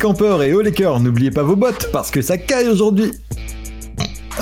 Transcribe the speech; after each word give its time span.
campeurs 0.00 0.42
et 0.42 0.52
haut 0.54 0.62
les 0.62 0.72
cœurs, 0.72 0.98
n'oubliez 0.98 1.30
pas 1.30 1.42
vos 1.42 1.56
bottes 1.56 1.90
parce 1.92 2.10
que 2.10 2.22
ça 2.22 2.38
caille 2.38 2.68
aujourd'hui. 2.68 3.12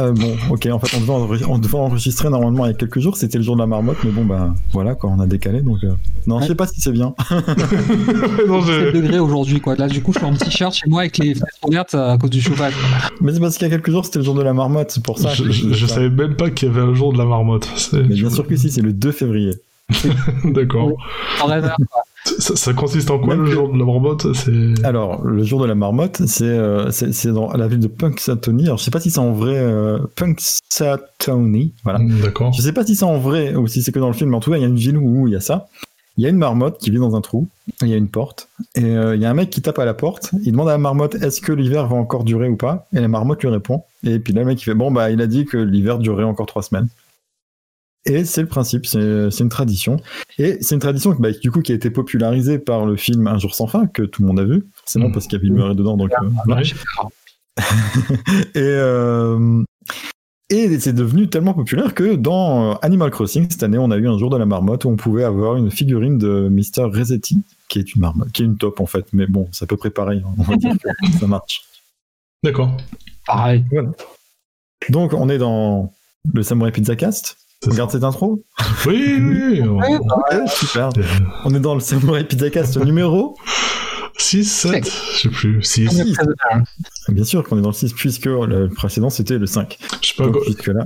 Euh, 0.01 0.13
bon, 0.13 0.37
ok, 0.51 0.67
en 0.71 0.79
fait, 0.79 0.97
on 0.97 1.01
devait, 1.01 1.13
enre- 1.43 1.47
on 1.49 1.59
devait 1.59 1.77
enregistrer 1.77 2.31
normalement 2.31 2.67
il 2.67 2.69
y 2.69 2.71
a 2.71 2.77
quelques 2.77 3.01
jours, 3.01 3.17
c'était 3.17 3.39
le 3.39 3.43
jour 3.43 3.57
de 3.57 3.61
la 3.61 3.67
marmotte, 3.67 3.97
mais 4.05 4.11
bon, 4.13 4.25
bah 4.25 4.55
voilà, 4.73 4.95
quoi, 4.95 5.11
on 5.11 5.19
a 5.19 5.27
décalé 5.27 5.61
donc. 5.61 5.79
euh, 5.83 5.91
Non, 6.29 6.41
je 6.41 6.47
sais 6.47 6.55
pas 6.55 6.69
si 6.69 6.81
c'est 6.81 6.93
bien. 6.93 7.15
non, 8.47 8.63
7 8.65 8.95
degrés 8.95 9.19
aujourd'hui, 9.19 9.61
quoi. 9.61 9.75
Là, 9.75 9.89
du 9.89 10.01
coup, 10.01 10.13
je 10.13 10.19
suis 10.19 10.27
en 10.27 10.35
t-shirt 10.35 10.73
chez 10.73 10.89
moi 10.89 11.01
avec 11.01 11.19
les 11.19 11.35
fenêtres 11.35 11.59
ouvertes 11.67 11.95
à 11.97 12.17
cause 12.17 12.31
du 12.31 12.41
chauffage. 12.41 12.75
mais 13.21 13.33
c'est 13.33 13.41
parce 13.41 13.57
qu'il 13.57 13.67
y 13.67 13.71
a 13.71 13.75
quelques 13.75 13.91
jours, 13.91 14.05
c'était 14.05 14.21
le 14.21 14.25
jour 14.25 14.35
de 14.35 14.43
la 14.43 14.53
marmotte, 14.53 14.93
c'est 14.93 15.03
pour 15.03 15.19
ça. 15.19 15.35
je, 15.35 15.43
que 15.43 15.51
je- 15.51 15.73
je 15.73 15.87
savais 15.87 16.11
même 16.11 16.37
pas 16.37 16.51
qu'il 16.51 16.69
y 16.69 16.71
avait 16.71 16.83
un 16.83 16.95
jour 16.95 17.13
de 17.13 17.19
la 17.19 17.25
marmotte. 17.25 17.69
Mais 17.95 18.03
bien 18.15 18.31
sûr 18.31 18.47
que 18.47 18.55
si, 18.55 18.71
c'est 18.71 18.83
le 18.83 18.93
2 18.93 19.11
février. 19.11 19.51
D'accord. 20.45 20.93
En 21.43 21.47
rêveur, 21.47 21.75
quoi. 21.91 22.03
Ça, 22.39 22.57
ça 22.57 22.73
consiste 22.73 23.11
en 23.11 23.19
quoi 23.19 23.35
Même 23.35 23.45
le 23.45 23.51
jour 23.51 23.73
de 23.73 23.79
la 23.79 23.85
marmotte. 23.85 24.27
Alors, 24.85 25.25
le 25.25 25.43
jour 25.43 25.61
de 25.61 25.67
la 25.67 25.75
marmotte, 25.75 26.23
c'est 26.27 26.45
euh, 26.45 26.91
c'est 26.91 27.13
c'est 27.13 27.33
dans 27.33 27.53
la 27.53 27.69
ville 27.69 27.81
de 27.81 27.89
Punxsutawney. 27.89 28.65
Alors, 28.65 28.79
je 28.79 28.85
sais 28.85 28.91
pas 28.91 29.01
si 29.01 29.11
c'est 29.11 29.19
en 29.19 29.33
vrai 29.33 29.57
euh, 29.57 29.99
Punxsutawney, 30.17 31.73
voilà. 31.85 32.01
D'accord. 32.23 32.53
Je 32.53 32.63
sais 32.63 32.73
pas 32.73 32.85
si 32.85 32.95
c'est 32.97 33.05
en 33.05 33.19
vrai 33.19 33.55
ou 33.55 33.67
si 33.67 33.83
c'est 33.83 33.93
que 33.93 33.99
dans 33.99 34.09
le 34.09 34.15
film, 34.15 34.31
mais 34.31 34.37
en 34.37 34.41
tout 34.41 34.51
cas, 34.51 34.57
il 34.57 34.63
y 34.63 34.65
a 34.65 34.69
une 34.69 34.77
ville 34.77 34.99
où 34.99 35.27
il 35.27 35.33
y 35.33 35.37
a 35.37 35.41
ça. 35.41 35.69
Il 36.17 36.25
y 36.25 36.27
a 36.27 36.31
une 36.31 36.37
marmotte 36.37 36.79
qui 36.79 36.91
vit 36.91 36.99
dans 36.99 37.15
un 37.15 37.21
trou, 37.21 37.47
il 37.81 37.87
y 37.87 37.95
a 37.95 37.97
une 37.97 38.09
porte, 38.09 38.49
et 38.75 38.83
euh, 38.85 39.15
il 39.15 39.23
y 39.23 39.25
a 39.25 39.31
un 39.31 39.35
mec 39.35 39.51
qui 39.51 39.63
tape 39.63 39.79
à 39.79 39.85
la 39.85 39.95
porte, 39.95 40.33
il 40.43 40.51
demande 40.51 40.69
à 40.69 40.73
la 40.73 40.79
marmotte 40.79 41.15
est-ce 41.15 41.41
que 41.41 41.53
l'hiver 41.53 41.87
va 41.87 41.95
encore 41.95 42.25
durer 42.25 42.49
ou 42.49 42.57
pas? 42.57 42.89
Et 42.93 42.99
la 42.99 43.07
marmotte 43.07 43.41
lui 43.41 43.51
répond, 43.51 43.85
et 44.03 44.19
puis 44.19 44.33
là, 44.33 44.41
le 44.41 44.49
mec 44.49 44.61
il 44.61 44.65
fait 44.65 44.75
bon, 44.75 44.91
bah 44.91 45.13
il 45.13 45.21
a 45.21 45.29
dit 45.29 45.45
que 45.45 45.57
l'hiver 45.57 46.01
durerait 46.01 46.25
encore 46.25 46.47
trois 46.47 46.65
semaines. 46.65 46.89
Et 48.07 48.25
c'est 48.25 48.41
le 48.41 48.47
principe, 48.49 48.87
c'est 48.87 48.99
une 49.41 49.49
tradition. 49.49 49.99
Et 50.39 50.59
c'est 50.63 50.75
une 50.75 50.81
tradition 50.81 51.15
bah, 51.19 51.31
du 51.33 51.51
coup 51.51 51.61
qui 51.63 51.73
a 51.73 51.75
été 51.75 51.91
popularisée 51.91 52.59
par 52.59 52.87
le 52.87 52.97
film 52.97 53.27
Un 53.27 53.39
jour 53.39 53.55
sans 53.55 53.67
fin, 53.67 53.87
que 53.87 54.03
tout 54.03 54.23
le 54.23 54.29
monde 54.29 54.41
a 54.41 54.45
vu, 54.45 54.67
forcément 54.75 55.09
Mhm. 55.09 55.13
parce 55.13 55.27
qu'il 55.27 55.35
y 55.35 55.41
a 55.41 55.43
Bill 55.43 55.53
Murray 55.53 55.75
dedans, 55.75 55.97
donc 55.97 56.11
euh, 56.23 56.29
voilà. 56.47 56.63
Ouais. 56.63 56.69
Et, 58.55 58.61
euh, 58.61 59.63
et 60.51 60.79
c'est 60.79 60.93
devenu 60.95 61.29
tellement 61.29 61.53
populaire 61.55 61.93
que 61.93 62.15
dans 62.15 62.71
euh, 62.73 62.75
Animal 62.83 63.11
Crossing, 63.11 63.47
cette 63.51 63.63
année, 63.65 63.77
on 63.79 63.91
a 63.91 63.97
eu 63.99 64.09
un 64.09 64.17
jour 64.17 64.31
de 64.31 64.37
la 64.39 64.47
marmotte 64.47 64.85
où 64.87 64.89
on 64.89 64.97
pouvait 64.97 65.25
avoir 65.25 65.57
une 65.57 65.71
figurine 65.71 66.17
de 66.19 66.49
Mister 66.49 66.83
Resetti, 66.85 67.43
qui 67.69 67.81
est 67.81 67.95
une 67.95 68.01
marmotte, 68.01 68.31
qui 68.33 68.43
est 68.43 68.47
une 68.47 68.57
top 68.57 68.81
en 68.81 68.87
fait. 68.87 69.05
Mais 69.13 69.27
bon, 69.27 69.49
c'est 69.53 69.65
à 69.65 69.67
peu 69.67 69.77
près 69.77 69.91
pareil. 69.91 70.23
hein. 70.25 70.33
On 70.39 70.43
va 70.45 70.57
dire 70.57 70.73
que 70.81 71.19
ça 71.19 71.27
marche. 71.27 71.63
D'accord. 72.43 72.75
Pareil. 73.27 73.65
Donc, 74.89 75.13
on 75.13 75.29
est 75.29 75.39
dans 75.39 75.93
le 76.33 76.43
Samurai 76.43 76.73
Pizza 76.73 76.97
Cast. 76.97 77.37
C'est 77.63 77.71
Regarde 77.71 77.91
cette 77.91 78.05
intro. 78.05 78.45
Oui, 78.87 79.17
oui, 79.21 79.61
oui. 79.61 79.61
Ouais, 79.63 79.97
Ok, 79.97 80.49
super. 80.49 80.91
On 81.45 81.53
est 81.55 81.61
dans 81.61 81.75
le 81.75 81.81
Samurai 81.81 82.25
Pizza 82.25 82.51
Cast 82.51 82.77
numéro. 82.79 83.37
6, 84.17 84.45
7, 84.45 84.85
je 84.85 85.19
sais 85.21 85.29
plus. 85.29 85.63
6. 85.63 85.89
Six. 85.91 86.17
Bien 87.09 87.25
sûr 87.25 87.43
qu'on 87.45 87.59
est 87.59 87.63
dans 87.63 87.69
le 87.71 87.75
6, 87.75 87.93
puisque 87.95 88.27
le 88.27 88.69
précédent 88.69 89.11
c'était 89.11 89.39
le 89.39 89.47
5. 89.47 89.77
Je 90.03 90.09
sais 90.09 90.15
pas, 90.17 90.25
Donc, 90.25 90.35
quoi- 90.35 90.73
là. 90.75 90.85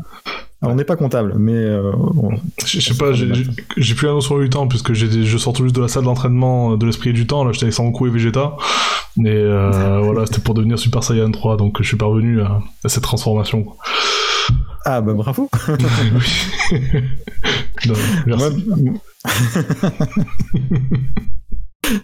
Alors, 0.62 0.74
on 0.74 0.76
n'est 0.76 0.84
pas 0.84 0.96
comptable, 0.96 1.34
mais 1.38 1.52
euh, 1.54 1.90
on- 1.96 2.30
je 2.64 2.78
sais 2.80 2.94
pas, 2.94 3.12
j'ai- 3.12 3.26
plus 3.94 4.06
la 4.06 4.12
notion 4.12 4.38
du 4.38 4.48
temps 4.48 4.68
puisque 4.68 4.92
je 4.92 5.36
sors 5.38 5.52
tout 5.52 5.64
juste 5.64 5.74
de 5.74 5.80
la 5.82 5.88
salle 5.88 6.04
d'entraînement 6.04 6.76
de 6.76 6.86
l'esprit 6.86 7.10
et 7.10 7.12
du 7.12 7.26
temps. 7.26 7.42
Là, 7.44 7.50
j'étais 7.52 7.64
avec 7.64 7.74
Sangoku 7.74 8.06
et 8.06 8.10
Vegeta. 8.10 8.56
Et 9.18 9.26
euh, 9.28 10.00
voilà, 10.04 10.24
c'était 10.26 10.40
pour 10.40 10.54
devenir 10.54 10.78
Super 10.78 11.02
Saiyan 11.02 11.32
3, 11.32 11.56
donc 11.56 11.78
je 11.82 11.86
suis 11.88 11.96
parvenu 11.96 12.40
à, 12.40 12.60
à 12.84 12.88
cette 12.88 13.02
transformation. 13.02 13.64
quoi. 13.64 13.76
Ah 14.84 15.00
bah 15.00 15.14
bravo. 15.14 15.48
Oui. 16.72 16.80
Non, 17.86 17.94
merci. 18.26 18.64
Moi- 18.66 18.94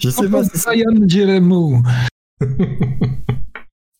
je 0.00 0.10
sais 0.10 0.28
pas 0.28 0.44
si 0.44 0.58
Zion 0.58 1.08
Jeremo. 1.08 1.82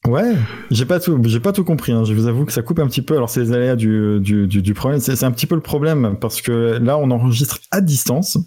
Ouais, 0.09 0.37
j'ai 0.71 0.87
pas 0.87 1.01
tout, 1.01 1.21
j'ai 1.27 1.39
pas 1.41 1.53
tout 1.53 1.65
compris. 1.65 1.93
hein. 1.93 2.05
Je 2.05 2.15
vous 2.15 2.27
avoue 2.29 2.47
que 2.47 2.53
ça 2.53 2.63
coupe 2.63 2.79
un 2.79 2.87
petit 2.87 3.03
peu. 3.03 3.15
Alors 3.15 3.29
c'est 3.29 3.41
les 3.41 3.53
aléas 3.53 3.77
du, 3.77 4.21
du, 4.21 4.47
du, 4.47 4.73
problème. 4.75 5.01
C'est 5.01 5.23
un 5.25 5.31
petit 5.33 5.47
peu 5.47 5.55
le 5.55 5.61
problème 5.61 6.17
parce 6.19 6.41
que 6.41 6.79
là 6.81 6.97
on 6.97 7.11
enregistre 7.11 7.59
à 7.71 7.83
distance 7.83 8.39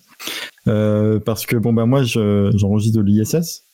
euh, 0.68 1.20
parce 1.20 1.46
que 1.46 1.58
bon 1.58 1.72
bah 1.72 1.86
moi 1.86 2.04
je- 2.04 2.52
j'enregistre 2.56 2.98
de 2.98 3.04
l'ISS. 3.04 3.66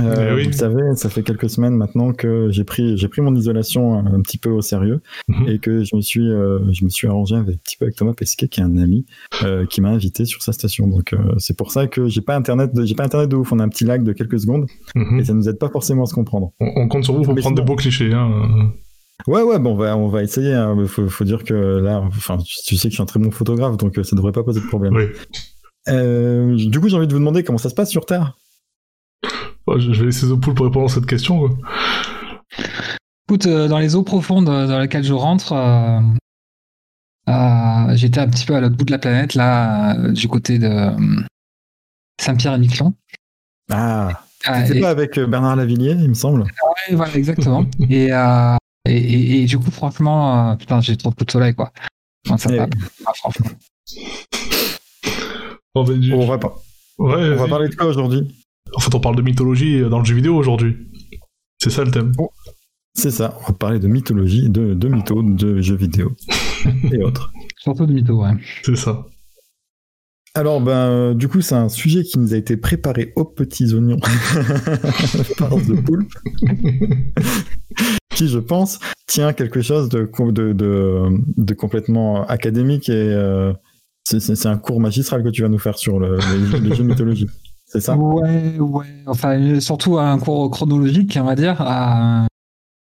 Euh, 0.00 0.28
Eh 0.30 0.34
oui. 0.34 0.46
Vous 0.46 0.52
savez, 0.52 0.82
ça 0.94 1.08
fait 1.10 1.22
quelques 1.22 1.50
semaines 1.50 1.74
maintenant 1.74 2.12
que 2.12 2.48
j'ai 2.50 2.62
pris 2.64 2.96
j'ai 2.96 3.08
pris 3.08 3.20
mon 3.20 3.34
isolation 3.34 3.94
un, 3.94 4.20
petit 4.22 4.38
peu 4.38 4.48
au 4.50 4.60
sérieux 4.62 5.00
Mhm. 5.28 5.48
et 5.48 5.58
que 5.58 5.82
je 5.84 5.96
me 5.96 6.00
suis 6.00 6.28
euh, 6.28 6.60
je 6.72 6.84
me 6.84 6.88
suis 6.90 7.08
arrangé 7.08 7.34
avec, 7.34 7.56
un 7.56 7.58
petit 7.58 7.76
peu 7.76 7.86
avec 7.86 7.96
Thomas 7.96 8.12
Pesquet 8.14 8.46
qui 8.48 8.60
est 8.60 8.62
un 8.62 8.76
ami 8.76 9.06
euh, 9.42 9.66
qui 9.66 9.80
m'a 9.80 9.88
invité 9.88 10.24
sur 10.24 10.40
sa 10.42 10.52
station. 10.52 10.86
Donc 10.86 11.14
c'est 11.38 11.56
pour 11.56 11.72
ça 11.72 11.86
que 11.88 12.06
j'ai 12.08 12.20
pas 12.20 12.36
internet 12.36 12.72
de, 12.74 12.84
j'ai 12.84 12.94
pas 12.94 13.04
internet 13.04 13.28
de 13.28 13.36
ouf. 13.36 13.52
On 13.52 13.58
a 13.58 13.64
un 13.64 13.68
petit 13.68 13.84
lag 13.84 14.02
de 14.04 14.12
quelques 14.12 14.38
secondes 14.40 14.66
Mhm. 14.94 15.18
et 15.20 15.24
ça 15.24 15.34
nous 15.34 15.48
aide 15.48 15.58
pas 15.58 15.68
forcément 15.68 16.04
à 16.04 16.06
se 16.06 16.14
comprendre. 16.14 16.52
on, 16.60 16.70
on 16.76 16.88
compte 16.88 17.04
sur 17.04 17.14
vous 17.14 17.22
pour 17.22 17.34
prendre 17.34 17.56
sinon- 17.56 17.64
beaux 17.66 17.76
clichés. 17.76 18.12
Hein. 18.12 18.72
Ouais, 19.26 19.42
ouais, 19.42 19.58
bon, 19.58 19.72
on 19.72 19.76
va, 19.76 19.96
on 19.96 20.08
va 20.08 20.22
essayer. 20.22 20.52
Hein. 20.54 20.76
Faut, 20.86 21.08
faut 21.08 21.24
dire 21.24 21.44
que 21.44 21.54
là, 21.54 22.00
enfin, 22.06 22.38
tu 22.38 22.76
sais 22.76 22.88
que 22.88 22.90
je 22.92 22.94
suis 22.94 23.02
un 23.02 23.06
très 23.06 23.20
bon 23.20 23.30
photographe, 23.30 23.76
donc 23.76 23.98
ça 24.02 24.16
devrait 24.16 24.32
pas 24.32 24.42
poser 24.42 24.60
de 24.60 24.66
problème. 24.66 24.94
Oui. 24.96 26.66
Du 26.68 26.80
coup, 26.80 26.88
j'ai 26.88 26.96
envie 26.96 27.06
de 27.06 27.12
vous 27.12 27.18
demander 27.18 27.42
comment 27.44 27.58
ça 27.58 27.68
se 27.68 27.74
passe 27.74 27.90
sur 27.90 28.06
Terre? 28.06 28.36
Ouais, 29.66 29.80
je 29.80 29.90
vais 29.92 30.06
laisser 30.06 30.26
Zopoul 30.26 30.54
pour 30.54 30.66
répondre 30.66 30.86
à 30.90 30.94
cette 30.94 31.06
question. 31.06 31.38
quoi. 31.38 31.50
Écoute, 33.28 33.46
euh, 33.46 33.68
dans 33.68 33.78
les 33.78 33.94
eaux 33.94 34.02
profondes 34.02 34.48
euh, 34.48 34.66
dans 34.66 34.78
lesquelles 34.80 35.04
je 35.04 35.12
rentre, 35.12 35.52
euh, 35.52 36.00
euh, 37.28 37.96
j'étais 37.96 38.20
un 38.20 38.28
petit 38.28 38.44
peu 38.44 38.54
à 38.56 38.60
l'autre 38.60 38.76
bout 38.76 38.84
de 38.84 38.90
la 38.90 38.98
planète, 38.98 39.34
là, 39.34 39.96
euh, 39.96 40.12
du 40.12 40.28
côté 40.28 40.58
de 40.58 40.90
Saint-Pierre 42.20 42.54
et 42.54 42.58
Miquelon. 42.58 42.94
Ah, 43.70 44.20
Ah, 44.44 44.66
c'est 44.66 44.76
et- 44.76 44.80
pas 44.80 44.90
avec 44.90 45.18
Bernard 45.20 45.54
Lavillier, 45.56 45.92
il 45.92 46.08
me 46.08 46.14
semble. 46.14 46.42
ouais, 46.42 46.94
voilà, 46.96 47.14
exactement. 47.14 47.64
et, 47.90 48.12
euh, 48.12 48.56
et, 48.86 48.96
et- 48.96 49.42
et 49.42 49.44
du 49.46 49.58
coup, 49.58 49.70
franchement, 49.70 50.50
euh, 50.50 50.56
putain, 50.56 50.80
j'ai 50.80 50.96
trop 50.96 51.10
de 51.10 51.14
coups 51.14 51.26
de 51.26 51.32
soleil, 51.32 51.54
quoi. 51.54 51.72
Enfin, 52.26 52.36
ça 52.38 52.50
Eh 52.52 52.56
va. 52.58 52.64
oui. 52.64 52.70
Ah, 53.06 53.12
franchement. 53.14 53.46
On 55.74 55.84
va, 55.84 55.94
du- 55.94 56.12
On 56.12 56.26
va, 56.26 56.38
pas, 56.38 56.54
Ouais, 56.98 57.14
on 57.34 57.36
va 57.36 57.48
parler 57.48 57.68
de 57.68 57.74
quoi 57.76 57.86
aujourd'hui? 57.86 58.41
En 58.74 58.80
fait, 58.80 58.94
on 58.94 59.00
parle 59.00 59.16
de 59.16 59.22
mythologie 59.22 59.80
dans 59.88 59.98
le 59.98 60.04
jeu 60.04 60.14
vidéo 60.14 60.36
aujourd'hui. 60.36 60.76
C'est 61.58 61.70
ça 61.70 61.84
le 61.84 61.90
thème. 61.90 62.12
C'est 62.94 63.10
ça, 63.10 63.38
on 63.42 63.46
va 63.52 63.52
parler 63.54 63.78
de 63.78 63.88
mythologie, 63.88 64.48
de, 64.50 64.74
de 64.74 64.88
mythos, 64.88 65.22
de 65.22 65.60
jeux 65.60 65.76
vidéo 65.76 66.12
et 66.92 67.02
autres. 67.02 67.32
Surtout 67.58 67.86
de 67.86 67.92
mytho, 67.92 68.22
ouais. 68.22 68.32
C'est 68.62 68.76
ça. 68.76 69.06
Alors, 70.34 70.60
ben, 70.62 70.72
euh, 70.72 71.14
du 71.14 71.28
coup, 71.28 71.42
c'est 71.42 71.54
un 71.54 71.68
sujet 71.68 72.04
qui 72.04 72.18
nous 72.18 72.32
a 72.32 72.36
été 72.38 72.56
préparé 72.56 73.12
aux 73.16 73.24
petits 73.26 73.74
oignons 73.74 73.98
par 75.38 75.50
The 75.50 75.84
Poulpe, 75.84 76.12
qui, 78.14 78.28
je 78.28 78.38
pense, 78.38 78.78
tient 79.06 79.32
quelque 79.34 79.60
chose 79.60 79.88
de, 79.90 80.10
de, 80.30 80.52
de, 80.52 81.02
de 81.36 81.54
complètement 81.54 82.26
académique 82.26 82.88
et 82.88 82.92
euh, 82.94 83.52
c'est- 84.04 84.20
c'est 84.20 84.34
c'est 84.36 84.48
un 84.48 84.56
cours 84.58 84.80
magistral 84.80 85.22
que 85.22 85.28
tu 85.28 85.42
vas 85.42 85.48
nous 85.48 85.58
faire 85.58 85.78
sur 85.78 85.98
le, 85.98 86.16
les, 86.52 86.60
les 86.60 86.74
jeux 86.74 86.84
mythologiques. 86.84 87.30
C'est 87.72 87.80
ça 87.80 87.96
Ouais, 87.96 88.58
ouais. 88.58 88.86
Enfin, 89.06 89.40
euh, 89.40 89.58
surtout 89.60 89.98
un 89.98 90.18
cours 90.18 90.50
chronologique, 90.50 91.16
on 91.18 91.24
va 91.24 91.34
dire. 91.34 91.56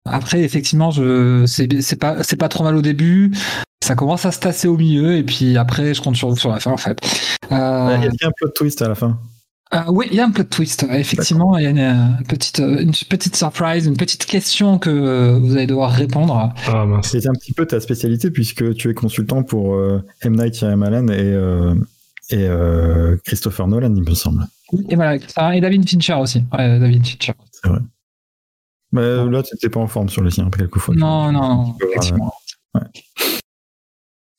Après, 0.05 0.41
effectivement, 0.41 0.89
je 0.89 1.43
c'est 1.45 1.81
c'est 1.81 1.97
pas 1.97 2.23
c'est 2.23 2.37
pas 2.37 2.47
trop 2.49 2.63
mal 2.63 2.75
au 2.75 2.81
début. 2.81 3.31
Ça 3.83 3.95
commence 3.95 4.25
à 4.25 4.31
se 4.31 4.39
tasser 4.39 4.67
au 4.67 4.77
milieu 4.77 5.15
et 5.15 5.23
puis 5.23 5.57
après, 5.57 5.93
je 5.93 6.01
compte 6.01 6.15
sur 6.15 6.29
vous 6.29 6.37
sur 6.37 6.49
la 6.49 6.59
fin 6.59 6.71
en 6.71 6.77
fait. 6.77 6.99
Euh, 7.51 7.97
Il 7.97 8.05
y 8.05 8.25
a 8.25 8.27
un 8.27 8.31
plot 8.35 8.49
twist 8.55 8.81
à 8.81 8.87
la 8.87 8.95
fin. 8.95 9.19
euh, 9.73 9.79
oui, 9.89 10.07
il 10.11 10.17
y 10.17 10.19
a 10.19 10.25
un 10.25 10.31
plot 10.31 10.45
twist. 10.45 10.85
Effectivement, 10.89 11.57
il 11.57 11.63
y 11.63 11.67
a 11.67 11.69
une, 11.69 12.17
petite 12.27 12.59
une 12.59 12.91
petite 13.09 13.35
surprise, 13.35 13.85
une 13.85 13.97
petite 13.97 14.25
question 14.25 14.79
que 14.79 15.37
vous 15.39 15.53
allez 15.55 15.67
devoir 15.67 15.91
répondre. 15.91 16.53
Ah. 16.67 16.85
C'est 17.03 17.27
un 17.27 17.33
petit 17.33 17.53
peu 17.53 17.65
ta 17.65 17.79
spécialité 17.79 18.31
puisque 18.31 18.73
tu 18.75 18.89
es 18.89 18.93
consultant 18.93 19.43
pour 19.43 19.75
euh, 19.75 20.01
M. 20.21 20.35
Night 20.35 20.55
Shyamalan 20.55 21.07
et, 21.09 21.17
euh, 21.19 21.75
et 22.31 22.47
euh, 22.47 23.17
Christopher 23.25 23.67
Nolan, 23.67 23.93
il 23.95 24.03
me 24.03 24.15
semble. 24.15 24.45
Et 24.89 24.95
voilà, 24.95 25.17
ça, 25.27 25.55
et 25.55 25.61
David 25.61 25.87
Fincher 25.89 26.13
aussi. 26.15 26.43
Ouais, 26.53 26.79
David 26.79 27.05
Fincher. 27.05 27.33
C'est 27.51 27.67
vrai. 27.69 27.79
Mais 28.91 29.01
euh, 29.01 29.29
là, 29.29 29.43
tu 29.43 29.53
n'étais 29.53 29.69
pas 29.69 29.79
en 29.79 29.87
forme 29.87 30.09
sur 30.09 30.23
les 30.23 30.31
siens, 30.31 30.49
quelquefois. 30.49 30.95
Non, 30.95 31.31
non, 31.31 31.41
non, 31.55 31.75
effectivement. 31.89 32.33
ouais. 32.75 32.81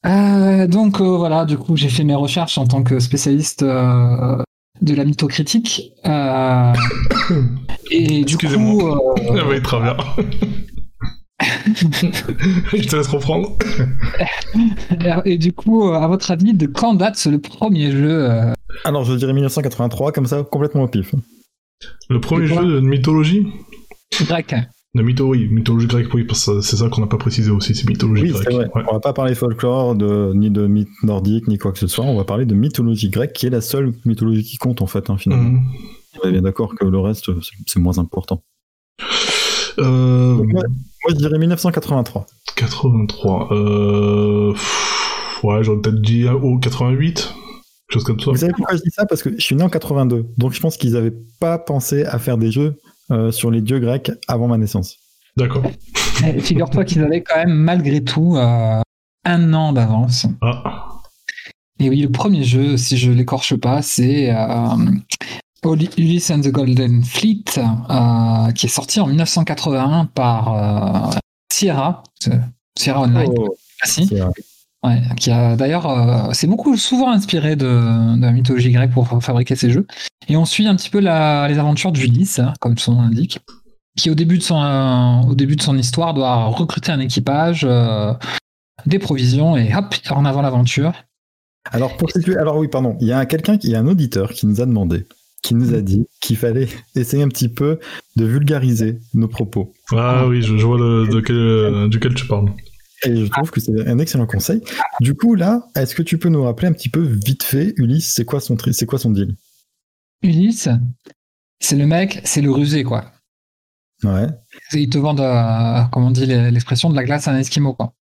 Euh, 0.06 0.66
donc 0.66 1.00
euh, 1.00 1.16
voilà, 1.16 1.44
du 1.44 1.58
coup, 1.58 1.76
j'ai 1.76 1.88
fait 1.90 2.04
mes 2.04 2.14
recherches 2.14 2.56
en 2.58 2.66
tant 2.66 2.82
que 2.82 2.98
spécialiste 3.00 3.62
euh, 3.62 4.42
de 4.80 4.94
la 4.94 5.04
mythocritique. 5.04 5.92
Euh, 6.06 6.72
et 7.90 8.24
du 8.24 8.36
coup, 8.36 8.46
Excusez-moi. 8.46 8.98
euh, 9.18 9.36
Ah 9.40 9.44
oui, 9.48 9.60
très 9.62 9.80
bien. 9.80 9.96
Je 12.72 12.86
te 12.88 12.96
laisse 12.96 13.08
reprendre. 13.08 13.56
et 15.24 15.38
du 15.38 15.52
coup, 15.52 15.88
à 15.92 16.06
votre 16.06 16.30
avis, 16.30 16.54
de 16.54 16.66
quand 16.66 16.94
date 16.94 17.24
le 17.26 17.38
premier 17.38 17.90
jeu 17.92 18.30
euh, 18.30 18.52
Alors, 18.84 19.04
je 19.04 19.14
dirais 19.14 19.32
1983, 19.32 20.12
comme 20.12 20.26
ça, 20.26 20.42
complètement 20.42 20.82
au 20.84 20.88
pif. 20.88 21.14
Le 22.08 22.20
premier 22.20 22.46
jeu 22.46 22.56
de 22.56 22.80
mythologie 22.80 23.46
grec 24.26 24.54
La 24.94 25.02
mythologie, 25.02 25.48
mythologie 25.50 25.86
grecque, 25.86 26.12
oui, 26.14 26.24
parce 26.24 26.46
que 26.46 26.60
c'est 26.60 26.76
ça 26.76 26.88
qu'on 26.88 27.00
n'a 27.00 27.06
pas 27.06 27.16
précisé 27.16 27.50
aussi, 27.50 27.74
c'est 27.74 27.88
mythologie 27.88 28.22
Oui, 28.24 28.30
grecque. 28.30 28.50
vrai. 28.52 28.68
Ouais. 28.74 28.82
On 28.88 28.92
va 28.94 29.00
pas 29.00 29.12
parler 29.12 29.34
folklore, 29.34 29.94
de, 29.94 30.32
ni 30.34 30.50
de 30.50 30.66
mythe 30.66 30.88
nordique, 31.02 31.46
ni 31.48 31.58
quoi 31.58 31.72
que 31.72 31.78
ce 31.78 31.86
soit. 31.86 32.04
On 32.04 32.16
va 32.16 32.24
parler 32.24 32.44
de 32.46 32.54
mythologie 32.54 33.08
grecque, 33.10 33.32
qui 33.32 33.46
est 33.46 33.50
la 33.50 33.60
seule 33.60 33.92
mythologie 34.04 34.42
qui 34.42 34.56
compte, 34.56 34.82
en 34.82 34.86
fait, 34.86 35.08
hein, 35.10 35.16
finalement. 35.16 35.44
Mhm. 35.50 35.62
On 36.24 36.28
est 36.28 36.32
bien 36.32 36.42
d'accord 36.42 36.74
que 36.74 36.84
le 36.84 36.98
reste, 36.98 37.30
c'est- 37.66 37.78
moins 37.78 37.98
important. 37.98 38.42
Euh, 39.78 40.36
Donc, 40.36 40.52
moi, 40.52 40.62
moi, 40.66 41.10
je 41.10 41.14
dirais 41.14 41.38
1983. 41.38 42.26
83. 42.56 43.48
Euh... 43.52 44.52
pff, 44.52 45.40
Ouais, 45.42 45.62
j'aurais 45.64 45.80
peut-être 45.80 46.02
dit 46.02 46.26
au 46.28 46.58
88, 46.58 47.32
chose 47.92 48.04
comme 48.04 48.20
ça. 48.20 48.30
Vous 48.30 48.36
savez 48.36 48.52
pourquoi 48.56 48.76
je 48.76 48.82
dis 48.82 48.90
ça 48.90 49.06
Parce 49.06 49.22
que 49.22 49.30
je 49.30 49.40
suis 49.40 49.54
né 49.56 49.62
en 49.62 49.68
82. 49.68 50.26
Donc, 50.38 50.52
je 50.52 50.60
pense 50.60 50.76
qu'ils 50.76 50.92
n'avaient 50.92 51.14
pas 51.40 51.58
pensé 51.58 52.04
à 52.04 52.18
faire 52.18 52.38
des 52.38 52.50
jeux 52.50 52.76
euh, 53.10 53.30
sur 53.30 53.50
les 53.50 53.60
dieux 53.60 53.78
grecs 53.78 54.10
avant 54.28 54.48
ma 54.48 54.58
naissance. 54.58 54.96
D'accord. 55.36 55.62
Eh, 56.22 56.38
Figure-toi 56.38 56.84
qu'ils 56.84 57.02
avaient 57.02 57.22
quand 57.22 57.36
même, 57.36 57.54
malgré 57.54 58.04
tout, 58.04 58.36
euh, 58.36 58.78
un 59.24 59.54
an 59.54 59.72
d'avance. 59.72 60.26
Ah, 60.42 61.00
Et 61.78 61.88
oui, 61.88 62.02
le 62.02 62.10
premier 62.10 62.44
jeu, 62.44 62.76
si 62.76 62.98
je 62.98 63.10
l'écorche 63.10 63.56
pas, 63.56 63.80
c'est 63.80 64.30
euh, 64.30 64.76
Ulysses 65.64 66.30
and 66.30 66.42
the 66.42 66.50
Golden 66.50 67.02
Fleet, 67.04 67.44
euh, 67.58 68.52
qui 68.52 68.66
est 68.66 68.68
sorti 68.68 69.00
en 69.00 69.06
1981 69.06 70.06
par 70.06 71.08
euh, 71.08 71.18
Sierra, 71.50 72.02
Sierra 72.76 73.00
Online, 73.00 73.32
Oh, 73.34 73.56
merci. 73.82 74.10
Ouais, 74.82 75.02
qui 75.18 75.30
a 75.30 75.56
d'ailleurs, 75.56 75.86
euh, 75.86 76.30
c'est 76.32 76.46
beaucoup 76.46 76.74
souvent 76.78 77.10
inspiré 77.10 77.54
de, 77.54 77.66
de 78.16 78.22
la 78.22 78.32
mythologie 78.32 78.70
grecque 78.70 78.92
pour 78.92 79.06
fa- 79.06 79.20
fabriquer 79.20 79.54
ces 79.54 79.70
jeux. 79.70 79.86
Et 80.28 80.36
on 80.36 80.46
suit 80.46 80.66
un 80.66 80.74
petit 80.74 80.88
peu 80.88 81.00
la- 81.00 81.48
les 81.48 81.58
aventures 81.58 81.92
d'Ulysse, 81.92 82.38
hein, 82.38 82.54
comme 82.60 82.78
son 82.78 82.94
nom 82.94 83.02
l'indique, 83.02 83.40
qui 83.98 84.08
au 84.08 84.14
début 84.14 84.38
de 84.38 84.42
son, 84.42 84.62
euh, 84.62 85.20
au 85.28 85.34
début 85.34 85.56
de 85.56 85.62
son 85.62 85.76
histoire 85.76 86.14
doit 86.14 86.46
recruter 86.46 86.92
un 86.92 87.00
équipage, 87.00 87.66
euh, 87.68 88.14
des 88.86 88.98
provisions 88.98 89.56
et 89.58 89.74
hop, 89.74 89.94
en 90.10 90.24
avant 90.24 90.40
l'aventure. 90.40 90.92
Alors, 91.72 91.94
pour 91.98 92.10
situer, 92.10 92.38
alors 92.38 92.56
oui, 92.56 92.68
pardon, 92.68 92.96
il 93.02 93.06
y 93.08 93.12
a 93.12 93.18
un- 93.18 93.26
quelqu'un, 93.26 93.58
qui- 93.58 93.66
il 93.66 93.72
y 93.72 93.76
a 93.76 93.80
un 93.80 93.86
auditeur 93.86 94.30
qui 94.32 94.46
nous 94.46 94.62
a 94.62 94.66
demandé, 94.66 95.06
qui 95.42 95.54
nous 95.54 95.74
a 95.74 95.82
dit 95.82 96.06
qu'il 96.22 96.38
fallait 96.38 96.68
essayer 96.96 97.22
un 97.22 97.28
petit 97.28 97.50
peu 97.50 97.78
de 98.16 98.24
vulgariser 98.24 98.98
nos 99.12 99.28
propos. 99.28 99.74
ah 99.92 100.26
oui, 100.26 100.40
je, 100.40 100.56
je 100.56 100.64
vois 100.64 100.78
le, 100.78 101.06
de 101.06 101.20
quel, 101.20 101.36
euh, 101.36 101.88
duquel 101.88 102.14
tu 102.14 102.26
parles. 102.26 102.48
Et 103.04 103.16
je 103.16 103.30
trouve 103.30 103.50
que 103.50 103.60
c'est 103.60 103.86
un 103.88 103.98
excellent 103.98 104.26
conseil. 104.26 104.62
Du 105.00 105.14
coup, 105.14 105.34
là, 105.34 105.66
est-ce 105.74 105.94
que 105.94 106.02
tu 106.02 106.18
peux 106.18 106.28
nous 106.28 106.42
rappeler 106.42 106.68
un 106.68 106.72
petit 106.72 106.88
peu 106.90 107.00
vite 107.00 107.42
fait, 107.42 107.72
Ulysse, 107.76 108.12
c'est 108.12 108.24
quoi 108.24 108.40
son, 108.40 108.56
tri- 108.56 108.74
c'est 108.74 108.86
quoi 108.86 108.98
son 108.98 109.10
deal? 109.10 109.34
Ulysse, 110.22 110.68
c'est 111.60 111.76
le 111.76 111.86
mec, 111.86 112.20
c'est 112.24 112.42
le 112.42 112.50
rusé, 112.50 112.84
quoi. 112.84 113.06
Ouais, 114.04 114.26
Il 114.72 114.88
te 114.90 114.98
vend, 114.98 115.14
de, 115.14 115.90
comment 115.90 116.08
on 116.08 116.10
dit 116.10 116.26
l'expression, 116.26 116.90
de 116.90 116.96
la 116.96 117.04
glace 117.04 117.26
à 117.28 117.32
un 117.32 117.38
esquimau, 117.38 117.74
quoi. 117.74 117.92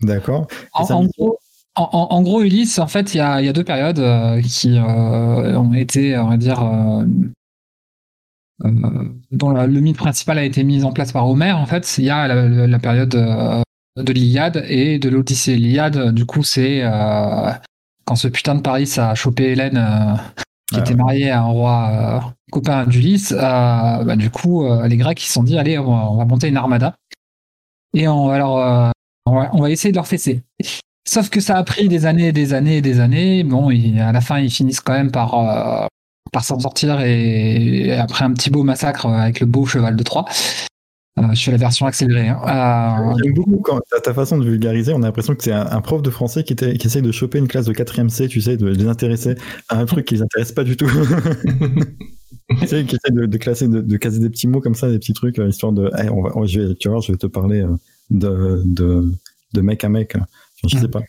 d'accord. 0.00 0.46
En, 0.72 1.04
gros, 1.06 1.38
en- 1.76 1.88
en- 1.92 2.08
en 2.14 2.22
gros, 2.22 2.42
Ulysse, 2.42 2.78
en 2.78 2.86
fait, 2.86 3.14
il 3.14 3.18
y 3.18 3.20
a, 3.20 3.40
il 3.40 3.46
y 3.46 3.48
a 3.48 3.52
deux 3.52 3.64
périodes 3.64 3.98
euh, 3.98 4.40
qui 4.42 4.76
euh, 4.78 4.82
ont 5.58 5.72
été, 5.72 6.16
on 6.18 6.28
va 6.28 6.36
dire, 6.36 6.62
euh, 6.62 7.04
euh, 8.64 9.08
dont 9.30 9.50
la- 9.50 9.66
le 9.66 9.80
mythe 9.80 9.96
principal 9.98 10.38
a 10.38 10.44
été 10.44 10.64
mis 10.64 10.82
en 10.84 10.92
place 10.92 11.12
par 11.12 11.28
Homère. 11.28 11.58
En 11.58 11.66
fait, 11.66 11.98
il 11.98 12.04
y 12.04 12.10
a 12.10 12.26
la, 12.26 12.66
la 12.66 12.78
période 12.78 13.14
euh, 13.14 13.62
de 13.96 14.12
l'Iliade 14.12 14.64
et 14.68 14.98
de 14.98 15.08
l'Odyssée. 15.08 15.56
L'Iliade, 15.56 16.12
du 16.12 16.26
coup, 16.26 16.42
c'est 16.42 16.80
euh, 16.82 17.52
quand 18.04 18.16
ce 18.16 18.28
putain 18.28 18.54
de 18.54 18.60
Paris 18.60 18.90
a 18.96 19.14
chopé 19.14 19.52
Hélène, 19.52 19.78
euh, 19.78 20.16
qui 20.68 20.76
Ah 20.76 20.80
était 20.80 20.94
mariée 20.94 21.30
à 21.30 21.42
un 21.42 21.46
roi 21.46 21.90
euh, 21.92 22.30
copain 22.50 22.86
d'Ulysse. 22.86 23.32
bah, 23.32 24.16
du 24.16 24.30
coup, 24.30 24.66
les 24.84 24.96
Grecs, 24.96 25.22
ils 25.22 25.26
se 25.26 25.32
sont 25.32 25.42
dit, 25.42 25.58
allez, 25.58 25.78
on 25.78 25.90
va, 25.90 26.10
on 26.10 26.16
va 26.16 26.24
monter 26.24 26.48
une 26.48 26.56
armada. 26.56 26.94
Et 27.96 28.06
on 28.08 28.26
va 28.26 28.38
leur, 28.38 28.56
euh, 28.56 28.90
on 29.24 29.34
va, 29.34 29.50
on 29.54 29.62
va 29.62 29.70
essayer 29.70 29.90
de 29.90 29.96
leur 29.96 30.06
fesser. 30.06 30.42
Sauf 31.08 31.30
que 31.30 31.40
ça 31.40 31.56
a 31.56 31.64
pris 31.64 31.88
des 31.88 32.04
années, 32.04 32.30
des 32.32 32.52
années, 32.52 32.82
des 32.82 33.00
années. 33.00 33.42
Bon, 33.42 33.70
à 33.70 34.12
la 34.12 34.20
fin, 34.20 34.38
ils 34.38 34.50
finissent 34.50 34.80
quand 34.80 34.92
même 34.92 35.10
par, 35.10 35.34
euh, 35.34 35.86
par 36.30 36.44
s'en 36.44 36.60
sortir 36.60 37.00
et, 37.00 37.86
et 37.86 37.92
après 37.92 38.24
un 38.24 38.34
petit 38.34 38.50
beau 38.50 38.64
massacre 38.64 39.06
avec 39.06 39.40
le 39.40 39.46
beau 39.46 39.64
cheval 39.64 39.96
de 39.96 40.02
Troie. 40.02 40.26
Euh, 41.18 41.22
je 41.30 41.36
suis 41.36 41.50
la 41.50 41.56
version 41.56 41.86
accélérée. 41.86 42.28
hein. 42.28 42.40
Euh, 42.46 43.14
J'aime 43.22 43.32
beaucoup 43.32 43.56
quand 43.58 43.80
ta, 43.90 44.00
ta 44.00 44.12
façon 44.12 44.36
de 44.36 44.44
vulgariser, 44.44 44.92
on 44.92 45.02
a 45.02 45.06
l'impression 45.06 45.34
que 45.34 45.42
c'est 45.42 45.52
un, 45.52 45.66
un 45.70 45.80
prof 45.80 46.02
de 46.02 46.10
français 46.10 46.44
qui, 46.44 46.54
essaye 46.62 47.00
de 47.00 47.12
choper 47.12 47.38
une 47.38 47.48
classe 47.48 47.64
de 47.66 47.72
4ème 47.72 48.10
C, 48.10 48.28
tu 48.28 48.40
sais, 48.42 48.56
de 48.58 48.66
les 48.66 48.86
intéresser 48.86 49.34
à 49.70 49.78
un 49.78 49.86
truc 49.86 50.04
qui 50.06 50.14
les 50.16 50.22
intéresse 50.22 50.52
pas 50.52 50.62
du 50.64 50.76
tout. 50.76 50.86
tu 52.60 52.66
sais, 52.66 52.84
qui 52.84 52.96
essaye 52.96 53.12
de, 53.14 53.26
de 53.26 53.36
classer, 53.38 53.66
de, 53.68 53.80
de 53.80 53.96
caser 53.96 54.20
des 54.20 54.28
petits 54.30 54.46
mots 54.46 54.60
comme 54.60 54.74
ça, 54.74 54.90
des 54.90 54.98
petits 54.98 55.14
trucs, 55.14 55.38
euh, 55.38 55.48
histoire 55.48 55.72
de, 55.72 55.90
eh, 56.02 56.08
on 56.10 56.22
va, 56.22 56.32
oh, 56.34 56.46
je 56.46 56.60
vais, 56.60 56.74
tu 56.74 56.88
voir, 56.88 57.00
je 57.00 57.12
vais 57.12 57.18
te 57.18 57.26
parler 57.26 57.62
euh, 57.62 57.76
de, 58.10 58.62
de, 58.64 59.10
de 59.54 59.60
mec 59.62 59.84
à 59.84 59.88
mec. 59.88 60.16
Enfin, 60.16 60.26
je 60.68 60.78
sais 60.78 60.88
pas. 60.88 61.00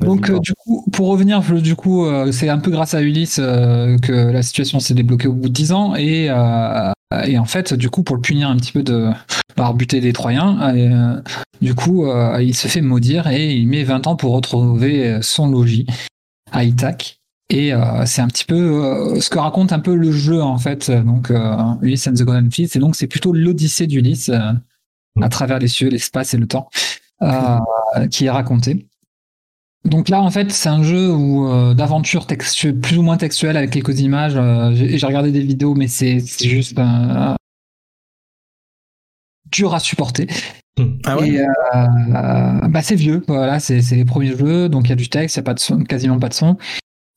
Vas-y, 0.00 0.08
Donc 0.08 0.30
euh, 0.30 0.38
du 0.40 0.52
coup, 0.54 0.86
pour 0.90 1.08
revenir, 1.08 1.42
du 1.60 1.76
coup, 1.76 2.06
euh, 2.06 2.32
c'est 2.32 2.48
un 2.48 2.58
peu 2.58 2.70
grâce 2.70 2.94
à 2.94 3.02
Ulysse 3.02 3.38
euh, 3.42 3.98
que 3.98 4.12
la 4.12 4.42
situation 4.42 4.80
s'est 4.80 4.94
débloquée 4.94 5.28
au 5.28 5.34
bout 5.34 5.48
de 5.48 5.54
10 5.54 5.72
ans 5.72 5.94
et 5.96 6.28
euh, 6.30 6.90
et 7.26 7.38
en 7.38 7.44
fait, 7.44 7.74
du 7.74 7.90
coup, 7.90 8.02
pour 8.02 8.16
le 8.16 8.22
punir 8.22 8.48
un 8.48 8.56
petit 8.56 8.72
peu 8.72 8.82
de 8.82 9.10
par 9.56 9.74
buter 9.74 10.00
des 10.00 10.12
Troyens, 10.12 10.58
euh, 10.74 11.20
du 11.60 11.74
coup, 11.74 12.06
euh, 12.06 12.42
il 12.42 12.54
se 12.54 12.68
fait 12.68 12.80
maudire 12.80 13.26
et 13.28 13.54
il 13.54 13.68
met 13.68 13.84
20 13.84 14.06
ans 14.06 14.16
pour 14.16 14.32
retrouver 14.32 15.18
son 15.22 15.48
logis 15.48 15.86
à 16.50 16.64
Ithaque. 16.64 17.22
Et 17.52 17.74
euh, 17.74 18.06
c'est 18.06 18.22
un 18.22 18.28
petit 18.28 18.46
peu 18.46 18.54
euh, 18.54 19.20
ce 19.20 19.28
que 19.28 19.38
raconte 19.38 19.72
un 19.72 19.78
peu 19.78 19.94
le 19.94 20.10
jeu 20.10 20.42
en 20.42 20.56
fait. 20.56 20.90
Donc 20.90 21.30
euh, 21.30 21.74
Ulysse 21.82 22.06
and 22.06 22.14
the 22.14 22.22
Golden 22.22 22.50
Fleet, 22.50 22.68
et 22.74 22.78
donc 22.78 22.96
c'est 22.96 23.06
plutôt 23.06 23.34
l'Odyssée 23.34 23.86
d'Ulysse 23.86 24.30
euh, 24.30 24.52
à 25.20 25.28
travers 25.28 25.58
les 25.58 25.68
cieux, 25.68 25.90
l'espace 25.90 26.32
et 26.32 26.38
le 26.38 26.46
temps 26.46 26.70
euh, 27.22 27.58
qui 28.10 28.24
est 28.24 28.30
raconté. 28.30 28.88
Donc 29.84 30.08
là, 30.08 30.22
en 30.22 30.30
fait, 30.30 30.52
c'est 30.52 30.68
un 30.68 30.82
jeu 30.82 31.10
où 31.12 31.48
euh, 31.48 31.74
d'aventure 31.74 32.26
textu- 32.26 32.78
plus 32.78 32.98
ou 32.98 33.02
moins 33.02 33.16
textuelle 33.16 33.56
avec 33.56 33.70
quelques 33.70 34.00
images. 34.00 34.34
euh, 34.36 34.72
j'ai 34.74 34.96
j'ai 34.96 35.06
regardé 35.06 35.32
des 35.32 35.40
vidéos, 35.42 35.74
mais 35.74 35.88
c'est 35.88 36.20
c'est 36.20 36.48
juste 36.48 36.78
un- 36.78 37.36
dur 39.50 39.74
à 39.74 39.80
supporter. 39.80 40.26
Ah 41.04 41.18
ouais? 41.18 41.28
Et 41.28 41.40
euh, 41.40 41.46
euh, 41.74 42.68
bah, 42.68 42.82
c'est 42.82 42.94
vieux, 42.94 43.22
voilà, 43.28 43.60
c'est 43.60 43.82
c'est 43.82 43.96
les 43.96 44.04
premiers 44.04 44.36
jeux, 44.36 44.68
donc 44.68 44.86
il 44.86 44.90
y 44.90 44.92
a 44.92 44.96
du 44.96 45.08
texte, 45.08 45.36
il 45.36 45.40
n'y 45.40 45.42
a 45.42 45.44
pas 45.44 45.54
de 45.54 45.58
son, 45.60 45.84
quasiment 45.84 46.18
pas 46.18 46.28
de 46.28 46.34
son. 46.34 46.56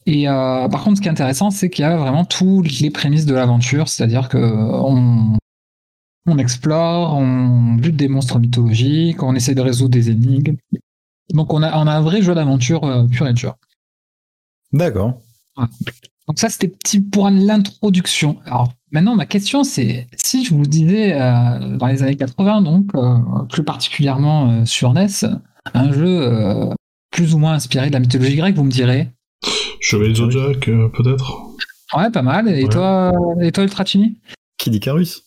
Et 0.06 0.28
euh, 0.30 0.68
par 0.70 0.84
contre, 0.84 0.98
ce 0.98 1.02
qui 1.02 1.08
est 1.08 1.12
intéressant, 1.12 1.52
c'est 1.52 1.70
qu'il 1.70 1.84
y 1.84 1.88
a 1.88 1.98
vraiment 1.98 2.26
toutes 2.26 2.80
les 2.80 2.92
prémices 2.92 3.26
de 3.26 3.36
l'aventure, 3.36 3.90
c'est-à-dire 3.90 4.30
que 4.30 4.38
on, 4.38 5.38
on 6.28 6.38
explore, 6.38 7.16
on 7.16 7.76
bute 7.76 7.96
des 7.96 8.08
monstres 8.10 8.40
mythologiques, 8.40 9.24
on 9.24 9.36
essaie 9.36 9.56
de 9.56 9.62
résoudre 9.62 9.92
des 9.92 10.10
énigmes. 10.12 10.58
Donc 11.34 11.54
on 11.54 11.62
a, 11.64 11.78
on 11.78 11.88
a 11.88 11.92
un 11.94 12.02
vrai 12.02 12.22
jeu 12.22 12.36
d'aventure 12.36 12.84
euh, 12.84 13.06
pur 13.08 13.28
et 13.28 13.34
dur. 13.34 13.56
D'accord. 14.74 15.22
Donc 16.28 16.38
ça, 16.40 16.50
c'était 16.50 16.68
petit 16.68 17.00
pour 17.02 17.30
l'introduction. 17.30 18.38
Alors 18.46 18.74
maintenant, 18.92 19.16
ma 19.16 19.26
question, 19.26 19.64
c'est 19.64 20.08
si 20.16 20.44
je 20.46 20.54
vous 20.54 20.66
disais 20.66 21.14
euh, 21.14 21.78
dans 21.78 21.88
les 21.88 22.04
années 22.04 22.16
80, 22.18 22.62
donc 22.62 22.90
euh, 22.96 23.18
plus 23.50 23.64
particulièrement 23.64 24.50
euh, 24.52 24.66
sur 24.66 24.94
NES, 24.94 25.08
un 25.74 25.92
jeu 25.94 26.06
euh, 26.22 26.70
plus 27.12 27.34
ou 27.34 27.38
moins 27.38 27.54
inspiré 27.54 27.88
de 27.88 27.94
la 27.94 28.00
mythologie 28.00 28.36
grecque, 28.36 28.56
vous 28.56 28.64
me 28.64 28.72
direz? 28.72 29.10
Chevalier 29.80 30.10
de 30.10 30.16
Zodiac, 30.16 30.68
euh, 30.68 30.90
peut-être? 30.90 31.42
Ouais, 31.96 32.10
pas 32.10 32.24
mal. 32.24 32.48
Et 32.50 32.64
Ouais. 32.64 32.70
toi, 32.70 33.12
et 33.42 33.52
toi, 33.52 33.64
Ultrachini 33.64 34.18
Qui 34.58 34.72
dit 34.72 34.80
Carus 34.80 35.24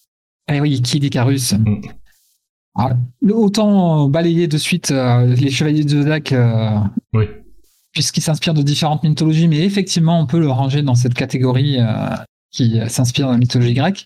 Eh 0.53 0.61
oui, 0.61 0.83
Kid 0.83 1.05
Icarus. 1.05 1.53
Mm. 1.55 1.81
Alors, 2.79 2.97
autant 3.33 4.09
balayer 4.09 4.47
de 4.47 4.57
suite 4.59 4.91
euh, 4.91 5.27
les 5.35 5.51
chevaliers 5.51 5.85
de 5.85 5.89
Zodiac, 5.91 6.33
euh, 6.33 6.79
Oui. 7.13 7.27
puisqu'ils 7.93 8.21
s'inspirent 8.23 8.55
de 8.55 8.63
différentes 8.63 9.03
mythologies, 9.03 9.49
mais 9.49 9.59
effectivement, 9.65 10.21
on 10.21 10.27
peut 10.27 10.39
le 10.39 10.49
ranger 10.49 10.83
dans 10.83 10.95
cette 10.95 11.15
catégorie 11.15 11.79
euh, 11.81 11.87
qui 12.53 12.79
euh, 12.81 12.89
s'inspire 12.89 13.27
de 13.27 13.33
la 13.33 13.39
mythologie 13.39 13.75
grecque. 13.75 14.05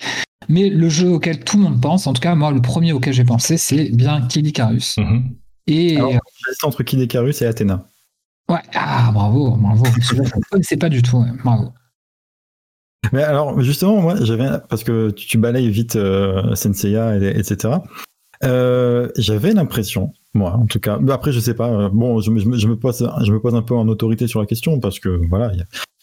Mais 0.49 0.69
le 0.71 0.89
jeu 0.89 1.09
auquel 1.11 1.41
tout 1.45 1.57
le 1.59 1.63
monde 1.65 1.81
pense, 1.81 2.07
en 2.07 2.13
tout 2.15 2.21
cas, 2.21 2.35
moi, 2.35 2.51
le 2.51 2.61
premier 2.61 2.93
auquel 2.93 3.13
j'ai 3.15 3.25
pensé, 3.25 3.57
c'est 3.59 3.91
bien 3.95 4.23
Kid 4.23 4.47
Icarus. 4.47 4.97
Mhm. 4.99 5.37
Et 5.69 5.97
Alors, 5.97 6.15
entre 6.65 6.83
Kid 6.83 6.99
Icarus 7.01 7.41
et 7.43 7.47
Athéna. 7.47 7.87
ouais, 8.49 8.59
ah, 8.75 9.11
bravo, 9.13 9.53
bravo. 9.57 9.85
Je 10.01 10.15
ne 10.17 10.29
connaissais 10.51 10.77
pas 10.77 10.89
du 10.89 11.01
tout, 11.03 11.19
ouais, 11.19 11.31
bravo. 11.45 11.71
Mais 13.13 13.23
alors, 13.23 13.61
justement, 13.61 14.01
moi, 14.01 14.17
j'avais, 14.25 14.49
parce 14.69 14.83
que 14.85 15.11
tu, 15.11 15.37
balayes 15.39 15.71
vite 15.71 15.97
euh, 15.97 16.55
Senseiya, 16.55 17.17
et- 17.19 17.39
etc. 17.39 17.75
Euh, 18.45 19.09
j'avais 19.17 19.53
l'impression, 19.53 20.13
moi, 20.35 20.53
en 20.55 20.67
tout 20.67 20.81
cas. 20.81 20.99
Après, 21.11 21.33
je 21.33 21.41
sais 21.41 21.55
pas. 21.55 21.69
euh, 21.71 21.89
bon, 21.93 22.21
je, 22.21 22.31
je 22.37 22.59
je 22.59 22.69
me 22.69 22.77
pose, 22.77 23.09
je 23.25 23.33
me 23.33 23.41
pose 23.41 23.55
un 23.55 23.63
peu 23.63 23.75
en 23.75 23.89
autorité 23.89 24.27
sur 24.27 24.41
la 24.41 24.47
question 24.47 24.81
parce 24.81 24.99
que 24.99 25.21
voilà, 25.29 25.53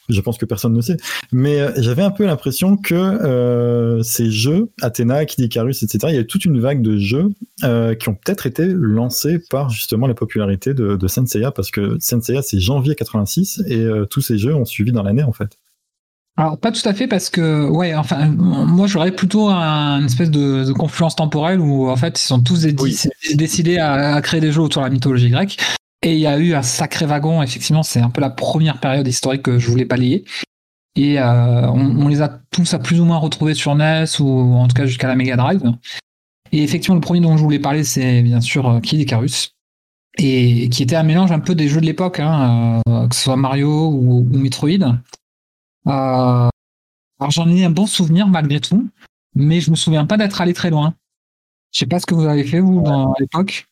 je 0.09 0.21
pense 0.21 0.37
que 0.37 0.45
personne 0.45 0.73
ne 0.73 0.81
sait. 0.81 0.97
Mais 1.31 1.59
euh, 1.61 1.71
j'avais 1.77 2.01
un 2.01 2.11
peu 2.11 2.25
l'impression 2.25 2.77
que 2.77 2.95
euh, 2.95 4.01
ces 4.03 4.31
jeux, 4.31 4.69
Athéna, 4.81 5.25
Kid 5.25 5.45
Icarus, 5.45 5.83
etc. 5.83 6.07
Il 6.09 6.15
y 6.15 6.19
a 6.19 6.23
toute 6.23 6.45
une 6.45 6.59
vague 6.59 6.81
de 6.81 6.97
jeux 6.97 7.29
euh, 7.63 7.95
qui 7.95 8.09
ont 8.09 8.15
peut-être 8.15 8.45
été 8.47 8.65
lancés 8.67 9.39
par 9.49 9.69
justement 9.69 10.07
la 10.07 10.15
popularité 10.15 10.73
de, 10.73 10.95
de 10.95 11.07
Senseiya 11.07 11.51
parce 11.51 11.71
que 11.71 11.97
Senseiya 11.99 12.41
c'est 12.41 12.59
janvier 12.59 12.95
86 12.95 13.63
et 13.67 13.87
tous 14.09 14.21
ces 14.21 14.37
jeux 14.37 14.55
ont 14.55 14.65
suivi 14.65 14.91
dans 14.91 15.03
l'année 15.03 15.23
en 15.23 15.33
fait. 15.33 15.57
Alors 16.39 16.57
pas 16.57 16.71
tout 16.71 16.87
à 16.87 16.93
fait 16.93 17.05
parce 17.05 17.29
que 17.29 17.67
ouais 17.67 17.93
enfin 17.95 18.29
moi 18.29 18.87
j'aurais 18.87 19.11
plutôt 19.11 19.49
un, 19.49 19.99
une 19.99 20.05
espèce 20.05 20.31
de, 20.31 20.63
de, 20.63 20.71
confluence 20.71 21.17
temporelle 21.17 21.59
où 21.59 21.89
en 21.89 21.97
fait 21.97 22.17
ils 22.17 22.25
sont 22.25 22.39
tous 22.39 22.65
oui. 22.65 22.97
décidés 23.35 23.77
à, 23.77 24.15
à, 24.15 24.21
créer 24.21 24.39
des 24.39 24.53
jeux 24.53 24.61
autour 24.61 24.83
de 24.83 24.87
la 24.87 24.93
mythologie 24.93 25.29
grecque. 25.29 25.57
Et 26.01 26.13
il 26.13 26.19
y 26.21 26.27
a 26.27 26.37
eu 26.37 26.53
un 26.53 26.61
sacré 26.61 27.05
wagon 27.05 27.43
effectivement 27.43 27.83
c'est 27.83 27.99
un 27.99 28.09
peu 28.09 28.21
la 28.21 28.29
première 28.29 28.79
période 28.79 29.05
historique 29.05 29.41
que 29.43 29.59
je 29.59 29.69
voulais 29.69 29.83
balayer. 29.83 30.23
Et 30.95 31.19
euh, 31.19 31.67
on, 31.67 32.05
on, 32.05 32.07
les 32.07 32.21
a 32.21 32.39
tous 32.51 32.73
à 32.73 32.79
plus 32.79 33.01
ou 33.01 33.05
moins 33.05 33.17
retrouvés 33.17 33.53
sur 33.53 33.75
NES 33.75 34.05
ou 34.21 34.53
en 34.55 34.69
tout 34.69 34.75
cas 34.75 34.85
jusqu'à 34.85 35.09
la 35.09 35.17
Mega 35.17 35.35
Drive. 35.35 35.61
Et 36.53 36.63
effectivement 36.63 36.95
le 36.95 37.01
premier 37.01 37.19
dont 37.19 37.35
je 37.35 37.43
voulais 37.43 37.59
parler 37.59 37.83
c'est 37.83 38.21
bien 38.21 38.39
sûr 38.39 38.79
Kid 38.81 39.01
Icarus. 39.01 39.55
Et 40.17 40.69
qui 40.69 40.83
était 40.83 40.95
un 40.95 41.03
mélange 41.03 41.33
un 41.33 41.39
peu 41.39 41.53
des 41.53 41.67
jeux 41.67 41.81
de 41.81 41.85
l'époque 41.85 42.21
hein, 42.21 42.81
euh, 42.87 43.09
que 43.09 43.15
ce 43.15 43.23
soit 43.23 43.35
Mario 43.35 43.89
ou, 43.89 44.19
ou 44.31 44.37
Metroid. 44.37 44.69
euh, 44.69 44.93
alors 45.85 46.51
j'en 47.31 47.49
ai 47.49 47.65
un 47.65 47.69
bon 47.69 47.87
souvenir 47.87 48.27
malgré 48.27 48.59
tout, 48.59 48.89
mais 49.35 49.61
je 49.61 49.71
me 49.71 49.75
souviens 49.75 50.05
pas 50.05 50.17
d'être 50.17 50.41
allé 50.41 50.53
très 50.53 50.69
loin. 50.69 50.93
Je 51.71 51.79
sais 51.79 51.85
pas 51.85 51.99
ce 51.99 52.05
que 52.05 52.15
vous 52.15 52.25
avez 52.25 52.43
fait 52.43 52.59
vous 52.59 52.81
dans, 52.81 53.11
à 53.11 53.15
l'époque. 53.19 53.67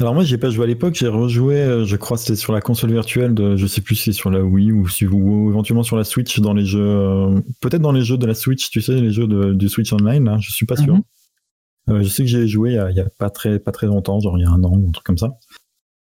Alors 0.00 0.14
moi 0.14 0.24
j'ai 0.24 0.36
pas 0.36 0.50
joué 0.50 0.64
à 0.64 0.66
l'époque, 0.66 0.94
j'ai 0.94 1.06
rejoué, 1.06 1.56
euh, 1.56 1.84
je 1.84 1.94
crois 1.94 2.16
c'était 2.16 2.34
sur 2.34 2.52
la 2.52 2.60
console 2.60 2.90
virtuelle 2.90 3.34
de, 3.34 3.54
je 3.56 3.68
sais 3.68 3.80
plus 3.80 3.94
si 3.94 4.04
c'est 4.04 4.12
sur 4.12 4.30
la 4.30 4.42
Wii 4.42 4.72
ou 4.72 4.88
si 4.88 5.06
ou 5.06 5.48
éventuellement 5.48 5.84
sur 5.84 5.96
la 5.96 6.02
Switch 6.02 6.40
dans 6.40 6.54
les 6.54 6.64
jeux, 6.64 6.80
euh, 6.80 7.40
peut-être 7.60 7.82
dans 7.82 7.92
les 7.92 8.02
jeux 8.02 8.18
de 8.18 8.26
la 8.26 8.34
Switch, 8.34 8.68
tu 8.70 8.82
sais 8.82 9.00
les 9.00 9.12
jeux 9.12 9.28
de, 9.28 9.54
du 9.54 9.68
Switch 9.68 9.92
Online, 9.92 10.24
là, 10.24 10.38
je 10.40 10.50
suis 10.50 10.66
pas 10.66 10.76
sûr. 10.76 10.94
Mm 10.94 10.98
-hmm. 10.98 11.92
euh, 11.92 12.02
je 12.02 12.08
sais 12.08 12.24
que 12.24 12.28
j'ai 12.28 12.48
joué 12.48 12.70
il 12.72 12.74
y, 12.74 12.78
a, 12.78 12.90
il 12.90 12.96
y, 12.96 13.00
a, 13.00 13.08
pas 13.16 13.30
très 13.30 13.60
pas 13.60 13.70
très 13.70 13.86
longtemps, 13.86 14.18
genre 14.18 14.36
il 14.38 14.42
y 14.42 14.44
a 14.44 14.50
un 14.50 14.64
an 14.64 14.72
ou 14.76 14.88
un 14.88 14.92
truc 14.92 15.06
comme 15.06 15.18
ça. 15.18 15.38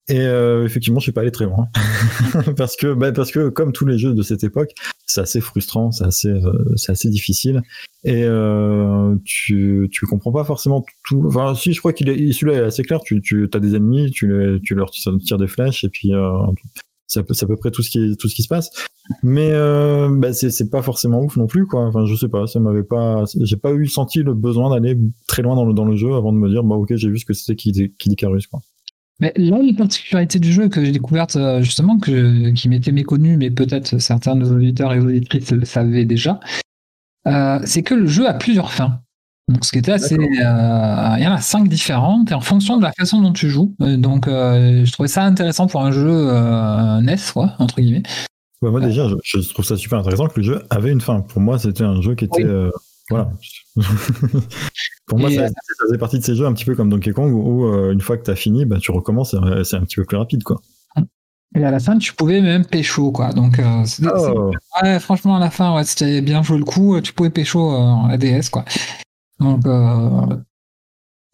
Et 0.09 0.21
euh, 0.21 0.65
effectivement, 0.65 0.99
je 0.99 1.05
suis 1.05 1.13
pas 1.13 1.21
allé 1.21 1.31
très 1.31 1.45
loin 1.45 1.69
parce 2.57 2.77
que 2.77 2.93
bah, 2.93 3.13
parce 3.13 3.31
que 3.31 3.49
comme 3.51 3.73
tous 3.73 3.87
les 3.87 3.99
jeux 3.99 4.15
de 4.15 4.23
cette 4.23 4.43
époque, 4.43 4.73
c'est 5.07 5.21
assez 5.21 5.41
frustrant, 5.41 5.93
c'est 5.93 6.05
assez 6.05 6.29
euh, 6.29 6.73
c'est 6.77 6.91
assez 6.91 7.09
difficile 7.09 7.63
et 8.05 8.25
euh, 8.25 9.15
tu 9.25 9.89
tu 9.93 10.07
comprends 10.07 10.33
pas 10.33 10.45
forcément 10.45 10.85
tout. 11.05 11.23
Enfin, 11.27 11.55
si 11.55 11.73
je 11.73 11.79
crois 11.79 11.93
qu'il 11.93 12.09
est 12.09 12.33
celui-là 12.33 12.59
est 12.59 12.65
assez 12.65 12.83
clair. 12.83 13.01
Tu 13.05 13.21
tu 13.21 13.49
as 13.53 13.61
des 13.61 13.77
ennemis, 13.77 14.11
tu 14.11 14.27
les, 14.27 14.61
tu 14.61 14.75
leur 14.75 14.91
tires 14.91 15.39
des 15.39 15.47
flèches 15.47 15.85
et 15.85 15.89
puis 15.89 16.13
euh, 16.13 16.33
c'est 17.07 17.21
à, 17.21 17.47
peu, 17.47 17.57
près 17.57 17.71
tout 17.71 17.83
ce 17.83 17.91
qui 17.91 18.17
tout 18.17 18.29
ce 18.29 18.35
qui 18.35 18.43
se 18.43 18.49
passe. 18.49 18.71
Mais 19.23 19.51
euh, 19.53 20.09
bah, 20.11 20.33
c'est 20.33 20.51
c'est 20.51 20.69
pas 20.69 20.83
forcément 20.83 21.21
ouf 21.21 21.37
non 21.37 21.47
plus 21.47 21.67
quoi. 21.67 21.87
Enfin, 21.87 22.05
je 22.07 22.15
sais 22.17 22.29
pas, 22.29 22.49
ça 22.49 22.59
m'avait 22.59 22.83
pas, 22.83 23.23
j'ai 23.41 23.57
pas 23.57 23.73
eu 23.73 23.87
senti 23.87 24.23
le 24.25 24.35
besoin 24.35 24.71
d'aller 24.71 24.99
très 25.29 25.43
loin 25.43 25.55
dans 25.55 25.65
le 25.65 25.75
dans 25.75 25.85
le 25.85 25.95
jeu 25.95 26.13
avant 26.15 26.33
de 26.33 26.39
me 26.39 26.49
dire 26.49 26.65
bah 26.65 26.75
ok 26.75 26.97
j'ai 26.97 27.09
vu 27.09 27.19
ce 27.19 27.25
que 27.25 27.35
c'était 27.35 27.55
qui 27.55 27.93
qui 27.99 28.11
Icarus 28.11 28.49
quoi. 28.49 28.61
Mais 29.23 29.33
là, 29.37 29.57
une 29.63 29.77
particularité 29.77 30.41
du 30.41 30.53
jeu 30.53 30.69
que 30.69 30.85
j'ai 30.85 30.91
découverte 30.91 31.39
justement, 31.61 31.97
que, 31.99 32.51
qui 32.51 32.69
m'était 32.69 32.91
méconnue, 32.91 33.37
mais 33.37 33.51
peut-être 33.51 33.99
certains 33.99 34.35
de 34.35 34.41
nos 34.41 34.53
auditeurs 34.53 34.93
et 34.93 34.99
auditrices 34.99 35.53
le 35.53 35.65
savaient 35.65 36.05
déjà, 36.05 36.41
euh, 37.29 37.61
c'est 37.65 37.85
que 37.85 37.95
le 37.95 38.07
jeu 38.07 38.29
a 38.29 38.35
plusieurs 38.35 38.73
fins. 38.73 39.01
Donc, 39.49 39.65
ce 39.65 39.71
qui 39.71 39.79
était 39.79 39.93
assez. 39.93 40.17
Euh, 40.17 41.15
il 41.19 41.23
y 41.23 41.27
en 41.27 41.33
a 41.33 41.41
cinq 41.41 41.69
différentes, 41.69 42.33
et 42.33 42.35
en 42.35 42.41
fonction 42.41 42.79
de 42.79 42.83
la 42.83 42.93
façon 42.93 43.21
dont 43.21 43.33
tu 43.33 43.49
joues. 43.49 43.77
Donc, 43.79 44.27
euh, 44.27 44.85
je 44.85 44.93
trouvais 44.93 45.09
ça 45.09 45.23
intéressant 45.23 45.69
pour 45.69 45.85
un 45.85 45.93
jeu 45.93 46.33
NES, 47.01 47.17
quoi, 47.33 47.55
entre 47.61 47.81
guillemets. 47.81 48.03
Ouais, 48.61 48.71
moi, 48.71 48.81
déjà, 48.81 49.09
je, 49.09 49.41
je, 49.41 49.49
trouve 49.53 49.65
ça 49.65 49.77
super 49.77 50.01
intéressant 50.01 50.27
que 50.27 50.41
le 50.41 50.47
jeu 50.47 50.63
avait 50.71 50.91
une 50.91 51.01
fin. 51.01 51.21
Pour 51.21 51.41
moi, 51.41 51.61
c'était 51.61 51.85
un 51.85 52.01
jeu 52.01 52.17
qui 52.17 52.25
était. 52.25 52.45
Oui. 52.45 52.71
Voilà. 53.13 53.33
Pour 55.07 55.19
moi, 55.19 55.31
ça, 55.31 55.49
ça, 55.49 55.55
faisait 55.83 55.99
partie 55.99 56.19
de 56.19 56.25
ces 56.25 56.35
jeux 56.35 56.47
un 56.47 56.53
petit 56.53 56.65
peu 56.65 56.75
comme 56.75 56.89
Donkey 56.89 57.13
Kong 57.13 57.33
où, 57.33 57.67
euh, 57.67 57.93
une 57.93 58.01
fois 58.01 58.17
que 58.17 58.25
tu 58.25 58.31
as 58.31 58.37
fini, 58.37 58.65
bah, 58.65 58.79
tu 58.81 58.91
recommences, 58.91 59.37
c'est 59.65 59.77
un 59.77 59.85
petit 59.85 59.97
peu 59.97 60.05
plus 60.05 60.17
rapide. 60.17 60.43
quoi. 60.43 60.61
Et 61.55 61.65
à 61.65 61.71
la 61.71 61.81
fin, 61.81 61.99
tu 61.99 62.15
pouvais 62.15 62.41
même 62.41 62.65
pécho, 62.65 63.13
quoi. 63.13 63.33
Donc, 63.33 63.59
euh, 63.59 63.85
oh. 64.05 64.51
ouais, 64.83 64.99
franchement, 64.99 65.37
à 65.37 65.41
la 65.41 65.51
fin, 65.51 65.75
ouais, 65.75 65.85
si 65.85 65.97
tu 65.97 66.05
avais 66.05 66.23
bien 66.23 66.43
joué 66.43 66.57
le 66.57 66.65
coup, 66.65 66.99
tu 67.01 67.13
pouvais 67.13 67.31
pécho 67.31 67.73
euh, 67.73 67.77
en 67.77 68.09
ADS, 68.09 68.49
quoi. 68.51 68.65
Donc, 69.39 69.67
euh, 69.67 70.37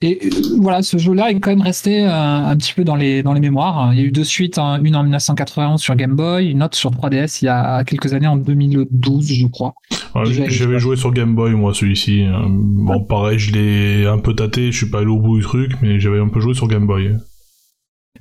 et 0.00 0.30
voilà, 0.58 0.82
ce 0.82 0.96
jeu-là 0.96 1.30
est 1.30 1.40
quand 1.40 1.50
même 1.50 1.60
resté 1.60 2.04
euh, 2.04 2.10
un 2.12 2.56
petit 2.56 2.72
peu 2.72 2.84
dans 2.84 2.94
les, 2.94 3.24
dans 3.24 3.32
les 3.32 3.40
mémoires. 3.40 3.92
Il 3.92 3.98
y 3.98 4.02
a 4.02 4.04
eu 4.04 4.12
deux 4.12 4.24
suites, 4.24 4.56
hein, 4.58 4.80
une 4.82 4.94
en 4.94 5.02
1991 5.02 5.80
sur 5.80 5.96
Game 5.96 6.14
Boy, 6.14 6.50
une 6.50 6.62
autre 6.62 6.76
sur 6.76 6.92
3DS 6.92 7.40
il 7.42 7.46
y 7.46 7.48
a 7.48 7.82
quelques 7.82 8.12
années, 8.12 8.28
en 8.28 8.36
2012, 8.36 9.26
je 9.26 9.46
crois. 9.48 9.74
Ouais, 10.14 10.24
J'avais 10.26 10.78
joué 10.78 10.96
sur 10.96 11.12
Game 11.12 11.34
Boy, 11.34 11.52
moi, 11.52 11.74
celui-ci. 11.74 12.26
Bon, 12.48 13.02
pareil, 13.02 13.40
je 13.40 13.52
l'ai 13.52 14.06
un 14.06 14.18
peu 14.18 14.34
tâté, 14.34 14.70
je 14.70 14.76
suis 14.76 14.90
pas 14.90 14.98
allé 14.98 15.08
au 15.08 15.18
bout 15.18 15.38
du 15.38 15.42
truc, 15.42 15.72
mais 15.82 15.98
j'avais 15.98 16.20
un 16.20 16.28
peu 16.28 16.38
joué 16.38 16.54
sur 16.54 16.68
Game 16.68 16.86
Boy. 16.86 17.16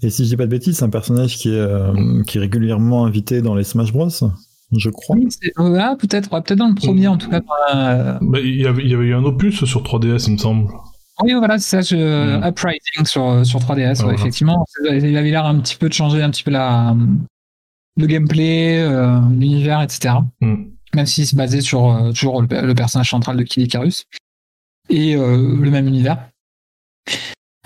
Et 0.01 0.10
si 0.10 0.24
je 0.24 0.29
dis 0.29 0.38
pas 0.38 0.46
de 0.46 0.51
bêtises, 0.51 0.77
c'est 0.77 0.86
un 0.86 0.89
personnage 0.89 1.38
qui 1.38 1.50
est, 1.50 1.60
euh, 1.60 2.24
qui 2.24 2.38
est 2.38 2.41
régulièrement 2.41 3.05
invité 3.05 3.41
dans 3.41 3.55
les 3.55 3.63
Smash 3.63 3.93
Bros 3.93 4.10
je 4.75 4.89
crois. 4.89 5.15
Oui, 5.15 5.29
ah, 5.79 5.96
peut-être, 5.98 6.29
peut-être 6.29 6.57
dans 6.57 6.67
le 6.67 6.75
premier 6.75 7.07
en 7.07 7.17
tout 7.17 7.29
cas. 7.29 7.41
Euh... 7.74 8.17
Bah, 8.22 8.39
il, 8.41 8.60
y 8.62 8.67
avait, 8.67 8.84
il 8.84 8.89
y 8.89 8.93
avait 8.93 9.05
eu 9.05 9.13
un 9.13 9.24
opus 9.24 9.63
sur 9.63 9.81
3DS, 9.81 10.25
il 10.27 10.34
me 10.34 10.38
semble. 10.38 10.67
Oui, 11.24 11.34
voilà, 11.34 11.58
c'est 11.58 11.82
ça, 11.82 11.82
je... 11.82 12.38
mm. 12.38 12.48
Uprising 12.48 13.06
sur, 13.06 13.46
sur 13.46 13.60
3DS, 13.60 14.02
ouais, 14.02 14.08
ouais, 14.08 14.14
effectivement. 14.14 14.66
Il 14.84 15.18
avait 15.18 15.32
l'air 15.32 15.46
un 15.46 15.60
petit 15.60 15.76
peu 15.76 15.90
de 15.90 15.94
changer 15.94 16.22
un 16.22 16.30
petit 16.30 16.44
peu 16.44 16.52
la, 16.52 16.96
le 17.98 18.06
gameplay, 18.06 18.80
euh, 18.80 19.20
l'univers, 19.32 19.82
etc. 19.82 20.16
Mm. 20.42 20.56
Même 20.96 21.06
si 21.06 21.26
c'est 21.26 21.36
basé 21.36 21.62
sur 21.62 21.92
euh, 21.92 22.12
toujours 22.12 22.42
le, 22.42 22.48
le, 22.48 22.76
personnage 22.76 23.10
central 23.10 23.36
de 23.36 23.44
Kid 23.44 23.64
Icarus 23.64 24.06
et 24.90 25.16
euh, 25.16 25.58
le 25.60 25.72
même 25.72 25.88
univers. 25.88 26.30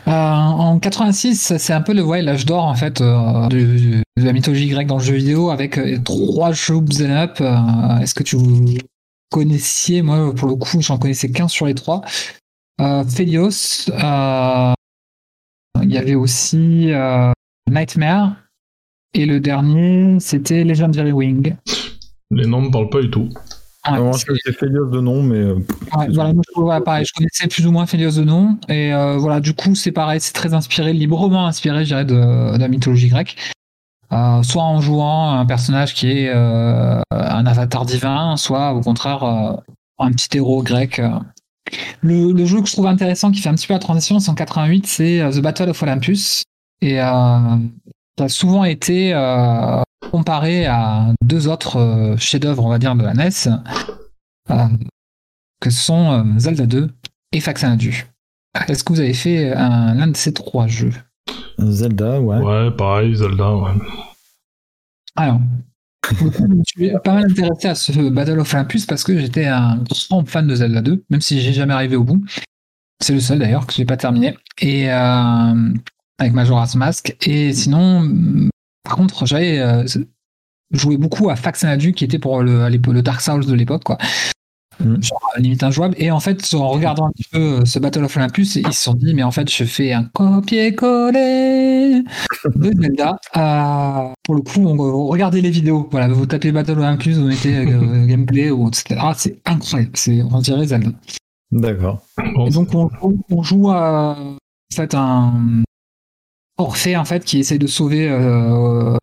En 0.08 0.80
86, 0.80 1.58
c'est 1.58 1.74
un 1.74 1.82
peu 1.82 1.94
le 1.94 2.04
ouais, 2.04 2.22
l'âge 2.22 2.46
d'or 2.46 2.66
en 2.66 2.74
fait 2.74 3.02
de, 3.02 3.48
de, 3.50 4.04
la 4.18 4.34
mythologie 4.34 4.68
grecque 4.68 4.88
dans 4.88 4.98
le 4.98 5.04
jeu 5.04 5.14
vidéo 5.14 5.52
avec 5.52 5.80
trois 6.04 6.52
jeux 6.52 6.80
beat'em 6.80 7.12
up. 7.12 7.40
Est-ce 8.02 8.16
que 8.16 8.24
tu 8.24 8.36
connaissiez 9.30 10.02
Moi, 10.02 10.34
pour 10.34 10.50
le 10.50 10.56
coup, 10.56 10.82
j'en 10.82 10.98
connaissais 10.98 11.32
qu'un 11.32 11.48
sur 11.48 11.68
les 11.68 11.76
trois. 11.76 12.02
Euh, 12.82 13.04
Phelios. 13.04 13.90
Euh, 13.90 14.74
il 15.84 15.92
y 15.92 15.98
avait 15.98 16.16
aussi 16.16 16.92
euh, 16.92 17.32
Nightmare. 17.70 18.36
Et 19.14 19.26
le 19.26 19.40
dernier, 19.40 20.18
c'était 20.20 20.64
Legendary 20.64 21.12
Wing. 21.12 21.56
Les 22.32 22.48
noms 22.48 22.62
ne 22.62 22.68
me 22.68 22.72
parlent 22.72 22.90
pas 22.90 23.02
du 23.02 23.12
tout. 23.12 23.30
Je 23.86 24.26
connaissais 24.26 24.54
Phelios 24.54 24.90
de 24.90 25.02
nom, 25.02 25.22
mais. 25.22 25.52
Ouais, 25.52 26.08
voilà, 26.14 26.34
moi, 26.34 26.44
je, 26.48 26.62
voilà, 26.62 26.82
pareil, 26.82 27.06
je 27.06 27.14
connaissais 27.14 27.48
plus 27.48 27.66
ou 27.68 27.72
moins 27.72 27.86
Phelios 27.86 28.12
de 28.12 28.24
nom. 28.24 28.58
Et 28.70 28.94
euh, 28.94 29.18
voilà, 29.18 29.40
du 29.40 29.54
coup, 29.54 29.76
c'est 29.76 29.92
pareil, 29.92 30.22
c'est 30.22 30.34
très 30.34 30.54
inspiré, 30.54 30.94
librement 30.94 31.46
inspiré, 31.48 31.84
je 31.84 31.90
dirais, 31.90 32.06
de, 32.06 32.54
de 32.54 32.60
la 32.60 32.68
mythologie 32.68 33.10
grecque. 33.10 33.36
Euh, 34.14 34.44
soit 34.44 34.64
en 34.64 34.82
jouant 34.82 35.32
un 35.32 35.46
personnage 35.46 35.94
qui 35.94 36.12
est 36.12 36.30
euh, 36.30 37.02
un 37.12 37.46
avatar 37.46 37.86
divin, 37.86 38.38
soit 38.38 38.74
au 38.74 38.82
contraire 38.82 39.24
un 39.24 40.12
petit 40.12 40.38
héros 40.38 40.64
grec 40.64 41.02
le, 42.02 42.32
le, 42.32 42.46
jeu 42.46 42.62
que 42.62 42.68
je 42.68 42.74
trouve 42.74 42.88
intéressant, 42.88 43.32
qui 43.32 43.40
fait 43.40 43.50
un 43.50 43.56
petit 43.56 43.68
peu 43.68 43.74
la 43.74 43.80
transition, 43.80 44.20
c'est 44.20 44.32
en 44.32 44.36
88, 44.36 44.88
c'est 44.88 45.30
The 45.32 45.40
Battle 45.40 45.70
of 45.70 45.82
Olympus. 45.84 46.44
Et 46.82 47.00
euh, 47.00 47.58
ça 48.18 48.26
a 48.26 48.30
souvent 48.30 48.64
été 48.66 49.14
euh, 49.14 49.82
comparé 50.12 50.66
à 50.66 51.14
deux 51.24 51.48
autres 51.48 51.78
euh, 51.78 52.18
chefs-d'œuvre, 52.18 52.66
on 52.66 52.70
va 52.70 52.80
dire, 52.80 52.96
de 52.96 53.04
la 53.04 53.14
NES, 53.14 53.30
euh, 54.50 54.68
que 55.60 55.70
sont 55.70 56.12
euh, 56.12 56.40
Zelda 56.40 56.66
2 56.66 56.90
et 57.32 57.40
Faxanadu. 57.40 58.06
Est-ce 58.68 58.84
que 58.84 58.94
vous 58.94 59.00
avez 59.00 59.14
fait 59.14 59.56
l'un 59.56 60.08
de 60.08 60.18
ces 60.18 60.34
trois 60.34 60.68
jeux? 60.68 60.92
Zelda, 61.58 62.20
ouais. 62.20 62.38
Ouais, 62.38 62.72
pareil, 62.72 63.16
Zelda, 63.16 63.56
ouais. 63.56 63.72
Alors, 65.16 65.40
je 66.10 66.64
suis 66.66 66.92
pas 67.04 67.14
mal 67.14 67.26
intéressé 67.26 67.68
à 67.68 67.76
ce 67.76 68.10
Battle 68.10 68.40
of 68.40 68.54
Olympus 68.54 68.86
parce 68.86 69.04
que 69.04 69.18
j'étais 69.18 69.46
un 69.46 69.78
grand 69.90 70.28
fan 70.28 70.48
de 70.48 70.56
Zelda 70.56 70.82
2, 70.82 71.04
même 71.10 71.22
si 71.22 71.42
j'ai 71.42 71.54
jamais 71.54 71.74
arrivé 71.74 71.96
au 71.96 72.04
bout. 72.04 72.22
C'est 73.02 73.14
le 73.14 73.20
seul 73.20 73.40
d'ailleurs 73.40 73.66
que 73.66 73.74
j'ai 73.74 73.86
pas 73.86 73.98
terminé. 73.98 74.38
Et 74.60 74.92
euh, 74.92 75.74
avec 76.20 76.34
Majora's 76.34 76.76
Mask. 76.76 77.16
Et 77.26 77.54
sinon, 77.54 78.50
par 78.84 78.96
contre, 78.96 79.26
j'avais 79.26 79.60
euh, 79.60 79.86
joué 80.72 80.98
beaucoup 80.98 81.30
à 81.30 81.36
Faxanadu 81.36 81.94
qui 81.94 82.04
était 82.04 82.20
pour 82.20 82.42
le, 82.44 82.70
le 82.70 83.02
Dark 83.02 83.22
Souls 83.22 83.46
de 83.46 83.54
l'époque, 83.54 83.84
quoi. 83.84 83.98
Mmh. 84.84 85.04
Genre, 85.04 85.22
limite 85.38 85.64
injouable. 85.64 85.96
Et 85.98 86.12
en 86.12 86.20
fait, 86.20 86.54
en 86.54 86.70
regardant 86.70 87.08
un 87.08 87.12
petit 87.12 87.28
peu 87.32 87.66
ce 87.66 87.80
Battle 87.80 88.04
of 88.04 88.16
Olympus, 88.16 88.56
ils 88.56 88.74
se 88.74 88.84
sont 88.84 88.94
dit, 88.94 89.14
mais 89.14 89.24
en 89.24 89.32
fait, 89.32 89.50
je 89.50 89.64
fais 89.64 89.94
un 89.94 90.04
copier-coller 90.04 92.04
de 92.56 92.74
Zelda. 92.82 93.18
Euh, 93.38 94.14
pour 94.24 94.36
le 94.36 94.42
coup, 94.42 94.66
on, 94.66 94.80
on, 94.80 95.08
regardez 95.08 95.42
les 95.42 95.52
vidéos. 95.52 95.88
Voilà, 95.92 96.08
vous 96.08 96.26
tapez 96.26 96.52
Battle 96.52 96.72
of 96.72 96.78
Olympus, 96.80 97.18
vous 97.18 97.28
mettez 97.28 97.58
euh, 97.58 98.06
gameplay, 98.06 98.52
ou, 98.52 98.68
etc. 98.68 99.00
Ah, 99.00 99.14
c'est 99.16 99.38
incroyable. 99.46 99.92
C'est, 99.96 100.22
on 100.24 100.40
dirait 100.40 100.68
Zelda. 100.68 100.90
D'accord. 101.52 102.02
Et 102.48 102.50
donc, 102.50 102.74
on, 102.74 102.90
on 103.30 103.44
joue 103.44 103.70
à, 103.70 104.18
en 104.18 104.76
fait, 104.76 104.96
un 104.96 105.64
Orphée, 106.62 106.96
en 106.96 107.06
fait, 107.06 107.26
qui 107.26 107.40
essaie 107.40 107.58
de 107.58 107.68
sauver 107.68 108.08
euh, 108.08 108.96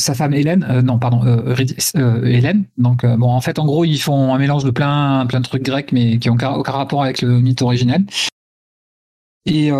sa 0.00 0.14
femme 0.14 0.34
Hélène, 0.34 0.66
euh, 0.68 0.82
non 0.82 0.98
pardon, 0.98 1.24
euh, 1.24 1.54
euh, 1.96 2.24
Hélène. 2.24 2.64
Donc 2.78 3.04
bon, 3.04 3.28
en 3.28 3.40
fait, 3.40 3.58
en 3.58 3.64
gros, 3.64 3.84
ils 3.84 3.98
font 3.98 4.34
un 4.34 4.38
mélange 4.38 4.64
de 4.64 4.70
plein, 4.70 5.26
plein 5.26 5.40
de 5.40 5.44
trucs 5.44 5.62
grecs, 5.62 5.92
mais 5.92 6.18
qui 6.18 6.28
n'ont 6.28 6.34
aucun, 6.34 6.72
rapport 6.72 7.02
avec 7.02 7.22
le 7.22 7.40
mythe 7.40 7.62
originel. 7.62 8.04
Et 9.46 9.70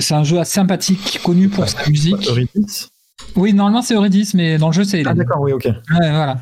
c'est 0.00 0.14
un 0.14 0.24
jeu 0.24 0.38
assez 0.38 0.54
sympathique, 0.54 1.20
connu 1.22 1.48
pour 1.48 1.68
sa 1.68 1.88
musique. 1.88 2.28
Eurydice 2.28 2.90
oui, 3.36 3.52
normalement 3.52 3.82
c'est 3.82 3.94
Eurydice, 3.94 4.34
mais 4.34 4.58
dans 4.58 4.68
le 4.68 4.72
jeu 4.72 4.84
c'est 4.84 5.00
Hélène. 5.00 5.12
Ah 5.12 5.14
d'accord, 5.14 5.40
oui, 5.42 5.52
ok. 5.52 5.64
Ouais, 5.64 5.74
voilà. 6.10 6.38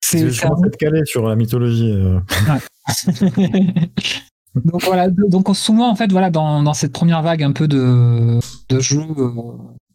C'est, 0.00 0.30
je 0.30 0.40
commence 0.42 0.62
à 0.64 0.66
être 0.66 0.76
calé 0.76 1.04
sur 1.04 1.28
la 1.28 1.36
mythologie. 1.36 1.92
Euh. 1.92 2.18
donc 4.64 4.82
voilà, 4.82 5.08
donc 5.08 5.54
souvent 5.54 5.90
en 5.90 5.94
fait 5.94 6.10
voilà 6.10 6.30
dans, 6.30 6.62
dans 6.62 6.74
cette 6.74 6.92
première 6.92 7.22
vague 7.22 7.42
un 7.42 7.52
peu 7.52 7.68
de, 7.68 8.40
de 8.68 8.80
jeux 8.80 9.06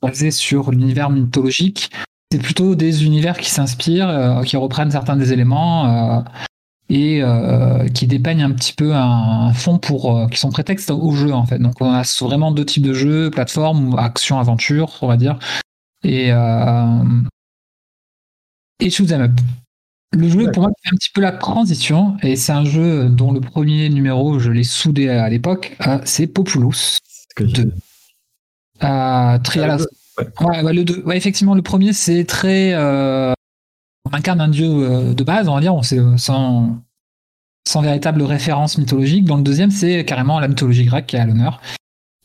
basés 0.02 0.32
sur 0.32 0.72
l'univers 0.72 1.10
mythologique, 1.10 1.92
c'est 2.32 2.42
plutôt 2.42 2.76
des 2.76 3.06
univers 3.06 3.38
qui 3.38 3.50
s'inspirent, 3.50 4.42
qui 4.46 4.58
reprennent 4.58 4.92
certains 4.92 5.16
des 5.16 5.32
éléments 5.32 6.24
et 6.90 7.22
euh, 7.24 7.88
qui 7.88 8.06
dépeignent 8.08 8.44
un 8.44 8.52
petit 8.52 8.74
peu 8.74 8.94
un, 8.94 9.54
fond 9.54 9.80
pour 9.80 10.16
euh, 10.16 10.28
qui 10.28 10.40
sont 10.40 10.52
prétextes 10.52 10.92
au 10.92 11.12
jeu 11.12 11.34
en 11.34 11.46
fait. 11.46 11.60
Donc 11.60 11.82
on 11.82 11.92
a 11.92 12.04
vraiment 12.22 12.52
deux 12.52 12.66
types 12.66 12.84
de 12.84 12.94
jeux, 12.94 13.32
plateforme 13.32 13.94
ou 13.94 13.98
action 13.98 14.40
aventure, 14.40 14.98
on 15.02 15.08
va 15.08 15.18
dire, 15.18 15.40
et 16.04 16.32
euh, 16.32 17.04
et 18.80 18.90
shoot 18.90 19.08
them 19.08 19.22
up. 19.22 19.32
Le 20.14 20.30
jeu 20.30 20.52
pour 20.52 20.64
moi 20.64 20.72
fait 20.84 20.94
un 20.94 20.96
petit 20.96 21.10
peu 21.14 21.22
la 21.22 21.32
transition 21.32 22.16
et 22.22 22.36
c'est 22.36 22.52
un 22.52 22.64
jeu 22.64 23.10
dont 23.10 23.32
le 23.32 23.42
premier 23.42 23.90
numéro 23.90 24.40
je 24.40 24.52
l'ai 24.52 24.64
soudé 24.64 25.10
à 25.10 25.28
l'époque, 25.28 25.76
c'est 26.06 26.28
Populous 26.28 27.00
2. 27.40 27.74
Trial 28.80 29.80
ouais. 30.18 30.64
Ouais, 30.64 30.74
le 30.74 30.84
2. 30.84 31.04
Ouais, 31.06 31.18
effectivement 31.18 31.56
le 31.56 31.62
premier 31.62 31.94
c'est 31.94 32.26
très 32.26 32.74
on 34.06 34.14
incarne 34.14 34.42
un 34.42 34.48
dieu 34.48 34.68
euh, 34.68 35.14
de 35.14 35.24
base, 35.24 35.48
on 35.48 35.56
va 35.56 35.62
dire, 35.62 35.76
on 35.76 35.82
sait, 35.82 36.00
euh, 36.00 36.18
sans, 36.18 36.78
sans 37.68 37.82
véritable 37.82 38.22
référence 38.22 38.78
mythologique. 38.78 39.26
Dans 39.26 39.38
le 39.38 39.44
deuxième, 39.44 39.72
c'est 39.72 40.06
carrément 40.06 40.40
la 40.40 40.48
mythologie 40.48 40.86
grecque 40.86 41.08
qui 41.08 41.16
est 41.16 41.20
à 41.20 41.26
l'honneur. 41.26 41.60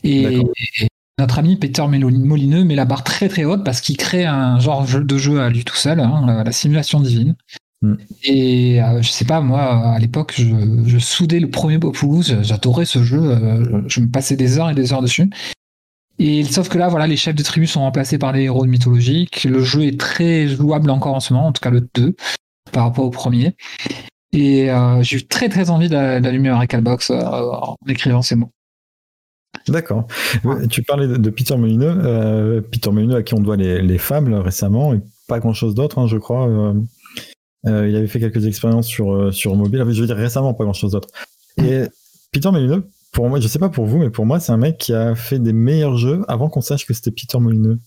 Et, 0.04 0.42
notre 1.18 1.38
ami 1.38 1.56
Peter 1.56 1.86
Molineux 1.86 2.64
met 2.64 2.74
la 2.74 2.86
barre 2.86 3.04
très 3.04 3.28
très 3.28 3.44
haute 3.44 3.62
parce 3.62 3.82
qu'il 3.82 3.98
crée 3.98 4.24
un 4.24 4.58
genre 4.58 4.86
de 4.86 5.18
jeu 5.18 5.42
à 5.42 5.50
lui 5.50 5.64
tout 5.64 5.76
seul, 5.76 6.00
hein, 6.00 6.42
la 6.42 6.52
simulation 6.52 6.98
divine. 6.98 7.36
Hmm. 7.82 7.96
Et 8.22 8.82
euh, 8.82 9.02
je 9.02 9.10
sais 9.10 9.26
pas, 9.26 9.42
moi, 9.42 9.92
à 9.92 9.98
l'époque, 9.98 10.32
je, 10.38 10.98
soudais 10.98 11.38
le 11.38 11.50
premier 11.50 11.78
Populous, 11.78 12.22
j'adorais 12.40 12.86
ce 12.86 13.02
jeu, 13.02 13.84
je 13.86 14.00
me 14.00 14.08
passais 14.10 14.36
des 14.36 14.58
heures 14.58 14.70
et 14.70 14.74
des 14.74 14.94
heures 14.94 15.02
dessus. 15.02 15.28
Et 16.22 16.44
sauf 16.44 16.68
que 16.68 16.76
là, 16.76 16.88
voilà, 16.88 17.06
les 17.06 17.16
chefs 17.16 17.34
de 17.34 17.42
tribu 17.42 17.66
sont 17.66 17.80
remplacés 17.80 18.18
par 18.18 18.32
les 18.32 18.42
héros 18.42 18.66
mythologiques. 18.66 19.44
Le 19.44 19.64
jeu 19.64 19.84
est 19.84 19.98
très 19.98 20.48
jouable 20.48 20.90
encore 20.90 21.14
en 21.14 21.20
ce 21.20 21.32
moment, 21.32 21.46
en 21.46 21.52
tout 21.52 21.62
cas 21.62 21.70
le 21.70 21.88
2, 21.94 22.14
par 22.72 22.84
rapport 22.84 23.06
au 23.06 23.10
premier. 23.10 23.56
Et 24.34 24.70
euh, 24.70 25.02
j'ai 25.02 25.16
eu 25.16 25.26
très 25.26 25.48
très 25.48 25.70
envie 25.70 25.88
d'allumer 25.88 26.50
un 26.50 26.58
Recalbox 26.58 27.10
euh, 27.10 27.22
en 27.22 27.76
écrivant 27.88 28.20
ces 28.20 28.34
mots. 28.36 28.52
D'accord. 29.66 30.08
Tu 30.68 30.82
parlais 30.82 31.08
de, 31.08 31.30
Peter 31.30 31.56
Molineux. 31.56 31.96
Euh, 32.04 32.60
Peter 32.60 32.90
Molineux 32.90 33.16
à 33.16 33.22
qui 33.22 33.32
on 33.32 33.40
doit 33.40 33.56
les, 33.56 33.98
fables 33.98 34.34
récemment 34.34 34.92
et 34.92 35.00
pas 35.26 35.40
grand 35.40 35.54
chose 35.54 35.74
d'autre, 35.74 35.98
hein, 35.98 36.06
je 36.06 36.18
crois. 36.18 36.74
il 37.64 37.96
avait 37.96 38.06
fait 38.06 38.20
quelques 38.20 38.44
expériences 38.44 38.88
sur, 38.88 39.32
sur 39.32 39.56
mobile. 39.56 39.86
je 39.88 40.00
veux 40.02 40.06
dire 40.06 40.16
récemment, 40.16 40.52
pas 40.52 40.64
grand 40.64 40.74
chose 40.74 40.92
d'autre. 40.92 41.08
Et 41.56 41.84
Peter 42.30 42.50
Molineux, 42.50 42.84
pour 43.12 43.28
moi, 43.28 43.40
je 43.40 43.48
sais 43.48 43.58
pas 43.58 43.68
pour 43.68 43.86
vous, 43.86 43.98
mais 43.98 44.10
pour 44.10 44.24
moi, 44.24 44.40
c'est 44.40 44.52
un 44.52 44.56
mec 44.56 44.78
qui 44.78 44.92
a 44.92 45.14
fait 45.14 45.38
des 45.38 45.52
meilleurs 45.52 45.96
jeux 45.96 46.22
avant 46.28 46.48
qu'on 46.48 46.60
sache 46.60 46.86
que 46.86 46.94
c'était 46.94 47.10
Peter 47.10 47.38
Molineux. 47.38 47.78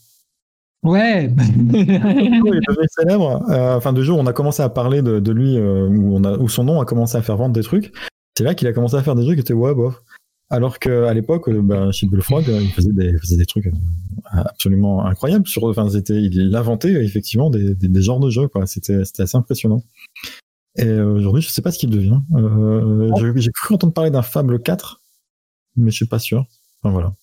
Ouais. 0.83 1.31
il 1.73 1.79
est 1.79 2.67
devenu 2.67 2.87
célèbre. 2.89 3.49
Euh, 3.49 3.77
enfin, 3.77 3.93
de 3.93 4.03
jour, 4.03 4.19
on 4.19 4.27
a 4.27 4.33
commencé 4.33 4.61
à 4.61 4.69
parler 4.69 5.01
de, 5.01 5.31
lui, 5.31 5.57
euh, 5.57 5.87
où, 5.87 6.15
on 6.15 6.23
a, 6.25 6.37
où 6.37 6.49
son 6.49 6.65
nom 6.65 6.81
a 6.81 6.85
commencé 6.85 7.17
à 7.17 7.21
faire 7.21 7.37
vendre 7.37 7.53
des 7.53 7.63
trucs. 7.63 7.93
C'est 8.37 8.43
là 8.43 8.53
qu'il 8.53 8.67
a 8.67 8.73
commencé 8.73 8.95
à 8.95 9.03
faire 9.03 9.15
des 9.15 9.25
jeux 9.25 9.33
qui 9.35 9.39
étaient 9.39 9.53
ouais, 9.53 9.73
bof. 9.73 10.01
Alors 10.49 10.77
qu'à 10.79 11.13
l'époque, 11.13 11.47
euh, 11.47 11.61
ben, 11.61 11.91
chez 11.91 12.05
Bullfrog, 12.05 12.45
il 12.47 12.69
faisait 12.71 12.91
des, 12.91 13.17
faisait 13.17 13.37
des 13.37 13.45
trucs 13.45 13.71
absolument 14.25 15.05
incroyables. 15.05 15.47
Sur, 15.47 15.63
enfin, 15.63 15.87
il 16.09 16.55
inventait 16.55 16.91
effectivement 16.91 17.49
des, 17.49 17.75
des, 17.75 17.87
des 17.87 18.01
genres 18.01 18.19
de 18.19 18.29
jeux. 18.29 18.49
C'était 18.65 19.01
assez 19.19 19.37
impressionnant. 19.37 19.83
Et 20.75 20.91
aujourd'hui, 20.91 21.41
je 21.41 21.49
sais 21.49 21.61
pas 21.61 21.71
ce 21.71 21.79
qu'il 21.79 21.91
devient. 21.91 22.19
J'ai 23.35 23.51
cru 23.51 23.75
entendre 23.75 23.93
parler 23.93 24.11
d'un 24.11 24.21
Fable 24.21 24.59
4 24.61 24.99
mais 25.75 25.91
je 25.91 25.95
suis 25.95 26.07
pas 26.07 26.19
sûr. 26.19 26.45
Enfin, 26.81 26.91
voilà. 26.91 27.13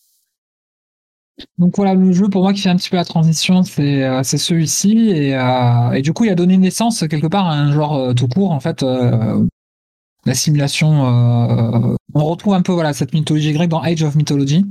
Donc 1.58 1.76
voilà, 1.76 1.94
le 1.94 2.12
jeu 2.12 2.28
pour 2.28 2.42
moi 2.42 2.52
qui 2.52 2.60
fait 2.60 2.68
un 2.68 2.76
petit 2.76 2.90
peu 2.90 2.96
la 2.96 3.04
transition, 3.04 3.62
c'est 3.62 4.04
euh, 4.04 4.22
celui-ci. 4.22 5.10
Et, 5.10 5.36
euh, 5.36 5.92
et, 5.92 6.02
du 6.02 6.12
coup, 6.12 6.24
il 6.24 6.30
a 6.30 6.34
donné 6.34 6.56
naissance 6.56 7.04
quelque 7.08 7.26
part 7.26 7.46
à 7.46 7.54
un 7.54 7.72
genre 7.72 7.96
euh, 7.96 8.14
tout 8.14 8.28
court, 8.28 8.50
en 8.50 8.60
fait. 8.60 8.82
la 8.82 10.34
simulation, 10.34 11.96
on 12.14 12.24
retrouve 12.24 12.54
un 12.54 12.62
peu 12.62 12.72
voilà, 12.72 12.92
cette 12.92 13.14
mythologie 13.14 13.52
grecque 13.52 13.70
dans 13.70 13.80
Age 13.80 14.02
of 14.02 14.14
Mythology. 14.16 14.66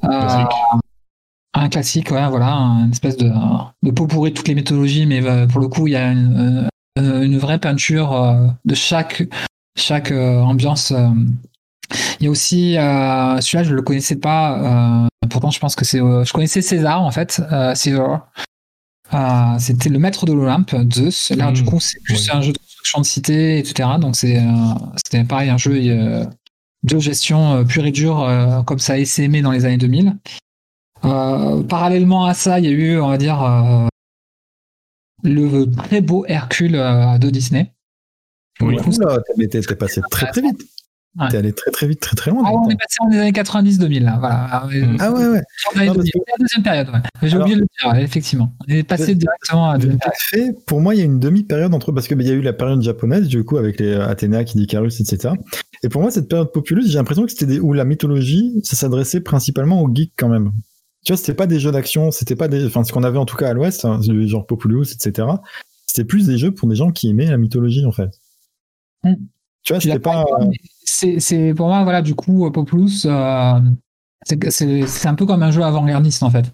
Classique. 0.00 0.56
Un 1.52 1.68
classique, 1.68 2.10
ouais, 2.12 2.28
voilà, 2.28 2.52
une 2.52 2.92
espèce 2.92 3.16
de, 3.16 3.28
de 3.82 3.90
pot 3.90 4.06
pourri 4.06 4.30
de 4.30 4.36
toutes 4.36 4.46
les 4.46 4.54
mythologies, 4.54 5.06
mais 5.06 5.20
pour 5.48 5.60
le 5.60 5.66
coup, 5.66 5.88
il 5.88 5.94
y 5.94 5.96
a 5.96 6.12
une, 6.12 6.68
une 6.96 7.38
vraie 7.38 7.58
peinture 7.58 8.54
de 8.64 8.74
chaque, 8.74 9.24
chaque 9.76 10.12
ambiance 10.12 10.92
il 12.20 12.24
y 12.24 12.26
a 12.26 12.30
aussi 12.30 12.76
euh, 12.76 13.40
celui-là, 13.40 13.64
je 13.64 13.74
le 13.74 13.82
connaissais 13.82 14.16
pas. 14.16 15.04
Euh, 15.04 15.26
pourtant, 15.28 15.50
je 15.50 15.58
pense 15.58 15.74
que 15.74 15.84
c'est. 15.84 16.00
Euh, 16.00 16.24
je 16.24 16.32
connaissais 16.32 16.62
César 16.62 17.02
en 17.02 17.10
fait. 17.10 17.42
César. 17.74 18.28
C'était 19.58 19.88
le 19.88 19.98
maître 19.98 20.24
de 20.26 20.32
l'Olympe, 20.32 20.74
Zeus. 20.92 21.30
Là, 21.30 21.50
du 21.50 21.62
mmh. 21.62 21.66
coup, 21.66 21.80
c'est 21.80 22.00
plus 22.04 22.30
un 22.30 22.40
jeu 22.40 22.52
de 22.52 22.58
construction 22.58 23.00
de 23.00 23.06
cité, 23.06 23.58
etc. 23.58 23.88
Donc, 24.00 24.16
c'est 24.16 24.40
c'était 25.04 25.24
pareil, 25.24 25.50
un 25.50 25.58
jeu 25.58 26.28
de 26.82 26.98
gestion 26.98 27.64
pure 27.64 27.86
et 27.86 27.90
dure, 27.90 28.62
comme 28.66 28.78
ça 28.78 28.94
a 28.94 28.96
aimé 29.18 29.42
dans 29.42 29.50
les 29.50 29.64
années 29.64 29.78
2000. 29.78 30.16
parallèlement 31.68 32.26
à 32.26 32.34
ça, 32.34 32.60
il 32.60 32.66
y 32.66 32.68
a 32.68 32.70
eu, 32.70 33.00
on 33.00 33.08
va 33.08 33.18
dire, 33.18 33.88
le 35.24 35.64
très 35.64 36.00
beau 36.00 36.24
Hercule 36.28 36.72
de 37.18 37.30
Disney. 37.30 37.72
Oui, 38.60 38.76
là, 38.76 39.18
t'es 39.50 39.60
passé 39.74 40.02
très 40.10 40.30
très 40.30 40.42
vite. 40.42 40.62
T'es 41.28 41.38
allé 41.38 41.52
très 41.52 41.72
très 41.72 41.88
vite, 41.88 42.00
très 42.00 42.14
très 42.14 42.30
loin. 42.30 42.44
Ah, 42.46 42.52
on 42.52 42.68
est 42.68 42.76
passé 42.76 42.96
en 43.00 43.10
années 43.10 43.32
90-2000 43.32 44.04
là. 44.04 44.16
Voilà. 44.20 44.46
Ah 44.52 44.66
ouais, 44.66 45.26
ouais. 45.26 45.42
la 45.74 45.92
deuxième 45.92 46.62
période, 46.62 46.88
ouais. 46.88 47.28
J'ai 47.28 47.36
oublié 47.36 47.56
de 47.56 47.60
le 47.62 47.66
dire, 47.82 47.94
effectivement. 47.96 48.54
On 48.60 48.72
est 48.72 48.84
passé 48.84 49.16
directement 49.16 49.70
à 49.70 49.78
deuxième 49.78 49.98
période. 49.98 50.54
pour 50.66 50.80
moi, 50.80 50.94
il 50.94 50.98
y 50.98 51.00
a 51.00 51.04
une 51.04 51.18
demi-période 51.18 51.74
entre 51.74 51.90
parce 51.90 52.06
qu'il 52.06 52.16
bah, 52.16 52.22
y 52.22 52.30
a 52.30 52.34
eu 52.34 52.42
la 52.42 52.52
période 52.52 52.80
japonaise, 52.80 53.26
du 53.26 53.44
coup, 53.44 53.56
avec 53.56 53.80
les 53.80 53.94
Athéna, 53.94 54.44
Kidikarus, 54.44 55.00
etc. 55.00 55.34
Et 55.82 55.88
pour 55.88 56.00
moi, 56.00 56.12
cette 56.12 56.28
période 56.28 56.52
populeuse, 56.52 56.88
j'ai 56.88 56.98
l'impression 56.98 57.24
que 57.24 57.32
c'était 57.32 57.46
des... 57.46 57.58
où 57.58 57.72
la 57.72 57.84
mythologie, 57.84 58.60
ça 58.62 58.76
s'adressait 58.76 59.20
principalement 59.20 59.82
aux 59.82 59.92
geeks 59.92 60.12
quand 60.16 60.28
même. 60.28 60.52
Tu 61.04 61.12
vois, 61.12 61.16
c'était 61.16 61.34
pas 61.34 61.46
des 61.46 61.58
jeux 61.58 61.72
d'action, 61.72 62.12
c'était 62.12 62.36
pas 62.36 62.46
des, 62.46 62.66
enfin, 62.66 62.84
ce 62.84 62.92
qu'on 62.92 63.02
avait 63.02 63.18
en 63.18 63.24
tout 63.24 63.36
cas 63.36 63.48
à 63.48 63.52
l'Ouest, 63.52 63.84
hein, 63.84 64.00
genre 64.26 64.46
Populous, 64.46 64.92
etc. 64.92 65.26
C'était 65.86 66.04
plus 66.04 66.26
des 66.26 66.38
jeux 66.38 66.52
pour 66.52 66.68
des 66.68 66.76
gens 66.76 66.92
qui 66.92 67.08
aimaient 67.08 67.26
la 67.26 67.38
mythologie, 67.38 67.84
en 67.84 67.92
fait. 67.92 68.10
Hmm. 69.02 69.14
Tu 69.62 69.72
vois, 69.72 69.80
c'était 69.80 69.98
pas 69.98 70.24
c'est 71.18 71.54
pour 71.54 71.68
moi, 71.68 71.82
voilà, 71.84 72.02
du 72.02 72.14
coup, 72.14 72.50
Populous, 72.50 73.06
euh, 73.06 73.60
c'est 74.24 75.06
un 75.06 75.14
peu 75.14 75.26
comme 75.26 75.42
un 75.42 75.50
jeu 75.50 75.62
avant-gardiste 75.62 76.22
en 76.22 76.30
fait. 76.30 76.52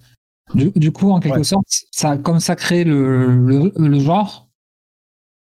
Du, 0.55 0.93
coup, 0.93 1.11
en 1.11 1.19
quelque 1.19 1.43
sorte, 1.43 1.67
ça, 1.91 2.17
comme 2.17 2.39
ça 2.39 2.55
crée 2.55 2.85
le, 2.85 3.73
le, 3.77 3.99
genre, 3.99 4.47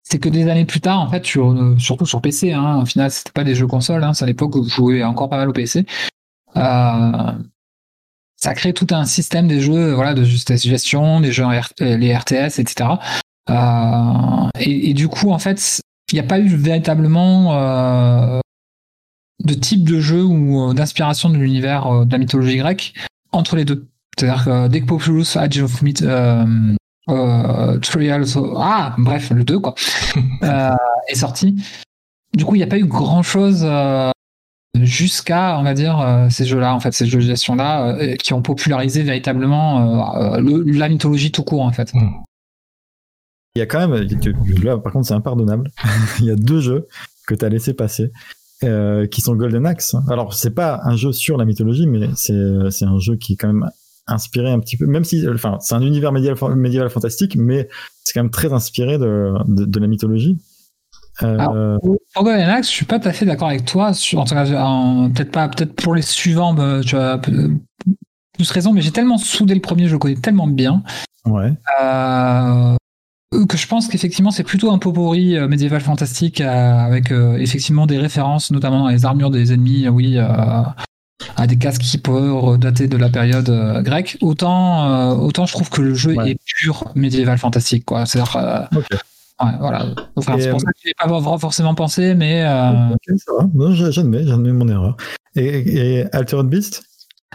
c'est 0.03 0.19
que 0.19 0.29
des 0.29 0.47
années 0.49 0.67
plus 0.67 0.83
tard, 0.83 1.01
en 1.01 1.09
fait, 1.09 1.25
surtout 1.79 2.05
sur 2.05 2.21
PC, 2.21 2.53
hein, 2.53 2.83
au 2.83 2.85
final, 2.85 3.11
c'était 3.11 3.33
pas 3.33 3.43
des 3.43 3.55
jeux 3.55 3.67
consoles, 3.67 4.05
hein, 4.05 4.13
c'est 4.13 4.25
à 4.25 4.27
l'époque 4.27 4.55
où 4.57 4.65
je 4.65 4.75
jouais 4.75 5.03
encore 5.03 5.31
pas 5.31 5.39
mal 5.39 5.49
au 5.49 5.55
PC. 5.55 5.87
Euh, 6.57 7.33
ça 8.37 8.55
crée 8.55 8.75
tout 8.75 8.87
un 8.91 9.07
système 9.07 9.49
des 9.49 9.61
jeux, 9.61 9.95
voilà, 9.95 10.13
de 10.13 10.23
gestion, 10.23 11.21
des 11.21 11.33
jeux 11.33 11.47
les 11.81 12.15
RTS, 12.15 12.59
etc. 12.59 12.91
Euh, 13.49 14.49
et, 14.59 14.91
et, 14.91 14.95
du 14.95 15.09
coup, 15.09 15.31
en 15.31 15.39
fait, 15.39 15.81
il 16.13 16.17
n'y 16.17 16.21
a 16.21 16.25
pas 16.25 16.39
eu 16.39 16.49
véritablement 16.49 17.55
euh, 17.55 18.41
de 19.41 19.55
type 19.55 19.89
de 19.89 20.01
jeu 20.01 20.23
ou 20.23 20.71
euh, 20.71 20.75
d'inspiration 20.75 21.31
de 21.31 21.37
l'univers 21.37 21.87
euh, 21.87 22.05
de 22.05 22.13
la 22.13 22.19
mythologie 22.19 22.59
grecque 22.59 22.95
entre 23.33 23.57
les 23.57 23.65
deux. 23.65 23.87
C'est-à-dire 24.19 24.45
que 24.45 24.69
dès 24.69 24.81
que 24.81 24.87
Populous 24.87 25.37
Age 25.37 25.63
of 25.63 25.83
Myth, 25.83 26.03
euh, 26.03 27.79
Trials, 27.81 28.27
ah 28.57 28.95
bref, 28.99 29.31
le 29.31 29.45
2 29.45 29.59
quoi, 29.59 29.75
est 31.09 31.15
sorti. 31.15 31.57
Du 32.35 32.45
coup, 32.45 32.55
il 32.55 32.59
n'y 32.59 32.65
a 32.65 32.69
pas 32.69 32.79
eu 32.79 32.85
grand-chose 32.85 33.67
jusqu'à, 34.75 35.59
on 35.59 35.63
va 35.63 35.75
dire, 35.75 36.27
ces 36.31 36.45
jeux-là, 36.45 36.75
en 36.75 36.81
fait, 36.81 36.93
ces 36.93 37.07
jeux 37.07 37.19
de 37.19 37.25
gestion-là, 37.25 38.17
qui 38.17 38.35
ont 38.35 38.43
popularisé 38.43 39.03
véritablement 39.03 40.37
la 40.39 40.89
mythologie 40.89 41.33
tout 41.33 41.43
court, 41.43 41.63
en 41.63 41.73
fait. 41.73 41.93
Hmm. 41.95 42.11
Il 43.57 43.59
y 43.59 43.63
a 43.63 43.67
quand 43.67 43.89
même, 43.89 44.09
là 44.63 44.79
par 44.79 44.93
contre 44.93 45.09
c'est 45.09 45.15
impardonnable, 45.15 45.73
il 46.21 46.27
y 46.27 46.31
a 46.31 46.37
deux 46.37 46.61
jeux 46.61 46.87
que 47.27 47.35
tu 47.35 47.45
as 47.45 47.49
laissé 47.49 47.75
passer. 47.75 48.13
Euh, 48.63 49.07
qui 49.07 49.23
sont 49.23 49.35
Golden 49.37 49.65
Axe. 49.65 49.97
Alors 50.11 50.35
c'est 50.35 50.55
pas 50.55 50.83
un 50.85 50.95
jeu 50.95 51.13
sur 51.13 51.39
la 51.39 51.47
mythologie, 51.47 51.87
mais 51.87 52.11
c'est 52.15 52.39
c'est 52.71 52.85
un 52.85 52.99
jeu 52.99 53.17
qui 53.17 53.33
est 53.33 53.37
quand 53.37 53.47
même 53.47 53.71
inspiré 54.07 54.51
un 54.51 54.61
petit 54.61 54.77
peu, 54.77 54.87
même 54.87 55.05
si, 55.05 55.27
enfin, 55.29 55.57
c'est 55.61 55.75
un 55.75 55.83
univers 55.83 56.13
médiéval, 56.13 56.57
médiéval 56.57 56.91
fantastique, 56.91 57.37
mais 57.37 57.69
c'est 58.05 58.13
quand 58.13 58.23
même 58.23 58.31
très 58.31 58.53
inspiré 58.53 58.99
de, 58.99 59.33
de, 59.47 59.81
la 59.81 59.87
mythologie. 59.87 60.37
Euh... 61.23 61.79
pour 61.81 62.25
Golden 62.25 62.49
Axe, 62.49 62.69
je 62.69 62.73
suis 62.73 62.87
pas 62.87 62.99
tout 62.99 63.09
à 63.09 63.13
fait 63.13 63.25
d'accord 63.25 63.49
avec 63.49 63.65
toi. 63.65 63.93
Sur, 63.95 64.25
peut-être 64.25 65.31
pas, 65.31 65.49
peut-être 65.49 65.75
pour 65.75 65.95
les 65.95 66.03
suivants, 66.03 66.55
bah, 66.55 66.81
tu 66.85 66.97
as 66.97 67.19
plus 67.19 67.61
raison, 68.51 68.73
mais 68.73 68.81
j'ai 68.81 68.91
tellement 68.91 69.19
soudé 69.19 69.55
le 69.55 69.61
premier, 69.61 69.87
je 69.87 69.93
le 69.93 69.99
connais 69.99 70.17
tellement 70.17 70.47
bien. 70.47 70.83
Ouais. 71.27 71.53
Euh, 71.81 72.75
euh, 72.75 72.77
que 73.49 73.57
je 73.57 73.67
pense 73.67 73.87
qu'effectivement 73.89 74.31
c'est 74.31 74.43
plutôt 74.43 74.71
un 74.73 74.79
pot 74.79 74.93
pourri 74.93 75.37
euh, 75.37 75.47
médiéval 75.49 75.81
fantastique 75.81 76.41
euh, 76.41 76.79
avec 76.79 77.13
euh, 77.13 77.37
effectivement 77.39 77.87
des 77.87 77.99
références, 77.99 78.51
notamment 78.51 78.81
dans 78.81 78.89
les 78.89 79.05
armures 79.05 79.31
des 79.31 79.53
ennemis, 79.53 79.87
euh, 79.87 79.91
oui, 79.91 80.19
euh, 80.19 80.27
à 81.37 81.47
des 81.47 81.57
casques 81.57 81.83
qui 81.83 81.99
peuvent 81.99 82.59
dater 82.59 82.89
de 82.89 82.97
la 82.97 83.09
période 83.09 83.49
euh, 83.49 83.83
grecque. 83.83 84.19
Autant, 84.21 84.85
euh, 84.91 85.15
autant 85.15 85.47
je 85.47 85.53
trouve 85.53 85.71
que 85.71 85.81
le 85.81 85.95
jeu 85.95 86.15
Ouais. 86.17 86.33
est 86.33 86.39
pur 86.45 86.85
médiéval 86.97 87.39
fantastique, 87.39 87.85
quoi. 87.85 88.05
C'est-à-dire, 88.05 88.37
euh, 88.37 88.61
Ok. 88.77 88.87
ouais, 88.91 89.51
voilà. 89.61 89.87
Enfin, 90.17 90.37
c'est 90.39 90.51
pour 90.51 90.59
euh, 90.59 90.65
ça 90.65 90.73
que 90.73 90.79
j'ai 90.85 90.95
pas 90.99 91.09
for- 91.09 91.41
forcément 91.41 91.75
pensé, 91.77 92.15
mais 92.15 92.43
euh, 92.45 92.89
Ok, 92.95 93.17
ça 93.19 93.33
va. 93.39 93.49
Non, 93.55 93.73
j'a- 93.75 93.91
j'admets, 93.93 94.27
j'admets 94.27 94.53
mon 94.53 94.69
erreur. 94.69 94.97
Et, 95.37 96.01
et 96.01 96.13
Altered 96.13 96.49
Beast? 96.49 96.83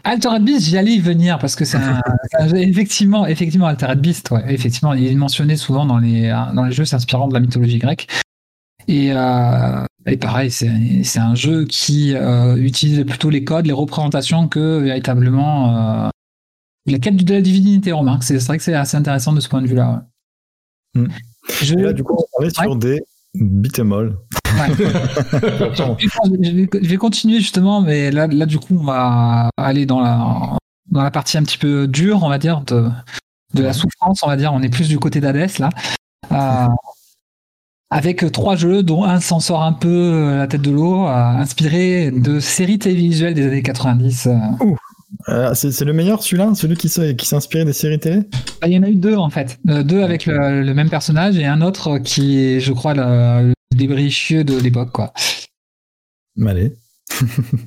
Altered 0.04 0.44
Beast, 0.44 0.66
j'y 0.68 0.78
allais 0.78 0.94
y 0.94 1.00
venir 1.00 1.40
parce 1.40 1.56
que 1.56 1.66
c'est 1.66 1.78
un, 2.40 2.54
effectivement, 2.56 3.26
effectivement, 3.26 3.68
Altered 3.68 4.00
Beast, 4.00 4.30
ouais, 4.32 4.44
effectivement, 4.54 4.94
il 4.94 5.06
est 5.08 5.16
mentionné 5.16 5.56
souvent 5.56 5.86
dans 5.86 5.98
les, 5.98 6.30
dans 6.54 6.64
les 6.66 6.72
jeux 6.72 6.86
s'inspirant 6.86 7.28
de 7.28 7.34
la 7.34 7.40
mythologie 7.40 7.80
grecque. 7.80 8.08
Et, 8.88 9.12
euh, 9.14 9.84
et 10.06 10.18
pareil, 10.18 10.52
c'est 10.52 11.20
un 11.20 11.34
jeu 11.36 11.66
qui 11.66 12.14
euh, 12.14 12.56
utilise 12.58 13.04
plutôt 13.06 13.30
les 13.32 13.44
codes, 13.44 13.66
les 13.66 13.74
représentations 13.74 14.48
que 14.48 14.80
véritablement 14.80 16.06
euh, 16.06 16.10
la 16.86 17.00
quête 17.00 17.16
de 17.16 17.34
la 17.34 17.42
divinité, 17.42 17.92
remarque. 17.92 18.24
C'est 18.24 18.38
vrai 18.46 18.58
que 18.58 18.64
c'est 18.64 18.76
assez 18.76 18.98
intéressant 18.98 19.34
de 19.34 19.40
ce 19.40 19.50
point 19.50 19.62
de 19.64 19.68
vue-là. 19.68 20.06
ouais. 20.96 21.02
Hmm. 21.02 21.08
Je- 21.64 21.74
Et 21.80 21.82
Là, 21.82 21.94
du 21.94 22.04
coup, 22.04 22.16
on 22.40 22.44
est 22.44 22.56
sur 22.56 22.76
des 22.76 22.94
ouais. 22.94 23.02
vais, 26.40 26.70
je 26.82 26.90
vais 26.90 26.98
continuer 26.98 27.40
justement, 27.40 27.82
mais 27.82 28.12
là, 28.12 28.28
là, 28.28 28.46
du 28.46 28.58
coup, 28.60 28.78
on 28.80 28.84
va 28.84 29.50
aller 29.58 29.86
dans 29.86 30.00
la, 30.00 30.58
dans 30.90 31.04
la 31.04 31.12
partie 31.12 31.38
un 31.38 31.44
petit 31.44 31.58
peu 31.58 31.88
dure, 31.88 32.24
on 32.24 32.30
va 32.30 32.38
dire, 32.38 32.62
de, 32.62 32.90
de 33.54 33.64
la 33.64 33.74
souffrance, 33.74 34.22
on 34.24 34.28
va 34.28 34.38
dire. 34.38 34.54
On 34.54 34.62
est 34.62 34.70
plus 34.70 34.88
du 34.88 35.00
côté 35.00 35.20
d'Hadès, 35.20 35.60
là. 35.60 35.70
Euh, 36.32 36.68
avec 37.90 38.30
trois 38.32 38.56
jeux, 38.56 38.84
dont 38.84 39.04
un 39.04 39.20
s'en 39.20 39.40
sort 39.40 39.64
un 39.64 39.74
peu 39.74 39.88
euh, 39.88 40.38
la 40.38 40.48
tête 40.48 40.62
de 40.62 40.72
l'eau, 40.72 41.08
euh, 41.08 41.12
inspiré 41.12 42.12
de 42.12 42.40
séries 42.40 42.80
télévisuelles 42.80 43.34
des 43.34 43.46
années 43.48 43.62
90. 43.62 44.28
euh. 44.28 44.36
Euh, 45.30 45.54
c'est 45.54 45.72
c'est 45.72 45.86
le 45.86 45.94
meilleur, 45.94 46.22
celui-là 46.24 46.54
Celui 46.56 46.76
qui 46.76 46.90
s'est 46.90 47.16
qui 47.16 47.26
s'est 47.26 47.36
inspiré 47.36 47.66
des 47.66 47.74
séries 47.74 48.00
télé? 48.00 48.22
Bah, 48.62 48.68
Il 48.68 48.74
y 48.74 48.78
en 48.78 48.84
a 48.84 48.90
eu 48.90 48.96
deux, 48.96 49.16
en 49.16 49.30
fait. 49.30 49.58
Euh, 49.70 49.84
deux 49.84 50.02
avec 50.04 50.26
le, 50.26 50.62
le 50.64 50.74
même 50.74 50.90
personnage 50.90 51.38
et 51.38 51.46
un 51.46 51.62
autre 51.62 51.98
qui 52.00 52.40
est, 52.40 52.60
je 52.60 52.74
crois, 52.74 52.94
le, 52.94 53.50
le 53.50 53.54
débrichieux 53.78 54.44
de 54.44 54.58
l'époque, 54.60 54.92
quoi. 54.92 55.14
Allez. 56.46 56.74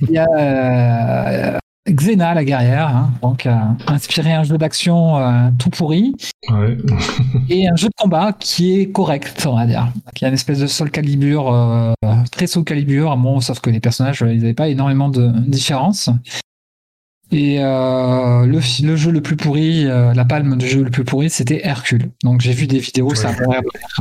Il 0.03 0.11
y 0.11 0.19
a 0.19 0.27
euh, 0.39 1.59
Xena, 1.89 2.35
la 2.35 2.45
guerrière, 2.45 2.89
hein, 2.89 3.11
donc 3.23 3.47
euh, 3.47 3.57
inspiré 3.87 4.33
un 4.33 4.43
jeu 4.43 4.59
d'action 4.59 5.17
euh, 5.19 5.49
tout 5.59 5.71
pourri, 5.71 6.15
Ouais. 6.51 6.77
et 7.49 7.67
un 7.67 7.77
jeu 7.77 7.89
de 7.89 7.95
combat 7.97 8.35
qui 8.39 8.79
est 8.81 8.91
correct, 8.93 9.47
on 9.47 9.57
va 9.57 9.65
dire. 9.65 9.89
Qui 10.15 10.25
a 10.27 10.29
une 10.29 10.35
espèce 10.35 10.59
de 10.59 10.67
Soul 10.67 10.91
Calibur, 10.91 11.51
euh, 11.53 11.93
très 12.31 12.47
Soul 12.47 12.65
Calibur, 12.65 13.17
bon, 13.17 13.41
sauf 13.41 13.61
que 13.61 13.71
les 13.71 13.81
personnages, 13.81 14.21
ils 14.27 14.39
n'avaient 14.41 14.53
pas 14.55 14.69
énormément 14.69 15.09
de 15.09 15.31
différence. 15.47 16.11
Et 17.31 17.59
euh, 17.63 18.47
le, 18.47 18.59
le 18.87 18.97
jeu 18.97 19.11
le 19.11 19.21
plus 19.21 19.37
pourri, 19.37 19.85
euh, 19.87 20.15
la 20.15 20.25
palme 20.25 20.57
du 20.57 20.67
jeu 20.67 20.83
le 20.83 20.91
plus 20.91 21.05
pourri, 21.05 21.29
c'était 21.29 21.61
Hercule. 21.63 22.11
Donc 22.25 22.41
j'ai 22.41 22.53
vu 22.53 22.67
des 22.67 22.79
vidéos, 22.79 23.15
ça. 23.15 23.33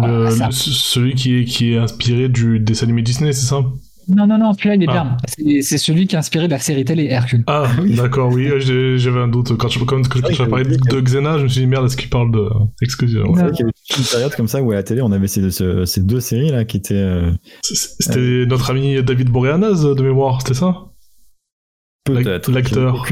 Le- 0.02 0.28
Ah, 0.28 0.32
ça- 0.32 0.46
le- 0.48 0.52
celui 0.54 1.14
qui 1.14 1.40
est, 1.40 1.44
qui 1.44 1.74
est 1.74 1.78
inspiré 1.78 2.30
du 2.30 2.60
dessin 2.60 2.86
animé 2.86 3.02
Disney, 3.02 3.34
c'est 3.34 3.46
ça? 3.46 3.62
Non, 4.10 4.26
non, 4.26 4.38
non, 4.38 4.54
celui-là 4.54 4.76
il 4.76 4.84
est 4.84 4.88
Ah. 4.88 5.18
bien. 5.28 5.62
C'est- 5.62 5.78
celui 5.78 6.08
qui 6.08 6.16
a 6.16 6.20
inspiré 6.20 6.46
de 6.48 6.52
la 6.54 6.60
série 6.60 6.86
télé 6.86 7.08
Hercule. 7.10 7.44
Ah, 7.48 7.66
d'accord, 7.98 8.32
oui, 8.32 8.48
euh, 8.48 8.98
j'avais 8.98 9.20
un 9.20 9.28
doute. 9.28 9.58
Quand 9.58 9.68
je, 9.68 9.80
quand, 9.80 10.08
quand 10.08 10.20
vrai 10.22 10.34
je 10.34 10.44
que- 10.44 10.50
parlais 10.50 10.64
de, 10.64 10.78
de 10.78 11.02
Xena, 11.02 11.38
je 11.38 11.44
me 11.44 11.48
suis 11.50 11.60
dit, 11.60 11.68
merde, 11.68 11.88
est-ce 11.88 11.98
qu'il 11.98 12.10
parle 12.10 12.32
de. 12.32 12.48
Excusez-moi. 12.82 13.34
C'est 13.36 13.42
vrai 13.44 13.52
qu'il 13.52 13.60
y 13.60 13.64
avait 13.64 14.00
une 14.02 14.06
période 14.10 14.36
comme 14.36 14.48
ça 14.48 14.64
où 14.64 14.72
à 14.72 14.76
la 14.76 14.84
télé, 14.84 15.02
on 15.02 15.12
avait 15.12 15.28
ces, 15.28 15.52
ce- 15.52 15.84
ces 15.84 16.00
deux 16.02 16.22
séries 16.22 16.52
là 16.52 16.64
qui 16.64 16.78
étaient. 16.78 16.94
euh, 16.94 17.32
C'était 17.62 18.46
notre 18.48 18.70
ami 18.72 19.04
David 19.04 19.30
Boreanaz 19.30 19.84
de 19.84 20.02
mémoire, 20.02 20.42
c'était 20.42 20.54
ça? 20.58 20.86
Peut-être. 22.14 22.52
l'acteur. 22.52 23.06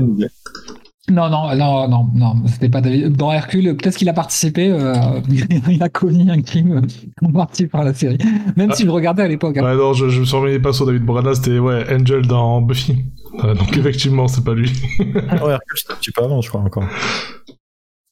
Non, 1.11 1.29
non, 1.29 1.55
non, 1.55 1.87
non, 1.87 2.09
non, 2.15 2.33
c'était 2.47 2.67
pas 2.67 2.81
David. 2.81 3.15
Dans 3.15 3.31
Hercule, 3.31 3.77
peut-être 3.77 3.95
qu'il 3.95 4.09
a 4.09 4.13
participé, 4.13 4.71
euh, 4.71 4.95
il 5.69 5.83
a 5.83 5.89
commis 5.89 6.31
un 6.31 6.41
crime 6.41 6.81
en 7.21 7.31
partie 7.31 7.67
par 7.67 7.83
la 7.83 7.93
série. 7.93 8.17
Même 8.57 8.69
Ah. 8.71 8.75
si 8.75 8.85
je 8.85 8.89
regardais 8.89 9.21
à 9.21 9.27
l'époque. 9.27 9.55
hein. 9.57 9.63
Ouais, 9.63 9.75
non, 9.75 9.93
je, 9.93 10.09
je 10.09 10.19
me 10.21 10.25
suis 10.25 10.35
remis 10.35 10.57
pas 10.57 10.73
sur 10.73 10.87
David 10.87 11.03
Boreanaz, 11.03 11.35
c'était 11.35 11.59
ouais, 11.59 11.85
Angel 11.93 12.25
dans 12.25 12.59
Buffy. 12.61 13.05
Euh, 13.43 13.53
donc 13.53 13.77
effectivement, 13.77 14.27
c'est 14.27 14.43
pas 14.43 14.55
lui. 14.55 14.71
Ouais, 14.99 15.13
Hercule, 15.51 15.77
c'était 15.77 15.93
un 15.93 15.97
petit 15.97 16.11
peu 16.11 16.23
avant, 16.23 16.41
je 16.41 16.49
crois 16.49 16.61
encore. 16.61 16.85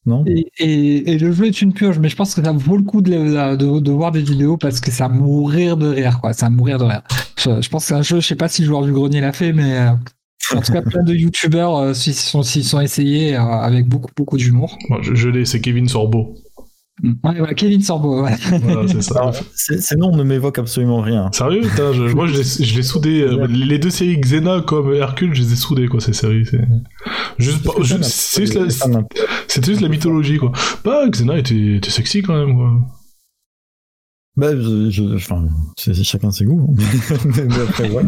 Non? 0.05 0.23
Et, 0.27 0.45
et, 0.59 1.13
et 1.13 1.17
le 1.17 1.31
jeu 1.31 1.45
est 1.45 1.61
une 1.63 1.73
purge, 1.73 1.97
mais 1.97 2.09
je 2.09 2.15
pense 2.15 2.35
que 2.35 2.43
ça 2.43 2.51
vaut 2.51 2.75
le 2.77 2.83
coup 2.83 3.01
de, 3.01 3.55
de, 3.55 3.79
de 3.79 3.91
voir 3.91 4.11
des 4.11 4.21
vidéos 4.21 4.57
parce 4.57 4.81
que 4.81 4.91
ça 4.91 5.07
mourir 5.09 5.77
de 5.77 5.87
rire, 5.87 6.19
quoi. 6.21 6.33
Ça 6.33 6.49
mourir 6.51 6.77
de 6.77 6.83
rire. 6.83 7.01
Je, 7.39 7.59
je 7.61 7.69
pense 7.69 7.83
que 7.85 7.87
c'est 7.87 7.93
un 7.95 8.01
jeu, 8.03 8.19
je 8.19 8.27
sais 8.27 8.35
pas 8.35 8.49
si 8.49 8.61
le 8.61 8.67
joueur 8.67 8.83
du 8.83 8.91
grenier 8.91 9.21
l'a 9.21 9.31
fait, 9.31 9.51
mais 9.53 9.77
euh, 9.79 9.91
en 10.55 10.61
tout 10.61 10.71
cas, 10.73 10.81
plein 10.81 11.03
de 11.03 11.13
youtubeurs 11.13 11.75
euh, 11.77 11.93
s'y 11.93 12.13
sont, 12.13 12.41
essayés 12.81 13.35
euh, 13.35 13.41
avec 13.41 13.87
beaucoup, 13.87 14.11
beaucoup 14.15 14.37
d'humour. 14.37 14.77
Bon, 14.89 15.01
je 15.01 15.13
je 15.15 15.29
l'ai, 15.29 15.45
c'est 15.45 15.61
Kevin 15.61 15.87
Sorbo. 15.87 16.35
Ouais, 17.03 17.37
voilà, 17.39 17.53
Kevin 17.55 17.81
Sorbo, 17.81 18.21
ouais. 18.23 18.35
Voilà, 18.61 18.87
c'est 18.87 19.01
ça. 19.01 19.19
Alors, 19.19 19.35
ces 19.55 19.95
noms 19.95 20.15
ne 20.15 20.21
m'évoquent 20.23 20.59
absolument 20.59 21.01
rien. 21.01 21.29
Sérieux 21.31 21.61
putain, 21.61 21.91
je- 21.91 22.03
Moi, 22.13 22.27
je 22.27 22.35
l'ai 22.37 22.43
je 22.43 22.75
l'ai 22.75 22.83
soudé. 22.83 23.21
euh, 23.21 23.47
les 23.47 23.79
deux 23.79 23.89
séries 23.89 24.19
Xena 24.19 24.61
comme 24.61 24.93
Hercule, 24.93 25.33
je 25.33 25.41
les 25.41 25.53
ai 25.53 25.55
soudées, 25.55 25.87
quoi, 25.87 25.99
ces 25.99 26.13
séries. 26.13 26.45
c'est- 26.45 26.59
Juste, 27.39 27.63
pas- 27.63 27.71
juste- 27.81 28.03
c'est 28.03 28.41
juste 28.45 28.53
la- 28.53 28.69
Ça 28.69 28.87
m'intéresse. 28.87 29.27
C'était 29.47 29.71
juste 29.71 29.81
la 29.81 29.89
mythologie, 29.89 30.37
quoi. 30.37 30.51
Bah, 30.85 31.01
Xena 31.09 31.37
était, 31.39 31.77
était 31.77 31.89
sexy 31.89 32.21
quand 32.21 32.35
même, 32.35 32.55
quoi. 32.55 32.71
Bah, 34.35 34.55
je, 34.59 34.89
je- 34.89 35.13
enfin, 35.15 35.45
c'est 35.77 35.93
chacun 36.03 36.31
ses 36.31 36.45
goûts. 36.45 36.75
hein. 36.79 36.85
Mais 37.25 37.43
après. 37.69 37.89
Ouais, 37.91 38.01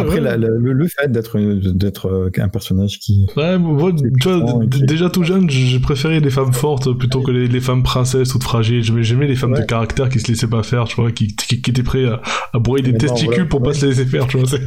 Après, 0.00 0.14
ouais. 0.16 0.20
la- 0.20 0.36
la- 0.36 0.48
le, 0.48 0.74
le 0.74 0.86
fait 0.88 1.10
d'être 1.10 1.38
d'être 1.72 2.06
euh, 2.08 2.30
un 2.36 2.48
personnage 2.48 2.98
qui. 2.98 3.26
Ouais, 3.36 3.56
moi, 3.58 3.92
tu 3.94 4.28
vois, 4.28 4.60
qui- 4.70 4.82
déjà 4.82 5.08
tout 5.08 5.24
jeune, 5.24 5.48
j'ai 5.48 5.78
préféré 5.80 6.20
les 6.20 6.28
femmes 6.28 6.52
fortes 6.52 6.92
plutôt 6.98 7.22
que 7.22 7.30
les, 7.30 7.48
les 7.48 7.60
femmes 7.60 7.82
princesses 7.82 8.28
toutes 8.28 8.42
fragiles. 8.44 8.82
J'aimais 8.84 9.02
j'aimais 9.04 9.26
les 9.26 9.36
femmes 9.36 9.54
de 9.54 9.62
caractère 9.62 10.10
qui 10.10 10.20
se 10.20 10.28
laissaient 10.28 10.46
pas 10.48 10.62
faire, 10.62 10.84
tu 10.84 10.96
vois, 10.96 11.10
qui, 11.12 11.34
qui, 11.34 11.62
qui 11.62 11.70
étaient 11.70 11.82
prêts 11.82 12.04
à, 12.04 12.20
à 12.52 12.58
broyer 12.58 12.84
des 12.84 12.92
non, 12.92 12.98
testicules 12.98 13.28
voilà, 13.34 13.44
pour 13.46 13.62
ouais. 13.62 13.68
pas 13.68 13.74
se 13.74 13.86
laisser 13.86 14.04
faire, 14.04 14.26
tu 14.26 14.36
vois. 14.38 14.46
c'est- 14.46 14.60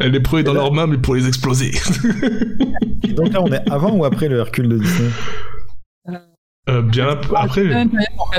Elle 0.00 0.12
les 0.12 0.20
prenait 0.20 0.44
dans 0.44 0.52
là- 0.54 0.60
leurs 0.60 0.72
mains, 0.72 0.86
mais 0.86 0.98
pour 0.98 1.16
les 1.16 1.26
exploser. 1.26 1.72
Donc 3.16 3.32
là, 3.32 3.42
on 3.42 3.52
est 3.52 3.68
avant 3.70 3.96
ou 3.96 4.04
après 4.04 4.28
le 4.28 4.38
Hercule 4.38 4.68
de 4.68 4.78
Disney? 4.78 5.08
Après. 7.36 7.62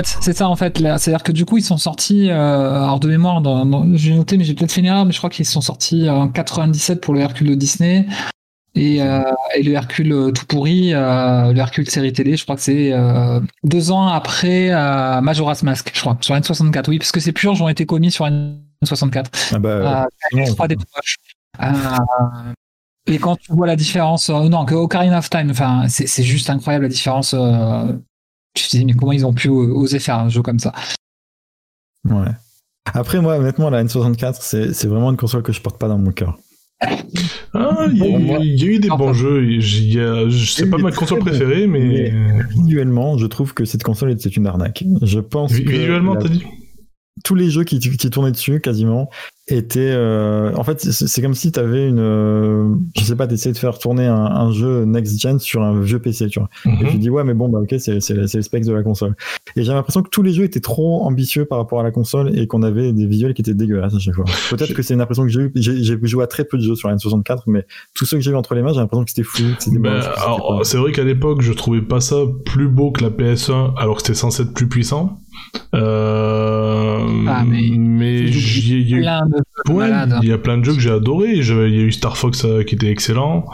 C'est 0.04 0.36
ça 0.36 0.48
en 0.48 0.56
fait. 0.56 0.78
C'est-à-dire 0.78 1.22
que 1.22 1.32
du 1.32 1.44
coup 1.44 1.58
ils 1.58 1.62
sont 1.64 1.76
sortis. 1.78 2.30
Euh, 2.30 2.82
alors 2.82 3.00
de 3.00 3.08
mémoire, 3.08 3.40
dans, 3.40 3.64
dans- 3.66 3.86
j'ai 3.96 4.14
noté, 4.14 4.36
mais 4.38 4.44
j'ai 4.44 4.54
peut-être 4.54 4.72
fait 4.72 4.80
une 4.80 4.86
erreur, 4.86 5.04
mais 5.04 5.12
je 5.12 5.18
crois 5.18 5.30
qu'ils 5.30 5.46
sont 5.46 5.60
sortis 5.60 6.08
en 6.10 6.28
97 6.28 7.00
pour 7.00 7.14
le 7.14 7.20
Hercule 7.20 7.48
de 7.50 7.54
Disney 7.54 8.06
et, 8.74 9.00
euh, 9.02 9.22
et 9.56 9.62
le 9.62 9.72
Hercule 9.72 10.12
euh, 10.12 10.30
tout 10.32 10.44
pourri, 10.46 10.92
euh, 10.92 11.52
le 11.52 11.58
Hercule 11.58 11.88
série 11.88 12.12
télé. 12.12 12.36
Je 12.36 12.42
crois 12.44 12.56
que 12.56 12.62
c'est 12.62 12.92
deux 13.64 13.90
ans 13.90 14.08
après 14.08 14.70
Majora's 15.22 15.62
Mask, 15.62 15.90
je 15.94 16.00
crois, 16.00 16.16
sur 16.20 16.34
N64. 16.34 16.84
Oui, 16.88 16.98
parce 16.98 17.12
que 17.12 17.20
ces 17.20 17.32
purges 17.32 17.60
ont 17.62 17.68
été 17.68 17.86
commis 17.86 18.10
sur 18.10 18.26
N64. 18.26 19.26
Ah 19.54 19.58
bah, 19.58 20.06
non, 20.32 20.40
avec 20.42 20.48
3D 20.48 20.76
moche. 20.96 21.16
Euh, 21.62 22.52
et 23.06 23.18
quand 23.18 23.36
tu 23.36 23.52
vois 23.52 23.66
la 23.66 23.76
différence, 23.76 24.28
euh, 24.30 24.48
non, 24.48 24.64
que 24.64 24.74
Ocarina 24.74 25.18
of 25.18 25.30
Time, 25.30 25.50
enfin, 25.50 25.84
c'est 25.88 26.06
c'est 26.08 26.24
juste 26.24 26.50
incroyable 26.50 26.84
la 26.86 26.88
différence. 26.90 27.34
euh, 27.34 27.92
tu 28.56 28.68
te 28.68 28.76
dis, 28.76 28.84
mais 28.84 28.94
comment 28.94 29.12
ils 29.12 29.24
ont 29.26 29.32
pu 29.34 29.48
oser 29.48 29.98
faire 29.98 30.18
un 30.18 30.28
jeu 30.28 30.42
comme 30.42 30.58
ça? 30.58 30.72
Ouais. 32.04 32.30
Après, 32.94 33.20
moi, 33.20 33.36
honnêtement, 33.38 33.68
la 33.70 33.82
N64, 33.84 34.36
c'est 34.40 34.72
c'est 34.72 34.86
vraiment 34.86 35.10
une 35.10 35.16
console 35.16 35.42
que 35.42 35.52
je 35.52 35.60
porte 35.60 35.78
pas 35.78 35.88
dans 35.88 35.98
mon 35.98 36.12
cœur. 36.12 36.38
Ah, 37.54 37.86
il 37.90 37.96
y, 37.98 38.02
a 38.02 38.06
eu- 38.06 38.38
il 38.44 38.62
y 38.62 38.64
a 38.64 38.66
eu 38.66 38.78
des 38.78 38.90
Enfin. 38.90 39.06
bons 39.06 39.12
jeux. 39.14 39.60
C'est 39.60 40.68
pas 40.70 40.78
ma 40.78 40.92
console 40.92 41.20
préférée, 41.20 41.66
mais. 41.66 42.12
Visuellement, 42.50 43.18
je 43.18 43.26
trouve 43.26 43.54
que 43.54 43.64
cette 43.64 43.82
console 43.82 44.12
était 44.12 44.28
une 44.28 44.46
arnaque. 44.46 44.84
Je 45.02 45.18
pense 45.20 45.52
Visuellement, 45.52 46.14
la- 46.14 46.22
t'as 46.22 46.28
dit? 46.28 46.44
tous 47.24 47.34
les 47.34 47.50
jeux 47.50 47.64
qui, 47.64 47.78
qui 47.80 48.10
tournaient 48.10 48.30
dessus, 48.30 48.60
quasiment, 48.60 49.08
étaient. 49.48 49.90
euh, 49.92 50.52
En 50.56 50.64
fait, 50.64 50.80
c'est 50.80 51.22
comme 51.22 51.34
si 51.34 51.52
tu 51.52 51.60
avais 51.60 51.88
une. 51.88 51.98
euh, 52.00 52.74
Je 52.96 53.02
sais 53.04 53.16
pas, 53.16 53.26
t'essayais 53.26 53.52
de 53.52 53.58
faire 53.58 53.78
tourner 53.78 54.06
un, 54.06 54.14
un 54.16 54.52
jeu 54.52 54.84
next-gen 54.84 55.38
sur 55.38 55.62
un 55.62 55.80
vieux 55.80 55.98
PC, 56.00 56.28
tu 56.28 56.38
vois. 56.40 56.48
Et 56.64 56.68
Mhm. 56.84 56.90
tu 56.90 56.98
dis, 56.98 57.10
ouais, 57.10 57.24
mais 57.24 57.34
bon, 57.34 57.48
bah 57.48 57.60
ok, 57.60 57.74
c'est 57.78 58.00
c'est- 58.00 58.26
c'est 58.26 58.38
le 58.38 58.42
spec 58.42 58.64
de 58.64 58.72
la 58.72 58.82
console. 58.82 59.14
Et 59.56 59.62
j'ai 59.62 59.72
l'impression 59.72 60.02
que 60.02 60.08
tous 60.10 60.22
les 60.22 60.32
jeux 60.32 60.44
étaient 60.44 60.60
trop 60.60 61.02
ambitieux 61.04 61.44
par 61.44 61.58
rapport 61.58 61.80
à 61.80 61.82
la 61.82 61.90
console 61.90 62.36
et 62.38 62.46
qu'on 62.46 62.62
avait 62.62 62.92
des 62.92 63.06
visuels 63.06 63.34
qui 63.34 63.42
étaient 63.42 63.54
dégueulasses 63.54 63.94
à 63.94 63.98
chaque 63.98 64.14
fois. 64.14 64.24
Peut-être 64.50 64.74
que 64.74 64.82
c'est 64.82 64.94
une 64.94 65.00
impression 65.00 65.22
que 65.24 65.28
j'ai 65.30 65.40
eue. 65.40 65.52
J'ai 65.54 65.82
j'ai 65.82 65.98
joué 66.02 66.24
à 66.24 66.26
très 66.26 66.44
peu 66.44 66.58
de 66.58 66.62
jeux 66.62 66.74
sur 66.74 66.88
la 66.88 66.96
N64, 66.96 67.42
mais 67.46 67.64
tous 67.94 68.04
ceux 68.04 68.16
que 68.16 68.22
j'ai 68.22 68.32
eu 68.32 68.34
entre 68.36 68.54
les 68.54 68.62
mains, 68.62 68.72
j'ai 68.72 68.80
l'impression 68.80 69.04
que 69.04 69.10
c'était 69.10 69.22
Ben, 69.78 70.00
alors, 70.16 70.58
pas- 70.58 70.64
c'est 70.64 70.76
vrai 70.78 70.92
qu'à 70.92 71.04
l'époque, 71.04 71.40
je 71.42 71.52
trouvais 71.52 71.82
pas 71.82 72.00
ça 72.00 72.16
plus 72.44 72.68
beau 72.68 72.90
que 72.90 73.02
la 73.02 73.10
PS1, 73.10 73.72
alors 73.76 73.96
que 73.96 74.02
c'était 74.02 74.14
censé 74.14 74.42
être 74.42 74.52
plus 74.54 74.68
puissant. 74.68 75.20
Euh, 75.74 76.98
Ah, 77.28 77.44
mais- 77.46 77.70
mais 77.76 78.26
C'est 78.26 78.32
j'y 78.32 78.74
ai- 78.74 78.78
il 78.80 78.88
y 78.90 78.94
a 78.94 78.96
eu 78.98 79.00
Plein 79.02 79.26
de 79.26 79.35
jeux 79.35 79.35
Ouais, 79.74 79.88
malade. 79.88 80.12
hein. 80.14 80.20
il 80.22 80.28
y 80.28 80.32
a 80.32 80.38
plein 80.38 80.58
de 80.58 80.64
jeux 80.64 80.74
que 80.74 80.80
j'ai 80.80 80.90
adoré. 80.90 81.42
J'avais- 81.42 81.68
Il 81.70 81.76
y 81.76 81.78
a 81.80 81.82
eu 81.82 81.92
Star 81.92 82.16
Fox 82.16 82.44
euh, 82.44 82.62
qui 82.62 82.74
était 82.74 82.88
excellent. 82.90 83.44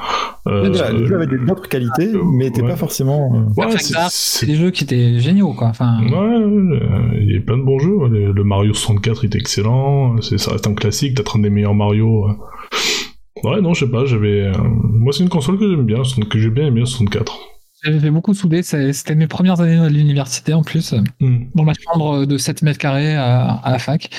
Euh, 0.46 0.72
jeux 0.72 1.14
avaient 1.16 1.26
des- 1.26 1.38
d'autres 1.44 1.68
qualités, 1.68 2.10
mais 2.32 2.44
n'étaient 2.46 2.62
ouais. 2.62 2.68
pas 2.68 2.76
forcément. 2.76 3.32
euh, 3.34 3.60
ouais, 3.60 3.76
c'est- 3.78 3.92
Dark, 3.94 4.10
C'est 4.10 4.40
c'est 4.40 4.46
des 4.46 4.56
jeux 4.56 4.70
qui 4.70 4.84
étaient 4.84 5.18
géniaux, 5.20 5.52
quoi. 5.54 5.68
Enfin, 5.68 6.00
Ouais, 6.02 6.10
euh, 6.16 7.18
il 7.20 7.32
y 7.32 7.36
a 7.36 7.40
plein 7.40 7.58
de 7.58 7.62
bons 7.62 7.78
jeux. 7.78 7.96
Le, 8.08 8.32
le 8.32 8.44
Mario 8.44 8.74
64 8.74 9.24
était 9.24 9.38
excellent. 9.38 10.20
C'est, 10.20 10.38
ça 10.38 10.52
reste 10.52 10.66
un 10.66 10.74
classique, 10.74 11.16
peut-être 11.16 11.36
un 11.36 11.40
des 11.40 11.50
meilleurs 11.50 11.74
Mario. 11.74 12.28
euh. 12.28 12.32
Ouais, 13.44 13.60
non, 13.60 13.74
je 13.74 13.84
sais 13.84 13.90
pas, 13.90 14.04
j'avais. 14.04 14.42
euh, 14.42 14.52
Moi, 14.84 15.12
c'est 15.12 15.22
une 15.22 15.28
console 15.28 15.58
que 15.58 15.68
j'aime 15.68 15.84
bien, 15.84 16.02
que 16.30 16.38
j'ai 16.38 16.50
bien 16.50 16.66
aimé, 16.66 16.80
le 16.80 16.86
64. 16.86 17.38
j'avais 17.84 17.98
fait 17.98 18.10
beaucoup 18.10 18.34
soudé. 18.34 18.62
C'était 18.62 19.14
mes 19.16 19.26
premières 19.26 19.60
années 19.60 19.78
à 19.78 19.88
l'université 19.88 20.52
en 20.54 20.62
plus, 20.62 20.94
Hmm. 21.20 21.46
dans 21.54 21.64
ma 21.64 21.72
chambre 21.74 22.24
de 22.26 22.36
7 22.38 22.62
mètres 22.62 22.78
carrés 22.78 23.16
à, 23.16 23.50
à 23.54 23.72
la 23.72 23.78
fac. 23.80 24.10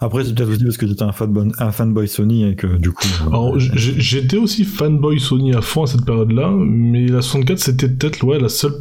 Après, 0.00 0.24
c'est 0.24 0.34
peut-être 0.34 0.50
aussi 0.50 0.64
parce 0.64 0.76
que 0.76 0.86
j'étais 0.86 1.04
un 1.04 1.12
fanboy, 1.12 1.48
un 1.58 1.70
fanboy 1.72 2.08
Sony 2.08 2.44
et 2.48 2.56
que 2.56 2.66
du 2.66 2.90
coup. 2.90 3.06
euh, 3.24 3.28
Alors, 3.28 3.58
j'étais 3.58 4.36
aussi 4.36 4.64
fanboy 4.64 5.20
Sony 5.20 5.54
à 5.54 5.62
fond 5.62 5.84
à 5.84 5.86
cette 5.86 6.04
période-là, 6.04 6.50
mais 6.56 7.06
la 7.06 7.22
64, 7.22 7.58
c'était 7.58 7.88
peut-être 7.88 8.22
ouais, 8.24 8.38
la 8.38 8.48
seule 8.48 8.74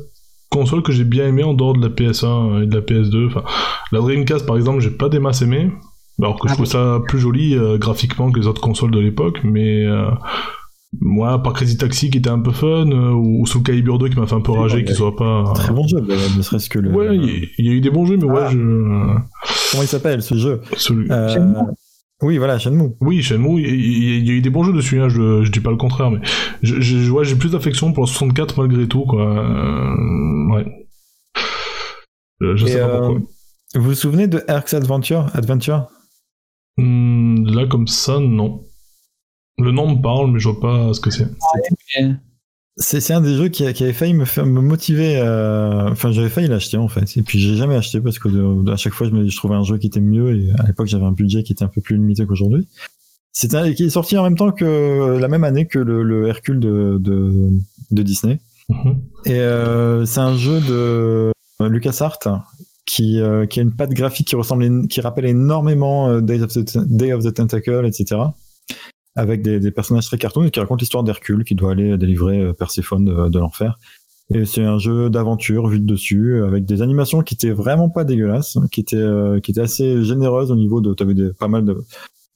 console 0.49 0.81
que 0.83 0.91
j'ai 0.91 1.03
bien 1.03 1.27
aimé 1.27 1.43
en 1.43 1.53
dehors 1.53 1.73
de 1.77 1.81
la 1.81 1.89
PS1 1.93 2.63
et 2.63 2.65
de 2.65 2.75
la 2.75 2.81
PS2. 2.81 3.27
Enfin, 3.27 3.43
la 3.91 3.99
Dreamcast, 3.99 4.45
par 4.45 4.57
exemple, 4.57 4.79
j'ai 4.81 4.89
pas 4.89 5.09
des 5.09 5.19
masses 5.19 5.41
aimé, 5.41 5.71
alors 6.19 6.39
que 6.39 6.47
je 6.47 6.53
Ah 6.53 6.55
trouve 6.55 6.65
ça 6.65 6.99
plus 7.07 7.19
joli 7.19 7.55
euh, 7.55 7.77
graphiquement 7.77 8.31
que 8.31 8.39
les 8.39 8.47
autres 8.47 8.61
consoles 8.61 8.91
de 8.91 8.99
l'époque, 8.99 9.39
mais 9.43 9.85
euh, 9.85 10.09
moi, 10.99 11.33
à 11.33 11.39
part 11.39 11.53
Crazy 11.53 11.77
Taxi 11.77 12.09
qui 12.09 12.19
était 12.19 12.29
un 12.29 12.39
peu 12.39 12.51
fun, 12.51 12.89
euh, 12.89 13.11
ou 13.11 13.45
Soul 13.45 13.63
Calibur 13.63 13.97
2 13.97 14.09
qui 14.09 14.15
m'a 14.19 14.27
fait 14.27 14.35
un 14.35 14.41
peu 14.41 14.51
rager, 14.53 14.77
ouais, 14.77 14.83
qu'il 14.85 14.95
soit 14.95 15.15
pas... 15.15 15.43
Très 15.53 15.73
bon 15.73 15.85
jeu, 15.87 15.99
ne 15.99 16.41
serait-ce 16.41 16.69
que 16.69 16.79
le. 16.79 16.91
Ouais, 16.91 17.15
il 17.17 17.65
y, 17.65 17.69
a 17.69 17.71
eu 17.73 17.81
des 17.81 17.89
bons 17.89 18.05
jeux, 18.05 18.17
mais 18.17 18.23
ouais, 18.25 18.43
Ah. 18.45 18.49
je... 18.51 18.57
Comment 19.71 19.83
il 19.83 19.87
s'appelle 19.87 20.21
ce 20.21 20.35
jeu? 20.35 20.61
Celui- 20.77 21.11
Euh, 21.11 21.27
Shenmue. 21.33 21.55
Oui, 22.21 22.37
voilà, 22.37 22.57
Shenmue. 22.59 22.91
Oui, 23.01 23.21
Shenmue, 23.21 23.61
il 23.61 24.25
y 24.25 24.29
a 24.29 24.33
eu 24.33 24.41
des 24.41 24.49
bons 24.49 24.63
jeux 24.63 24.71
dessus, 24.73 25.01
hein, 25.01 25.09
je, 25.09 25.43
je 25.43 25.51
dis 25.51 25.59
pas 25.59 25.71
le 25.71 25.75
contraire, 25.77 26.11
mais 26.11 26.19
je- 26.61 26.79
je- 26.79 27.11
ouais, 27.11 27.25
j'ai 27.25 27.35
plus 27.35 27.51
d'affection 27.51 27.91
pour 27.91 28.03
le 28.03 28.07
64 28.07 28.61
malgré 28.61 28.87
tout, 28.87 29.03
quoi. 29.05 29.21
Euh, 29.37 30.53
ouais. 30.53 30.65
Euh, 32.41 32.55
Je 32.55 32.65
sais 32.65 32.79
pas 32.79 32.99
pourquoi. 32.99 33.19
Vous 33.75 33.81
vous 33.83 33.93
souvenez 33.93 34.27
de 34.27 34.41
Erx 34.47 34.73
Adventure 34.73 35.27
Adventure? 35.33 35.87
Hmm, 36.77 37.45
là, 37.47 37.65
comme 37.67 37.87
ça, 37.87 38.19
non. 38.19 38.61
Le 39.57 39.71
nom 39.71 39.95
me 39.95 40.01
parle, 40.01 40.31
mais 40.31 40.39
je 40.39 40.49
vois 40.49 40.59
pas 40.59 40.93
ce 40.93 40.99
que 40.99 41.09
c'est. 41.09 41.27
C'est 42.77 43.13
un 43.13 43.21
des 43.21 43.35
jeux 43.35 43.47
qui, 43.47 43.65
a- 43.65 43.71
qui 43.71 43.83
avait 43.83 43.93
failli 43.93 44.13
me, 44.13 44.25
faire, 44.25 44.45
me 44.45 44.59
motiver. 44.59 45.15
euh, 45.17 45.89
Enfin, 45.91 46.11
j'avais 46.11 46.27
failli 46.29 46.47
l'acheter 46.47 46.75
en 46.77 46.89
fait. 46.89 47.15
Et 47.15 47.21
puis, 47.21 47.39
j'ai 47.39 47.55
jamais 47.55 47.75
acheté 47.75 48.01
parce 48.01 48.19
que 48.19 48.27
de- 48.27 48.69
à 48.71 48.75
chaque 48.75 48.93
fois, 48.93 49.07
je, 49.07 49.13
me, 49.13 49.27
je 49.27 49.37
trouvais 49.37 49.55
un 49.55 49.63
jeu 49.63 49.77
qui 49.77 49.87
était 49.87 50.01
mieux. 50.01 50.35
Et 50.37 50.51
à 50.59 50.67
l'époque, 50.67 50.87
j'avais 50.87 51.05
un 51.05 51.13
budget 51.13 51.43
qui 51.43 51.53
était 51.53 51.63
un 51.63 51.69
peu 51.69 51.79
plus 51.79 51.95
limité 51.95 52.25
qu'aujourd'hui. 52.25 52.67
C'est 53.31 53.53
un 53.55 53.71
qui 53.73 53.85
est 53.85 53.89
sorti 53.89 54.17
en 54.17 54.23
même 54.23 54.35
temps 54.37 54.51
que 54.51 55.17
la 55.19 55.27
même 55.29 55.43
année 55.45 55.65
que 55.67 55.79
le, 55.79 56.03
le 56.03 56.27
Hercule 56.27 56.59
de, 56.59 56.97
de, 56.99 57.49
de 57.91 58.01
Disney. 58.03 58.39
Mhm. 58.67 58.97
Et 59.25 59.39
euh, 59.39 60.05
c'est 60.05 60.19
un 60.21 60.35
jeu 60.35 60.59
de 60.59 61.31
LucasArts 61.61 62.19
qui, 62.85 63.21
euh, 63.21 63.45
qui 63.45 63.59
a 63.59 63.63
une 63.63 63.71
patte 63.73 63.91
graphique 63.91 64.27
qui 64.27 64.35
ressemble, 64.35 64.87
qui 64.89 64.99
rappelle 65.01 65.25
énormément 65.25 66.09
euh, 66.09 66.19
Day 66.21 66.41
of 66.41 66.51
the, 66.53 66.77
Day 66.85 67.13
of 67.13 67.23
the 67.23 67.33
Tentacle, 67.33 67.85
etc. 67.85 68.21
Avec 69.15 69.41
des, 69.41 69.59
des 69.59 69.71
personnages 69.71 70.07
très 70.07 70.17
cartoon 70.17 70.43
et 70.43 70.51
qui 70.51 70.59
raconte 70.59 70.81
l'histoire 70.81 71.03
d'Hercule 71.03 71.43
qui 71.45 71.55
doit 71.55 71.71
aller 71.71 71.97
délivrer 71.97 72.39
euh, 72.41 72.53
Perséphone 72.53 73.05
de, 73.05 73.29
de 73.29 73.39
l'enfer. 73.39 73.77
Et 74.33 74.45
c'est 74.45 74.63
un 74.63 74.79
jeu 74.79 75.09
d'aventure 75.09 75.67
vu 75.67 75.79
de 75.79 75.85
dessus 75.85 76.43
avec 76.43 76.65
des 76.65 76.81
animations 76.81 77.21
qui 77.21 77.35
étaient 77.35 77.51
vraiment 77.51 77.89
pas 77.89 78.03
dégueulasses, 78.03 78.57
qui 78.71 78.81
étaient 78.81 78.95
euh, 78.97 79.39
qui 79.39 79.51
étaient 79.51 79.61
assez 79.61 80.03
généreuses 80.03 80.51
au 80.51 80.55
niveau 80.55 80.81
de 80.81 80.93
t'avais 80.93 81.13
des, 81.13 81.31
pas 81.31 81.47
mal 81.47 81.63
de 81.63 81.83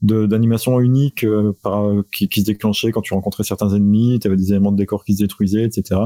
d'animations 0.01 0.79
uniques 0.79 1.25
euh, 1.25 1.51
par, 1.61 1.91
qui, 2.13 2.29
qui 2.29 2.39
se 2.41 2.45
déclenchaient 2.45 2.91
quand 2.91 3.01
tu 3.01 3.13
rencontrais 3.13 3.43
certains 3.43 3.69
ennemis, 3.75 4.19
tu 4.21 4.27
avais 4.27 4.37
des 4.37 4.51
éléments 4.51 4.71
de 4.71 4.77
décor 4.77 5.03
qui 5.03 5.13
se 5.13 5.23
détruisaient, 5.23 5.63
etc. 5.63 5.99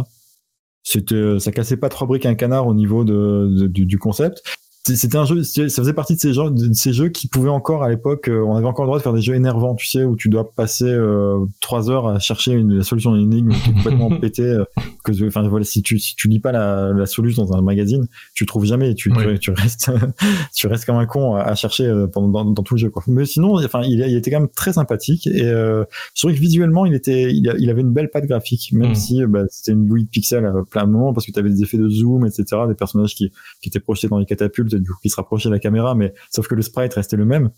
C'était, 0.82 1.16
euh, 1.16 1.40
ça 1.40 1.52
cassait 1.52 1.78
pas 1.78 1.90
trois 1.90 2.08
briques 2.08 2.26
à 2.26 2.30
un 2.30 2.36
canard 2.36 2.66
au 2.66 2.74
niveau 2.74 3.04
de, 3.04 3.48
de- 3.52 3.68
du 3.68 3.98
concept. 4.00 4.42
C'était 4.86 5.18
un 5.18 5.24
jeu, 5.24 5.44
ça 5.44 5.64
faisait 5.70 5.94
partie 5.94 6.16
de 6.16 6.20
ces, 6.20 6.34
jeux, 6.34 6.52
de 6.52 6.74
ces 6.74 6.92
jeux 6.92 7.08
qui 7.08 7.30
pouvaient 7.30 7.48
encore 7.50 7.84
à 7.84 7.90
l'époque, 7.90 8.28
euh, 8.28 8.42
on 8.46 8.58
avait 8.58 8.66
encore 8.68 8.84
le 8.84 8.90
droit 8.90 8.98
de 8.98 9.04
faire 9.04 9.14
des 9.14 9.22
jeux 9.22 9.34
énervants, 9.34 9.76
tu 9.76 9.88
sais, 9.88 10.04
où 10.04 10.18
tu 10.18 10.28
dois 10.28 10.52
passer 10.54 10.84
euh, 10.90 11.38
trois 11.62 11.90
heures 11.90 12.06
à 12.10 12.20
chercher 12.20 12.52
une, 12.52 12.74
la 12.74 12.84
solution 12.84 13.14
à 13.14 13.18
une 13.18 13.32
énigme 13.32 13.52
qui 13.54 13.70
est 13.70 13.74
complètement 13.74 14.10
pétée. 14.20 14.42
euh, 14.44 14.66
que, 15.06 15.12
enfin 15.28 15.48
voilà, 15.48 15.64
si 15.66 15.82
tu 15.84 16.00
si 16.00 16.16
tu 16.18 16.28
lis 16.28 16.40
pas 16.42 16.52
la, 16.52 16.92
la 16.94 17.06
solution 17.06 17.46
dans 17.46 17.54
un 17.58 17.62
magazine, 17.62 18.08
tu 18.34 18.46
trouves 18.46 18.66
jamais, 18.66 18.94
tu 18.94 19.10
Oui. 19.16 19.24
tu, 19.34 19.40
tu 19.40 19.52
restes 19.52 19.90
tu 20.56 20.68
restes 20.68 20.84
comme 20.86 20.96
un 20.98 21.06
con 21.06 21.36
à, 21.36 21.42
à 21.44 21.56
chercher 21.56 21.90
pendant 22.12 22.28
dans, 22.44 22.46
dans 22.52 22.64
tout 22.64 22.76
le 22.76 22.80
jeu 22.80 22.90
quoi. 22.90 23.04
Mais 23.08 23.26
sinon, 23.26 23.56
enfin, 23.64 23.82
il, 23.84 24.00
il 24.00 24.16
était 24.18 24.32
quand 24.32 24.40
même 24.42 24.50
très 24.50 24.74
sympathique 24.74 25.28
et 25.28 25.44
euh, 25.46 25.84
je 26.14 26.22
trouvais 26.22 26.34
que 26.36 26.40
visuellement, 26.40 26.86
il 26.86 26.94
était, 26.94 27.34
il, 27.34 27.50
a- 27.50 27.56
il 27.58 27.70
avait 27.70 27.82
une 27.82 27.92
belle 27.94 28.10
patte 28.10 28.26
graphique, 28.26 28.72
même 28.74 28.92
Mm. 28.92 28.96
si 28.96 29.26
bah, 29.26 29.44
c'était 29.50 29.72
une 29.72 29.86
bouillie 29.86 30.04
de 30.06 30.10
pixels 30.10 30.46
à 30.46 30.54
plein 30.70 30.86
moment 30.86 31.14
parce 31.14 31.26
que 31.26 31.32
tu 31.32 31.40
avais 31.40 31.50
des 31.50 31.64
effets 31.64 31.78
de 31.78 31.88
zoom, 31.90 32.26
etc., 32.26 32.44
des 32.68 32.74
personnages 32.76 33.16
qui, 33.16 33.32
qui 33.62 33.70
étaient 33.70 33.80
projetés 33.80 34.08
dans 34.10 34.18
les 34.20 34.26
catapultes 34.26 34.73
du 34.80 34.90
coup 34.92 34.98
qui 35.02 35.10
se 35.10 35.16
rapprochaient 35.16 35.50
de 35.50 35.54
la 35.54 35.60
caméra, 35.60 35.96
mais 35.96 36.14
sauf 36.32 36.48
que 36.48 36.56
le 36.56 36.62
sprite 36.62 36.94
restait 36.94 37.18
le 37.18 37.26
même, 37.26 37.50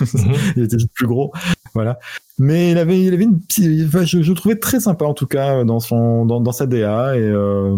il 0.56 0.62
était 0.64 0.78
juste 0.78 0.92
plus 0.94 1.06
gros, 1.06 1.32
voilà. 1.74 1.98
Mais 2.38 2.70
il 2.72 2.78
avait, 2.78 3.00
il 3.02 3.12
avait 3.14 3.24
une, 3.24 3.40
petite- 3.40 3.86
enfin, 3.86 4.04
je, 4.04 4.22
je 4.22 4.30
le 4.30 4.36
trouvais 4.36 4.56
très 4.56 4.80
sympa 4.80 5.04
en 5.04 5.14
tout 5.14 5.26
cas 5.26 5.64
dans 5.64 5.80
son, 5.80 6.26
dans, 6.26 6.40
dans 6.40 6.52
sa 6.52 6.66
DA 6.66 7.16
et 7.16 7.20
euh, 7.22 7.76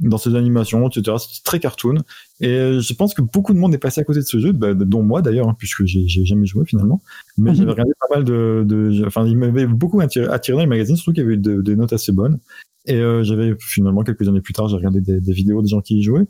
dans 0.00 0.18
ses 0.18 0.36
animations, 0.36 0.88
etc. 0.88 1.16
C'était 1.18 1.42
très 1.44 1.58
cartoon. 1.58 1.96
Et 2.40 2.78
je 2.80 2.94
pense 2.94 3.14
que 3.14 3.22
beaucoup 3.22 3.52
de 3.52 3.58
monde 3.58 3.74
est 3.74 3.78
passé 3.78 4.00
à 4.00 4.04
côté 4.04 4.20
de 4.20 4.24
ce 4.24 4.38
jeu, 4.38 4.52
bah, 4.52 4.72
dont 4.74 5.02
moi 5.02 5.22
d'ailleurs, 5.22 5.48
hein, 5.48 5.56
puisque 5.58 5.84
j'ai 5.86 6.06
jamais 6.24 6.46
joué 6.46 6.64
finalement. 6.66 7.02
Mais 7.36 7.50
Mhm. 7.50 7.56
j'avais 7.56 7.70
regardé 7.72 7.92
pas 8.00 8.14
mal 8.14 8.24
de, 8.24 8.62
de 8.64 9.04
enfin, 9.06 9.26
il 9.26 9.36
m'avait 9.36 9.66
beaucoup 9.66 10.00
attiré, 10.00 10.26
attiré 10.28 10.54
dans 10.56 10.60
les 10.62 10.68
magazines, 10.68 10.94
surtout 10.94 11.12
qu'il 11.12 11.24
y 11.24 11.26
avait 11.26 11.36
de- 11.36 11.60
des 11.62 11.74
notes 11.74 11.92
assez 11.92 12.12
bonnes. 12.12 12.38
Et 12.86 12.94
euh, 12.94 13.22
j'avais 13.24 13.54
finalement 13.58 14.02
quelques 14.04 14.26
années 14.28 14.40
plus 14.40 14.54
tard, 14.54 14.68
j'ai 14.68 14.76
regardé 14.76 15.00
des, 15.00 15.20
des 15.20 15.32
vidéos 15.32 15.60
des 15.62 15.68
gens 15.68 15.80
qui 15.80 15.98
y 15.98 16.02
jouaient. 16.04 16.26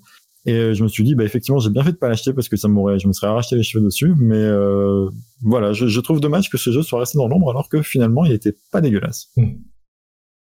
Et 0.49 0.55
euh, 0.55 0.73
je 0.73 0.83
me 0.83 0.89
suis 0.89 1.05
dit, 1.05 1.15
bah 1.15 1.25
effectivement, 1.25 1.59
j'ai 1.59 1.69
bien 1.69 1.85
fait 1.85 1.93
de 1.93 1.99
pas 1.99 2.09
l'acheter 2.09 2.33
parce 2.33 2.49
que 2.49 2.57
ça 2.57 2.69
m'aurait, 2.69 2.99
je 2.99 3.07
me 3.07 3.13
serais 3.13 3.27
arraché 3.27 3.55
les 3.55 3.63
cheveux 3.63 3.85
dessus. 3.85 4.15
Mais 4.17 4.35
euh, 4.35 5.11
voilà, 5.43 5.75
je, 5.75 5.89
je 5.89 6.01
trouve 6.01 6.21
dommage 6.21 6.49
que 6.49 6.57
ce 6.57 6.73
jeu 6.73 6.83
soit 6.83 7.01
resté 7.01 7.19
dans 7.19 7.29
l'ombre 7.29 7.51
alors 7.51 7.69
que 7.69 7.83
finalement, 7.83 8.25
il 8.25 8.33
était 8.33 8.57
pas 8.73 8.81
dégueulasse. 8.81 9.31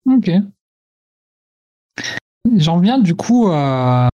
Ok. 0.09 0.31
J'en 2.57 2.79
viens 2.79 2.97
du 2.97 3.13
coup 3.13 3.49
à, 3.51 4.09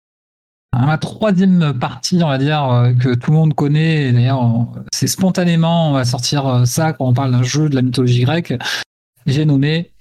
à 0.73 0.87
ma 0.87 0.97
troisième 0.97 1.79
partie, 1.79 2.23
on 2.23 2.29
va 2.29 2.39
dire, 2.39 2.65
euh, 2.65 2.95
que 2.95 3.15
tout 3.15 3.31
le 3.31 3.37
monde 3.37 3.53
connaît. 3.53 4.11
D'ailleurs, 4.11 4.67
c'est 4.91 5.07
spontanément, 5.07 5.91
on 5.91 5.93
va 5.93 6.07
sortir 6.07 6.67
ça 6.67 6.95
quand 6.95 7.07
on 7.07 7.13
parle 7.13 7.33
d'un 7.33 7.43
jeu 7.43 7.69
de 7.69 7.75
la 7.75 7.83
mythologie 7.83 8.23
grecque. 8.23 8.55
J'ai 9.27 9.45
nommé 9.45 9.93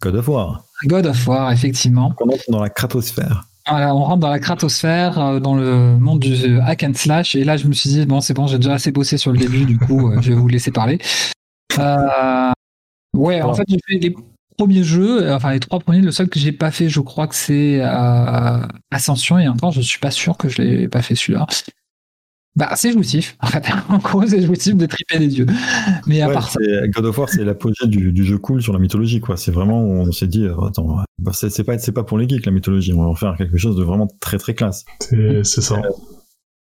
God 0.00 0.14
of 0.14 0.28
War. 0.28 0.64
God 0.84 1.06
of 1.06 1.26
War, 1.26 1.50
effectivement. 1.50 2.14
On 2.20 2.28
entre 2.28 2.50
dans 2.50 2.62
la 2.62 2.70
cratosphère. 2.70 3.48
Voilà, 3.68 3.94
on 3.94 4.02
rentre 4.02 4.20
dans 4.20 4.30
la 4.30 4.38
cratosphère, 4.38 5.18
euh, 5.18 5.40
dans 5.40 5.54
le 5.54 5.98
monde 5.98 6.20
du 6.20 6.32
euh, 6.32 6.62
hack 6.62 6.82
and 6.82 6.94
slash. 6.94 7.34
Et 7.34 7.44
là, 7.44 7.56
je 7.56 7.66
me 7.66 7.72
suis 7.72 7.90
dit, 7.90 8.06
bon, 8.06 8.20
c'est 8.20 8.34
bon, 8.34 8.46
j'ai 8.46 8.58
déjà 8.58 8.74
assez 8.74 8.90
bossé 8.90 9.18
sur 9.18 9.32
le 9.32 9.38
début, 9.38 9.64
du 9.64 9.78
coup, 9.78 10.10
euh, 10.10 10.20
je 10.20 10.30
vais 10.30 10.34
vous 10.34 10.48
laisser 10.48 10.70
parler. 10.70 10.98
Euh, 11.78 12.50
ouais, 13.14 13.42
en 13.42 13.54
fait, 13.54 13.64
j'ai 13.68 13.78
fait 13.86 13.98
les 13.98 14.14
premiers 14.56 14.82
jeux, 14.82 15.32
enfin 15.32 15.52
les 15.52 15.60
trois 15.60 15.78
premiers. 15.78 16.00
Le 16.00 16.10
seul 16.10 16.28
que 16.28 16.38
j'ai 16.38 16.52
pas 16.52 16.70
fait, 16.70 16.88
je 16.88 17.00
crois 17.00 17.26
que 17.26 17.34
c'est 17.34 17.80
euh, 17.80 18.66
Ascension. 18.90 19.38
Et 19.38 19.48
encore, 19.48 19.72
je 19.72 19.80
suis 19.80 20.00
pas 20.00 20.10
sûr 20.10 20.36
que 20.36 20.48
je 20.48 20.62
l'ai 20.62 20.88
pas 20.88 21.02
fait 21.02 21.14
celui-là. 21.14 21.46
Bah, 22.56 22.70
c'est 22.76 22.92
jouissif. 22.92 23.36
En 23.40 23.46
fait, 23.48 23.64
en 23.88 23.98
gros, 23.98 24.26
c'est 24.26 24.42
jouissif 24.42 24.74
de 24.76 24.86
triper 24.86 25.18
les 25.18 25.38
yeux. 25.38 25.46
Mais 26.06 26.20
à 26.20 26.28
Ouais, 26.28 26.34
part 26.34 26.50
ça, 26.50 26.58
God 26.88 27.04
of 27.06 27.18
War, 27.18 27.28
c'est 27.28 27.44
l'apogée 27.44 27.86
du, 27.86 28.12
du 28.12 28.24
jeu 28.24 28.38
cool 28.38 28.60
sur 28.62 28.72
la 28.72 28.78
mythologie, 28.78 29.20
quoi. 29.20 29.36
C'est 29.36 29.52
vraiment, 29.52 29.80
on 29.82 30.10
s'est 30.12 30.26
dit, 30.26 30.44
euh, 30.44 30.60
attends, 30.66 30.98
bah, 31.18 31.32
c'est 31.32 31.50
c'est 31.50 31.64
pas, 31.64 31.78
c'est 31.78 31.92
pas 31.92 32.02
pour 32.04 32.18
les 32.18 32.28
geeks 32.28 32.46
la 32.46 32.52
mythologie. 32.52 32.92
On 32.92 33.02
va 33.02 33.08
en 33.08 33.14
faire 33.14 33.36
quelque 33.36 33.56
chose 33.56 33.76
de 33.76 33.84
vraiment 33.84 34.08
très 34.20 34.38
très 34.38 34.54
classe. 34.54 34.84
C'est 35.00 35.44
c'est 35.44 35.60
ça. 35.60 35.80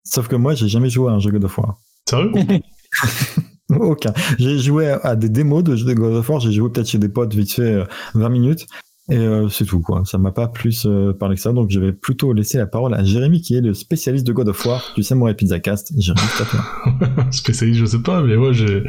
Sauf 0.03 0.27
que 0.27 0.36
moi, 0.36 0.55
j'ai 0.55 0.67
jamais 0.67 0.89
joué 0.89 1.10
à 1.10 1.13
un 1.13 1.19
jeu 1.19 1.31
God 1.31 1.45
of 1.45 1.57
War. 1.57 1.79
Sérieux? 2.10 2.31
Aucun. 3.69 4.13
J'ai 4.38 4.60
joué 4.60 4.89
à, 4.89 4.97
à 4.97 5.15
des 5.15 5.29
démos 5.29 5.63
de 5.63 5.75
jeux 5.75 5.86
de 5.86 5.93
God 5.93 6.15
of 6.15 6.29
War. 6.29 6.39
J'ai 6.41 6.51
joué 6.51 6.69
peut-être 6.69 6.89
chez 6.89 6.97
des 6.97 7.07
potes 7.07 7.34
vite 7.34 7.53
fait 7.53 7.62
euh, 7.75 7.86
20 8.15 8.29
minutes. 8.29 8.65
Et 9.12 9.17
euh, 9.17 9.50
c'est 9.50 9.65
tout, 9.65 9.82
quoi. 9.82 10.04
Ça 10.06 10.17
m'a 10.17 10.32
pas 10.32 10.47
plus 10.47 10.86
euh, 10.86 11.12
parlé 11.13 11.36
que 11.36 11.41
ça. 11.41 11.52
Donc, 11.52 11.69
je 11.69 11.80
vais 11.80 11.91
plutôt 11.91 12.32
laisser 12.34 12.58
la 12.58 12.65
parole 12.65 12.93
à 12.93 13.04
Jérémy, 13.04 13.41
qui 13.41 13.56
est 13.56 13.62
le 13.62 13.74
spécialiste 13.74 14.26
de 14.26 14.32
God 14.32 14.47
of 14.47 14.65
War 14.65 14.82
du 14.95 15.04
Samurai 15.04 15.34
Pizza 15.36 15.60
Cast. 15.60 15.91
Jérémy, 16.00 16.26
c'est 16.38 16.43
à 16.43 16.45
toi. 16.45 17.26
Spécialiste, 17.32 17.80
je 17.80 17.86
sais 17.86 18.02
pas, 18.02 18.21
mais 18.21 18.36
ouais, 18.38 18.54
j'ai, 18.54 18.84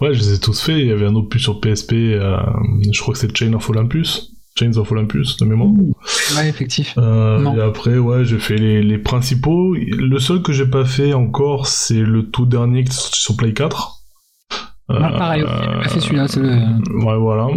ouais, 0.00 0.14
je 0.14 0.20
les 0.20 0.32
ai 0.34 0.38
tous 0.40 0.60
faits. 0.60 0.78
Il 0.78 0.86
y 0.86 0.90
avait 0.92 1.06
un 1.06 1.14
autre 1.14 1.28
plus 1.28 1.40
sur 1.40 1.60
PSP, 1.60 1.92
euh, 1.92 2.36
je 2.90 2.98
crois 3.00 3.12
que 3.14 3.20
c'est 3.20 3.36
Chain 3.36 3.52
of 3.52 3.68
Olympus. 3.68 4.32
Chains 4.58 4.76
of 4.76 4.90
Olympus, 4.90 5.36
de 5.36 5.44
mémoire. 5.44 5.70
ouais, 6.36 6.48
effectif. 6.48 6.94
Euh, 6.98 7.38
Non. 7.38 7.54
et 7.56 7.60
après, 7.60 7.96
ouais, 7.98 8.24
j'ai 8.24 8.38
fait 8.38 8.56
les, 8.56 8.82
les 8.82 8.98
principaux. 8.98 9.74
Le 9.76 10.18
seul 10.18 10.42
que 10.42 10.52
j'ai 10.52 10.66
pas 10.66 10.84
fait 10.84 11.12
encore, 11.12 11.66
c'est 11.68 12.00
le 12.02 12.28
tout 12.30 12.44
dernier 12.46 12.82
qui 12.84 12.90
est 12.90 12.94
sorti 12.94 13.20
sur 13.20 13.36
Play 13.36 13.52
4. 13.52 13.97
Ah, 14.90 15.12
pareil, 15.18 15.42
Euh, 15.42 15.46
j'ai 15.60 15.82
pas 15.82 15.88
fait 15.88 16.00
celui-là. 16.00 16.28
c'est 16.28 16.40
le- 16.40 17.04
Ouais, 17.04 17.18
voilà. 17.18 17.48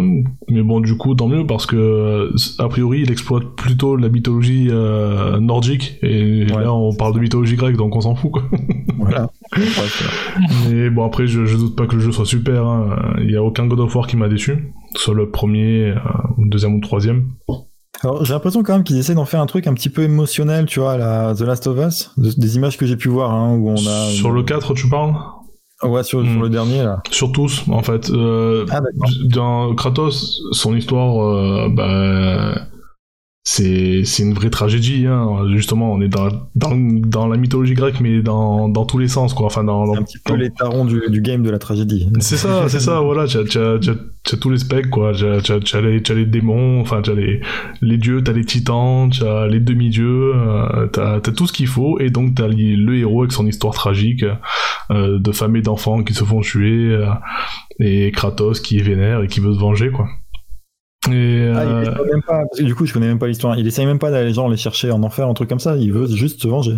Mais 0.50 0.62
bon, 0.62 0.80
du 0.80 0.96
coup, 0.98 1.14
tant 1.14 1.28
mieux 1.28 1.46
parce 1.46 1.64
que 1.64 1.76
euh, 1.76 2.30
a 2.58 2.68
priori, 2.68 3.00
il 3.02 3.10
exploite 3.10 3.44
plutôt 3.56 3.96
la 3.96 4.08
mythologie 4.10 4.68
euh, 4.70 5.40
nordique 5.40 5.96
et 6.02 6.44
Ouais. 6.54 6.62
là, 6.62 6.72
on 6.74 6.94
parle 6.94 7.14
de 7.14 7.20
mythologie 7.20 7.56
grecque, 7.56 7.76
donc 7.76 7.96
on 7.96 8.02
s'en 8.02 8.14
fout. 8.14 8.32
Quoi. 8.32 8.42
Voilà. 8.98 9.30
Mais 10.70 10.90
bon, 10.90 11.04
après, 11.06 11.26
je, 11.26 11.44
je 11.46 11.56
doute 11.56 11.76
pas 11.76 11.86
que 11.86 11.94
le 11.94 12.00
jeu 12.00 12.12
soit 12.12 12.26
super. 12.26 12.66
hein. 12.66 13.14
Il 13.22 13.30
y 13.30 13.36
a 13.36 13.42
aucun 13.42 13.66
God 13.66 13.80
of 13.80 13.94
War 13.96 14.06
qui 14.06 14.16
m'a 14.16 14.28
déçu, 14.28 14.72
soit 14.94 15.14
le 15.14 15.30
premier, 15.30 15.90
euh, 15.90 15.94
le 16.38 16.48
deuxième 16.48 16.72
ou 16.74 16.76
le 16.76 16.82
troisième. 16.86 17.24
Alors, 18.02 18.24
j'ai 18.24 18.32
l'impression 18.32 18.62
quand 18.62 18.72
même 18.74 18.84
qu'ils 18.84 18.98
essaient 18.98 19.14
d'en 19.14 19.24
faire 19.26 19.40
un 19.40 19.46
truc 19.46 19.66
un 19.66 19.74
petit 19.74 19.90
peu 19.90 20.02
émotionnel, 20.02 20.66
tu 20.66 20.80
vois, 20.80 20.96
la 20.96 21.34
The 21.34 21.42
Last 21.42 21.66
of 21.66 21.78
Us, 21.78 22.10
de- 22.16 22.32
des 22.36 22.56
images 22.56 22.76
que 22.76 22.84
j'ai 22.86 22.96
pu 22.96 23.08
voir, 23.08 23.32
hein, 23.32 23.54
où 23.56 23.70
on 23.70 23.76
a. 23.86 24.10
Sur 24.10 24.32
le 24.32 24.42
4, 24.42 24.74
tu 24.74 24.88
parles? 24.88 25.14
Ouais, 25.82 26.02
sur, 26.02 26.22
sur 26.22 26.30
Hmm. 26.30 26.42
le 26.42 26.48
dernier, 26.48 26.82
là. 26.82 27.02
Sur 27.10 27.32
tous, 27.32 27.64
en 27.68 27.82
fait. 27.82 28.10
Euh, 28.10 28.64
Ah, 28.70 28.80
dans 29.24 29.74
Kratos, 29.74 30.40
son 30.52 30.76
histoire, 30.76 31.22
euh, 31.22 31.68
bah, 31.70 32.54
c'est 33.44 34.04
c'est 34.04 34.22
une 34.22 34.34
vraie 34.34 34.50
tragédie. 34.50 35.06
Hein. 35.06 35.46
Justement, 35.52 35.92
on 35.92 36.00
est 36.00 36.08
dans, 36.08 36.28
dans, 36.54 36.76
dans 36.76 37.26
la 37.26 37.36
mythologie 37.36 37.74
grecque, 37.74 38.00
mais 38.00 38.22
dans, 38.22 38.68
dans 38.68 38.86
tous 38.86 38.98
les 38.98 39.08
sens, 39.08 39.34
quoi. 39.34 39.46
Enfin, 39.46 39.64
dans, 39.64 39.92
un 39.94 40.02
petit 40.02 40.18
peu 40.18 40.34
les 40.34 40.50
tarons 40.50 40.84
du, 40.84 41.02
du 41.08 41.20
game 41.20 41.42
de 41.42 41.50
la 41.50 41.58
tragédie. 41.58 42.08
C'est 42.20 42.36
ça, 42.36 42.64
c'est 42.68 42.78
ça, 42.80 43.00
voilà, 43.00 43.26
tu 43.26 43.38
as, 43.38 43.44
tu 43.44 43.58
as- 43.58 43.78
as- 43.90 44.36
tous 44.36 44.48
les 44.50 44.58
specs, 44.58 44.88
quoi. 44.90 45.12
Tu 45.12 45.26
as, 45.26 45.40
tu 45.40 45.52
as- 45.52 45.58
tu 45.60 45.76
as 45.76 45.80
les, 45.80 46.00
tu 46.02 46.12
as 46.12 46.14
les 46.14 46.24
démons, 46.26 46.80
enfin, 46.80 47.02
tu 47.02 47.10
as 47.10 47.14
les, 47.14 47.40
les 47.80 47.98
dieux, 47.98 48.22
tu 48.22 48.30
as 48.30 48.34
les 48.34 48.44
titans, 48.44 49.10
tu 49.10 49.24
as 49.24 49.48
les 49.48 49.58
demi-dieux, 49.60 50.32
euh, 50.36 50.86
tu 50.92 51.00
as, 51.00 51.20
tout 51.20 51.48
ce 51.48 51.52
qu'il 51.52 51.66
faut, 51.66 51.98
et 51.98 52.10
donc 52.10 52.36
tu 52.36 52.42
as 52.42 52.48
le 52.48 52.96
héros 52.96 53.22
avec 53.22 53.32
son 53.32 53.46
histoire 53.48 53.74
tragique 53.74 54.24
euh, 54.92 55.18
de 55.18 55.32
femmes 55.32 55.56
et 55.56 55.62
d'enfants 55.62 56.04
qui 56.04 56.14
se 56.14 56.22
font 56.22 56.40
tuer, 56.42 56.90
euh, 56.94 57.06
et 57.80 58.12
Kratos 58.12 58.60
qui 58.60 58.78
est 58.78 58.82
vénère 58.82 59.22
et 59.22 59.26
qui 59.26 59.40
veut 59.40 59.52
se 59.52 59.58
venger, 59.58 59.90
quoi. 59.90 60.06
Et, 61.10 61.50
Ah, 61.54 61.64
il 61.64 61.70
euh, 61.70 61.82
essaie 61.82 61.90
même 62.12 62.22
pas, 62.26 62.42
parce 62.48 62.58
que 62.60 62.64
du 62.64 62.74
coup, 62.74 62.86
je 62.86 62.92
connais 62.92 63.08
même 63.08 63.18
pas 63.18 63.26
l'histoire. 63.26 63.58
Il 63.58 63.66
essaye 63.66 63.86
même 63.86 63.98
pas 63.98 64.10
d'aller 64.10 64.32
genre 64.32 64.48
les 64.48 64.56
chercher 64.56 64.90
en 64.92 65.02
enfer, 65.02 65.26
un 65.28 65.34
truc 65.34 65.48
comme 65.48 65.58
ça. 65.60 65.76
Il 65.76 65.92
veut 65.92 66.06
juste 66.14 66.40
se 66.42 66.48
venger. 66.48 66.76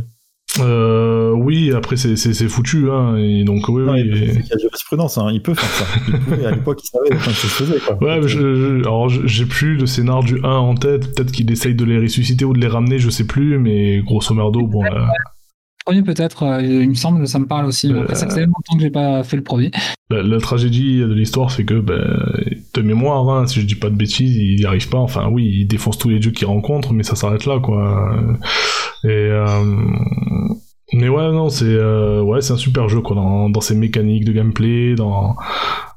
euh, 0.61 1.33
oui, 1.33 1.73
après 1.75 1.97
c'est 1.97 2.15
c'est- 2.17 2.33
c'est 2.33 2.47
foutu, 2.49 2.89
hein, 2.89 3.17
et 3.17 3.43
donc 3.43 3.69
oui, 3.69 3.83
Non, 3.83 3.93
oui. 3.95 4.01
et- 4.03 4.33
c'est 4.35 4.41
qu'il 4.43 4.51
y 4.51 4.55
a 4.55 4.59
jurisprudence, 4.59 5.19
hein. 5.19 5.29
Il 5.33 5.43
peut 5.43 5.53
faire 5.55 5.69
ça. 5.69 5.85
Il 6.07 6.19
pouvait, 6.21 6.47
à 6.47 6.53
l'époque, 6.53 6.81
il 6.85 6.87
savait 6.87 7.13
enfin, 7.13 7.31
se 7.33 7.47
faisait, 7.49 7.79
quoi. 7.81 7.97
Ouais, 8.01 8.21
mais 8.21 8.29
je, 8.29 8.55
je- 8.55 8.79
alors 8.83 9.09
j'ai 9.09 9.47
plus 9.47 9.77
le 9.77 9.87
scénar 9.87 10.23
du 10.23 10.39
1 10.45 10.49
en 10.57 10.75
tête, 10.77 11.13
peut-être 11.15 11.33
qu'il 11.33 11.51
essaye 11.51 11.75
de 11.75 11.85
les 11.85 11.99
ressusciter 11.99 12.45
ou 12.45 12.53
de 12.53 12.61
les 12.61 12.69
ramener, 12.69 13.01
je 13.01 13.11
sais 13.11 13.27
plus, 13.27 13.59
mais 13.59 13.99
grosso 14.03 14.33
merdo, 14.33 14.65
bon, 14.67 14.85
euh, 14.85 14.91
premier 15.85 16.03
peut-être, 16.03 16.45
euh, 16.45 16.63
il 16.63 16.89
me 16.89 16.95
semble, 16.95 17.27
ça 17.27 17.41
me 17.41 17.47
parle 17.47 17.67
aussi. 17.67 17.93
Après, 17.93 18.15
ça 18.15 18.29
fait 18.29 18.35
tellement 18.37 18.55
longtemps 18.59 18.77
que 18.79 18.83
j'ai 18.85 18.91
pas 18.91 19.25
fait 19.25 19.37
le 19.37 19.43
premier. 19.43 19.73
la, 20.09 20.23
la 20.23 20.39
tragédie 20.39 21.01
de 21.01 21.13
l'histoire, 21.13 21.51
c'est 21.51 21.65
que, 21.65 21.81
ben, 21.81 21.99
de 22.75 22.83
mémoire, 22.83 23.29
hein, 23.29 23.47
si 23.47 23.61
je 23.61 23.67
dis 23.67 23.75
pas 23.75 23.91
de 23.91 23.97
bêtises, 23.97 24.37
il 24.37 24.61
y 24.61 24.67
arrive 24.67 24.89
pas, 24.89 24.99
enfin 24.99 25.29
oui, 25.31 25.45
il 25.61 25.67
défonce 25.67 25.99
tous 25.99 26.09
les 26.09 26.19
dieux 26.19 26.33
qu'il 26.33 26.47
rencontre, 26.47 26.93
mais 26.93 27.03
ça 27.03 27.17
s'arrête 27.17 27.47
là, 27.47 27.59
quoi. 27.61 28.15
Et, 29.05 29.09
euh, 29.09 29.65
mais 30.93 31.09
ouais, 31.09 31.33
non, 31.33 31.49
c'est 31.49 31.65
euh, 31.65 32.23
ouais, 32.23 32.41
c'est 32.41 32.53
un 32.53 32.59
super 32.59 32.89
jeu, 32.89 33.01
quoi, 33.01 33.17
dans, 33.17 33.49
dans 33.49 33.61
ses 33.61 33.75
mécaniques 33.75 34.25
de 34.25 34.33
gameplay, 34.33 34.95
dans 34.95 35.37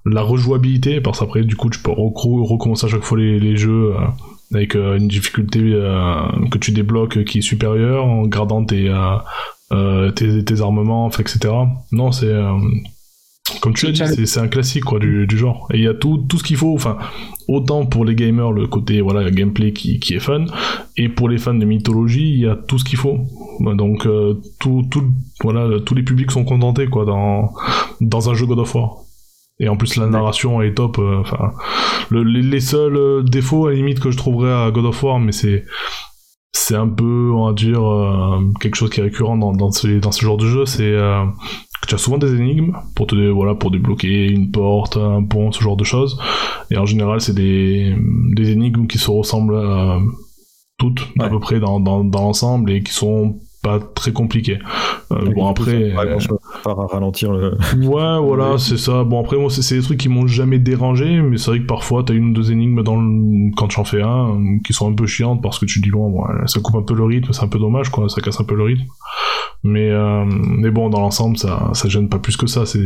la 0.06 0.22
rejouabilité, 0.22 1.02
parce 1.02 1.20
qu'après, 1.20 1.44
du 1.44 1.56
coup, 1.56 1.70
tu 1.70 1.80
peux 1.80 1.92
recommencer 1.92 2.86
à 2.86 2.90
chaque 2.90 3.04
fois 3.04 3.18
les, 3.18 3.40
les 3.40 3.58
jeux 3.58 3.94
euh, 3.96 4.08
avec 4.54 4.76
euh, 4.76 4.98
une 4.98 5.08
difficulté 5.08 5.60
euh, 5.62 6.22
que 6.50 6.58
tu 6.58 6.72
débloques 6.72 7.24
qui 7.26 7.40
est 7.40 7.42
supérieure, 7.42 8.06
en 8.06 8.26
gardant 8.26 8.64
tes, 8.64 8.90
euh, 9.72 10.12
tes, 10.12 10.44
tes 10.44 10.62
armements, 10.62 11.10
etc. 11.10 11.40
Non, 11.92 12.12
c'est... 12.12 12.34
comme 13.62 13.74
tu 13.74 13.86
l'as 13.86 13.92
dit, 13.92 14.00
c'est- 14.16 14.26
c'est 14.26 14.40
un 14.40 14.48
classique 14.48 14.84
quoi 14.84 15.00
du, 15.00 15.26
du 15.28 15.38
genre. 15.38 15.68
Et 15.74 15.78
il 15.78 15.84
y 15.84 15.88
a 15.88 15.94
tout, 15.94 16.18
tout 16.30 16.38
ce 16.38 16.44
qu'il 16.44 16.58
faut, 16.58 16.74
enfin, 16.74 16.98
autant 17.48 17.86
pour 17.86 18.06
les 18.06 18.16
gamers 18.16 18.52
le 18.52 18.68
côté 18.68 19.02
voilà 19.02 19.30
gameplay 19.32 19.74
qui, 19.74 20.00
qui 20.00 20.14
est 20.16 20.20
fun, 20.20 20.46
et 20.98 21.10
pour 21.10 21.30
les 21.30 21.38
fans 21.38 21.54
de 21.54 21.66
mythologie, 21.66 22.30
il 22.34 22.40
y 22.40 22.48
a 22.48 22.56
tout 22.56 22.78
ce 22.78 22.84
qu'il 22.86 22.98
faut. 23.00 23.20
Donc 23.62 24.06
euh, 24.06 24.36
tout, 24.60 24.84
tout, 24.92 25.04
voilà, 25.44 25.80
tous 25.80 25.96
les 25.96 26.04
publics 26.04 26.32
sont 26.32 26.46
contentés 26.46 26.88
quoi 26.88 27.06
dans 27.06 27.54
dans 28.02 28.30
un 28.30 28.34
jeu 28.34 28.46
God 28.46 28.60
of 28.60 28.76
War. 28.76 28.98
Et 29.60 29.70
en 29.70 29.76
plus 29.78 29.96
la 29.96 30.06
narration 30.06 30.62
est 30.62 30.76
top. 30.76 31.00
euh, 31.00 31.18
Enfin, 31.22 31.52
le- 32.10 32.24
les, 32.24 32.44
les 32.44 32.60
seuls 32.60 32.96
euh, 32.96 33.24
défauts 33.24 33.66
à 33.66 33.72
la 33.72 33.76
limite 33.78 34.00
que 34.00 34.12
je 34.12 34.18
trouverais 34.18 34.52
à 34.54 34.70
God 34.72 34.86
of 34.86 35.02
War, 35.04 35.20
mais 35.20 35.32
c'est 35.32 35.66
c'est 36.54 36.76
un 36.76 36.88
peu, 36.88 37.32
on 37.34 37.46
va 37.48 37.54
dire, 37.54 37.82
euh, 37.84 38.40
quelque 38.60 38.76
chose 38.76 38.90
qui 38.90 39.00
est 39.00 39.04
récurrent 39.04 39.38
dans, 39.38 39.54
dans, 39.54 39.72
ce, 39.72 39.88
dans 40.00 40.12
ce 40.12 40.22
genre 40.26 40.38
de 40.38 40.48
jeu, 40.48 40.66
c'est 40.66 40.92
euh, 40.92 41.24
tu 41.86 41.96
as 41.96 41.98
souvent 41.98 42.18
des 42.18 42.34
énigmes 42.34 42.74
pour 42.96 43.08
te 43.08 43.16
voilà 43.16 43.56
pour 43.56 43.72
débloquer 43.72 44.28
une 44.28 44.52
porte, 44.52 44.98
un 44.98 45.24
pont, 45.24 45.52
ce 45.52 45.62
genre 45.62 45.78
de 45.78 45.84
choses. 45.84 46.20
Et 46.72 46.78
en 46.78 46.86
général, 46.86 47.22
c'est 47.22 47.36
des, 47.36 47.96
des 48.34 48.52
énigmes 48.52 48.88
qui 48.88 48.98
se 48.98 49.10
ressemblent 49.12 49.56
euh, 49.56 50.00
toutes 50.78 51.08
à 51.20 51.30
peu 51.30 51.40
près 51.40 51.60
dans, 51.60 51.80
dans, 51.80 52.04
dans 52.04 52.22
l'ensemble 52.22 52.72
et 52.72 52.84
qui 52.84 52.94
sont 52.94 53.40
pas 53.62 53.80
très 53.80 54.12
compliquées. 54.12 54.60
Euh, 55.12 55.32
bon 55.34 55.48
après, 55.48 55.94
bon, 55.94 56.38
pas 56.64 56.74
ralentir 56.74 57.32
le. 57.32 57.58
Ouais, 57.78 58.20
voilà, 58.22 58.58
c'est 58.58 58.78
ça. 58.78 59.04
Bon, 59.04 59.20
après, 59.22 59.38
moi, 59.38 59.50
c'est 59.50 59.76
des 59.76 59.82
trucs 59.82 60.00
qui 60.00 60.10
m'ont 60.10 60.28
jamais 60.28 60.60
dérangé, 60.60 61.22
mais 61.22 61.38
c'est 61.38 61.52
vrai 61.52 61.60
que 61.60 61.66
parfois, 61.66 62.04
t'as 62.04 62.14
une 62.14 62.30
ou 62.30 62.34
deux 62.34 62.52
énigmes 62.52 62.84
dans 62.84 62.96
le... 62.96 63.52
quand 63.56 63.68
tu 63.68 63.80
en 63.80 63.84
fais 63.84 64.02
un, 64.02 64.30
euh, 64.30 64.58
qui 64.66 64.74
sont 64.74 64.90
un 64.90 64.94
peu 64.94 65.06
chiantes 65.06 65.42
parce 65.42 65.60
que 65.60 65.66
tu 65.66 65.80
dis, 65.82 65.90
bon, 65.90 66.10
ouais, 66.10 66.48
ça 66.48 66.60
coupe 66.60 66.76
un 66.76 66.82
peu 66.82 66.94
le 66.94 67.04
rythme, 67.04 67.32
c'est 67.34 67.44
un 67.44 67.48
peu 67.48 67.60
dommage, 67.60 67.90
quoi, 67.90 68.10
ça 68.10 68.22
casse 68.22 68.40
un 68.40 68.46
peu 68.46 68.56
le 68.56 68.64
rythme. 68.64 68.86
Mais, 69.64 69.90
euh, 69.90 70.26
mais 70.26 70.70
bon, 70.70 70.90
dans 70.90 71.02
l'ensemble, 71.02 71.38
ça, 71.38 71.72
ça 71.74 71.90
gêne 71.90 72.10
pas 72.10 72.20
plus 72.20 72.38
que 72.38 72.48
ça, 72.48 72.66
c'est. 72.66 72.80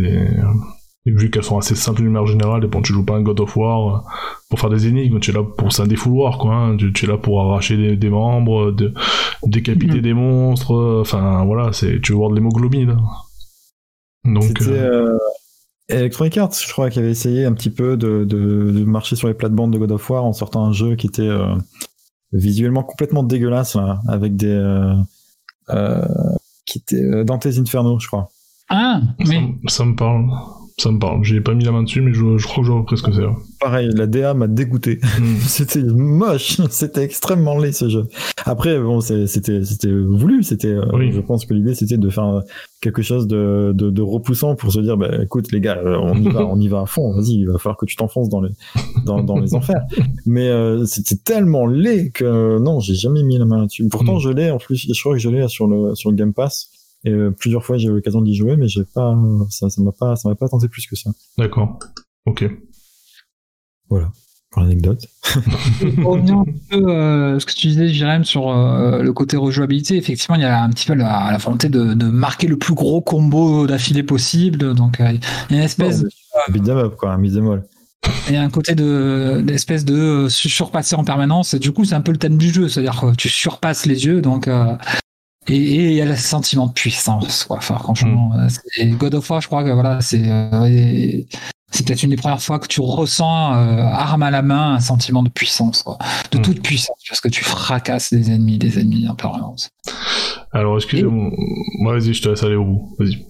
Et 1.07 1.11
vu 1.11 1.31
qu'elles 1.31 1.43
sont 1.43 1.57
assez 1.57 1.73
simples 1.75 2.03
de 2.03 2.07
manière 2.09 2.27
générale, 2.27 2.63
et 2.63 2.67
bon, 2.67 2.81
tu 2.83 2.93
joues 2.93 3.03
pas 3.03 3.15
un 3.15 3.21
God 3.23 3.39
of 3.39 3.57
War 3.57 3.95
euh, 3.95 3.99
pour 4.49 4.59
faire 4.59 4.69
des 4.69 4.85
énigmes, 4.87 5.19
tu 5.19 5.31
es 5.31 5.33
là 5.33 5.41
pour, 5.43 5.71
c'est 5.73 5.81
un 5.81 5.87
défouloir, 5.87 6.37
quoi, 6.37 6.53
hein. 6.53 6.77
tu, 6.77 6.93
tu 6.93 7.05
es 7.05 7.07
là 7.07 7.17
pour 7.17 7.41
arracher 7.41 7.75
des, 7.75 7.97
des 7.97 8.09
membres, 8.09 8.71
de, 8.71 8.93
décapiter 9.43 9.95
Mhm. 9.95 10.01
des 10.01 10.13
monstres, 10.13 10.99
enfin, 11.01 11.43
voilà, 11.45 11.73
c'est, 11.73 11.99
tu 12.01 12.11
veux 12.11 12.17
voir 12.19 12.29
de 12.29 12.35
l'hémoglobine. 12.35 12.97
Donc, 14.25 14.43
C'était 14.43 14.69
euh, 14.69 15.13
euh, 15.13 15.17
Electronic 15.89 16.37
Arts, 16.37 16.51
je 16.53 16.71
crois, 16.71 16.91
qui 16.91 16.99
avait 16.99 17.09
essayé 17.09 17.45
un 17.45 17.53
petit 17.53 17.71
peu 17.71 17.97
de, 17.97 18.23
de- 18.23 18.71
de 18.71 18.83
marcher 18.85 19.15
sur 19.15 19.27
les 19.27 19.33
plates-bandes 19.33 19.73
de 19.73 19.79
God 19.79 19.91
of 19.93 20.07
War 20.09 20.23
en 20.23 20.33
sortant 20.33 20.63
un 20.65 20.71
jeu 20.71 20.95
qui 20.95 21.07
était 21.07 21.23
euh, 21.23 21.55
visuellement 22.31 22.83
complètement 22.83 23.23
dégueulasse, 23.23 23.75
là, 23.75 23.99
avec 24.07 24.35
des. 24.35 24.47
euh, 24.47 24.93
euh, 25.69 26.05
qui 26.67 26.77
était 26.77 27.01
euh, 27.01 27.23
Dante's 27.23 27.57
Inferno, 27.57 27.97
je 27.99 28.05
crois. 28.07 28.29
Ah, 28.69 29.01
Ça, 29.25 29.33
me- 29.33 29.67
ça 29.67 29.83
me 29.85 29.95
parle. 29.95 30.29
Ça 30.81 30.89
me 30.91 30.99
parle. 30.99 31.23
J'ai 31.23 31.41
pas 31.41 31.53
mis 31.53 31.63
la 31.63 31.71
main 31.71 31.83
dessus, 31.83 32.01
mais 32.01 32.13
je, 32.13 32.37
je 32.37 32.47
crois 32.47 32.61
que 32.63 32.67
je 32.67 32.71
vois 32.71 32.83
presque 32.85 33.05
ce 33.05 33.09
que 33.11 33.15
c'est. 33.15 33.27
Pareil, 33.59 33.89
la 33.93 34.07
DA 34.07 34.33
m'a 34.33 34.47
dégoûté. 34.47 34.99
Hmm. 35.19 35.35
c'était 35.41 35.83
moche, 35.83 36.59
c'était 36.69 37.03
extrêmement 37.03 37.57
laid 37.57 37.71
ce 37.73 37.87
jeu. 37.89 38.07
Après, 38.45 38.79
bon, 38.79 38.99
c'était 39.01 39.27
c'était 39.27 39.91
voulu, 39.91 40.43
c'était. 40.43 40.69
euh, 40.69 40.85
Oui. 40.93 41.11
Je 41.11 41.21
pense 41.21 41.45
que 41.45 41.53
l'idée 41.53 41.75
c'était 41.75 41.97
de 41.97 42.09
faire 42.09 42.41
quelque 42.81 43.03
chose 43.03 43.27
de, 43.27 43.73
de, 43.75 43.91
de 43.91 44.01
repoussant 44.01 44.55
pour 44.55 44.71
se 44.73 44.79
dire, 44.79 44.97
bah, 44.97 45.09
écoute 45.21 45.51
les 45.51 45.61
gars, 45.61 45.77
euh, 45.77 45.97
on 46.01 46.15
y 46.15 46.29
va, 46.29 46.45
on 46.51 46.59
y 46.59 46.67
va 46.67 46.81
à 46.81 46.85
fond. 46.87 47.13
Vas-y, 47.15 47.33
il 47.41 47.45
va 47.47 47.57
falloir 47.59 47.77
que 47.77 47.85
tu 47.85 47.95
t'enfonces 47.95 48.29
dans 48.29 48.41
les 48.41 48.49
dans, 49.05 49.21
dans 49.21 49.37
les 49.37 49.53
enfers. 49.53 49.81
Mais 50.25 50.47
euh, 50.47 50.85
c'était 50.85 51.15
tellement 51.15 51.67
laid 51.67 52.09
que 52.11 52.57
non, 52.59 52.79
j'ai 52.79 52.95
jamais 52.95 53.21
mis 53.23 53.37
la 53.37 53.45
main 53.45 53.59
là-dessus. 53.59 53.87
Pourtant, 53.89 54.15
Mm. 54.15 54.19
je 54.21 54.29
l'ai 54.29 54.49
en 54.51 54.57
plus. 54.57 54.87
Je 54.91 54.99
crois 54.99 55.13
que 55.13 55.19
je 55.21 55.29
l'ai 55.29 55.47
sur 55.47 55.67
le 55.67 55.93
sur 55.95 56.09
le 56.09 56.15
Game 56.15 56.33
Pass. 56.33 56.69
Et 57.03 57.11
euh, 57.11 57.31
plusieurs 57.31 57.63
fois 57.65 57.77
j'ai 57.77 57.87
eu 57.87 57.91
l'occasion 57.93 58.21
d'y 58.21 58.35
jouer, 58.35 58.57
mais 58.57 58.67
j'ai 58.67 58.83
pas, 58.83 59.15
ça, 59.49 59.69
ça 59.69 59.81
m'a 59.81 59.91
pas, 59.91 60.15
ça 60.15 60.29
m'a 60.29 60.35
pas 60.35 60.47
tenté 60.49 60.67
plus 60.67 60.85
que 60.87 60.95
ça. 60.95 61.09
D'accord. 61.37 61.79
Ok. 62.25 62.45
Pour 63.89 64.63
l'anecdote. 64.63 65.05
Pour 66.01 66.13
revenir 66.13 66.35
un 66.35 66.45
peu 66.69 66.89
euh, 66.91 67.39
ce 67.39 67.45
que 67.45 67.53
tu 67.53 67.67
disais, 67.67 67.87
Jérém, 67.87 68.25
sur 68.25 68.49
euh, 68.49 69.01
le 69.01 69.13
côté 69.13 69.37
rejouabilité, 69.37 69.95
effectivement, 69.95 70.35
il 70.35 70.41
y 70.41 70.45
a 70.45 70.61
un 70.61 70.69
petit 70.69 70.85
peu 70.85 70.93
la, 70.93 71.29
la 71.31 71.37
volonté 71.37 71.69
de, 71.69 71.93
de 71.93 72.05
marquer 72.05 72.47
le 72.47 72.57
plus 72.57 72.73
gros 72.73 72.99
combo 73.01 73.65
d'affilée 73.65 74.03
possible. 74.03 74.73
Donc, 74.73 74.99
euh, 74.99 75.11
il 75.11 75.55
y 75.55 75.55
a 75.55 75.57
une 75.59 75.63
espèce, 75.63 76.03
Beat'em 76.49 76.77
up, 76.77 76.95
quoi, 76.97 77.13
un 77.13 77.17
beat'em 77.19 77.61
il 78.27 78.33
y 78.33 78.37
a 78.37 78.41
un 78.41 78.49
côté 78.49 78.73
de 78.75 79.41
d'espèce 79.45 79.85
de 79.85 80.27
su- 80.27 80.49
surpasser 80.49 80.95
en 80.95 81.03
permanence. 81.03 81.53
Et 81.53 81.59
du 81.59 81.71
coup, 81.71 81.85
c'est 81.85 81.95
un 81.95 82.01
peu 82.01 82.11
le 82.11 82.17
thème 82.17 82.37
du 82.37 82.51
jeu, 82.51 82.67
c'est-à-dire 82.67 82.99
que 82.99 83.15
tu 83.15 83.29
surpasses 83.29 83.85
les 83.85 84.05
yeux, 84.05 84.21
donc. 84.21 84.47
euh, 84.47 84.75
et 85.47 85.55
il 85.91 85.93
y 85.93 86.01
a 86.01 86.05
le 86.05 86.15
sentiment 86.15 86.67
de 86.67 86.73
puissance, 86.73 87.43
quoi. 87.45 87.57
Enfin, 87.57 87.77
franchement, 87.77 88.31
euh, 88.37 88.47
c'est 88.49 88.85
God 88.89 89.15
of 89.15 89.29
War, 89.29 89.41
je 89.41 89.47
crois 89.47 89.63
que 89.63 89.71
voilà, 89.71 89.99
c'est 90.01 90.21
euh, 90.29 91.21
c'est 91.71 91.85
peut-être 91.87 92.03
une 92.03 92.09
des 92.11 92.17
premières 92.17 92.41
fois 92.41 92.59
que 92.59 92.67
tu 92.67 92.81
ressens 92.81 93.53
euh, 93.55 93.81
arme 93.81 94.23
à 94.23 94.29
la 94.31 94.41
main 94.41 94.73
un 94.75 94.79
sentiment 94.79 95.23
de 95.23 95.29
puissance, 95.29 95.83
quoi. 95.83 95.97
de 96.31 96.37
Mm. 96.37 96.41
toute 96.41 96.61
puissance, 96.61 96.97
parce 97.07 97.21
que 97.21 97.29
tu 97.29 97.43
fracasses 97.43 98.13
des 98.13 98.29
ennemis, 98.29 98.57
des 98.57 98.77
ennemis 98.79 99.07
en 99.07 99.15
permanence. 99.15 99.69
Alors, 100.51 100.75
excusez-moi. 100.77 101.31
Vas-y, 101.85 102.13
je 102.13 102.21
te 102.21 102.29
laisse 102.29 102.43
aller 102.43 102.55
au 102.55 102.65
bout. 102.65 102.95
Vas-y. 102.99 103.25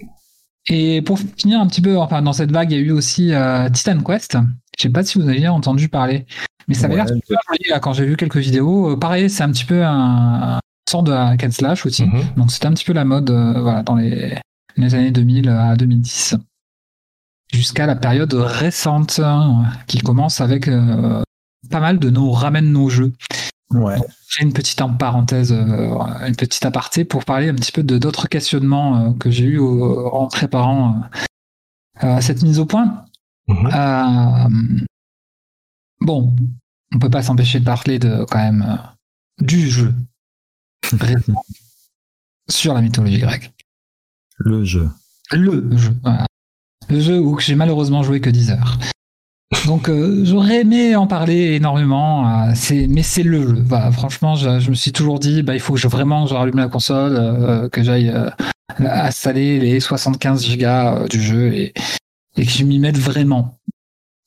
Et 0.67 1.01
pour 1.01 1.17
finir 1.37 1.59
un 1.59 1.67
petit 1.67 1.81
peu, 1.81 1.97
enfin 1.97 2.21
dans 2.21 2.33
cette 2.33 2.51
vague, 2.51 2.71
il 2.71 2.77
y 2.77 2.79
a 2.79 2.83
eu 2.83 2.91
aussi 2.91 3.33
euh, 3.33 3.69
Titan 3.69 3.99
Quest. 4.01 4.37
Je 4.77 4.83
sais 4.83 4.89
pas 4.89 5.03
si 5.03 5.19
vous 5.19 5.27
aviez 5.27 5.47
entendu 5.47 5.87
parler, 5.89 6.25
mais 6.67 6.73
ça 6.75 6.85
avait 6.85 6.95
Ouais, 6.95 7.05
l'air 7.05 7.15
super 7.15 7.39
joli 7.47 7.69
là, 7.69 7.79
quand 7.79 7.93
j'ai 7.93 8.05
vu 8.05 8.15
quelques 8.17 8.37
vidéos. 8.37 8.91
Euh, 8.91 8.97
pareil, 8.97 9.29
c'est 9.29 9.43
un 9.43 9.51
petit 9.51 9.65
peu 9.65 9.83
un, 9.83 10.59
de 11.01 11.11
hack 11.11 11.43
and 11.43 11.51
slash 11.51 11.85
aussi. 11.85 12.03
Mhm. 12.05 12.23
Donc 12.37 12.51
c'était 12.51 12.67
un 12.67 12.73
petit 12.73 12.85
peu 12.85 12.93
la 12.93 13.05
mode 13.05 13.29
euh, 13.31 13.59
voilà, 13.61 13.83
dans 13.83 13.95
les, 13.95 14.37
les 14.77 14.95
années 14.95 15.11
2000 15.11 15.49
à 15.49 15.75
2010. 15.75 16.35
jusqu'à 17.53 17.85
la 17.85 17.95
période 17.95 18.33
récente 18.33 19.19
hein, 19.23 19.63
qui 19.87 19.99
commence 19.99 20.39
avec 20.41 20.67
euh, 20.67 21.21
pas 21.69 21.79
mal 21.79 21.99
de 21.99 22.09
nos 22.09 22.31
ramène 22.31 22.71
nos 22.71 22.89
jeux. 22.89 23.13
Ouais. 23.71 23.95
J'ai 24.29 24.43
une 24.43 24.53
petite 24.53 24.81
en 24.81 24.93
parenthèse, 24.93 25.51
euh, 25.53 25.95
une 26.27 26.35
petite 26.35 26.65
aparté 26.65 27.05
pour 27.05 27.23
parler 27.25 27.49
un 27.49 27.55
petit 27.55 27.71
peu 27.71 27.83
de 27.83 27.97
d'autres 27.97 28.27
questionnements 28.27 29.13
que 29.13 29.31
j'ai 29.31 29.45
eu 29.45 29.57
au- 29.57 30.07
en 30.13 30.27
préparant 30.27 31.03
cette 32.19 32.41
mise 32.43 32.59
au 32.59 32.65
point. 32.65 33.05
Mhm. 33.47 33.69
Euh, 33.73 34.75
bon, 36.01 36.35
on 36.93 36.99
peut 36.99 37.09
pas 37.09 37.23
s'empêcher 37.23 37.59
de 37.59 37.65
parler 37.65 37.99
de 37.99 38.25
quand 38.29 38.39
même 38.39 38.79
du 39.39 39.69
jeu 39.69 39.93
sur 42.49 42.73
la 42.73 42.81
mythologie 42.81 43.19
grecque. 43.19 43.53
Le 44.37 44.63
jeu. 44.63 44.89
Le 45.31 45.77
jeu, 45.77 45.95
voilà. 46.03 46.25
Le 46.89 46.99
jeu 46.99 47.19
où 47.19 47.39
j'ai 47.39 47.55
malheureusement 47.55 48.03
joué 48.03 48.19
que 48.19 48.29
10 48.29 48.51
heures. 48.51 48.77
Donc 49.65 49.89
euh, 49.89 50.25
j'aurais 50.25 50.61
aimé 50.61 50.95
en 50.95 51.07
parler 51.07 51.55
énormément, 51.55 52.27
euh, 52.47 52.51
c'est, 52.55 52.87
mais 52.87 53.03
c'est 53.03 53.23
le 53.23 53.47
jeu. 53.47 53.65
Franchement, 53.91 54.35
je, 54.35 54.59
je 54.59 54.69
me 54.69 54.75
suis 54.75 54.91
toujours 54.91 55.19
dit, 55.19 55.43
bah, 55.43 55.53
il 55.53 55.59
faut 55.59 55.73
que 55.73 55.79
je 55.79 55.87
vraiment 55.87 56.25
je 56.25 56.33
rallume 56.33 56.57
la 56.57 56.67
console, 56.67 57.15
euh, 57.17 57.69
que 57.69 57.83
j'aille 57.83 58.09
euh, 58.09 58.29
installer 58.79 59.59
les 59.59 59.79
75 59.79 60.43
gigas 60.43 61.07
du 61.07 61.21
jeu 61.21 61.53
et, 61.53 61.73
et 62.37 62.45
que 62.45 62.51
je 62.51 62.63
m'y 62.63 62.79
mette 62.79 62.97
vraiment. 62.97 63.59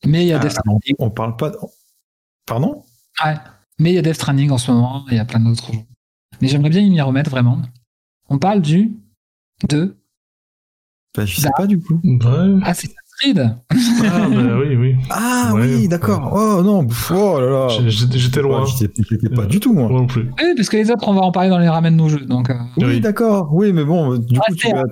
Mais 0.07 0.24
il 0.24 0.28
y 0.28 0.32
a 0.32 0.36
Ah, 0.36 0.40
Death 0.40 0.52
on, 0.59 0.61
Stranding, 0.78 0.94
on 0.98 1.11
parle 1.11 1.36
pas. 1.36 1.50
de- 1.50 1.59
Pardon? 2.46 2.84
Ouais. 3.24 3.34
mais 3.78 3.92
il 3.92 3.94
y 3.94 3.98
a 3.98 4.02
Death 4.02 4.14
Stranding 4.16 4.50
en 4.50 4.59
ce 4.59 4.70
moment, 4.70 5.05
il 5.11 5.16
y 5.16 5.20
a 5.20 5.24
plein 5.24 5.40
d'autres 5.40 5.72
jeux. 5.72 5.80
Mais 6.41 6.49
j'aimerais 6.49 6.70
bien 6.70 6.82
m'y 6.82 7.01
remettre 7.01 7.30
vraiment. 7.30 7.61
On 8.28 8.39
parle 8.39 8.61
du 8.62 8.93
de 9.68 9.97
bah, 11.16 11.24
Je 11.26 11.37
sais 11.37 11.47
Bah. 11.49 11.53
pas 11.57 11.66
du 11.66 11.80
coup. 11.80 12.01
Ouais. 12.05 12.59
Assassin's 12.64 12.95
Creed. 13.20 13.39
Ah, 13.39 14.28
bah 14.28 14.59
oui, 14.59 14.74
oui. 14.76 14.97
Ah 15.11 15.53
Ouais, 15.55 15.76
oui, 15.76 15.89
d'accord. 15.89 16.32
Oh 16.35 16.62
non, 16.64 16.87
oh 17.12 17.41
là 17.41 17.51
là. 17.68 17.89
J'étais 17.89 18.43
loin. 18.43 18.64
J'étais 18.66 19.28
pas 19.28 19.47
du 19.47 19.61
tout 19.61 19.72
moi. 19.72 19.89
Moi 19.89 20.01
non 20.01 20.07
plus. 20.09 20.22
Oui, 20.43 20.55
parce 20.57 20.68
que 20.68 20.76
les 20.76 20.91
autres, 20.91 21.07
on 21.07 21.14
va 21.14 21.20
en 21.20 21.30
parler 21.30 21.49
dans 21.51 21.59
les 21.61 21.68
ramènes 21.68 21.97
nos 21.97 22.09
jeux. 22.09 22.24
Donc, 22.26 22.51
euh, 22.51 22.55
Oui, 22.78 22.85
Oui. 22.87 23.01
d'accord. 23.01 23.51
Oui, 23.53 23.72
mais 23.72 23.85
bon, 23.85 24.18
du 24.18 24.39
coup, 24.41 24.55
tu 24.57 24.66
c'est- 24.68 24.74
as 24.74 24.85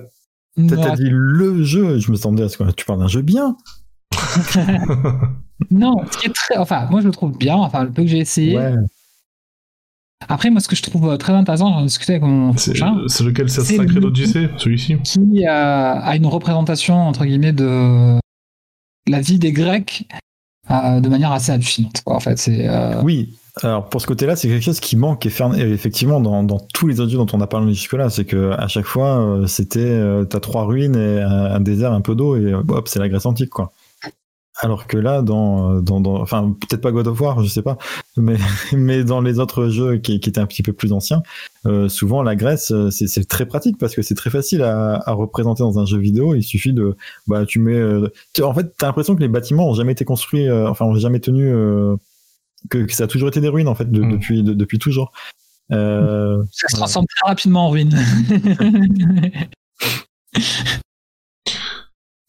t'as- 0.69 0.95
dit 0.95 1.09
le 1.09 1.63
jeu. 1.63 1.99
Je 1.99 2.11
me 2.11 2.15
attendais 2.17 2.43
à 2.43 2.49
ce 2.49 2.57
que 2.57 2.71
tu 2.71 2.85
parles 2.85 2.99
d'un 2.99 3.07
jeu 3.07 3.21
bien. 3.21 3.57
Non, 5.71 5.97
ce 6.11 6.17
qui 6.17 6.27
est 6.27 6.33
très. 6.33 6.57
Enfin, 6.57 6.87
moi, 6.89 6.99
je 7.01 7.05
le 7.07 7.11
trouve 7.13 7.37
bien. 7.37 7.55
Enfin, 7.55 7.83
le 7.85 7.91
peu 7.91 8.01
que 8.03 8.07
j'ai 8.07 8.17
essayé. 8.19 8.57
Ouais. 8.57 8.73
Après, 10.29 10.49
moi, 10.49 10.59
ce 10.61 10.67
que 10.67 10.75
je 10.75 10.81
trouve 10.83 11.09
euh, 11.09 11.17
très 11.17 11.33
intéressant, 11.33 11.73
j'en 11.73 11.81
discutais 11.83 12.13
avec 12.13 12.23
mon 12.23 12.55
C'est 12.57 12.71
prochain, 12.71 12.97
c'est 13.07 13.23
lequel 13.23 13.49
C'est 13.49 13.61
Sacré 13.63 13.99
d'Odyssée 13.99 14.49
Celui-ci 14.57 14.97
qui 15.03 15.45
euh, 15.45 15.49
a 15.49 16.15
une 16.15 16.25
représentation, 16.27 16.95
entre 17.07 17.25
guillemets, 17.25 17.53
de 17.53 18.17
la 19.07 19.21
vie 19.21 19.39
des 19.39 19.51
Grecs 19.51 20.07
euh, 20.71 20.99
de 20.99 21.09
manière 21.09 21.31
assez 21.31 21.51
hallucinante. 21.51 22.01
quoi, 22.05 22.15
en 22.15 22.19
fait, 22.19 22.37
c'est. 22.37 22.67
euh, 22.67 23.01
Oui. 23.03 23.35
Alors 23.61 23.87
pour 23.87 24.01
ce 24.01 24.07
côté-là, 24.07 24.35
c'est 24.35 24.47
quelque 24.47 24.63
chose 24.63 24.79
qui 24.79 24.97
manque 24.97 25.27
effectivement 25.27 26.19
dans, 26.19 26.41
dans 26.41 26.59
tous 26.73 26.87
les 26.87 26.95
jeux 26.95 27.05
dont 27.05 27.27
on 27.33 27.39
a 27.39 27.45
parlé 27.45 27.71
jusque-là. 27.71 28.09
C'est 28.09 28.25
que 28.25 28.49
à 28.57 28.67
chaque 28.67 28.85
fois, 28.87 29.41
c'était 29.45 29.79
euh, 29.79 30.25
t'as 30.25 30.39
trois 30.39 30.65
ruines 30.65 30.95
et 30.95 31.21
un, 31.21 31.29
un 31.29 31.59
désert, 31.59 31.91
un 31.93 32.01
peu 32.01 32.15
d'eau 32.15 32.35
et 32.35 32.51
hop, 32.55 32.87
c'est 32.87 32.97
la 32.97 33.09
Grèce 33.09 33.27
antique 33.27 33.51
quoi. 33.51 33.71
Alors 34.61 34.85
que 34.85 34.97
là, 34.97 35.23
dans, 35.23 35.81
dans, 35.81 35.99
dans 35.99 36.21
enfin 36.21 36.55
peut-être 36.61 36.81
pas 36.81 36.91
God 36.91 37.07
of 37.07 37.19
War, 37.19 37.41
je 37.43 37.49
sais 37.49 37.63
pas, 37.63 37.77
mais 38.17 38.37
mais 38.73 39.03
dans 39.03 39.19
les 39.19 39.39
autres 39.39 39.67
jeux 39.69 39.97
qui, 39.97 40.19
qui 40.19 40.29
étaient 40.29 40.39
un 40.39 40.45
petit 40.45 40.61
peu 40.61 40.73
plus 40.73 40.93
anciens, 40.93 41.23
euh, 41.65 41.89
souvent 41.89 42.21
la 42.21 42.35
Grèce 42.35 42.69
euh, 42.71 42.91
c'est 42.91 43.07
c'est 43.07 43.25
très 43.25 43.47
pratique 43.47 43.77
parce 43.79 43.95
que 43.95 44.03
c'est 44.03 44.13
très 44.13 44.29
facile 44.29 44.61
à, 44.61 45.01
à 45.07 45.11
représenter 45.13 45.63
dans 45.63 45.79
un 45.79 45.85
jeu 45.87 45.97
vidéo. 45.97 46.35
Il 46.35 46.43
suffit 46.43 46.71
de 46.71 46.95
bah 47.25 47.45
tu 47.47 47.57
mets, 47.59 47.73
euh, 47.73 48.07
tu- 48.33 48.43
en 48.43 48.53
fait 48.53 48.77
t'as 48.77 48.85
l'impression 48.87 49.15
que 49.15 49.21
les 49.21 49.27
bâtiments 49.27 49.67
ont 49.69 49.73
jamais 49.73 49.93
été 49.93 50.05
construits, 50.05 50.47
euh, 50.47 50.69
enfin 50.69 50.85
ont 50.85 50.93
jamais 50.95 51.19
tenu 51.19 51.47
euh, 51.51 51.95
que, 52.69 52.77
que 52.77 52.93
ça 52.93 53.05
a 53.05 53.07
toujours 53.07 53.29
été 53.29 53.41
des 53.41 53.49
ruines 53.49 53.67
en 53.67 53.75
fait 53.75 53.89
de- 53.91 54.01
Mm. 54.01 54.11
depuis 54.11 54.43
de- 54.43 54.53
depuis 54.53 54.77
toujours. 54.77 55.11
Euh, 55.71 56.43
ça 56.51 56.67
se 56.67 56.75
transforme 56.75 57.07
très 57.07 57.27
rapidement 57.27 57.65
en 57.65 57.69
ruine. 57.71 57.97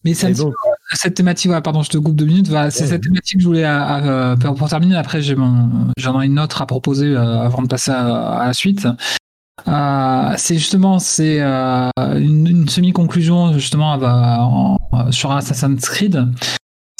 Mais 0.04 0.12
petit 0.12 0.34
donc, 0.34 0.54
cette 0.94 1.14
thématique, 1.14 1.46
voilà, 1.48 1.60
pardon, 1.62 1.82
je 1.82 1.90
te 1.90 1.98
coupe 1.98 2.16
deux 2.16 2.24
minutes. 2.26 2.48
Voilà, 2.48 2.70
c'est 2.70 2.82
Ouais. 2.84 2.88
cette 2.90 3.02
thématique 3.02 3.36
que 3.36 3.42
je 3.42 3.46
voulais, 3.46 3.64
à- 3.64 3.82
à- 3.84 4.02
euh, 4.04 4.36
pour, 4.36 4.54
pour 4.54 4.68
terminer. 4.68 4.96
Après, 4.96 5.20
j'ai 5.22 5.36
j'en 5.98 6.20
ai 6.20 6.26
une 6.26 6.38
autre 6.38 6.62
à 6.62 6.66
proposer 6.66 7.06
euh, 7.14 7.40
avant 7.42 7.62
de 7.62 7.68
passer 7.68 7.90
à, 7.90 8.06
à 8.40 8.46
la 8.46 8.52
suite. 8.54 8.86
Euh, 9.68 10.34
c'est 10.36 10.56
justement, 10.56 10.98
c'est 10.98 11.40
euh, 11.40 11.88
une, 12.16 12.46
une 12.46 12.68
semi-conclusion 12.68 13.52
justement 13.54 13.94
euh, 13.94 14.06
en- 14.06 14.78
euh, 14.94 15.10
sur 15.10 15.30
Assassin's 15.32 15.88
Creed. 15.88 16.26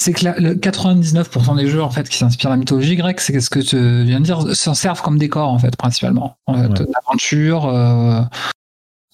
C'est 0.01 0.13
que 0.13 0.25
la- 0.25 0.39
le 0.39 0.55
99% 0.55 1.55
des 1.57 1.69
jeux 1.69 1.83
en 1.83 1.91
fait 1.91 2.09
qui 2.09 2.17
s'inspirent 2.19 2.51
de 2.51 2.55
la 2.55 2.59
mythologie 2.59 2.97
grecque, 2.97 3.21
c'est 3.21 3.39
ce 3.41 3.51
que 3.51 3.61
tu 3.61 3.77
viens 4.05 4.21
de 4.21 4.25
dire, 4.25 4.55
s'en 4.57 4.75
servent 4.75 5.03
comme 5.03 5.19
décor 5.19 5.49
en 5.51 5.59
fait 5.59 5.77
principalement, 5.77 6.37
en 6.47 6.55
fait, 6.55 6.69
Ouais. 6.81 6.87
d'aventure, 6.93 7.67
euh, 7.67 8.21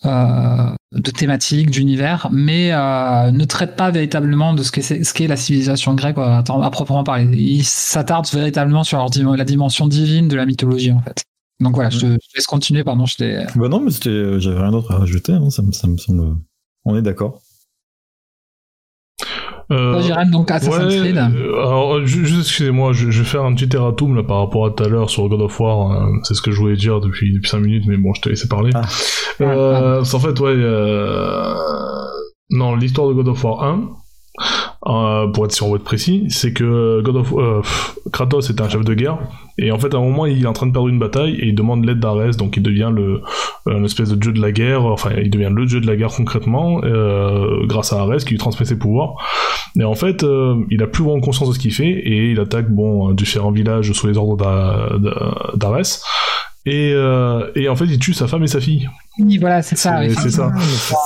euh, 0.07 0.75
de 0.93 1.11
thématiques, 1.11 1.71
d'univers, 1.71 2.29
mais 2.33 2.73
euh, 2.73 3.31
ne 3.31 3.45
traite 3.45 3.77
pas 3.77 3.91
véritablement 3.91 4.55
de 4.55 4.63
ce 4.63 4.73
qu'est 4.73 5.27
la 5.27 5.37
civilisation 5.37 5.95
grecque 5.95 6.17
euh, 6.17 6.41
à, 6.41 6.67
à 6.67 6.71
proprement 6.71 7.05
parler. 7.05 7.27
Ils 7.37 7.65
s'attardent 7.65 8.29
véritablement 8.33 8.83
sur 8.83 9.07
la 9.37 9.45
dimension 9.45 9.87
divine 9.87 10.29
de 10.29 10.37
la 10.37 10.47
mythologie 10.47 10.93
en 10.93 11.01
fait. 11.01 11.23
Donc 11.61 11.75
voilà, 11.75 11.91
je, 11.91 11.99
te, 12.01 12.07
laisse 12.07 12.47
continuer, 12.47 12.83
pardon, 12.83 13.05
je 13.05 13.59
bah 13.59 13.69
non, 13.69 13.81
mais 13.81 13.91
j'avais 14.41 14.59
rien 14.59 14.71
d'autre 14.71 14.93
à 14.93 14.99
rajouter. 14.99 15.33
hein, 15.33 15.51
ça 15.51 15.63
me 15.63 15.73
semble. 15.73 16.37
On 16.87 16.97
est 16.97 17.03
d'accord. 17.03 17.43
Euh, 19.73 20.25
donc 20.33 20.51
Assassin's 20.51 20.93
ouais, 20.95 20.99
Creed. 21.01 21.17
euh, 21.17 21.61
alors, 21.61 22.05
ju- 22.05 22.27
juste 22.27 22.41
excusez-moi, 22.49 22.93
je, 22.93 23.11
je 23.11 23.21
vais 23.23 23.29
faire 23.29 23.45
un 23.45 23.55
petit 23.55 23.69
erratum 23.77 24.17
là 24.17 24.23
par 24.25 24.39
rapport 24.39 24.67
à 24.67 24.71
tout 24.71 24.83
à 24.83 24.89
l'heure 24.89 25.09
sur 25.11 25.29
God 25.29 25.41
of 25.43 25.61
War. 25.61 25.93
euh, 25.93 26.07
c'est 26.25 26.35
ce 26.35 26.43
que 26.43 26.51
je 26.51 26.57
voulais 26.59 26.77
dire 26.77 27.01
depuis, 27.01 27.33
depuis 27.33 27.49
5 27.49 27.61
minutes, 27.61 27.85
mais 27.87 27.97
bon, 27.97 28.13
je 28.15 28.21
t'ai 28.21 28.31
laissé 28.31 28.49
parler. 28.49 28.71
Ah. 28.75 28.83
Euh, 29.41 30.03
c'est 30.05 30.17
en 30.17 30.21
fait, 30.21 30.39
ouais. 30.41 30.53
Euh... 30.57 31.55
Non, 32.51 32.75
l'histoire 32.75 33.09
de 33.09 33.13
God 33.15 33.29
of 33.29 33.45
War 33.45 33.63
1, 33.63 33.91
euh, 34.87 35.27
pour 35.29 35.45
être 35.45 35.53
sur 35.53 35.67
votre 35.69 35.85
précis, 35.85 36.25
c'est 36.31 36.53
que 36.55 37.03
God 37.03 37.17
of 37.17 37.33
euh, 37.37 37.61
Kratos 38.13 38.49
est 38.49 38.61
un 38.63 38.69
chef 38.69 38.83
de 38.85 38.95
guerre 38.95 39.19
et 39.59 39.71
en 39.73 39.79
fait 39.79 39.93
à 39.93 39.99
un 39.99 40.01
moment 40.01 40.25
il 40.25 40.43
est 40.43 40.47
en 40.47 40.55
train 40.55 40.67
de 40.67 40.73
perdre 40.73 40.89
une 40.89 40.99
bataille 40.99 41.35
et 41.35 41.49
il 41.49 41.55
demande 41.55 41.85
l'aide 41.85 42.01
d'Arès 42.01 42.35
donc 42.39 42.57
il 42.57 42.63
devient 42.63 42.91
le 42.91 43.21
un 43.67 43.85
espèce 43.85 44.09
de 44.09 44.15
dieu 44.17 44.33
de 44.33 44.41
la 44.41 44.53
guerre 44.53 44.87
enfin 44.87 45.11
il 45.23 45.29
devient 45.29 45.51
le 45.55 45.67
dieu 45.67 45.83
de 45.83 45.87
la 45.87 45.97
guerre 45.97 46.09
concrètement 46.17 46.81
euh, 46.83 47.67
grâce 47.67 47.93
à 47.93 48.01
Arès 48.01 48.25
qui 48.25 48.31
lui 48.31 48.39
transmet 48.39 48.65
ses 48.65 48.79
pouvoirs. 48.79 49.17
Et 49.79 49.85
en 49.85 49.95
fait 49.95 50.25
euh, 50.25 50.57
il 50.71 50.83
a 50.83 50.87
plus 50.87 51.05
vraiment 51.05 51.21
conscience 51.21 51.49
de 51.51 51.55
ce 51.55 51.59
qu'il 51.59 51.75
fait 51.75 51.91
et 51.91 52.31
il 52.31 52.41
attaque 52.41 52.71
bon 52.71 53.13
différents 53.13 53.51
villages 53.53 53.93
sous 53.93 54.07
les 54.07 54.17
ordres 54.17 54.39
d'A- 54.39 54.97
d'A- 54.99 55.57
d'Arès 55.57 56.03
et, 56.67 56.93
euh, 56.95 57.51
et 57.55 57.69
en 57.69 57.77
fait 57.77 57.87
il 57.87 57.99
tue 57.99 58.13
sa 58.13 58.27
femme 58.27 58.43
et 58.43 58.47
sa 58.47 58.61
fille 58.61 58.89
Oui, 59.19 59.39
voilà, 59.39 59.63
c'est 59.63 59.77
ça. 59.77 60.01
C'est- 60.09 60.31
ça. 60.31 60.51
Ah, 60.55 60.61
ça, 60.61 60.97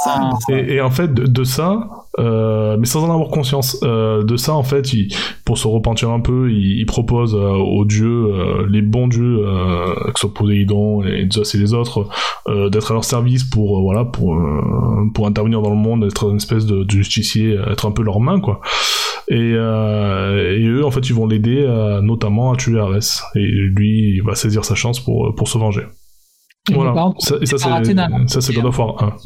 ça. 0.48 0.52
et, 0.52 0.74
et 0.74 0.80
en 0.80 0.90
fait, 0.90 1.12
de, 1.14 1.26
de 1.26 1.44
ça, 1.44 1.88
euh, 2.18 2.76
mais 2.78 2.86
sans 2.86 3.02
en 3.04 3.12
avoir 3.12 3.28
conscience, 3.28 3.78
euh, 3.82 4.22
de 4.24 4.36
ça, 4.36 4.54
en 4.54 4.62
fait, 4.62 4.92
il, 4.92 5.08
pour 5.44 5.58
se 5.58 5.66
repentir 5.66 6.10
un 6.10 6.20
peu, 6.20 6.50
il, 6.52 6.78
il 6.80 6.86
propose 6.86 7.34
euh, 7.34 7.50
aux 7.50 7.84
dieux, 7.84 8.26
euh, 8.26 8.66
les 8.70 8.82
bons 8.82 9.08
dieux, 9.08 9.44
euh, 9.46 9.94
que 10.12 10.18
ce 10.20 10.20
soit 10.26 10.34
Poséidon, 10.34 11.02
et 11.02 11.28
Zeus 11.32 11.54
et 11.54 11.58
les 11.58 11.72
autres, 11.74 12.08
euh, 12.48 12.68
d'être 12.68 12.90
à 12.90 12.94
leur 12.94 13.04
service 13.04 13.42
pour, 13.44 13.78
euh, 13.78 13.80
voilà, 13.82 14.04
pour, 14.04 14.34
euh, 14.36 15.10
pour 15.14 15.26
intervenir 15.26 15.62
dans 15.62 15.70
le 15.70 15.76
monde, 15.76 16.04
être 16.04 16.30
une 16.30 16.36
espèce 16.36 16.66
de, 16.66 16.84
de 16.84 16.90
justicier, 16.90 17.58
être 17.70 17.86
un 17.86 17.90
peu 17.92 18.02
leur 18.02 18.20
main, 18.20 18.38
quoi. 18.40 18.60
Et, 19.28 19.52
euh, 19.54 20.56
et 20.58 20.64
eux, 20.66 20.84
en 20.84 20.90
fait, 20.90 21.00
ils 21.08 21.14
vont 21.14 21.26
l'aider, 21.26 21.58
euh, 21.66 22.00
notamment 22.02 22.52
à 22.52 22.56
tuer 22.56 22.78
Arès. 22.78 23.22
Et 23.34 23.40
lui, 23.46 24.16
il 24.16 24.22
va 24.22 24.34
saisir 24.34 24.64
sa 24.64 24.74
chance 24.74 25.00
pour, 25.00 25.34
pour 25.34 25.48
se 25.48 25.56
venger. 25.58 25.82
Et 26.70 26.74
Voilà. 26.74 26.92
par 26.92 27.04
contre, 27.06 27.26
Ça- 27.26 27.36
et 27.40 27.46
ça, 27.46 27.56
c'est, 27.58 28.28
ça, 28.28 28.40
c'est 28.40 28.52
God 28.54 28.64
of 28.66 28.78
War 28.78 29.02
1. 29.02 29.16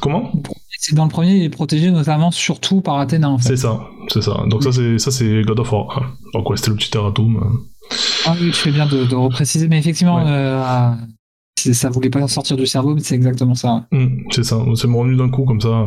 Comment? 0.00 0.32
C'est 0.78 0.96
dans 0.96 1.04
le 1.04 1.10
premier, 1.10 1.36
il 1.36 1.44
est 1.44 1.48
protégé 1.48 1.92
notamment 1.92 2.32
surtout 2.32 2.80
par 2.80 2.98
Athéna 2.98 3.30
en 3.30 3.38
fait. 3.38 3.50
C'est 3.50 3.56
ça, 3.56 3.80
c'est 4.08 4.20
ça. 4.22 4.42
Donc 4.48 4.64
ça 4.64 4.72
c'est 4.72 4.98
ça 4.98 5.12
c'est 5.12 5.42
God 5.42 5.60
of 5.60 5.70
War 5.70 5.96
1. 5.96 6.38
Donc 6.38 6.50
ouais, 6.50 6.56
c'était 6.56 6.70
le 6.70 6.76
petit 6.76 6.90
erratum. 6.96 7.60
Ah 8.26 8.34
oui, 8.40 8.48
tu 8.50 8.56
fais 8.56 8.72
bien 8.72 8.86
de, 8.86 9.04
de 9.04 9.14
repréciser, 9.14 9.68
mais 9.68 9.78
effectivement, 9.78 10.16
Ouais. 10.16 10.24
euh, 10.26 10.92
ça 11.72 11.88
voulait 11.88 12.10
pas 12.10 12.26
sortir 12.26 12.56
du 12.56 12.66
cerveau, 12.66 12.94
mais 12.96 13.00
c'est 13.00 13.14
exactement 13.14 13.54
ça. 13.54 13.86
Hum, 13.92 14.24
c'est 14.32 14.42
ça, 14.42 14.58
c'est 14.74 14.88
mon 14.88 15.00
revenu 15.02 15.14
d'un 15.16 15.28
coup 15.28 15.44
comme 15.44 15.60
ça. 15.60 15.86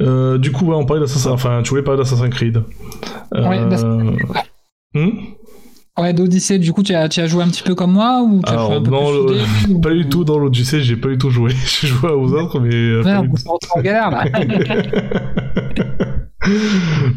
Euh. 0.00 0.34
Euh, 0.34 0.38
du 0.38 0.50
coup, 0.52 0.66
ouais, 0.66 0.74
on 0.76 0.84
parlait 0.86 1.00
d'Assassin's 1.02 1.32
enfin, 1.32 1.60
tu 1.62 1.70
voulais 1.70 1.82
parler 1.82 1.98
d'Assassin's 2.02 2.30
Creed. 2.34 2.62
Euh, 3.34 3.48
Ouais, 3.48 3.60
hum 4.94 5.12
Ouais, 5.98 6.14
d'Odyssée, 6.14 6.58
du 6.58 6.72
coup, 6.72 6.82
tu 6.82 6.94
as, 6.94 7.08
tu 7.10 7.20
as 7.20 7.26
joué 7.26 7.42
un 7.42 7.48
petit 7.48 7.62
peu 7.62 7.74
comme 7.74 7.92
moi 7.92 8.22
ou 8.24 8.40
tu 8.42 8.48
as 8.48 8.52
Alors, 8.54 8.68
joué 8.68 8.76
un 8.76 8.82
peu 8.82 8.90
non, 8.90 9.04
plus 9.26 9.34
le- 9.34 9.38
soudé, 9.40 9.74
ou- 9.74 9.80
Pas 9.80 9.90
du 9.90 10.08
tout 10.08 10.24
dans 10.24 10.38
l'Odyssée, 10.38 10.80
j'ai 10.80 10.96
pas 10.96 11.08
du 11.08 11.18
tout 11.18 11.28
joué. 11.30 11.50
J'ai 11.66 11.88
joué 11.88 12.08
aux 12.10 12.32
autres, 12.32 12.58
mais. 12.60 12.74
euh, 12.74 13.02
Ouais, 13.02 13.12
pas 13.12 13.20
on 13.30 13.36
se 13.36 13.48
retrouve 13.48 13.78
en 13.78 13.82
galère 13.82 14.10
là. 14.10 14.24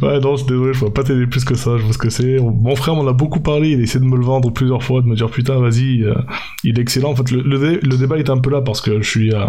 ouais, 0.01 0.19
non, 0.19 0.35
je 0.35 0.43
suis 0.43 0.47
désolé, 0.47 0.73
je 0.73 0.79
pourrais 0.79 0.91
pas 0.91 1.03
t'aider 1.03 1.27
plus 1.27 1.45
que 1.45 1.55
ça, 1.55 1.77
je 1.77 1.83
vois 1.83 1.93
ce 1.93 1.97
que 1.97 2.09
c'est. 2.09 2.37
Mon 2.39 2.75
frère 2.75 2.95
m'en 2.95 3.07
a 3.07 3.13
beaucoup 3.13 3.39
parlé, 3.39 3.69
il 3.71 3.79
a 3.79 3.83
essayé 3.83 3.99
de 4.03 4.05
me 4.09 4.17
le 4.17 4.25
vendre 4.25 4.51
plusieurs 4.51 4.83
fois, 4.83 5.01
de 5.01 5.07
me 5.07 5.15
dire 5.15 5.29
putain, 5.29 5.59
vas-y, 5.59 6.03
euh, 6.03 6.15
il 6.63 6.77
est 6.77 6.81
excellent. 6.81 7.11
En 7.11 7.15
fait, 7.15 7.31
le, 7.31 7.41
le, 7.41 7.57
dé- 7.59 7.79
le 7.81 7.97
débat 7.97 8.17
est 8.17 8.29
un 8.29 8.37
peu 8.39 8.49
là 8.49 8.61
parce 8.61 8.81
que 8.81 9.01
je 9.01 9.09
suis, 9.09 9.33
euh, 9.33 9.45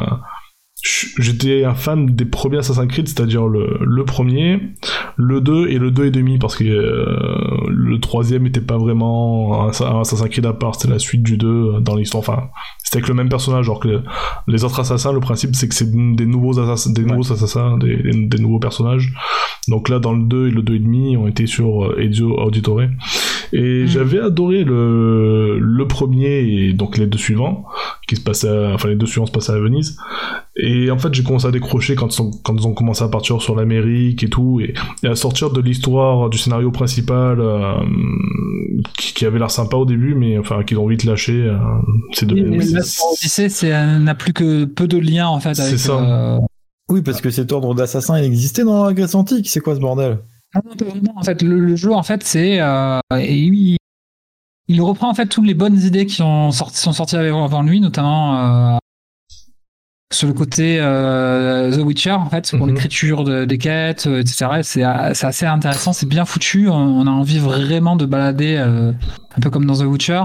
j'étais 0.85 1.65
un 1.65 1.75
fan 1.75 2.07
des 2.07 2.27
premiers 2.27 2.59
Assassin's 2.59 2.89
Creed, 2.89 3.09
c'est-à-dire 3.09 3.47
le, 3.47 3.79
le 3.81 4.05
premier, 4.05 4.61
le 5.17 5.41
2 5.41 5.69
et 5.69 5.79
le 5.79 5.91
2 5.91 6.07
et 6.07 6.11
demi, 6.11 6.39
parce 6.39 6.57
que 6.57 6.65
euh, 6.65 7.67
le 7.69 7.99
troisième 8.01 8.47
était 8.47 8.61
pas 8.61 8.77
vraiment 8.77 9.65
un, 9.65 9.69
un 9.69 10.01
Assassin's 10.01 10.29
Creed 10.29 10.45
à 10.45 10.53
part, 10.53 10.75
c'était 10.75 10.93
la 10.93 10.99
suite 10.99 11.23
du 11.23 11.39
2 11.39 11.81
dans 11.81 11.97
l'histoire. 11.97 12.21
Enfin, 12.21 12.49
c'était 12.83 12.99
avec 12.99 13.09
le 13.09 13.15
même 13.15 13.31
personnage, 13.31 13.67
alors 13.67 13.81
que 13.81 14.03
les 14.47 14.65
autres 14.65 14.79
assassins, 14.81 15.13
le 15.13 15.21
principe 15.21 15.57
c'est 15.57 15.69
que 15.69 15.75
c'est 15.75 15.91
des 15.91 16.27
nouveaux 16.27 16.59
assassins, 16.61 16.93
des 16.93 17.05
nouveaux 17.05 17.33
assassins, 17.33 17.79
des, 17.79 17.97
des, 17.97 18.39
nouveaux 18.39 18.59
personnages. 18.59 19.13
Donc 19.69 19.89
là, 19.89 19.99
dans 19.99 20.13
le 20.13 20.25
2 20.25 20.49
et 20.49 20.51
le 20.51 20.63
2 20.63 20.75
et 20.75 20.79
demi, 20.79 21.17
on 21.17 21.27
était 21.27 21.47
sur 21.47 21.85
euh, 21.85 21.99
Ezio 21.99 22.39
Auditore. 22.39 22.83
Et 23.53 23.85
mm. 23.85 23.87
j'avais 23.87 24.21
adoré 24.21 24.65
le, 24.65 25.59
le 25.59 25.89
premier 25.89 26.41
et 26.41 26.73
donc 26.73 26.99
les 26.99 27.07
deux 27.07 27.19
suivants, 27.19 27.65
qui 28.07 28.17
se 28.17 28.21
passaient, 28.21 28.67
enfin 28.73 28.89
les 28.89 28.97
deux 28.97 29.07
suivants 29.07 29.27
se 29.27 29.33
passaient 29.33 29.53
à 29.53 29.59
Venise. 29.59 29.97
Et 30.57 30.74
en 30.91 30.99
fait, 30.99 31.13
j'ai 31.13 31.23
commencé 31.23 31.47
à 31.47 31.51
décrocher 31.51 31.95
quand 31.95 32.17
ils, 32.17 32.23
ont, 32.23 32.31
quand 32.43 32.55
ils 32.57 32.67
ont 32.67 32.75
commencé 32.75 33.03
à 33.05 33.09
partir 33.09 33.41
sur 33.41 33.55
l'Amérique 33.55 34.23
et 34.23 34.29
tout, 34.29 34.61
et, 34.61 34.75
à 35.07 35.15
sortir 35.15 35.51
de 35.51 35.61
l'histoire 35.61 36.31
du 36.31 36.39
scénario 36.39 36.71
principal, 36.71 37.41
euh, 37.41 37.75
qui, 38.97 39.27
avait 39.27 39.39
l'air 39.39 39.51
sympa 39.51 39.77
au 39.77 39.85
début, 39.85 40.15
mais 40.15 40.39
enfin, 40.39 40.63
qu'ils 40.65 40.79
ont 40.79 40.87
vite 40.87 41.05
lâché. 41.05 41.33
Euh, 41.33 41.57
c'est 42.13 42.27
de. 42.27 42.61
C'est 43.17 43.99
n'a 43.99 44.15
plus 44.15 44.33
que 44.33 44.65
peu 44.65 44.87
de 44.87 44.99
liens 44.99 45.29
en 45.29 45.41
fait 45.41 45.59
avec. 45.59 45.79
Ça. 45.79 45.93
Euh, 45.93 46.39
oui, 46.89 47.03
parce 47.03 47.21
que 47.21 47.31
cet 47.31 47.53
ordre 47.53 47.75
d'assassin, 47.75 48.19
il 48.19 48.25
existait 48.25 48.65
dans 48.65 48.87
la 48.87 48.93
Grèce 48.93 49.15
antique. 49.15 49.49
C'est 49.49 49.61
quoi 49.61 49.75
ce 49.75 49.81
bordel? 49.81 50.19
Non, 50.55 50.61
pas 50.77 50.85
vraiment. 50.85 51.13
En 51.17 51.23
fait, 51.23 51.43
le, 51.43 51.77
jeu, 51.77 51.93
en 51.93 52.03
fait, 52.03 52.23
c'est 52.23 52.61
il, 53.13 53.77
il, 54.69 54.81
reprend 54.83 55.11
en 55.11 55.15
fait 55.15 55.27
toutes 55.27 55.47
les 55.47 55.55
bonnes 55.55 55.81
idées 55.81 56.07
qui 56.07 56.23
ont 56.23 56.51
sorti, 56.53 56.79
sont 56.79 56.93
sorties 56.93 57.17
avant 57.17 57.63
lui, 57.63 57.81
notamment 57.81 58.79
sur 60.15 60.29
le 60.29 60.35
côté 60.35 60.79
euh, 60.81 61.71
The 61.77 61.81
Witcher 61.81 62.13
en 62.13 62.31
fait 62.31 62.51
pour 62.51 62.67
mhm. 62.67 62.75
l'écriture 62.75 63.47
des 63.47 63.59
quêtes 63.59 64.07
euh, 64.07 64.21
etc 64.21 64.63
c'est 64.63 64.83
assez 64.83 65.47
intéressant 65.47 65.93
c'est 65.93 66.09
bien 66.09 66.25
foutu 66.25 66.69
on, 66.69 67.07
a 67.07 67.11
envie 67.11 67.39
vraiment 67.39 67.97
de 67.97 68.07
balader 68.07 68.57
euh, 68.57 68.93
un 69.37 69.41
peu 69.41 69.51
comme 69.51 69.67
dans 69.67 69.77
The 69.77 69.85
Witcher 69.85 70.23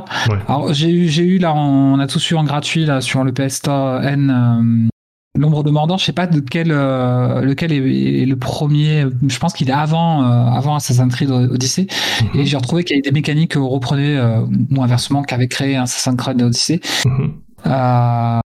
alors 0.48 0.74
j'ai 0.74 0.92
eu 0.92 1.08
j'ai 1.10 1.24
eu 1.24 1.40
là 1.40 1.54
on 1.54 2.00
a 2.00 2.08
tous 2.08 2.32
eu 2.32 2.36
en 2.36 2.44
gratuit 2.44 2.86
là 2.86 3.02
sur 3.02 3.24
le 3.24 3.34
PS 3.34 3.56
Store 3.56 4.04
N 4.04 4.90
L'ombre 5.38 5.64
de 5.64 5.70
Mordor, 5.70 6.00
je 6.00 6.06
sais 6.06 6.12
pas 6.12 6.26
de 6.28 6.40
quel 6.40 6.70
lequel 6.70 7.72
est, 7.72 8.26
le 8.26 8.36
premier. 8.36 9.06
Je 9.26 9.40
pense 9.40 9.54
qu'il 9.54 9.70
est 9.70 9.74
avant 9.74 10.24
avant 10.24 10.76
Assassin's 10.76 11.14
Creed 11.14 11.30
Odyssey. 11.30 11.86
Mhm. 12.34 12.42
Et 12.42 12.46
j'ai 12.46 12.58
retrouvé 12.58 12.84
qu'il 12.84 12.98
y 12.98 13.00
avait 13.00 13.10
des 13.10 13.14
mécaniques 13.14 13.52
que 13.52 13.60
reprenait 13.60 14.20
ou 14.20 14.84
inversement 14.84 15.22
qu'avait 15.22 15.48
créé 15.48 15.78
Assassin's 15.78 16.18
Creed 16.18 16.42
Odyssey. 16.42 16.82
Mhm. 17.06 17.34
Euh, 17.68 18.40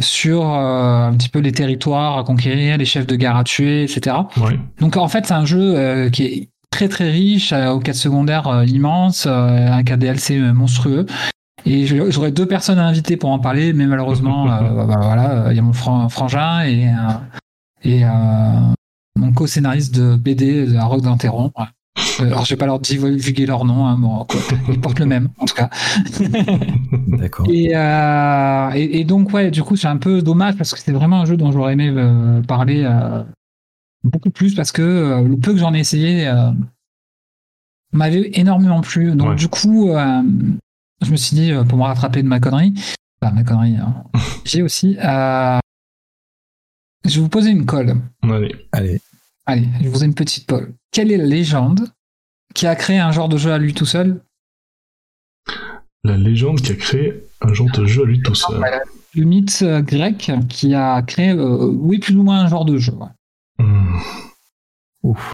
sur 0.00 0.48
euh, 0.48 1.08
un 1.08 1.14
petit 1.14 1.28
peu 1.28 1.40
les 1.40 1.52
territoires 1.52 2.18
à 2.18 2.24
conquérir, 2.24 2.78
les 2.78 2.84
chefs 2.84 3.06
de 3.06 3.16
guerre 3.16 3.36
à 3.36 3.44
tuer, 3.44 3.84
etc. 3.84 4.16
Donc 4.80 4.96
en 4.96 5.08
fait, 5.08 5.26
c'est 5.26 5.34
un 5.34 5.44
jeu 5.44 5.74
euh, 5.76 6.10
qui 6.10 6.24
est 6.24 6.48
très 6.70 6.88
très 6.88 7.10
riche, 7.10 7.52
aux 7.52 7.78
quêtes 7.80 7.94
secondaires 7.94 8.64
immenses, 8.66 9.26
avec 9.26 9.90
un 9.90 9.96
DLC 9.96 10.38
monstrueux. 10.38 11.06
Et 11.66 11.86
j'aurais 11.86 12.32
deux 12.32 12.46
personnes 12.46 12.78
à 12.78 12.86
inviter 12.86 13.16
pour 13.16 13.30
en 13.30 13.38
parler, 13.38 13.72
mais 13.72 13.86
malheureusement, 13.86 14.44
bah, 14.46 14.60
bah, 14.60 14.98
voilà, 15.00 15.46
il 15.50 15.56
y 15.56 15.58
a 15.60 15.62
mon 15.62 15.72
frangin 15.72 16.64
et, 16.64 16.90
et 17.84 18.02
mon 19.16 19.32
co-scénariste 19.32 19.94
de 19.94 20.16
BD, 20.16 20.66
de 20.66 20.72
la 20.72 20.84
Rock 20.84 21.02
d'Interrompt. 21.02 21.54
Euh, 22.20 22.26
alors, 22.26 22.44
je 22.44 22.50
vais 22.50 22.56
pas 22.56 22.66
leur 22.66 22.80
divulguer 22.80 23.46
leur 23.46 23.64
nom, 23.64 23.86
hein, 23.86 23.96
bon, 23.98 24.26
ils 24.68 24.80
portent 24.80 24.98
le 24.98 25.06
même, 25.06 25.30
en 25.38 25.44
tout 25.44 25.54
cas. 25.54 25.70
D'accord. 27.08 27.46
Euh, 27.48 28.70
et, 28.74 29.00
et, 29.00 29.04
donc, 29.04 29.32
ouais, 29.32 29.50
du 29.50 29.62
coup, 29.62 29.76
c'est 29.76 29.86
un 29.86 29.96
peu 29.96 30.22
dommage 30.22 30.56
parce 30.56 30.74
que 30.74 30.80
c'est 30.80 30.92
vraiment 30.92 31.20
un 31.20 31.24
jeu 31.24 31.36
dont 31.36 31.52
j'aurais 31.52 31.74
aimé 31.74 31.92
euh, 31.94 32.42
parler 32.42 32.88
beaucoup 34.02 34.30
plus 34.30 34.54
parce 34.54 34.72
que 34.72 35.24
le 35.26 35.36
peu 35.36 35.52
que 35.52 35.58
j'en 35.58 35.74
ai 35.74 35.80
essayé 35.80 36.30
m'avait 37.92 38.30
énormément 38.34 38.80
plu. 38.80 39.12
Donc, 39.12 39.36
du 39.36 39.48
coup, 39.48 39.90
je 39.92 41.10
me 41.10 41.16
suis 41.16 41.36
dit, 41.36 41.52
pour 41.68 41.78
me 41.78 41.84
rattraper 41.84 42.22
de 42.22 42.28
ma 42.28 42.40
connerie, 42.40 42.74
enfin, 43.20 43.32
ma 43.32 43.44
connerie, 43.44 43.76
hein, 43.76 44.04
j'ai 44.44 44.62
aussi. 44.62 44.96
je 45.00 45.60
vais 47.04 47.20
vous 47.20 47.28
poser 47.28 47.50
une 47.50 47.66
colle. 47.66 47.96
Allez. 48.22 48.54
Allez. 48.72 49.00
Allez, 49.46 49.68
je 49.82 49.88
vous 49.88 50.02
ai 50.02 50.06
une 50.06 50.14
petite 50.14 50.46
polle. 50.46 50.72
Quelle 50.94 51.10
est 51.10 51.16
la 51.16 51.24
légende 51.24 51.88
qui 52.54 52.68
a 52.68 52.76
créé 52.76 53.00
un 53.00 53.10
genre 53.10 53.28
de 53.28 53.36
jeu 53.36 53.50
à 53.52 53.58
lui 53.58 53.74
tout 53.74 53.84
seul? 53.84 54.22
La 56.04 56.16
légende 56.16 56.60
qui 56.60 56.70
a 56.70 56.76
créé 56.76 57.26
un 57.40 57.52
genre 57.52 57.68
de 57.72 57.84
jeu 57.84 58.04
à 58.04 58.06
lui 58.06 58.22
tout 58.22 58.36
seul. 58.36 58.62
Le 59.16 59.24
mythe 59.24 59.58
euh, 59.62 59.82
grec 59.82 60.30
qui 60.48 60.72
a 60.72 61.02
créé, 61.02 61.30
euh, 61.30 61.66
oui, 61.66 61.98
plus 61.98 62.14
ou 62.14 62.22
moins 62.22 62.42
un 62.42 62.48
genre 62.48 62.64
de 62.64 62.78
jeu. 62.78 62.92
Hmm. 63.58 63.98
Ouf. 65.02 65.32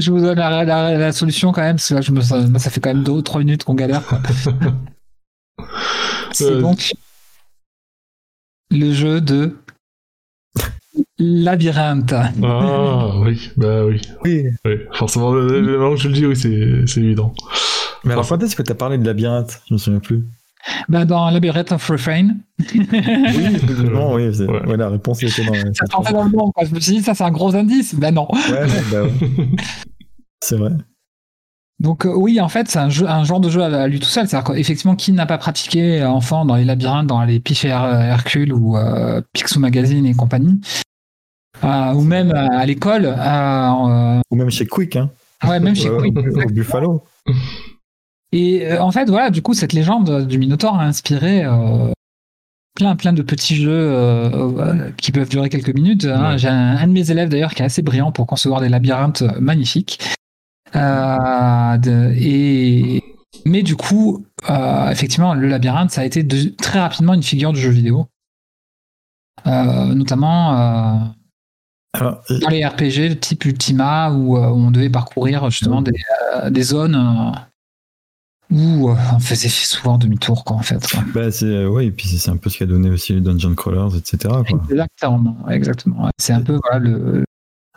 Je 0.00 0.10
vous 0.10 0.20
donne 0.20 0.38
la, 0.38 1.12
solution 1.12 1.52
quand 1.52 1.62
même, 1.62 1.76
parce 1.76 1.88
que 1.88 1.94
là, 1.94 2.00
je 2.00 2.12
me, 2.12 2.20
ça, 2.20 2.70
fait 2.70 2.80
quand 2.80 2.94
même 2.94 3.04
2 3.04 3.12
ou 3.12 3.22
3 3.22 3.40
minutes 3.40 3.64
qu'on 3.64 3.74
galère. 3.74 4.02
C'est 6.32 6.60
donc 6.60 6.92
le 8.70 8.92
jeu 8.92 9.20
de 9.20 9.56
Labyrinthe. 11.18 12.12
Ah 12.42 13.18
oui, 13.20 13.50
bah 13.56 13.84
oui. 13.86 14.00
Oui. 14.24 14.44
Forcément, 14.92 15.32
maintenant 15.32 15.92
que 15.92 16.00
je 16.00 16.08
le 16.08 16.14
dis, 16.14 16.26
oui, 16.26 16.36
c'est 16.36 17.00
évident. 17.00 17.34
Mais 18.04 18.12
alors, 18.12 18.28
quand 18.28 18.42
est-ce 18.42 18.54
que 18.54 18.62
tu 18.62 18.70
as 18.70 18.74
parlé 18.74 18.98
de 18.98 19.04
Labyrinthe? 19.04 19.62
Je 19.68 19.74
me 19.74 19.78
souviens 19.78 20.00
plus. 20.00 20.24
Bah, 20.88 21.04
dans 21.04 21.30
Labyrinth 21.30 21.72
of 21.72 21.88
Refrain. 21.88 22.28
oui, 22.74 22.86
non, 23.90 24.14
oui, 24.14 24.28
ouais. 24.28 24.76
la 24.76 24.88
réponse 24.88 25.22
était 25.22 25.44
dans. 25.44 25.54
Ça 25.74 26.12
dans 26.12 26.24
le 26.24 26.30
monde, 26.30 26.52
quoi. 26.52 26.64
Je 26.64 26.74
me 26.74 26.80
suis 26.80 26.96
dit, 26.96 27.02
ça, 27.02 27.14
c'est 27.14 27.24
un 27.24 27.30
gros 27.30 27.54
indice. 27.54 27.94
Ben 27.94 28.14
non. 28.14 28.28
Ouais, 28.32 28.66
bah 28.90 29.02
ouais. 29.02 29.10
c'est 30.42 30.56
vrai. 30.56 30.72
Donc 31.78 32.06
euh, 32.06 32.14
oui, 32.14 32.40
en 32.40 32.48
fait, 32.48 32.68
c'est 32.68 32.78
un, 32.78 32.88
jeu, 32.88 33.06
un 33.06 33.24
genre 33.24 33.40
de 33.40 33.50
jeu 33.50 33.62
à, 33.62 33.86
lui 33.86 34.00
tout 34.00 34.08
seul. 34.08 34.26
C'est-à-dire 34.26 34.54
qu'effectivement, 34.54 34.96
qui 34.96 35.12
n'a 35.12 35.26
pas 35.26 35.38
pratiqué 35.38 36.00
euh, 36.00 36.08
enfant 36.08 36.46
dans 36.46 36.56
les 36.56 36.64
labyrinthes, 36.64 37.06
dans 37.06 37.22
les 37.22 37.38
Pif 37.38 37.64
et 37.64 37.68
Hercule 37.68 38.52
ou 38.52 38.76
euh, 38.76 39.20
Picsou 39.32 39.60
Magazine 39.60 40.06
et 40.06 40.14
compagnie, 40.14 40.58
ou 41.62 42.00
même 42.00 42.32
à 42.32 42.64
l'école. 42.64 43.06
ou 44.30 44.36
même 44.36 44.50
chez 44.50 44.66
Quick, 44.66 44.96
hein. 44.96 45.10
Ouais, 45.46 45.60
même 45.60 45.76
chez 45.76 45.90
Quick. 45.90 46.16
Au 46.16 46.50
Buffalo. 46.50 47.04
Et 48.32 48.66
euh, 48.66 48.82
en 48.82 48.90
fait, 48.90 49.08
voilà, 49.08 49.30
du 49.30 49.42
coup, 49.42 49.54
cette 49.54 49.72
légende 49.72 50.26
du 50.26 50.38
Minotaure 50.38 50.78
a 50.78 50.84
inspiré 50.84 51.44
euh, 51.44 51.92
plein, 52.74 52.96
plein 52.96 53.12
de 53.12 53.22
petits 53.22 53.56
jeux 53.56 53.70
euh, 53.70 54.90
qui 54.96 55.12
peuvent 55.12 55.28
durer 55.28 55.48
quelques 55.48 55.74
minutes. 55.74 56.04
Hein. 56.04 56.36
J'ai 56.36 56.48
un, 56.48 56.86
de 56.86 56.92
mes 56.92 57.10
élèves 57.10 57.28
d'ailleurs 57.28 57.54
qui 57.54 57.62
est 57.62 57.66
assez 57.66 57.82
brillant 57.82 58.12
pour 58.12 58.26
concevoir 58.26 58.60
des 58.60 58.68
labyrinthes 58.68 59.22
magnifiques. 59.40 60.00
et 60.74 63.02
mais 63.44 63.62
du 63.62 63.76
coup, 63.76 64.26
effectivement, 64.90 65.34
le 65.34 65.46
labyrinthe, 65.46 65.90
ça 65.90 66.00
a 66.00 66.04
été 66.04 66.26
très 66.56 66.80
rapidement 66.80 67.14
une 67.14 67.22
figure 67.22 67.52
du 67.52 67.60
jeu 67.60 67.70
vidéo, 67.70 68.08
notamment. 69.44 71.14
dans 71.94 72.48
les 72.48 72.64
RPG 72.64 73.20
type 73.20 73.44
Ultima 73.44 74.10
où, 74.10 74.38
on 74.38 74.70
devait 74.70 74.90
parcourir 74.90 75.48
justement 75.50 75.82
des, 75.82 75.92
des 76.50 76.62
zones 76.62 77.34
où 78.50 78.88
euh, 78.88 78.94
on 79.14 79.18
faisait 79.18 79.48
souvent 79.48 79.98
demi-tour, 79.98 80.44
quoi, 80.44 80.56
en 80.56 80.62
fait. 80.62 80.80
Bah, 81.14 81.30
c'est, 81.30 81.46
euh, 81.46 81.68
ouais, 81.68 81.86
et 81.86 81.90
puis 81.90 82.06
c'est 82.08 82.30
un 82.30 82.36
peu 82.36 82.48
ce 82.50 82.58
qui 82.58 82.62
a 82.62 82.66
donné 82.66 82.90
aussi 82.90 83.12
les 83.12 83.20
Dungeon 83.20 83.54
Crawlers, 83.54 83.96
etc. 83.96 84.34
Exactement, 84.70 85.36
exactement. 85.50 86.08
C'est 86.18 86.32
un 86.32 86.42
peu 86.42 86.58
voilà, 86.62 86.78
le, 86.78 87.24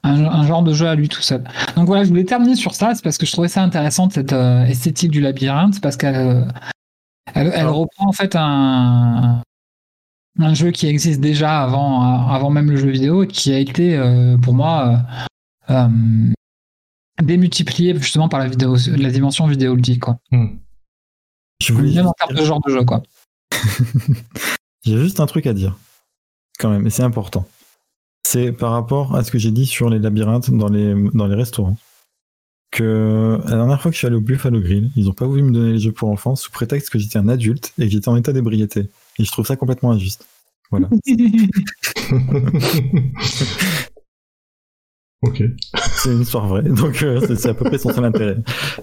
un, 0.03 0.45
genre 0.45 0.63
de 0.63 0.73
jeu 0.73 0.87
à 0.87 0.95
lui 0.95 1.09
tout 1.09 1.21
seul. 1.21 1.43
Donc 1.75 1.87
voilà, 1.87 2.03
je 2.03 2.09
voulais 2.09 2.23
terminer 2.23 2.55
sur 2.55 2.75
ça, 2.75 2.93
c'est 2.93 3.03
parce 3.03 3.17
que 3.17 3.25
je 3.25 3.31
trouvais 3.31 3.47
ça 3.47 3.63
intéressant, 3.63 4.09
cette 4.09 4.33
euh, 4.33 4.63
esthétique 4.65 5.11
du 5.11 5.21
labyrinthe, 5.21 5.81
parce 5.81 5.97
qu'elle 5.97 6.47
elle, 7.33 7.67
reprend 7.67 8.07
en 8.07 8.13
fait 8.13 8.35
un, 8.35 9.41
un 10.39 10.53
jeu 10.53 10.71
qui 10.71 10.87
existe 10.87 11.19
déjà 11.19 11.61
avant, 11.63 12.27
avant 12.27 12.49
même 12.51 12.69
le 12.69 12.77
jeu 12.77 12.89
vidéo, 12.89 13.23
et 13.23 13.27
qui 13.27 13.53
a 13.53 13.57
été, 13.57 13.99
pour 14.41 14.53
moi, 14.53 15.01
démultiplié 17.21 17.95
justement 17.97 18.29
par 18.29 18.39
la, 18.39 18.47
vidéo, 18.47 18.75
la 18.87 19.11
dimension 19.11 19.47
vidéoludique. 19.47 20.01
Quoi. 20.01 20.19
Hmm. 20.31 20.57
Je 21.61 21.73
voulais 21.73 21.93
Même 21.93 22.07
en 22.07 22.13
termes 22.13 22.35
de 22.35 22.45
genre 22.45 22.61
de 22.65 22.71
jeu. 22.71 22.83
quoi. 22.83 23.03
j'ai 24.85 24.97
juste 24.97 25.19
un 25.19 25.25
truc 25.25 25.45
à 25.47 25.53
dire, 25.53 25.77
quand 26.57 26.69
même, 26.69 26.87
et 26.87 26.89
c'est 26.89 27.03
important. 27.03 27.45
C'est 28.25 28.51
par 28.51 28.71
rapport 28.71 29.15
à 29.15 29.23
ce 29.23 29.31
que 29.31 29.37
j'ai 29.37 29.51
dit 29.51 29.65
sur 29.65 29.89
les 29.89 29.99
labyrinthes 29.99 30.51
dans 30.51 30.69
les, 30.69 30.93
dans 31.13 31.27
les 31.27 31.35
restaurants. 31.35 31.77
Que 32.71 33.39
la 33.45 33.55
dernière 33.55 33.81
fois 33.81 33.89
que 33.89 33.95
je 33.95 33.97
suis 33.97 34.05
allé 34.05 34.15
au 34.15 34.21
Buffalo 34.21 34.61
Grill, 34.61 34.91
ils 34.95 35.05
n'ont 35.05 35.13
pas 35.13 35.25
voulu 35.25 35.41
me 35.41 35.51
donner 35.51 35.71
les 35.73 35.79
jeux 35.79 35.91
pour 35.91 36.09
enfants 36.09 36.35
sous 36.35 36.51
prétexte 36.51 36.91
que 36.91 36.99
j'étais 36.99 37.17
un 37.17 37.27
adulte 37.27 37.73
et 37.79 37.85
que 37.85 37.91
j'étais 37.91 38.09
en 38.09 38.15
état 38.15 38.31
d'ébriété. 38.31 38.91
Et 39.17 39.23
je 39.23 39.31
trouve 39.31 39.47
ça 39.47 39.55
complètement 39.55 39.91
injuste. 39.91 40.27
Voilà. 40.69 40.87
Ok. 45.21 45.43
C'est 45.97 46.13
une 46.13 46.21
histoire 46.21 46.47
vraie, 46.47 46.63
donc 46.63 47.03
euh, 47.03 47.19
c'est 47.27 47.35
c'est 47.35 47.49
à 47.49 47.53
peu 47.53 47.65
près 47.65 47.77
son 47.77 47.91
seul 47.93 48.05
intérêt. 48.05 48.37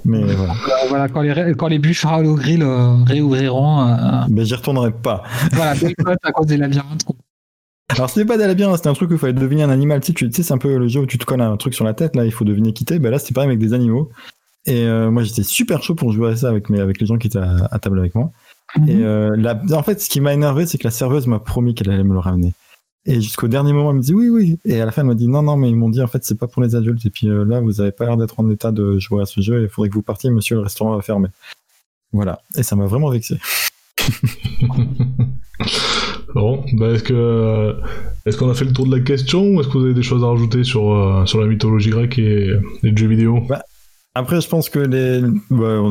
Mais 0.04 0.22
voilà. 0.22 0.52
Euh, 0.52 0.88
voilà, 0.88 1.08
quand 1.08 1.22
les, 1.22 1.54
quand 1.54 1.68
les 1.68 1.78
bûches 1.78 2.04
Halo 2.04 2.34
Grill 2.34 2.62
euh, 2.62 3.02
réouvriront, 3.04 3.88
euh, 3.88 4.24
Mais 4.28 4.44
j'y 4.44 4.54
retournerai 4.54 4.92
pas. 4.92 5.22
voilà, 5.52 5.74
boycott 5.74 6.18
à 6.22 6.32
cause 6.32 6.46
des 6.46 6.58
labyrinthes. 6.58 7.06
Alors 7.88 8.10
ce 8.10 8.20
n'est 8.20 8.26
pas 8.26 8.36
des 8.36 8.46
labyrinthes, 8.46 8.76
c'était 8.76 8.88
un 8.90 8.94
truc 8.94 9.10
où 9.10 9.14
il 9.14 9.18
fallait 9.18 9.32
deviner 9.32 9.62
un 9.62 9.70
animal. 9.70 10.00
Tu 10.00 10.08
sais, 10.08 10.12
tu 10.12 10.28
tu 10.28 10.36
sais, 10.36 10.42
c'est 10.42 10.52
un 10.52 10.58
peu 10.58 10.76
le 10.76 10.88
jeu 10.88 11.00
où 11.00 11.06
tu 11.06 11.16
te 11.16 11.24
colles 11.24 11.40
un 11.40 11.56
truc 11.56 11.72
sur 11.72 11.84
la 11.86 11.94
tête, 11.94 12.14
là, 12.16 12.26
il 12.26 12.32
faut 12.32 12.44
deviner 12.44 12.74
qui 12.74 12.84
t'es. 12.84 12.98
Ben 12.98 13.10
là, 13.10 13.18
c'était 13.18 13.32
pareil 13.32 13.48
avec 13.48 13.58
des 13.58 13.72
animaux. 13.72 14.10
Et 14.66 14.84
euh, 14.84 15.10
moi, 15.10 15.22
j'étais 15.22 15.44
super 15.44 15.82
chaud 15.82 15.94
pour 15.94 16.12
jouer 16.12 16.32
à 16.32 16.36
ça 16.36 16.48
avec, 16.48 16.68
mes, 16.70 16.80
avec 16.80 17.00
les 17.00 17.06
gens 17.06 17.16
qui 17.16 17.28
étaient 17.28 17.38
à, 17.38 17.68
à 17.70 17.78
table 17.78 17.98
avec 18.00 18.14
moi. 18.14 18.30
Mhm. 18.76 18.88
Et 18.88 19.04
euh, 19.04 19.36
la, 19.36 19.58
en 19.72 19.82
fait, 19.82 20.00
ce 20.00 20.10
qui 20.10 20.20
m'a 20.20 20.34
énervé, 20.34 20.66
c'est 20.66 20.76
que 20.76 20.84
la 20.84 20.90
serveuse 20.90 21.26
m'a 21.28 21.38
promis 21.38 21.74
qu'elle 21.74 21.90
allait 21.90 22.04
me 22.04 22.12
le 22.12 22.18
ramener. 22.18 22.52
Et 23.06 23.20
jusqu'au 23.20 23.46
dernier 23.46 23.72
moment, 23.72 23.90
elle 23.90 23.96
me 23.96 24.02
dit 24.02 24.14
oui, 24.14 24.28
oui. 24.28 24.58
Et 24.64 24.80
à 24.80 24.84
la 24.84 24.90
fin, 24.92 25.02
elle 25.02 25.08
m'a 25.08 25.14
dit 25.14 25.28
non, 25.28 25.42
non, 25.42 25.56
mais 25.56 25.70
ils 25.70 25.76
m'ont 25.76 25.88
dit 25.90 26.02
en 26.02 26.08
fait, 26.08 26.24
c'est 26.24 26.38
pas 26.38 26.48
pour 26.48 26.62
les 26.62 26.74
adultes. 26.74 27.06
Et 27.06 27.10
puis 27.10 27.28
euh, 27.28 27.44
là, 27.44 27.60
vous 27.60 27.80
avez 27.80 27.92
pas 27.92 28.04
l'air 28.04 28.16
d'être 28.16 28.40
en 28.40 28.50
état 28.50 28.72
de 28.72 28.98
jouer 28.98 29.22
à 29.22 29.26
ce 29.26 29.40
jeu. 29.40 29.62
Il 29.62 29.68
faudrait 29.68 29.88
que 29.88 29.94
vous 29.94 30.02
partiez, 30.02 30.30
monsieur, 30.30 30.56
le 30.56 30.62
restaurant 30.62 30.96
va 30.96 31.02
fermer. 31.02 31.28
Voilà. 32.12 32.40
Et 32.56 32.62
ça 32.62 32.74
m'a 32.76 32.86
vraiment 32.86 33.10
vexé. 33.10 33.38
Bon, 36.34 36.62
bah 36.74 36.90
est-ce 36.90 37.02
que 37.02 37.76
est-ce 38.26 38.36
qu'on 38.36 38.50
a 38.50 38.54
fait 38.54 38.66
le 38.66 38.72
tour 38.74 38.86
de 38.86 38.94
la 38.94 39.02
question 39.02 39.42
ou 39.42 39.60
est-ce 39.60 39.68
que 39.68 39.78
vous 39.78 39.84
avez 39.84 39.94
des 39.94 40.02
choses 40.02 40.22
à 40.22 40.26
rajouter 40.26 40.64
sur 40.64 40.92
euh, 40.92 41.24
sur 41.24 41.40
la 41.40 41.46
mythologie 41.46 41.88
grecque 41.88 42.18
et, 42.18 42.48
et 42.48 42.90
le 42.90 42.96
jeu 42.96 43.06
vidéo? 43.06 43.42
Après, 44.18 44.40
je 44.40 44.48
pense 44.48 44.70
que 44.70 44.78
les, 44.78 45.20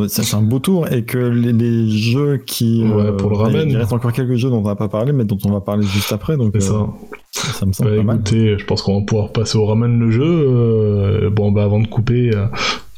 ça, 0.09 0.23
c'est 0.23 0.35
un 0.35 0.41
beau 0.41 0.57
tour 0.59 0.91
et 0.91 1.03
que 1.03 1.17
les, 1.17 1.53
les 1.53 1.87
jeux 1.89 2.37
qui, 2.45 2.83
Ouais, 2.83 3.15
pour 3.15 3.29
le 3.29 3.35
ramen. 3.35 3.69
il 3.69 3.77
reste 3.77 3.93
encore 3.93 4.11
quelques 4.13 4.35
jeux 4.35 4.49
dont 4.49 4.59
on 4.63 4.67
n'a 4.67 4.75
pas 4.75 4.87
parlé, 4.87 5.11
mais 5.13 5.25
dont 5.25 5.37
on 5.45 5.51
va 5.51 5.61
parler 5.61 5.85
juste 5.85 6.11
après. 6.11 6.35
Donc, 6.35 6.53
C'est 6.59 6.71
euh, 6.71 6.85
ça. 7.31 7.53
ça 7.53 7.65
me 7.67 7.71
semble 7.73 7.91
Bah, 7.91 7.97
pas 7.97 8.03
mal. 8.03 8.15
écoutez, 8.15 8.57
je 8.57 8.65
pense 8.65 8.81
qu'on 8.81 8.99
va 8.99 9.05
pouvoir 9.05 9.31
passer 9.31 9.57
au 9.59 9.65
ramen 9.67 9.99
le 9.99 10.09
jeu. 10.09 10.23
Euh, 10.25 11.29
bon, 11.29 11.51
bah 11.51 11.63
avant 11.65 11.79
de 11.79 11.87
couper, 11.87 12.31
euh, 12.35 12.47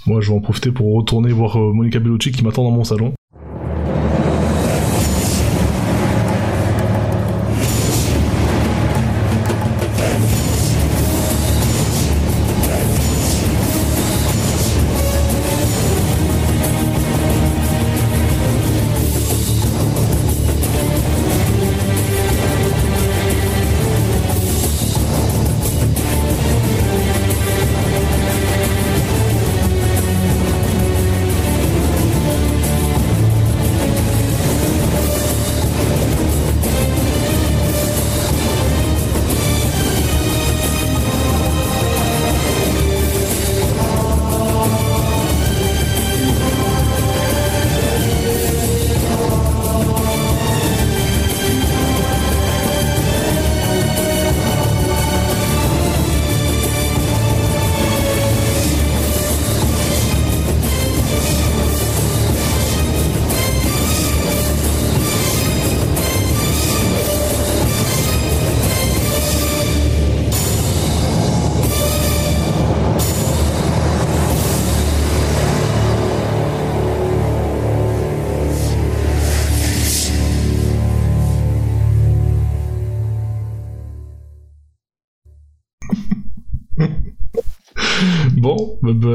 moi 0.05 0.21
je 0.21 0.29
vais 0.29 0.37
en 0.37 0.39
profiter 0.39 0.71
pour 0.71 0.93
retourner 0.95 1.31
voir 1.33 1.57
euh, 1.57 1.73
Monica 1.73 1.99
Bellucci 1.99 2.31
qui 2.31 2.43
m'attend 2.45 2.63
dans 2.63 2.71
mon 2.71 2.85
salon. 2.85 3.13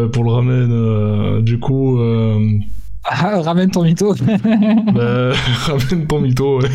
Pour 0.08 0.24
le 0.24 0.30
ramen, 0.30 0.68
euh, 0.72 1.40
du 1.42 1.58
coup, 1.58 1.98
euh, 1.98 2.38
Ah, 3.04 3.40
ramène 3.42 3.70
ton 3.70 3.82
mytho. 3.84 4.14
bah, 4.94 5.32
ramène 5.66 6.06
ton 6.06 6.20
mytho. 6.20 6.60
Ouais. 6.60 6.68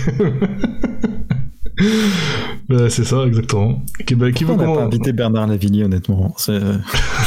bah, 2.69 2.89
c'est 2.89 3.03
ça, 3.03 3.23
exactement. 3.25 3.82
Qui, 4.05 4.15
bah, 4.15 4.32
qui 4.32 4.43
veut 4.43 4.53
on 4.53 4.57
n'a 4.57 4.65
pas 4.65 4.84
invité 4.84 5.13
Bernard 5.13 5.47
Lavillier, 5.47 5.84
honnêtement? 5.84 6.34
C'est- 6.38 6.59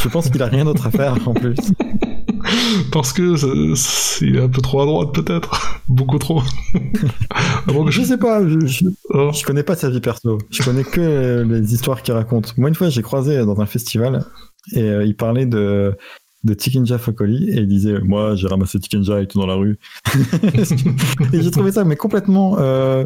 Je 0.03 0.09
pense 0.09 0.29
qu'il 0.29 0.43
a 0.43 0.47
rien 0.47 0.65
d'autre 0.65 0.87
à 0.87 0.91
faire 0.91 1.17
en 1.29 1.35
plus. 1.35 1.57
Parce 2.93 3.13
que 3.13 3.37
c'est- 3.77 4.27
est 4.27 4.41
un 4.41 4.49
peu 4.49 4.61
trop 4.61 4.81
à 4.83 4.87
droite, 4.87 5.11
peut-être. 5.15 5.81
Beaucoup 5.89 6.19
trop. 6.19 6.43
Avant 7.69 7.85
que 7.85 7.91
je... 7.91 8.01
Je 8.01 8.07
sais 8.07 8.17
pas, 8.19 8.47
je, 8.47 8.67
je, 8.67 8.85
Oh. 9.11 9.31
je 9.33 9.45
connais 9.45 9.63
pas 9.63 9.77
sa 9.77 9.89
vie 9.91 10.01
perso. 10.01 10.39
Je 10.51 10.63
connais 10.63 10.83
que 10.85 11.01
euh, 11.01 11.45
les 11.45 11.73
histoires 11.75 12.03
qu'il 12.03 12.15
raconte. 12.15 12.57
Moi, 12.59 12.69
une 12.69 12.75
fois, 12.75 12.89
j'ai 12.89 13.03
croisé 13.03 13.45
dans 13.45 13.61
un 13.61 13.67
festival 13.67 14.25
et 14.73 14.83
euh, 14.83 15.05
il 15.05 15.17
parlait 15.17 15.47
de, 15.47 15.95
de 16.45 16.55
Tikinja 16.55 16.99
Fokoli 16.99 17.51
et 17.51 17.57
il 17.61 17.69
disait 17.69 18.01
Moi, 18.01 18.35
j'ai 18.37 18.49
ramassé 18.49 18.79
Tikinja 18.79 19.21
et 19.21 19.27
tout 19.27 19.39
dans 19.39 19.47
la 19.47 19.55
rue. 19.55 19.79
et 21.33 21.43
j'ai 21.43 21.51
trouvé 21.51 21.73
ça, 21.73 21.85
mais 21.85 21.97
complètement 21.97 22.59
euh, 22.59 23.05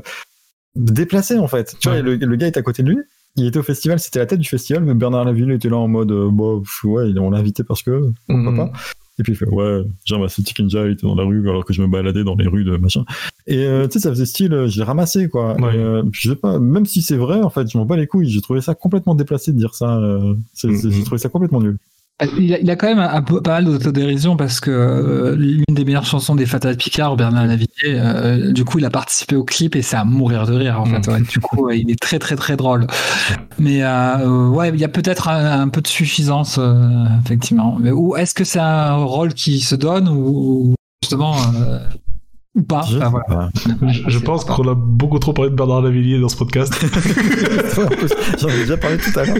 déplacé 0.77 1.39
en 1.39 1.49
fait. 1.49 1.77
Tu 1.81 1.89
vois, 1.89 2.01
le, 2.01 2.17
le 2.17 2.37
gars 2.37 2.47
est 2.47 2.57
à 2.57 2.63
côté 2.63 2.83
de 2.83 2.91
lui. 2.91 2.99
Il 3.37 3.47
était 3.47 3.59
au 3.59 3.65
festival, 3.65 3.99
c'était 3.99 4.21
la 4.21 4.27
tête 4.27 4.39
du 4.39 4.49
festival, 4.49 4.85
mais 4.85 4.95
Bernard 4.95 5.25
Lavillier 5.25 5.55
était 5.55 5.69
là 5.69 5.77
en 5.77 5.89
mode 5.89 6.13
Bon, 6.13 6.61
pff, 6.61 6.85
ouais, 6.85 7.13
on 7.19 7.31
l'a 7.31 7.39
invité 7.39 7.65
parce 7.65 7.83
que. 7.83 8.13
Pourquoi 8.29 8.51
Mhm. 8.53 8.57
pas 8.57 8.73
et 9.19 9.23
puis 9.23 9.33
il 9.33 9.37
fait 9.37 9.49
ouais 9.49 9.83
j'ai 10.05 10.15
ramassé 10.15 10.43
Tikinja 10.43 10.87
il 10.87 10.93
était 10.93 11.07
dans 11.07 11.15
la 11.15 11.25
rue 11.25 11.49
alors 11.49 11.65
que 11.65 11.73
je 11.73 11.83
me 11.83 11.87
baladais 11.87 12.25
dans 12.25 12.35
les 12.35 12.47
rues 12.47 12.65
de 12.65 12.77
machin. 12.77 13.05
Et 13.47 13.65
euh, 13.65 13.87
tu 13.87 13.95
sais 13.95 14.01
ça 14.01 14.11
faisait 14.11 14.27
style 14.27 14.53
euh, 14.53 14.69
je 14.69 14.79
l'ai 14.79 14.85
ramassé 14.85 15.29
quoi. 15.29 15.55
Ouais. 15.61 15.77
Et, 15.77 15.79
euh, 15.79 16.03
je 16.13 16.31
sais 16.31 16.37
pas 16.37 16.59
même 16.59 16.87
si 16.87 17.03
c'est 17.03 17.17
vrai 17.17 17.41
en 17.41 17.51
fait 17.51 17.71
je 17.71 17.79
m'en 17.79 17.85
bats 17.85 17.97
les 17.97 18.07
couilles. 18.07 18.29
J'ai 18.29 18.41
trouvé 18.41 18.61
ça 18.61 18.75
complètement 18.75 19.15
déplacé 19.15 19.53
de 19.53 19.59
dire 19.59 19.75
ça 19.75 19.99
euh, 19.99 20.35
j'ai 20.55 21.03
trouvé 21.05 21.19
ça 21.19 21.29
complètement 21.29 21.61
nul 21.61 21.79
Il 22.39 22.55
a, 22.55 22.61
il 22.61 22.71
a 22.71 22.77
quand 22.77 22.87
même 22.87 23.01
un, 23.01 23.23
peu, 23.23 23.41
pas 23.41 23.55
mal 23.55 23.65
d'autodérision 23.65 24.37
parce 24.37 24.61
que 24.61 24.71
euh, 24.71 25.35
l'une 25.35 25.65
des 25.69 25.85
meilleures 25.85 26.07
chansons 26.07 26.37
des 26.37 26.47
Fatal 26.47 26.77
Picard, 26.77 27.17
Bernard 27.17 27.47
Lavillier, 27.47 27.67
euh, 27.87 28.53
du 28.53 28.65
coup, 28.65 28.79
il 28.79 28.85
a 28.85 28.91
participé 28.91 29.35
au 29.35 29.43
clip 29.43 29.75
et 29.75 29.83
c'est 29.83 29.97
à 29.97 30.05
mourir 30.05 30.47
de 30.47 30.55
rire 30.55 30.81
en 30.81 30.85
fait. 30.85 31.09
Mm. 31.09 31.13
ouais. 31.13 31.21
Du 31.23 31.41
coup, 31.41 31.65
ouais, 31.65 31.81
il 31.81 31.91
est 31.91 32.01
très 32.01 32.21
très 32.21 32.37
très 32.37 32.57
drôle. 32.57 32.87
Mais 33.59 33.83
euh, 33.83 34.47
ouais, 34.47 34.69
il 34.69 34.79
y 34.79 34.85
a 34.85 34.89
peut-être 34.89 35.29
un, 35.29 35.63
un 35.63 35.69
peu 35.69 35.81
de 35.81 35.89
suffisance 35.89 36.59
euh, 36.59 37.05
effectivement. 37.25 37.77
Mais, 37.81 37.91
ou 37.91 38.17
est-ce 38.17 38.33
que 38.33 38.45
c'est 38.45 38.61
un 38.61 38.95
rôle 38.95 39.35
qui 39.35 39.61
se 39.61 39.75
donne 39.75 40.09
ou 40.09 40.25
ou 40.25 40.75
justement 41.03 41.37
euh, 41.57 41.79
ou 42.55 42.63
pas 42.63 42.83
Je 42.89 42.97
Enfin, 42.99 43.05
sais 43.07 43.11
voilà. 43.11 43.25
pas. 43.27 43.49
Je, 43.89 44.03
je 44.09 44.19
c'est 44.19 44.25
pense 44.25 44.45
qu'on 44.45 44.69
a 44.69 44.75
beaucoup 44.75 45.19
trop 45.19 45.33
parlé 45.33 45.51
de 45.51 45.57
Bernard 45.57 45.83
Lavillier 45.83 46.21
dans 46.21 46.29
ce 46.29 46.37
podcast. 46.37 46.73
J'en 48.41 48.49
ai 48.49 48.59
déjà 48.59 48.77
parlé 48.77 48.97
tout 48.99 49.19
à 49.19 49.25
l'heure 49.25 49.37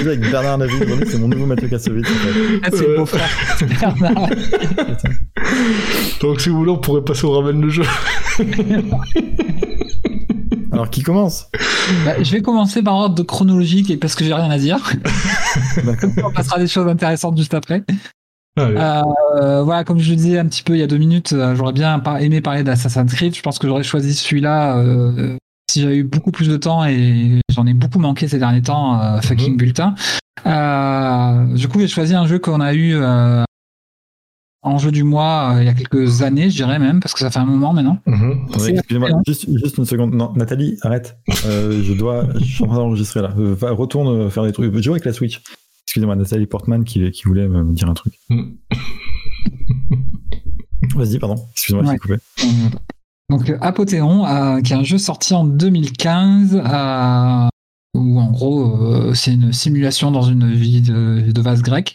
avec 0.00 0.20
Bernard 0.30 0.58
Lavillier 0.58 1.04
c'est 1.06 1.18
mon 1.18 1.28
nouveau 1.28 1.46
Mathieu 1.46 1.68
Kassovitz 1.68 2.06
en 2.08 2.10
fait. 2.10 2.60
Ah, 2.64 2.68
c'est 2.72 2.86
le 2.88 2.96
beau-frère. 2.96 3.28
Bernard. 3.80 4.28
Donc 6.20 6.40
si 6.40 6.48
vous 6.48 6.56
voulez, 6.58 6.70
on 6.72 6.78
pourrait 6.78 7.02
passer 7.04 7.24
au 7.26 7.32
ramen 7.32 7.60
le 7.60 7.68
jeu. 7.70 7.84
alors 10.72 10.90
qui 10.90 11.02
commence? 11.02 11.48
Bah, 12.04 12.22
je 12.22 12.32
vais 12.32 12.40
commencer 12.42 12.82
par 12.82 12.94
ordre 12.94 13.22
chronologique 13.22 13.90
et 13.90 13.96
parce 13.96 14.14
que 14.14 14.24
j'ai 14.24 14.34
rien 14.34 14.50
à 14.50 14.58
dire. 14.58 14.78
On 16.24 16.30
passera 16.32 16.58
des 16.58 16.66
choses 16.66 16.88
intéressantes 16.88 17.36
juste 17.36 17.54
après. 17.54 17.84
Allez. 18.56 18.76
Euh, 18.76 19.62
voilà, 19.62 19.82
comme 19.84 19.98
je 19.98 20.10
le 20.10 20.16
disais 20.16 20.38
un 20.38 20.46
petit 20.46 20.62
peu 20.62 20.74
il 20.74 20.78
y 20.80 20.82
a 20.82 20.86
deux 20.86 20.98
minutes, 20.98 21.32
euh, 21.32 21.54
j'aurais 21.54 21.72
bien 21.72 22.02
aimé 22.20 22.40
parler 22.40 22.62
d'Assassin's 22.62 23.12
Creed. 23.14 23.34
Je 23.34 23.40
pense 23.42 23.58
que 23.58 23.66
j'aurais 23.66 23.82
choisi 23.82 24.12
celui-là 24.14 24.76
euh, 24.78 25.36
si 25.70 25.80
j'avais 25.80 25.96
eu 25.96 26.04
beaucoup 26.04 26.32
plus 26.32 26.48
de 26.48 26.56
temps 26.58 26.84
et 26.84 27.40
j'en 27.50 27.66
ai 27.66 27.72
beaucoup 27.72 27.98
manqué 27.98 28.28
ces 28.28 28.38
derniers 28.38 28.60
temps, 28.62 29.00
euh, 29.00 29.20
fucking 29.22 29.52
Mhm. 29.52 29.56
bulletin. 29.56 29.94
Euh, 30.46 31.54
du 31.54 31.68
coup, 31.68 31.80
j'ai 31.80 31.88
choisi 31.88 32.14
un 32.14 32.26
jeu 32.26 32.38
qu'on 32.38 32.60
a 32.60 32.74
eu 32.74 32.94
euh, 32.94 33.42
en 34.62 34.76
jeu 34.78 34.90
du 34.90 35.02
mois 35.02 35.54
euh, 35.54 35.62
il 35.62 35.66
y 35.66 35.68
a 35.70 35.74
quelques 35.74 36.20
années, 36.22 36.50
je 36.50 36.56
dirais 36.56 36.78
même, 36.78 37.00
parce 37.00 37.14
que 37.14 37.20
ça 37.20 37.30
fait 37.30 37.38
un 37.38 37.46
moment 37.46 37.72
maintenant. 37.72 37.98
Mhm. 38.06 38.48
Excusez-moi, 38.54 39.08
juste, 39.26 39.46
juste 39.58 39.78
une 39.78 39.86
seconde. 39.86 40.12
Non, 40.14 40.32
Nathalie, 40.36 40.76
arrête. 40.82 41.16
Euh, 41.46 41.82
je 41.82 41.92
dois. 41.94 42.26
Je 42.34 42.44
suis 42.44 42.64
en 42.64 42.66
train 42.66 42.76
d'enregistrer 42.76 43.22
là. 43.22 43.30
Va, 43.34 43.70
retourne 43.70 44.30
faire 44.30 44.42
des 44.44 44.52
trucs. 44.52 44.74
Je 44.74 44.82
joue 44.82 44.92
avec 44.92 45.04
la 45.06 45.12
Switch. 45.14 45.40
Excusez-moi, 45.92 46.16
Nathalie 46.16 46.46
Portman 46.46 46.84
qui, 46.84 47.10
qui 47.10 47.24
voulait 47.24 47.46
me 47.46 47.70
dire 47.74 47.86
un 47.90 47.92
truc. 47.92 48.14
Mhm. 48.30 48.56
Vas-y, 50.96 51.18
pardon. 51.18 51.34
Excusez-moi, 51.52 51.84
Ouais. 51.86 51.98
coupé. 51.98 52.16
Donc 53.28 53.50
euh, 53.50 53.58
Apothéon, 53.60 54.24
euh, 54.26 54.62
qui 54.62 54.72
est 54.72 54.76
un 54.76 54.84
jeu 54.84 54.96
sorti 54.96 55.34
en 55.34 55.44
2015, 55.44 56.54
euh, 56.56 57.48
où 57.94 58.18
en 58.18 58.30
gros 58.30 59.10
euh, 59.10 59.12
c'est 59.12 59.34
une 59.34 59.52
simulation 59.52 60.10
dans 60.10 60.22
une 60.22 60.50
ville 60.50 60.82
de, 60.82 61.30
de 61.30 61.40
vase 61.42 61.60
grec. 61.60 61.94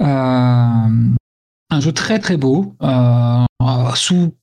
Euh, 0.00 0.06
un 0.06 1.80
jeu 1.80 1.92
très 1.92 2.20
très 2.20 2.38
beau, 2.38 2.76
euh, 2.82 3.44
sous 3.94 4.34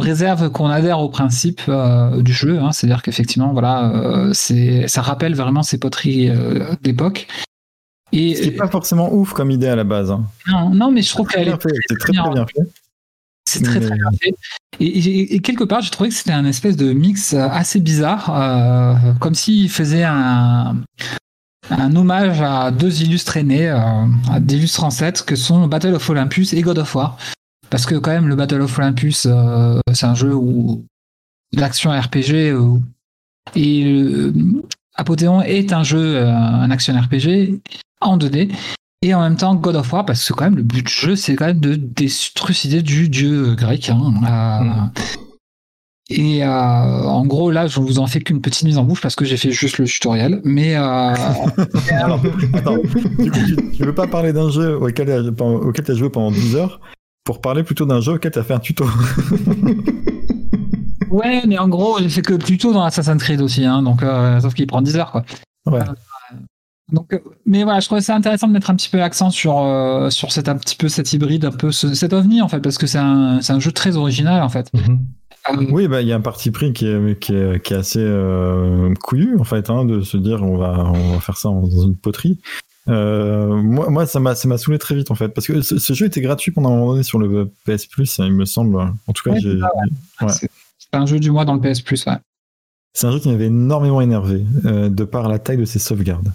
réserve 0.00 0.50
qu'on 0.50 0.66
adhère 0.66 0.98
au 0.98 1.10
principe 1.10 1.60
euh, 1.68 2.20
du 2.22 2.32
jeu, 2.32 2.58
hein, 2.58 2.72
c'est-à-dire 2.72 3.02
qu'effectivement 3.02 3.52
voilà, 3.52 3.88
euh, 3.94 4.32
c'est 4.32 4.88
ça 4.88 5.00
rappelle 5.00 5.36
vraiment 5.36 5.62
ces 5.62 5.78
poteries 5.78 6.28
euh, 6.28 6.74
d'époque. 6.82 7.28
Et 8.12 8.34
Ce 8.34 8.42
qui 8.42 8.48
est 8.48 8.52
pas 8.52 8.68
forcément 8.68 9.12
ouf 9.12 9.32
comme 9.32 9.50
idée 9.50 9.68
à 9.68 9.76
la 9.76 9.84
base. 9.84 10.10
hein. 10.10 10.24
non, 10.46 10.70
non, 10.70 10.90
mais 10.90 11.02
je 11.02 11.10
trouve 11.10 11.26
qu'elle 11.28 11.48
est 11.48 11.56
C'est 11.88 11.98
très 11.98 12.12
bien. 12.12 12.22
très 12.24 12.32
bien 12.34 12.46
fait. 12.46 12.72
C'est 13.48 13.62
très 13.64 13.80
très 13.80 13.94
bien 13.96 14.10
fait. 14.20 14.34
Et, 14.80 14.86
et- 14.86 15.34
et 15.34 15.40
quelque 15.40 15.64
part, 15.64 15.80
j'ai 15.82 15.90
trouvé 15.90 16.08
que 16.10 16.14
c'était 16.14 16.32
un 16.32 16.44
espèce 16.44 16.76
de 16.76 16.92
mix 16.92 17.34
euh, 17.34 17.48
assez 17.50 17.80
bizarre, 17.80 18.30
euh, 18.34 19.12
comme 19.20 19.34
s'il 19.34 19.68
faisait 19.68 20.04
un, 20.04 20.76
un 21.70 21.96
hommage 21.96 22.40
à 22.40 22.70
deux 22.70 23.02
illustres 23.02 23.36
aînés, 23.36 23.68
euh, 23.68 23.78
à 24.30 24.40
ancêtres, 24.84 25.24
que 25.26 25.34
sont 25.36 25.66
Battle 25.66 25.94
of 25.94 26.08
Olympus 26.08 26.52
et 26.52 26.62
God 26.62 26.78
of 26.78 26.94
War. 26.94 27.18
Parce 27.68 27.84
que 27.86 27.94
quand 27.96 28.10
même, 28.10 28.28
le 28.28 28.36
Battle 28.36 28.60
of 28.60 28.78
Olympus, 28.78 29.26
euh, 29.28 29.78
c'est 29.92 30.06
un 30.06 30.14
jeu 30.14 30.34
où 30.34 30.84
l'action 31.52 31.90
RPG 31.90 32.50
euh, 32.52 32.78
et 33.56 33.84
euh, 33.86 34.32
Apothéon 34.94 35.42
est 35.42 35.72
un 35.72 35.82
jeu, 35.82 36.16
euh, 36.16 36.30
un 36.32 36.70
action 36.70 36.94
RPG 36.98 37.60
en 38.02 38.18
2D. 38.18 38.50
Et 39.04 39.14
en 39.14 39.20
même 39.22 39.36
temps, 39.36 39.54
God 39.56 39.74
of 39.76 39.92
War, 39.92 40.04
parce 40.06 40.26
que 40.28 40.32
quand 40.32 40.44
même, 40.44 40.56
le 40.56 40.62
but 40.62 40.86
du 40.86 40.92
jeu, 40.92 41.16
c'est 41.16 41.34
quand 41.34 41.46
même 41.46 41.58
de 41.60 41.74
détrucider 41.74 42.82
du 42.82 43.08
dieu 43.08 43.54
grec. 43.56 43.90
hein. 43.90 44.12
Euh, 44.24 44.64
Mhm. 44.64 44.90
Et 46.10 46.44
euh, 46.44 46.48
en 46.48 47.24
gros, 47.24 47.50
là, 47.50 47.66
je 47.68 47.80
vous 47.80 47.98
en 47.98 48.06
fais 48.06 48.20
qu'une 48.20 48.42
petite 48.42 48.64
mise 48.64 48.76
en 48.76 48.84
bouche 48.84 49.00
parce 49.00 49.16
que 49.16 49.24
j'ai 49.24 49.38
fait 49.38 49.50
juste 49.50 49.78
le 49.78 49.86
tutoriel. 49.86 50.42
Mais 50.44 50.76
euh, 50.76 50.82
Alors, 51.90 52.20
attends, 52.52 52.76
du 53.18 53.30
coup, 53.30 53.38
tu, 53.46 53.56
tu 53.76 53.82
veux 53.84 53.94
pas 53.94 54.06
parler 54.06 54.34
d'un 54.34 54.50
jeu 54.50 54.76
auquel 54.76 55.06
tu 55.06 55.90
as 55.90 55.94
joué 55.94 56.10
pendant 56.10 56.30
12 56.30 56.56
heures 56.56 56.80
pour 57.24 57.40
parler 57.40 57.62
plutôt 57.62 57.86
d'un 57.86 58.00
jeu 58.02 58.12
auquel 58.14 58.30
tu 58.30 58.38
as 58.38 58.42
fait 58.42 58.52
un 58.52 58.58
tuto? 58.58 58.84
ouais, 61.10 61.42
mais 61.46 61.58
en 61.58 61.68
gros, 61.68 61.98
j'ai 61.98 62.08
fait 62.08 62.22
que 62.22 62.34
plutôt 62.34 62.72
dans 62.72 62.84
Assassin's 62.84 63.22
Creed 63.22 63.40
aussi. 63.40 63.64
Hein, 63.64 63.82
donc, 63.82 64.02
euh, 64.02 64.40
sauf 64.40 64.54
qu'il 64.54 64.66
prend 64.66 64.82
10 64.82 64.96
heures, 64.96 65.12
quoi. 65.12 65.24
Ouais. 65.66 65.80
Donc, 66.92 67.12
euh, 67.14 67.18
mais 67.46 67.64
voilà, 67.64 67.80
je 67.80 67.86
trouvais 67.86 68.00
ça 68.02 68.14
intéressant 68.14 68.46
de 68.48 68.52
mettre 68.52 68.70
un 68.70 68.76
petit 68.76 68.88
peu 68.90 68.98
l'accent 68.98 69.30
sur 69.30 69.58
euh, 69.60 70.10
sur 70.10 70.30
cet 70.30 70.48
un 70.48 70.56
petit 70.56 70.76
peu 70.76 70.88
cet 70.88 71.12
hybride, 71.12 71.44
un 71.46 71.50
peu 71.50 71.72
ce- 71.72 71.94
cet 71.94 72.12
ovni 72.12 72.42
en 72.42 72.48
fait, 72.48 72.60
parce 72.60 72.76
que 72.78 72.86
c'est 72.86 72.98
un 72.98 73.40
c'est 73.40 73.52
un 73.52 73.60
jeu 73.60 73.72
très 73.72 73.96
original 73.96 74.42
en 74.42 74.48
fait. 74.48 74.70
Mhm. 74.74 74.98
Euh, 75.50 75.66
Oui, 75.72 75.88
bah, 75.88 76.02
il 76.02 76.06
y 76.08 76.12
a 76.12 76.16
un 76.16 76.20
parti 76.20 76.50
pris 76.52 76.72
qui 76.72 76.86
est, 76.86 77.18
qui 77.18 77.34
est, 77.34 77.60
qui 77.64 77.74
est 77.74 77.76
assez 77.76 77.98
euh, 78.00 78.94
couillu, 79.02 79.36
en 79.40 79.44
fait, 79.44 79.70
hein, 79.70 79.84
de 79.84 80.00
se 80.02 80.16
dire 80.16 80.42
on 80.44 80.56
va, 80.56 80.84
on 80.94 81.14
va 81.14 81.20
faire 81.20 81.36
ça 81.36 81.48
dans 81.48 81.64
une 81.68 81.96
poterie. 81.96 82.38
Moi, 82.86 83.90
moi, 83.90 84.06
ça 84.06 84.20
m'a, 84.20 84.34
ça 84.34 84.46
m'a 84.48 84.58
saoulé 84.58 84.78
très 84.78 84.94
vite, 84.94 85.10
en 85.10 85.14
fait, 85.14 85.28
parce 85.28 85.46
que 85.46 85.60
ce, 85.62 85.78
ce 85.78 85.92
jeu 85.94 86.06
était 86.06 86.20
gratuit 86.20 86.52
pendant 86.52 86.70
un 86.70 86.76
moment 86.76 86.92
donné 86.92 87.02
sur 87.02 87.18
le 87.18 87.50
PS 87.64 87.86
Plus, 87.86 88.18
il 88.18 88.32
me 88.32 88.44
semble. 88.44 88.76
En 88.78 89.12
tout 89.12 89.22
cas, 89.24 89.32
Ouais, 89.32 89.40
j'ai- 89.40 89.58
c'est 90.28 90.42
ouais. 90.44 90.48
Un 90.92 91.06
jeu 91.06 91.18
du 91.18 91.30
mois 91.30 91.44
dans 91.44 91.54
le 91.54 91.60
PS 91.60 91.80
Plus, 91.80 92.04
ouais. 92.06 92.16
c'est 92.92 93.06
un 93.06 93.12
jeu 93.12 93.18
qui 93.18 93.28
m'avait 93.28 93.46
énormément 93.46 94.00
énervé, 94.00 94.44
de 94.64 95.04
par 95.04 95.28
la 95.28 95.38
taille 95.38 95.56
de 95.56 95.64
ses 95.64 95.78
sauvegardes. 95.78 96.32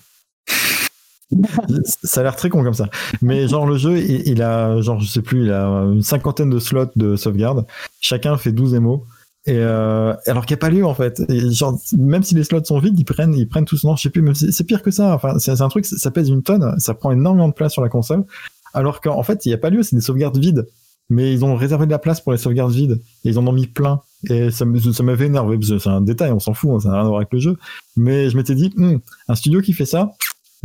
ça 2.04 2.22
a 2.22 2.24
l'air 2.24 2.36
très 2.36 2.50
con 2.50 2.64
comme 2.64 2.74
ça. 2.74 2.90
Mais 3.22 3.48
genre, 3.48 3.66
le 3.66 3.78
jeu, 3.78 3.98
il, 4.00 4.28
il 4.28 4.42
a, 4.42 4.80
genre, 4.82 5.00
je 5.00 5.08
sais 5.08 5.22
plus, 5.22 5.46
il 5.46 5.52
a 5.52 5.66
une 5.68 6.02
cinquantaine 6.02 6.50
de 6.50 6.60
slots 6.60 6.92
de 6.96 7.16
sauvegarde. 7.16 7.66
Chacun 8.00 8.38
fait 8.38 8.52
12 8.52 8.76
émos. 8.76 9.02
Et 9.46 9.56
euh, 9.56 10.14
alors 10.26 10.46
qu'il 10.46 10.56
n'y 10.56 10.60
a 10.60 10.62
pas 10.62 10.70
lieu 10.70 10.86
en 10.86 10.94
fait. 10.94 11.22
Genre, 11.52 11.80
même 11.98 12.22
si 12.24 12.36
les 12.36 12.44
slots 12.44 12.64
sont 12.66 12.80
vides, 12.80 13.00
ils 13.00 13.06
prennent, 13.06 13.34
ils 13.34 13.48
prennent 13.48 13.64
tous. 13.66 13.84
Non, 13.86 13.96
je 13.96 14.04
sais 14.04 14.10
plus. 14.10 14.36
C'est 14.36 14.66
pire 14.66 14.82
que 14.84 14.92
ça. 14.92 15.14
Enfin, 15.16 15.40
c'est 15.40 15.62
un 15.62 15.70
truc. 15.70 15.86
Ça 15.86 16.12
pèse 16.12 16.30
une 16.30 16.44
tonne. 16.44 16.78
Ça 16.80 16.94
prend 16.94 17.12
énormément 17.12 17.48
de 17.48 17.54
place 17.54 17.72
sur 17.72 17.82
la 17.82 17.88
console. 17.90 18.26
Alors 18.74 19.00
qu'en 19.00 19.18
en 19.18 19.24
fait, 19.24 19.46
il 19.46 19.50
n'y 19.50 19.54
a 19.54 19.58
pas 19.58 19.70
lieu. 19.70 19.84
C'est 19.84 19.96
des 19.96 20.02
sauvegardes 20.02 20.38
vides. 20.38 20.68
Mais 21.10 21.32
ils 21.32 21.46
ont 21.46 21.56
réservé 21.56 21.86
de 21.86 21.92
la 21.92 22.00
place 22.00 22.20
pour 22.20 22.34
les 22.34 22.38
sauvegardes 22.38 22.74
vides. 22.74 23.00
Et 23.24 23.30
ils 23.30 23.40
en 23.40 23.48
ont 23.48 23.54
mis 23.54 23.68
plein. 23.68 24.02
Et 24.30 24.52
ça 24.52 24.66
ça 24.92 25.04
m'avait 25.04 25.28
énervé. 25.28 25.58
C'est 25.62 25.88
un 25.88 26.02
détail. 26.02 26.32
On 26.34 26.40
s'en 26.40 26.54
fout. 26.54 26.72
hein, 26.74 26.80
ça 26.82 26.90
n'a 26.90 26.96
rien 26.96 27.06
à 27.06 27.08
voir 27.08 27.20
avec 27.20 27.32
le 27.32 27.40
jeu. 27.40 27.56
Mais 27.96 28.30
je 28.30 28.36
m'étais 28.36 28.56
dit, 28.56 28.74
Hmm, 28.76 28.98
un 29.30 29.36
studio 29.36 29.62
qui 29.62 29.72
fait 29.72 29.86
ça, 29.86 30.12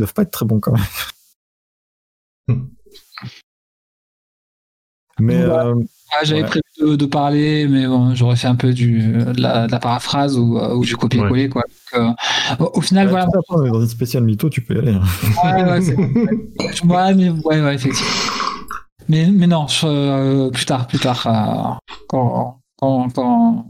doivent 0.03 0.15
pas 0.15 0.23
être 0.23 0.31
très 0.31 0.47
bons 0.47 0.61
quand 0.61 0.73
même. 0.73 0.83
Hmm. 2.49 2.65
Mais 5.21 5.45
Voilà. 5.45 5.67
euh, 5.67 5.75
Ah, 6.15 6.25
J'avais 6.25 6.43
Ouais. 6.43 6.47
prévu 6.49 6.63
de, 6.81 6.97
de 6.97 7.07
parler, 7.07 7.67
mais 7.69 7.87
bon, 7.87 8.15
j'aurais 8.15 8.37
fait 8.37 8.49
un 8.49 8.55
peu 8.55 8.73
du, 8.75 9.13
de, 9.13 9.41
la, 9.41 9.67
de 9.67 9.73
la 9.73 9.79
paraphrase 9.79 10.37
ou, 10.39 10.59
euh, 10.59 10.75
ou 10.75 10.85
du 10.85 10.95
copier-coller. 10.97 11.49
Quoi. 11.49 11.63
Donc, 11.95 12.17
euh, 12.61 12.65
au, 12.75 12.81
final, 12.83 13.09
voilà. 13.09 13.27
dans 13.49 13.81
une 13.81 13.87
spéciale 13.89 14.25
mytho, 14.25 14.51
tu 14.51 14.61
peux 14.63 14.75
y 14.75 14.79
aller. 14.79 14.93
hein. 14.95 15.03
Ouais, 15.45 15.65
ouais, 15.71 15.81
c'est- 15.81 15.97
ouais, 15.97 17.15
mais, 17.15 17.31
ouais, 17.31 17.63
ouais, 17.63 17.75
effectivement. 17.75 18.11
Mais, 19.09 19.27
mais 19.31 19.47
non, 19.47 19.67
je- 19.69 19.87
euh, 19.87 20.51
plus 20.51 20.67
tard, 20.67 20.87
plus 20.87 20.99
tard. 20.99 21.27
euh, 21.27 21.93
quand, 22.09 22.61
quand, 22.79 23.09
quand... 23.15 23.67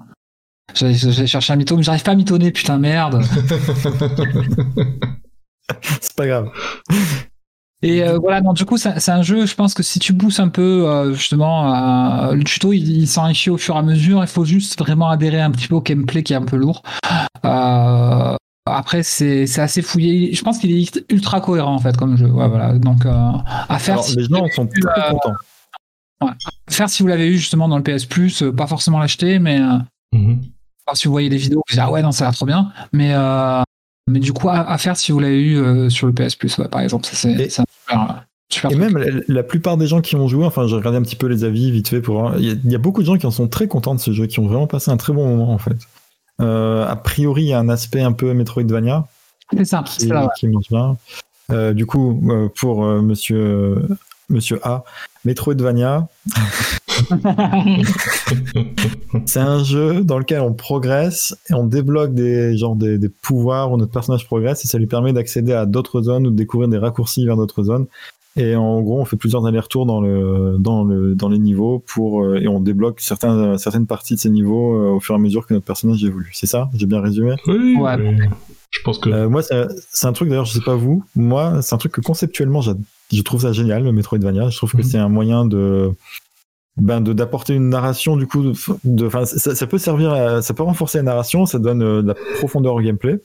J'allais 0.74 0.94
j'allais 0.94 1.26
chercher 1.26 1.52
un 1.52 1.56
mytho, 1.56 1.76
mais 1.76 1.82
j'arrive 1.82 2.02
pas 2.02 2.12
à 2.12 2.16
mitonner, 2.16 2.50
putain, 2.50 2.78
merde. 2.78 3.22
C'est 6.00 6.14
pas 6.16 6.26
grave. 6.26 6.50
Et 7.84 8.04
euh, 8.04 8.18
voilà, 8.18 8.40
non, 8.40 8.52
du 8.52 8.64
coup, 8.64 8.76
c'est 8.76 9.08
un 9.08 9.22
jeu, 9.22 9.44
je 9.44 9.54
pense 9.56 9.74
que 9.74 9.82
si 9.82 9.98
tu 9.98 10.14
pousses 10.14 10.38
un 10.38 10.48
peu, 10.48 10.88
euh, 10.88 11.14
justement, 11.14 11.74
euh, 12.28 12.34
le 12.34 12.44
tuto, 12.44 12.72
il, 12.72 12.88
il 12.88 13.08
s'enrichit 13.08 13.50
au 13.50 13.58
fur 13.58 13.74
et 13.74 13.78
à 13.78 13.82
mesure. 13.82 14.22
Il 14.22 14.28
faut 14.28 14.44
juste 14.44 14.78
vraiment 14.78 15.08
adhérer 15.10 15.40
un 15.40 15.50
petit 15.50 15.66
peu 15.66 15.74
au 15.74 15.80
gameplay 15.80 16.22
qui 16.22 16.32
est 16.32 16.36
un 16.36 16.44
peu 16.44 16.56
lourd. 16.56 16.82
Après, 18.64 19.02
c'est 19.02 19.58
assez 19.58 19.82
fouillé. 19.82 20.32
Je 20.32 20.42
pense 20.44 20.58
qu'il 20.58 20.70
est 20.70 21.04
ultra 21.10 21.40
cohérent, 21.40 21.74
en 21.74 21.80
fait, 21.80 21.96
comme 21.96 22.16
jeu. 22.16 22.26
Ouais, 22.30 22.48
voilà. 22.48 22.74
Donc, 22.78 23.04
à 23.04 23.78
faire, 23.80 23.94
Alors, 23.94 24.04
si 24.04 24.16
les 24.16 24.24
gens 24.24 24.46
sont 24.54 24.68
euh, 24.68 25.10
contents. 25.10 25.34
faire 26.70 26.88
si 26.88 27.02
vous 27.02 27.08
l'avez 27.08 27.26
eu 27.26 27.36
justement 27.36 27.68
dans 27.68 27.78
le 27.78 27.82
PS 27.82 28.06
Plus, 28.06 28.44
pas 28.56 28.68
forcément 28.68 29.00
l'acheter, 29.00 29.40
mais 29.40 29.58
Mhm. 30.14 30.40
alors, 30.86 30.96
si 30.96 31.08
vous 31.08 31.12
voyez 31.12 31.28
les 31.30 31.36
vidéos, 31.36 31.62
vous 31.68 31.72
dites 31.72 31.82
ah 31.82 31.90
ouais 31.90 32.02
non 32.02 32.12
ça 32.12 32.26
a 32.26 32.28
l'air 32.28 32.36
trop 32.36 32.46
bien, 32.46 32.70
mais 32.92 33.12
mais 34.08 34.18
du 34.20 34.32
coup 34.32 34.48
à, 34.48 34.60
à 34.70 34.78
faire 34.78 34.96
si 34.96 35.12
vous 35.12 35.20
l'avez 35.20 35.40
eu 35.40 35.56
euh, 35.58 35.88
sur 35.90 36.06
le 36.06 36.12
PS 36.12 36.34
Plus, 36.36 36.56
ouais, 36.58 36.68
par 36.68 36.80
exemple, 36.80 37.06
ça 37.06 37.14
c'est 37.14 37.48
super, 37.50 37.66
euh, 37.90 38.12
super 38.50 38.70
Et 38.70 38.74
truc. 38.74 38.84
même 38.92 38.98
la, 38.98 39.22
la 39.28 39.42
plupart 39.42 39.76
des 39.76 39.86
gens 39.86 40.00
qui 40.00 40.16
ont 40.16 40.28
joué, 40.28 40.44
enfin 40.44 40.66
j'ai 40.66 40.74
regardé 40.76 40.98
un 40.98 41.02
petit 41.02 41.16
peu 41.16 41.26
les 41.26 41.44
avis 41.44 41.70
vite 41.70 41.88
fait 41.88 42.00
pour 42.00 42.18
voir, 42.20 42.38
il 42.38 42.44
y, 42.46 42.50
a- 42.50 42.54
il 42.64 42.70
y 42.70 42.74
a 42.74 42.78
beaucoup 42.78 43.00
de 43.02 43.06
gens 43.06 43.16
qui 43.16 43.26
en 43.26 43.30
sont 43.30 43.48
très 43.48 43.68
contents 43.68 43.94
de 43.94 44.00
ce 44.00 44.12
jeu, 44.12 44.26
qui 44.26 44.40
ont 44.40 44.46
vraiment 44.46 44.66
passé 44.66 44.90
un 44.90 44.96
très 44.96 45.12
bon 45.12 45.26
moment 45.26 45.52
en 45.52 45.58
fait. 45.58 45.76
Euh, 46.40 46.86
a 46.86 46.96
priori, 46.96 47.42
il 47.42 47.48
y 47.48 47.52
a 47.52 47.58
un 47.58 47.68
aspect 47.68 48.00
un 48.02 48.12
peu 48.12 48.32
Metroidvania 48.34 49.06
C'est 49.52 49.64
ça, 49.64 49.84
c'est 49.86 50.08
ça, 50.08 50.22
ouais. 50.22 50.28
qui 50.36 50.48
marche 50.48 50.68
bien. 50.70 50.96
Euh, 51.50 51.72
du 51.74 51.86
coup, 51.86 52.20
pour 52.56 52.84
monsieur, 52.84 53.86
monsieur 54.30 54.58
A, 54.66 54.82
Metroidvania, 55.24 56.08
c'est 59.26 59.40
un 59.40 59.62
jeu 59.62 60.02
dans 60.04 60.18
lequel 60.18 60.40
on 60.40 60.52
progresse 60.52 61.36
et 61.50 61.54
on 61.54 61.66
débloque 61.66 62.14
des, 62.14 62.56
genre 62.56 62.76
des, 62.76 62.98
des 62.98 63.08
pouvoirs 63.08 63.72
où 63.72 63.76
notre 63.76 63.92
personnage 63.92 64.26
progresse 64.26 64.64
et 64.64 64.68
ça 64.68 64.78
lui 64.78 64.86
permet 64.86 65.12
d'accéder 65.12 65.52
à 65.52 65.66
d'autres 65.66 66.02
zones 66.02 66.26
ou 66.26 66.30
de 66.30 66.36
découvrir 66.36 66.68
des 66.68 66.78
raccourcis 66.78 67.24
vers 67.26 67.36
d'autres 67.36 67.62
zones. 67.62 67.86
Et 68.36 68.56
en 68.56 68.80
gros, 68.80 68.98
on 68.98 69.04
fait 69.04 69.18
plusieurs 69.18 69.44
allers-retours 69.44 69.84
dans 69.84 70.00
le 70.00 70.56
dans 70.58 70.84
le 70.84 71.14
dans 71.14 71.28
les 71.28 71.38
niveaux 71.38 71.84
pour 71.86 72.24
euh, 72.24 72.40
et 72.40 72.48
on 72.48 72.60
débloque 72.60 72.98
certains 73.00 73.58
certaines 73.58 73.86
parties 73.86 74.14
de 74.14 74.20
ces 74.20 74.30
niveaux 74.30 74.74
euh, 74.74 74.88
au 74.92 75.00
fur 75.00 75.14
et 75.14 75.18
à 75.18 75.20
mesure 75.20 75.46
que 75.46 75.52
notre 75.52 75.66
personnage 75.66 76.02
évolue. 76.02 76.30
C'est 76.32 76.46
ça? 76.46 76.70
J'ai 76.74 76.86
bien 76.86 77.02
résumé? 77.02 77.34
Oui, 77.46 77.76
Ouais. 77.78 77.94
oui. 77.98 78.16
je 78.70 78.80
pense 78.84 78.98
que. 78.98 79.10
euh, 79.10 79.28
moi, 79.28 79.42
c'est 79.42 80.06
un 80.06 80.12
truc, 80.14 80.30
d'ailleurs, 80.30 80.46
je 80.46 80.54
sais 80.54 80.64
pas 80.64 80.76
vous, 80.76 81.04
moi, 81.14 81.60
c'est 81.60 81.74
un 81.74 81.78
truc 81.78 81.92
que 81.92 82.00
conceptuellement, 82.00 82.62
je 82.62 83.20
trouve 83.20 83.42
ça 83.42 83.52
génial, 83.52 83.84
le 83.84 83.92
Metroidvania. 83.92 84.48
Je 84.48 84.56
trouve 84.56 84.72
que 84.72 84.78
Mhm. 84.78 84.82
c'est 84.82 84.98
un 84.98 85.10
moyen 85.10 85.44
de 85.44 85.90
ben, 86.76 87.00
de- 87.00 87.12
d'apporter 87.12 87.54
une 87.54 87.68
narration, 87.68 88.16
du 88.16 88.26
coup, 88.26 88.42
de, 88.42 88.52
de- 88.84 89.08
ça, 89.26 89.54
ça 89.54 89.66
peut 89.66 89.78
servir, 89.78 90.12
à- 90.12 90.42
ça 90.42 90.54
peut 90.54 90.62
renforcer 90.62 90.98
la 90.98 91.04
narration, 91.04 91.46
ça 91.46 91.58
donne 91.58 91.82
euh, 91.82 92.02
de 92.02 92.08
la 92.08 92.14
profondeur 92.38 92.74
au 92.74 92.80
gameplay. 92.80 93.20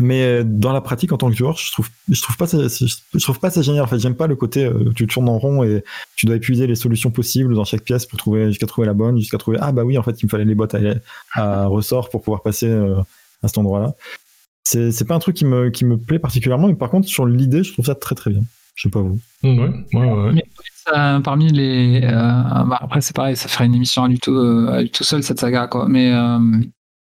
Mais 0.00 0.22
euh, 0.22 0.42
dans 0.44 0.72
la 0.72 0.80
pratique, 0.82 1.12
en 1.12 1.16
tant 1.16 1.30
que 1.30 1.34
joueur, 1.36 1.56
je 1.56 1.72
trouve, 1.72 1.88
je 2.10 2.20
trouve 2.20 2.36
pas 2.36 2.46
ça, 2.46 2.58
je 2.68 3.22
trouve 3.22 3.40
pas 3.40 3.50
ça 3.50 3.62
génial. 3.62 3.82
En 3.84 3.86
fait, 3.86 3.98
j'aime 3.98 4.14
pas 4.16 4.26
le 4.26 4.36
côté, 4.36 4.64
euh, 4.66 4.92
tu 4.94 5.06
tournes 5.06 5.28
en 5.30 5.38
rond 5.38 5.62
et 5.64 5.82
tu 6.14 6.26
dois 6.26 6.36
épuiser 6.36 6.66
les 6.66 6.74
solutions 6.74 7.10
possibles 7.10 7.54
dans 7.54 7.64
chaque 7.64 7.82
pièce 7.84 8.04
pour 8.04 8.18
trouver, 8.18 8.46
jusqu'à 8.48 8.66
trouver 8.66 8.86
la 8.86 8.92
bonne, 8.92 9.18
jusqu'à 9.18 9.38
trouver, 9.38 9.56
ah 9.60 9.72
bah 9.72 9.84
oui, 9.84 9.96
en 9.96 10.02
fait, 10.02 10.20
il 10.20 10.26
me 10.26 10.30
fallait 10.30 10.44
les 10.44 10.54
bottes 10.54 10.74
à, 10.74 10.80
à 11.32 11.66
ressort 11.66 12.10
pour 12.10 12.22
pouvoir 12.22 12.42
passer 12.42 12.68
euh, 12.68 13.00
à 13.42 13.48
cet 13.48 13.58
endroit-là 13.58 13.94
c'est 14.64 14.90
c'est 14.92 15.06
pas 15.06 15.14
un 15.14 15.18
truc 15.18 15.34
qui 15.34 15.46
me, 15.46 15.70
qui 15.70 15.86
me 15.86 15.96
plaît 15.96 16.18
particulièrement, 16.18 16.68
mais 16.68 16.74
par 16.74 16.90
contre, 16.90 17.08
sur 17.08 17.24
l'idée, 17.24 17.62
je 17.64 17.72
trouve 17.72 17.86
ça 17.86 17.94
très 17.94 18.14
très 18.14 18.30
bien. 18.30 18.42
Je 18.74 18.82
sais 18.82 18.90
pas 18.90 19.00
vous. 19.00 19.18
Ouais, 19.42 19.70
ouais, 19.94 20.12
ouais. 20.12 20.32
Mais 20.34 20.44
ça, 20.90 21.20
parmi 21.22 21.48
les, 21.52 22.00
euh, 22.04 22.10
bah, 22.64 22.78
après 22.80 23.00
c'est 23.00 23.14
pareil, 23.14 23.36
ça 23.36 23.48
ferait 23.48 23.66
une 23.66 23.74
émission 23.74 24.04
à 24.04 24.08
lui 24.08 24.18
tout, 24.18 24.32
euh, 24.32 24.68
à 24.72 24.82
lui 24.82 24.90
tout 24.90 25.04
seul 25.04 25.22
cette 25.22 25.40
saga 25.40 25.66
quoi. 25.66 25.86
Mais 25.88 26.12
euh, 26.12 26.38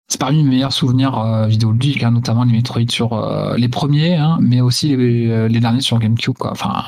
c'est 0.09 0.19
parmi 0.19 0.43
mes 0.43 0.49
meilleurs 0.49 0.73
souvenirs 0.73 1.45
vidéoludiques, 1.47 2.03
hein, 2.03 2.11
notamment 2.11 2.43
les 2.43 2.51
Metroid 2.53 2.81
sur 2.89 3.55
les 3.57 3.69
premiers, 3.69 4.15
hein, 4.17 4.37
mais 4.41 4.59
aussi 4.61 4.95
les, 4.95 5.47
les 5.47 5.59
derniers 5.61 5.81
sur 5.81 5.99
GameCube 5.99 6.37
quoi. 6.37 6.51
Enfin, 6.51 6.83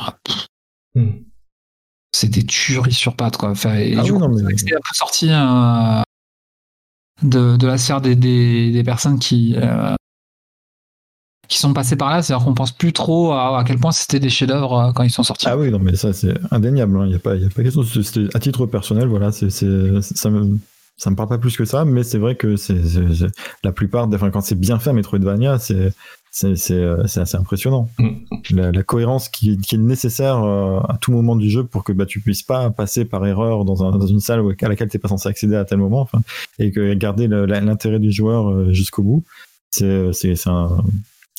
Hmm. 0.95 1.09
c'est 2.15 2.29
des 2.29 2.45
tueries 2.45 2.91
sur 2.93 3.15
pattes 3.15 3.37
quoi. 3.37 3.49
Enfin, 3.49 3.73
et 3.75 3.95
Ah 3.97 4.03
du 4.03 4.11
oui, 4.11 4.19
coup, 4.19 4.27
mais- 4.27 4.57
c'est 4.57 4.73
un 4.75 4.77
peu 4.77 4.93
sorti 4.93 5.29
de, 7.23 7.57
de 7.57 7.67
la 7.67 7.77
sphère 7.77 8.01
des, 8.01 8.15
des, 8.15 8.71
des 8.71 8.83
personnes 8.83 9.19
qui 9.19 9.55
euh, 9.57 9.95
qui 11.47 11.59
sont 11.59 11.73
passés 11.73 11.95
par 11.95 12.09
là, 12.09 12.21
c'est-à-dire 12.21 12.45
qu'on 12.45 12.53
pense 12.53 12.71
plus 12.71 12.93
trop 12.93 13.31
à, 13.33 13.59
à 13.59 13.63
quel 13.63 13.77
point 13.77 13.91
c'était 13.91 14.19
des 14.19 14.29
chefs-d'œuvre 14.29 14.79
euh, 14.79 14.91
quand 14.93 15.03
ils 15.03 15.09
sont 15.11 15.23
sortis. 15.23 15.45
Ah 15.49 15.57
oui, 15.57 15.69
non, 15.71 15.79
mais 15.79 15.95
ça, 15.95 16.13
c'est 16.13 16.33
indéniable. 16.51 16.99
Il 17.03 17.09
n'y 17.09 17.15
a, 17.15 17.19
pas- 17.19 17.35
y 17.35 17.45
a 17.45 17.49
pas 17.49 17.63
question. 17.63 17.83
À 18.33 18.39
titre 18.39 18.65
personnel, 18.65 19.07
voilà, 19.07 19.31
c'est, 19.31 19.49
ça 19.49 20.29
me. 20.29 20.57
Ça 20.95 21.09
me 21.09 21.15
parle 21.15 21.27
pas 21.27 21.39
plus 21.39 21.57
que 21.57 21.65
ça, 21.65 21.85
mais 21.85 22.03
c'est 22.03 22.19
vrai 22.19 22.35
que 22.35 22.55
c'est, 22.55 22.75
la 23.63 23.71
plupart, 23.71 24.07
enfin, 24.13 24.29
quand 24.29 24.41
c'est 24.41 24.53
bien 24.57 24.77
fait, 24.77 24.93
Metroidvania, 24.93 25.57
c'est, 25.57 25.91
c'est, 26.29 26.55
c'est, 26.55 26.75
euh, 26.75 27.07
c'est 27.07 27.19
assez 27.19 27.35
impressionnant. 27.35 27.89
Mm. 27.97 28.09
La, 28.51 28.71
la 28.71 28.83
cohérence 28.83 29.27
qui, 29.27 29.57
qui 29.57 29.73
est 29.73 29.79
nécessaire 29.79 30.43
euh, 30.43 30.79
à 30.87 30.97
tout 31.01 31.11
moment 31.11 31.35
du 31.35 31.49
jeu 31.49 31.63
pour 31.63 31.83
que 31.83 31.93
bah, 31.93 32.05
tu 32.05 32.19
puisses 32.19 32.43
pas 32.43 32.69
passer 32.69 33.05
par 33.05 33.25
erreur 33.25 33.65
dans, 33.65 33.83
un- 33.83 33.97
dans 33.97 34.05
une 34.05 34.19
salle 34.19 34.41
à 34.41 34.67
laquelle 34.69 34.87
tu 34.87 34.95
n'es 34.97 35.01
pas 35.01 35.07
censé 35.09 35.27
accéder 35.27 35.55
à 35.55 35.65
tel 35.65 35.79
moment, 35.79 35.99
enfin, 36.01 36.21
et 36.59 36.71
que 36.71 36.93
garder 36.93 37.27
l'intérêt 37.27 37.99
du 37.99 38.11
joueur 38.11 38.71
jusqu'au 38.71 39.01
bout, 39.01 39.23
c'est, 39.71 40.13
c'est, 40.13 40.35
c'est 40.35 40.49
un, 40.51 40.77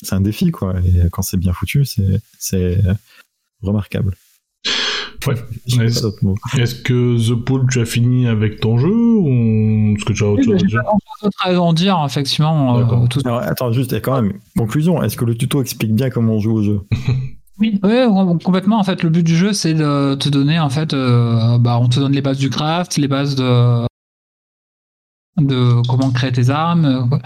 c'est 0.05 0.15
un 0.15 0.21
défi, 0.21 0.51
quoi. 0.51 0.75
Et 0.85 1.09
quand 1.11 1.21
c'est 1.21 1.37
bien 1.37 1.53
foutu, 1.53 1.83
c'est, 1.85 2.21
c'est 2.39 2.77
remarquable. 3.61 4.15
Ouais. 5.27 5.35
Est-ce 6.59 6.75
que 6.75 7.17
The 7.17 7.33
Pool, 7.43 7.65
tu 7.71 7.79
as 7.81 7.85
fini 7.85 8.27
avec 8.27 8.59
ton 8.59 8.77
jeu 8.77 8.89
ou 8.93 9.95
est-ce 9.95 10.05
que 10.05 10.13
tu 10.13 10.23
as 10.23 10.27
autre 10.27 10.41
Oui, 10.41 10.59
chose 10.59 10.61
à 10.63 10.65
dire 10.67 10.81
à 11.43 11.59
en 11.59 11.73
dire, 11.73 12.03
effectivement. 12.05 12.77
euh, 12.77 12.81
D'accord. 12.83 13.09
tout- 13.09 13.21
Alors, 13.25 13.39
attends, 13.41 13.71
juste, 13.71 13.91
et 13.93 14.01
quand 14.01 14.21
même, 14.21 14.33
conclusion, 14.55 15.01
est-ce 15.01 15.17
que 15.17 15.25
le 15.25 15.35
tuto 15.35 15.61
explique 15.63 15.95
bien 15.95 16.11
comment 16.11 16.33
on 16.33 16.39
joue 16.39 16.53
au 16.57 16.63
jeu? 16.63 16.81
Oui, 17.57 17.79
ouais, 17.83 18.05
ouais, 18.05 18.37
complètement. 18.43 18.77
En 18.79 18.83
fait, 18.83 19.01
le 19.01 19.09
but 19.09 19.23
du 19.23 19.37
jeu, 19.37 19.53
c'est 19.53 19.73
de 19.73 20.15
te 20.15 20.27
donner, 20.27 20.59
en 20.59 20.69
fait, 20.69 20.93
euh, 20.93 21.57
bah, 21.57 21.79
on 21.81 21.87
te 21.87 22.01
donne 22.01 22.11
les 22.11 22.21
bases 22.21 22.37
du 22.37 22.49
craft, 22.49 22.97
les 22.97 23.07
bases 23.07 23.35
de, 23.37 23.85
de 25.37 25.81
comment 25.87 26.11
créer 26.11 26.33
tes 26.33 26.49
armes, 26.49 26.85
euh, 26.85 27.17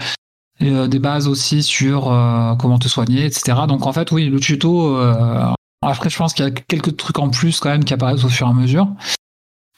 euh, 0.62 0.88
des 0.88 0.98
bases 0.98 1.26
aussi 1.26 1.62
sur 1.62 2.12
euh, 2.12 2.54
comment 2.56 2.78
te 2.78 2.88
soigner, 2.88 3.24
etc. 3.24 3.60
Donc, 3.66 3.86
en 3.86 3.92
fait, 3.92 4.12
oui, 4.12 4.28
le 4.28 4.38
tuto. 4.40 4.96
euh, 4.96 5.52
après, 5.82 6.10
je 6.10 6.16
pense 6.18 6.34
qu'il 6.34 6.44
y 6.44 6.48
a 6.48 6.50
quelques 6.50 6.96
trucs 6.96 7.18
en 7.18 7.30
plus 7.30 7.60
quand 7.60 7.70
même 7.70 7.84
qui 7.84 7.94
apparaissent 7.94 8.24
au 8.24 8.28
fur 8.28 8.46
et 8.46 8.50
à 8.50 8.52
mesure. 8.52 8.88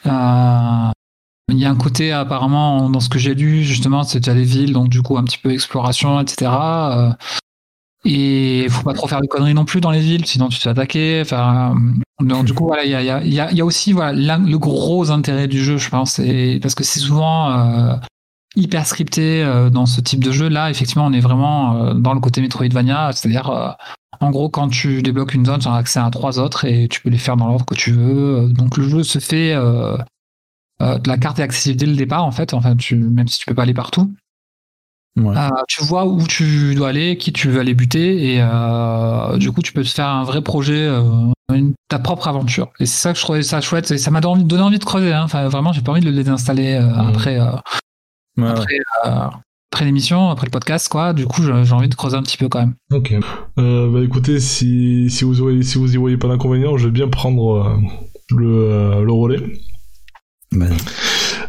Il 0.04 1.58
y 1.58 1.64
a 1.64 1.70
un 1.70 1.76
côté 1.76 2.12
apparemment 2.12 2.88
dans 2.90 3.00
ce 3.00 3.08
que 3.08 3.18
j'ai 3.18 3.34
lu 3.34 3.62
justement, 3.62 4.02
c'est 4.04 4.26
à 4.26 4.34
les 4.34 4.44
villes, 4.44 4.72
donc 4.72 4.88
du 4.88 5.02
coup 5.02 5.18
un 5.18 5.24
petit 5.24 5.38
peu 5.38 5.52
exploration, 5.52 6.18
etc. 6.20 6.50
Et 8.04 8.66
faut 8.68 8.82
pas 8.82 8.94
trop 8.94 9.06
faire 9.06 9.20
de 9.20 9.26
conneries 9.26 9.54
non 9.54 9.64
plus 9.64 9.80
dans 9.80 9.90
les 9.92 10.00
villes, 10.00 10.26
sinon 10.26 10.48
tu 10.48 10.58
te 10.58 10.62
fais 10.64 10.70
attaquer. 10.70 11.20
Enfin, 11.20 11.76
donc 12.20 12.46
du 12.46 12.54
coup 12.54 12.66
voilà, 12.66 12.84
il 12.84 12.90
y 12.90 12.94
a, 12.94 13.22
il 13.22 13.32
il 13.32 13.48
il 13.52 13.62
aussi 13.62 13.92
voilà 13.92 14.38
le 14.38 14.58
gros 14.58 15.10
intérêt 15.10 15.46
du 15.46 15.62
jeu, 15.62 15.76
je 15.76 15.88
pense, 15.88 16.18
et 16.18 16.58
parce 16.60 16.74
que 16.74 16.82
c'est 16.84 17.00
souvent 17.00 18.00
hyper 18.56 18.86
scripté 18.86 19.42
euh, 19.42 19.70
dans 19.70 19.86
ce 19.86 20.00
type 20.00 20.22
de 20.22 20.30
jeu. 20.32 20.48
Là, 20.48 20.70
effectivement, 20.70 21.06
on 21.06 21.12
est 21.12 21.20
vraiment 21.20 21.76
euh, 21.76 21.94
dans 21.94 22.12
le 22.14 22.20
côté 22.20 22.40
Metroidvania, 22.40 23.10
c'est-à-dire 23.12 23.50
euh, 23.50 23.70
en 24.20 24.30
gros 24.30 24.48
quand 24.48 24.68
tu 24.68 25.02
débloques 25.02 25.34
une 25.34 25.46
zone, 25.46 25.60
tu 25.60 25.68
as 25.68 25.74
accès 25.74 26.00
à 26.00 26.10
trois 26.10 26.38
autres 26.38 26.64
et 26.64 26.86
tu 26.88 27.00
peux 27.00 27.10
les 27.10 27.18
faire 27.18 27.36
dans 27.36 27.46
l'ordre 27.48 27.64
que 27.64 27.74
tu 27.74 27.92
veux. 27.92 28.48
Donc 28.52 28.76
le 28.76 28.88
jeu 28.88 29.02
se 29.02 29.18
fait 29.18 29.54
la 30.80 31.16
carte 31.18 31.38
est 31.38 31.42
accessible 31.42 31.76
dès 31.78 31.86
le 31.86 31.94
départ 31.96 32.24
en 32.24 32.30
fait, 32.32 32.54
enfin 32.54 32.76
tu, 32.76 32.96
même 32.96 33.28
si 33.28 33.38
tu 33.38 33.46
peux 33.46 33.54
pas 33.54 33.62
aller 33.62 33.74
partout. 33.74 34.12
Ouais. 35.16 35.34
Tu 35.68 35.84
vois 35.84 36.06
où 36.06 36.26
tu 36.26 36.74
dois 36.74 36.88
aller, 36.88 37.16
qui 37.18 37.32
tu 37.32 37.48
veux 37.48 37.60
aller 37.60 37.74
buter, 37.74 38.34
et 38.36 38.42
du 39.38 39.50
coup 39.52 39.62
tu 39.62 39.72
peux 39.72 39.82
te 39.82 39.88
faire 39.88 40.08
un 40.08 40.24
vrai 40.24 40.42
projet, 40.42 40.88
une- 41.52 41.74
ta 41.88 41.98
propre 41.98 42.28
aventure. 42.28 42.68
Et 42.80 42.86
c'est 42.86 43.00
ça 43.00 43.12
que 43.12 43.18
je 43.18 43.24
trouvais 43.24 43.42
ça 43.42 43.60
chouette, 43.60 43.90
et 43.90 43.98
ça 43.98 44.10
m'a 44.10 44.20
donné, 44.20 44.60
envie 44.60 44.78
de 44.78 44.84
creuser. 44.84 45.12
hein. 45.12 45.22
Enfin 45.24 45.48
vraiment, 45.48 45.72
j'ai 45.72 45.82
pas 45.82 45.92
envie 45.92 46.00
de 46.00 46.10
le 46.10 46.12
désinstaller 46.16 46.78
Mhm. 46.80 47.08
après, 47.08 47.38
Ouais, 48.38 48.48
après, 48.48 48.78
euh, 49.06 49.10
après 49.72 49.84
l'émission, 49.84 50.30
après 50.30 50.46
le 50.46 50.50
podcast, 50.50 50.88
quoi. 50.88 51.12
Du 51.12 51.26
coup, 51.26 51.42
j'ai 51.42 51.72
envie 51.72 51.88
de 51.88 51.94
creuser 51.94 52.16
un 52.16 52.22
petit 52.22 52.36
peu 52.36 52.48
quand 52.48 52.60
même. 52.60 52.74
Ok. 52.92 53.14
Euh, 53.58 53.90
bah 53.90 54.00
écoutez, 54.02 54.40
si, 54.40 55.08
si, 55.10 55.24
vous 55.24 55.34
voyez, 55.34 55.62
si 55.62 55.78
vous 55.78 55.92
y 55.94 55.96
voyez 55.96 56.16
pas 56.16 56.28
d'inconvénient, 56.28 56.76
je 56.76 56.86
vais 56.86 56.92
bien 56.92 57.08
prendre 57.08 57.56
euh, 57.56 57.76
le, 58.36 58.46
euh, 58.48 59.02
le 59.02 59.12
relais. 59.12 59.40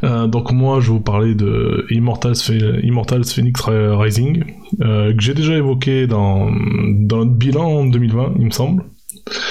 Euh, 0.04 0.28
donc 0.28 0.52
moi, 0.52 0.80
je 0.80 0.88
vais 0.88 0.94
vous 0.98 1.02
parler 1.04 1.36
de 1.36 1.86
Immortals, 1.90 2.36
Immortals 2.84 3.26
Phoenix 3.26 3.62
Ri- 3.62 3.96
Rising, 3.96 4.44
euh, 4.82 5.14
que 5.14 5.22
j'ai 5.22 5.34
déjà 5.34 5.56
évoqué 5.56 6.08
dans, 6.08 6.50
dans 6.52 7.18
notre 7.20 7.32
bilan 7.36 7.64
en 7.64 7.86
2020, 7.86 8.34
il 8.40 8.46
me 8.46 8.52
semble. 8.52 8.84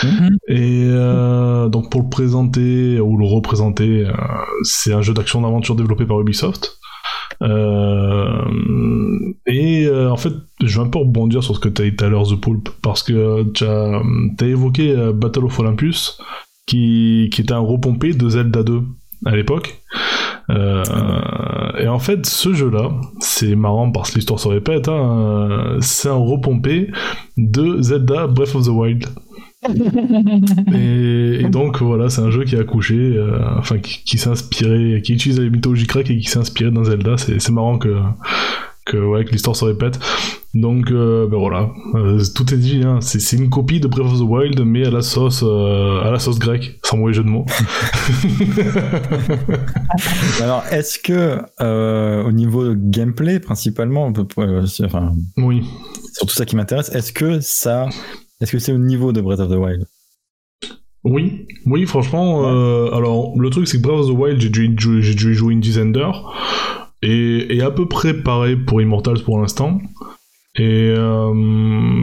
Mhm. 0.03 0.37
Et 0.49 0.85
euh, 0.87 1.69
donc 1.69 1.91
pour 1.91 2.03
le 2.03 2.09
présenter 2.09 3.01
ou 3.01 3.17
le 3.17 3.25
représenter, 3.27 4.07
euh, 4.07 4.13
c'est 4.65 4.93
un 4.93 5.01
jeu 5.01 5.15
d'action-d'aventure 5.15 5.77
développé 5.77 6.05
par 6.05 6.21
Ubisoft. 6.21 6.79
Euh, 7.43 8.43
et 9.47 9.87
euh, 9.87 10.11
en 10.11 10.17
fait, 10.17 10.33
je 10.63 10.79
vais 10.79 10.87
un 10.87 10.89
peu 10.89 10.99
rebondir 11.01 11.43
sur 11.43 11.55
ce 11.55 11.61
que 11.61 11.69
tu 11.69 11.83
as 11.83 11.91
dit 11.91 11.97
tout 11.97 12.05
à 12.05 12.09
l'heure, 12.09 12.27
The 12.27 12.41
Pulp, 12.41 12.69
parce 12.83 13.03
que 13.03 13.43
tu 13.53 13.65
as, 13.65 14.03
évoqué 14.47 14.93
euh, 14.93 15.13
Battle 15.13 15.45
of 15.45 15.59
Olympus, 15.59 16.19
qui, 16.67 17.25
était 17.25 17.53
un 17.53 17.59
repompé 17.59 18.13
de 18.13 18.29
Zelda 18.29 18.63
2 18.63 18.83
à 19.27 19.37
l'époque. 19.37 19.83
Euh, 20.51 20.83
et 21.79 21.89
en 21.89 21.99
fait, 21.99 22.27
ce 22.27 22.53
jeu-là, 22.53 22.91
c'est 23.21 23.55
marrant 23.55 23.91
parce 23.91 24.11
que 24.11 24.17
l'histoire 24.17 24.41
se 24.41 24.49
répète, 24.49 24.89
hein, 24.89 25.77
c'est 25.81 26.09
un 26.09 26.15
repompé 26.15 26.91
de 27.37 27.81
Zelda 27.81 28.27
Breath 28.27 28.55
of 28.55 28.65
the 28.65 28.71
Wild. 28.71 29.07
Et, 30.75 31.41
et 31.43 31.49
donc 31.49 31.81
voilà, 31.83 32.09
c'est 32.11 32.21
un 32.21 32.31
jeu 32.31 32.45
qui 32.45 32.57
a 32.57 32.61
accouché, 32.61 32.95
euh, 32.97 33.39
enfin 33.59 33.79
qui, 33.79 34.03
qui 34.05 34.19
s'est 34.19 34.31
inspiré, 34.31 35.01
qui 35.05 35.15
utilise 35.15 35.41
la 35.41 35.49
mythologie 35.49 35.87
grecque 35.87 36.11
et 36.11 36.19
qui 36.19 36.29
s'est 36.29 36.39
inspiré 36.39 36.71
d'un 36.71 36.85
Zelda. 36.85 37.17
C'est 37.17 37.51
marrant 37.51 37.79
que 37.79 37.97
que 38.85 38.97
ouais 38.97 39.25
que 39.25 39.31
l'histoire 39.31 39.55
se 39.55 39.65
répète. 39.65 40.01
Donc 40.55 40.91
euh, 40.91 41.27
ben 41.29 41.39
voilà, 41.39 41.71
Euh, 41.95 42.21
tout 42.35 42.53
est 42.53 42.57
dit. 42.59 42.83
Hein. 42.85 42.99
C'est 43.01 43.37
une 43.37 43.49
copie 43.49 43.79
de 43.81 43.87
Breath 43.87 44.07
of 44.07 44.19
the 44.19 44.23
Wild 44.23 44.61
mais 44.67 44.85
à 44.87 44.91
la 44.91 45.01
sauce 45.03 45.43
euh, 45.47 46.03
à 46.03 46.11
la 46.11 46.19
sauce 46.19 46.39
grecque, 46.41 46.81
sans 46.85 46.97
mauvais 46.99 47.13
jeu 47.15 47.23
de 47.23 47.29
mots. 47.29 47.47
Alors, 50.43 50.65
est-ce 50.73 50.99
que 50.99 51.39
au 52.27 52.33
niveau 52.33 52.69
de 52.71 52.75
gameplay, 52.77 53.39
principalement, 53.41 54.07
on 54.07 54.13
peut- 54.13 54.67
c'est- 54.67 54.85
enfin, 54.85 55.13
oui. 55.39 55.63
surtout 56.15 56.35
ça 56.35 56.45
qui 56.45 56.57
m'intéresse, 56.57 56.91
est-ce 56.95 57.13
que 57.13 57.41
ça, 57.41 57.89
est-ce 58.43 58.53
que 58.53 58.59
c'est 58.59 58.73
au 58.73 58.79
niveau 58.79 59.13
de 59.13 59.21
Breath 59.21 59.41
of 59.41 59.49
the 59.49 59.55
Wild? 59.57 59.87
Oui, 61.05 61.47
oui, 61.67 61.87
franchement. 61.87 62.47
euh, 62.47 62.91
alors, 62.93 63.33
le 63.39 63.51
truc, 63.51 63.67
c'est 63.67 63.79
que 63.79 63.83
Breath 63.83 64.01
of 64.01 64.07
the 64.09 64.19
Wild, 64.19 64.41
j'ai 64.41 64.51
dû, 64.51 64.67
y 64.69 64.79
jouer- 64.79 65.03
j'ai 65.03 65.15
dû 65.15 65.33
y 65.33 65.35
jouer 65.35 65.53
une 65.55 65.61
dizaine 65.61 65.93
d'heures. 65.93 66.33
Et, 67.03 67.57
et 67.57 67.63
à 67.63 67.71
peu 67.71 67.87
près 67.89 68.15
pareil 68.15 68.57
pour 68.57 68.81
Immortals 68.81 69.23
pour 69.25 69.41
l'instant. 69.41 69.81
Et 70.55 70.93
euh, 70.97 71.31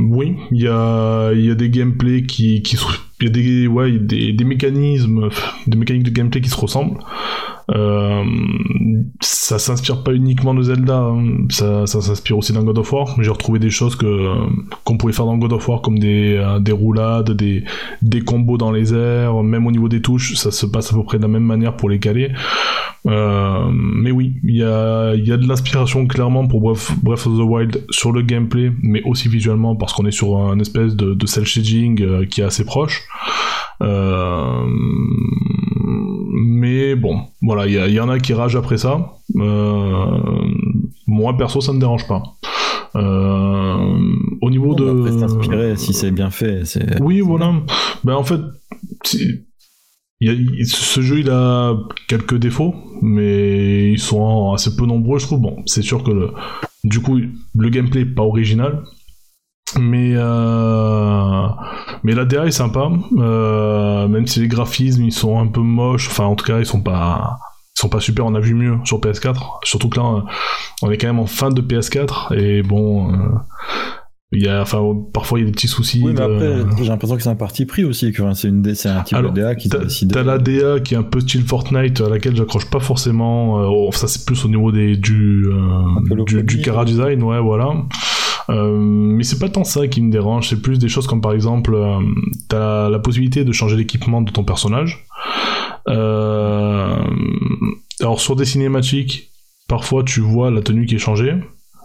oui, 0.10 0.38
il 0.52 0.62
y 0.62 0.68
a, 0.68 1.32
y 1.34 1.52
a 1.52 1.56
des 1.56 1.70
gameplays 1.70 2.24
qui, 2.24 2.62
qui 2.64 2.78
y 3.22 3.26
a 3.28 3.30
des, 3.30 3.68
ouais, 3.68 3.92
des, 4.00 4.34
des 4.34 4.44
mécanismes, 4.44 5.30
des 5.68 5.78
mécaniques 5.78 6.04
de 6.04 6.10
gameplay 6.10 6.42
qui 6.42 6.50
se 6.50 6.58
ressemblent. 6.58 6.98
Euh, 7.70 8.24
ça 9.22 9.60
s'inspire 9.60 10.04
pas 10.04 10.14
uniquement 10.14 10.54
de 10.54 10.64
Zelda, 10.64 10.98
hein. 10.98 11.46
ça, 11.50 11.86
s'inspire 11.86 12.38
aussi 12.38 12.54
d'un 12.54 12.64
God 12.64 12.80
of 12.80 12.92
War. 12.92 13.16
J'ai 13.22 13.30
retrouvé 13.30 13.60
des 13.60 13.70
choses 13.70 13.96
que 13.96 14.34
qu'on 14.84 14.98
pouvait 14.98 15.14
faire 15.14 15.26
dans 15.26 15.38
God 15.38 15.54
of 15.54 15.68
War, 15.68 15.82
comme 15.82 16.00
des, 16.00 16.36
euh, 16.36 16.60
des 16.60 16.72
roulades, 16.72 17.32
des, 17.32 17.64
des 18.02 18.22
combos 18.22 18.58
dans 18.58 18.72
les 18.72 18.94
airs, 18.94 19.44
même 19.44 19.68
au 19.68 19.72
niveau 19.72 19.88
des 19.88 20.02
touches, 20.02 20.36
ça 20.36 20.52
se 20.52 20.66
passe 20.66 20.92
à 20.92 20.96
peu 20.96 21.04
près 21.04 21.18
de 21.18 21.24
la 21.24 21.28
même 21.28 21.44
manière 21.44 21.76
pour 21.76 21.90
les 21.90 22.00
caler. 22.00 22.32
Euh, 23.08 23.70
mais 23.72 24.12
oui, 24.12 24.34
il 24.44 24.58
y 24.58 24.64
a, 24.64 25.16
y 25.16 25.32
a 25.32 25.38
de 25.38 25.48
l'inspiration 25.48 26.06
clairement 26.06 26.48
pour 26.48 26.62
Breath, 26.62 26.92
Breath 27.02 27.28
of 27.28 27.38
the 27.38 27.42
Wild 27.42 27.86
sur 27.90 28.12
le 28.12 28.22
gameplay, 28.22 28.72
mais 28.82 29.02
aussi 29.04 29.30
visuellement 29.30 29.76
parce 29.76 29.94
qu'on 29.94 30.06
est 30.06 30.12
sur 30.12 30.38
un 30.38 30.60
espèce 30.60 30.96
de, 30.96 31.14
de 31.14 31.26
cel 31.26 31.46
shading 31.46 32.02
euh, 32.02 32.26
qui 32.26 32.42
est 32.42 32.46
assez 32.46 32.66
proche. 32.66 33.04
Euh, 33.82 34.66
mais 36.44 36.96
bon, 36.96 37.22
voilà, 37.42 37.68
il 37.68 37.94
y, 37.94 38.00
en 38.00 38.10
a 38.10 38.20
qui 38.20 38.34
ragent 38.34 38.58
après 38.58 38.78
ça. 38.78 39.14
Euh, 39.36 40.18
moi 41.08 41.36
perso, 41.38 41.62
ça 41.62 41.74
me 41.74 41.80
dérange 41.80 42.08
pas. 42.08 42.24
Euh, 42.96 43.78
au 44.42 44.50
niveau 44.50 44.74
de 44.74 44.84
On 44.84 45.04
peut 45.04 45.20
s'inspirer 45.20 45.76
si 45.78 45.94
c'est 45.94 46.12
bien 46.12 46.30
fait. 46.32 46.66
C'est... 46.66 47.02
oui, 47.02 47.22
voilà. 47.22 47.54
Ben, 48.04 48.16
en 48.16 48.24
fait, 48.24 48.42
il 50.22 50.30
a- 50.30 50.66
ce 50.66 51.02
jeu, 51.02 51.20
il 51.20 51.30
a 51.30 51.78
quelques 52.08 52.36
défauts, 52.38 52.74
mais 53.02 53.92
ils 53.92 54.00
sont 54.00 54.54
assez 54.54 54.76
peu 54.76 54.86
nombreux, 54.86 55.20
je 55.20 55.26
trouve. 55.26 55.42
Bon, 55.42 55.58
c'est 55.66 55.82
sûr 55.84 56.04
que 56.04 56.12
le, 56.12 56.32
du 56.84 57.00
coup, 57.00 57.20
le 57.56 57.70
gameplay 57.70 58.02
est 58.02 58.06
pas 58.06 58.24
original, 58.24 58.84
mais 59.78 60.14
euh, 60.16 61.48
mais 62.04 62.14
la 62.14 62.26
DA 62.26 62.46
est 62.46 62.52
sympa, 62.52 62.90
euh, 63.18 64.08
même 64.08 64.26
si 64.28 64.40
les 64.40 64.48
graphismes 64.48 65.04
ils 65.04 65.12
sont 65.12 65.40
un 65.40 65.48
peu 65.48 65.62
moches. 65.62 66.08
Enfin, 66.10 66.26
en 66.26 66.36
tout 66.36 66.46
cas, 66.46 66.60
ils 66.60 66.66
sont 66.66 66.82
pas 66.82 67.38
ils 67.78 67.82
sont 67.82 67.90
pas 67.90 68.00
super. 68.00 68.26
On 68.26 68.36
a 68.36 68.40
vu 68.40 68.54
mieux 68.56 68.78
sur 68.86 69.00
PS4, 69.00 69.60
surtout 69.64 69.90
que 69.90 70.00
là, 70.00 70.24
on 70.82 70.92
est 70.92 70.98
quand 70.98 71.08
même 71.08 71.20
en 71.20 71.26
fin 71.28 71.50
de 71.50 71.62
PS4 71.62 72.34
et 72.36 72.62
bon. 72.64 73.12
euh, 73.14 73.16
il 74.32 74.44
y 74.44 74.48
a, 74.48 74.62
enfin, 74.62 74.80
parfois 75.12 75.40
il 75.40 75.42
y 75.42 75.46
a 75.46 75.48
des 75.48 75.52
petits 75.54 75.68
soucis. 75.68 76.02
Oui, 76.06 76.14
mais 76.14 76.20
de- 76.20 76.62
après, 76.68 76.84
j'ai 76.84 76.90
l'impression 76.90 77.16
que 77.18 77.24
c'est 77.24 77.30
un 77.32 77.36
parti 77.36 77.66
pris 77.66 77.84
aussi, 77.84 78.12
que 78.12 78.22
c'est, 78.36 78.48
une, 78.50 78.76
c'est 78.76 78.88
un 78.88 79.02
type 79.02 79.18
Alors, 79.18 79.32
de 79.34 79.42
DA 79.42 79.56
qui 79.56 79.70
T'as 79.70 79.80
décide. 79.80 80.12
t'as 80.14 80.22
la 80.22 80.38
DA 80.38 80.80
qui 80.82 80.94
est 80.94 80.98
un 80.98 81.02
peu 81.04 81.20
style 81.20 81.44
Fortnite 81.48 82.00
à 82.02 82.10
laquelle 82.10 82.36
j'accroche 82.36 82.70
pas 82.70 82.80
forcément. 82.80 83.60
euh, 83.60 83.66
oh, 83.68 83.90
ça 83.92 84.08
c'est 84.08 84.24
plus 84.28 84.46
au 84.46 84.48
niveau 84.50 84.72
des 84.72 84.98
du 84.98 85.48
euh, 85.52 86.26
du, 86.28 86.44
du 86.44 86.62
cara 86.62 86.86
design, 86.86 87.24
ouais 87.24 87.40
voilà. 87.42 87.70
Euh, 88.50 88.78
mais 88.78 89.24
c'est 89.24 89.40
pas 89.40 89.50
tant 89.50 89.64
ça 89.64 89.88
qui 89.88 90.02
me 90.02 90.12
dérange, 90.12 90.50
c'est 90.50 90.62
plus 90.62 90.80
des 90.80 90.90
choses 90.90 91.08
comme 91.08 91.22
par 91.22 91.34
exemple, 91.34 91.74
euh, 91.76 92.00
t'as 92.48 92.90
la 92.90 93.00
possibilité 93.00 93.46
de 93.46 93.52
changer 93.52 93.76
l'équipement 93.76 94.22
de 94.22 94.32
ton 94.32 94.44
personnage. 94.44 95.06
Euh, 95.88 96.96
alors 98.00 98.20
sur 98.20 98.36
des 98.36 98.46
cinématiques, 98.46 99.32
parfois 99.68 100.04
tu 100.04 100.20
vois 100.20 100.50
la 100.50 100.62
tenue 100.62 100.86
qui 100.86 100.96
est 100.96 101.00
changée, 101.00 101.36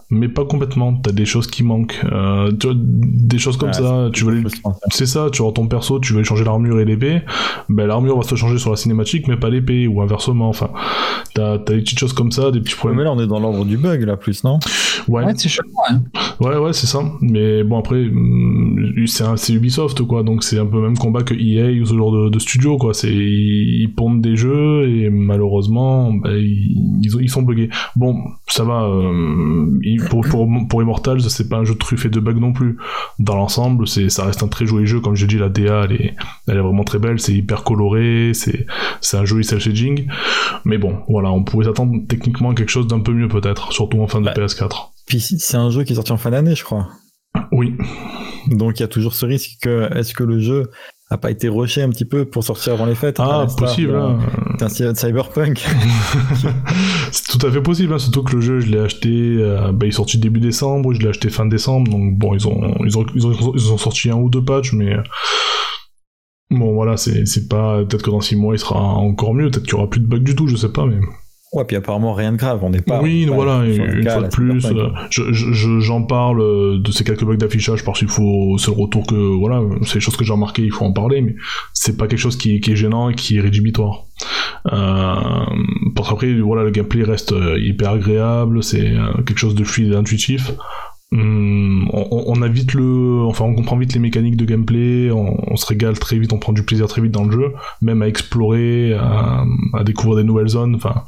mais 0.09 0.27
pas 0.27 0.45
complètement. 0.45 0.93
T'as 0.95 1.11
des 1.11 1.25
choses 1.25 1.47
qui 1.47 1.63
manquent. 1.63 1.99
Euh, 2.11 2.51
tu 2.59 2.67
vois, 2.67 2.75
des 2.77 3.37
choses 3.37 3.57
comme 3.57 3.69
Ouais, 3.69 3.73
ça. 3.73 4.09
Tu 4.13 4.23
veux 4.25 4.35
les- 4.35 4.43
c'est 4.91 5.05
ça, 5.05 5.29
tu 5.31 5.41
vois 5.41 5.51
ton 5.51 5.67
perso, 5.67 5.99
tu 5.99 6.13
veux 6.13 6.19
lui 6.19 6.25
changer 6.25 6.43
l'armure 6.43 6.79
et 6.79 6.85
l'épée, 6.85 7.21
ben 7.69 7.87
l'armure 7.87 8.17
va 8.17 8.23
se 8.23 8.35
changer 8.35 8.57
sur 8.57 8.69
la 8.71 8.75
cinématique, 8.77 9.27
mais 9.27 9.37
pas 9.37 9.49
l'épée, 9.49 9.87
ou 9.87 10.01
inversement, 10.01 10.49
enfin. 10.49 10.69
T'as 11.33 11.57
t'as 11.59 11.73
des 11.73 11.81
petites 11.81 11.99
choses 11.99 12.13
comme 12.13 12.31
ça, 12.31 12.51
des 12.51 12.61
petits 12.61 12.75
problèmes. 12.75 12.99
mais 12.99 13.03
là, 13.03 13.11
on 13.13 13.19
est 13.19 13.27
dans 13.27 13.39
l'ordre 13.39 13.65
du 13.65 13.77
bug, 13.77 14.03
là, 14.03 14.15
plus, 14.15 14.43
non? 14.43 14.59
Ouais, 15.07 15.23
Ouais, 15.25 15.33
c'est 15.35 15.49
chelou. 15.49 15.69
hein. 15.89 16.01
ouais, 16.39 16.55
ouais, 16.57 16.73
c'est 16.73 16.87
ça. 16.87 16.99
Mais 17.21 17.63
bon, 17.63 17.77
après, 17.77 18.05
hum, 18.07 19.03
c'est 19.07 19.23
un- 19.23 19.35
c'est 19.37 19.53
Ubisoft, 19.53 20.01
quoi, 20.03 20.23
donc 20.23 20.43
c'est 20.43 20.57
un 20.59 20.65
peu 20.65 20.77
le 20.77 20.83
même 20.83 20.97
combat 20.97 21.23
que 21.23 21.33
EA 21.33 21.81
ou 21.81 21.85
ce 21.85 21.93
genre 21.95 22.11
de, 22.11 22.29
de 22.29 22.39
studio, 22.39 22.77
quoi. 22.77 22.93
C'est, 22.93 23.13
ils 23.13 23.91
pondent 23.95 24.21
des 24.21 24.35
jeux, 24.37 24.87
et 24.87 25.09
malheureusement, 25.09 26.13
ben, 26.13 26.35
ils, 26.37 26.99
ils 27.03 27.15
ont- 27.15 27.19
ils 27.19 27.29
sont 27.29 27.41
buggés. 27.41 27.69
Bon, 27.95 28.15
ça 28.47 28.63
va, 28.63 28.83
euh, 28.83 29.79
pour, 30.09 30.21
pour, 30.21 30.47
pour 30.69 30.81
Immortals, 30.81 31.21
c'est 31.21 31.49
pas 31.49 31.57
un 31.57 31.65
jeu 31.65 31.75
truffé 31.75 32.09
de 32.09 32.19
bugs 32.19 32.33
non 32.39 32.53
plus. 32.53 32.77
Dans 33.19 33.35
l'ensemble, 33.35 33.87
c'est, 33.87 34.09
ça 34.09 34.25
reste 34.25 34.43
un 34.43 34.47
très 34.47 34.65
joli 34.65 34.85
jeu, 34.87 34.99
comme 34.99 35.15
j'ai 35.15 35.27
dit, 35.27 35.37
la 35.37 35.49
DA, 35.49 35.83
elle 35.85 35.93
est, 35.93 36.15
elle 36.47 36.57
est 36.57 36.61
vraiment 36.61 36.83
très 36.83 36.99
belle, 36.99 37.19
c'est 37.19 37.33
hyper 37.33 37.63
coloré, 37.63 38.31
c'est, 38.33 38.65
c'est 39.01 39.17
un 39.17 39.25
joli 39.25 39.43
cel 39.43 39.59
shading. 39.59 40.07
Mais 40.65 40.77
bon, 40.77 40.99
voilà, 41.09 41.31
on 41.31 41.43
pouvait 41.43 41.65
s'attendre 41.65 41.93
techniquement 42.07 42.51
à 42.51 42.53
quelque 42.55 42.69
chose 42.69 42.87
d'un 42.87 42.99
peu 42.99 43.11
mieux 43.13 43.27
peut-être, 43.27 43.71
surtout 43.73 44.01
en 44.01 44.07
fin 44.07 44.21
de 44.21 44.25
Ouais. 44.27 44.33
PS4. 44.33 44.89
Puis 45.05 45.19
c'est 45.19 45.57
un 45.57 45.69
jeu 45.69 45.83
qui 45.83 45.93
est 45.93 45.95
sorti 45.95 46.11
en 46.11 46.17
fin 46.17 46.31
d'année, 46.31 46.55
je 46.55 46.63
crois. 46.63 46.87
Oui, 47.51 47.75
Donc 48.47 48.79
il 48.79 48.81
y 48.81 48.85
a 48.85 48.87
toujours 48.87 49.13
ce 49.13 49.25
risque 49.25 49.57
que 49.61 49.89
est-ce 49.95 50.13
que 50.13 50.23
le 50.23 50.39
jeu 50.39 50.69
a 51.11 51.17
pas 51.17 51.29
été 51.29 51.47
rushé 51.49 51.83
un 51.83 51.89
petit 51.89 52.05
peu 52.05 52.25
pour 52.25 52.43
sortir 52.43 52.73
avant 52.73 52.85
les 52.87 52.95
fêtes 52.95 53.19
à 53.19 53.41
ah, 53.41 53.47
possible, 53.57 53.91
de- 53.93 53.97
hein. 53.97 54.19
d'un 54.59 54.69
cy- 54.69 54.95
cyberpunk. 54.95 55.59
c'est 57.11 57.27
tout 57.37 57.45
à 57.45 57.51
fait 57.51 57.61
possible, 57.61 57.93
hein, 57.93 57.99
surtout 57.99 58.23
que 58.23 58.35
le 58.35 58.41
jeu, 58.41 58.59
je 58.59 58.67
l'ai 58.71 58.79
acheté, 58.79 59.09
euh, 59.11 59.71
bah, 59.71 59.85
il 59.85 59.89
est 59.89 59.91
sorti 59.91 60.17
début 60.17 60.39
décembre, 60.39 60.93
je 60.93 61.01
l'ai 61.01 61.09
acheté 61.09 61.29
fin 61.29 61.45
décembre, 61.45 61.91
donc 61.91 62.17
bon, 62.17 62.33
ils 62.33 62.47
ont, 62.47 62.75
ils 62.85 62.97
ont, 62.97 63.05
ils 63.13 63.27
ont, 63.27 63.53
ils 63.53 63.71
ont 63.71 63.77
sorti 63.77 64.09
un 64.09 64.15
ou 64.15 64.29
deux 64.29 64.43
patchs, 64.43 64.73
mais 64.73 64.95
bon, 66.49 66.73
voilà, 66.73 66.97
c'est, 66.97 67.25
c'est 67.27 67.47
pas, 67.47 67.83
peut-être 67.85 68.03
que 68.03 68.09
dans 68.11 68.21
six 68.21 68.35
mois, 68.35 68.55
il 68.55 68.59
sera 68.59 68.79
encore 68.79 69.33
mieux, 69.35 69.51
peut-être 69.51 69.63
qu'il 69.65 69.73
y 69.73 69.77
aura 69.77 69.89
plus 69.89 70.01
de 70.01 70.07
bugs 70.07 70.19
du 70.19 70.35
tout, 70.35 70.47
je 70.47 70.55
sais 70.55 70.71
pas, 70.71 70.85
mais. 70.85 70.97
Ouais, 71.53 71.63
puis 71.63 71.77
apparemment 71.77 72.13
rien 72.13 72.31
de 72.33 72.37
grave. 72.37 72.59
On 72.63 72.69
n'est 72.69 72.81
pas. 72.81 73.01
oui, 73.01 73.25
pas 73.27 73.33
voilà, 73.33 73.63
une, 73.65 74.03
cas, 74.03 74.13
fois 74.19 74.23
de 74.23 74.27
plus, 74.27 74.59
cyberpunk. 74.61 74.93
euh, 74.97 75.07
je, 75.09 75.31
je- 75.31 75.53
je- 75.53 75.79
j'en 75.79 76.03
parle 76.03 76.41
euh, 76.41 76.79
de 76.79 76.91
ces 76.91 77.03
quelques 77.05 77.23
bugs 77.23 77.37
d'affichage 77.37 77.85
parce 77.85 77.99
qu'il 77.99 78.09
faut, 78.09 78.57
c'est 78.57 78.71
le 78.71 78.81
retour 78.81 79.05
que, 79.07 79.15
voilà, 79.15 79.61
c'est 79.83 79.95
des 79.95 79.99
choses 80.01 80.17
que 80.17 80.25
j'ai 80.25 80.33
remarqué, 80.33 80.63
il 80.63 80.71
faut 80.71 80.83
en 80.83 80.91
parler, 80.91 81.21
mais 81.21 81.35
c'est 81.73 81.95
pas 81.97 82.07
quelque 82.07 82.19
chose 82.19 82.35
qui, 82.37 82.59
qui 82.59 82.71
est 82.71 82.75
gênant 82.75 83.09
et 83.09 83.15
qui 83.15 83.37
est 83.37 83.41
rédhibitoire. 83.41 84.03
Euh, 84.73 85.15
parce 85.95 86.09
qu'après, 86.09 86.33
voilà, 86.41 86.63
le 86.63 86.71
gameplay 86.71 87.03
reste 87.03 87.31
euh, 87.31 87.57
hyper 87.59 87.91
agréable, 87.91 88.61
c'est 88.63 88.91
quelque 89.25 89.37
chose 89.39 89.55
de 89.55 89.63
fluide 89.63 89.93
et 89.93 89.95
intuitif. 89.95 90.51
Hum, 91.11 91.64
on, 91.95 92.41
a 92.41 92.47
vite 92.47 92.73
le, 92.73 93.23
enfin, 93.25 93.45
on 93.45 93.55
comprend 93.55 93.77
vite 93.77 93.93
les 93.93 93.99
mécaniques 93.99 94.35
de 94.35 94.45
gameplay, 94.45 95.11
on, 95.11 95.55
se 95.55 95.65
régale 95.65 95.97
très 95.97 96.17
vite, 96.17 96.33
on 96.33 96.39
prend 96.39 96.51
du 96.51 96.63
plaisir 96.63 96.87
très 96.87 97.01
vite 97.01 97.11
dans 97.11 97.23
le 97.23 97.31
jeu, 97.31 97.53
même 97.81 98.01
à 98.01 98.07
explorer, 98.07 98.93
à, 98.93 99.45
découvrir 99.83 100.17
des 100.17 100.23
nouvelles 100.23 100.49
zones, 100.49 100.75
enfin, 100.75 101.03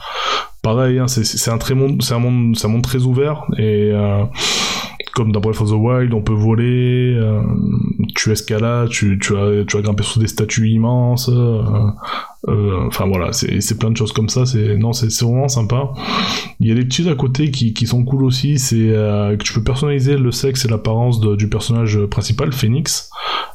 pareil, 0.62 1.00
hein, 1.00 1.08
c'est 1.08 1.52
un 1.52 1.58
très 1.58 1.76
monde, 1.76 2.02
c'est 2.02 2.14
un 2.14 2.20
monde, 2.20 2.56
c'est 2.56 2.68
un 2.68 2.70
monde 2.70 2.84
très 2.84 3.04
ouvert 3.04 3.46
et 3.58 3.92
euh, 3.92 4.24
comme 5.18 5.32
dans 5.32 5.39
Breath 5.39 5.61
of 5.61 5.72
the 5.72 5.74
Wild, 5.74 6.13
on 6.13 6.22
peut 6.22 6.36
voler, 6.36 7.15
euh, 7.18 7.41
tu 8.15 8.32
escalades, 8.32 8.89
tu, 8.89 9.18
tu 9.18 9.36
as, 9.36 9.65
tu 9.65 9.76
as 9.76 9.82
grimpé 9.82 10.03
sur 10.03 10.22
des 10.22 10.28
statues 10.28 10.70
immenses, 10.70 11.28
euh, 11.34 11.63
euh, 12.47 12.86
enfin 12.86 13.07
voilà, 13.07 13.34
c'est 13.34 13.59
c'est 13.61 13.80
plein 13.80 13.89
de 13.89 13.97
choses 13.97 14.13
comme 14.13 14.30
ça. 14.30 14.45
C'est 14.45 14.78
non, 14.78 14.93
c'est 14.93 15.09
c'est 15.09 15.26
vraiment 15.26 15.47
sympa. 15.47 15.91
Il 16.59 16.68
y 16.68 16.72
a 16.72 16.76
des 16.76 16.86
petits 16.86 17.09
à 17.09 17.15
côté 17.15 17.49
qui, 17.49 17.74
qui 17.74 17.88
sont 17.88 18.05
cool 18.05 18.24
aussi. 18.26 18.59
C'est 18.59 18.91
euh, 18.91 19.36
que 19.36 19.43
tu 19.43 19.53
peux 19.53 19.63
personnaliser 19.63 20.18
le 20.18 20.32
sexe 20.32 20.65
et 20.65 20.68
l'apparence 20.68 21.20
du 21.20 21.49
personnage 21.49 21.99
principal, 22.05 22.53
Phoenix. 22.53 23.09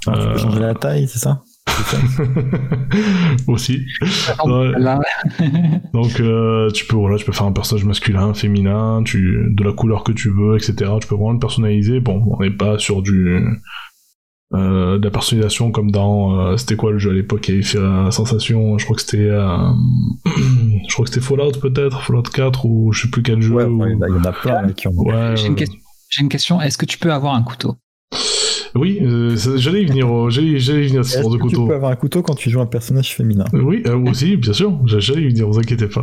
Ah, 0.09 0.19
tu 0.19 0.27
peux 0.33 0.39
changer 0.39 0.59
la 0.59 0.75
taille, 0.75 1.07
C'est 1.07 1.21
ça? 1.21 1.43
aussi. 3.47 3.81
Donc 5.93 6.21
euh, 6.21 6.71
tu 6.71 6.85
peux 6.87 6.97
voilà, 6.97 7.17
tu 7.17 7.25
peux 7.25 7.33
faire 7.33 7.47
un 7.47 7.53
personnage 7.53 7.85
masculin, 7.85 8.35
féminin, 8.35 9.03
tu 9.05 9.49
de 9.51 9.65
la 9.65 9.73
couleur 9.73 10.05
que 10.05 10.13
tu 10.13 10.31
veux, 10.31 10.57
etc. 10.57 10.75
Tu 11.01 11.07
peux 11.09 11.15
vraiment 11.15 11.33
le 11.33 11.39
personnaliser. 11.39 12.01
Bon, 12.01 12.23
on 12.31 12.43
n'est 12.43 12.51
pas 12.51 12.79
sur 12.79 13.03
du 13.03 13.45
euh, 14.55 14.99
de 14.99 15.05
la 15.05 15.11
personnalisation 15.11 15.71
comme 15.71 15.91
dans 15.91 16.39
euh, 16.39 16.57
c'était 16.59 16.77
quoi 16.77 16.91
le 16.93 16.99
jeu 16.99 17.11
à 17.11 17.15
l'époque 17.15 17.41
qui 17.43 17.53
avait 17.53 17.63
fait 17.63 17.81
la 17.81 18.11
sensation? 18.11 18.77
Je 18.79 18.85
crois 18.85 18.97
que 18.97 19.03
c'était 19.03 19.19
euh, 19.31 19.57
je 20.27 20.93
crois 20.93 21.05
que 21.07 21.11
c'était 21.13 21.25
Fallout 21.25 21.53
peut-être, 21.61 22.03
Fallout 22.03 22.23
4 22.23 22.67
ou 22.67 22.93
je 22.93 23.03
sais 23.03 23.09
plus 23.09 23.23
quel 23.23 23.41
jeu. 23.41 23.55
Ouais, 23.55 23.65
ou- 23.65 23.79
ouais, 23.83 23.93
il 24.09 24.15
y 24.15 24.19
en 24.19 24.25
a 24.25 24.33
plein 24.33 24.63
là, 24.63 24.73
qui 24.73 24.89
ont. 24.89 24.93
Ouais, 24.97 25.37
j'ai 25.37 25.47
une, 25.47 25.53
ouais. 25.53 25.59
question- 25.59 25.79
j'ai 26.11 26.23
une 26.23 26.29
question. 26.29 26.61
Est-ce 26.61 26.77
que 26.77 26.87
tu 26.87 26.99
peux 26.99 27.13
avoir 27.13 27.35
un 27.35 27.43
couteau? 27.43 27.77
Oui, 28.75 28.99
euh, 29.03 29.37
j'allais 29.57 29.83
y 29.83 29.87
venir, 29.87 30.11
au- 30.11 30.31
j'allais 30.31 30.59
j'allais 30.59 30.85
y 30.85 30.89
venir 30.89 31.05
ce 31.05 31.21
genre 31.21 31.31
de 31.31 31.37
que 31.37 31.43
tu 31.43 31.49
couteau. 31.57 31.67
peux 31.69 31.75
avoir 31.75 31.91
un 31.93 31.97
couteau 31.97 32.23
quand 32.23 32.35
tu 32.35 32.49
joues 32.51 32.61
un 32.61 32.67
personnage 32.67 33.15
féminin 33.15 33.45
Oui, 33.53 33.83
euh, 33.87 33.99
aussi, 34.09 34.37
bien 34.37 34.53
sûr, 34.55 34.73
j'allais 34.87 35.23
y 35.23 35.29
venir, 35.29 35.47
vous 35.49 35.59
inquiétez 35.59 35.89
pas. 35.89 36.01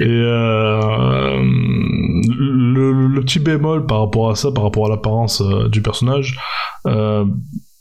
Et 0.00 0.04
euh, 0.06 1.42
le, 1.42 3.06
le 3.08 3.20
petit 3.20 3.38
bémol 3.38 3.86
par 3.86 4.00
rapport 4.00 4.30
à 4.30 4.34
ça, 4.34 4.50
par 4.50 4.64
rapport 4.64 4.86
à 4.86 4.88
l'apparence 4.88 5.40
euh, 5.40 5.68
du 5.68 5.82
personnage, 5.82 6.38
euh, 6.86 7.24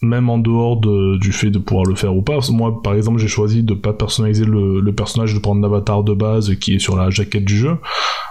même 0.04 0.30
en 0.30 0.38
dehors 0.38 0.80
de- 0.80 1.18
du 1.18 1.32
fait 1.32 1.50
de 1.50 1.58
pouvoir 1.58 1.86
le 1.86 1.96
faire 1.96 2.16
ou 2.16 2.22
pas, 2.22 2.38
moi 2.52 2.82
par 2.84 2.94
exemple 2.94 3.18
j'ai 3.18 3.28
choisi 3.28 3.64
de 3.64 3.74
pas 3.74 3.94
personnaliser 3.94 4.46
le, 4.46 4.80
le 4.80 4.94
personnage, 4.94 5.34
de 5.34 5.40
prendre 5.40 5.60
l'avatar 5.62 6.04
de 6.04 6.14
base 6.14 6.54
qui 6.60 6.76
est 6.76 6.80
sur 6.80 6.96
la 6.96 7.10
jaquette 7.10 7.46
du 7.46 7.58
jeu, 7.58 7.78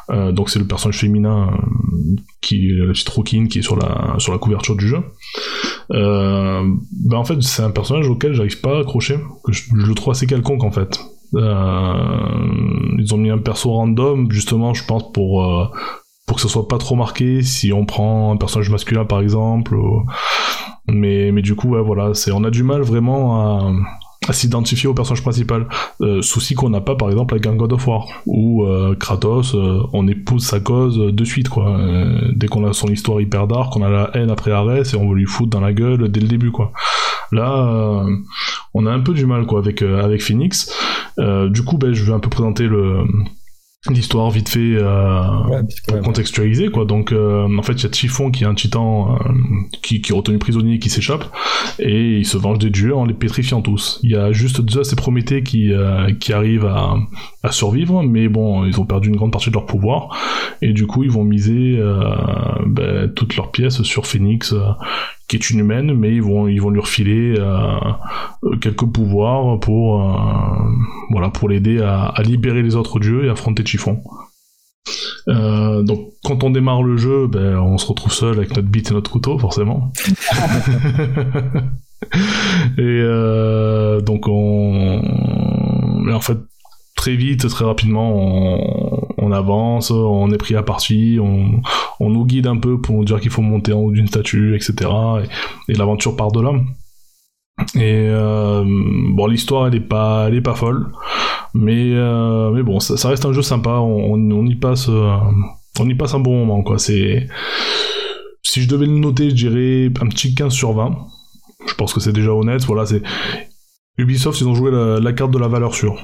Euh, 0.08 0.30
donc 0.30 0.50
c'est 0.50 0.60
le 0.60 0.66
personnage 0.68 0.98
féminin 1.00 1.48
euh, 1.52 2.16
qui 2.40 2.68
la 2.78 2.92
petite 2.92 3.08
Rookin 3.08 3.46
qui 3.50 3.58
est 3.58 3.62
sur 3.62 3.74
la 3.76 4.14
sur 4.18 4.30
la 4.32 4.38
couverture 4.38 4.76
du 4.76 4.86
jeu. 4.86 4.98
Euh, 5.92 6.62
ben 6.92 7.16
en 7.16 7.24
fait 7.24 7.40
c'est 7.42 7.62
un 7.62 7.70
personnage 7.70 8.08
auquel 8.08 8.32
j'arrive 8.32 8.60
pas 8.60 8.78
à 8.78 8.80
accrocher, 8.80 9.18
que 9.44 9.52
je, 9.52 9.64
le 9.72 9.94
trouve 9.94 10.12
assez 10.12 10.26
quelconque 10.26 10.64
en 10.64 10.70
fait. 10.70 11.00
Euh, 11.34 11.94
ils 12.98 13.14
ont 13.14 13.18
mis 13.18 13.30
un 13.30 13.38
perso 13.38 13.72
random 13.72 14.30
justement 14.30 14.74
je 14.74 14.84
pense 14.84 15.12
pour 15.12 15.44
euh, 15.44 15.66
pour 16.26 16.36
que 16.36 16.42
ce 16.42 16.48
soit 16.48 16.68
pas 16.68 16.78
trop 16.78 16.94
marqué 16.94 17.42
si 17.42 17.72
on 17.72 17.84
prend 17.84 18.32
un 18.32 18.36
personnage 18.36 18.70
masculin 18.70 19.04
par 19.04 19.20
exemple 19.20 19.76
mais 20.86 21.32
mais 21.32 21.42
du 21.42 21.56
coup 21.56 21.70
ouais, 21.70 21.82
voilà 21.82 22.14
c'est 22.14 22.30
on 22.30 22.44
a 22.44 22.50
du 22.50 22.62
mal 22.62 22.82
vraiment 22.82 23.40
à 23.40 23.72
s'identifier 24.32 24.88
au 24.88 24.94
personnage 24.94 25.22
principal. 25.22 25.66
Euh, 26.00 26.22
souci 26.22 26.54
qu'on 26.54 26.70
n'a 26.70 26.80
pas 26.80 26.94
par 26.94 27.10
exemple 27.10 27.34
avec 27.34 27.46
un 27.46 27.54
God 27.54 27.72
of 27.72 27.86
War 27.86 28.06
où 28.26 28.64
euh, 28.64 28.94
Kratos 28.94 29.54
euh, 29.54 29.82
on 29.92 30.06
épouse 30.08 30.44
sa 30.44 30.60
cause 30.60 30.98
de 30.98 31.24
suite 31.24 31.48
quoi. 31.48 31.78
Euh, 31.78 32.32
dès 32.34 32.46
qu'on 32.48 32.66
a 32.66 32.72
son 32.72 32.88
histoire 32.88 33.20
hyper 33.20 33.46
dark, 33.46 33.76
on 33.76 33.82
a 33.82 33.90
la 33.90 34.10
haine 34.14 34.30
après 34.30 34.52
Arès 34.52 34.92
et 34.92 34.96
on 34.96 35.08
veut 35.08 35.16
lui 35.16 35.26
foutre 35.26 35.50
dans 35.50 35.60
la 35.60 35.72
gueule 35.72 36.08
dès 36.08 36.20
le 36.20 36.28
début 36.28 36.50
quoi. 36.50 36.72
Là 37.32 38.04
euh, 38.04 38.16
on 38.74 38.86
a 38.86 38.92
un 38.92 39.00
peu 39.00 39.14
du 39.14 39.26
mal 39.26 39.46
quoi 39.46 39.58
avec 39.58 39.82
euh, 39.82 40.02
avec 40.02 40.22
Phoenix. 40.22 40.72
Du 41.18 41.62
coup 41.64 41.78
ben 41.78 41.94
je 41.94 42.04
vais 42.04 42.12
un 42.12 42.20
peu 42.20 42.28
présenter 42.28 42.64
le 42.64 43.04
l'histoire 43.94 44.30
vite 44.30 44.48
fait 44.48 44.76
euh, 44.76 45.22
Ouais, 45.48 45.60
pour 45.88 46.00
contextualiser 46.00 46.68
quoi. 46.70 46.84
Donc 46.84 47.12
euh, 47.12 47.46
en 47.58 47.62
fait 47.62 47.74
il 47.74 47.82
y 47.82 47.86
a 47.86 47.88
Typhon 47.88 48.30
qui 48.30 48.44
est 48.44 48.46
un 48.46 48.54
titan 48.54 49.14
euh, 49.14 49.28
qui, 49.82 50.00
qui 50.00 50.12
est 50.12 50.14
retenu 50.14 50.38
prisonnier 50.38 50.78
qui 50.78 50.90
s'échappe 50.90 51.24
et 51.78 52.18
il 52.18 52.26
se 52.26 52.36
venge 52.36 52.58
des 52.58 52.70
dieux 52.70 52.94
en 52.94 53.04
les 53.04 53.14
pétrifiant 53.14 53.62
tous. 53.62 54.00
Il 54.02 54.10
y 54.10 54.16
a 54.16 54.32
juste 54.32 54.68
Zeus 54.70 54.92
et 54.92 54.96
Prométhée 54.96 55.42
qui, 55.42 55.72
euh, 55.72 56.12
qui 56.14 56.32
arrivent 56.32 56.66
à, 56.66 56.96
à 57.42 57.52
survivre 57.52 58.02
mais 58.02 58.28
bon 58.28 58.64
ils 58.64 58.80
ont 58.80 58.86
perdu 58.86 59.08
une 59.08 59.16
grande 59.16 59.32
partie 59.32 59.50
de 59.50 59.54
leur 59.54 59.66
pouvoir 59.66 60.16
et 60.62 60.72
du 60.72 60.86
coup 60.86 61.04
ils 61.04 61.10
vont 61.10 61.24
miser 61.24 61.76
euh, 61.78 62.00
ben, 62.66 63.12
toutes 63.14 63.36
leurs 63.36 63.50
pièces 63.50 63.82
sur 63.82 64.06
Phoenix 64.06 64.52
euh, 64.52 64.60
qui 65.28 65.36
est 65.36 65.50
une 65.50 65.60
humaine 65.60 65.94
mais 65.94 66.14
ils 66.14 66.22
vont 66.22 66.48
ils 66.48 66.60
vont 66.60 66.70
lui 66.70 66.80
refiler 66.80 67.34
euh, 67.38 67.78
euh, 68.44 68.56
quelques 68.58 68.86
pouvoirs 68.86 69.58
pour 69.60 70.02
euh, 70.02 70.16
voilà 71.10 71.30
pour 71.30 71.48
l'aider 71.48 71.80
à, 71.80 72.04
à 72.04 72.22
libérer 72.22 72.62
les 72.62 72.76
autres 72.76 73.00
dieux 73.00 73.24
et 73.24 73.28
affronter 73.28 73.64
Typhon 73.64 74.02
euh, 75.28 75.82
donc 75.82 76.12
quand 76.24 76.44
on 76.44 76.50
démarre 76.50 76.82
le 76.82 76.96
jeu, 76.96 77.26
ben, 77.26 77.58
on 77.58 77.78
se 77.78 77.86
retrouve 77.86 78.12
seul 78.12 78.36
avec 78.36 78.50
notre 78.50 78.68
bite 78.68 78.90
et 78.90 78.94
notre 78.94 79.10
couteau, 79.10 79.38
forcément. 79.38 79.92
et 82.78 82.78
euh, 82.78 84.00
donc 84.00 84.28
on... 84.28 85.02
mais 86.02 86.12
en 86.12 86.20
fait, 86.20 86.38
très 86.96 87.14
vite, 87.14 87.48
très 87.48 87.64
rapidement, 87.64 88.12
on, 89.18 89.30
avance, 89.30 89.90
on 89.90 90.30
est 90.32 90.38
pris 90.38 90.56
à 90.56 90.62
partie, 90.62 91.18
on, 91.20 92.10
nous 92.10 92.24
guide 92.26 92.46
un 92.46 92.56
peu 92.56 92.80
pour 92.80 92.96
nous 92.96 93.04
dire 93.04 93.20
qu'il 93.20 93.30
faut 93.30 93.42
monter 93.42 93.72
en 93.72 93.80
haut 93.80 93.92
d'une 93.92 94.08
statue, 94.08 94.56
etc. 94.56 94.90
Et, 95.68 95.74
l'aventure 95.74 96.16
part 96.16 96.32
de 96.32 96.40
là. 96.40 96.52
Et 97.74 98.08
euh, 98.10 98.64
bon, 98.66 99.26
l'histoire 99.28 99.68
elle 99.68 99.76
est 99.76 99.80
pas, 99.80 100.26
elle 100.28 100.34
est 100.34 100.42
pas 100.42 100.54
folle, 100.54 100.92
mais 101.54 101.92
euh, 101.94 102.50
mais 102.50 102.62
bon, 102.62 102.80
ça, 102.80 103.08
reste 103.08 103.24
un 103.24 103.32
jeu 103.32 103.42
sympa. 103.42 103.78
On, 103.78 104.46
y 104.46 104.56
passe, 104.56 104.88
euh, 104.88 105.16
on 105.78 105.88
y 105.88 105.94
passe 105.94 106.14
un 106.14 106.20
bon 106.20 106.44
moment 106.44 106.62
quoi. 106.62 106.78
C'est 106.78 107.28
si 108.42 108.62
je 108.62 108.68
devais 108.68 108.86
le 108.86 108.98
noter, 108.98 109.30
je 109.30 109.34
dirais 109.34 109.86
un 110.02 110.08
petit 110.08 110.34
15 110.34 110.52
sur 110.52 110.72
20. 110.72 110.96
Je 111.66 111.74
pense 111.74 111.94
que 111.94 112.00
c'est 112.00 112.12
déjà 112.12 112.32
honnête. 112.32 112.64
Voilà, 112.64 112.84
c'est 112.84 113.02
Ubisoft, 113.96 114.40
ils 114.40 114.46
ont 114.46 114.54
joué 114.54 114.70
la 115.00 115.12
carte 115.12 115.30
de 115.30 115.38
la 115.38 115.48
valeur 115.48 115.74
sûre. 115.74 115.96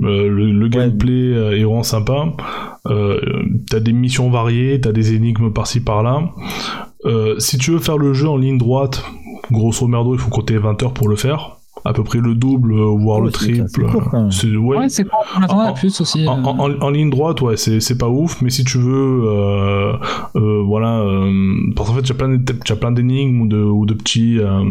Euh, 0.00 0.28
le, 0.28 0.50
le 0.52 0.68
gameplay 0.68 1.34
euh, 1.34 1.56
est 1.56 1.62
vraiment 1.64 1.82
sympa. 1.82 2.24
Euh, 2.86 3.20
t'as 3.70 3.80
des 3.80 3.92
missions 3.92 4.30
variées, 4.30 4.80
t'as 4.80 4.92
des 4.92 5.14
énigmes 5.14 5.52
par-ci 5.52 5.80
par-là. 5.80 6.30
Euh, 7.04 7.38
si 7.38 7.58
tu 7.58 7.72
veux 7.72 7.78
faire 7.78 7.98
le 7.98 8.12
jeu 8.12 8.28
en 8.28 8.36
ligne 8.36 8.58
droite, 8.58 9.04
grosso 9.50 9.86
merdo, 9.86 10.14
il 10.14 10.18
faut 10.20 10.30
compter 10.30 10.56
20 10.58 10.82
heures 10.82 10.94
pour 10.94 11.08
le 11.08 11.16
faire. 11.16 11.58
À 11.84 11.92
peu 11.92 12.04
près 12.04 12.18
le 12.20 12.34
double, 12.34 12.74
euh, 12.74 12.94
voire 12.96 13.18
Ouais, 13.20 13.26
le 13.26 13.32
triple. 13.32 13.58
même. 14.12 14.30
C'est- 14.30 14.54
ouais, 14.56 14.76
Ouais, 14.78 14.88
c'est 14.88 15.04
quoi 15.04 15.18
On 15.36 15.42
attendait 15.42 15.62
En- 15.62 15.66
à 15.66 15.72
plus 15.72 16.00
aussi. 16.00 16.28
en, 16.28 16.38
euh. 16.38 16.42
en- 16.44 16.58
en- 16.70 16.80
en 16.80 16.90
ligne 16.90 17.10
droite, 17.10 17.40
ouais, 17.40 17.56
c'est 17.56 17.80
c'est 17.80 17.98
pas 17.98 18.08
ouf, 18.08 18.40
mais 18.40 18.50
si 18.50 18.62
tu 18.62 18.78
veux, 18.78 19.22
euh, 19.26 19.92
euh, 20.36 20.62
voilà, 20.64 21.00
euh, 21.00 21.56
parce 21.74 21.88
qu'en 21.88 21.96
fait, 21.96 22.02
tu 22.02 22.12
as 22.12 22.14
plein 22.14 22.28
de- 22.28 22.52
t'as 22.52 22.76
plein 22.76 22.92
d'énigmes 22.92 23.40
ou 23.40 23.46
de, 23.48 23.56
ou 23.62 23.84
de 23.86 23.94
petits, 23.94 24.38
euh, 24.38 24.62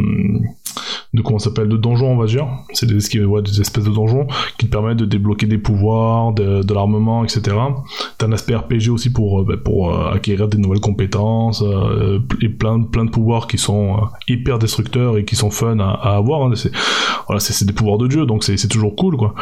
de 1.13 1.21
comment 1.21 1.39
s'appelle, 1.39 1.67
de 1.67 1.75
donjons, 1.75 2.13
on 2.13 2.17
va 2.17 2.25
dire. 2.27 2.47
C'est 2.71 2.85
des, 2.85 3.25
ouais, 3.25 3.41
des 3.41 3.59
espèces 3.59 3.83
de 3.83 3.89
donjons 3.91 4.27
qui 4.57 4.67
te 4.67 4.71
permettent 4.71 4.97
de 4.99 5.05
débloquer 5.05 5.45
des 5.47 5.57
pouvoirs, 5.57 6.31
de, 6.31 6.63
de 6.63 6.73
l'armement, 6.73 7.25
etc. 7.25 7.41
T'as 8.17 8.27
un 8.27 8.31
aspect 8.31 8.55
RPG 8.55 8.89
aussi 8.89 9.11
pour, 9.11 9.43
bah, 9.43 9.55
pour 9.61 9.93
euh, 9.93 10.13
acquérir 10.13 10.47
des 10.47 10.57
nouvelles 10.57 10.79
compétences 10.79 11.61
euh, 11.65 12.19
et 12.41 12.47
plein, 12.47 12.81
plein 12.83 13.03
de 13.03 13.09
pouvoirs 13.09 13.47
qui 13.47 13.57
sont 13.57 13.95
euh, 13.97 14.01
hyper 14.29 14.57
destructeurs 14.59 15.17
et 15.17 15.25
qui 15.25 15.35
sont 15.35 15.49
fun 15.49 15.79
à, 15.79 15.89
à 15.89 16.15
avoir. 16.15 16.43
hein. 16.43 16.51
C'est 16.55 16.71
voilà, 17.27 17.39
c'est 17.39 17.65
des 17.65 17.73
pouvoirs 17.73 17.97
de 17.97 18.07
dieu, 18.07 18.25
donc 18.25 18.43
c'est 18.43 18.57
c'est 18.57 18.67
toujours 18.67 18.95
cool, 18.95 19.17
quoi. 19.17 19.33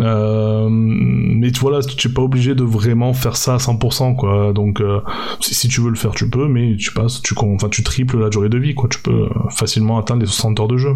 Euh, 0.00 0.68
mais 0.70 1.50
tu 1.50 1.60
voilà, 1.60 1.80
tu 1.82 2.08
n'es 2.08 2.14
pas 2.14 2.22
obligé 2.22 2.54
de 2.54 2.62
vraiment 2.62 3.12
faire 3.12 3.36
ça 3.36 3.54
à 3.54 3.58
100%, 3.58 4.16
quoi. 4.16 4.52
Donc, 4.52 4.80
euh, 4.80 5.00
si, 5.40 5.54
si 5.54 5.68
tu 5.68 5.80
veux 5.80 5.90
le 5.90 5.96
faire, 5.96 6.12
tu 6.12 6.28
peux, 6.30 6.46
mais 6.48 6.76
tu 6.76 6.92
passes, 6.92 7.20
tu, 7.22 7.34
enfin, 7.36 7.68
tu 7.68 7.82
triples 7.82 8.18
la 8.18 8.28
durée 8.28 8.48
de 8.48 8.58
vie, 8.58 8.74
quoi. 8.74 8.88
Tu 8.88 9.00
peux 9.00 9.22
euh, 9.24 9.28
facilement 9.50 9.98
atteindre 9.98 10.20
les 10.20 10.26
60 10.26 10.60
heures 10.60 10.68
de 10.68 10.76
jeu. 10.76 10.94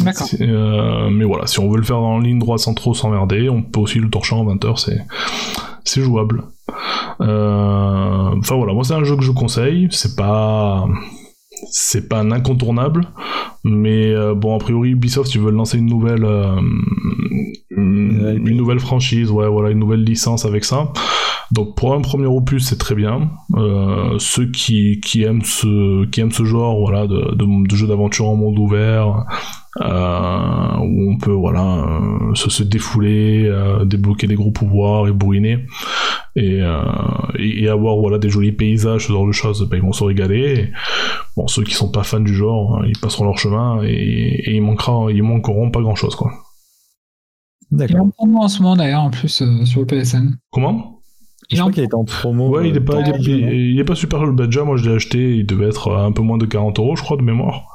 D'accord. 0.00 0.26
Euh, 0.40 1.10
mais 1.10 1.24
voilà, 1.24 1.46
si 1.46 1.60
on 1.60 1.68
veut 1.70 1.76
le 1.76 1.82
faire 1.82 1.98
en 1.98 2.18
ligne 2.18 2.38
droite 2.38 2.60
sans 2.60 2.74
trop 2.74 2.94
s'emmerder, 2.94 3.48
on 3.50 3.62
peut 3.62 3.80
aussi 3.80 3.98
le 3.98 4.08
torcher 4.08 4.34
en 4.34 4.44
20 4.44 4.64
heures, 4.64 4.78
c'est, 4.78 4.98
c'est 5.84 6.00
jouable. 6.00 6.44
Euh, 7.20 8.12
Enfin 8.38 8.56
voilà, 8.56 8.72
moi 8.72 8.82
c'est 8.84 8.94
un 8.94 9.04
jeu 9.04 9.16
que 9.16 9.22
je 9.22 9.30
conseille, 9.30 9.88
c'est 9.90 10.16
pas, 10.16 10.88
c'est 11.70 12.08
pas 12.08 12.18
un 12.18 12.30
incontournable, 12.30 13.08
mais 13.64 14.12
euh, 14.12 14.34
bon 14.34 14.56
a 14.56 14.58
priori 14.58 14.90
Ubisoft 14.90 15.34
ils 15.34 15.40
veulent 15.40 15.54
lancer 15.54 15.78
une 15.78 15.86
nouvelle, 15.86 16.24
euh, 16.24 16.60
une, 17.70 18.42
une 18.46 18.56
nouvelle 18.56 18.80
franchise, 18.80 19.30
ouais 19.30 19.48
voilà, 19.48 19.70
une 19.70 19.78
nouvelle 19.78 20.04
licence 20.04 20.44
avec 20.44 20.64
ça. 20.64 20.92
Donc 21.50 21.76
pour 21.76 21.94
un 21.94 22.00
premier 22.00 22.26
opus 22.26 22.66
c'est 22.66 22.78
très 22.78 22.94
bien. 22.94 23.30
Euh, 23.56 24.18
ceux 24.18 24.50
qui, 24.50 25.00
qui 25.00 25.22
aiment 25.22 25.44
ce 25.44 26.06
qui 26.06 26.20
aiment 26.20 26.32
ce 26.32 26.44
genre 26.44 26.78
voilà 26.78 27.06
de, 27.06 27.34
de, 27.34 27.68
de 27.68 27.76
jeu 27.76 27.86
d'aventure 27.86 28.28
en 28.28 28.36
monde 28.36 28.58
ouvert 28.58 29.24
euh, 29.80 30.76
où 30.80 31.12
on 31.12 31.18
peut 31.18 31.32
voilà 31.32 31.84
euh, 31.84 32.34
se, 32.34 32.50
se 32.50 32.62
défouler, 32.62 33.46
euh, 33.46 33.84
débloquer 33.84 34.26
des 34.26 34.34
gros 34.34 34.50
pouvoirs 34.50 35.08
et 35.08 35.12
bourriner 35.12 35.66
et, 36.36 36.60
euh, 36.62 36.82
et, 37.38 37.64
et 37.64 37.68
avoir 37.68 37.96
voilà 37.96 38.18
des 38.18 38.28
jolis 38.30 38.52
paysages, 38.52 39.06
ce 39.06 39.12
genre 39.12 39.26
de 39.26 39.32
choses, 39.32 39.66
ben, 39.68 39.76
ils 39.78 39.82
vont 39.82 39.92
se 39.92 40.04
régaler. 40.04 40.58
Et, 40.58 40.72
bon, 41.36 41.46
ceux 41.46 41.62
qui 41.62 41.74
sont 41.74 41.90
pas 41.90 42.02
fans 42.02 42.20
du 42.20 42.34
genre, 42.34 42.76
hein, 42.76 42.84
ils 42.86 42.98
passeront 42.98 43.24
leur 43.24 43.38
chemin 43.38 43.82
et, 43.82 43.88
et 43.88 44.54
ils 44.54 44.62
manqueront, 44.62 45.08
ils 45.08 45.22
manqueront 45.22 45.70
pas 45.70 45.80
grand 45.80 45.94
chose 45.94 46.14
quoi. 46.14 46.32
D'accord. 47.70 48.06
en 48.18 48.48
ce 48.48 48.62
moment 48.62 48.76
d'ailleurs, 48.76 49.02
en 49.02 49.10
plus, 49.10 49.40
euh, 49.40 49.64
sur 49.64 49.80
le 49.80 49.86
PSN. 49.86 50.36
Comment? 50.50 51.01
Je 51.56 51.60
crois 51.60 51.72
qu'il 51.72 51.84
était 51.84 51.94
en 51.94 52.04
promo. 52.04 52.48
Ouais, 52.48 52.68
il 52.68 52.76
est 52.76 52.80
euh, 52.80 52.84
pas, 52.84 53.00
il 53.00 53.08
est, 53.30 53.36
le 53.38 53.54
il 53.54 53.84
pas 53.84 53.94
super. 53.94 54.26
Bah, 54.32 54.46
déjà, 54.46 54.64
moi 54.64 54.76
je 54.76 54.88
l'ai 54.88 54.94
acheté, 54.96 55.36
il 55.36 55.46
devait 55.46 55.66
être 55.68 55.92
à 55.92 56.02
un 56.04 56.12
peu 56.12 56.22
moins 56.22 56.38
de 56.38 56.46
40 56.46 56.78
euros, 56.78 56.96
je 56.96 57.02
crois, 57.02 57.16
de 57.16 57.22
mémoire. 57.22 57.66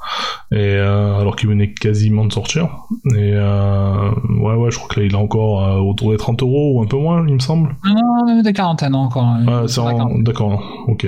Et 0.51 0.55
euh, 0.57 1.17
alors 1.19 1.35
qu'il 1.35 1.49
venait 1.49 1.73
quasiment 1.73 2.25
de 2.25 2.31
sortir. 2.33 2.69
Et 3.15 3.33
euh, 3.33 4.11
ouais, 4.39 4.55
ouais, 4.55 4.71
je 4.71 4.77
crois 4.77 4.89
que 4.89 4.99
là 4.99 5.05
il 5.05 5.11
est 5.11 5.15
encore 5.15 5.63
euh, 5.63 5.77
autour 5.79 6.11
des 6.11 6.17
30 6.17 6.41
euros 6.41 6.73
ou 6.75 6.81
un 6.81 6.87
peu 6.87 6.97
moins, 6.97 7.25
il 7.27 7.33
me 7.33 7.39
semble. 7.39 7.75
Non, 7.83 8.25
non, 8.27 8.41
des 8.41 8.53
quarantaines 8.53 8.95
encore. 8.95 9.23
hein. 9.25 9.45
Ah, 9.47 9.63
c'est 9.67 9.79
en-. 9.79 10.19
D'accord, 10.19 10.61
ok. 10.87 11.07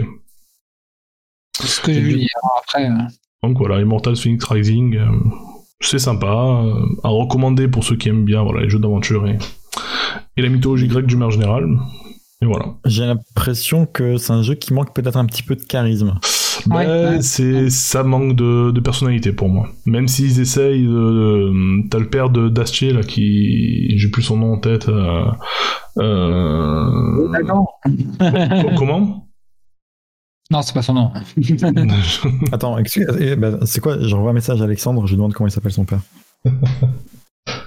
C'est 1.60 1.68
ce 1.68 1.82
que 1.82 1.94
j'ai 1.94 2.02
vu 2.02 2.18
hier. 2.18 2.28
Après, 2.58 2.90
Donc 3.44 3.58
voilà, 3.58 3.80
Immortal 3.82 4.16
Phoenix 4.16 4.44
Rising, 4.46 4.96
euh, 4.98 5.06
c'est 5.82 6.00
sympa, 6.00 6.28
euh, 6.28 6.74
à 7.04 7.10
recommander 7.10 7.68
pour 7.68 7.84
ceux 7.84 7.96
qui 7.96 8.10
aiment 8.10 8.26
bien 8.26 8.44
voilà, 8.44 8.62
les 8.62 8.70
jeux 8.70 8.80
d'aventure 8.80 9.28
et, 9.28 9.38
et 10.38 10.42
la 10.42 10.50
mythologie 10.50 10.88
grecque 10.88 11.06
du 11.06 11.16
manière 11.16 11.32
générale. 11.32 11.68
Et 12.42 12.46
voilà. 12.46 12.76
J'ai 12.86 13.06
l'impression 13.06 13.86
que 13.86 14.18
c'est 14.18 14.32
un 14.32 14.42
jeu 14.44 14.56
qui 14.56 14.74
manque 14.74 14.94
peut-être 14.96 15.18
un 15.18 15.26
petit 15.26 15.44
peu 15.44 15.56
de 15.56 15.64
charisme. 15.64 16.18
Ouais, 16.70 16.86
Ben, 16.86 17.14
ouais. 17.16 17.22
c'est 17.22 17.70
ça 17.70 18.04
manque 18.04 18.36
de, 18.36 18.72
de 18.72 18.80
personnalité 18.80 19.32
pour 19.34 19.50
moi. 19.50 19.70
Même 19.86 20.08
s'ils 20.08 20.40
essayent 20.40 20.84
de, 20.84 20.90
de- 20.90 21.88
t'as 21.90 22.00
le 22.00 22.10
père 22.10 22.30
de 22.30 22.50
d'Astier 22.50 22.92
là 22.94 23.02
qui 23.04 23.98
j'ai 23.98 24.10
plus 24.10 24.22
son 24.24 24.38
nom 24.38 24.54
en 24.54 24.58
tête. 24.60 24.88
euh, 24.90 25.26
euh, 26.00 27.44
co- 27.48 28.70
comment? 28.78 29.26
Non, 30.52 30.62
c'est 30.62 30.74
pas 30.74 30.82
son 30.82 30.94
nom. 30.94 31.12
Attends, 32.52 32.78
excuse, 32.80 33.06
eh 33.20 33.36
ben, 33.36 33.60
c'est 33.66 33.82
quoi 33.82 33.98
J'envoie 34.02 34.32
un 34.32 34.34
message 34.34 34.62
à 34.62 34.66
Alexandre, 34.66 35.06
je 35.06 35.12
lui 35.12 35.18
demande 35.18 35.34
comment 35.34 35.48
il 35.48 35.52
s'appelle 35.52 35.72
son 35.74 35.86
père. 35.86 36.02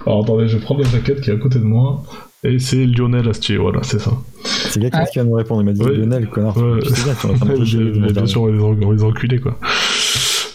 Alors 0.05 0.23
attendez, 0.23 0.47
je 0.47 0.57
prends 0.57 0.77
la 0.77 0.83
jaquette 0.83 1.21
qui 1.21 1.29
est 1.29 1.33
à 1.33 1.37
côté 1.37 1.59
de 1.59 1.63
moi 1.63 2.03
et 2.43 2.59
c'est 2.59 2.85
Lionel 2.85 3.27
Astier. 3.29 3.57
Voilà, 3.57 3.79
c'est 3.83 3.99
ça. 3.99 4.11
C'est 4.43 4.79
quelqu'un 4.79 4.99
Ah. 5.03 5.05
qui 5.05 5.19
va 5.19 5.25
nous 5.25 5.33
répondre. 5.33 5.61
Il 5.61 5.65
m'a 5.65 5.73
dit 5.73 5.81
Ouais. 5.81 5.95
Lionel, 5.95 6.27
connard. 6.29 6.57
Ouais. 6.57 6.79
Tu 6.83 6.89
sais 6.89 7.03
bien, 7.03 7.13
en 7.31 7.33
train 7.35 7.45
de 7.45 7.55
toucher 7.57 7.83
bien, 7.91 8.25
sûr, 8.25 8.47
les, 8.47 8.59
en- 8.61 8.91
les 8.91 9.03
enculés 9.03 9.39
quoi. 9.39 9.57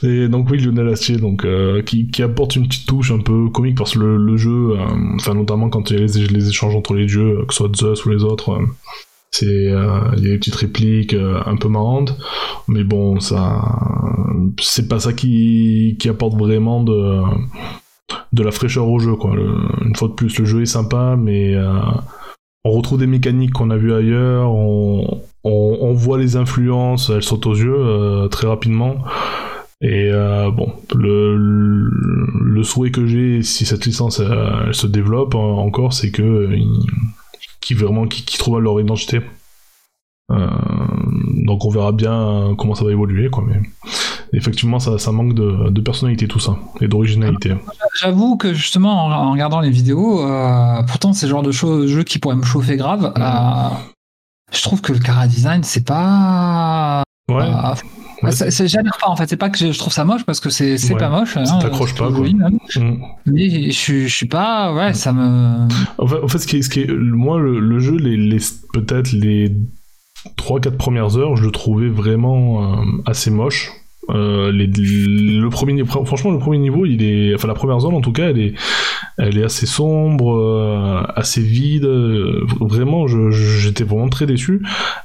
Et 0.04 0.28
donc 0.28 0.48
oui, 0.50 0.58
Lionel 0.58 0.88
Astier, 0.88 1.16
donc 1.16 1.44
euh, 1.44 1.82
qui, 1.82 2.06
qui 2.08 2.22
apporte 2.22 2.54
une 2.54 2.68
petite 2.68 2.86
touche 2.86 3.10
un 3.10 3.18
peu 3.18 3.48
comique 3.48 3.76
parce 3.76 3.94
que 3.94 3.98
le, 3.98 4.16
le 4.16 4.36
jeu, 4.36 4.70
euh, 4.76 4.76
enfin 5.16 5.34
notamment 5.34 5.68
quand 5.70 5.90
il 5.90 5.98
y 5.98 6.02
a 6.02 6.06
les, 6.06 6.26
les 6.28 6.48
échanges 6.48 6.74
entre 6.76 6.94
les 6.94 7.06
dieux, 7.06 7.38
que 7.48 7.52
ce 7.52 7.58
soit 7.64 7.74
Zeus 7.76 8.04
ou 8.06 8.10
les 8.10 8.22
autres, 8.22 8.52
euh, 8.52 8.64
c'est 9.32 9.46
euh, 9.46 9.98
il 10.16 10.22
y 10.24 10.28
a 10.28 10.30
des 10.32 10.38
petites 10.38 10.54
répliques 10.54 11.14
euh, 11.14 11.40
un 11.46 11.56
peu 11.56 11.68
marrantes, 11.68 12.16
mais 12.68 12.84
bon 12.84 13.18
ça, 13.18 13.60
c'est 14.60 14.88
pas 14.88 15.00
ça 15.00 15.12
qui, 15.12 15.96
qui 15.98 16.08
apporte 16.08 16.38
vraiment 16.38 16.84
de 16.84 17.20
de 18.32 18.42
la 18.42 18.50
fraîcheur 18.50 18.88
au 18.88 18.98
jeu 18.98 19.14
quoi. 19.16 19.34
Une 19.84 19.96
fois 19.96 20.08
de 20.08 20.14
plus, 20.14 20.38
le 20.38 20.44
jeu 20.44 20.62
est 20.62 20.66
sympa, 20.66 21.16
mais 21.18 21.54
euh, 21.54 21.80
on 22.64 22.70
retrouve 22.72 22.98
des 22.98 23.06
mécaniques 23.06 23.52
qu'on 23.52 23.70
a 23.70 23.76
vues 23.76 23.94
ailleurs, 23.94 24.50
on, 24.50 25.22
on, 25.44 25.92
voit 25.94 26.18
les 26.18 26.36
influences, 26.36 27.10
elles 27.10 27.22
sautent 27.22 27.46
aux 27.46 27.54
yeux 27.54 27.74
euh, 27.74 28.28
très 28.28 28.46
rapidement. 28.46 28.96
Et 29.80 30.10
euh, 30.12 30.50
bon, 30.50 30.72
le, 30.94 32.62
souhait 32.64 32.90
que 32.90 33.06
j'ai, 33.06 33.42
si 33.42 33.64
cette 33.64 33.86
licence 33.86 34.16
se 34.18 34.86
développe 34.86 35.36
encore, 35.36 35.92
c'est 35.92 36.10
que 36.10 36.50
qu'ils 37.60 37.76
vraiment 37.76 38.06
qu'ils 38.06 38.38
trouvent 38.38 38.60
leur 38.60 38.80
identité. 38.80 39.20
Donc 40.28 41.64
on 41.64 41.70
verra 41.70 41.92
bien 41.92 42.54
comment 42.58 42.74
ça 42.74 42.84
va 42.84 42.90
évoluer, 42.90 43.30
quoi. 43.30 43.44
Mais 43.46 43.60
effectivement, 44.32 44.78
ça, 44.78 44.98
ça 44.98 45.12
manque 45.12 45.34
de, 45.34 45.70
de 45.70 45.80
personnalité 45.80 46.28
tout 46.28 46.40
ça 46.40 46.56
et 46.80 46.88
d'originalité. 46.88 47.54
J'avoue 48.00 48.36
que 48.36 48.52
justement, 48.54 49.06
en, 49.06 49.10
en 49.12 49.32
regardant 49.32 49.60
les 49.60 49.70
vidéos, 49.70 50.22
euh, 50.26 50.82
pourtant 50.86 51.12
c'est 51.12 51.26
le 51.26 51.30
genre 51.30 51.42
de 51.42 51.52
choses, 51.52 51.90
jeu 51.90 52.02
qui 52.04 52.18
pourrait 52.18 52.36
me 52.36 52.44
chauffer 52.44 52.76
grave. 52.76 53.12
euh, 53.16 53.68
je 54.52 54.62
trouve 54.62 54.80
que 54.80 54.92
le 54.92 54.98
cara 54.98 55.26
design, 55.26 55.62
c'est 55.62 55.84
pas. 55.86 57.02
Ouais. 57.30 57.42
euh, 57.42 57.74
Ouais, 58.20 58.32
ça- 58.32 58.50
c'est- 58.50 58.66
J'adore 58.66 58.98
pas 59.00 59.08
en 59.08 59.14
fait, 59.14 59.28
c'est 59.28 59.36
pas 59.36 59.48
que 59.48 59.58
je 59.58 59.78
trouve 59.78 59.92
ça 59.92 60.04
moche 60.04 60.24
parce 60.24 60.40
que 60.40 60.50
c'est 60.50 60.72
Ouais. 60.92 60.98
pas 60.98 61.08
moche. 61.08 61.36
hein, 61.36 61.44
t'accroche 61.60 61.90
c'est 61.92 61.98
pas, 62.02 62.10
joli, 62.10 62.34
quoi. 62.36 62.48
Mais 63.26 63.70
je 63.70 63.70
suis- 63.70 64.08
je 64.08 64.14
suis 64.16 64.26
pas. 64.26 64.74
Ouais, 64.74 64.92
ça 64.92 65.12
me. 65.12 65.68
En 65.98 66.06
fait, 66.08 66.20
en 66.20 66.26
fait, 66.26 66.38
ce 66.38 66.46
qui 66.48 66.56
est, 66.56 66.62
ce 66.62 66.68
qui 66.68 66.80
est- 66.80 66.90
moi, 66.90 67.38
le, 67.38 67.60
le 67.60 67.78
jeu, 67.78 67.96
les, 67.96 68.16
les- 68.16 68.38
peut-être 68.72 69.12
les 69.12 69.54
3-4 70.36 70.76
premières 70.76 71.16
heures, 71.16 71.36
je 71.36 71.44
le 71.44 71.52
trouvais 71.52 71.88
vraiment 71.88 72.80
euh, 72.80 72.84
assez 73.06 73.30
moche. 73.30 73.70
Euh, 74.10 74.50
les- 74.52 74.66
le 74.66 75.48
premier, 75.50 75.84
franchement, 75.84 76.30
le 76.30 76.38
premier 76.38 76.58
niveau, 76.58 76.86
il 76.86 77.02
est, 77.02 77.34
enfin 77.34 77.46
la 77.48 77.54
première 77.54 77.80
zone 77.80 77.94
en 77.94 78.00
tout 78.00 78.12
cas, 78.12 78.30
elle 78.30 78.38
est, 78.38 78.54
elle 79.18 79.36
est 79.38 79.44
assez 79.44 79.66
sombre, 79.66 80.34
euh, 80.36 81.02
assez 81.14 81.42
vide. 81.42 81.84
euh, 81.84 82.44
Vraiment, 82.60 83.06
j'étais 83.06 83.84
vraiment 83.84 84.08
très 84.08 84.26
déçu. 84.26 84.62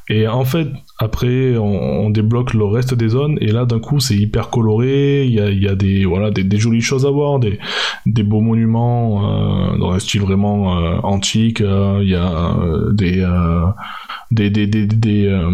Et 0.10 0.28
en 0.28 0.46
fait, 0.46 0.68
après, 1.00 1.58
on, 1.58 2.06
on 2.06 2.10
débloque 2.10 2.54
le 2.54 2.66
reste 2.66 2.94
des 2.94 3.10
zones, 3.10 3.38
et 3.42 3.48
là, 3.52 3.66
d'un 3.66 3.80
coup, 3.80 4.00
c'est 4.00 4.16
hyper 4.16 4.50
coloré. 4.50 5.26
Il 5.26 5.34
y 5.34 5.40
a, 5.42 5.50
y 5.52 5.68
a 5.68 5.76
des, 5.76 6.06
voilà, 6.06 6.32
des, 6.32 6.44
des 6.44 6.58
jolies 6.58 6.82
choses 6.82 7.06
à 7.06 7.10
voir, 7.12 7.40
des, 7.40 7.60
des 8.06 8.24
beaux 8.24 8.42
monuments 8.42 9.74
euh, 9.74 9.78
dans 9.78 9.92
un 9.92 10.00
style 10.00 10.22
vraiment 10.22 10.78
euh, 10.80 10.98
antique. 11.04 11.60
Il 11.62 12.08
y 12.10 12.16
a 12.16 12.56
des, 12.94 13.26
des, 14.34 14.50
des, 14.50 14.68
des, 14.68 14.86
des, 14.88 15.28
euh, 15.28 15.50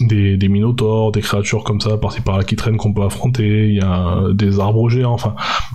des, 0.00 0.36
des 0.36 0.48
minotaures, 0.48 1.12
des 1.12 1.20
créatures 1.20 1.64
comme 1.64 1.80
ça, 1.80 1.96
par-ci 1.98 2.20
par-là 2.20 2.44
qui 2.44 2.56
traînent 2.56 2.76
qu'on 2.76 2.92
peut 2.92 3.02
affronter. 3.02 3.68
Il 3.68 3.74
y 3.74 3.80
a 3.80 4.32
des 4.32 4.60
arbres 4.60 4.88
géants. 4.88 5.12
Enfin, 5.12 5.34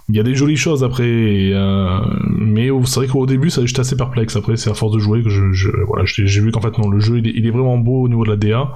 il 0.09 0.15
y 0.15 0.19
a 0.19 0.23
des 0.23 0.35
jolies 0.35 0.55
choses 0.57 0.83
après. 0.83 1.07
et, 1.07 1.51
euh, 1.53 1.99
mais 2.39 2.69
c'est 2.85 2.99
vrai 3.01 3.07
qu'au 3.07 3.25
début, 3.25 3.49
ça, 3.49 3.65
j'étais 3.65 3.81
assez 3.81 3.97
perplexe. 3.97 4.35
Après, 4.35 4.57
c'est 4.57 4.69
à 4.69 4.73
force 4.73 4.93
de 4.93 4.99
jouer 4.99 5.21
que 5.23 5.29
je, 5.29 5.51
je- 5.51 5.69
voilà, 5.87 6.03
j'ai 6.05 6.41
vu 6.41 6.51
qu'en 6.51 6.61
fait, 6.61 6.77
non, 6.77 6.89
le 6.89 6.99
jeu, 6.99 7.19
il 7.19 7.27
est, 7.27 7.33
il 7.35 7.45
est 7.45 7.51
vraiment 7.51 7.77
beau 7.77 8.03
au 8.03 8.09
niveau 8.09 8.23
de 8.23 8.29
la 8.29 8.37
DA. 8.37 8.73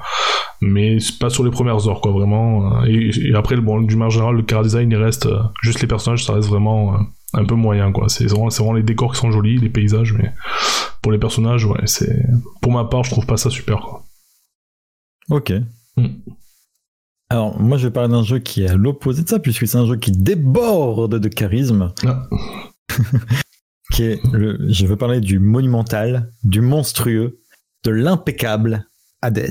mais 0.62 0.98
pas 1.20 1.30
sur 1.30 1.44
les 1.44 1.52
premières 1.52 1.88
heures, 1.88 2.02
quoi, 2.02 2.12
vraiment. 2.12 2.84
Et, 2.86 3.10
et 3.30 3.34
après, 3.36 3.56
bon, 3.58 3.82
du 3.82 3.96
marge 3.96 4.14
général, 4.14 4.36
le 4.36 4.44
car 4.44 4.62
design, 4.64 4.92
il 4.92 4.98
reste 4.98 5.26
euh, 5.26 5.40
juste 5.64 5.82
les 5.82 5.88
personnages, 5.88 6.24
ça 6.26 6.34
reste 6.34 6.50
vraiment 6.50 6.94
euh, 6.94 6.98
un 7.34 7.46
peu 7.46 7.56
moyen, 7.56 7.92
quoi. 7.92 8.10
C'est 8.10 8.26
vraiment, 8.26 8.74
les 8.74 8.84
décors 8.84 9.14
qui 9.14 9.20
sont 9.20 9.32
jolis, 9.32 9.58
les 9.58 9.70
paysages, 9.70 10.14
mais 10.14 10.34
pour 11.02 11.12
les 11.12 11.18
personnages, 11.18 11.66
ouais, 11.66 11.86
c'est. 11.86 12.26
Pour 12.62 12.72
ma 12.72 12.86
part, 12.86 13.04
je 13.04 13.12
trouve 13.12 13.26
pas 13.26 13.38
ça 13.38 13.50
super, 13.50 13.82
quoi. 13.82 14.04
Ok. 15.30 15.54
Mm. 15.98 16.08
Alors, 17.30 17.60
moi, 17.62 17.78
je 17.78 17.88
vais 17.88 17.94
parler 17.94 18.10
d'un 18.10 18.24
jeu 18.24 18.40
qui 18.40 18.64
est 18.64 18.70
à 18.70 18.76
l'opposé 18.76 19.24
de 19.24 19.30
ça, 19.30 19.40
puisque 19.40 19.66
c'est 19.68 19.78
un 19.78 19.86
jeu 19.86 19.96
qui 19.96 20.12
déborde 20.12 21.18
de 21.18 21.28
charisme, 21.30 21.94
Ah. 22.06 22.28
qui 23.94 24.04
est 24.04 24.20
le, 24.34 24.58
je 24.70 24.86
veux 24.86 24.98
parler 24.98 25.22
du 25.22 25.40
monumental, 25.40 26.32
du 26.44 26.62
monstrueux, 26.62 27.40
de 27.84 27.92
l'impeccable 27.92 28.88
Hades. 29.22 29.50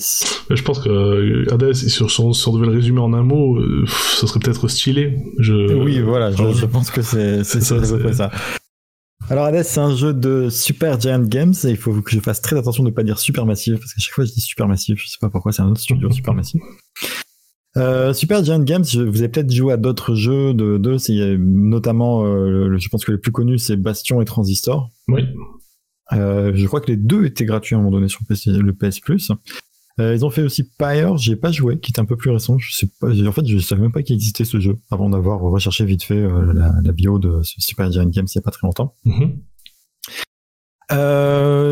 Mais 0.51 0.57
Je 0.57 0.63
pense 0.65 0.81
que 0.81 0.89
euh, 0.89 1.45
Hades, 1.53 1.73
si 1.75 2.03
on, 2.03 2.33
si 2.33 2.49
on 2.49 2.53
devait 2.55 2.67
le 2.67 2.73
résumer 2.73 3.01
en 3.01 3.13
un 3.13 3.23
mot, 3.23 3.57
euh, 3.59 3.85
ça 3.87 4.27
serait 4.27 4.41
peut-être 4.41 4.67
stylé. 4.69 5.17
Je... 5.39 5.75
oui, 5.75 6.01
voilà, 6.01 6.33
je, 6.33 6.53
je 6.53 6.67
pense 6.67 6.91
que 6.91 7.03
c'est 7.03 7.45
Ça. 7.45 8.31
Alors 9.29 9.45
Hades, 9.45 9.63
c'est 9.65 9.79
un 9.81 9.95
jeu 9.95 10.13
de 10.13 10.49
Super 10.51 10.99
Giant 11.01 11.23
Games 11.23 11.55
et 11.65 11.69
il 11.71 11.77
faut 11.77 11.93
que 12.03 12.11
je 12.11 12.19
fasse 12.21 12.41
très 12.43 12.57
attention 12.57 12.83
de 12.83 12.89
ne 12.89 12.95
pas 12.95 13.05
dire 13.05 13.19
Supermassive 13.19 13.79
parce 13.79 13.95
qu'à 13.95 14.01
chaque 14.01 14.15
fois 14.15 14.25
je 14.25 14.33
dis 14.33 14.41
Supermassive, 14.41 14.97
je 14.99 15.07
sais 15.07 15.19
pas 15.21 15.31
pourquoi, 15.31 15.53
c'est 15.53 15.63
un 15.63 15.69
autre 15.71 15.81
studio 15.81 16.11
Supermassive. 16.11 16.61
Euh, 17.77 18.13
Super 18.13 18.43
Giant 18.43 18.59
Games, 18.59 18.83
vous 18.83 19.19
avez 19.21 19.29
peut-être 19.29 19.53
joué 19.53 19.73
à 19.73 19.77
d'autres 19.77 20.17
jeux 20.17 20.53
de, 20.55 20.77
de 20.79 20.99
c'est 20.99 21.37
notamment, 21.39 22.25
euh, 22.25 22.67
le- 22.67 22.79
je 22.79 22.89
pense 22.89 23.05
que 23.05 23.13
le 23.13 23.21
plus 23.21 23.31
connu 23.31 23.59
c'est 23.59 23.77
Bastion 23.77 24.21
et 24.21 24.25
Transistor. 24.25 24.91
Oui. 25.07 25.23
Euh, 26.13 26.53
je 26.55 26.67
crois 26.67 26.81
que 26.81 26.89
les 26.91 26.97
deux 26.97 27.25
étaient 27.25 27.45
gratuits 27.45 27.75
à 27.75 27.79
un 27.79 27.83
moment 27.83 27.93
donné 27.93 28.09
sur 28.09 28.21
le 28.29 28.73
PS 28.73 29.01
Plus. 29.01 29.33
Euh, 29.99 30.15
ils 30.15 30.25
ont 30.25 30.31
fait 30.31 30.43
aussi 30.43 30.65
Pyre, 30.65 31.17
j'ai 31.17 31.37
pas 31.37 31.53
joué, 31.53 31.79
qui 31.79 31.93
est 31.93 32.01
un 32.01 32.05
peu 32.05 32.17
plus 32.17 32.31
récent. 32.31 32.59
Je 32.59 32.73
sais 32.75 32.89
pas, 33.01 33.09
en 33.09 33.33
fait, 33.33 33.47
je 33.47 33.59
savais 33.59 33.83
même 33.83 33.93
pas 33.93 34.03
qu'il 34.03 34.15
existait 34.15 34.45
ce 34.45 34.59
jeu 34.61 34.79
avant 34.91 35.11
d'avoir 35.11 35.41
recherché 35.41 35.85
vite 35.85 36.03
fait 36.03 36.15
euh, 36.15 36.53
la, 36.53 36.73
la 36.83 36.93
bio 36.93 37.19
de 37.19 37.41
Super 37.43 37.91
Giant 37.93 38.07
Games 38.07 38.27
il 38.27 38.35
y 38.35 38.39
a 38.39 38.43
pas 38.43 38.51
très 38.51 38.67
longtemps. 38.67 38.95
Mhm. 39.05 39.39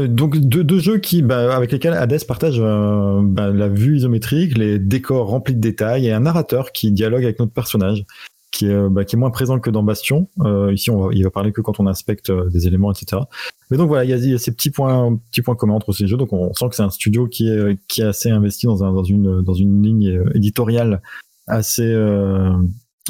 Donc 0.08 0.38
deux, 0.38 0.62
deux 0.62 0.78
jeux 0.78 0.98
qui, 0.98 1.22
bah, 1.22 1.54
avec 1.54 1.72
lesquels 1.72 1.92
Hades 1.92 2.24
partage 2.26 2.60
bah, 2.60 3.50
la 3.50 3.68
vue 3.68 3.96
isométrique, 3.96 4.56
les 4.56 4.78
décors 4.78 5.28
remplis 5.28 5.54
de 5.54 5.60
détails 5.60 6.06
et 6.06 6.12
un 6.12 6.20
narrateur 6.20 6.70
qui 6.72 6.92
dialogue 6.92 7.24
avec 7.24 7.38
notre 7.40 7.52
personnage, 7.52 8.04
qui 8.50 8.66
est, 8.66 8.88
bah, 8.88 9.04
qui 9.04 9.16
est 9.16 9.18
moins 9.18 9.30
présent 9.30 9.58
que 9.58 9.70
dans 9.70 9.82
Bastion. 9.82 10.28
Euh, 10.40 10.72
ici, 10.72 10.90
on 10.90 11.06
va, 11.06 11.14
il 11.14 11.22
va 11.22 11.30
parler 11.30 11.52
que 11.52 11.60
quand 11.60 11.80
on 11.80 11.86
inspecte 11.86 12.30
euh, 12.30 12.48
des 12.48 12.66
éléments, 12.66 12.92
etc. 12.92 13.22
Mais 13.70 13.76
donc 13.76 13.88
voilà, 13.88 14.04
il 14.04 14.10
y 14.10 14.34
a, 14.34 14.38
ces 14.38 14.52
petits 14.52 14.70
points, 14.70 15.16
petits 15.30 15.42
points 15.42 15.54
communs 15.54 15.74
entre 15.74 15.92
ces 15.92 16.06
jeux. 16.06 16.16
Donc 16.16 16.32
on 16.32 16.52
sent 16.54 16.68
que 16.68 16.74
c'est 16.74 16.82
un 16.82 16.90
studio 16.90 17.26
qui 17.26 17.48
est, 17.48 17.78
qui 17.88 18.00
est 18.00 18.04
assez 18.04 18.30
investi 18.30 18.66
dans, 18.66 18.84
un, 18.84 18.92
dans 18.92 19.04
une, 19.04 19.42
dans 19.42 19.54
une 19.54 19.82
ligne 19.82 20.08
euh, 20.08 20.30
éditoriale 20.34 21.02
assez, 21.46 21.82
euh, 21.82 22.52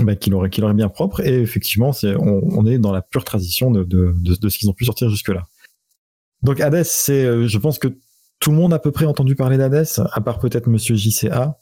bah, 0.02 0.16
qui 0.16 0.30
leur 0.30 0.74
bien 0.74 0.88
propre. 0.88 1.20
Et 1.20 1.40
effectivement, 1.40 1.92
c'est, 1.92 2.14
on, 2.16 2.66
est 2.66 2.78
dans 2.78 2.92
la 2.92 3.02
pure 3.02 3.24
transition 3.24 3.70
de, 3.70 3.84
de, 3.84 4.48
ce 4.48 4.58
qu'ils 4.58 4.68
ont 4.68 4.74
pu 4.74 4.84
sortir 4.84 5.08
jusque-là. 5.08 5.46
Donc 6.42 6.60
Hades, 6.60 6.84
c'est, 6.84 7.48
je 7.48 7.58
pense 7.58 7.78
que 7.78 7.88
tout 8.38 8.52
le 8.52 8.56
monde 8.56 8.72
a 8.72 8.76
à 8.76 8.78
peu 8.78 8.92
près 8.92 9.06
entendu 9.06 9.34
parler 9.34 9.58
d'Hades, 9.58 9.86
à 10.12 10.20
part 10.20 10.38
peut-être 10.38 10.68
Monsieur 10.68 10.94
JCA, 10.94 11.58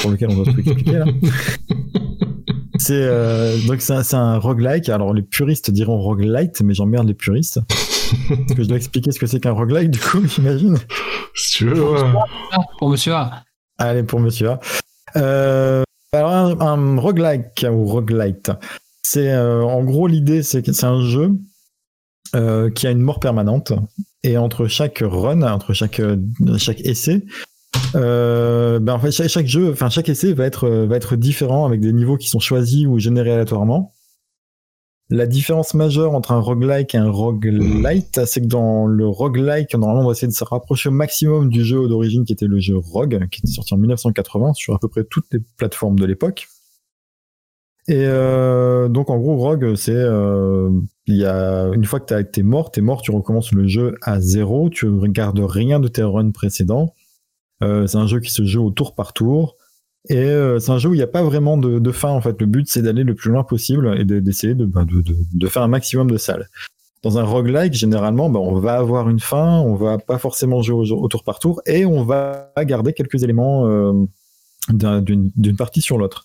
pour 0.00 0.10
lequel 0.10 0.30
on 0.30 0.36
doit 0.36 0.50
tout 0.50 0.58
expliquer 0.58 0.92
là. 0.92 1.04
C'est 2.78 2.94
euh, 2.94 3.56
donc 3.66 3.80
c'est 3.80 3.92
un, 3.94 4.02
c'est 4.02 4.16
un 4.16 4.38
roguelike. 4.38 4.88
Alors 4.88 5.14
les 5.14 5.22
puristes 5.22 5.70
diront 5.70 5.98
roguelite, 5.98 6.60
mais 6.62 6.74
j'emmerde 6.74 7.06
les 7.06 7.14
puristes. 7.14 7.60
Parce 8.28 8.54
que 8.54 8.62
je 8.62 8.68
dois 8.68 8.76
expliquer 8.76 9.12
ce 9.12 9.18
que 9.18 9.26
c'est 9.26 9.40
qu'un 9.40 9.52
roguelike 9.52 9.90
du 9.90 9.98
coup, 9.98 10.24
j'imagine. 10.26 10.78
Si 11.34 11.58
tu 11.58 11.68
veux, 11.68 11.82
ouais. 11.82 12.00
Pour 12.78 12.90
monsieur 12.90 13.14
A. 13.14 13.42
Allez 13.78 14.02
pour 14.02 14.20
Monsieur 14.20 14.50
A. 14.50 14.60
Euh, 15.16 15.82
alors 16.12 16.30
un, 16.30 16.60
un 16.60 16.98
roguelike 16.98 17.66
ou 17.70 17.84
roguelite, 17.84 18.50
c'est 19.02 19.32
euh, 19.32 19.62
en 19.62 19.84
gros 19.84 20.06
l'idée, 20.06 20.42
c'est 20.42 20.62
que 20.62 20.72
c'est 20.72 20.86
un 20.86 21.02
jeu 21.02 21.32
euh, 22.34 22.70
qui 22.70 22.86
a 22.86 22.90
une 22.90 23.00
mort 23.00 23.20
permanente 23.20 23.72
et 24.22 24.38
entre 24.38 24.66
chaque 24.66 25.02
run, 25.04 25.42
entre 25.42 25.74
chaque 25.74 26.00
chaque 26.58 26.80
essai, 26.80 27.24
euh, 27.94 28.78
ben 28.78 28.94
en 28.94 28.98
fait 28.98 29.10
chaque, 29.10 29.46
jeu, 29.46 29.70
enfin 29.72 29.88
chaque 29.88 30.08
essai 30.08 30.32
va 30.32 30.44
être 30.44 30.64
euh, 30.64 30.86
va 30.86 30.96
être 30.96 31.16
différent 31.16 31.64
avec 31.64 31.80
des 31.80 31.92
niveaux 31.92 32.16
qui 32.16 32.28
sont 32.28 32.40
choisis 32.40 32.86
ou 32.86 32.98
générés 32.98 33.32
aléatoirement. 33.32 33.92
La 35.08 35.26
différence 35.26 35.74
majeure 35.74 36.14
entre 36.14 36.32
un 36.32 36.40
roguelike 36.40 36.94
et 36.96 36.98
un 36.98 37.10
roguelite, 37.10 38.24
c'est 38.26 38.40
que 38.40 38.46
dans 38.46 38.86
le 38.86 39.06
roguelike, 39.06 39.72
normalement, 39.74 40.02
on 40.02 40.06
va 40.06 40.12
essayer 40.12 40.26
de 40.26 40.32
se 40.32 40.42
rapprocher 40.42 40.88
au 40.88 40.92
maximum 40.92 41.48
du 41.48 41.64
jeu 41.64 41.86
d'origine 41.86 42.24
qui 42.24 42.32
était 42.32 42.48
le 42.48 42.58
jeu 42.58 42.76
Rogue, 42.76 43.28
qui 43.30 43.40
était 43.40 43.52
sorti 43.52 43.72
en 43.74 43.76
1980 43.76 44.54
sur 44.54 44.74
à 44.74 44.80
peu 44.80 44.88
près 44.88 45.04
toutes 45.04 45.26
les 45.32 45.38
plateformes 45.56 45.96
de 45.96 46.06
l'époque. 46.06 46.48
Et 47.88 48.04
euh, 48.04 48.88
donc 48.88 49.10
en 49.10 49.18
gros, 49.18 49.36
Rogue, 49.36 49.76
c'est 49.76 49.94
euh, 49.94 50.70
une 51.06 51.84
fois 51.84 52.00
que 52.00 52.20
été 52.20 52.42
mort, 52.42 52.72
t'es 52.72 52.80
mort, 52.80 53.00
tu 53.00 53.12
recommences 53.12 53.52
le 53.52 53.68
jeu 53.68 53.94
à 54.02 54.20
zéro, 54.20 54.70
tu 54.70 54.88
regardes 54.88 55.38
rien 55.38 55.78
de 55.78 55.86
tes 55.86 56.02
runs 56.02 56.32
précédents. 56.32 56.94
Euh, 57.62 57.86
c'est 57.86 57.98
un 57.98 58.06
jeu 58.06 58.20
qui 58.20 58.30
se 58.30 58.44
joue 58.44 58.64
au 58.66 58.70
tour 58.70 58.94
par 58.94 59.12
tour. 59.12 59.56
Et 60.08 60.18
euh, 60.18 60.58
c'est 60.60 60.70
un 60.70 60.78
jeu 60.78 60.90
où 60.90 60.94
il 60.94 60.98
n'y 60.98 61.02
a 61.02 61.08
pas 61.08 61.22
vraiment 61.24 61.56
de, 61.56 61.92
fin 61.92 62.10
en 62.10 62.20
fait. 62.20 62.40
Le 62.40 62.46
but 62.46 62.68
c'est 62.68 62.82
d'aller 62.82 63.02
le 63.02 63.14
plus 63.14 63.30
loin 63.30 63.42
possible 63.44 63.96
et 63.98 64.04
de- 64.04 64.20
d'essayer 64.20 64.54
de, 64.54 64.64
bah, 64.64 64.84
de, 64.84 65.48
faire 65.48 65.62
un 65.62 65.68
maximum 65.68 66.10
de 66.10 66.16
salles. 66.16 66.48
Dans 67.02 67.18
un 67.18 67.24
roguelike, 67.24 67.74
généralement, 67.74 68.30
bah, 68.30 68.40
on 68.40 68.58
va 68.58 68.74
avoir 68.76 69.08
une 69.08 69.20
fin, 69.20 69.60
on 69.60 69.74
va 69.74 69.98
pas 69.98 70.18
forcément 70.18 70.62
jouer 70.62 70.90
au, 70.92 71.08
tour 71.08 71.24
par 71.24 71.38
tour 71.38 71.60
et 71.66 71.84
on 71.86 72.04
va 72.04 72.52
garder 72.64 72.92
quelques 72.92 73.22
éléments 73.22 73.66
euh, 73.66 73.92
d'un- 74.68 75.00
d'une 75.02 75.30
d'une 75.36 75.56
partie 75.56 75.80
sur 75.80 75.98
l'autre. 75.98 76.24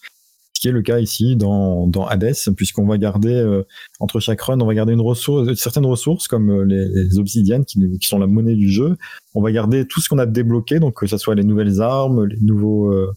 Qui 0.62 0.68
est 0.68 0.72
le 0.72 0.84
cas 0.84 1.00
ici 1.00 1.36
dans, 1.36 1.88
dans 1.88 2.06
Hades, 2.06 2.36
puisqu'on 2.56 2.86
va 2.86 3.00
garder 3.00 3.34
euh, 3.34 3.64
entre 4.00 4.20
chaque 4.20 4.40
run, 4.42 4.62
on 4.62 4.68
va 4.68 4.76
garder 4.76 4.94
une 4.94 5.02
ressource, 5.02 5.52
certaines 5.56 5.88
ressources 5.88 6.28
comme 6.28 6.52
euh, 6.52 6.64
les, 6.64 6.88
les 6.88 7.18
obsidiennes 7.18 7.66
qui, 7.66 7.80
qui 8.00 8.08
sont 8.08 8.20
la 8.20 8.28
monnaie 8.28 8.56
du 8.56 8.70
jeu. 8.70 8.96
On 9.34 9.42
va 9.42 9.52
garder 9.52 9.88
tout 9.88 10.02
ce 10.02 10.08
qu'on 10.08 10.20
a 10.20 10.28
débloqué, 10.28 10.80
donc 10.80 11.00
que 11.00 11.08
ce 11.08 11.18
soit 11.18 11.34
les 11.34 11.44
nouvelles 11.44 11.82
armes, 11.82 12.26
les 12.26 12.40
nouveaux 12.42 12.94
euh, 12.94 13.12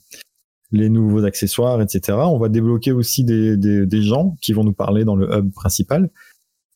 les 0.72 0.88
nouveaux 0.88 1.24
accessoires, 1.26 1.82
etc. 1.82 2.16
On 2.18 2.38
va 2.38 2.48
débloquer 2.48 2.92
aussi 2.92 3.24
des, 3.24 3.58
des, 3.58 3.84
des 3.84 4.02
gens 4.02 4.36
qui 4.40 4.54
vont 4.54 4.64
nous 4.64 4.72
parler 4.72 5.04
dans 5.04 5.14
le 5.14 5.30
hub 5.30 5.52
principal. 5.52 6.10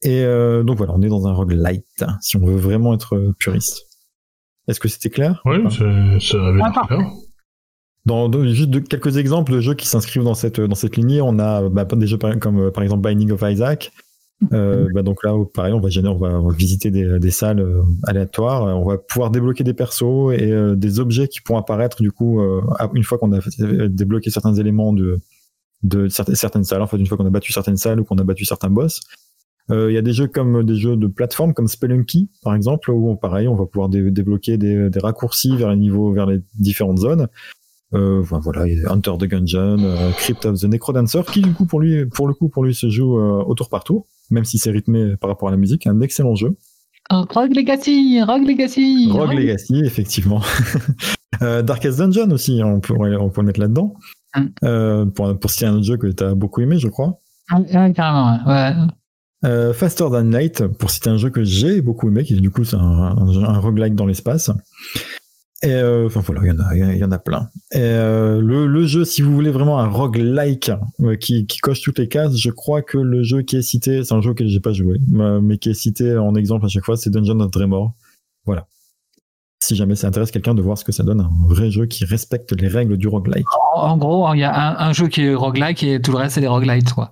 Et 0.03 0.23
euh, 0.23 0.63
donc 0.65 0.77
voilà, 0.77 0.93
on 0.95 1.01
est 1.01 1.09
dans 1.09 1.27
un 1.27 1.33
roguelite, 1.33 1.87
hein, 2.03 2.19
si 2.21 2.37
on 2.37 2.45
veut 2.45 2.57
vraiment 2.57 2.93
être 2.93 3.17
euh, 3.17 3.35
puriste. 3.39 3.87
Est-ce 4.69 4.81
que 4.81 4.89
c'était 4.89 5.09
clair? 5.11 5.41
Oui, 5.47 5.57
ça 5.71 5.85
avait 6.47 6.61
Ah. 6.63 7.11
Dans, 8.09 8.45
juste 8.47 8.89
quelques 8.89 9.17
exemples 9.19 9.53
de 9.53 9.61
jeux 9.61 9.75
qui 9.75 9.87
s'inscrivent 9.87 10.25
dans 10.25 10.35
cette 10.35 10.61
dans 10.61 10.75
cette 10.75 10.97
lignée, 10.97 11.21
on 11.21 11.39
a 11.39 11.69
bah, 11.69 11.85
des 11.85 12.07
jeux 12.07 12.17
comme 12.17 12.61
euh, 12.61 12.71
par 12.71 12.83
exemple 12.83 13.03
Binding 13.03 13.31
of 13.33 13.43
Isaac. 13.45 13.93
Euh, 14.53 14.89
bah, 14.95 15.03
donc 15.03 15.25
là, 15.25 15.35
pareil, 15.53 15.73
on 15.73 15.81
va 15.81 15.89
on 16.11 16.49
va, 16.49 16.55
visiter 16.55 16.91
des, 16.91 17.19
des 17.19 17.31
salles 17.31 17.61
euh, 17.61 17.83
aléatoires. 18.05 18.63
On 18.77 18.89
va 18.89 18.97
pouvoir 18.97 19.31
débloquer 19.31 19.65
des 19.65 19.75
persos 19.75 20.33
et 20.33 20.53
des 20.77 21.01
objets 21.01 21.29
qui 21.29 21.41
pourront 21.41 21.59
apparaître 21.59 22.01
du 22.03 22.11
coup 22.13 22.41
une 22.95 23.05
fois 23.05 23.19
qu'on 23.19 23.33
a 23.33 23.41
débloqué 23.89 24.31
certains 24.31 24.55
éléments 24.55 24.93
de 24.93 25.21
de 25.85 26.09
certaines, 26.09 26.35
certaines 26.35 26.65
salles. 26.65 26.83
En 26.83 26.87
fait, 26.87 26.97
une 26.97 27.07
fois 27.07 27.17
qu'on 27.17 27.27
a 27.27 27.31
battu 27.31 27.53
certaines 27.53 27.77
salles 27.77 28.01
ou 28.01 28.05
qu'on 28.05 28.19
a 28.19 28.25
battu 28.25 28.45
certains 28.45 28.71
boss. 28.71 29.01
Il 29.71 29.93
y 29.93 29.99
a 29.99 30.03
des 30.03 30.15
jeux 30.15 30.29
comme 30.29 30.65
des 30.65 30.77
jeux 30.77 30.97
de 30.97 31.09
plateforme 31.09 31.53
comme 31.53 31.69
Spelunky 31.69 32.31
par 32.43 32.55
exemple 32.55 32.91
où 32.91 33.15
pareil, 33.17 33.49
on 33.49 33.55
va 33.55 33.67
pouvoir 33.67 33.91
dé- 33.91 34.11
débloquer 34.11 34.57
des, 34.57 34.89
des 34.89 34.99
raccourcis 34.99 35.55
vers 35.57 35.71
les 35.71 35.77
niveaux, 35.77 36.11
vers 36.11 36.25
les 36.25 36.41
différentes 36.55 36.99
zones. 36.99 37.29
Euh, 37.95 38.21
voilà, 38.23 38.65
Hunter 38.89 39.13
the 39.19 39.25
Gungeon, 39.25 39.79
euh, 39.83 40.11
Crypt 40.13 40.45
of 40.45 40.61
the 40.61 40.65
Necrodancer, 40.65 41.23
qui 41.33 41.41
du 41.41 41.53
coup 41.53 41.65
pour 41.65 41.81
lui, 41.81 42.05
pour 42.07 42.29
le 42.29 42.35
coup, 42.35 42.49
pour 42.49 42.65
lui 42.65 42.75
se 42.75 42.91
joue 42.91 43.19
euh, 43.19 43.43
au 43.47 43.55
tour 43.55 43.71
par 43.71 43.83
tour, 43.85 44.07
même 44.31 44.45
si 44.45 44.59
c'est 44.59 44.71
rythmé 44.71 45.17
par 45.17 45.31
rapport 45.31 45.49
à 45.49 45.51
la 45.51 45.57
musique, 45.57 45.87
un 45.87 46.01
excellent 46.01 46.35
jeu. 46.35 46.57
Rogue 47.11 47.57
Legacy, 47.57 48.23
Rogue 48.23 48.47
Legacy. 48.47 49.09
Rogue 49.11 49.33
Legacy, 49.33 49.81
effectivement. 49.83 50.43
euh, 51.43 51.63
Darkest 51.63 51.99
Dungeon 51.99 52.31
aussi, 52.31 52.61
on 52.63 52.81
pourrait, 52.81 53.17
on 53.17 53.31
pourrait 53.31 53.45
le 53.45 53.47
mettre 53.47 53.61
là-dedans. 53.61 53.95
Mm. 54.37 55.11
Pour, 55.13 55.39
pour 55.39 55.51
citer 55.51 55.65
un 55.65 55.75
autre 55.75 55.85
jeu 55.85 55.97
que 55.97 56.09
tu 56.09 56.23
as 56.23 56.35
beaucoup 56.35 56.61
aimé, 56.61 56.79
je 56.79 56.89
crois. 56.89 57.21
Ouais, 57.51 57.93
carrément, 57.95 58.39
ouais. 58.47 58.75
Euh, 59.45 59.73
Faster 59.73 60.05
Than 60.11 60.25
Night, 60.25 60.67
pour 60.67 60.91
citer 60.91 61.11
un 61.11 61.17
jeu 61.17 61.31
que 61.31 61.45
j'ai 61.45 61.81
beaucoup 61.81 62.09
aimé, 62.09 62.25
qui 62.25 62.35
du 62.35 62.51
coup 62.51 62.65
c'est 62.65 62.77
un, 62.77 62.81
un, 62.81 63.45
un 63.45 63.59
roguelike 63.59 63.95
dans 63.95 64.07
l'espace. 64.07 64.51
Et 65.63 65.73
euh, 65.73 66.07
enfin 66.07 66.21
voilà, 66.21 66.43
il 66.45 66.49
y 66.49 66.53
en 66.53 66.61
a, 66.61 66.77
il 66.77 66.99
y 66.99 67.05
en 67.05 67.11
a 67.11 67.19
plein. 67.19 67.49
Et 67.73 67.79
euh, 67.81 68.41
le, 68.41 68.67
le 68.67 68.87
jeu, 68.87 69.05
si 69.05 69.23
vous 69.23 69.35
voulez 69.35 69.51
vraiment 69.51 69.81
un 69.81 69.89
roguelike 69.89 70.71
euh, 71.01 71.17
qui, 71.17 71.47
qui 71.47 71.59
coche 71.59 71.81
toutes 71.81 71.99
les 71.99 72.07
cases, 72.07 72.37
je 72.37 72.51
crois 72.51 72.81
que 72.81 72.97
le 72.97 73.25
jeu 73.25 73.43
qui 73.43 73.57
est 73.57 73.63
cité, 73.63 74.05
c'est 74.05 74.15
un 74.15 74.21
jeu 74.21 74.35
que 74.35 74.47
j'ai 74.47 74.61
pas 74.61 74.73
joué, 74.73 74.99
mais 75.09 75.59
qui 75.59 75.71
est 75.71 75.75
cité 75.75 76.17
en 76.17 76.37
exemple 76.37 76.65
à 76.65 76.69
chaque 76.69 76.85
fois, 76.85 76.97
c'est 76.97 77.11
Dungeon 77.11 77.41
of 77.41 77.51
Dremor. 77.51 77.93
Voilà. 78.47 78.67
Si 79.61 79.75
jamais 79.75 79.97
ça 79.97 80.07
intéresse 80.07 80.31
quelqu'un 80.31 80.55
de 80.55 80.63
voir 80.63 80.79
ce 80.79 80.85
que 80.85 80.93
ça 80.93 81.03
donne, 81.03 81.21
un 81.21 81.49
vrai 81.49 81.73
jeu 81.73 81.87
qui 81.87 82.05
respecte 82.05 82.53
les 82.53 82.69
règles 82.69 82.97
du 82.97 83.09
roguelike. 83.09 83.47
En, 83.75 83.97
gros, 83.97 84.33
il 84.35 84.39
y 84.39 84.45
a 84.45 84.55
un, 84.55 84.89
un 84.89 84.93
jeu 84.93 85.09
qui 85.09 85.23
est 85.23 85.35
roguelike 85.35 85.83
et 85.83 86.01
tout 86.01 86.13
le 86.13 86.19
reste, 86.19 86.37
c'est 86.37 86.41
des 86.41 86.47
roguelites, 86.47 86.93
quoi. 86.93 87.11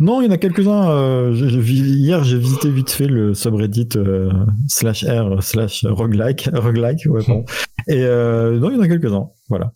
Non, 0.00 0.20
il 0.20 0.26
y 0.26 0.28
en 0.28 0.32
a 0.32 0.38
quelques-uns. 0.38 0.90
Euh, 0.90 1.32
je- 1.34 1.58
hier, 1.60 2.24
j'ai 2.24 2.38
visité 2.38 2.70
vite 2.70 2.90
fait 2.90 3.06
le 3.06 3.34
subreddit 3.34 3.88
euh, 3.96 4.30
slash 4.68 5.04
r 5.04 5.42
slash 5.42 5.84
roguelike, 5.88 6.48
roguelike, 6.54 7.06
ouais, 7.06 7.24
pardon. 7.24 7.44
Et 7.88 8.02
euh, 8.04 8.58
non, 8.58 8.70
il 8.70 8.76
y 8.76 8.78
en 8.78 8.82
a 8.82 8.88
quelques-uns. 8.88 9.28
Voilà. 9.48 9.72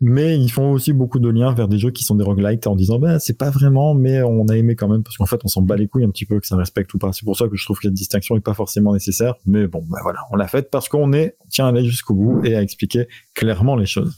Mais 0.00 0.38
ils 0.38 0.48
font 0.48 0.70
aussi 0.70 0.92
beaucoup 0.92 1.18
de 1.18 1.28
liens 1.28 1.52
vers 1.52 1.66
des 1.66 1.76
jeux 1.76 1.90
qui 1.90 2.04
sont 2.04 2.14
des 2.14 2.22
roguelites 2.22 2.68
en 2.68 2.76
disant 2.76 3.00
bah 3.00 3.18
c'est 3.18 3.36
pas 3.36 3.50
vraiment 3.50 3.94
mais 3.96 4.22
on 4.22 4.46
a 4.46 4.56
aimé 4.56 4.76
quand 4.76 4.86
même 4.86 5.02
parce 5.02 5.16
qu'en 5.16 5.26
fait 5.26 5.40
on 5.42 5.48
s'en 5.48 5.60
bat 5.60 5.74
les 5.74 5.88
couilles 5.88 6.04
un 6.04 6.10
petit 6.10 6.24
peu 6.24 6.38
que 6.38 6.46
ça 6.46 6.54
respecte 6.54 6.94
ou 6.94 6.98
pas. 6.98 7.12
C'est 7.12 7.24
pour 7.24 7.36
ça 7.36 7.48
que 7.48 7.56
je 7.56 7.64
trouve 7.64 7.78
que 7.78 7.88
cette 7.88 7.94
distinction 7.94 8.36
est 8.36 8.40
pas 8.40 8.54
forcément 8.54 8.92
nécessaire. 8.92 9.34
Mais 9.44 9.66
bon 9.66 9.84
bah 9.90 9.98
voilà, 10.04 10.20
on 10.30 10.36
l'a 10.36 10.46
faite 10.46 10.70
parce 10.70 10.88
qu'on 10.88 11.12
est 11.12 11.34
tiens 11.50 11.74
à 11.74 11.82
jusqu'au 11.82 12.14
bout 12.14 12.44
et 12.44 12.54
à 12.54 12.62
expliquer 12.62 13.08
clairement 13.34 13.74
les 13.74 13.86
choses. 13.86 14.16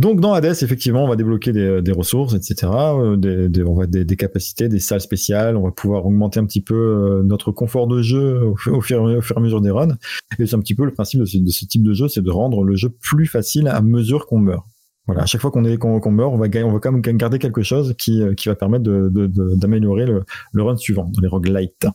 Donc 0.00 0.18
dans 0.18 0.32
Hades, 0.32 0.46
effectivement, 0.62 1.04
on 1.04 1.08
va 1.08 1.16
débloquer 1.16 1.52
des, 1.52 1.82
des 1.82 1.92
ressources, 1.92 2.32
etc. 2.32 2.72
euh, 2.72 3.16
Des, 3.48 3.62
on 3.62 3.74
va 3.74 3.86
des, 3.86 4.16
capacités, 4.16 4.70
des 4.70 4.80
salles 4.80 5.02
spéciales. 5.02 5.58
On 5.58 5.62
va 5.62 5.72
pouvoir 5.72 6.06
augmenter 6.06 6.40
un 6.40 6.46
petit 6.46 6.62
peu 6.62 6.74
euh, 6.74 7.22
notre 7.22 7.52
confort 7.52 7.86
de 7.86 8.00
jeu 8.00 8.42
au, 8.46 8.56
fu- 8.56 8.70
au 8.70 8.80
fur, 8.80 9.10
et 9.10 9.18
à 9.36 9.40
mesure 9.40 9.60
des 9.60 9.70
runs. 9.70 9.98
Et 10.38 10.46
c'est 10.46 10.56
un 10.56 10.60
petit 10.60 10.74
peu 10.74 10.86
le 10.86 10.90
principe 10.92 11.20
de 11.20 11.26
ce, 11.26 11.66
type 11.66 11.82
de 11.82 11.92
jeu, 11.92 12.08
c'est 12.08 12.22
de 12.22 12.30
rendre 12.30 12.64
le 12.64 12.76
jeu 12.76 12.88
plus 12.88 13.26
facile 13.26 13.68
à 13.68 13.82
mesure 13.82 14.24
qu'on 14.26 14.38
meurt. 14.38 14.64
Voilà, 15.06 15.24
à 15.24 15.26
chaque 15.26 15.42
fois 15.42 15.50
qu'on 15.50 15.60
meurt, 15.60 16.32
on 16.32 16.38
va 16.38 16.48
quand 16.48 16.92
même 16.92 17.02
garder 17.02 17.38
quelque 17.38 17.62
chose 17.62 17.94
qui 17.98 18.22
euh, 18.22 18.34
va 18.46 18.54
permettre 18.54 18.84
d'améliorer 18.84 20.06
le, 20.06 20.22
le 20.52 20.62
run 20.62 20.78
suivant 20.78 21.10
dans 21.12 21.20
les 21.20 21.28
roguelites. 21.28 21.86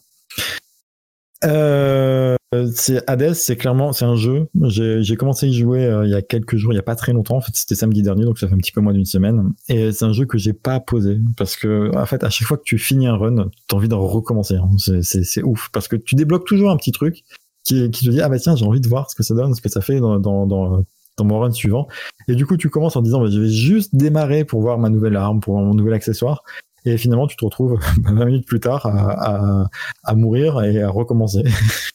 Euh, 1.44 2.36
c'est 2.73 3.03
Hades, 3.10 3.34
c'est 3.34 3.56
clairement 3.56 3.94
c'est 3.94 4.06
un 4.06 4.15
jeu. 4.15 4.48
J'ai 4.64 5.15
commencé 5.15 5.45
à 5.45 5.49
y 5.49 5.53
jouer 5.53 5.86
euh, 5.86 6.06
il 6.06 6.11
y 6.11 6.15
a 6.15 6.22
quelques 6.22 6.57
jours, 6.57 6.73
il 6.73 6.76
y 6.76 6.80
a 6.80 6.84
pas 6.84 6.95
très 6.95 7.14
longtemps. 7.14 7.38
En 7.38 7.41
fait, 7.41 7.56
c'était 7.56 7.76
samedi 7.76 8.02
dernier, 8.02 8.23
donc 8.26 8.38
ça 8.40 8.48
fait 8.48 8.53
un 8.53 8.57
petit 8.57 8.72
peu 8.72 8.82
moins 8.82 8.94
d'une 8.94 9.06
semaine. 9.06 9.53
Et 9.69 9.91
c'est 9.91 10.06
un 10.06 10.14
jeu 10.14 10.26
que 10.26 10.38
j'ai 10.38 10.53
pas 10.53 10.80
posé 10.80 11.19
parce 11.38 11.56
que 11.56 11.95
en 11.95 12.06
fait, 12.06 12.23
à 12.23 12.30
chaque 12.30 12.48
fois 12.48 12.57
que 12.57 12.64
tu 12.64 12.77
finis 12.77 13.07
un 13.07 13.15
run, 13.15 13.49
t'as 13.68 13.77
envie 13.77 13.90
de 13.90 13.95
recommencer. 13.95 14.56
hein. 14.56 14.69
C'est 15.02 15.44
ouf 15.44 15.69
parce 15.72 15.88
que 15.88 15.95
tu 15.95 16.15
débloques 16.15 16.45
toujours 16.45 16.72
un 16.72 16.77
petit 16.77 16.91
truc 16.91 17.23
qui 17.64 17.90
te 17.90 18.10
dit 18.10 18.22
ah 18.22 18.30
bah 18.30 18.38
tiens 18.38 18.56
j'ai 18.56 18.65
envie 18.65 18.80
de 18.80 18.88
voir 18.88 19.10
ce 19.10 19.15
que 19.15 19.23
ça 19.23 19.34
donne, 19.34 19.56
ce 19.56 19.61
que 19.61 19.69
ça 19.69 19.82
fait 19.82 19.99
dans 19.99 20.19
dans 20.19 20.45
dans 20.45 20.84
dans 21.18 21.26
mon 21.26 21.40
run 21.40 21.52
suivant. 21.52 21.88
Et 22.27 22.36
du 22.36 22.45
coup, 22.45 22.57
tu 22.57 22.69
commences 22.69 22.95
en 22.95 23.02
disant, 23.02 23.22
bah, 23.22 23.30
je 23.32 23.40
vais 23.40 23.49
juste 23.49 23.95
démarrer 23.95 24.44
pour 24.45 24.61
voir 24.61 24.77
ma 24.77 24.90
nouvelle 24.90 25.15
arme, 25.15 25.40
pour 25.40 25.53
voir 25.53 25.65
mon 25.65 25.73
nouvel 25.73 25.94
accessoire. 25.94 26.44
Et 26.86 26.98
finalement, 26.98 27.28
tu 27.28 27.36
te 27.36 27.44
retrouves 27.45 27.80
20 28.03 28.26
minutes 28.26 28.48
plus 28.48 28.60
tard 28.60 28.86
à, 28.86 29.62
à, 29.64 29.70
à 30.03 30.16
mourir 30.16 30.62
et 30.64 30.82
à 30.82 30.90
recommencer. 30.90 31.44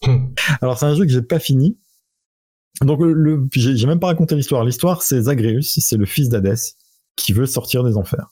Alors, 0.60 0.78
c'est 0.78 0.86
un 0.86 0.94
jeu 0.94 1.04
que 1.04 1.10
j'ai 1.12 1.22
pas 1.22 1.38
fini. 1.38 1.78
Donc, 2.82 3.00
le, 3.00 3.12
le- 3.12 3.46
j'ai 3.52 3.76
j'ai 3.76 3.86
même 3.86 4.00
pas 4.00 4.08
raconté 4.08 4.34
l'histoire. 4.34 4.64
L'histoire, 4.64 5.02
c'est 5.02 5.22
Zagreus, 5.22 5.62
c'est 5.62 5.96
le 5.96 6.06
fils 6.06 6.28
d'Hadès, 6.28 6.76
qui 7.16 7.32
veut 7.32 7.46
sortir 7.46 7.84
des 7.84 7.96
enfers. 7.96 8.30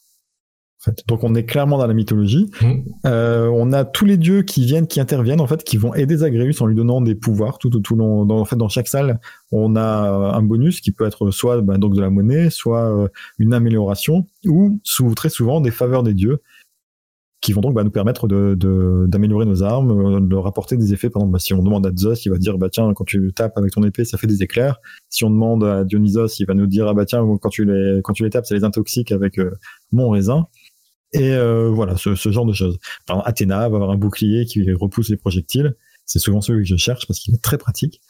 Fait. 0.89 1.05
Donc, 1.07 1.25
on 1.25 1.35
est 1.35 1.45
clairement 1.45 1.79
dans 1.79 1.87
la 1.87 1.95
mythologie. 1.95 2.51
Mm. 2.61 2.67
Euh, 3.07 3.49
on 3.53 3.73
a 3.73 3.85
tous 3.85 4.05
les 4.05 4.17
dieux 4.17 4.43
qui 4.43 4.65
viennent, 4.65 4.87
qui 4.87 5.01
interviennent, 5.01 5.41
en 5.41 5.47
fait, 5.47 5.65
qui 5.65 5.77
vont 5.77 5.95
aider 5.95 6.17
Zagreus 6.17 6.61
en 6.61 6.67
lui 6.67 6.75
donnant 6.75 7.01
des 7.01 7.15
pouvoirs 7.15 7.59
tout 7.59 7.71
tout 7.71 7.97
long. 7.97 8.25
Dans, 8.25 8.39
en 8.39 8.45
fait, 8.45 8.57
dans 8.57 8.69
chaque 8.69 8.89
salle, 8.89 9.21
on 9.53 9.77
a 9.77 9.83
un 10.35 10.43
bonus 10.43 10.81
qui 10.81 10.93
peut 10.93 11.07
être 11.07 11.31
soit 11.31 11.61
bah, 11.61 11.79
donc 11.79 11.95
de 11.95 12.01
la 12.01 12.11
monnaie, 12.11 12.51
soit 12.51 12.85
euh, 12.85 13.09
une 13.39 13.55
amélioration, 13.55 14.27
ou 14.47 14.81
sous, 14.83 15.15
très 15.15 15.29
souvent 15.29 15.61
des 15.61 15.71
faveurs 15.71 16.03
des 16.03 16.15
dieux 16.15 16.41
qui 17.41 17.53
vont 17.53 17.61
donc 17.61 17.73
bah, 17.75 17.85
nous 17.85 17.91
permettre 17.91 18.27
de, 18.27 18.57
de- 18.57 19.07
d'améliorer 19.07 19.47
nos 19.47 19.63
armes, 19.63 20.17
euh, 20.17 20.21
de 20.21 20.35
rapporter 20.35 20.77
des 20.77 20.93
effets. 20.93 21.09
Par 21.09 21.23
exemple, 21.23 21.35
bah, 21.35 21.39
si 21.39 21.55
on 21.55 21.63
demande 21.63 21.87
à 21.87 21.91
Zeus, 21.97 22.27
il 22.27 22.31
va 22.31 22.39
dire 22.39 22.59
bah 22.59 22.69
tiens 22.69 22.93
quand 22.95 23.05
tu 23.05 23.33
tapes 23.33 23.57
avec 23.57 23.73
ton 23.73 23.85
épée, 23.85 24.05
ça 24.05 24.19
fait 24.19 24.27
des 24.27 24.43
éclairs. 24.43 24.81
Si 25.09 25.25
on 25.25 25.31
demande 25.31 25.63
à 25.63 25.85
Dionysos, 25.85 26.41
il 26.41 26.47
va 26.47 26.55
nous 26.55 26.67
dire 26.67 26.89
ah 26.89 26.95
bah 26.95 27.05
tiens 27.07 27.25
quand 27.41 27.49
tu 27.49 27.65
les 27.65 28.01
quand 28.03 28.13
tu 28.13 28.25
les 28.25 28.31
tapes, 28.31 28.45
ça 28.45 28.57
les 28.57 28.65
intoxique 28.65 29.13
avec 29.13 29.39
euh, 29.39 29.53
mon 29.93 30.11
raisin. 30.11 30.47
Et 31.13 31.33
euh, 31.33 31.71
voilà, 31.71 31.97
ce, 31.97 32.15
genre 32.15 32.45
de 32.45 32.53
choses. 32.53 32.79
Par 33.07 33.17
exemple, 33.17 33.31
Athéna 33.31 33.69
va 33.69 33.77
avoir 33.77 33.91
un 33.91 33.97
bouclier 33.97 34.45
qui 34.45 34.71
repousse 34.73 35.09
les 35.09 35.17
projectiles. 35.17 35.75
C'est 36.05 36.19
souvent 36.19 36.41
celui 36.41 36.63
que 36.63 36.69
je 36.69 36.77
cherche 36.77 37.07
parce 37.07 37.19
qu'il 37.21 37.35
est 37.35 37.43
très 37.43 37.59
pratique. 37.59 38.01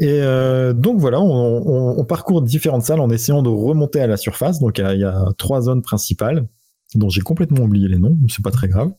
Et 0.00 0.20
euh, 0.22 0.72
donc 0.72 0.98
voilà, 0.98 1.20
on, 1.20 2.04
parcourt 2.04 2.42
différentes 2.42 2.82
salles 2.82 3.00
en 3.00 3.10
essayant 3.10 3.42
de 3.42 3.48
remonter 3.48 4.00
à 4.00 4.06
la 4.06 4.16
surface. 4.16 4.58
Donc 4.58 4.78
il 4.78 4.98
y 4.98 5.04
a, 5.04 5.26
trois 5.38 5.62
zones 5.62 5.82
principales 5.82 6.46
dont 6.94 7.08
j'ai 7.08 7.20
complètement 7.20 7.64
oublié 7.64 7.88
les 7.88 7.98
noms, 7.98 8.16
mais 8.20 8.28
c'est 8.28 8.42
pas 8.42 8.50
très 8.50 8.68
grave. 8.68 8.92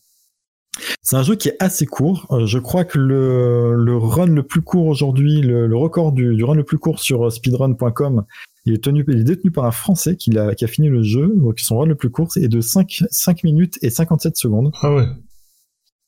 C'est 1.02 1.16
un 1.16 1.24
jeu 1.24 1.36
qui 1.36 1.50
est 1.50 1.56
assez 1.60 1.86
court. 1.86 2.28
Euh, 2.32 2.46
je 2.46 2.60
crois 2.60 2.84
que 2.84 2.98
le, 2.98 3.98
run 3.98 4.28
le 4.28 4.44
plus 4.44 4.62
court 4.62 4.88
aujourd'hui, 4.88 5.42
le, 5.42 5.76
record 5.76 6.12
du, 6.12 6.36
du 6.36 6.44
run 6.44 6.56
le 6.56 6.64
plus 6.64 6.78
court 6.78 7.00
sur 7.00 7.28
euh, 7.28 7.30
speedrun.com, 7.30 8.26
il 8.66 8.74
est, 8.74 8.84
tenu, 8.84 9.06
il 9.08 9.20
est 9.20 9.24
détenu 9.24 9.52
par 9.52 9.66
un 9.66 9.72
Français 9.72 10.16
qui 10.16 10.36
a, 10.38 10.56
qui 10.56 10.66
a 10.66 10.68
fini 10.68 10.90
le 10.90 11.04
jeu. 11.04 11.32
Donc 11.36 11.60
son 11.60 11.78
run 11.78 11.86
le 11.86 11.96
plus 11.96 12.10
court 12.10 12.30
est 12.38 12.48
de 12.48 12.62
5, 12.62 13.04
5 13.10 13.44
minutes 13.44 13.78
et 13.82 13.90
57 13.90 14.36
secondes. 14.38 14.72
Ah 14.82 14.94
ouais. 14.94 15.06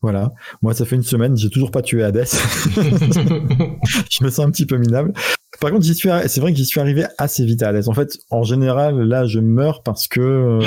Voilà. 0.01 0.31
Moi, 0.61 0.73
ça 0.75 0.85
fait 0.85 0.95
une 0.95 1.03
semaine, 1.03 1.35
j'ai 1.37 1.49
toujours 1.49 1.71
pas 1.71 1.81
tué 1.81 2.03
Hades. 2.03 2.25
je 4.09 4.23
me 4.23 4.29
sens 4.29 4.39
un 4.45 4.51
petit 4.51 4.65
peu 4.65 4.77
minable. 4.77 5.13
Par 5.59 5.71
contre, 5.71 5.85
j'y 5.85 5.95
suis, 5.95 6.09
arri- 6.09 6.27
c'est 6.27 6.39
vrai 6.39 6.51
que 6.51 6.57
j'y 6.57 6.65
suis 6.65 6.79
arrivé 6.79 7.05
assez 7.17 7.43
vite 7.45 7.63
à 7.63 7.69
Hades. 7.69 7.87
En 7.87 7.93
fait, 7.93 8.19
en 8.29 8.43
général, 8.43 8.99
là, 9.01 9.25
je 9.25 9.39
meurs 9.39 9.81
parce 9.83 10.07
que, 10.07 10.19
euh, 10.21 10.61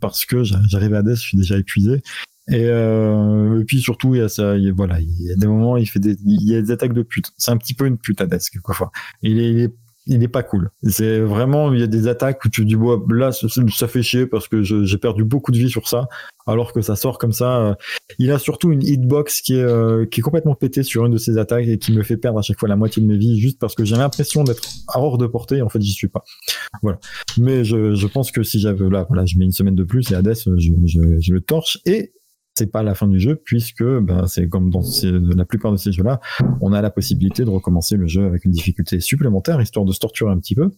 parce 0.00 0.24
que 0.24 0.42
j'a- 0.42 0.60
j'arrive 0.68 0.94
à 0.94 0.98
Hades, 0.98 1.14
je 1.14 1.20
suis 1.20 1.36
déjà 1.38 1.56
épuisé. 1.58 2.02
Et, 2.48 2.64
euh, 2.66 3.60
et 3.60 3.64
puis 3.64 3.80
surtout, 3.80 4.16
il 4.16 4.18
y 4.18 4.20
a 4.20 4.28
ça, 4.28 4.56
il 4.56 4.64
y 4.64 4.68
a- 4.68 4.72
voilà, 4.72 5.00
il 5.00 5.22
y 5.22 5.30
a 5.30 5.36
des 5.36 5.46
moments, 5.46 5.76
il 5.76 5.86
fait 5.86 6.00
des, 6.00 6.16
il 6.24 6.42
y 6.48 6.56
a 6.56 6.62
des 6.62 6.72
attaques 6.72 6.92
de 6.92 7.02
pute. 7.02 7.30
C'est 7.38 7.52
un 7.52 7.56
petit 7.56 7.74
peu 7.74 7.86
une 7.86 7.98
pute 7.98 8.20
Hades, 8.20 8.40
quelquefois. 8.52 8.90
Il 9.22 9.38
est, 9.38 9.50
il 9.52 9.60
est, 9.60 9.74
il 10.06 10.22
est 10.22 10.28
pas 10.28 10.42
cool. 10.42 10.70
C'est 10.82 11.20
vraiment, 11.20 11.72
il 11.72 11.80
y 11.80 11.82
a 11.82 11.86
des 11.86 12.08
attaques 12.08 12.44
où 12.44 12.48
tu 12.48 12.64
dis, 12.64 12.74
bon, 12.74 13.04
là, 13.08 13.30
ça, 13.32 13.88
fait 13.88 14.02
chier 14.02 14.26
parce 14.26 14.48
que 14.48 14.62
j'ai 14.62 14.98
perdu 14.98 15.24
beaucoup 15.24 15.52
de 15.52 15.58
vie 15.58 15.70
sur 15.70 15.88
ça, 15.88 16.08
alors 16.46 16.72
que 16.72 16.80
ça 16.80 16.96
sort 16.96 17.18
comme 17.18 17.32
ça. 17.32 17.58
euh, 17.58 17.74
il 18.18 18.30
a 18.32 18.38
surtout 18.38 18.72
une 18.72 18.82
hitbox 18.82 19.40
qui 19.40 19.54
est, 19.54 19.62
euh, 19.62 20.04
qui 20.06 20.20
est 20.20 20.22
complètement 20.22 20.54
pétée 20.54 20.82
sur 20.82 21.06
une 21.06 21.12
de 21.12 21.18
ses 21.18 21.38
attaques 21.38 21.66
et 21.66 21.78
qui 21.78 21.92
me 21.92 22.02
fait 22.02 22.16
perdre 22.16 22.38
à 22.38 22.42
chaque 22.42 22.58
fois 22.58 22.68
la 22.68 22.76
moitié 22.76 23.00
de 23.02 23.06
mes 23.06 23.16
vies 23.16 23.38
juste 23.38 23.58
parce 23.58 23.74
que 23.74 23.84
j'ai 23.84 23.96
l'impression 23.96 24.42
d'être 24.44 24.62
hors 24.94 25.18
de 25.18 25.26
portée 25.26 25.62
en 25.62 25.68
fait 25.68 25.80
j'y 25.80 25.92
suis 25.92 26.08
pas. 26.08 26.24
Voilà. 26.82 26.98
Mais 27.38 27.64
je, 27.64 27.94
je 27.94 28.06
pense 28.06 28.32
que 28.32 28.42
si 28.42 28.58
j'avais 28.58 28.88
là, 28.88 29.06
voilà, 29.08 29.24
je 29.24 29.38
mets 29.38 29.44
une 29.44 29.52
semaine 29.52 29.76
de 29.76 29.84
plus 29.84 30.10
et 30.10 30.14
Hades, 30.14 30.34
je, 30.34 30.72
je, 30.84 31.00
je 31.20 31.32
le 31.32 31.40
torche 31.40 31.78
et 31.86 32.12
c'est 32.54 32.70
pas 32.70 32.82
la 32.82 32.94
fin 32.94 33.08
du 33.08 33.18
jeu 33.18 33.36
puisque 33.36 33.84
ben, 33.84 34.26
c'est 34.26 34.48
comme 34.48 34.70
dans 34.70 34.82
la 35.36 35.44
plupart 35.44 35.72
de 35.72 35.76
ces 35.76 35.92
jeux-là, 35.92 36.20
on 36.60 36.72
a 36.72 36.82
la 36.82 36.90
possibilité 36.90 37.44
de 37.44 37.50
recommencer 37.50 37.96
le 37.96 38.06
jeu 38.06 38.24
avec 38.24 38.44
une 38.44 38.52
difficulté 38.52 39.00
supplémentaire 39.00 39.60
histoire 39.60 39.84
de 39.84 39.92
se 39.92 39.98
torturer 39.98 40.32
un 40.32 40.38
petit 40.38 40.54
peu 40.54 40.70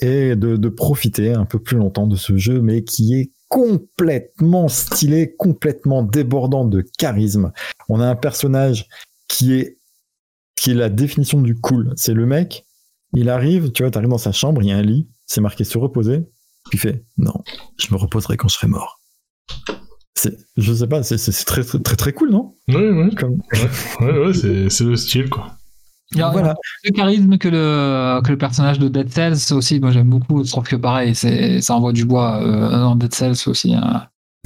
et 0.00 0.36
de, 0.36 0.56
de 0.56 0.68
profiter 0.68 1.32
un 1.32 1.44
peu 1.44 1.58
plus 1.58 1.76
longtemps 1.76 2.06
de 2.06 2.16
ce 2.16 2.36
jeu, 2.36 2.62
mais 2.62 2.82
qui 2.82 3.14
est 3.14 3.32
complètement 3.48 4.68
stylé, 4.68 5.34
complètement 5.36 6.02
débordant 6.02 6.64
de 6.64 6.82
charisme. 6.96 7.52
On 7.90 8.00
a 8.00 8.06
un 8.06 8.16
personnage 8.16 8.86
qui 9.28 9.52
est 9.52 9.78
qui 10.56 10.70
est 10.70 10.74
la 10.74 10.88
définition 10.88 11.40
du 11.40 11.56
cool. 11.56 11.92
C'est 11.96 12.14
le 12.14 12.24
mec, 12.24 12.64
il 13.14 13.28
arrive, 13.28 13.72
tu 13.72 13.82
vois, 13.82 13.90
t'arrives 13.90 14.10
dans 14.10 14.18
sa 14.18 14.32
chambre, 14.32 14.62
il 14.62 14.68
y 14.68 14.72
a 14.72 14.76
un 14.76 14.82
lit, 14.82 15.08
c'est 15.26 15.40
marqué 15.40 15.64
se 15.64 15.76
reposer, 15.76 16.20
puis 16.70 16.74
il 16.74 16.78
fait 16.78 17.04
non, 17.18 17.34
je 17.78 17.92
me 17.92 17.98
reposerai 17.98 18.36
quand 18.36 18.48
je 18.48 18.54
serai 18.54 18.68
mort. 18.68 19.00
C'est, 20.14 20.36
je 20.56 20.72
sais 20.72 20.86
pas, 20.86 21.02
c'est, 21.02 21.18
c'est, 21.18 21.32
c'est 21.32 21.44
très, 21.44 21.62
très 21.64 21.78
très 21.78 21.96
très 21.96 22.12
cool, 22.12 22.30
non? 22.30 22.54
Ouais, 22.68 22.90
ouais. 22.90 23.10
Comme... 23.16 23.38
Ouais, 24.00 24.18
ouais, 24.26 24.34
c'est, 24.34 24.68
c'est 24.68 24.84
le 24.84 24.96
style, 24.96 25.28
quoi. 25.30 25.56
Il 26.12 26.18
y 26.18 26.22
a, 26.22 26.30
Voilà. 26.30 26.54
le 26.84 26.90
charisme 26.90 27.38
que 27.38 27.48
le, 27.48 28.20
que 28.22 28.30
le 28.30 28.36
personnage 28.38 28.78
de 28.78 28.88
Dead 28.88 29.08
Cells 29.10 29.54
aussi, 29.56 29.80
moi 29.80 29.90
j'aime 29.92 30.10
beaucoup, 30.10 30.44
je 30.44 30.50
trouve 30.50 30.64
que 30.64 30.76
pareil, 30.76 31.14
c'est, 31.14 31.62
ça 31.62 31.74
envoie 31.74 31.92
du 31.94 32.04
bois 32.04 32.42
euh, 32.42 32.70
dans 32.70 32.96
Dead 32.96 33.14
Cells 33.14 33.48
aussi. 33.48 33.74
hein. 33.74 34.02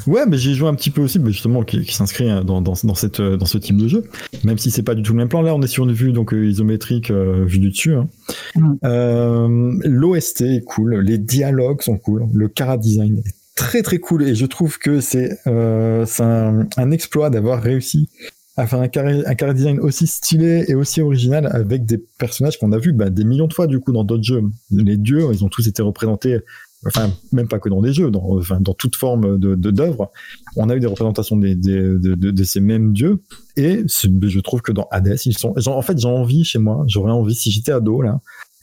Ouais, 0.06 0.26
mais 0.26 0.36
j'ai 0.36 0.52
joué 0.54 0.68
un 0.68 0.74
petit 0.74 0.90
peu 0.90 1.00
aussi, 1.02 1.18
mais 1.18 1.32
justement, 1.32 1.64
qui, 1.64 1.82
qui 1.82 1.94
s'inscrit 1.94 2.30
hein, 2.30 2.44
dans, 2.44 2.60
dans, 2.60 2.74
dans, 2.84 2.94
cette, 2.94 3.20
dans 3.20 3.46
ce 3.46 3.56
type 3.58 3.78
de 3.78 3.88
jeu. 3.88 4.04
Même 4.44 4.58
si 4.58 4.70
c'est 4.70 4.82
pas 4.82 4.94
du 4.94 5.02
tout 5.02 5.12
le 5.12 5.16
même 5.18 5.28
plan. 5.28 5.40
Là, 5.42 5.54
on 5.54 5.62
est 5.62 5.66
sur 5.66 5.84
une 5.84 5.92
vue 5.92 6.12
donc 6.12 6.32
euh, 6.34 6.46
isométrique, 6.46 7.10
euh, 7.10 7.44
vue 7.46 7.58
du 7.58 7.70
dessus. 7.70 7.94
Hein. 7.94 8.06
Mm. 8.54 8.72
Euh, 8.84 9.72
L'OST 9.84 10.42
est 10.42 10.64
cool, 10.64 10.96
les 11.00 11.16
dialogues 11.18 11.80
sont 11.82 11.96
cool, 11.96 12.26
le 12.32 12.46
cara 12.48 12.76
design 12.76 13.22
est 13.24 13.34
très 13.56 13.82
très 13.82 13.98
cool 13.98 14.22
et 14.22 14.34
je 14.36 14.46
trouve 14.46 14.78
que 14.78 15.00
c'est 15.00 15.38
euh, 15.48 16.06
un, 16.20 16.66
un 16.76 16.90
exploit 16.92 17.30
d'avoir 17.30 17.60
réussi 17.60 18.08
à 18.56 18.66
faire 18.66 18.80
un 18.80 18.88
carré, 18.88 19.22
un 19.26 19.34
carré 19.34 19.52
design 19.54 19.80
aussi 19.80 20.06
stylé 20.06 20.64
et 20.68 20.74
aussi 20.74 21.00
original 21.02 21.46
avec 21.52 21.84
des 21.84 21.98
personnages 21.98 22.58
qu'on 22.58 22.72
a 22.72 22.78
vus 22.78 22.92
bah, 22.92 23.10
des 23.10 23.24
millions 23.24 23.48
de 23.48 23.52
fois 23.52 23.66
du 23.66 23.80
coup 23.80 23.92
dans 23.92 24.04
d'autres 24.04 24.22
jeux. 24.22 24.42
Les 24.70 24.96
dieux, 24.96 25.24
ils 25.32 25.44
ont 25.44 25.48
tous 25.48 25.66
été 25.66 25.82
représentés 25.82 26.38
enfin 26.86 27.10
même 27.32 27.48
pas 27.48 27.58
que 27.58 27.68
dans 27.68 27.80
des 27.82 27.92
jeux, 27.92 28.10
dans, 28.10 28.22
enfin, 28.38 28.60
dans 28.60 28.74
toute 28.74 28.96
forme 28.96 29.38
de 29.38 29.54
d'œuvre, 29.54 30.12
on 30.56 30.68
a 30.70 30.76
eu 30.76 30.80
des 30.80 30.86
représentations 30.86 31.36
des, 31.36 31.54
des- 31.54 31.80
de, 31.98 32.14
de, 32.14 32.44
ces 32.44 32.60
mêmes 32.60 32.92
dieux. 32.92 33.18
Et 33.56 33.82
je 33.88 34.40
trouve 34.40 34.62
que 34.62 34.72
dans 34.72 34.86
Hades, 34.90 35.18
ils 35.24 35.36
sont. 35.36 35.52
genre, 35.56 35.76
En 35.76 35.82
fait, 35.82 35.98
j'ai 35.98 36.06
envie 36.06 36.44
chez 36.44 36.58
moi, 36.58 36.84
j'aurais 36.86 37.12
envie 37.12 37.34
si 37.34 37.50
j'étais 37.50 37.72
ado 37.72 38.02
là, 38.02 38.20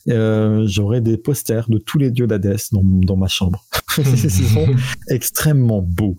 euh, 0.10 0.64
j'aurais 0.68 1.02
des 1.02 1.18
posters 1.18 1.70
de 1.70 1.78
tous 1.78 1.98
les 1.98 2.12
dieux 2.12 2.28
d'Hadès 2.28 2.58
dans, 2.72 2.84
dans 2.84 3.18
ma 3.18 3.28
chambre. 3.28 3.66
Ils 4.24 4.32
sont 4.32 4.68
extrêmement 5.08 5.82
beaux. 5.82 6.18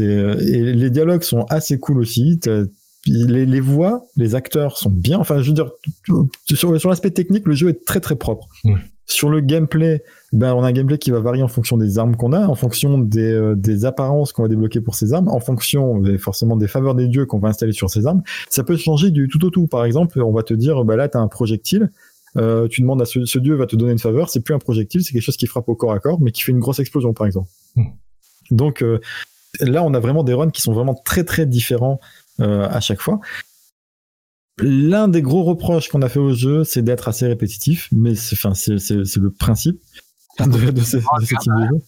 Euh, 0.00 0.38
et 0.40 0.72
les 0.72 0.90
dialogues 0.90 1.22
sont 1.22 1.44
assez 1.50 1.78
cool 1.78 1.98
aussi. 1.98 2.40
Les, 3.06 3.46
les 3.46 3.60
voix, 3.60 4.06
les 4.16 4.34
acteurs 4.34 4.78
sont 4.78 4.90
bien. 4.90 5.18
Enfin, 5.18 5.42
je 5.42 5.48
veux 5.48 5.54
dire, 5.54 5.70
sur, 6.54 6.80
sur 6.80 6.88
l'aspect 6.88 7.10
technique, 7.10 7.46
le 7.46 7.54
jeu 7.54 7.68
est 7.68 7.84
très 7.84 8.00
très 8.00 8.16
propre. 8.16 8.48
Sur 9.06 9.28
le 9.28 9.40
gameplay, 9.40 10.02
ben, 10.32 10.54
on 10.54 10.62
a 10.62 10.68
un 10.68 10.72
gameplay 10.72 10.96
qui 10.96 11.10
va 11.10 11.18
varier 11.18 11.42
en 11.42 11.48
fonction 11.48 11.76
des 11.76 11.98
armes 11.98 12.16
qu'on 12.16 12.32
a, 12.32 12.46
en 12.46 12.54
fonction 12.54 12.98
des, 12.98 13.32
euh, 13.32 13.54
des 13.56 13.84
apparences 13.84 14.32
qu'on 14.32 14.42
va 14.42 14.48
débloquer 14.48 14.80
pour 14.80 14.94
ces 14.94 15.12
armes, 15.12 15.28
en 15.28 15.40
fonction 15.40 16.02
euh, 16.04 16.16
forcément 16.18 16.56
des 16.56 16.68
faveurs 16.68 16.94
des 16.94 17.08
dieux 17.08 17.26
qu'on 17.26 17.40
va 17.40 17.48
installer 17.48 17.72
sur 17.72 17.90
ces 17.90 18.06
armes. 18.06 18.22
Ça 18.48 18.62
peut 18.62 18.76
changer 18.76 19.10
du 19.10 19.28
tout 19.28 19.44
au 19.44 19.50
tout. 19.50 19.66
Par 19.66 19.84
exemple, 19.84 20.22
on 20.22 20.32
va 20.32 20.44
te 20.44 20.54
dire, 20.54 20.84
bah 20.84 20.96
là, 20.96 21.08
tu 21.08 21.18
as 21.18 21.20
un 21.20 21.28
projectile. 21.28 21.90
Euh, 22.36 22.66
tu 22.68 22.80
demandes 22.80 23.02
à 23.02 23.04
ce, 23.04 23.24
ce 23.24 23.38
dieu 23.38 23.54
va 23.54 23.66
te 23.66 23.76
donner 23.76 23.92
une 23.92 23.98
faveur, 23.98 24.28
c'est 24.30 24.40
plus 24.40 24.54
un 24.54 24.58
projectile, 24.58 25.02
c'est 25.04 25.12
quelque 25.12 25.22
chose 25.22 25.36
qui 25.36 25.46
frappe 25.46 25.68
au 25.68 25.74
corps 25.74 25.92
à 25.92 25.98
corps, 26.00 26.20
mais 26.20 26.30
qui 26.32 26.42
fait 26.42 26.52
une 26.52 26.60
grosse 26.60 26.78
explosion, 26.78 27.12
par 27.12 27.26
exemple. 27.26 27.48
Hmm. 27.76 27.84
Donc 28.50 28.82
euh, 28.82 29.00
là, 29.60 29.82
on 29.84 29.92
a 29.94 30.00
vraiment 30.00 30.24
des 30.24 30.32
runs 30.34 30.50
qui 30.50 30.62
sont 30.62 30.72
vraiment 30.72 30.94
très 30.94 31.24
très 31.24 31.46
différents 31.46 32.00
euh, 32.40 32.66
à 32.68 32.80
chaque 32.80 33.00
fois. 33.00 33.20
L'un 34.58 35.08
des 35.08 35.22
gros 35.22 35.42
reproches 35.44 35.88
qu'on 35.88 36.02
a 36.02 36.08
fait 36.08 36.18
au 36.18 36.34
jeu, 36.34 36.62
c'est 36.64 36.82
d'être 36.82 37.08
assez 37.08 37.26
répétitif, 37.26 37.88
mais 37.92 38.14
c'est 38.14 38.36
enfin, 38.36 38.54
c'est- 38.54 38.78
c'est- 38.78 39.04
c'est 39.04 39.20
le 39.20 39.30
principe 39.30 39.80
de, 40.38 40.70
de 40.70 40.80
ce, 40.82 40.96
de 40.98 41.02
ce 41.24 41.34
type 41.40 41.52
de 41.56 41.66
jeu. 41.68 41.82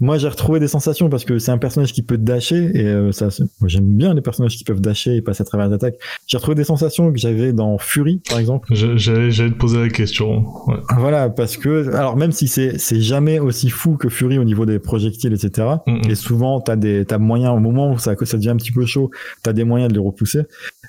Moi, 0.00 0.18
j'ai 0.18 0.28
retrouvé 0.28 0.58
des 0.58 0.68
sensations 0.68 1.08
parce 1.08 1.24
que 1.24 1.38
c'est 1.38 1.52
un 1.52 1.58
personnage 1.58 1.92
qui 1.92 2.02
peut 2.02 2.18
dasher 2.18 2.70
et 2.74 2.86
euh, 2.86 3.12
ça, 3.12 3.28
moi, 3.60 3.68
j'aime 3.68 3.86
bien 3.86 4.14
les 4.14 4.20
personnages 4.20 4.56
qui 4.56 4.64
peuvent 4.64 4.80
dasher 4.80 5.16
et 5.16 5.22
passer 5.22 5.42
à 5.42 5.44
travers 5.44 5.68
les 5.68 5.74
attaques. 5.74 5.96
J'ai 6.26 6.38
retrouvé 6.38 6.54
des 6.54 6.64
sensations 6.64 7.12
que 7.12 7.18
j'avais 7.18 7.52
dans 7.52 7.78
Fury, 7.78 8.20
par 8.28 8.38
exemple. 8.38 8.68
J'allais 8.74 9.30
j'allais 9.30 9.50
te 9.50 9.56
poser 9.56 9.78
la 9.78 9.88
question. 9.88 10.44
Ouais. 10.66 10.76
Voilà, 10.96 11.28
parce 11.28 11.56
que, 11.56 11.94
alors 11.94 12.16
même 12.16 12.32
si 12.32 12.48
c'est 12.48 12.78
c'est 12.78 13.00
jamais 13.00 13.38
aussi 13.38 13.70
fou 13.70 13.96
que 13.96 14.08
Fury 14.08 14.38
au 14.38 14.44
niveau 14.44 14.66
des 14.66 14.78
projectiles, 14.78 15.32
etc. 15.34 15.68
Mhm. 15.86 16.10
Et 16.10 16.14
souvent, 16.14 16.60
t'as 16.60 16.76
des 16.76 17.04
t'as 17.04 17.18
moyen 17.18 17.52
au 17.52 17.60
moment 17.60 17.92
où 17.92 17.98
ça, 17.98 18.14
ça 18.22 18.36
devient 18.36 18.50
un 18.50 18.56
petit 18.56 18.72
peu 18.72 18.84
chaud, 18.86 19.10
t'as 19.42 19.52
des 19.52 19.64
moyens 19.64 19.92
de 19.92 19.94
les 19.98 20.04
repousser. 20.04 20.42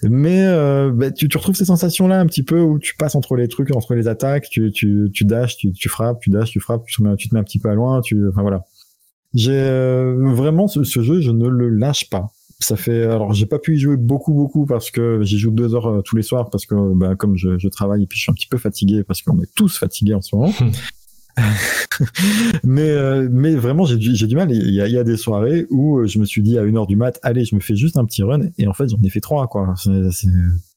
Mais 0.04 0.44
euh, 0.44 0.92
bah, 0.92 1.12
tu, 1.12 1.30
tu 1.30 1.38
retrouves 1.38 1.56
ces 1.56 1.66
sensations-là 1.66 2.20
un 2.20 2.26
petit 2.26 2.44
peu 2.44 2.60
où 2.60 2.80
tu 2.80 2.96
passes 2.96 3.16
entre 3.16 3.36
les 3.36 3.48
trucs, 3.48 3.76
entre 3.76 3.94
les 3.94 4.08
attaques, 4.08 4.50
tu 4.50 4.72
tu 4.72 5.12
tu 5.14 5.26
dashes, 5.26 5.58
tu, 5.58 5.72
tu 5.72 5.90
frappes, 5.90 6.20
tu 6.20 6.30
dashes, 6.30 6.50
tu 6.50 6.60
frappes, 6.60 6.84
tu 6.86 6.96
te 6.96 7.04
mets, 7.04 7.16
tu 7.16 7.30
te 7.30 7.36
mets 7.36 7.42
un 7.42 7.44
petit 7.44 7.60
peu 7.60 7.70
à 7.70 7.76
loin, 7.76 8.02
tu, 8.02 8.28
enfin 8.30 8.42
voilà. 8.42 8.66
J'ai 9.34 9.51
euh, 9.60 10.15
vraiment 10.34 10.68
ce, 10.68 10.84
ce 10.84 11.01
jeu, 11.01 11.22
je 11.22 11.31
ne 11.31 11.47
le 11.47 11.69
lâche 11.69 12.10
pas. 12.10 12.31
Ça 12.60 12.76
fait 12.77 13.03
alors 13.03 13.34
j'ai 13.34 13.45
pas 13.45 13.60
pu 13.60 13.76
y 13.76 13.80
jouer 13.80 13.97
beaucoup 13.97 14.34
beaucoup 14.34 14.65
parce 14.65 14.89
que 14.89 15.22
j'y 15.23 15.38
joue 15.38 15.51
deux 15.51 15.76
heures 15.76 15.88
euh, 15.88 16.01
tous 16.01 16.15
les 16.15 16.22
soirs 16.22 16.49
parce 16.49 16.65
que 16.65 16.76
bah, 16.93 17.15
comme 17.15 17.35
je, 17.35 17.57
je 17.57 17.68
travaille 17.68 18.03
et 18.03 18.07
puis 18.07 18.18
je 18.18 18.23
suis 18.23 18.31
un 18.31 18.35
petit 18.35 18.47
peu 18.47 18.57
fatigué 18.57 19.03
parce 19.03 19.22
qu'on 19.22 19.41
est 19.41 19.53
tous 19.53 19.77
fatigués 19.77 20.14
en 20.14 20.22
ce 20.22 20.35
moment. 20.35 20.53
mais 22.64 22.89
euh, 22.89 23.27
mais 23.31 23.55
vraiment 23.55 23.85
j'ai 23.85 23.97
du 23.97 24.15
j'ai 24.15 24.27
du 24.27 24.35
mal. 24.35 24.51
Il 24.51 24.73
y 24.73 24.81
a, 24.81 24.88
il 24.88 24.93
y 24.93 24.97
a 24.97 25.03
des 25.03 25.18
soirées 25.18 25.65
où 25.72 25.97
euh, 25.99 26.05
je 26.07 26.19
me 26.19 26.26
suis 26.26 26.41
dit 26.41 26.57
à 26.57 26.64
une 26.64 26.77
heure 26.77 26.88
du 26.88 26.95
mat, 26.95 27.19
allez 27.23 27.43
je 27.43 27.55
me 27.55 27.60
fais 27.60 27.76
juste 27.76 27.97
un 27.97 28.05
petit 28.05 28.23
run 28.23 28.41
et 28.57 28.68
en 28.68 28.73
fait 28.73 28.88
j'en 28.89 29.01
ai 29.03 29.10
fait 29.10 29.19
trois 29.19 29.47
quoi. 29.47 29.73
C'est 29.77 30.11
c'est- 30.11 30.27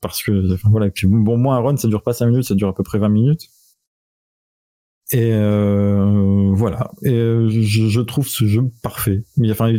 parce 0.01 0.23
que 0.23 0.55
enfin, 0.55 0.69
voilà. 0.71 0.89
Puis, 0.91 1.07
bon 1.07 1.37
moi 1.37 1.57
un 1.57 1.61
run 1.61 1.77
ça 1.77 1.89
dure 1.89 2.03
pas 2.03 2.13
cinq 2.15 2.29
minutes, 2.29 2.45
ça 2.45 2.55
dure 2.55 2.69
à 2.69 2.75
peu 2.75 2.83
près 2.83 2.99
20 2.99 3.09
minutes. 3.11 3.51
Et 5.13 5.33
euh, 5.33 6.51
voilà. 6.53 6.91
Et 7.03 7.13
euh, 7.13 7.49
je, 7.49 7.87
je 7.87 8.01
trouve 8.01 8.27
ce 8.27 8.45
jeu 8.47 8.63
parfait. 8.83 9.23
Mais 9.37 9.51
enfin, 9.51 9.73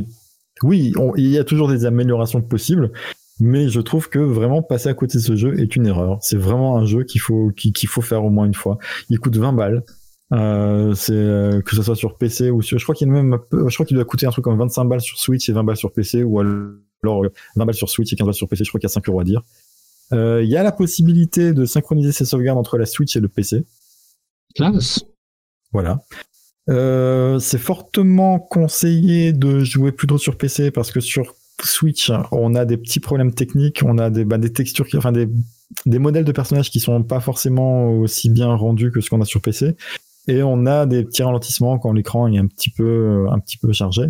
oui, 0.63 0.93
on- 0.97 1.15
il 1.15 1.27
y 1.27 1.37
a 1.37 1.43
toujours 1.43 1.67
des 1.67 1.85
améliorations 1.85 2.41
possibles, 2.41 2.91
mais 3.39 3.67
je 3.69 3.81
trouve 3.81 4.09
que 4.09 4.19
vraiment 4.19 4.61
passer 4.63 4.89
à 4.89 4.93
côté 4.93 5.17
de 5.17 5.23
ce 5.23 5.35
jeu 5.35 5.59
est 5.59 5.75
une 5.75 5.85
erreur. 5.85 6.17
C'est 6.21 6.37
vraiment 6.37 6.77
un 6.77 6.85
jeu 6.85 7.03
qu'il 7.03 7.21
faut 7.21 7.51
qu'il 7.55 7.89
faut 7.89 8.01
faire 8.01 8.23
au 8.23 8.29
moins 8.29 8.45
une 8.45 8.53
fois. 8.53 8.77
Il 9.09 9.19
coûte 9.19 9.35
20 9.37 9.53
balles. 9.53 9.83
Euh, 10.33 10.93
c'est 10.93 11.13
euh, 11.13 11.61
que 11.61 11.73
ce 11.75 11.81
soit 11.81 11.95
sur 11.95 12.17
PC 12.17 12.49
ou 12.49 12.61
sur 12.61 12.77
je 12.77 12.83
crois 12.83 12.93
qu'il 12.95 13.09
même 13.09 13.37
je 13.53 13.73
crois 13.73 13.85
qu'il 13.85 13.95
doit 13.95 14.03
coûter 14.03 14.25
un 14.25 14.29
truc 14.31 14.43
comme 14.43 14.57
25 14.59 14.83
balles 14.83 14.99
sur 14.99 15.17
Switch 15.17 15.47
et 15.47 15.53
20 15.53 15.63
balles 15.63 15.77
sur 15.77 15.93
PC 15.93 16.21
ou 16.23 16.39
alors 16.41 17.23
euh, 17.23 17.29
20 17.55 17.65
balles 17.65 17.73
sur 17.75 17.87
Switch 17.89 18.11
et 18.11 18.17
15 18.17 18.25
balles 18.25 18.33
sur 18.33 18.49
PC 18.49 18.65
je 18.65 18.69
crois 18.69 18.77
qu'il 18.81 18.89
y 18.89 18.91
a 18.91 18.93
5 18.93 19.07
euros 19.07 19.21
à 19.21 19.23
dire 19.23 19.41
Euh, 20.11 20.43
il 20.43 20.49
y 20.49 20.57
a 20.57 20.63
la 20.63 20.73
possibilité 20.73 21.53
de 21.53 21.63
synchroniser 21.63 22.11
ses 22.11 22.25
sauvegardes 22.25 22.57
entre 22.57 22.77
la 22.77 22.85
Switch 22.85 23.15
et 23.15 23.21
le 23.21 23.29
PC 23.29 23.63
Classe. 24.53 25.05
Voilà. 25.72 25.99
Euh, 26.69 27.39
c'est 27.39 27.57
fortement 27.57 28.39
conseillé 28.39 29.31
de 29.31 29.64
jouer 29.64 29.91
plutôt 29.91 30.18
sur 30.18 30.38
PC 30.38 30.72
parce 30.72 30.91
que 30.91 30.99
sur 30.99 31.35
Switch, 31.64 32.11
on 32.31 32.56
a 32.56 32.65
des 32.65 32.77
petits 32.77 32.99
problèmes 32.99 33.34
techniques, 33.34 33.81
on 33.85 33.98
a 33.98 34.10
des, 34.10 34.26
bah, 34.26 34.38
textures, 34.38 34.85
qui, 34.88 34.98
enfin 34.98 35.11
des 35.11 35.99
modèles 35.99 36.26
de 36.26 36.31
personnages 36.31 36.69
qui 36.69 36.80
sont 36.80 37.03
pas 37.03 37.19
forcément 37.19 37.91
aussi 37.91 38.30
bien 38.30 38.53
rendus 38.53 38.91
que 38.91 39.02
ce 39.02 39.10
qu'on 39.10 39.22
a 39.22 39.26
sur 39.26 39.41
PC. 39.41 39.76
Et 40.29 40.43
on 40.43 40.65
a 40.65 40.85
des 40.85 41.03
petits 41.05 41.23
ralentissements 41.23 41.79
quand 41.79 41.93
l'écran 41.93 42.27
est 42.27 42.37
un 42.37 42.47
petit 42.47 42.69
peu, 42.69 42.83
euh, 42.83 43.31
un 43.31 43.39
petit 43.39 43.57
peu 43.57 43.71
chargé. 43.71 44.03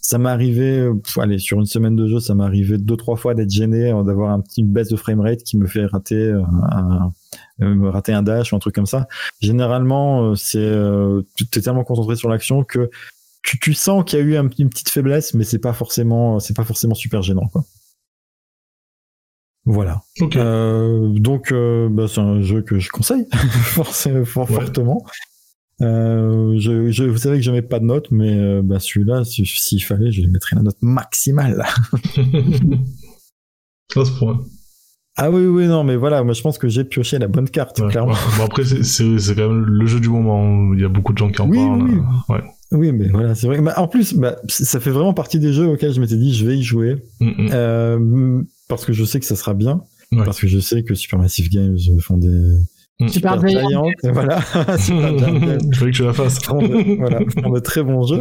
Ça 0.00 0.16
m'est 0.16 0.30
arrivé, 0.30 0.78
euh, 0.78 0.94
pff, 0.94 1.18
allez, 1.18 1.38
sur 1.38 1.58
une 1.58 1.66
semaine 1.66 1.94
de 1.94 2.06
jeu, 2.08 2.20
ça 2.20 2.34
m'est 2.34 2.44
arrivé 2.44 2.78
deux, 2.78 2.96
trois 2.96 3.16
fois 3.16 3.34
d'être 3.34 3.50
gêné, 3.50 3.92
euh, 3.92 4.02
d'avoir 4.02 4.30
un 4.32 4.40
petit, 4.40 4.62
une 4.62 4.72
baisse 4.72 4.88
de 4.88 4.96
framerate 4.96 5.42
qui 5.42 5.58
me 5.58 5.66
fait 5.66 5.84
rater 5.84 6.32
un, 6.70 7.12
me 7.58 7.88
rater 7.90 8.12
un 8.14 8.22
dash 8.22 8.52
ou 8.52 8.56
un 8.56 8.60
truc 8.60 8.74
comme 8.74 8.86
ça. 8.86 9.06
Généralement, 9.40 10.34
c'est 10.36 10.72
tu 11.36 11.44
es 11.58 11.60
tellement 11.60 11.84
concentré 11.84 12.16
sur 12.16 12.28
l'action 12.30 12.64
que 12.64 12.88
tu, 13.42 13.58
tu 13.58 13.74
sens 13.74 14.04
qu'il 14.04 14.18
y 14.18 14.22
a 14.22 14.24
eu 14.24 14.36
un- 14.36 14.48
une 14.58 14.68
petite 14.70 14.88
faiblesse, 14.88 15.34
mais 15.34 15.44
c'est 15.44 15.58
pas 15.58 15.72
forcément 15.72 16.40
c'est 16.40 16.56
pas 16.56 16.64
forcément 16.64 16.94
super 16.94 17.20
gênant 17.22 17.46
quoi. 17.48 17.64
Voilà. 19.64 20.00
Euh, 20.36 21.08
donc 21.18 21.52
euh, 21.52 21.88
bah, 21.90 22.06
c'est 22.08 22.20
un 22.20 22.40
jeu 22.40 22.62
que 22.62 22.78
je 22.78 22.88
conseille 22.88 23.26
Ouais. 24.48 24.54
fortement. 24.56 25.04
Euh, 25.80 26.56
je, 26.58 26.90
je, 26.90 27.04
vous 27.04 27.18
savez 27.18 27.36
que 27.38 27.42
je 27.44 27.50
mets 27.52 27.62
pas 27.62 27.78
de 27.78 27.84
note, 27.84 28.08
mais 28.10 28.32
euh, 28.36 28.62
bah, 28.62 28.80
celui-là, 28.80 29.24
si- 29.24 29.46
s'il 29.46 29.82
fallait, 29.84 30.10
je 30.10 30.20
lui 30.22 30.28
mettrais 30.28 30.56
la 30.56 30.62
note 30.62 30.76
maximale. 30.82 31.64
Ça 33.94 34.04
se 34.04 34.10
pourrait. 34.18 34.36
Ah 35.20 35.30
oui, 35.30 35.46
oui, 35.46 35.66
non, 35.66 35.82
mais 35.82 35.96
voilà, 35.96 36.22
moi 36.22 36.32
je 36.32 36.42
pense 36.42 36.58
que 36.58 36.68
j'ai 36.68 36.84
pioché 36.84 37.18
la 37.18 37.26
bonne 37.26 37.48
carte, 37.48 37.80
Ouais. 37.80 37.88
clairement. 37.90 38.14
Bon, 38.36 38.44
après, 38.44 38.62
c'est 38.64 39.34
quand 39.34 39.48
même 39.48 39.64
le 39.64 39.86
jeu 39.86 39.98
du 39.98 40.08
moment. 40.08 40.72
Il 40.74 40.80
y 40.80 40.84
a 40.84 40.88
beaucoup 40.88 41.12
de 41.12 41.18
gens 41.18 41.28
qui 41.30 41.40
en 41.42 41.48
Oui, 41.48 41.56
parlent. 41.58 41.82
oui, 41.82 41.96
euh, 41.96 42.34
Ouais. 42.34 42.42
Oui, 42.70 42.92
mais 42.92 43.08
voilà, 43.08 43.34
c'est 43.34 43.46
vrai. 43.48 43.60
Bah, 43.60 43.74
en 43.78 43.88
plus, 43.88 44.14
bah, 44.14 44.36
ça 44.48 44.78
fait 44.78 44.90
vraiment 44.90 45.14
partie 45.14 45.40
des 45.40 45.52
jeux 45.52 45.66
auxquels 45.66 45.92
je 45.92 46.00
m'étais 46.00 46.16
dit 46.18 46.34
je 46.34 46.46
vais 46.46 46.56
y 46.58 46.62
jouer 46.62 47.02
Mm, 47.20 47.26
mm. 47.30 47.48
euh, 47.52 48.42
parce 48.68 48.84
que 48.84 48.92
je 48.92 49.04
sais 49.04 49.18
que 49.18 49.26
ça 49.26 49.34
sera 49.36 49.54
bien, 49.54 49.82
parce 50.24 50.38
que 50.40 50.46
je 50.46 50.58
sais 50.60 50.82
que 50.84 50.94
Supermassive 50.94 51.48
Games 51.50 51.78
font 52.00 52.18
des. 52.18 52.56
Super 53.06 53.10
super 53.40 53.48
Giant. 53.48 53.68
Giant, 53.68 53.90
et 54.02 54.10
voilà, 54.10 54.40
Super 54.78 55.18
Giant 55.18 55.38
Games 55.38 55.60
Je 55.70 55.78
voulais 55.78 55.92
que 55.92 55.96
tu 55.96 56.02
la 56.02 56.12
de, 56.12 56.96
voilà, 56.98 57.20
font 57.42 57.50
de 57.50 57.60
très 57.60 57.82
bons 57.82 58.06
jeux, 58.06 58.20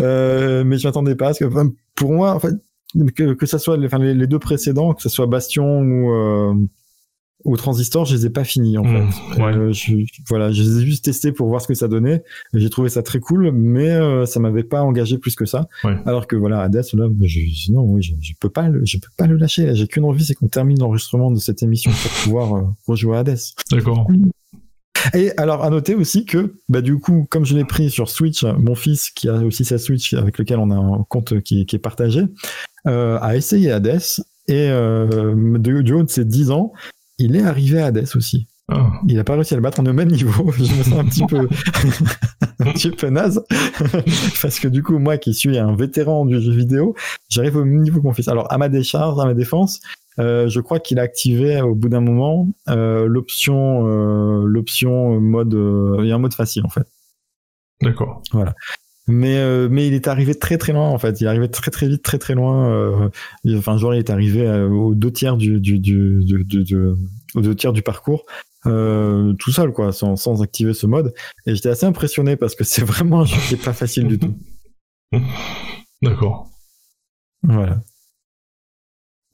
euh, 0.00 0.64
mais 0.64 0.78
je 0.78 0.86
m'attendais 0.88 1.14
pas 1.14 1.26
parce 1.26 1.38
que 1.38 1.44
enfin, 1.44 1.70
pour 1.94 2.12
moi, 2.12 2.32
en 2.32 2.40
fait, 2.40 2.54
que 3.14 3.34
que 3.34 3.46
ça 3.46 3.58
soit 3.58 3.76
les, 3.76 3.86
enfin, 3.86 3.98
les, 3.98 4.14
les 4.14 4.26
deux 4.26 4.38
précédents, 4.38 4.94
que 4.94 5.02
ce 5.02 5.08
soit 5.08 5.26
Bastion 5.26 5.80
ou 5.80 6.12
euh, 6.12 6.54
ou 7.44 7.56
Transistor, 7.56 8.04
je 8.06 8.14
les 8.16 8.26
ai 8.26 8.30
pas 8.30 8.44
finis 8.44 8.78
en 8.78 8.84
Mm, 8.84 9.10
fait. 9.10 9.42
ouais. 9.42 9.54
Euh, 9.56 9.72
je, 9.72 9.94
voilà, 10.28 10.50
je 10.52 10.62
les 10.62 10.78
ai 10.78 10.86
juste 10.86 11.04
testés 11.04 11.30
pour 11.32 11.48
voir 11.48 11.60
ce 11.60 11.68
que 11.68 11.74
ça 11.74 11.88
donnait. 11.88 12.22
J'ai 12.54 12.70
trouvé 12.70 12.88
ça 12.88 13.02
très 13.02 13.20
cool, 13.20 13.50
mais 13.52 13.90
euh, 13.90 14.24
ça 14.26 14.40
m'avait 14.40 14.62
pas 14.64 14.82
engagé 14.82 15.18
plus 15.18 15.34
que 15.34 15.44
ça. 15.44 15.68
Ouais. 15.84 15.96
Alors 16.06 16.26
que 16.26 16.36
voilà, 16.36 16.60
Hades, 16.62 16.74
là, 16.94 17.06
je, 17.22 17.40
je- 17.40 17.72
non, 17.72 17.82
oui, 17.82 18.02
je, 18.02 18.14
je 18.20 18.32
peux 18.40 18.48
pas, 18.50 18.68
le, 18.68 18.82
je 18.84 18.96
peux 18.98 19.08
pas 19.16 19.26
le 19.26 19.36
lâcher. 19.36 19.74
J'ai 19.74 19.86
qu'une 19.86 20.04
envie, 20.04 20.24
c'est 20.24 20.34
qu'on 20.34 20.48
termine 20.48 20.78
l'enregistrement 20.78 21.30
de 21.30 21.38
cette 21.38 21.62
émission 21.62 21.90
pour 21.90 22.10
pouvoir 22.24 22.54
euh, 22.56 22.62
rejouer 22.86 23.16
à 23.16 23.20
Hades. 23.20 23.38
D'accord. 23.70 24.06
Et 25.12 25.32
alors 25.36 25.62
à 25.62 25.68
noter 25.68 25.94
aussi 25.94 26.24
que, 26.24 26.54
bah 26.70 26.80
du 26.80 26.98
coup, 26.98 27.26
comme 27.28 27.44
je 27.44 27.54
l'ai 27.54 27.64
pris 27.66 27.90
sur 27.90 28.08
Switch, 28.08 28.42
mon 28.42 28.74
fils 28.74 29.10
qui 29.10 29.28
a 29.28 29.34
aussi 29.44 29.64
sa 29.66 29.76
Switch 29.76 30.14
avec 30.14 30.38
lequel 30.38 30.58
on 30.58 30.70
a 30.70 30.76
un 30.76 31.04
compte 31.10 31.40
qui, 31.42 31.66
qui 31.66 31.76
est 31.76 31.80
partagé, 31.80 32.22
euh, 32.86 33.18
a 33.20 33.36
essayé 33.36 33.70
Hades 33.70 34.00
et 34.48 34.68
euh, 34.70 35.34
de, 35.58 35.82
du 35.82 35.92
haut 35.92 36.02
de 36.04 36.08
ses 36.08 36.24
10 36.24 36.50
ans, 36.52 36.72
il 37.18 37.36
est 37.36 37.42
arrivé 37.42 37.80
à 37.80 37.86
Hades 37.86 38.08
aussi. 38.14 38.48
Ah. 38.68 38.92
Il 39.08 39.18
a 39.18 39.24
pas 39.24 39.34
réussi 39.34 39.52
à 39.52 39.56
le 39.58 39.62
battre, 39.62 39.80
on 39.80 39.86
est 39.86 39.90
au 39.90 39.94
même 39.94 40.10
niveau. 40.10 40.50
Je 40.56 40.62
me 40.62 40.82
sens 40.82 40.98
un 40.98 41.04
petit 41.04 41.26
peu, 41.28 41.48
un 42.60 42.72
petit 42.72 42.90
peu 42.90 43.08
naze. 43.08 43.44
Parce 44.42 44.58
que 44.58 44.68
du 44.68 44.82
coup, 44.82 44.98
moi 44.98 45.18
qui 45.18 45.34
suis 45.34 45.58
un 45.58 45.76
vétéran 45.76 46.24
du 46.24 46.40
jeu 46.40 46.52
vidéo, 46.52 46.94
j'arrive 47.28 47.56
au 47.56 47.64
même 47.64 47.82
niveau 47.82 48.00
que 48.00 48.06
mon 48.06 48.14
fils. 48.14 48.28
Alors, 48.28 48.50
à 48.50 48.58
ma 48.58 48.68
décharge, 48.68 49.20
à 49.20 49.26
ma 49.26 49.34
défense, 49.34 49.80
euh, 50.18 50.48
je 50.48 50.60
crois 50.60 50.78
qu'il 50.80 50.98
a 50.98 51.02
activé 51.02 51.60
au 51.60 51.74
bout 51.74 51.88
d'un 51.88 52.00
moment 52.00 52.48
euh, 52.68 53.06
l'option, 53.06 53.86
euh, 53.88 54.46
l'option 54.46 55.20
mode, 55.20 55.54
euh, 55.54 55.96
il 56.00 56.06
y 56.06 56.12
a 56.12 56.14
un 56.14 56.18
mode 56.18 56.34
facile 56.34 56.64
en 56.64 56.70
fait. 56.70 56.86
D'accord. 57.82 58.22
Mais 59.06 59.36
euh, 59.36 59.68
mais 59.70 59.86
il 59.86 59.92
est 59.94 60.08
arrivé 60.08 60.34
très 60.34 60.56
très 60.56 60.72
loin 60.72 60.88
en 60.88 60.98
fait. 60.98 61.20
Il 61.20 61.24
est 61.24 61.28
arrivé 61.28 61.50
très 61.50 61.70
très 61.70 61.86
vite, 61.88 62.02
très 62.02 62.18
très 62.18 62.34
loin. 62.34 62.70
euh, 62.70 63.08
il- 63.44 63.56
enfin, 63.58 63.76
genre 63.76 63.94
il 63.94 63.98
est 63.98 64.08
arrivé 64.10 64.46
euh, 64.46 64.68
aux 64.68 64.94
deux 64.94 65.12
tiers 65.12 65.36
du 65.36 65.60
du 65.60 65.78
du, 65.78 66.24
du, 66.24 66.44
du- 66.44 66.64
du- 66.64 66.76
aux 67.34 67.40
deux 67.42 67.54
tiers 67.54 67.72
du 67.74 67.82
parcours. 67.82 68.24
Euh, 68.66 69.34
tout 69.34 69.50
seul 69.52 69.72
quoi, 69.72 69.92
sans, 69.92 70.16
sans 70.16 70.40
activer 70.42 70.72
ce 70.72 70.86
mode. 70.86 71.12
Et 71.44 71.54
j'étais 71.54 71.68
assez 71.68 71.84
impressionné 71.84 72.36
parce 72.36 72.54
que 72.54 72.64
c'est 72.64 72.82
vraiment 72.84 73.20
un 73.20 73.24
jeu 73.26 73.36
qui 73.46 73.54
est 73.54 73.62
pas 73.62 73.74
facile 73.74 74.06
du 74.08 74.18
tout. 74.18 74.34
D'accord. 76.02 76.50
Voilà. 77.42 77.82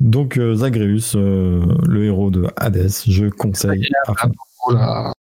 Donc 0.00 0.36
euh, 0.36 0.54
Zagreus, 0.56 1.14
euh, 1.14 1.62
le 1.86 2.06
héros 2.06 2.30
de 2.32 2.46
Hades, 2.56 2.90
je 3.06 3.26
conseille. 3.26 3.86
à. 4.08 4.14
Oh 4.66 4.72
là. 4.72 5.12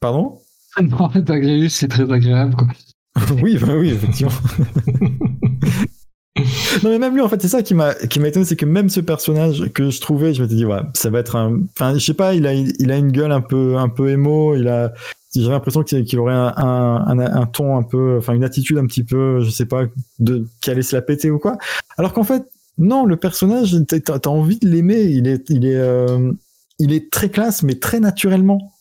Pardon? 0.00 0.40
Non, 0.82 1.06
Agréus, 1.14 1.74
c'est 1.74 1.88
très 1.88 2.10
agréable, 2.10 2.54
quoi. 2.56 2.68
Oui, 3.42 3.58
bah 3.58 3.74
oui, 3.76 3.90
effectivement. 3.90 4.32
non 6.82 6.90
mais 6.90 6.98
même 6.98 7.14
lui 7.14 7.22
en 7.22 7.28
fait 7.30 7.40
c'est 7.40 7.48
ça 7.48 7.62
qui 7.62 7.72
m'a 7.72 7.94
qui 7.94 8.20
m'a 8.20 8.28
étonné 8.28 8.44
c'est 8.44 8.56
que 8.56 8.66
même 8.66 8.90
ce 8.90 9.00
personnage 9.00 9.70
que 9.72 9.88
je 9.88 10.00
trouvais 10.02 10.34
je 10.34 10.42
m'étais 10.42 10.54
dit 10.54 10.66
ouais 10.66 10.80
ça 10.92 11.08
va 11.08 11.20
être 11.20 11.34
un 11.34 11.60
enfin 11.72 11.94
je 11.94 12.04
sais 12.04 12.12
pas 12.12 12.34
il 12.34 12.46
a 12.46 12.52
il 12.52 12.92
a 12.92 12.96
une 12.98 13.10
gueule 13.10 13.32
un 13.32 13.40
peu 13.40 13.76
un 13.78 13.88
peu 13.88 14.10
émo 14.10 14.54
il 14.54 14.68
a 14.68 14.92
j'avais 15.34 15.48
l'impression 15.48 15.82
qu'il 15.82 16.18
aurait 16.18 16.34
un, 16.34 16.52
un, 16.56 17.18
un, 17.18 17.46
ton 17.46 17.76
un 17.78 17.82
peu 17.82 18.16
enfin 18.18 18.34
une 18.34 18.44
attitude 18.44 18.76
un 18.78 18.86
petit 18.86 19.02
peu 19.02 19.40
je 19.40 19.50
sais 19.50 19.66
pas 19.66 19.84
de 20.18 20.46
qui 20.60 20.70
allait 20.70 20.82
se 20.82 20.94
la 20.94 21.00
péter 21.00 21.30
ou 21.30 21.38
quoi 21.38 21.56
alors 21.96 22.12
qu'en 22.12 22.24
fait 22.24 22.44
non 22.76 23.06
le 23.06 23.16
personnage 23.16 23.74
t'as 23.88 24.00
t'as 24.00 24.30
envie 24.30 24.58
de 24.58 24.68
l'aimer 24.68 25.04
il 25.04 25.26
est 25.26 25.48
il 25.48 25.64
est 25.64 25.76
euh, 25.76 26.32
il 26.78 26.92
est 26.92 27.10
très 27.10 27.30
classe 27.30 27.62
mais 27.62 27.76
très 27.76 28.00
naturellement 28.00 28.72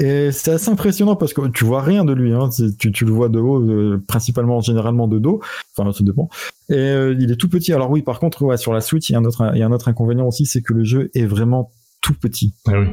Et 0.00 0.32
c'est 0.32 0.50
assez 0.50 0.70
impressionnant 0.70 1.14
parce 1.14 1.32
que 1.32 1.46
tu 1.48 1.64
vois 1.64 1.80
rien 1.82 2.04
de 2.04 2.12
lui. 2.12 2.32
Hein. 2.32 2.48
Tu, 2.78 2.90
tu 2.90 3.04
le 3.04 3.12
vois 3.12 3.28
de 3.28 3.38
haut, 3.38 3.60
euh, 3.62 4.02
principalement, 4.08 4.60
généralement 4.60 5.06
de 5.06 5.18
dos. 5.20 5.40
Enfin, 5.76 5.92
ça 5.92 6.02
dépend. 6.02 6.28
Et 6.68 6.74
euh, 6.74 7.14
il 7.20 7.30
est 7.30 7.36
tout 7.36 7.48
petit. 7.48 7.72
Alors 7.72 7.90
oui, 7.90 8.02
par 8.02 8.18
contre, 8.18 8.42
ouais, 8.42 8.56
sur 8.56 8.72
la 8.72 8.80
Switch, 8.80 9.08
il 9.08 9.12
y 9.12 9.16
a 9.16 9.18
un 9.20 9.24
autre, 9.24 9.50
il 9.54 9.58
y 9.60 9.62
a 9.62 9.66
un 9.66 9.72
autre 9.72 9.86
inconvénient 9.88 10.26
aussi, 10.26 10.46
c'est 10.46 10.62
que 10.62 10.72
le 10.72 10.82
jeu 10.82 11.10
est 11.14 11.26
vraiment 11.26 11.70
tout 12.00 12.14
petit. 12.14 12.54
Ah 12.66 12.72
oui. 12.80 12.86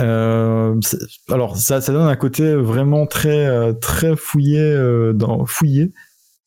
Euh, 0.00 0.78
alors 1.30 1.56
ça, 1.56 1.80
ça 1.80 1.92
donne 1.92 2.06
un 2.08 2.16
côté 2.16 2.54
vraiment 2.54 3.06
très, 3.06 3.46
euh, 3.46 3.72
très 3.72 4.16
fouillé, 4.16 4.76
dans, 5.14 5.46
fouillé, 5.46 5.92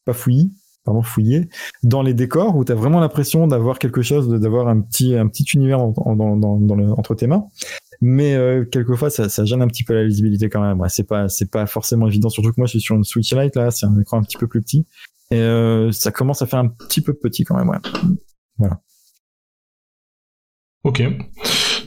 pas 0.05 0.13
fouillis, 0.13 0.53
pardon, 0.83 1.01
fouillé, 1.01 1.49
dans 1.81 2.01
les 2.01 2.13
décors 2.13 2.55
où 2.55 2.65
tu 2.65 2.71
as 2.71 2.75
vraiment 2.75 2.99
l'impression 2.99 3.47
d'avoir 3.47 3.79
quelque 3.79 4.01
chose, 4.01 4.27
d'avoir 4.29 4.67
un 4.67 4.81
petit, 4.81 5.15
un 5.15 5.27
petit 5.27 5.45
univers 5.55 5.79
en- 5.79 5.93
en- 5.95 6.15
dans, 6.15 6.35
dans, 6.35 6.57
dans 6.57 6.75
le- 6.75 6.91
entre 6.91 7.15
tes 7.15 7.25
mains. 7.27 7.45
Mais 8.01 8.35
euh, 8.35 8.63
quelquefois, 8.65 9.09
ça, 9.09 9.27
ça 9.29 9.43
gêne 9.45 9.61
un 9.61 9.67
petit 9.67 9.83
peu 9.83 9.93
la 9.93 10.03
lisibilité 10.03 10.49
quand 10.49 10.61
même. 10.61 10.79
Ouais, 10.79 10.89
c'est 10.89 11.03
pas, 11.07 11.29
c'est 11.29 11.49
pas 11.49 11.65
forcément 11.65 12.07
évident. 12.07 12.29
Surtout 12.29 12.49
que 12.49 12.59
moi, 12.59 12.67
je 12.67 12.71
suis 12.71 12.81
sur 12.81 12.95
une 12.95 13.03
Switch 13.03 13.33
Lite 13.33 13.55
là, 13.55 13.71
c'est 13.71 13.85
un 13.85 13.99
écran 13.99 14.17
un 14.19 14.23
petit 14.23 14.37
peu 14.37 14.47
plus 14.47 14.61
petit, 14.61 14.85
et 15.31 15.39
euh, 15.39 15.91
ça 15.91 16.11
commence 16.11 16.41
à 16.41 16.45
faire 16.47 16.59
un 16.59 16.67
petit 16.67 17.01
peu 17.01 17.13
petit 17.13 17.43
quand 17.43 17.55
même. 17.55 17.69
Ouais. 18.59 18.69
Ok. 20.83 21.01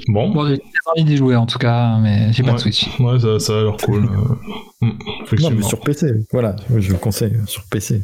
Bon. 0.08 0.30
Bon, 0.30 0.46
j'ai 0.48 0.60
envie 0.86 1.04
d'y 1.04 1.16
jouer 1.16 1.36
en 1.36 1.46
tout 1.46 1.58
cas, 1.58 1.98
mais 1.98 2.32
j'ai 2.32 2.42
pas 2.42 2.52
de 2.54 2.58
Switch. 2.58 2.88
Ouais, 2.98 3.18
ça, 3.18 3.38
ça 3.38 3.58
a 3.58 3.62
l'air 3.62 3.76
cool. 3.76 4.04
euh, 4.04 4.86
mm, 4.86 4.98
Non, 5.40 5.50
mais 5.50 5.62
sur 5.62 5.80
PC, 5.80 6.12
voilà, 6.32 6.56
je 6.76 6.92
le 6.92 6.98
conseille 6.98 7.36
sur 7.46 7.64
PC. 7.70 8.02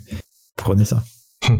Prenez 0.56 0.84
ça. 0.84 1.02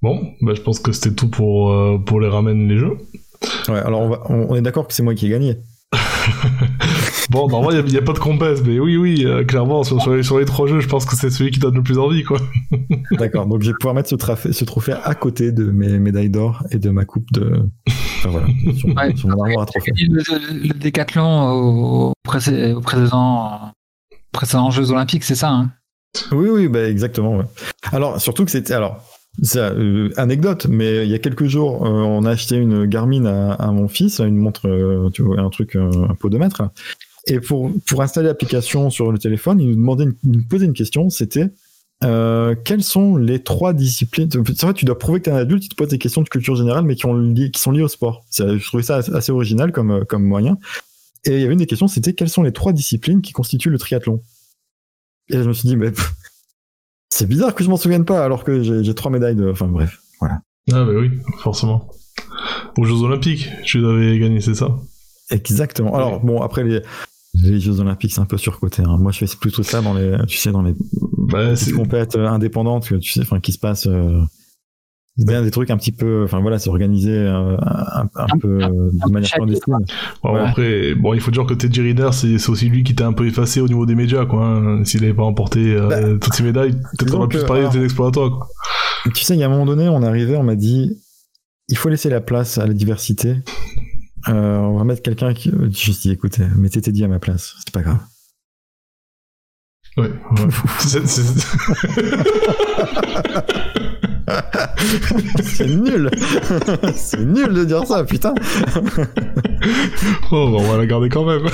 Bon, 0.00 0.32
bah, 0.42 0.52
je 0.54 0.60
pense 0.60 0.78
que 0.78 0.92
c'était 0.92 1.12
tout 1.16 1.28
pour, 1.28 1.72
euh, 1.72 1.98
pour 1.98 2.20
les 2.20 2.28
ramènes 2.28 2.68
les 2.68 2.78
jeux. 2.78 2.98
Ouais, 3.68 3.78
alors 3.78 4.00
on, 4.02 4.08
va, 4.08 4.22
on, 4.28 4.46
on 4.50 4.54
est 4.56 4.62
d'accord 4.62 4.86
que 4.88 4.94
c'est 4.94 5.02
moi 5.02 5.14
qui 5.14 5.26
ai 5.26 5.30
gagné. 5.30 5.58
Bon, 7.30 7.46
normalement, 7.46 7.78
il 7.84 7.90
n'y 7.92 7.98
a, 7.98 8.02
pas 8.02 8.14
de 8.14 8.18
compèse, 8.18 8.62
mais 8.64 8.78
oui, 8.80 8.96
oui, 8.96 9.26
euh, 9.26 9.44
clairement, 9.44 9.84
sur, 9.84 10.00
sur 10.00 10.14
les, 10.14 10.22
sur 10.22 10.38
les 10.38 10.46
trois 10.46 10.66
jeux, 10.66 10.80
je 10.80 10.88
pense 10.88 11.04
que 11.04 11.14
c'est 11.14 11.28
celui 11.28 11.50
qui 11.50 11.58
donne 11.60 11.74
le 11.74 11.82
plus 11.82 11.98
envie, 11.98 12.24
quoi. 12.24 12.38
D'accord, 13.18 13.44
donc 13.44 13.60
je 13.62 13.68
vais 13.70 13.74
pouvoir 13.78 13.94
mettre 13.94 14.08
ce, 14.08 14.14
trophée- 14.14 14.52
ce 14.54 14.64
trophée 14.64 14.94
à 15.04 15.14
côté 15.14 15.52
de 15.52 15.64
mes 15.64 15.98
médailles 15.98 16.30
d'or 16.30 16.62
et 16.70 16.78
de 16.78 16.88
ma 16.88 17.04
coupe 17.04 17.30
de. 17.32 17.68
Enfin 18.18 18.30
voilà, 18.30 18.46
sur, 18.78 18.88
Ouais. 18.96 19.14
sur 19.14 19.28
mon 19.28 19.42
armoire 19.42 19.62
à 19.64 19.66
trophées. 19.66 19.92
Le, 19.98 20.72
décathlon 20.72 21.50
au, 21.50 22.10
au 22.10 22.12
précédent, 22.24 23.72
précédent 24.32 24.70
Jeux 24.70 24.90
Olympiques, 24.90 25.24
c'est 25.24 25.34
ça 25.34 25.50
hein? 25.50 25.70
Oui, 26.32 26.48
oui, 26.48 26.68
bah 26.68 26.88
exactement. 26.88 27.36
ouais. 27.36 27.44
Alors, 27.92 28.18
surtout 28.22 28.46
que 28.46 28.50
c'était. 28.50 28.72
Alors, 28.72 29.02
ça, 29.42 29.70
euh, 29.70 30.10
anecdote, 30.16 30.66
mais 30.68 31.04
il 31.06 31.10
y 31.10 31.14
a 31.14 31.18
quelques 31.18 31.46
jours, 31.46 31.86
euh, 31.86 31.90
on 31.90 32.24
a 32.24 32.30
acheté 32.30 32.56
une 32.56 32.86
Garmin 32.86 33.24
à, 33.26 33.70
mon 33.70 33.88
fils, 33.88 34.18
une 34.18 34.36
montre, 34.36 34.68
euh, 34.68 35.10
tu 35.10 35.22
vois, 35.22 35.40
un 35.40 35.50
truc, 35.50 35.76
euh, 35.76 35.90
un 36.08 36.14
podomètre. 36.14 36.62
là. 36.62 36.72
Et 37.26 37.40
pour, 37.40 37.70
pour 37.86 38.02
installer 38.02 38.26
l'application 38.28 38.90
sur 38.90 39.12
le 39.12 39.18
téléphone, 39.18 39.60
il 39.60 39.68
nous 39.68 39.76
demandait, 39.76 40.06
il 40.24 40.30
nous 40.30 40.42
posait 40.48 40.64
une 40.64 40.72
question, 40.72 41.10
c'était 41.10 41.50
quelles 42.00 42.82
sont 42.82 43.16
les 43.16 43.42
trois 43.42 43.72
disciplines? 43.72 44.30
C'est 44.30 44.62
vrai, 44.62 44.72
tu 44.72 44.84
dois 44.84 44.98
prouver 44.98 45.18
que 45.20 45.24
tu 45.24 45.30
es 45.30 45.32
un 45.32 45.36
adulte, 45.36 45.64
il 45.64 45.68
te 45.68 45.74
pose 45.74 45.88
des 45.88 45.98
questions 45.98 46.22
de 46.22 46.28
culture 46.28 46.54
générale, 46.54 46.84
mais 46.84 46.94
qui, 46.94 47.02
sont 47.60 47.70
liées 47.72 47.82
au 47.82 47.88
sport. 47.88 48.24
Je 48.32 48.64
trouvais 48.64 48.84
ça 48.84 48.96
assez, 48.96 49.32
original 49.32 49.72
comme, 49.72 50.04
comme 50.06 50.24
moyen. 50.24 50.58
Et 51.24 51.32
il 51.32 51.40
y 51.40 51.44
avait 51.44 51.52
une 51.52 51.58
des 51.58 51.66
questions, 51.66 51.88
c'était 51.88 52.12
quelles 52.12 52.30
sont 52.30 52.42
les 52.42 52.52
trois 52.52 52.72
disciplines 52.72 53.20
qui 53.20 53.32
constituent 53.32 53.70
le 53.70 53.78
triathlon? 53.78 54.22
Et 55.28 55.42
je 55.42 55.48
me 55.48 55.52
suis 55.52 55.68
dit, 55.68 55.76
mais 55.76 55.92
c'est 57.18 57.26
bizarre 57.26 57.52
que 57.54 57.64
je 57.64 57.68
m'en 57.68 57.76
souvienne 57.76 58.04
pas 58.04 58.24
alors 58.24 58.44
que 58.44 58.62
j'ai 58.82 58.94
trois 58.94 59.10
médailles 59.10 59.34
de. 59.34 59.50
Enfin 59.50 59.66
bref, 59.66 59.98
voilà. 60.20 60.40
Ah, 60.72 60.84
bah 60.84 60.92
oui, 60.96 61.10
forcément. 61.38 61.90
Aux 62.76 62.84
Jeux 62.84 63.02
Olympiques, 63.02 63.48
je 63.64 63.78
l'avais 63.80 64.18
gagné, 64.20 64.40
c'est 64.40 64.54
ça? 64.54 64.78
Exactement. 65.30 65.94
Alors 65.96 66.20
bon, 66.20 66.42
après 66.42 66.62
les, 66.62 66.80
les 67.34 67.58
Jeux 67.58 67.80
Olympiques, 67.80 68.12
c'est 68.12 68.20
un 68.20 68.24
peu 68.26 68.36
surcoté. 68.38 68.82
hein. 68.82 68.98
Moi, 68.98 69.10
je 69.10 69.18
fais 69.26 69.36
plutôt 69.40 69.64
ça 69.64 69.82
dans 69.82 69.94
les, 69.94 70.16
tu 70.28 70.36
sais, 70.38 70.52
dans 70.52 70.62
les 70.62 70.74
Bah, 71.16 71.54
compètes 71.74 72.14
euh, 72.14 72.28
indépendantes, 72.28 72.88
que 72.88 72.94
tu 72.94 73.10
sais, 73.12 73.20
enfin, 73.20 73.40
qui 73.40 73.52
se 73.52 73.58
passent. 73.58 73.86
Euh, 73.88 74.20
il 75.18 75.30
y 75.30 75.34
a 75.34 75.42
des 75.42 75.50
trucs 75.50 75.70
un 75.70 75.76
petit 75.76 75.90
peu, 75.92 76.22
enfin 76.24 76.40
voilà, 76.40 76.58
c'est 76.58 76.70
organisé 76.70 77.10
euh, 77.12 77.56
un, 77.60 78.08
un 78.14 78.38
peu 78.40 78.58
de 78.58 79.10
manière 79.10 79.30
clandestine. 79.30 79.74
Bon, 80.22 80.32
Ouais. 80.34 80.40
Après, 80.40 80.94
bon, 80.94 81.12
il 81.14 81.20
faut 81.20 81.30
dire 81.32 81.44
que 81.44 81.54
Teddy 81.54 81.80
Riner, 81.80 82.10
c'est 82.12 82.38
c'est 82.38 82.50
aussi 82.50 82.68
lui 82.68 82.84
qui 82.84 82.94
t'a 82.94 83.06
un 83.06 83.12
peu 83.12 83.26
effacé 83.26 83.60
au 83.60 83.66
niveau 83.68 83.84
des 83.86 83.94
médias, 83.96 84.26
quoi. 84.26 84.44
hein. 84.46 84.84
S'il 84.84 85.00
n'avait 85.00 85.14
pas 85.14 85.24
emporté 85.24 85.74
euh, 85.74 85.88
Bah, 85.88 86.00
toutes 86.20 86.34
ses 86.34 86.42
médailles, 86.44 86.72
peut-être 86.96 87.10
qu'on 87.10 87.18
aurait 87.18 87.28
plus 87.28 87.40
que, 87.40 87.46
parlé 87.46 87.62
de 87.62 87.66
alors- 87.66 87.74
tes 87.74 87.82
exploits 87.84 88.08
à 88.08 88.10
toi, 88.12 88.30
quoi. 88.30 88.46
Tu 89.14 89.24
sais, 89.24 89.34
il 89.34 89.40
y 89.40 89.42
a 89.42 89.46
un 89.46 89.50
moment 89.50 89.66
donné, 89.66 89.88
on 89.88 90.02
est 90.02 90.06
arrivé, 90.06 90.36
on 90.36 90.42
m'a 90.44 90.54
dit, 90.56 90.98
il 91.68 91.76
faut 91.76 91.88
laisser 91.88 92.10
la 92.10 92.20
place 92.20 92.58
à 92.58 92.66
la 92.66 92.72
diversité. 92.74 93.36
Euh, 94.28 94.58
on 94.58 94.76
va 94.78 94.84
mettre 94.84 95.02
quelqu'un 95.02 95.32
qui. 95.34 95.50
Je 95.50 95.56
me 95.56 95.70
suis 95.70 95.92
dit, 95.92 96.10
écoutez, 96.10 96.42
mettez 96.56 96.80
Teddy 96.80 97.04
à 97.04 97.08
ma 97.08 97.18
place, 97.18 97.54
c'est 97.58 97.72
pas 97.72 97.82
grave. 97.82 97.98
Ouais, 99.96 100.04
ouais. 100.08 100.48
C'est- 100.78 101.46
c'est 105.42 105.66
nul 105.66 106.10
C'est 106.94 107.24
nul 107.24 107.52
de 107.52 107.64
dire 107.64 107.86
ça, 107.86 108.04
putain 108.04 108.34
Oh, 110.30 110.50
bah, 110.50 110.58
on 110.60 110.70
va 110.70 110.76
la 110.78 110.86
garder 110.86 111.08
quand 111.08 111.24
même. 111.24 111.44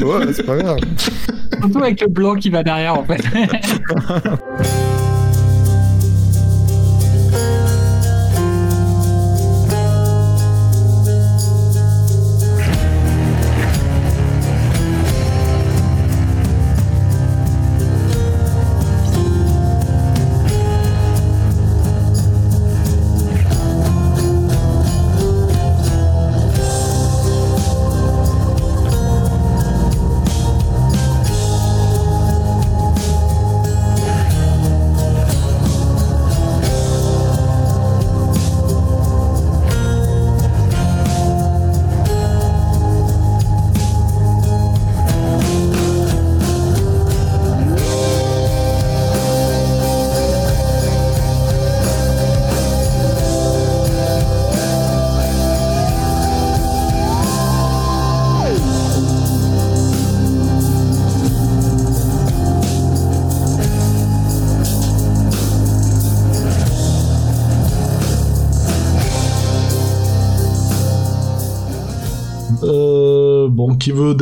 Ouais, 0.00 0.32
c'est 0.32 0.44
pas 0.44 0.56
grave. 0.56 0.78
Surtout 1.60 1.78
avec 1.78 2.00
le 2.00 2.08
blanc 2.08 2.34
qui 2.34 2.50
va 2.50 2.62
derrière 2.62 2.94
en 2.94 3.04
fait. 3.04 3.22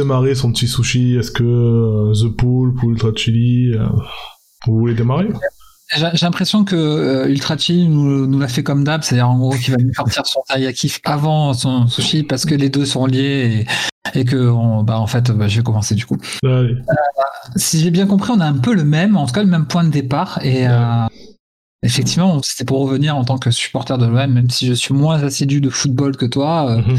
Démarrer 0.08 0.34
son 0.34 0.52
petit 0.52 0.66
sushi 0.68 1.16
Est-ce 1.16 1.30
que 1.30 1.42
euh, 1.44 2.12
The 2.14 2.34
Pool 2.34 2.74
ou 2.82 2.90
Ultra 2.90 3.10
Chili 3.14 3.72
euh, 3.74 3.86
Vous 4.66 4.78
voulez 4.78 4.94
démarrer? 4.94 5.28
J'ai 5.94 6.06
l'impression 6.22 6.64
que 6.64 6.76
euh, 6.76 7.28
Ultra 7.28 7.56
Chili 7.56 7.88
nous, 7.88 8.26
nous 8.26 8.38
l'a 8.38 8.48
fait 8.48 8.62
comme 8.62 8.84
d'hab, 8.84 9.02
c'est-à-dire 9.02 9.28
en 9.30 9.38
gros 9.38 9.52
qu'il 9.54 9.72
va 9.74 9.82
nous 9.82 9.92
sortir 9.94 10.26
son 10.26 10.40
teriyaki 10.48 10.92
avant 11.04 11.52
son 11.54 11.86
sushi 11.86 12.22
parce 12.24 12.44
que 12.44 12.54
les 12.54 12.68
deux 12.68 12.84
sont 12.84 13.06
liés 13.06 13.66
et, 14.14 14.20
et 14.20 14.24
que 14.26 14.36
on- 14.50 14.82
bah, 14.82 14.98
en 14.98 15.06
fait 15.06 15.30
bah, 15.30 15.48
je 15.48 15.58
vais 15.58 15.62
commencer 15.62 15.94
du 15.94 16.04
coup. 16.06 16.18
Allez. 16.44 16.74
Si 17.56 17.80
j'ai 17.80 17.90
bien 17.90 18.06
compris, 18.06 18.32
on 18.34 18.40
a 18.40 18.46
un 18.46 18.58
peu 18.58 18.74
le 18.74 18.84
même, 18.84 19.16
en 19.16 19.26
tout 19.26 19.32
cas 19.32 19.42
le 19.42 19.48
même 19.48 19.66
point 19.66 19.82
de 19.84 19.90
départ 19.90 20.38
et 20.42 20.68
euh, 20.68 21.06
effectivement 21.82 22.38
c'était 22.42 22.64
pour 22.66 22.80
revenir 22.80 23.16
en 23.16 23.24
tant 23.24 23.38
que 23.38 23.50
supporter 23.50 23.96
de 23.96 24.04
l'OM, 24.06 24.30
même 24.30 24.50
si 24.50 24.66
je 24.66 24.74
suis 24.74 24.92
moins 24.92 25.22
assidu 25.22 25.60
de 25.62 25.70
football 25.70 26.16
que 26.18 26.26
toi. 26.26 26.70
euh, 26.70 26.82
Mhm. 26.82 26.98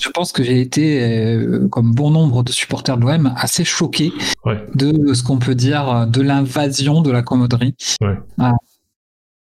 Je 0.00 0.08
pense 0.10 0.32
que 0.32 0.42
j'ai 0.42 0.60
été, 0.60 1.02
euh, 1.02 1.68
comme 1.68 1.92
bon 1.92 2.10
nombre 2.10 2.42
de 2.42 2.52
supporters 2.52 2.96
de 2.98 3.02
l'OM, 3.02 3.32
assez 3.36 3.64
choqué 3.64 4.12
Ouais. 4.44 4.64
de 4.74 5.14
ce 5.14 5.22
qu'on 5.22 5.38
peut 5.38 5.54
dire 5.54 6.06
de 6.06 6.22
l'invasion 6.22 7.02
de 7.02 7.10
la 7.10 7.22
commoderie. 7.22 7.74
Ouais. 8.00 8.18
Ah. 8.38 8.52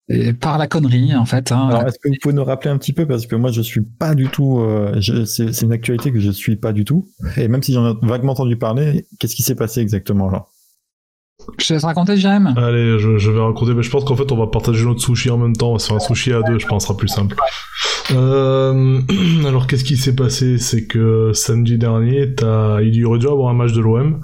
Et 0.08 0.32
par 0.32 0.56
la 0.56 0.68
connerie, 0.68 1.16
en 1.16 1.24
fait. 1.24 1.50
hein. 1.50 1.66
Alors, 1.68 1.82
est-ce 1.88 1.98
que 1.98 2.08
vous 2.08 2.14
pouvez 2.22 2.34
nous 2.34 2.44
rappeler 2.44 2.70
un 2.70 2.78
petit 2.78 2.92
peu 2.92 3.06
parce 3.06 3.26
que 3.26 3.34
moi 3.34 3.50
je 3.50 3.60
suis 3.60 3.80
pas 3.80 4.14
du 4.14 4.28
tout. 4.28 4.60
euh, 4.60 5.00
c'est 5.26 5.62
une 5.62 5.72
actualité 5.72 6.12
que 6.12 6.20
je 6.20 6.30
suis 6.30 6.54
pas 6.54 6.72
du 6.72 6.84
tout. 6.84 7.08
Et 7.36 7.48
même 7.48 7.60
si 7.62 7.72
j'en 7.72 7.90
ai 7.92 7.96
vaguement 8.02 8.32
entendu 8.32 8.56
parler, 8.56 9.04
qu'est-ce 9.18 9.34
qui 9.34 9.42
s'est 9.42 9.56
passé 9.56 9.80
exactement 9.80 10.28
alors? 10.28 10.52
Je 11.58 11.66
te 11.68 11.72
laisse 11.72 11.84
raconter, 11.84 12.16
Jérém. 12.16 12.54
Allez, 12.56 12.98
je, 12.98 13.30
vais 13.30 13.40
raconter. 13.40 13.74
Mais 13.74 13.82
je 13.82 13.90
pense 13.90 14.04
qu'en 14.04 14.16
fait, 14.16 14.30
on 14.32 14.36
va 14.36 14.46
partager 14.46 14.84
notre 14.84 15.00
sushi 15.00 15.30
en 15.30 15.38
même 15.38 15.56
temps. 15.56 15.70
On 15.70 15.72
va 15.74 15.78
se 15.78 15.86
faire 15.86 15.96
un 15.96 16.00
sushi 16.00 16.32
à 16.32 16.42
deux, 16.42 16.58
je 16.58 16.66
pense, 16.66 16.82
ce 16.82 16.88
sera 16.88 16.96
plus 16.96 17.08
simple. 17.08 17.36
Euh, 18.12 19.00
alors, 19.46 19.66
qu'est-ce 19.66 19.84
qui 19.84 19.96
s'est 19.96 20.14
passé? 20.14 20.58
C'est 20.58 20.86
que 20.86 21.32
samedi 21.32 21.78
dernier, 21.78 22.28
il 22.82 22.94
y 22.94 23.04
aurait 23.04 23.18
dû 23.18 23.26
avoir 23.26 23.48
un 23.50 23.54
match 23.54 23.72
de 23.72 23.80
l'OM. 23.80 24.20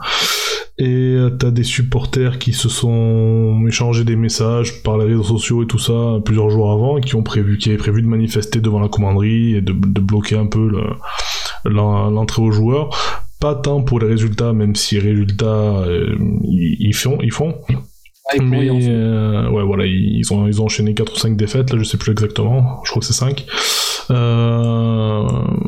Et 0.78 1.14
euh, 1.14 1.30
t'as 1.30 1.50
des 1.50 1.64
supporters 1.64 2.38
qui 2.38 2.52
se 2.54 2.68
sont 2.68 3.62
échangés 3.68 4.04
des 4.04 4.16
messages 4.16 4.82
par 4.82 4.96
les 4.96 5.04
réseaux 5.04 5.22
sociaux 5.22 5.62
et 5.62 5.66
tout 5.66 5.78
ça 5.78 6.18
plusieurs 6.24 6.48
jours 6.48 6.72
avant 6.72 6.96
et 6.96 7.02
qui 7.02 7.14
ont 7.14 7.22
prévu, 7.22 7.58
qui 7.58 7.68
avaient 7.68 7.78
prévu 7.78 8.00
de 8.00 8.06
manifester 8.08 8.60
devant 8.60 8.80
la 8.80 8.88
commanderie 8.88 9.54
et 9.56 9.60
de, 9.60 9.72
bloquer 9.72 10.36
un 10.36 10.46
peu 10.46 10.66
le, 10.68 10.82
l'en- 11.70 12.10
l'entrée 12.10 12.42
aux 12.42 12.52
joueurs. 12.52 13.21
Pas 13.42 13.56
tant 13.56 13.82
pour 13.82 13.98
les 13.98 14.06
résultats, 14.06 14.52
même 14.52 14.76
si 14.76 15.00
résultats 15.00 15.80
euh, 15.80 16.14
ils, 16.44 16.76
ils 16.78 16.94
font, 16.94 17.18
ils 17.20 17.32
font. 17.32 17.56
Mais 18.40 18.68
euh, 18.70 19.50
ouais, 19.50 19.62
voilà, 19.64 19.84
ils 19.86 20.22
ont, 20.32 20.46
ils 20.46 20.60
ont 20.60 20.64
enchaîné 20.66 20.94
4 20.94 21.12
ou 21.12 21.16
5 21.16 21.36
défaites, 21.36 21.72
là 21.72 21.78
je 21.78 21.84
sais 21.84 21.98
plus 21.98 22.12
exactement, 22.12 22.80
je 22.84 22.90
crois 22.90 23.00
que 23.00 23.06
c'est 23.06 23.12
5. 23.12 23.44
Euh, 24.10 25.26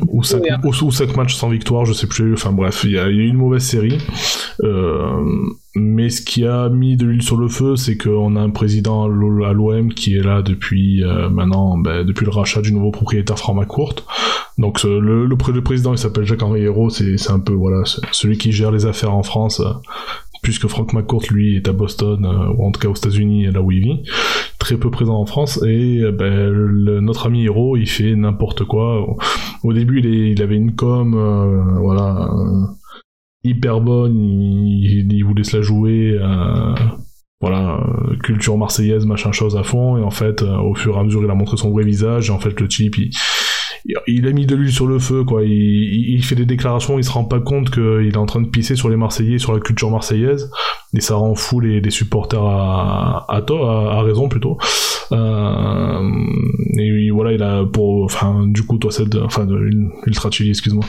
ou, 0.09 0.23
5 0.23 0.41
Ouais. 0.41 0.49
ou, 0.63 0.85
ou 0.85 0.91
cinq 0.91 1.15
matchs 1.15 1.35
sans 1.35 1.49
victoire, 1.49 1.85
je 1.85 1.93
sais 1.93 2.07
plus, 2.07 2.33
enfin 2.33 2.51
bref, 2.51 2.81
il 2.83 2.91
y, 2.91 2.97
a 2.99 3.09
il 3.09 3.15
y 3.15 3.19
a 3.19 3.23
eu 3.23 3.27
une 3.27 3.37
mauvaise 3.37 3.63
série. 3.63 3.97
Euh, 4.63 5.23
mais 5.75 6.09
ce 6.09 6.21
qui 6.21 6.45
a 6.45 6.69
mis 6.69 6.95
de 6.95 7.05
l'huile 7.05 7.21
sur 7.21 7.37
le 7.37 7.47
feu, 7.49 7.75
c'est 7.75 7.97
qu'on 7.97 8.35
a 8.35 8.41
un 8.41 8.49
président 8.49 9.05
à 9.05 9.07
l'O- 9.07 9.43
à 9.43 9.51
l'OM 9.53 9.93
qui 9.93 10.15
est 10.15 10.21
là 10.23 10.41
depuis 10.41 11.03
euh, 11.03 11.29
maintenant, 11.29 11.77
ben, 11.77 12.05
depuis 12.05 12.23
le 12.25 12.31
rachat 12.31 12.61
du 12.61 12.71
nouveau 12.73 12.91
propriétaire 12.91 13.37
Franck 13.37 13.57
McCourt. 13.57 13.95
Donc 14.57 14.83
le, 14.83 15.25
le, 15.25 15.35
pré- 15.37 15.51
le 15.51 15.61
président 15.61 15.91
il 15.91 15.97
s'appelle 15.97 16.23
Jacques-Henri 16.23 16.61
Hérault, 16.63 16.89
c'est 16.89 17.17
c'est 17.17 17.31
un 17.31 17.39
peu 17.41 17.51
voilà, 17.53 17.83
celui 18.11 18.37
qui 18.37 18.53
gère 18.53 18.71
les 18.71 18.85
affaires 18.85 19.13
en 19.13 19.23
France. 19.23 19.61
Puisque 20.45 20.67
Frank 20.67 20.93
McCourt, 20.93 21.23
lui, 21.31 21.55
est 21.55 21.67
à 21.67 21.73
Boston, 21.73 22.23
euh, 22.23 22.53
ou 22.55 22.67
en 22.67 22.71
tout 22.71 22.79
cas 22.79 22.87
aux 22.87 22.93
États-Unis, 22.93 23.47
là 23.47 23.63
où 23.63 23.71
il 23.71 23.81
vit, 23.81 24.03
très 24.59 24.77
peu 24.77 24.91
présent 24.91 25.19
en 25.19 25.25
France, 25.25 25.59
et 25.65 26.01
euh, 26.03 26.11
ben, 26.11 26.51
notre 27.01 27.25
ami 27.25 27.45
Hero, 27.45 27.77
il 27.77 27.89
fait 27.89 28.15
n'importe 28.15 28.63
quoi. 28.63 29.07
Au, 29.63 29.73
début, 29.73 30.01
il, 30.01 30.39
avait 30.43 30.55
une 30.55 30.75
com, 30.75 31.15
euh, 31.15 31.79
voilà, 31.79 32.29
hyper 33.43 33.81
bonne, 33.81 34.15
il, 34.19 35.23
voulait 35.23 35.43
se 35.43 35.57
la 35.57 35.63
jouer, 35.63 36.15
voilà, 37.41 37.83
culture 38.21 38.55
marseillaise, 38.55 39.07
machin 39.07 39.31
chose 39.31 39.57
à 39.57 39.63
fond, 39.63 39.97
et 39.97 40.03
en 40.03 40.11
fait, 40.11 40.43
au 40.43 40.75
fur 40.75 40.95
et 40.95 40.99
à 40.99 41.03
mesure, 41.03 41.23
il 41.23 41.31
a 41.31 41.35
montré 41.35 41.57
son 41.57 41.71
vrai 41.71 41.83
visage, 41.83 42.29
et 42.29 42.31
en 42.31 42.39
fait, 42.39 42.61
le 42.61 42.67
type, 42.67 42.99
il, 42.99 43.09
il- 44.07 44.27
a 44.27 44.31
mis 44.31 44.45
de 44.45 44.55
l'huile 44.55 44.71
sur 44.71 44.87
le 44.87 44.99
feu, 44.99 45.23
quoi. 45.23 45.43
Il, 45.43 46.23
fait 46.23 46.35
des 46.35 46.45
déclarations, 46.45 46.97
il 46.97 47.03
se 47.03 47.11
rend 47.11 47.25
pas 47.25 47.39
compte 47.39 47.69
qu'il 47.69 48.11
est 48.13 48.17
en 48.17 48.25
train 48.25 48.41
de 48.41 48.47
pisser 48.47 48.75
sur 48.75 48.89
les 48.89 48.95
Marseillais, 48.95 49.37
sur 49.37 49.53
la 49.53 49.59
culture 49.59 49.89
marseillaise, 49.89 50.49
et 50.93 51.01
ça 51.01 51.15
rend 51.15 51.35
fou 51.35 51.59
les, 51.59 51.89
supporters 51.91 52.43
à, 52.43 53.25
à 53.29 53.37
à, 53.37 53.97
à 53.97 54.01
raison 54.01 54.29
plutôt. 54.29 54.57
Euh, 55.11 56.09
et 56.77 57.09
voilà, 57.11 57.31
il 57.33 57.43
a 57.43 57.63
pour, 57.65 58.03
enfin, 58.05 58.45
du 58.47 58.63
coup, 58.63 58.77
toi, 58.77 58.91
c'est, 58.91 59.15
enfin, 59.17 59.45
de- 59.45 59.69
Ultra 60.05 60.31
Chili, 60.31 60.49
excuse-moi. 60.49 60.83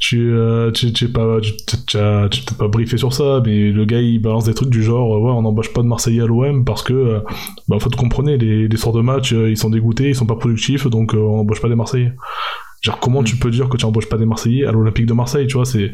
Tu, 0.00 0.32
euh, 0.32 0.70
tu, 0.72 0.92
tu 0.92 1.08
pas, 1.08 1.38
tu, 1.40 1.52
tu, 1.86 1.96
as- 1.98 2.28
t'es 2.30 2.54
pas 2.58 2.68
briefé 2.68 2.96
sur 2.96 3.12
ça, 3.12 3.42
mais 3.44 3.70
le 3.70 3.84
gars, 3.84 4.00
il 4.00 4.18
balance 4.20 4.44
des 4.44 4.54
trucs 4.54 4.70
du 4.70 4.82
genre, 4.82 5.14
euh, 5.14 5.18
ouais, 5.20 5.30
on 5.30 5.42
n'embauche 5.42 5.72
pas 5.72 5.82
de 5.82 5.86
Marseillais 5.86 6.22
à 6.22 6.26
l'OM 6.26 6.64
parce 6.64 6.82
que, 6.82 6.92
euh, 6.94 7.20
bah, 7.68 7.76
en 7.76 7.80
fait, 7.80 7.90
vous 7.94 7.96
les, 8.38 8.66
les 8.68 8.76
sorts 8.76 8.92
de 8.94 9.02
match, 9.02 9.32
euh, 9.32 9.50
ils 9.50 9.56
sont 9.58 9.70
dégoûtés, 9.70 10.08
ils 10.08 10.14
sont 10.16 10.26
pas 10.26 10.36
productifs, 10.36 10.86
donc 10.88 11.14
euh, 11.14 11.18
on 11.18 11.36
n'embauche 11.36 11.60
pas 11.60 11.68
des 11.68 11.74
Marseillais. 11.76 12.12
Genre, 12.82 12.98
comment 12.98 13.22
tu 13.22 13.36
peux 13.36 13.50
dire 13.50 13.68
que 13.68 13.76
tu 13.76 13.84
embauches 13.84 14.08
pas 14.08 14.16
des 14.16 14.24
Marseillais 14.24 14.64
à 14.64 14.72
l'Olympique 14.72 15.04
de 15.06 15.12
Marseille, 15.12 15.46
tu 15.46 15.54
vois, 15.54 15.66
c'est, 15.66 15.92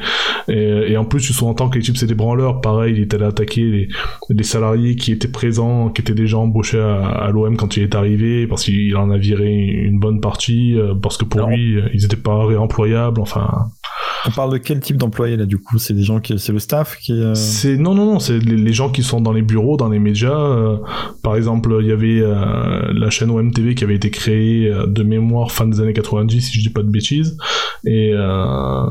et, 0.49 0.93
et 0.93 0.97
en 0.97 1.05
plus, 1.05 1.21
tu 1.21 1.33
sous-entends 1.33 1.69
que 1.69 1.77
les 1.79 1.83
types, 1.85 1.97
c'est 1.97 2.07
des 2.07 2.15
branleurs, 2.15 2.61
pareil, 2.61 2.95
il 2.97 3.01
est 3.03 3.13
allé 3.15 3.25
attaquer 3.25 3.63
les, 3.63 3.89
les 4.31 4.43
salariés 4.45 4.95
qui 4.95 5.11
étaient 5.11 5.27
présents, 5.29 5.89
qui 5.91 6.03
étaient 6.03 6.15
déjà 6.15 6.39
embauchés 6.39 6.79
à, 6.79 7.07
à 7.07 7.31
l'OM 7.33 7.57
quand 7.57 7.77
il 7.77 7.83
est 7.83 7.95
arrivé, 7.97 8.47
parce 8.47 8.63
qu'il 8.65 8.97
en 8.97 9.11
a 9.11 9.19
viré 9.19 9.53
une 9.53 9.99
bonne 9.99 10.21
partie, 10.21 10.79
euh, 10.79 10.95
parce 10.95 11.17
que 11.17 11.25
pour 11.25 11.41
Non. 11.41 11.49
lui, 11.49 11.77
euh, 11.77 11.89
ils 11.93 12.05
étaient 12.05 12.17
pas 12.17 12.45
réemployables, 12.47 13.21
enfin, 13.21 13.49
On 14.27 14.31
parle 14.31 14.53
de 14.53 14.59
quel 14.59 14.81
type 14.81 14.97
d'employés 14.97 15.37
là 15.37 15.47
du 15.47 15.59
coup? 15.59 15.79
C'est 15.79 15.95
des 15.95 16.03
gens 16.03 16.21
qui, 16.21 16.39
c'est 16.39 16.53
le 16.53 16.59
staff 16.59 16.97
qui. 16.99 17.13
euh, 17.13 17.35
C'est 17.35 17.77
non 17.77 17.95
non 17.95 18.07
non, 18.07 18.19
c'est 18.19 18.39
les, 18.39 18.57
les 18.57 18.73
gens 18.73 18.91
qui 18.91 19.03
sont 19.05 19.21
dans 19.21 19.33
les 19.33 19.43
bureaux, 19.43 19.77
dans 19.77 19.89
les 19.89 19.99
médias. 20.01 20.31
euh, 20.37 20.77
par 21.23 21.37
exemple, 21.37 21.77
il 21.81 21.87
y 21.89 21.93
avait 21.93 22.21
euh, 22.21 22.93
la 22.93 23.11
chaîne 23.11 23.31
OMTV 23.31 23.75
qui 23.75 23.85
avait 23.85 23.95
été 23.97 24.11
créée 24.11 24.69
euh, 24.69 24.87
de 24.87 25.03
mémoire 25.03 25.51
fin 25.53 25.67
des 25.67 25.81
années 25.81 25.93
90, 25.93 26.41
si 26.41 26.59
je 26.59 26.69
dis 26.69 26.71
pas 26.77 26.83
de 26.83 26.91
bêtises. 26.91 27.37
Et 27.85 28.11
euh, 28.13 28.85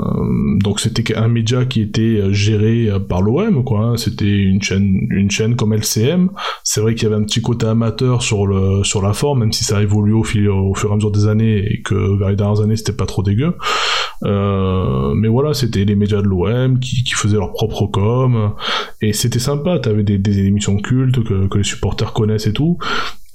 donc 0.63 0.79
c'était 0.79 1.15
un 1.15 1.27
média 1.27 1.65
qui 1.65 1.81
était 1.81 2.01
euh, 2.01 2.33
géré 2.33 2.89
euh, 2.89 2.99
par 2.99 3.21
l'OM 3.21 3.63
quoi. 3.63 3.81
hein. 3.81 3.97
C'était 3.97 4.25
une 4.25 4.61
chaîne 4.61 5.07
une 5.09 5.29
chaîne 5.29 5.55
comme 5.55 5.73
LCM. 5.73 6.29
C'est 6.63 6.81
vrai 6.81 6.95
qu'il 6.95 7.03
y 7.03 7.11
avait 7.11 7.21
un 7.21 7.25
petit 7.25 7.41
côté 7.41 7.67
amateur 7.67 8.21
sur 8.21 8.47
le 8.47 8.83
sur 8.83 9.01
la 9.01 9.13
forme, 9.13 9.41
même 9.41 9.53
si 9.53 9.63
ça 9.63 9.77
a 9.77 9.81
évolué 9.81 10.13
au 10.13 10.23
fil 10.23 10.49
au 10.49 10.73
fur 10.73 10.89
et 10.89 10.93
à 10.93 10.95
mesure 10.95 11.11
des 11.11 11.27
années 11.27 11.57
et 11.57 11.81
que 11.81 12.17
vers 12.17 12.29
les 12.29 12.35
dernières 12.35 12.61
années 12.61 12.77
c'était 12.77 12.93
pas 12.93 13.05
trop 13.05 13.21
dégueu. 13.21 13.53
Mais 14.23 15.27
voilà, 15.27 15.53
c'était 15.53 15.85
les 15.85 15.95
médias 15.95 16.21
de 16.21 16.27
l'OM 16.27 16.79
qui, 16.79 17.03
faisaient 17.15 17.37
leur 17.37 17.53
propre 17.53 17.85
com. 17.85 18.53
Et 19.01 19.13
c'était 19.13 19.39
sympa, 19.39 19.77
t'avais 19.79 20.03
des, 20.03 20.17
des 20.17 20.39
émissions 20.39 20.77
cultes 20.77 21.23
que 21.23 21.57
les 21.57 21.63
supporters 21.63 22.11
connaissent 22.13 22.47
et 22.47 22.53
tout. 22.53 22.77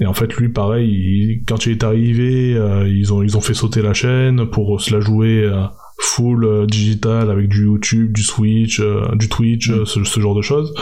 Et 0.00 0.06
en 0.06 0.14
fait, 0.14 0.32
lui, 0.34 0.48
pareil, 0.48 0.88
il- 0.90 1.44
quand 1.46 1.66
il 1.66 1.72
est 1.72 1.84
arrivé, 1.84 2.54
euh, 2.56 2.88
ils, 2.88 3.12
ont, 3.12 3.22
ils 3.22 3.36
ont 3.36 3.40
fait 3.40 3.54
sauter 3.54 3.82
la 3.82 3.92
chaîne 3.94 4.46
pour 4.46 4.80
se 4.80 4.92
la 4.94 5.00
jouer 5.00 5.42
euh, 5.44 5.62
full 6.02 6.44
euh, 6.44 6.66
digital 6.66 7.30
avec 7.30 7.48
du 7.48 7.64
YouTube, 7.64 8.12
du 8.12 8.22
Switch, 8.22 8.80
euh, 8.80 9.14
du 9.14 9.28
Twitch, 9.28 9.70
euh, 9.70 9.84
ce, 9.84 10.02
ce 10.02 10.18
genre 10.20 10.34
de 10.34 10.42
choses. 10.42 10.72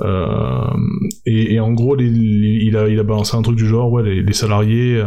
Euh, 0.00 0.64
et, 1.26 1.54
et 1.54 1.60
en 1.60 1.72
gros, 1.72 1.94
les- 1.94 2.06
il, 2.06 2.76
a, 2.76 2.88
il 2.88 2.98
a 2.98 3.02
balancé 3.02 3.36
un 3.36 3.42
truc 3.42 3.56
du 3.56 3.66
genre, 3.66 3.90
ouais, 3.92 4.02
les, 4.02 4.22
les 4.22 4.32
salariés, 4.32 5.02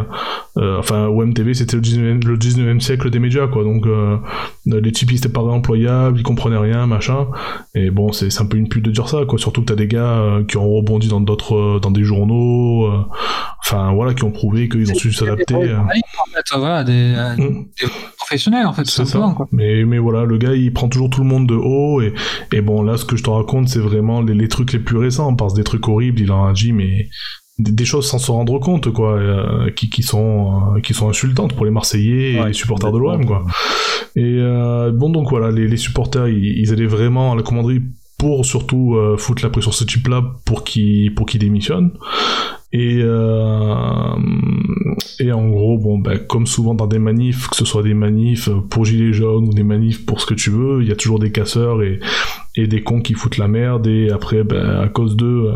euh, 0.58 0.80
enfin, 0.80 1.08
OMTV, 1.08 1.54
c'était 1.54 1.76
le 1.76 1.82
19e, 1.82 2.24
le 2.26 2.38
19e 2.38 2.80
siècle 2.80 3.10
des 3.10 3.20
médias, 3.20 3.48
quoi. 3.48 3.64
Donc, 3.64 3.86
euh, 3.88 4.18
les 4.68 4.92
types, 4.92 5.12
ils 5.12 5.18
étaient 5.18 5.30
pas 5.30 5.42
réemployables, 5.44 6.20
ils 6.20 6.24
comprenaient 6.24 6.58
rien, 6.58 6.86
machin. 6.88 7.28
Et 7.74 7.90
bon, 7.90 8.12
c'est 8.12 8.30
un 8.42 8.46
peu 8.46 8.58
une 8.58 8.70
pute 8.70 8.86
de 8.86 8.92
dire 8.92 9.10
ça, 9.10 9.26
quoi. 9.28 9.38
Surtout 9.40 9.62
que 9.62 9.66
t'as 9.68 9.76
des 9.76 9.88
gars 9.88 10.20
euh, 10.20 10.44
qui 10.46 10.58
ont 10.58 10.70
rebondi 10.72 11.08
dans 11.08 11.22
d'autres, 11.22 11.56
euh, 11.56 11.80
dans 11.80 11.92
des 11.92 12.04
journaux, 12.04 12.86
euh, 12.86 13.00
enfin, 13.66 13.92
voilà, 13.94 14.14
qui 14.14 14.24
ont 14.24 14.32
prouvé 14.32 14.70
qu'ils 14.70 14.92
ont 14.92 14.96
su 14.96 15.12
s'adapter. 15.12 15.56
euh. 15.56 15.80
En 15.80 15.88
fait, 15.90 16.58
voilà, 16.58 16.84
des, 16.84 17.14
euh, 17.18 17.36
Mm. 17.36 17.66
des 17.82 17.88
professionnels, 18.18 18.66
en 18.66 18.74
fait, 18.74 18.86
C'est 18.86 19.06
simplement. 19.06 19.30
ça. 19.32 19.36
Quoi. 19.36 19.48
Mais, 19.56 19.86
mais 19.86 19.98
voilà, 19.98 20.26
le 20.26 20.38
gars, 20.38 20.54
il 20.54 20.72
prend 20.74 20.90
toujours 20.90 21.10
tout 21.10 21.22
le 21.22 21.28
monde 21.28 21.48
de 21.48 21.56
haut. 21.56 22.02
Et, 22.02 22.14
et 22.54 22.62
bon, 22.62 22.82
là, 22.84 22.98
ce 22.98 23.06
que 23.06 23.16
je 23.16 23.24
te 23.24 23.30
raconte, 23.30 23.70
c'est 23.70 23.80
vraiment 23.80 24.22
les, 24.22 24.34
les 24.34 24.48
trucs 24.48 24.74
les 24.74 24.80
plus 24.80 24.98
récents. 24.98 25.36
Parce 25.36 25.54
des 25.54 25.64
trucs 25.64 25.88
horribles, 25.88 26.22
il 26.22 26.32
en 26.32 26.46
a 26.46 26.54
dit, 26.54 26.74
mais 26.74 27.10
des, 27.58 27.72
des 27.72 27.86
choses 27.86 28.08
sans 28.08 28.20
se 28.20 28.32
rendre 28.32 28.60
compte, 28.60 28.92
quoi, 28.92 29.14
euh, 29.14 29.72
qui, 29.72 29.90
qui, 29.90 30.04
sont, 30.04 30.76
euh, 30.76 30.82
qui 30.82 30.94
sont 30.94 31.10
insultantes 31.10 31.54
pour 31.54 31.66
les 31.66 31.72
Marseillais 31.72 32.34
et 32.34 32.40
Ouais, 32.40 32.48
les 32.48 32.54
supporters 32.54 32.92
de 32.92 32.98
l'OM, 32.98 33.26
quoi. 33.26 33.46
Et 34.16 34.38
euh, 34.40 34.92
bon, 34.92 35.10
donc 35.10 35.30
voilà, 35.30 35.52
les, 35.52 35.68
les 35.68 35.78
supporters, 35.78 36.28
ils, 36.28 36.60
ils 36.60 36.72
allaient 36.72 36.86
vraiment 36.86 37.34
à 37.34 37.36
la 37.36 37.44
commanderie 37.44 37.82
pour 38.18 38.46
surtout 38.46 38.96
euh, 38.96 39.18
foutre 39.18 39.44
la 39.44 39.50
pression 39.50 39.72
sur 39.72 39.80
ce 39.80 39.86
type-là 39.86 40.24
pour 40.46 40.64
qu'il 40.64 41.14
pour 41.16 41.26
qu'il 41.26 41.40
démissionne. 41.40 41.92
Et, 42.72 43.00
euh, 43.02 44.16
et 45.20 45.32
en 45.32 45.48
gros, 45.48 45.78
bon, 45.78 45.98
ben, 45.98 46.18
comme 46.20 46.46
souvent 46.46 46.74
dans 46.74 46.88
des 46.88 47.00
manifs, 47.00 47.48
que 47.48 47.56
ce 47.56 47.64
soit 47.64 47.84
des 47.84 47.94
manifs 47.94 48.50
pour 48.70 48.84
gilets 48.84 49.14
jaunes 49.14 49.48
ou 49.48 49.54
des 49.54 49.64
manifs 49.64 50.06
pour 50.06 50.20
ce 50.20 50.26
que 50.26 50.34
tu 50.34 50.50
veux, 50.50 50.82
il 50.82 50.90
y 50.90 50.92
a 50.92 50.96
toujours 50.96 51.20
des 51.20 51.32
casseurs 51.32 51.82
et, 51.84 52.02
et 52.56 52.68
des 52.68 52.84
cons 52.84 53.02
qui 53.02 53.14
foutent 53.14 53.38
la 53.38 53.48
merde. 53.48 53.88
Et 53.88 54.10
après, 54.12 54.44
ben, 54.44 54.82
à 54.82 54.90
cause 54.90 55.16
d'eux, 55.16 55.54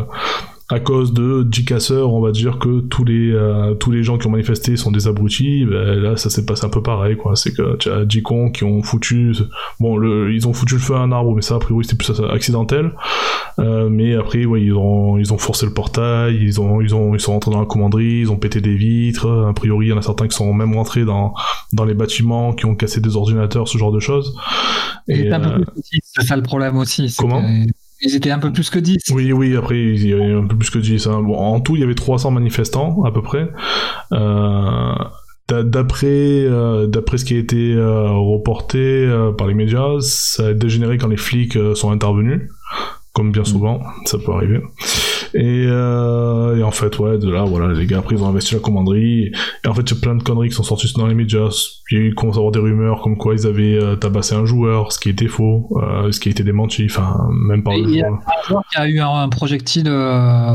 à 0.71 0.79
cause 0.79 1.13
de 1.13 1.41
10 1.41 1.65
casseurs, 1.65 2.13
on 2.13 2.21
va 2.21 2.31
dire 2.31 2.59
que 2.59 2.81
tous 2.81 3.03
les, 3.03 3.31
euh, 3.31 3.73
tous 3.73 3.89
les 3.89 4.03
gens 4.03 4.19
qui 4.19 4.27
ont 4.27 4.29
manifesté 4.29 4.77
sont 4.77 4.91
des 4.91 5.07
abrutis. 5.07 5.65
Ben, 5.65 5.95
là, 5.95 6.15
ça 6.15 6.29
s'est 6.29 6.45
passé 6.45 6.63
un 6.63 6.69
peu 6.69 6.83
pareil, 6.83 7.17
quoi. 7.17 7.35
C'est 7.35 7.53
que 7.53 7.75
tu 7.77 7.89
as 7.89 8.05
10 8.05 8.21
cons 8.21 8.51
qui 8.51 8.63
ont 8.63 8.83
foutu, 8.83 9.33
bon, 9.79 9.97
le, 9.97 10.31
ils 10.31 10.47
ont 10.47 10.53
foutu 10.53 10.75
le 10.75 10.79
feu 10.79 10.93
à 10.93 10.99
un 10.99 11.11
arbre, 11.11 11.33
mais 11.33 11.41
ça, 11.41 11.55
a 11.55 11.59
priori, 11.59 11.85
c'était 11.85 11.97
plus 11.97 12.21
accidentel. 12.29 12.91
Euh, 13.57 13.89
mais 13.89 14.15
après, 14.15 14.45
ouais, 14.45 14.61
ils 14.61 14.73
ont, 14.73 15.17
ils 15.17 15.33
ont 15.33 15.39
forcé 15.39 15.65
le 15.65 15.73
portail, 15.73 16.37
ils 16.39 16.61
ont, 16.61 16.81
ils 16.81 16.93
ont, 16.93 17.15
ils 17.15 17.19
sont 17.19 17.33
rentrés 17.33 17.49
dans 17.49 17.61
la 17.61 17.65
commanderie, 17.65 18.19
ils 18.21 18.31
ont 18.31 18.37
pété 18.37 18.61
des 18.61 18.75
vitres. 18.75 19.47
A 19.49 19.53
priori, 19.53 19.87
il 19.87 19.89
y 19.89 19.93
en 19.93 19.97
a 19.97 20.03
certains 20.03 20.27
qui 20.27 20.37
sont 20.37 20.53
même 20.53 20.75
rentrés 20.75 21.03
dans, 21.03 21.33
dans 21.73 21.83
les 21.83 21.95
bâtiments, 21.95 22.53
qui 22.53 22.67
ont 22.67 22.75
cassé 22.75 23.01
des 23.01 23.15
ordinateurs, 23.15 23.67
ce 23.67 23.79
genre 23.79 23.91
de 23.91 23.99
choses. 23.99 24.35
Étaient 25.07 25.31
un 25.31 25.43
euh, 25.43 25.57
peu 25.57 25.65
plus 25.65 25.81
que 25.81 25.87
10, 25.93 25.99
c'est 26.03 26.25
ça 26.27 26.35
le 26.35 26.43
problème 26.43 26.77
aussi. 26.77 27.11
Comment? 27.17 27.41
Ils 28.01 28.15
étaient 28.15 28.31
un 28.31 28.39
peu 28.39 28.51
plus 28.51 28.69
que 28.69 28.79
10. 28.79 28.97
Oui, 29.11 29.31
oui, 29.33 29.55
après, 29.57 29.77
il 29.79 30.07
y 30.07 30.13
avait 30.13 30.31
un 30.33 30.45
peu 30.45 30.55
plus 30.55 30.69
que 30.69 30.79
10. 30.79 31.05
hein. 31.07 31.21
Bon, 31.21 31.35
en 31.35 31.59
tout, 31.59 31.75
il 31.75 31.81
y 31.81 31.83
avait 31.83 31.95
300 31.95 32.31
manifestants, 32.31 33.03
à 33.03 33.11
peu 33.11 33.21
près. 33.21 33.49
Euh, 34.13 34.93
d'a- 35.47 35.63
D'après 35.63 36.07
euh, 36.07 36.87
d'après 36.87 37.17
ce 37.17 37.25
qui 37.25 37.35
a 37.35 37.39
été 37.39 37.73
euh, 37.73 38.09
reporté 38.11 39.07
par 39.37 39.47
les 39.47 39.53
médias, 39.53 39.97
ça 40.01 40.47
a 40.47 40.53
dégénéré 40.53 40.97
quand 40.97 41.07
les 41.07 41.17
flics 41.17 41.57
sont 41.75 41.91
intervenus, 41.91 42.41
comme 43.13 43.31
bien 43.31 43.43
souvent, 43.43 43.81
ça 44.05 44.17
peut 44.17 44.31
arriver. 44.31 44.61
Et, 45.33 45.65
euh, 45.67 46.57
et 46.57 46.63
en 46.63 46.71
fait, 46.71 46.97
ouais, 46.99 47.17
de 47.17 47.29
là, 47.29 47.43
voilà, 47.43 47.73
les 47.73 47.85
gars 47.85 47.99
après 47.99 48.15
ils 48.15 48.23
ont 48.23 48.27
investi 48.27 48.55
la 48.55 48.59
commanderie. 48.59 49.31
Et, 49.63 49.67
en 49.67 49.73
fait, 49.73 49.81
il 49.81 49.95
y 49.95 49.97
a 49.97 50.01
plein 50.01 50.15
de 50.15 50.23
conneries 50.23 50.49
qui 50.49 50.55
sont 50.55 50.63
sorties 50.63 50.91
dans 50.97 51.07
les 51.07 51.15
médias. 51.15 51.49
Il 51.91 51.97
y 51.97 52.01
a 52.01 52.03
eu 52.05 52.15
commence 52.15 52.35
à 52.35 52.39
avoir 52.39 52.51
des 52.51 52.59
rumeurs 52.59 53.01
comme 53.01 53.17
quoi 53.17 53.33
ils 53.33 53.47
avaient 53.47 53.81
euh, 53.81 53.95
tabassé 53.95 54.35
un 54.35 54.45
joueur, 54.45 54.91
ce 54.91 54.99
qui 54.99 55.09
était 55.09 55.27
faux, 55.27 55.69
euh, 55.81 56.11
ce 56.11 56.19
qui 56.19 56.29
a 56.29 56.31
été 56.31 56.43
démenti. 56.43 56.85
Enfin, 56.85 57.17
même 57.31 57.63
par 57.63 57.73
le 57.73 57.79
il 57.79 57.95
y 57.95 58.01
a 58.01 58.07
joueur. 58.07 58.63
joueur 58.75 58.85
eu 58.85 58.99
un, 58.99 59.29
projectile 59.29 59.87
euh, 59.87 60.53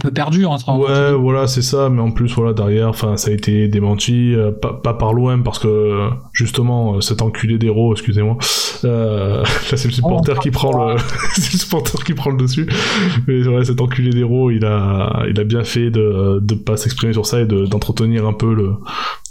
peu 0.00 0.10
perdu 0.10 0.46
entre 0.46 0.70
Ouais, 0.78 1.12
voilà, 1.12 1.46
c'est 1.46 1.60
ça, 1.62 1.90
mais 1.90 2.00
en 2.00 2.10
plus, 2.10 2.34
voilà, 2.34 2.54
derrière, 2.54 2.88
enfin, 2.88 3.16
ça 3.18 3.30
a 3.30 3.34
été 3.34 3.68
démenti, 3.68 4.34
euh, 4.34 4.50
pas, 4.50 4.72
pas 4.72 4.94
par 4.94 5.12
l'OM, 5.12 5.42
parce 5.42 5.58
que, 5.58 6.08
justement, 6.32 6.94
euh, 6.94 7.00
cet 7.02 7.20
enculé 7.20 7.58
d'héros, 7.58 7.92
excusez-moi, 7.92 8.38
euh, 8.84 9.42
là, 9.70 9.76
c'est 9.76 9.88
le 9.88 9.92
supporter 9.94 10.38
qui 10.40 10.50
prend 10.50 10.92
le, 10.92 10.96
c'est 11.34 11.52
le 11.52 11.58
supporter 11.58 12.02
qui 12.04 12.14
prend 12.14 12.30
le 12.30 12.38
dessus, 12.38 12.66
mais 13.28 13.46
ouais, 13.46 13.64
cet 13.64 13.82
enculé 13.82 14.10
d'héros, 14.10 14.50
il 14.50 14.64
a, 14.64 15.24
il 15.28 15.38
a 15.38 15.44
bien 15.44 15.62
fait 15.62 15.90
de, 15.90 16.40
de 16.40 16.54
pas 16.54 16.78
s'exprimer 16.78 17.12
sur 17.12 17.26
ça 17.26 17.42
et 17.42 17.46
de, 17.46 17.66
d'entretenir 17.66 18.26
un 18.26 18.32
peu 18.32 18.54
le, 18.54 18.76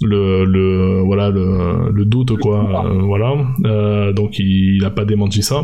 le, 0.01 0.45
le, 0.45 1.01
voilà, 1.01 1.31
le, 1.31 1.89
le 1.91 2.05
doute, 2.05 2.37
quoi, 2.37 2.85
euh, 2.85 3.01
voilà, 3.01 3.33
euh, 3.65 4.13
donc 4.13 4.37
il, 4.37 4.75
il 4.75 4.85
a 4.85 4.91
pas 4.91 5.05
démenti 5.05 5.41
ça. 5.41 5.63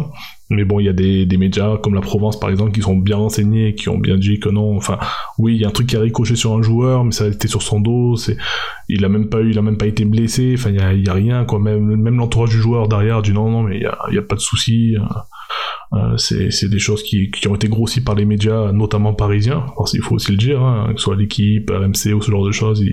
Mais 0.49 0.63
bon, 0.63 0.79
il 0.79 0.85
y 0.85 0.89
a 0.89 0.93
des, 0.93 1.25
des 1.25 1.37
médias 1.37 1.77
comme 1.77 1.93
la 1.93 2.01
Provence 2.01 2.39
par 2.39 2.49
exemple 2.49 2.71
qui 2.71 2.81
sont 2.81 2.95
bien 2.95 3.17
renseignés, 3.17 3.75
qui 3.75 3.89
ont 3.89 3.97
bien 3.97 4.17
dit 4.17 4.39
que 4.39 4.49
non. 4.49 4.77
Enfin, 4.77 4.97
oui, 5.37 5.55
il 5.55 5.61
y 5.61 5.65
a 5.65 5.67
un 5.67 5.71
truc 5.71 5.87
qui 5.87 5.97
a 5.97 5.99
ricoché 5.99 6.35
sur 6.35 6.53
un 6.53 6.61
joueur, 6.61 7.03
mais 7.03 7.11
ça 7.11 7.25
a 7.25 7.27
été 7.27 7.47
sur 7.47 7.61
son 7.61 7.81
dos. 7.81 8.15
Il 8.87 9.03
a 9.03 9.09
même 9.09 9.27
pas 9.27 9.41
eu, 9.41 9.51
il 9.51 9.59
a 9.59 9.61
même 9.61 9.77
pas 9.77 9.87
été 9.87 10.05
blessé. 10.05 10.53
Enfin, 10.57 10.69
il 10.69 11.05
y 11.05 11.09
a, 11.09 11.13
rien 11.13 11.43
quoi. 11.43 11.59
Même, 11.59 11.95
même 11.95 12.17
l'entourage 12.17 12.51
du 12.51 12.57
joueur 12.57 12.87
derrière 12.87 13.21
dit 13.21 13.33
non, 13.33 13.49
non, 13.49 13.63
mais 13.63 13.77
il 13.77 14.15
y 14.15 14.17
a, 14.17 14.21
pas 14.21 14.35
de 14.35 14.41
souci. 14.41 14.95
Euh, 14.95 15.01
euh, 15.93 16.17
c'est, 16.17 16.69
des 16.69 16.79
choses 16.79 17.01
qui, 17.03 17.31
qui 17.31 17.47
ont 17.47 17.55
été 17.55 17.69
grossies 17.69 18.01
par 18.01 18.15
les 18.15 18.25
médias, 18.25 18.71
notamment 18.71 19.13
parisiens. 19.13 19.65
Alors, 19.75 19.89
il 19.93 20.01
faut 20.01 20.15
aussi 20.15 20.31
le 20.31 20.37
dire, 20.37 20.61
hein, 20.61 20.89
que 20.93 20.97
ce 20.97 21.03
soit 21.03 21.15
l'équipe, 21.15 21.69
RMC 21.69 22.13
ou 22.13 22.21
ce 22.21 22.31
genre 22.31 22.45
de 22.45 22.51
choses. 22.51 22.83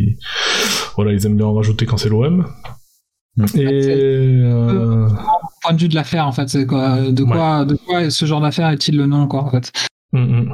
Voilà, 0.96 1.12
ils 1.12 1.26
aiment 1.26 1.36
bien 1.36 1.46
en 1.46 1.54
rajouter 1.54 1.86
quand 1.86 1.96
c'est 1.96 2.08
l'OM. 2.08 2.46
Et 3.56 3.66
euh, 3.66 5.08
point 5.62 5.72
de 5.74 5.80
vue 5.80 5.88
de 5.88 5.94
l'affaire 5.94 6.26
en 6.26 6.32
fait. 6.32 6.48
C'est 6.48 6.66
quoi, 6.66 7.00
de 7.10 7.24
quoi, 7.24 7.64
de 7.64 7.74
quoi 7.74 8.08
ce 8.10 8.24
genre 8.26 8.40
d'affaire 8.40 8.68
est-il 8.68 8.96
le 8.96 9.06
nom 9.06 9.26
quoi 9.26 9.42
en 9.42 9.50
fait? 9.50 9.72
Mm, 10.12 10.18
mm. 10.20 10.52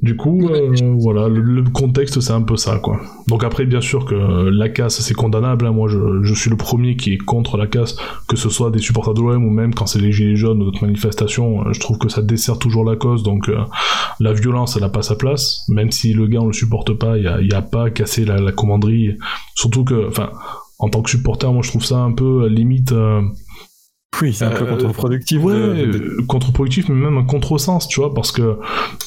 Du 0.00 0.14
coup, 0.16 0.48
euh, 0.50 0.70
voilà, 1.00 1.26
le, 1.26 1.40
le 1.40 1.64
contexte 1.64 2.20
c'est 2.20 2.32
un 2.32 2.42
peu 2.42 2.56
ça, 2.56 2.78
quoi. 2.78 3.00
Donc 3.26 3.42
après, 3.42 3.64
bien 3.66 3.80
sûr 3.80 4.04
que 4.04 4.14
la 4.14 4.68
casse 4.68 5.00
c'est 5.00 5.14
condamnable. 5.14 5.66
hein. 5.66 5.72
Moi, 5.72 5.88
je, 5.88 6.22
je 6.22 6.34
suis 6.34 6.50
le 6.50 6.56
premier 6.56 6.94
qui 6.96 7.14
est 7.14 7.18
contre 7.18 7.56
la 7.56 7.66
casse, 7.66 7.96
que 8.28 8.36
ce 8.36 8.48
soit 8.48 8.70
des 8.70 8.78
supporters 8.78 9.14
de 9.14 9.22
l'OM 9.22 9.44
ou 9.44 9.50
même 9.50 9.74
quand 9.74 9.86
c'est 9.86 9.98
les 9.98 10.12
gilets 10.12 10.36
jaunes 10.36 10.60
ou 10.62 10.66
d'autres 10.66 10.84
manifestations. 10.84 11.66
euh, 11.66 11.72
Je 11.72 11.80
trouve 11.80 11.98
que 11.98 12.08
ça 12.08 12.22
dessert 12.22 12.58
toujours 12.60 12.84
la 12.84 12.94
cause. 12.94 13.24
Donc 13.24 13.48
euh, 13.48 13.58
la 14.20 14.32
violence, 14.32 14.76
elle 14.76 14.84
a 14.84 14.88
pas 14.88 15.02
sa 15.02 15.16
place. 15.16 15.64
Même 15.68 15.90
si 15.90 16.12
le 16.12 16.28
gars 16.28 16.42
on 16.42 16.46
le 16.46 16.52
supporte 16.52 16.92
pas, 16.92 17.16
il 17.18 17.24
y 17.24 17.28
a, 17.28 17.40
il 17.40 17.48
y 17.50 17.54
a 17.54 17.62
pas 17.62 17.86
à 17.86 17.90
casser 17.90 18.24
la, 18.24 18.36
la 18.38 18.52
commanderie. 18.52 19.16
Surtout 19.56 19.82
que, 19.84 20.06
enfin, 20.06 20.30
en 20.78 20.88
tant 20.88 21.02
que 21.02 21.10
supporter, 21.10 21.52
moi 21.52 21.62
je 21.62 21.70
trouve 21.70 21.84
ça 21.84 21.96
un 21.98 22.12
peu 22.12 22.44
euh, 22.44 22.48
limite. 22.48 22.92
euh, 22.92 23.22
Oui, 24.20 24.32
c'est 24.32 24.46
un 24.46 24.50
peu 24.50 24.64
Euh, 24.64 24.70
contre-productif. 24.70 25.40
Ouais, 25.44 25.54
de- 25.54 26.16
contre-productif, 26.26 26.88
mais 26.88 26.96
même 26.96 27.18
un 27.18 27.24
contresens, 27.24 27.86
tu 27.86 28.00
vois, 28.00 28.12
parce 28.14 28.32
que 28.32 28.56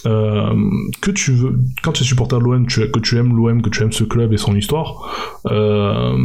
euh, 0.05 0.53
que 1.01 1.11
tu 1.11 1.31
veux, 1.33 1.59
quand 1.83 1.91
tu 1.91 2.03
es 2.03 2.05
supporter 2.05 2.37
de 2.39 2.43
l'OM, 2.45 2.65
tu, 2.65 2.89
que 2.89 2.99
tu 2.99 3.17
aimes 3.17 3.35
l'OM, 3.35 3.61
que 3.61 3.69
tu 3.69 3.83
aimes 3.83 3.91
ce 3.91 4.05
club 4.05 4.31
et 4.31 4.37
son 4.37 4.55
histoire, 4.55 5.39
euh, 5.51 6.15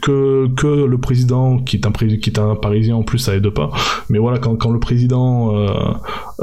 que, 0.00 0.48
que 0.56 0.66
le 0.66 0.98
président, 0.98 1.58
qui 1.58 1.76
est 1.76 1.86
un, 1.86 1.92
qui 1.92 2.30
est 2.30 2.38
un 2.40 2.56
Parisien 2.56 2.96
en 2.96 3.02
plus, 3.04 3.18
ça 3.18 3.36
aide 3.36 3.48
pas, 3.50 3.70
mais 4.08 4.18
voilà, 4.18 4.38
quand, 4.38 4.56
quand 4.56 4.70
le 4.70 4.80
président 4.80 5.54
euh, 5.56 5.68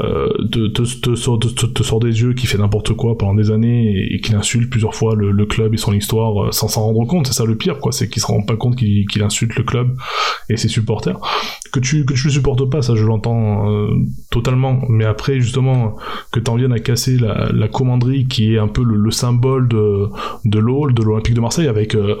euh, 0.00 0.28
te, 0.50 0.68
te, 0.68 0.82
te, 1.00 1.14
sort, 1.16 1.38
te, 1.38 1.48
te 1.66 1.82
sort 1.82 2.00
des 2.00 2.22
yeux, 2.22 2.32
qui 2.32 2.46
fait 2.46 2.56
n'importe 2.58 2.94
quoi 2.94 3.18
pendant 3.18 3.34
des 3.34 3.50
années 3.50 3.92
et, 3.92 4.14
et 4.14 4.20
qu'il 4.20 4.36
insulte 4.36 4.70
plusieurs 4.70 4.94
fois 4.94 5.14
le, 5.16 5.32
le 5.32 5.44
club 5.44 5.74
et 5.74 5.76
son 5.76 5.92
histoire 5.92 6.44
euh, 6.46 6.52
sans 6.52 6.68
s'en 6.68 6.82
rendre 6.86 7.04
compte, 7.06 7.26
c'est 7.26 7.34
ça 7.34 7.44
le 7.44 7.56
pire, 7.56 7.78
quoi, 7.78 7.92
c'est 7.92 8.08
qu'il 8.08 8.22
se 8.22 8.26
rend 8.26 8.40
pas 8.42 8.56
compte 8.56 8.76
qu'il 8.76 9.22
insulte 9.22 9.54
le 9.56 9.64
club 9.64 9.96
et 10.48 10.56
ses 10.56 10.68
supporters 10.68 11.18
que 11.72 11.79
tu 11.80 12.04
que 12.04 12.14
tu 12.14 12.26
le 12.26 12.32
supportes 12.32 12.68
pas 12.70 12.82
ça 12.82 12.94
je 12.94 13.04
l'entends 13.04 13.70
euh, 13.70 13.90
totalement. 14.30 14.80
Mais 14.88 15.04
après 15.04 15.40
justement 15.40 15.96
que 16.32 16.40
t'en 16.40 16.56
viennes 16.56 16.72
à 16.72 16.78
casser 16.78 17.18
la, 17.18 17.68
commanderie 17.68 18.26
qui 18.26 18.54
est 18.54 18.58
un 18.58 18.68
peu 18.68 18.82
le, 18.82 18.96
le 18.96 19.10
symbole 19.10 19.68
de 19.68 20.08
de 20.44 20.58
l'Hall 20.58 20.94
de 20.94 21.02
l'Olympique 21.02 21.34
de 21.34 21.40
Marseille 21.40 21.68
avec 21.68 21.94
euh, 21.94 22.16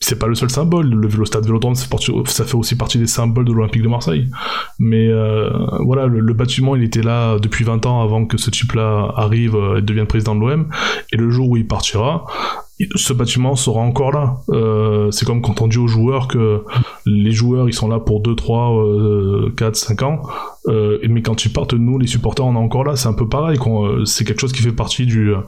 c'est 0.00 0.18
pas 0.18 0.26
le 0.26 0.34
seul 0.34 0.50
symbole. 0.50 0.88
Le, 0.88 1.08
le 1.08 1.24
stade 1.24 1.44
Vélodrome 1.44 1.74
ça 1.74 1.86
fait 2.44 2.54
aussi 2.54 2.76
partie 2.76 2.98
des 2.98 3.06
symboles 3.06 3.44
de 3.44 3.52
l'Olympique 3.52 3.82
de 3.82 3.88
Marseille. 3.88 4.28
Mais 4.78 5.08
euh, 5.08 5.50
voilà 5.80 6.06
le, 6.06 6.34
bâtiment 6.34 6.76
il 6.76 6.82
était 6.82 7.02
là 7.02 7.38
depuis 7.38 7.64
20 7.64 7.86
ans 7.86 8.02
avant 8.02 8.26
que 8.26 8.36
ce 8.36 8.50
type 8.50 8.72
là 8.72 9.12
arrive 9.16 9.56
et 9.78 9.82
devienne 9.82 10.06
président 10.06 10.34
de 10.34 10.40
l'OM 10.40 10.68
et 11.12 11.16
le 11.16 11.30
jour 11.30 11.48
où 11.48 11.56
il 11.56 11.66
partira 11.66 12.26
ce 12.96 13.12
bâtiment 13.12 13.54
sera 13.54 13.80
encore 13.80 14.12
là. 14.12 14.38
Euh, 14.50 15.10
c'est 15.12 15.24
comme 15.24 15.42
quand 15.42 15.62
on 15.62 15.68
dit 15.68 15.78
aux 15.78 15.86
joueurs 15.86 16.26
que 16.26 16.64
les 17.06 17.30
joueurs 17.30 17.68
ils 17.68 17.72
sont 17.72 17.88
là 17.88 18.00
pour 18.00 18.20
2, 18.20 18.34
3, 18.34 18.84
euh, 18.84 19.52
4, 19.56 19.76
5 19.76 20.02
ans, 20.02 20.22
euh, 20.66 20.98
mais 21.08 21.22
quand 21.22 21.44
ils 21.44 21.52
partent, 21.52 21.74
nous 21.74 21.98
les 21.98 22.08
supporters 22.08 22.44
on 22.44 22.54
est 22.54 22.58
encore 22.58 22.84
là, 22.84 22.96
c'est 22.96 23.08
un 23.08 23.12
peu 23.12 23.28
pareil, 23.28 23.58
euh, 23.64 24.04
c'est 24.04 24.24
quelque 24.24 24.40
chose 24.40 24.52
qui 24.52 24.62
fait 24.62 24.72
partie 24.72 25.06
du, 25.06 25.30
euh, 25.30 25.38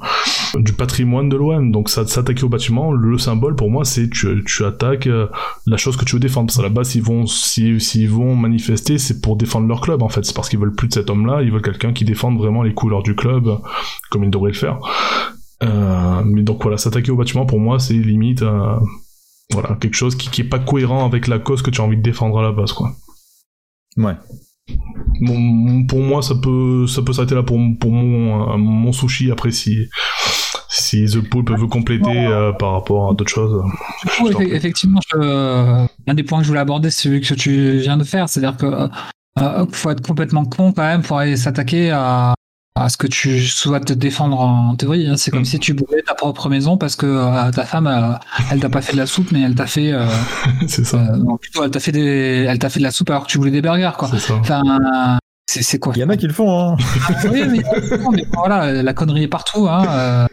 du 0.57 0.73
patrimoine 0.73 1.29
de 1.29 1.37
l'OM, 1.37 1.73
donc 1.73 1.89
s'attaquer 1.89 2.45
au 2.45 2.49
bâtiment, 2.49 2.93
le 2.93 3.19
symbole 3.19 3.57
pour 3.57 3.71
moi 3.71 3.85
c'est 3.85 4.09
tu, 4.09 4.45
tu 4.47 4.65
attaques 4.65 5.09
euh, 5.09 5.27
la 5.67 5.77
chose 5.77 5.97
que 5.97 6.05
tu 6.05 6.15
veux 6.15 6.21
défendre, 6.21 6.47
parce 6.47 6.59
qu'à 6.59 6.63
la 6.63 6.69
base 6.69 6.91
s'ils 6.91 7.03
vont, 7.03 7.27
s'ils 7.27 8.11
vont 8.11 8.37
manifester 8.37 8.99
c'est 8.99 9.21
pour 9.21 9.37
défendre 9.37 9.67
leur 9.67 9.81
club 9.81 10.03
en 10.03 10.09
fait, 10.09 10.25
c'est 10.25 10.35
parce 10.35 10.49
qu'ils 10.49 10.61
veulent 10.61 10.75
plus 10.75 10.89
de 10.89 10.95
cet 10.95 11.11
homme 11.11 11.27
là, 11.27 11.43
ils 11.43 11.51
veulent 11.51 11.63
quelqu'un 11.63 11.93
qui 11.93 12.05
défende 12.05 12.39
vraiment 12.39 12.63
les 12.63 12.73
couleurs 12.73 13.03
du 13.03 13.17
club, 13.17 13.59
comme 14.11 14.23
ils 14.23 14.31
devraient 14.31 14.53
le 14.53 14.57
faire. 14.57 14.79
Euh, 15.63 16.23
mais 16.25 16.43
donc 16.43 16.63
voilà, 16.63 16.77
s'attaquer 16.77 17.11
au 17.11 17.17
bâtiment 17.17 17.47
pour 17.47 17.59
moi 17.59 17.79
c'est 17.79 17.95
limite 17.95 18.43
euh, 18.43 18.77
voilà 19.53 19.75
quelque 19.81 19.95
chose 19.95 20.15
qui, 20.15 20.29
qui 20.29 20.43
est 20.43 20.49
pas 20.49 20.59
cohérent 20.59 21.07
avec 21.07 21.29
la 21.29 21.39
cause 21.39 21.63
que 21.63 21.71
tu 21.71 21.81
as 21.81 21.85
envie 21.85 21.97
de 21.97 22.03
défendre 22.03 22.39
à 22.39 22.43
la 22.43 22.53
base 22.53 22.73
quoi. 22.75 22.93
Ouais. 23.97 24.13
Bon, 25.23 25.87
pour 25.87 26.01
moi 26.01 26.21
ça 26.21 26.35
peut 26.35 26.87
ça 26.87 27.01
peut 27.01 27.15
s'arrêter 27.15 27.35
là 27.37 27.43
pour, 27.43 27.59
pour 27.81 27.91
mon, 27.91 28.53
euh, 28.53 28.57
mon 28.59 28.93
sushi 28.93 29.31
après 29.31 29.51
si 29.51 29.87
si 30.69 31.07
The 31.07 31.27
Pool 31.27 31.45
peut 31.45 31.67
compléter 31.69 32.27
euh, 32.27 32.53
par 32.53 32.73
rapport 32.73 33.11
à 33.11 33.15
d'autres 33.15 33.31
choses. 33.33 33.63
Effectivement, 34.53 35.01
je- 35.11 35.17
euh, 35.19 35.87
un 36.07 36.15
des 36.15 36.23
points 36.23 36.39
que 36.39 36.45
je 36.45 36.49
voulais 36.49 36.61
aborder, 36.61 36.91
c'est 36.91 37.05
celui 37.09 37.21
que 37.23 37.33
tu 37.33 37.79
viens 37.79 37.97
de 37.97 38.05
faire, 38.05 38.29
c'est-à-dire 38.29 38.59
que 38.59 38.89
euh, 39.39 39.67
faut 39.73 39.89
être 39.91 40.07
complètement 40.07 40.45
con 40.45 40.73
quand 40.73 40.83
même 40.83 41.01
pour 41.03 41.17
aller 41.19 41.37
s'attaquer 41.37 41.91
à, 41.93 42.35
à 42.77 42.89
ce 42.91 42.97
que 42.99 43.07
tu 43.07 43.41
souhaites 43.47 43.91
défendre 43.93 44.39
en 44.39 44.77
théorie. 44.77 45.07
hein. 45.09 45.17
C'est 45.17 45.31
comme 45.31 45.41
Mm. 45.41 45.45
si 45.47 45.59
tu 45.59 45.73
brûlais 45.75 46.03
ta 46.03 46.15
propre 46.15 46.49
maison 46.51 46.77
parce 46.77 46.95
que 46.95 47.07
euh, 47.07 47.51
ta 47.51 47.65
femme, 47.65 47.87
euh, 47.87 48.13
elle 48.51 48.61
t'a 48.61 48.69
pas 48.69 48.83
fait 48.83 48.93
de 48.93 48.99
la 48.99 49.07
soupe, 49.07 49.33
mais 49.33 49.41
elle 49.43 49.55
t'a 49.55 49.67
fait, 49.67 49.93
euh, 49.93 50.07
c'est 50.69 50.85
ça. 50.85 50.99
euh, 50.99 51.17
non, 51.17 51.37
plutôt, 51.39 51.65
elle 51.65 51.71
t'a 51.71 51.81
fait 51.81 51.93
des, 51.93 52.47
elle 52.49 52.59
t'a 52.59 52.69
fait 52.69 52.79
de 52.81 52.85
la 52.85 52.91
soupe 52.91 53.11
alors 53.11 53.25
que 53.27 53.31
tu 53.31 53.39
voulais 53.39 53.51
des 53.51 53.63
burgers, 53.63 53.93
quoi. 53.99 54.09
C'est 54.13 54.19
ça. 54.21 54.35
Enfin, 54.35 55.19
c'est 55.49 55.63
c'est 55.63 55.79
quoi? 55.79 55.93
Il 55.97 56.01
y 56.01 56.05
en 56.05 56.09
a 56.11 56.17
qui 56.17 56.27
le 56.27 56.33
font, 56.35 56.73
hein. 56.73 56.77
oui, 57.33 57.43
mais, 57.51 57.63
mais 58.13 58.25
voilà, 58.35 58.83
la 58.83 58.93
connerie 58.95 59.23
est 59.25 59.29
partout. 59.29 59.67
Hein. 59.69 59.87
euh, 59.89 60.27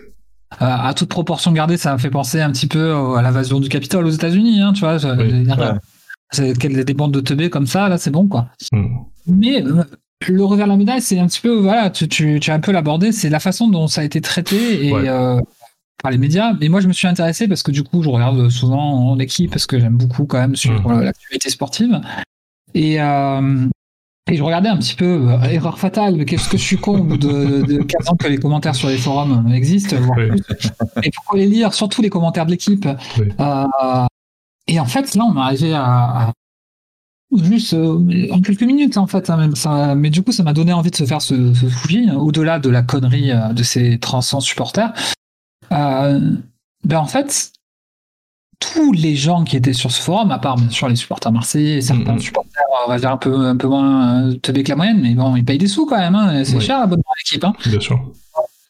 à 0.60 0.94
toute 0.94 1.10
proportion 1.10 1.52
gardée, 1.52 1.78
ça 1.78 1.94
me 1.94 1.98
fait 1.98 2.10
penser 2.12 2.40
un 2.42 2.52
petit 2.52 2.68
peu 2.68 3.16
à 3.18 3.22
l'invasion 3.22 3.60
du 3.60 3.70
Capitole 3.70 4.06
aux 4.06 4.10
États-Unis. 4.12 4.62
Hein, 4.62 4.74
tu 4.74 4.82
vois, 4.82 4.98
Oui, 4.98 5.48
ouais. 5.48 6.84
des 6.84 6.94
bandes 6.94 7.12
de 7.14 7.22
teubés 7.22 7.50
comme 7.50 7.68
ça, 7.68 7.90
là, 7.90 7.98
c'est 7.98 8.12
bon, 8.12 8.28
quoi. 8.28 8.48
Mm. 8.72 8.86
Mais 9.28 9.64
euh, 9.64 9.84
le 10.32 10.44
revers 10.46 10.66
de 10.68 10.72
la 10.72 10.78
médaille, 10.78 11.02
c'est 11.02 11.20
un 11.20 11.28
petit 11.28 11.42
peu, 11.42 11.54
voilà, 11.56 11.90
tu, 11.90 12.08
tu, 12.08 12.40
tu 12.40 12.52
as 12.52 12.54
un 12.56 12.60
peu 12.60 12.72
l'abordé, 12.72 13.12
c'est 13.12 13.30
la 13.30 13.40
façon 13.40 13.68
dont 13.68 13.88
ça 13.88 14.02
a 14.02 14.04
été 14.04 14.22
traité 14.22 14.88
et 14.88 14.92
Ouais. 14.94 15.08
euh, 15.08 15.40
par 16.02 16.12
les 16.12 16.18
médias. 16.18 16.54
Mais 16.60 16.70
moi, 16.70 16.80
je 16.82 16.88
me 16.88 16.94
suis 16.94 17.08
intéressé 17.08 17.48
parce 17.48 17.64
que 17.64 17.72
du 17.72 17.84
coup, 17.84 18.04
je 18.04 18.10
regarde 18.10 18.50
souvent 18.50 19.10
en 19.12 19.20
équipe 19.20 19.52
parce 19.52 19.66
que 19.66 19.80
j'aime 19.80 19.98
beaucoup 19.98 20.26
quand 20.26 20.40
même 20.40 20.56
suivre 20.56 20.88
Mhm. 20.90 21.00
euh, 21.00 21.04
l'actualité 21.04 21.50
sportive. 21.50 22.02
Et, 22.74 23.02
euh, 23.02 23.68
et 24.32 24.36
je 24.38 24.44
regardais 24.44 24.70
un 24.70 24.78
petit 24.78 24.96
peu, 24.96 25.06
euh, 25.30 25.42
erreur 25.44 25.78
fatale, 25.80 26.16
mais 26.16 26.26
qu'est-ce 26.26 26.48
que 26.50 26.58
je 26.58 26.64
suis 26.64 26.78
con 26.78 27.00
de, 27.04 27.62
de 27.66 27.78
15 27.84 28.10
ans 28.10 28.16
que 28.16 28.28
les 28.28 28.38
commentaires 28.38 28.74
sur 28.76 28.90
les 28.90 28.98
forums 28.98 29.52
existent, 29.54 29.96
voire 29.98 30.18
Oui. 30.18 30.30
plus. 30.30 30.42
Et 31.04 31.12
pourquoi 31.14 31.40
les 31.40 31.46
lire 31.48 31.74
Surtout 31.74 32.02
les 32.02 32.10
commentaires 32.10 32.46
de 32.46 32.52
l'équipe? 32.52 32.88
Oui. 33.20 33.28
Et 34.68 34.80
en 34.80 34.86
fait, 34.86 35.14
là, 35.16 35.26
on 35.26 35.36
est 35.36 35.42
arrivé 35.42 35.74
à, 35.74 35.84
à- 35.84 36.32
juste 37.42 37.74
euh, 37.74 38.28
en 38.32 38.42
quelques 38.42 38.64
minutes, 38.64 38.98
en 38.98 39.08
fait. 39.08 39.30
hein, 39.30 39.38
même 39.38 39.56
ça, 39.56 39.96
mais 39.96 40.10
du 40.10 40.22
coup, 40.24 40.32
ça 40.32 40.44
m'a 40.44 40.54
donné 40.54 40.74
envie 40.74 40.92
de 40.92 40.96
se 40.96 41.06
faire 41.06 41.22
ce, 41.22 41.54
ce 41.54 41.66
fouillis, 41.68 42.10
hein, 42.10 42.16
au-delà 42.16 42.60
de 42.60 42.70
la 42.70 42.82
connerie 42.82 43.32
euh, 43.32 43.50
de 43.54 43.64
ces 43.64 44.00
300 44.00 44.40
supporters. 44.42 44.94
Euh, 45.72 46.20
ben 46.84 47.00
en 47.00 47.06
fait, 47.06 47.52
tous 48.60 48.92
les 48.94 49.16
gens 49.16 49.44
qui 49.44 49.58
étaient 49.58 49.74
sur 49.74 49.92
ce 49.92 50.02
forum, 50.02 50.32
à 50.32 50.40
part 50.40 50.56
bien 50.56 50.70
sûr 50.70 50.88
les 50.88 50.96
supporters 50.96 51.32
marseillais 51.32 51.78
et 51.78 51.82
certains 51.82 52.14
Mhm. 52.14 52.20
supporters, 52.20 52.62
on 52.86 52.90
va 52.90 53.00
dire 53.00 53.12
un 53.12 53.18
peu, 53.18 53.34
un 53.48 53.58
peu 53.58 53.68
moins 53.68 54.28
euh, 54.30 54.34
teubés 54.36 54.64
que 54.64 54.70
la 54.70 54.76
moyenne, 54.76 55.02
mais 55.02 55.14
bon, 55.16 55.36
ils 55.36 55.44
payent 55.46 55.58
des 55.58 55.68
sous 55.68 55.86
quand 55.86 55.98
même. 55.98 56.16
Hein, 56.16 56.44
c'est 56.46 56.56
Oui. 56.58 56.62
cher 56.62 56.80
l'abonnement 56.80 57.04
à 57.10 57.16
l'équipe. 57.20 57.44
Hein. 57.44 57.54
Bien 57.66 57.80
sûr. 57.80 58.00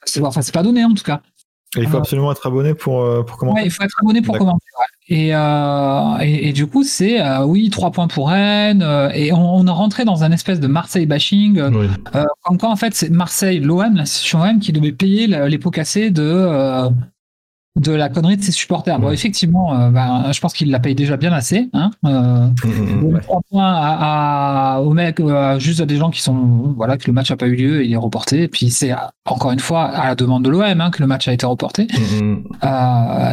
C'est, 0.06 0.22
enfin, 0.22 0.42
c'est 0.42 0.54
pas 0.54 0.64
donné 0.64 0.84
en 0.84 0.94
tout 0.94 1.04
cas. 1.04 1.22
Et 1.76 1.82
il 1.82 1.88
faut 1.88 1.98
absolument 1.98 2.32
être 2.32 2.46
abonné 2.46 2.74
pour, 2.76 3.02
euh, 3.02 3.24
pour 3.24 3.38
commenter. 3.38 3.62
Ouais, 3.62 3.68
il 3.68 3.72
faut 3.72 3.84
être 3.84 3.96
abonné 4.02 4.22
pour 4.22 4.38
commenter. 4.38 4.66
ouais. 4.80 4.86
Et, 5.10 5.36
euh, 5.36 6.18
et, 6.22 6.50
et, 6.50 6.54
du 6.54 6.66
coup, 6.66 6.84
c'est 6.84 7.22
euh, 7.22 7.44
oui, 7.44 7.70
trois 7.70 7.92
points 7.92 8.08
pour 8.08 8.30
Rennes. 8.30 8.82
Euh, 8.82 9.10
et 9.14 9.34
on, 9.34 9.56
on, 9.56 9.68
est 9.68 9.72
rentré 9.72 10.06
dans 10.06 10.24
un 10.24 10.32
espèce 10.32 10.60
de 10.62 10.68
Marseille 10.68 11.06
bashing. 11.06 11.62
Oui. 11.62 11.88
comme 12.44 12.58
quoi, 12.58 12.70
en 12.70 12.76
fait, 12.78 12.94
c'est 12.94 13.10
Marseille, 13.10 13.60
l'OM, 13.60 13.96
l'institution 13.96 14.42
OM, 14.42 14.60
qui 14.60 14.72
devait 14.72 14.94
payer 14.94 15.28
les 15.28 15.58
pots 15.58 15.72
cassés 15.72 16.10
de, 16.10 16.90
de 17.76 17.92
la 17.92 18.10
connerie 18.10 18.38
de 18.38 18.44
ses 18.44 18.52
supporters. 18.52 19.00
Bon, 19.00 19.10
effectivement, 19.10 19.74
euh, 19.74 19.90
ben, 19.90 20.32
je 20.32 20.40
pense 20.40 20.54
qu'il 20.54 20.70
la 20.70 20.80
paye 20.80 20.94
déjà 20.94 21.18
bien 21.18 21.34
assez. 21.34 21.70
Hein 21.74 21.90
euh, 22.06 22.48
mmh, 22.48 22.68
mmh, 22.68 23.16
mmh. 23.16 23.22
Trois 23.22 23.42
points 23.50 23.74
à, 23.74 24.76
à, 24.76 24.82
aux 24.82 24.94
mecs, 24.94 25.20
euh, 25.20 25.58
juste 25.58 25.82
à 25.82 25.86
des 25.88 25.98
gens 25.98 26.12
qui 26.12 26.22
sont, 26.22 26.74
voilà, 26.78 26.98
que 26.98 27.08
le 27.08 27.14
match 27.14 27.32
n'a 27.32 27.38
pas 27.38 27.48
eu 27.48 27.56
lieu, 27.56 27.84
il 27.84 27.92
est 27.92 27.98
reporté. 27.98 28.44
Et 28.44 28.48
puis 28.48 28.70
c'est 28.70 28.94
encore 29.26 29.52
une 29.52 29.60
fois 29.60 29.86
à 29.86 30.10
la 30.10 30.16
demande 30.16 30.46
de 30.46 30.52
l'OM 30.52 30.64
hein, 30.64 30.92
que 30.92 31.02
le 31.02 31.08
match 31.08 31.28
a 31.28 31.34
été 31.34 31.46
reporté. 31.48 31.88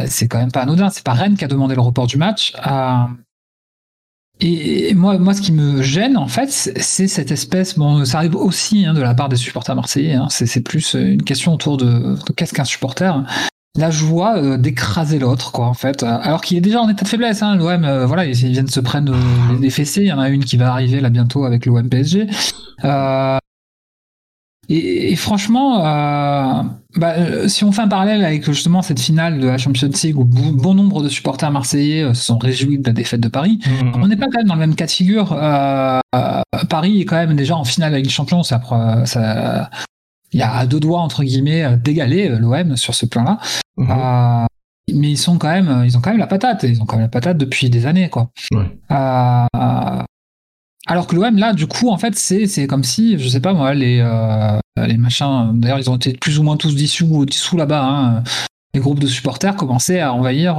C'est 0.07 0.29
quand 0.29 0.39
même 0.39 0.53
pas 0.53 0.63
anodin. 0.63 0.89
C'est 0.89 1.05
pas 1.05 1.13
Rennes 1.13 1.37
qui 1.37 1.45
a 1.45 1.49
demandé 1.49 1.75
le 1.75 1.83
report 1.83 2.07
du 2.07 2.17
match. 2.17 2.55
Et 4.43 4.95
moi, 4.95 5.19
moi, 5.19 5.35
ce 5.35 5.43
qui 5.43 5.53
me 5.53 5.83
gêne, 5.83 6.17
en 6.17 6.29
fait, 6.29 6.51
c'est 6.51 7.09
cette 7.09 7.31
espèce. 7.31 7.77
Bon, 7.77 8.07
ça 8.07 8.19
arrive 8.19 8.37
aussi 8.37 8.87
hein, 8.87 8.95
de 8.95 9.03
la 9.03 9.13
part 9.13 9.29
des 9.29 9.37
supporters 9.37 9.77
marseillais. 9.77 10.15
Hein, 10.15 10.29
c'est 10.31 10.63
plus 10.63 10.95
une 10.95 11.23
question 11.23 11.53
autour 11.53 11.77
de, 11.77 12.17
de 12.17 12.33
qu'est-ce 12.35 12.55
qu'un 12.55 12.65
supporter 12.65 13.23
la 13.77 13.91
joie 13.91 14.37
euh, 14.37 14.57
d'écraser 14.57 15.19
l'autre, 15.19 15.53
quoi, 15.53 15.67
en 15.67 15.75
fait. 15.75 16.03
Alors 16.03 16.41
qu'il 16.41 16.57
est 16.57 16.61
déjà 16.61 16.81
en 16.81 16.89
état 16.89 17.05
de 17.05 17.09
faiblesse, 17.09 17.43
hein, 17.43 17.57
l'OM, 17.57 17.85
euh, 17.85 18.07
voilà, 18.07 18.25
ils, 18.25 18.35
viennent 18.35 18.69
se 18.69 18.81
prendre 18.81 19.15
euh, 19.15 19.59
des 19.59 19.71
fessées. 19.71 20.03
Il 20.03 20.09
y 20.09 20.13
en 20.13 20.19
a 20.19 20.29
une 20.29 20.45
qui 20.45 20.57
va 20.57 20.73
arriver 20.73 21.01
là 21.01 21.11
bientôt 21.11 21.45
avec 21.45 21.67
l'OM 21.67 21.89
PSG. 21.89 22.27
Et, 24.73 25.13
et, 25.13 25.17
franchement, 25.17 25.83
bah, 26.95 27.49
si 27.49 27.65
on 27.65 27.73
fait 27.73 27.83
un 27.83 27.89
parallèle 27.89 28.25
avec 28.25 28.45
justement 28.45 28.83
cette 28.83 29.01
finale 29.01 29.41
de 29.41 29.49
la 29.49 29.59
Champions 29.59 29.91
League 30.05 30.17
où 30.17 30.25
bon 30.25 30.75
nombre 30.75 31.03
de 31.03 31.09
supporters 31.09 31.51
marseillais 31.51 32.15
se 32.15 32.23
sont 32.23 32.39
réjouis 32.39 32.79
de 32.79 32.87
la 32.87 32.93
défaite 32.93 33.21
de 33.21 33.27
Paris, 33.27 33.59
mmh. 33.67 33.93
on 34.01 34.07
n'est 34.07 34.17
pas 34.17 34.27
quand 34.27 34.39
même 34.39 34.47
dans 34.47 34.55
le 34.55 34.61
même 34.61 34.77
cas 34.77 34.87
de 34.87 34.93
figure. 34.93 35.37
Paris 36.69 37.01
est 37.01 37.05
quand 37.05 37.17
même 37.17 37.35
déjà 37.35 37.57
en 37.57 37.65
finale 37.65 37.95
avec 37.95 38.05
les 38.05 38.13
champions, 38.13 38.45
ça, 38.45 38.61
ça, 39.07 39.71
il 40.33 40.41
y 40.41 40.43
a 40.43 40.67
deux 40.67 40.81
doigts 40.81 41.01
entre 41.01 41.25
guillemets 41.25 41.65
euh, 41.65 41.77
d'égaler 41.77 42.29
euh, 42.29 42.39
l'OM 42.39 42.77
sur 42.77 42.95
ce 42.95 43.07
plan-là. 43.07 43.39
Mhm. 43.77 43.91
Euh, 43.91 44.47
mais 44.93 45.11
ils 45.13 45.19
sont 45.19 45.39
quand 45.39 45.51
même, 45.51 45.85
ils 45.85 45.97
ont 45.97 46.01
quand 46.01 46.11
même 46.11 46.19
la 46.19 46.27
patate. 46.27 46.65
Ils 46.65 46.83
ont 46.83 46.87
quand 46.87 46.97
même 46.97 47.05
la 47.05 47.09
patate 47.09 47.39
depuis 47.39 47.71
des 47.71 47.87
années, 47.87 48.09
quoi. 48.09 48.31
alors 50.87 51.07
que 51.07 51.15
l'OM 51.15 51.39
là, 51.39 51.53
du 51.53 51.69
coup, 51.69 51.91
en 51.91 51.99
fait, 51.99 52.17
c'est 52.17 52.49
c'est 52.49 52.67
comme 52.67 52.83
si, 52.83 53.17
je 53.17 53.29
sais 53.29 53.39
pas 53.39 53.53
moi, 53.53 53.73
les 53.73 53.99
les 54.77 54.97
machins. 54.97 55.53
D'ailleurs, 55.55 55.79
ils 55.79 55.89
ont 55.91 55.97
été 55.97 56.15
plus 56.15 56.41
ou 56.41 56.43
moins 56.43 56.57
tous 56.57 56.75
dissous 56.75 57.25
dissous 57.25 57.57
là-bas. 57.57 57.85
Hein, 57.85 58.25
les 58.75 58.81
groupes 58.81 58.99
de 58.99 59.07
supporters 59.07 59.55
commençaient 59.55 60.01
à 60.01 60.13
envahir 60.13 60.57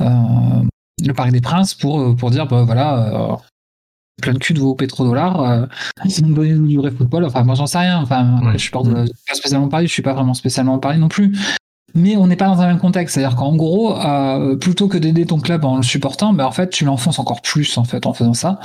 le 0.00 1.12
Parc 1.14 1.30
des 1.30 1.40
Princes 1.40 1.74
pour 1.74 2.16
pour 2.16 2.32
dire 2.32 2.48
bah, 2.48 2.64
voilà 2.64 3.38
plein 4.20 4.32
de 4.32 4.38
cul 4.38 4.54
de 4.54 4.60
vos 4.60 4.74
pétrodollars, 4.74 5.40
euh, 5.40 5.66
ils 6.04 6.26
nous 6.26 6.34
donné 6.34 6.54
du 6.54 6.76
vrai 6.76 6.90
football. 6.90 7.24
Enfin, 7.24 7.44
moi, 7.44 7.54
j'en 7.54 7.66
sais 7.66 7.78
rien. 7.78 8.00
Enfin, 8.00 8.40
je 8.52 8.58
suis 8.58 8.70
pas, 8.70 8.82
spécialement 9.32 9.68
Paris, 9.68 9.86
je 9.86 9.92
suis 9.92 10.02
pas 10.02 10.14
vraiment 10.14 10.34
spécialement 10.34 10.78
Paris 10.78 10.98
non 10.98 11.08
plus. 11.08 11.32
Mais 11.94 12.16
on 12.16 12.26
n'est 12.26 12.36
pas 12.36 12.46
dans 12.46 12.60
un 12.60 12.68
même 12.68 12.78
contexte. 12.78 13.14
C'est-à-dire 13.14 13.36
qu'en 13.36 13.54
gros, 13.54 13.98
euh, 13.98 14.56
plutôt 14.56 14.88
que 14.88 14.96
d'aider 14.96 15.26
ton 15.26 15.40
club 15.40 15.64
en 15.64 15.76
le 15.76 15.82
supportant, 15.82 16.32
ben, 16.32 16.46
en 16.46 16.50
fait, 16.50 16.70
tu 16.70 16.84
l'enfonces 16.84 17.18
encore 17.18 17.42
plus, 17.42 17.76
en 17.76 17.84
fait, 17.84 18.06
en 18.06 18.14
faisant 18.14 18.34
ça. 18.34 18.60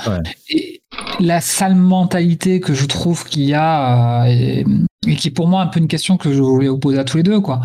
Et 0.48 0.80
la 1.20 1.40
sale 1.40 1.74
mentalité 1.74 2.60
que 2.60 2.72
je 2.72 2.86
trouve 2.86 3.24
qu'il 3.24 3.42
y 3.42 3.54
a, 3.54 4.24
euh, 4.24 4.26
et, 4.28 4.64
et, 5.06 5.16
qui, 5.16 5.30
pour 5.30 5.46
moi, 5.46 5.62
est 5.62 5.64
un 5.66 5.68
peu 5.68 5.80
une 5.80 5.88
question 5.88 6.16
que 6.16 6.32
je 6.32 6.40
voulais 6.40 6.68
vous 6.68 6.78
poser 6.78 6.98
à 6.98 7.04
tous 7.04 7.18
les 7.18 7.22
deux, 7.22 7.40
quoi. 7.40 7.60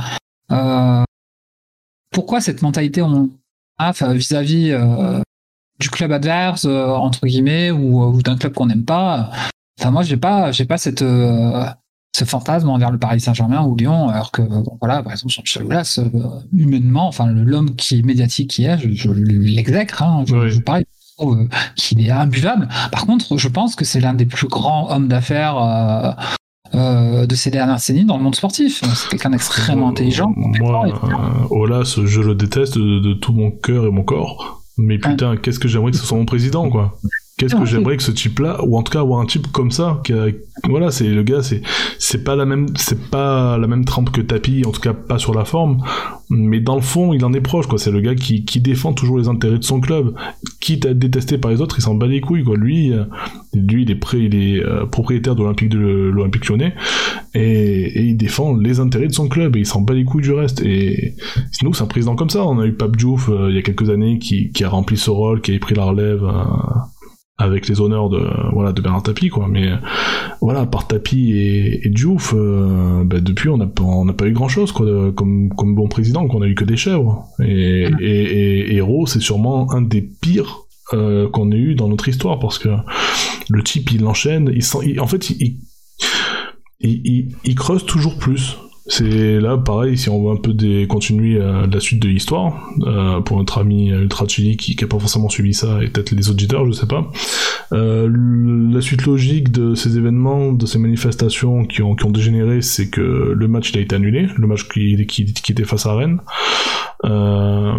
Euh, 0.51 1.03
pourquoi 2.11 2.41
cette 2.41 2.61
mentalité 2.61 3.01
on 3.01 3.29
a 3.79 3.91
vis-à-vis 4.13 4.71
-vis, 4.71 5.23
du 5.83 5.89
club 5.89 6.11
adverse 6.11 6.65
euh, 6.65 6.87
entre 6.87 7.25
guillemets 7.27 7.71
ou, 7.71 8.03
ou 8.03 8.21
d'un 8.21 8.37
club 8.37 8.53
qu'on 8.53 8.67
n'aime 8.67 8.85
pas. 8.85 9.29
Enfin 9.79 9.91
moi 9.91 10.03
j'ai 10.03 10.17
pas 10.17 10.51
j'ai 10.51 10.65
pas 10.65 10.77
cette 10.77 11.01
euh, 11.01 11.65
ce 12.15 12.25
fantasme 12.25 12.69
envers 12.69 12.91
le 12.91 12.99
Paris 12.99 13.19
Saint-Germain 13.19 13.63
ou 13.63 13.75
Lyon, 13.75 14.09
alors 14.09 14.31
que 14.31 14.43
bon, 14.43 14.77
voilà, 14.79 15.01
par 15.01 15.13
exemple, 15.13 15.33
Jean-Michel 15.33 15.63
Aulas, 15.63 15.99
euh, 15.99 16.09
humainement, 16.55 17.07
enfin 17.07 17.25
l'homme 17.27 17.75
qui 17.75 17.97
est 17.97 18.03
médiatique 18.03 18.51
qui 18.51 18.65
est, 18.65 18.77
je, 18.77 18.93
je 18.93 19.11
l'exècre, 19.11 20.03
hein, 20.03 20.23
je, 20.27 20.35
oui. 20.35 20.51
je 20.51 20.59
pareil, 20.59 20.85
euh, 21.21 21.47
qu'il 21.75 22.05
est 22.05 22.11
imbuvable. 22.11 22.67
Par 22.91 23.07
contre, 23.07 23.37
je 23.37 23.47
pense 23.47 23.75
que 23.75 23.83
c'est 23.83 23.99
l'un 23.99 24.13
des 24.13 24.27
plus 24.27 24.47
grands 24.47 24.91
hommes 24.91 25.07
d'affaires 25.07 25.57
euh, 25.57 26.11
euh, 26.75 27.25
de 27.25 27.35
ces 27.35 27.49
dernières 27.49 27.75
décennies 27.75 28.05
dans 28.05 28.17
le 28.17 28.23
monde 28.23 28.35
sportif. 28.35 28.83
C'est 28.95 29.09
quelqu'un 29.09 29.31
d'extrêmement 29.31 29.89
intelligent. 29.89 30.31
Moi, 30.35 30.85
Aulas, 31.49 31.99
je 32.03 32.21
le 32.21 32.35
déteste 32.35 32.77
de, 32.77 32.99
de 32.99 33.13
tout 33.13 33.33
mon 33.33 33.49
cœur 33.51 33.85
et 33.85 33.91
mon 33.91 34.03
corps. 34.03 34.62
Mais 34.77 34.97
putain, 34.97 35.37
qu'est-ce 35.37 35.59
que 35.59 35.67
j'aimerais 35.67 35.91
que 35.91 35.97
ce 35.97 36.05
soit 36.05 36.17
mon 36.17 36.25
président, 36.25 36.69
quoi. 36.69 36.97
Qu'est-ce 37.37 37.55
que 37.55 37.65
j'aimerais 37.65 37.97
que 37.97 38.03
ce 38.03 38.11
type-là, 38.11 38.63
ou 38.63 38.77
en 38.77 38.83
tout 38.83 38.91
cas 38.91 38.99
avoir 38.99 39.19
un 39.19 39.25
type 39.25 39.47
comme 39.51 39.71
ça, 39.71 40.01
qui 40.03 40.13
a, 40.13 40.27
voilà, 40.69 40.91
c'est 40.91 41.09
le 41.09 41.23
gars, 41.23 41.41
c'est 41.41 41.61
c'est 41.97 42.23
pas 42.23 42.35
la 42.35 42.45
même, 42.45 42.67
c'est 42.75 43.09
pas 43.09 43.57
la 43.57 43.65
même 43.65 43.85
trempe 43.85 44.11
que 44.11 44.21
Tapi, 44.21 44.63
en 44.67 44.71
tout 44.71 44.79
cas 44.79 44.93
pas 44.93 45.17
sur 45.17 45.33
la 45.33 45.43
forme, 45.43 45.81
mais 46.29 46.59
dans 46.59 46.75
le 46.75 46.81
fond, 46.81 47.11
il 47.11 47.25
en 47.25 47.33
est 47.33 47.41
proche, 47.41 47.65
quoi. 47.65 47.79
C'est 47.79 47.91
le 47.91 48.01
gars 48.01 48.13
qui, 48.13 48.45
qui 48.45 48.61
défend 48.61 48.93
toujours 48.93 49.17
les 49.17 49.29
intérêts 49.29 49.57
de 49.57 49.63
son 49.63 49.79
club, 49.79 50.13
quitte 50.59 50.85
à 50.85 50.89
être 50.89 50.99
détesté 50.99 51.39
par 51.39 51.49
les 51.49 51.59
autres, 51.59 51.79
il 51.79 51.81
s'en 51.81 51.95
bat 51.95 52.05
les 52.05 52.21
couilles, 52.21 52.43
quoi. 52.43 52.55
Lui, 52.55 52.93
euh, 52.93 53.05
lui, 53.55 53.81
il 53.81 53.89
est 53.89 53.95
prêt, 53.95 54.19
il 54.19 54.35
est 54.35 54.63
euh, 54.63 54.85
propriétaire 54.85 55.35
de 55.35 55.41
l'Olympique 55.41 55.69
de 55.69 55.79
l'Olympique 55.79 56.47
Lyonnais, 56.47 56.75
et, 57.33 57.41
et, 57.41 58.03
il 58.03 58.15
défend 58.15 58.55
les 58.55 58.79
intérêts 58.79 59.07
de 59.07 59.13
son 59.13 59.27
club, 59.27 59.55
et 59.55 59.59
il 59.61 59.65
s'en 59.65 59.81
bat 59.81 59.95
les 59.95 60.05
couilles 60.05 60.21
du 60.21 60.33
reste. 60.33 60.61
Et 60.61 61.15
nous, 61.63 61.73
c'est 61.73 61.83
un 61.83 61.87
président 61.87 62.15
comme 62.15 62.29
ça. 62.29 62.45
On 62.45 62.59
a 62.59 62.65
eu 62.65 62.73
Pape 62.73 62.95
Diouf 62.95 63.29
euh, 63.29 63.47
il 63.49 63.55
y 63.55 63.59
a 63.59 63.63
quelques 63.63 63.89
années 63.89 64.19
qui, 64.19 64.51
qui 64.51 64.63
a 64.63 64.69
rempli 64.69 64.97
ce 64.97 65.09
rôle, 65.09 65.41
qui 65.41 65.55
a 65.55 65.59
pris 65.59 65.73
la 65.73 65.85
relève 65.85 66.23
avec 67.43 67.67
les 67.67 67.81
honneurs 67.81 68.09
de 68.09 68.25
voilà 68.53 68.71
de 68.71 68.81
Bernard 68.81 69.03
Tapie 69.03 69.29
quoi. 69.29 69.47
Mais 69.49 69.69
voilà 70.41 70.65
par 70.65 70.87
Tapie 70.87 71.31
et, 71.33 71.85
et 71.85 71.89
Diouf 71.89 72.33
euh, 72.35 73.03
bah, 73.03 73.19
depuis 73.19 73.49
on 73.49 73.57
n'a 73.57 73.67
on 73.81 74.05
n'a 74.05 74.13
pas 74.13 74.25
eu 74.25 74.31
grand 74.31 74.47
chose 74.47 74.71
quoi 74.71 74.85
de, 74.85 75.09
comme 75.11 75.53
comme 75.55 75.75
bon 75.75 75.87
président 75.87 76.27
qu'on 76.27 76.41
a 76.41 76.47
eu 76.47 76.55
que 76.55 76.65
des 76.65 76.77
chèvres. 76.77 77.25
Et 77.43 77.87
et, 77.99 78.71
et, 78.71 78.75
Héros 78.75 79.07
c'est 79.07 79.21
sûrement 79.21 79.71
un 79.71 79.81
des 79.81 80.01
pires 80.01 80.61
euh, 80.93 81.29
qu'on 81.29 81.51
ait 81.51 81.57
eu 81.57 81.75
dans 81.75 81.87
notre 81.87 82.07
histoire 82.07 82.39
parce 82.39 82.57
que 82.57 82.69
le 83.49 83.63
type 83.63 83.91
il 83.91 84.05
enchaîne 84.05 84.51
il, 84.53 84.63
il 84.83 84.99
en 84.99 85.07
fait 85.07 85.29
il, 85.29 85.57
il 86.79 87.55
creuse 87.55 87.85
toujours 87.85 88.17
plus 88.17 88.57
c'est 88.87 89.39
là 89.39 89.57
pareil 89.57 89.97
si 89.97 90.09
on 90.09 90.21
veut 90.23 90.31
un 90.31 90.41
peu 90.41 90.53
des, 90.53 90.87
continuer 90.87 91.39
euh, 91.39 91.65
la 91.67 91.79
suite 91.79 92.01
de 92.01 92.09
l'histoire 92.09 92.69
euh, 92.81 93.21
pour 93.21 93.37
notre 93.37 93.57
ami 93.57 93.89
Ultra 93.89 94.27
Chili 94.27 94.57
qui, 94.57 94.75
qui 94.75 94.83
a 94.83 94.87
pas 94.87 94.99
forcément 94.99 95.29
suivi 95.29 95.53
ça 95.53 95.81
et 95.81 95.87
peut-être 95.87 96.11
les 96.11 96.29
auditeurs 96.29 96.65
je 96.65 96.73
sais 96.73 96.87
pas. 96.87 97.09
Euh, 97.71 98.09
la 98.71 98.81
suite 98.81 99.05
logique 99.05 99.51
de 99.51 99.73
ces 99.73 99.97
événements 99.97 100.51
de 100.51 100.65
ces 100.65 100.79
manifestations 100.79 101.65
qui 101.65 101.81
ont, 101.81 101.95
qui 101.95 102.05
ont 102.05 102.11
dégénéré 102.11 102.61
c'est 102.61 102.89
que 102.89 103.01
le 103.01 103.47
match 103.47 103.71
il 103.71 103.77
a 103.77 103.81
été 103.81 103.95
annulé. 103.95 104.27
Le 104.35 104.47
match 104.47 104.67
qui, 104.67 105.05
qui, 105.07 105.51
était 105.51 105.63
face 105.63 105.85
à 105.85 105.95
Rennes. 105.95 106.19
Euh, 107.05 107.73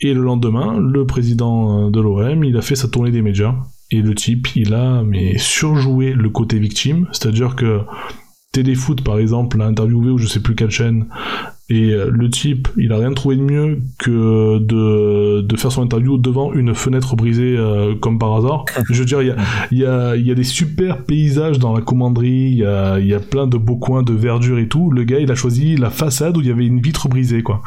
et 0.00 0.12
le 0.12 0.22
lendemain 0.22 0.78
le 0.78 1.06
président 1.06 1.90
de 1.90 2.00
l'OM 2.00 2.44
il 2.44 2.56
a 2.56 2.62
fait 2.62 2.76
sa 2.76 2.88
tournée 2.88 3.10
des 3.10 3.22
médias. 3.22 3.54
Et 3.90 4.00
le 4.00 4.14
type 4.14 4.48
il 4.56 4.74
a 4.74 5.02
mais 5.02 5.38
surjoué 5.38 6.12
le 6.12 6.30
côté 6.30 6.58
victime. 6.58 7.08
C'est 7.12 7.28
à 7.28 7.32
dire 7.32 7.56
que 7.56 7.80
Téléfoot 8.54 9.02
par 9.02 9.18
exemple 9.18 9.58
l'a 9.58 9.66
interviewé 9.66 10.10
ou 10.10 10.18
je 10.18 10.28
sais 10.28 10.38
plus 10.38 10.54
quelle 10.54 10.70
chaîne 10.70 11.06
et 11.74 11.90
euh, 11.90 12.08
le 12.08 12.30
type 12.30 12.68
il 12.76 12.92
a 12.92 12.98
rien 12.98 13.12
trouvé 13.12 13.36
de 13.36 13.42
mieux 13.42 13.80
que 13.98 14.58
de, 14.58 15.40
de 15.40 15.56
faire 15.56 15.72
son 15.72 15.82
interview 15.82 16.18
devant 16.18 16.52
une 16.52 16.72
fenêtre 16.72 17.16
brisée 17.16 17.56
euh, 17.56 17.96
comme 17.96 18.18
par 18.18 18.36
hasard. 18.36 18.64
Je 18.90 19.00
veux 19.00 19.04
dire 19.04 19.22
il 19.22 19.28
y 19.28 19.30
a, 19.32 19.36
y, 19.72 19.84
a, 19.84 20.16
y 20.16 20.30
a 20.30 20.34
des 20.34 20.44
super 20.44 21.02
paysages 21.02 21.58
dans 21.58 21.74
la 21.74 21.80
commanderie 21.80 22.28
il 22.28 22.58
y 22.58 22.64
a, 22.64 22.98
y 23.00 23.12
a 23.12 23.18
plein 23.18 23.48
de 23.48 23.56
beaux 23.56 23.76
coins 23.76 24.04
de 24.04 24.12
verdure 24.12 24.58
et 24.58 24.68
tout. 24.68 24.90
Le 24.92 25.02
gars 25.02 25.18
il 25.18 25.30
a 25.32 25.34
choisi 25.34 25.76
la 25.76 25.90
façade 25.90 26.36
où 26.36 26.40
il 26.40 26.46
y 26.46 26.50
avait 26.50 26.66
une 26.66 26.80
vitre 26.80 27.08
brisée 27.08 27.42
quoi. 27.42 27.60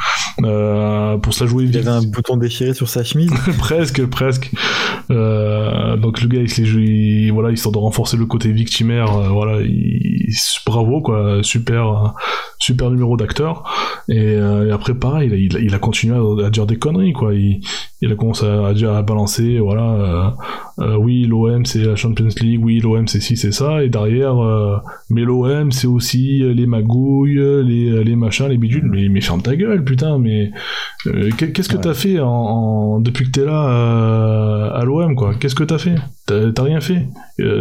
Euh, 0.43 1.17
pour 1.17 1.34
se 1.34 1.43
la 1.43 1.49
jouer 1.49 1.65
il 1.65 1.75
y 1.75 1.77
avait 1.77 1.88
un 1.89 2.03
bouton 2.03 2.38
déchiré 2.38 2.73
sur 2.73 2.88
sa 2.88 3.03
chemise. 3.03 3.31
Presque 3.57 4.05
presque. 4.05 4.51
Euh, 5.11 5.97
donc 5.97 6.21
le 6.21 6.29
gars 6.29 6.41
il 6.41 6.49
s'est 6.49 7.29
voilà 7.31 7.51
histoire 7.51 7.73
de 7.73 7.77
renforcer 7.77 8.15
le 8.15 8.25
côté 8.25 8.51
victimaire 8.51 9.07
voilà 9.31 9.61
il, 9.61 10.34
bravo 10.65 11.01
quoi 11.01 11.39
super 11.43 12.13
super 12.59 12.89
numéro 12.91 13.17
d'acteur 13.17 13.63
et, 14.10 14.36
euh, 14.36 14.68
et, 14.68 14.72
après 14.72 14.94
pareil 14.94 15.30
il 15.34 15.56
a, 15.56 15.60
il 15.60 15.76
a, 15.76 15.80
continué 15.80 16.15
à, 16.15 16.45
à, 16.45 16.49
dire 16.49 16.65
des 16.65 16.78
conneries 16.78 17.14
quoi. 17.14 17.34
Il, 17.34 17.61
il 18.02 18.11
a 18.11 18.15
commencé 18.15 18.45
à 18.45 18.74
dire 18.74 18.94
à 18.94 19.02
balancer 19.02 19.60
voilà 19.60 19.91
euh, 19.91 20.30
euh, 20.80 20.95
oui 20.98 21.26
l'OM 21.26 21.65
c'est 21.65 21.84
la 21.84 21.95
Champions 21.95 22.28
League 22.41 22.64
oui 22.64 22.80
l'OM 22.80 23.07
c'est 23.07 23.19
ci 23.19 23.38
c'est 23.38 23.52
ça. 23.52 23.84
Et 23.84 23.90
derrière 23.90 24.38
euh, 24.44 24.78
mais 25.10 25.22
l'OM 25.22 25.72
c'est 25.72 25.88
aussi 25.88 26.40
les 26.44 26.68
magouilles 26.68 27.40
les, 27.65 28.03
les 28.03 28.15
machins 28.15 28.48
les 28.48 28.57
bidules. 28.57 28.90
Mais, 28.90 29.10
mais 29.10 29.22
ferme 29.22 29.41
ta 29.41 29.56
gueule 29.56 29.84
putain 29.84 30.18
mais 30.19 30.52
qu'est-ce 31.38 31.69
que 31.69 31.78
t'as 31.78 31.94
fait 31.94 32.19
en, 32.19 32.99
depuis 32.99 33.26
que 33.26 33.32
t'es 33.32 33.45
là 33.45 34.72
à 34.74 34.84
l'OM 34.86 35.15
quoi? 35.15 35.34
Qu'est-ce 35.36 35.56
que 35.56 35.64
t'as 35.64 35.78
fait? 35.78 35.95
T'as 36.28 36.64
rien 36.64 36.82
fait 36.82 37.08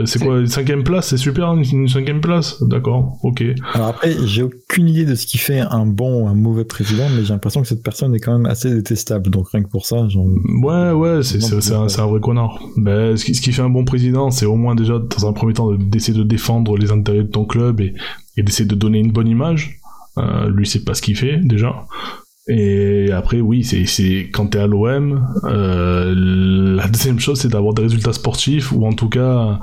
c'est 0.05 0.19
quoi 0.19 0.41
une 0.41 0.47
cinquième 0.47 0.85
place 0.85 1.09
c'est 1.09 1.17
super 1.17 1.55
une, 1.55 1.89
cinquième 1.89 2.21
place 2.21 2.63
d'accord 2.63 3.19
ok 3.23 3.45
alors 3.75 3.89
après 3.89 4.15
j'ai 4.25 4.43
aucune 4.43 4.89
idée 4.89 5.05
de 5.05 5.15
ce 5.15 5.27
qui 5.27 5.39
fait 5.39 5.61
un 5.61 5.87
bon 5.87 6.23
ou 6.23 6.29
un 6.29 6.35
mauvais 6.35 6.65
président 6.65 7.09
mais 7.15 7.25
j'ai 7.25 7.33
l'impression 7.33 7.63
que 7.63 7.69
cette 7.69 7.83
personne 7.83 8.15
est 8.15 8.21
quand 8.21 8.37
même 8.37 8.47
assez 8.47 8.75
détestable 8.75 9.31
donc 9.31 9.49
rien 9.51 9.63
que 9.63 9.69
pour 9.69 9.87
ça 9.87 10.09
genre 10.09 10.27
Ouais, 10.63 10.93
ouais, 10.93 11.23
c'est 11.23 11.73
un, 11.73 11.83
un, 11.83 12.07
vrai 12.07 12.21
connard. 12.21 12.61
Ben, 12.77 13.17
ce, 13.17 13.25
qui, 13.25 13.35
ce 13.35 13.41
qui 13.41 13.53
fait 13.53 13.63
un 13.63 13.69
bon 13.69 13.85
président, 13.85 14.31
c'est 14.31 14.47
au 14.47 14.57
moins 14.57 14.75
déjà, 14.75 14.99
dans 14.99 15.29
un 15.29 15.33
premier 15.33 15.53
temps, 15.53 15.73
d'essayer 15.73 16.17
de, 16.17 16.25
défendre 16.25 16.77
les 16.77 16.93
intérêts 16.93 17.23
de 17.23 17.29
ton 17.29 17.45
club 17.45 17.81
et, 17.81 17.95
et 18.37 18.43
d'essayer 18.43 18.69
de 18.69 18.75
donner 18.75 18.99
une 18.99 19.13
bonne 19.13 19.29
image. 19.29 19.81
Euh, 20.19 20.49
lui, 20.51 20.67
c'est 20.67 20.85
pas 20.85 20.95
ce 20.95 21.03
qu'il 21.03 21.17
fait, 21.17 21.39
déjà. 21.43 21.85
Et 22.48 23.10
après, 23.10 23.40
oui, 23.40 23.64
c'est 23.64 24.31
quand 24.32 24.48
t'es 24.48 24.59
à 24.59 24.66
l'OM, 24.66 25.27
euh, 25.44 26.14
la 26.77 26.86
deuxième 26.89 27.18
chose, 27.18 27.40
c'est 27.40 27.48
d'avoir 27.48 27.74
des 27.74 27.82
résultats 27.82 28.12
sportifs, 28.12 28.70
ou 28.73 28.86
en 28.86 28.93
tout 28.93 29.09
cas 29.09 29.59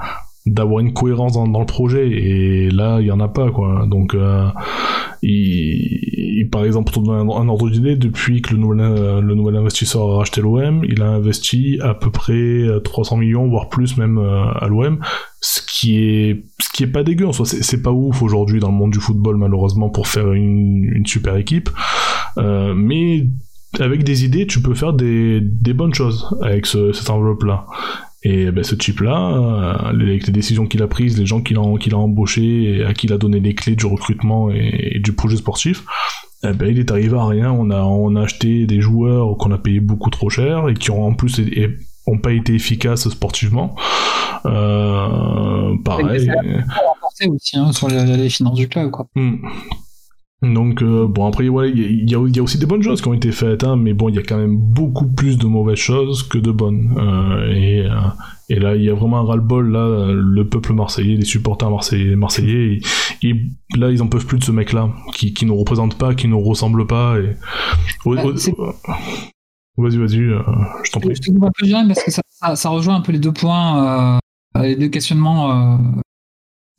d'avoir 0.46 0.82
une 0.82 0.94
cohérence 0.94 1.34
dans, 1.34 1.48
dans, 1.48 1.60
le 1.60 1.66
projet. 1.66 2.10
Et 2.10 2.70
là 2.70 3.00
il 3.00 3.08
y 3.08 3.12
en 3.12 3.20
a 3.20 3.28
pas 3.28 3.52
quoi. 3.52 3.86
Donc 3.88 4.14
euh, 4.14 4.48
il, 5.22 6.48
par 6.52 6.66
exemple 6.66 6.92
pour 6.92 7.04
donner 7.04 7.20
un, 7.20 7.48
ordre 7.48 7.70
d'idée 7.70 7.96
depuis 7.96 8.42
que 8.42 8.54
le 8.54 8.60
nouvel, 8.60 9.20
le 9.20 9.36
nouvel 9.36 9.56
investisseur 9.56 10.10
a 10.10 10.18
racheté 10.18 10.42
l'OM 10.42 10.84
il 10.84 11.02
a 11.02 11.08
investi 11.08 11.80
à 11.82 11.94
peu 11.94 12.12
près 12.12 12.66
300 12.84 13.18
millions 13.18 13.48
voire 13.48 13.70
plus 13.70 13.98
même 13.98 14.18
euh, 14.18 14.52
à 14.52 14.68
l'OM 14.68 15.00
ce 15.40 15.62
qui 15.62 15.98
est 15.98 16.46
ce 16.60 16.70
qui 16.74 16.84
est 16.84 16.88
pas 16.88 17.04
dégueu 17.04 17.28
en 17.28 17.34
soi. 17.34 17.46
C'est 17.46 17.82
pas 17.82 17.92
ouf 17.92 18.22
aujourd'hui 18.22 18.60
dans 18.60 18.70
le 18.70 18.78
monde 18.78 18.92
du 18.92 19.00
football 19.00 19.38
malheureusement 19.38 19.90
pour 19.90 20.08
faire 20.08 20.32
une, 20.32 20.86
une 20.86 21.06
super 21.06 21.36
équipe. 21.36 21.70
Euh, 22.38 22.74
mais 22.74 23.28
avec 23.80 24.04
des 24.04 24.24
idées, 24.24 24.48
tu 24.48 24.62
peux 24.62 24.74
faire 24.74 24.94
des, 24.94 25.42
des 25.42 25.74
bonnes 25.74 25.94
choses 25.94 26.36
avec 26.42 26.66
ce, 26.66 26.94
cette 26.94 27.10
enveloppe-là. 27.10 27.66
Et 28.26 28.52
ben, 28.52 28.64
ce 28.64 28.76
type-là, 28.76 29.90
euh, 29.90 29.94
les, 29.94 30.20
les, 30.20 30.32
décisions 30.32 30.66
qu'il 30.66 30.82
a 30.82 30.88
prises, 30.88 31.20
les 31.20 31.26
gens 31.26 31.42
qu'il 31.42 31.58
a, 31.58 31.78
qu'il 31.78 31.94
a 31.94 31.98
embauchés, 31.98 32.78
et 32.78 32.86
à 32.86 32.94
qui 32.94 33.08
il 33.08 33.14
a 33.14 33.18
donné 33.18 33.42
les 33.42 33.54
clés 33.54 33.76
du 33.76 33.86
recrutement 33.86 34.50
et, 34.50 35.00
du 35.04 35.12
projet 35.12 35.36
sportif, 35.36 35.84
eh 36.44 36.54
ben, 36.54 36.70
il 36.70 36.80
est 36.80 36.90
arrivé 36.90 37.18
à 37.18 37.26
rien. 37.26 37.52
On 37.52 37.70
a, 37.70 37.82
on 37.82 38.16
a 38.16 38.22
acheté 38.22 38.66
des 38.66 38.80
joueurs 38.80 39.38
qu'on 39.38 39.52
a 39.52 39.58
payé 39.58 39.82
beaucoup 39.82 40.10
trop 40.10 40.30
cher 40.30 40.70
et 40.70 40.74
qui 40.74 40.90
ont 40.92 41.06
en 41.06 41.14
plus 41.14 41.40
et, 41.40 41.78
ont 42.08 42.18
pas 42.18 42.32
été 42.32 42.54
efficaces 42.54 43.10
sportivement. 43.10 43.76
Euh, 44.46 45.76
pareil. 45.84 46.30
Et 47.22 47.28
aussi 47.28 47.58
hein, 47.58 47.72
sur 47.72 47.88
les, 47.90 48.30
finances 48.30 48.56
du 48.56 48.68
club, 48.68 48.90
quoi. 48.90 49.08
Hmm. 49.16 49.36
Donc 50.44 50.82
euh, 50.82 51.08
bon 51.08 51.26
après 51.26 51.48
ouais 51.48 51.72
il 51.72 52.10
y, 52.10 52.16
a 52.16 52.20
aussi 52.44 52.58
des 52.58 52.66
bonnes 52.66 52.84
choses 52.84 53.02
qui 53.02 53.08
ont 53.08 53.14
été 53.14 53.32
faites 53.32 53.64
hein, 53.64 53.78
mais 53.78 53.94
bon 53.94 54.10
il 54.10 54.16
y 54.16 54.20
a 54.20 54.24
quand 54.24 54.38
même 54.38 54.58
beaucoup 54.58 55.08
plus 55.08 55.38
de 55.38 55.46
mauvaises 55.46 55.78
choses 55.78 56.24
que 56.24 56.38
de 56.38 56.52
bonnes. 56.52 56.94
Euh, 56.98 57.50
et, 57.54 57.86
euh, 57.86 57.96
et 58.50 58.60
là 58.60 58.76
il 58.76 58.84
y 58.84 58.90
a 58.90 58.94
vraiment 58.94 59.20
un 59.20 59.24
ras-le-bol 59.24 59.72
là 59.72 60.12
le 60.12 60.50
peuple 60.50 60.74
marseillais 60.74 61.16
les 61.16 61.24
supporters 61.24 61.72
marseillais 61.72 62.18
marseillais 62.18 62.80
et, 63.24 63.36
là 63.78 63.90
ils 63.90 64.02
en 64.02 64.08
peuvent 64.08 64.26
plus 64.26 64.38
de 64.38 64.44
ce 64.44 64.52
mec 64.52 64.74
là 64.74 64.90
qui 65.14 65.34
qui 65.34 65.46
nous 65.46 65.56
représente 65.56 65.98
pas 65.98 66.14
qui 66.14 66.28
nous 66.28 66.42
ressemble 66.42 66.88
pas 66.88 67.18
et 67.20 67.38
vas-y 69.78 69.98
vas-y 69.98 70.18
je 70.18 70.92
t'en 70.92 71.00
prie. 71.00 71.16
Je 71.16 71.22
te 71.22 71.32
un 71.32 71.52
peu 71.58 71.66
bien 71.66 71.88
parce 71.88 72.04
que 72.04 72.12
ça, 72.12 72.22
ça, 72.28 72.58
ça, 72.58 72.70
rejoint 72.70 72.96
un 72.96 73.02
peu 73.02 73.14
les 73.14 73.20
deux 73.20 73.32
points 73.32 74.20
les 74.58 74.76
deux 74.76 74.90
questionnements 74.90 75.80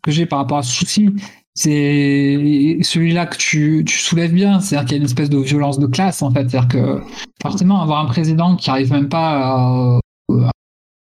que 0.03 0.11
j'ai 0.11 0.27
par 0.27 0.41
rapport 0.41 0.59
à 0.59 0.63
ce 0.63 0.73
souci 0.73 1.09
c'est 1.55 2.79
celui-là 2.83 3.27
que 3.27 3.37
tu, 3.37 3.85
tu, 3.87 3.99
soulèves 3.99 4.33
bien, 4.33 4.61
c'est-à-dire 4.61 4.87
qu'il 4.87 4.97
y 4.97 4.99
a 4.99 5.01
une 5.01 5.07
espèce 5.07 5.31
de 5.31 5.39
violence 5.39 5.79
de 5.79 5.87
classe 5.87 6.23
en 6.23 6.31
fait, 6.33 6.49
c'est-à-dire 6.51 6.69
que 6.69 7.01
forcément 7.41 7.81
avoir 7.81 8.01
un 8.01 8.07
président 8.07 8.57
qui 8.57 8.71
arrive 8.71 8.91
même 8.91 9.09
pas 9.09 9.41
à, 9.41 10.01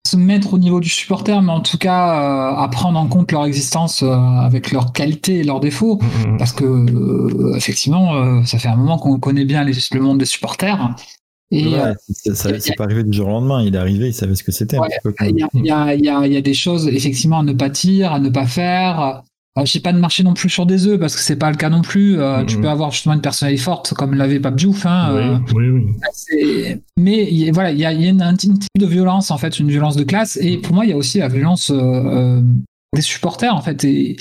se 0.06 0.18
mettre 0.18 0.54
au 0.54 0.60
niveau 0.60 0.80
du 0.80 0.90
supporter, 0.90 1.42
mais 1.42 1.52
en 1.52 1.62
tout 1.62 1.78
cas 1.78 2.54
à 2.58 2.68
prendre 2.70 3.00
en 3.00 3.08
compte 3.08 3.32
leur 3.32 3.46
existence 3.46 4.04
euh, 4.04 4.14
avec 4.14 4.72
leurs 4.72 4.94
qualités 4.94 5.40
et 5.40 5.44
leurs 5.44 5.60
défauts, 5.60 5.98
mm-hmm. 5.98 6.38
parce 6.38 6.54
que 6.54 6.66
euh, 6.66 7.56
effectivement, 7.56 8.16
euh, 8.16 8.44
ça 8.44 8.60
fait 8.60 8.68
un 8.68 8.76
moment 8.76 9.00
qu'on 9.00 9.20
connaît 9.20 9.46
bien 9.46 9.64
le 9.66 10.00
monde 10.00 10.20
des 10.20 10.26
supporters. 10.26 10.96
Et 11.52 11.72
ça, 12.34 12.60
c'est 12.60 12.76
pas 12.76 12.84
arrivé 12.84 13.04
du 13.04 13.16
jour 13.16 13.28
au 13.28 13.32
lendemain. 13.32 13.64
Il 13.64 13.76
est 13.76 13.78
arrivé, 13.78 14.08
il 14.08 14.14
savait 14.14 14.36
ce 14.36 14.44
que 14.44 14.52
c'était. 14.52 14.78
Il 15.22 15.46
y, 15.64 15.68
y, 15.68 16.38
a, 16.38 16.42
des 16.42 16.54
choses 16.54 16.88
effectivement 16.88 17.40
à 17.40 17.44
ne 17.44 17.54
pas 17.54 17.70
dire, 17.70 18.12
à 18.12 18.20
ne 18.20 18.30
pas 18.30 18.48
faire. 18.48 19.24
Euh, 19.58 19.64
je 19.64 19.72
sais 19.72 19.80
pas 19.80 19.94
de 19.94 20.00
marcher 20.00 20.24
non 20.24 20.34
plus 20.34 20.50
sur 20.50 20.66
des 20.66 20.86
œufs 20.88 21.00
parce 21.00 21.16
que 21.16 21.22
c'est 21.22 21.38
pas 21.38 21.50
le 21.50 21.56
cas 21.56 21.70
non 21.70 21.82
plus. 21.82 22.20
Euh, 22.20 22.44
tu 22.44 22.60
peux 22.60 22.68
avoir 22.68 22.92
justement 22.92 23.16
une 23.16 23.22
personnalité 23.22 23.62
forte 23.62 23.94
comme 23.94 24.14
l'avait 24.14 24.40
Pape 24.40 24.56
Diouf. 24.56 24.86
Hein, 24.86 25.40
oui, 25.54 25.66
euh, 25.66 25.80
oui, 26.34 26.76
Mais 26.98 27.52
voilà, 27.52 27.72
il 27.72 27.80
y 27.80 27.86
a, 27.86 27.94
y 27.94 28.06
a 28.06 28.10
une, 28.10 28.22
un 28.22 28.36
type 28.36 28.54
de 28.78 28.86
violence 28.86 29.32
en 29.32 29.38
fait, 29.38 29.60
une 29.60 29.70
violence 29.70 29.96
de 29.96 30.04
classe. 30.04 30.38
Et 30.42 30.58
pour 30.58 30.76
moi, 30.76 30.86
il 30.86 30.90
y 30.90 30.94
a 30.94 30.98
aussi 30.98 31.20
la 31.20 31.30
violence 31.30 31.72
des 31.72 33.02
supporters 33.02 33.56
en 33.56 33.62
fait. 33.62 33.86
Et, 33.86 34.18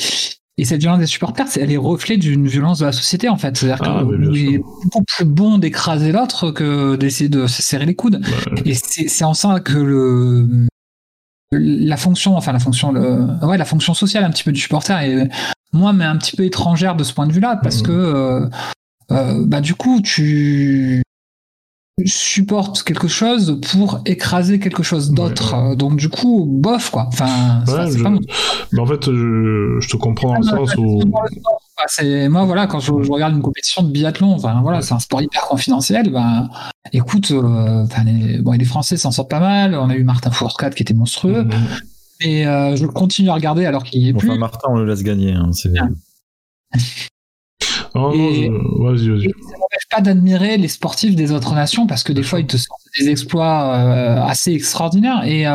et 0.56 0.64
cette 0.64 0.80
violence 0.80 1.00
des 1.00 1.06
supporters, 1.06 1.46
elle 1.56 1.72
est 1.72 1.76
reflet 1.76 2.16
d'une 2.16 2.46
violence 2.46 2.78
de 2.78 2.84
la 2.84 2.92
société 2.92 3.28
en 3.28 3.36
fait. 3.36 3.56
C'est-à-dire 3.56 3.82
ah, 3.84 4.04
qu'il 4.04 4.54
est 4.54 4.58
beaucoup 4.58 5.02
plus 5.04 5.24
bon 5.24 5.58
d'écraser 5.58 6.12
l'autre 6.12 6.52
que 6.52 6.94
d'essayer 6.94 7.28
de 7.28 7.48
se 7.48 7.60
serrer 7.60 7.86
les 7.86 7.96
coudes. 7.96 8.20
Et 8.64 8.74
c'est 8.74 9.24
en 9.24 9.34
ça 9.34 9.58
que 9.58 9.76
le 9.76 10.68
la 11.52 11.96
fonction, 11.96 12.36
enfin 12.36 12.52
la 12.52 12.58
fonction, 12.58 12.92
le, 12.92 13.26
ouais, 13.46 13.58
la 13.58 13.64
fonction 13.64 13.94
sociale 13.94 14.24
un 14.24 14.30
petit 14.30 14.44
peu 14.44 14.52
du 14.52 14.60
supporter 14.60 14.98
est 15.02 15.28
moi 15.72 15.92
mais 15.92 16.04
un 16.04 16.16
petit 16.16 16.36
peu 16.36 16.44
étrangère 16.44 16.96
de 16.96 17.04
ce 17.04 17.12
point 17.12 17.26
de 17.26 17.32
vue-là 17.32 17.58
parce 17.62 17.80
mhm. 17.80 17.86
que 17.86 17.92
euh, 17.92 18.48
euh, 19.10 19.44
bah 19.46 19.60
du 19.60 19.74
coup 19.74 20.00
tu 20.02 21.02
supportes 22.04 22.82
quelque 22.82 23.06
chose 23.06 23.60
pour 23.72 24.00
écraser 24.04 24.58
quelque 24.58 24.82
chose 24.82 25.12
d'autre. 25.12 25.76
Donc 25.76 25.96
du 25.96 26.08
coup, 26.08 26.44
bof 26.44 26.90
quoi. 26.90 27.06
Enfin, 27.06 27.62
mais 28.72 28.80
en 28.80 28.86
fait, 28.86 29.04
je, 29.04 29.88
te 29.88 29.96
comprends 29.96 30.32
dans 30.32 30.38
le 30.38 30.66
sens 30.66 30.74
où 30.76 31.02
c'est 31.86 32.28
moi 32.28 32.44
voilà 32.44 32.66
quand 32.66 32.80
je, 32.80 32.92
regarde 32.92 33.34
une 33.34 33.42
compétition 33.42 33.82
de 33.82 33.90
biathlon, 33.90 34.34
enfin 34.34 34.60
voilà, 34.62 34.82
c'est 34.82 34.94
un 34.94 34.98
sport 34.98 35.22
hyper 35.22 35.42
confidentiel. 35.42 36.10
Ben, 36.10 36.48
écoute, 36.92 37.30
euh, 37.30 37.86
les, 38.04 38.38
bon, 38.38 38.52
les 38.52 38.64
Français 38.64 38.96
s'en 38.96 39.10
sortent 39.10 39.30
pas 39.30 39.40
mal. 39.40 39.74
On 39.74 39.90
a 39.90 39.96
eu 39.96 40.04
Martin 40.04 40.30
Fourcade 40.30 40.74
qui 40.74 40.82
était 40.82 40.94
monstrueux, 40.94 41.44
mhm. 41.44 41.52
et 42.20 42.46
euh, 42.46 42.76
je 42.76 42.86
continue 42.86 43.30
à 43.30 43.34
regarder 43.34 43.66
alors 43.66 43.84
qu'il 43.84 44.02
y 44.02 44.08
est 44.08 44.12
plus. 44.12 44.30
Enfin, 44.30 44.38
Martin, 44.38 44.68
on 44.70 44.76
le 44.76 44.86
laisse 44.86 45.02
gagner. 45.02 45.32
Hein, 45.32 45.50
Oh, 47.96 48.10
et, 48.12 48.48
vas-y, 48.48 49.08
vas-y. 49.08 49.28
ça 49.28 49.56
n'empêche 49.56 49.88
pas 49.88 50.00
d'admirer 50.00 50.56
les 50.56 50.66
sportifs 50.66 51.14
des 51.14 51.30
autres 51.30 51.54
nations 51.54 51.86
parce 51.86 52.02
que 52.02 52.12
des 52.12 52.24
fois 52.24 52.40
ils 52.40 52.46
te 52.46 52.56
sortent 52.56 52.82
des 52.98 53.08
exploits 53.08 53.72
euh, 53.72 54.20
assez 54.24 54.52
extraordinaires 54.52 55.22
et, 55.24 55.46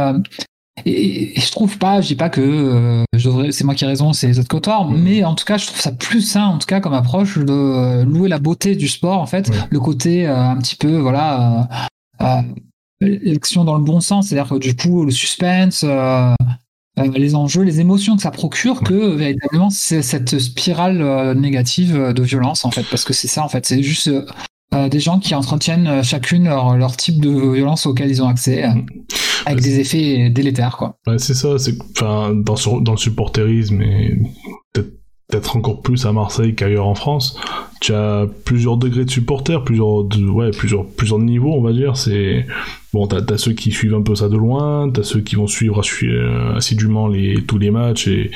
euh, 0.85 0.91
et, 0.91 1.39
je 1.39 1.51
trouve 1.51 1.77
pas, 1.77 2.01
je 2.01 2.07
dis 2.07 2.15
pas 2.15 2.29
que 2.29 2.41
euh, 2.41 3.51
c'est 3.51 3.63
moi 3.63 3.75
qui 3.75 3.83
ai 3.83 3.87
raison, 3.87 4.13
c'est 4.13 4.27
les 4.27 4.39
autres 4.39 4.47
cotoirs, 4.47 4.89
mm. 4.89 5.01
mais 5.01 5.23
en 5.23 5.35
tout 5.35 5.45
cas 5.45 5.57
je 5.57 5.67
trouve 5.67 5.79
ça 5.79 5.91
plus 5.91 6.21
sain 6.21 6.45
en 6.45 6.57
tout 6.57 6.67
cas 6.67 6.79
comme 6.79 6.93
approche 6.93 7.37
de 7.37 8.03
louer 8.03 8.29
la 8.29 8.39
beauté 8.39 8.75
du 8.75 8.87
sport 8.87 9.21
en 9.21 9.27
fait, 9.27 9.51
le 9.69 9.79
côté 9.79 10.25
un 10.27 10.57
petit 10.57 10.75
peu 10.75 10.97
voilà 10.97 11.69
l'action 13.01 13.63
dans 13.63 13.77
le 13.77 13.83
bon 13.83 14.01
sens, 14.01 14.27
c'est-à-dire 14.27 14.49
que 14.49 14.59
du 14.59 14.75
coup 14.75 15.05
le 15.05 15.11
suspense, 15.11 15.85
euh, 16.99 17.07
les 17.17 17.35
enjeux, 17.35 17.61
les 17.61 17.79
émotions 17.79 18.15
que 18.15 18.21
ça 18.21 18.31
procure 18.31 18.81
que 18.81 19.15
véritablement 19.15 19.69
c'est 19.69 20.01
cette 20.01 20.37
spirale 20.39 21.01
euh, 21.01 21.33
négative 21.33 22.13
de 22.13 22.23
violence 22.23 22.65
en 22.65 22.71
fait 22.71 22.83
parce 22.89 23.05
que 23.05 23.13
c'est 23.13 23.27
ça 23.27 23.43
en 23.43 23.49
fait 23.49 23.65
c'est 23.65 23.83
juste 23.83 24.07
euh, 24.07 24.25
des 24.71 24.99
gens 24.99 25.19
qui 25.19 25.33
entretiennent 25.33 26.03
chacune 26.03 26.45
leur, 26.45 26.95
type 26.95 27.19
de 27.21 27.29
violence 27.53 27.85
auquel 27.85 28.09
ils 28.09 28.21
ont 28.21 28.27
accès 28.27 28.63
avec 29.45 29.61
des 29.61 29.79
effets 29.79 30.29
délétères 30.29 30.77
quoi. 30.77 30.97
c'est 31.17 31.33
ça 31.33 31.57
c'est 31.57 31.75
enfin 31.91 32.33
dans, 32.35 32.55
dans 32.81 32.91
le 32.91 32.97
supporterisme 32.97 33.81
et 33.81 34.19
peut-être 34.73 34.98
encore 35.55 35.81
plus 35.81 36.05
à 36.05 36.11
Marseille 36.11 36.55
qu'ailleurs 36.55 36.87
en 36.87 36.95
France. 36.95 37.39
Tu 37.81 37.93
as 37.93 38.25
plusieurs 38.45 38.77
degrés 38.77 39.05
de 39.05 39.09
supporters, 39.09 39.63
plusieurs, 39.63 40.05
ouais, 40.33 40.51
plusieurs, 40.51 40.85
plusieurs 40.85 41.19
niveaux, 41.19 41.53
on 41.53 41.61
va 41.61 41.71
dire. 41.71 41.95
C'est 41.97 42.45
bon, 42.93 43.07
t'as 43.07 43.21
as 43.33 43.37
ceux 43.37 43.53
qui 43.53 43.71
suivent 43.71 43.93
un 43.93 44.01
peu 44.01 44.15
ça 44.15 44.27
de 44.27 44.35
loin, 44.35 44.89
t'as 44.91 45.03
ceux 45.03 45.21
qui 45.21 45.35
vont 45.35 45.47
suivre 45.47 45.81
euh, 46.03 46.55
assidûment 46.55 47.07
les, 47.07 47.43
tous 47.43 47.57
les 47.57 47.71
matchs 47.71 48.07
et, 48.07 48.31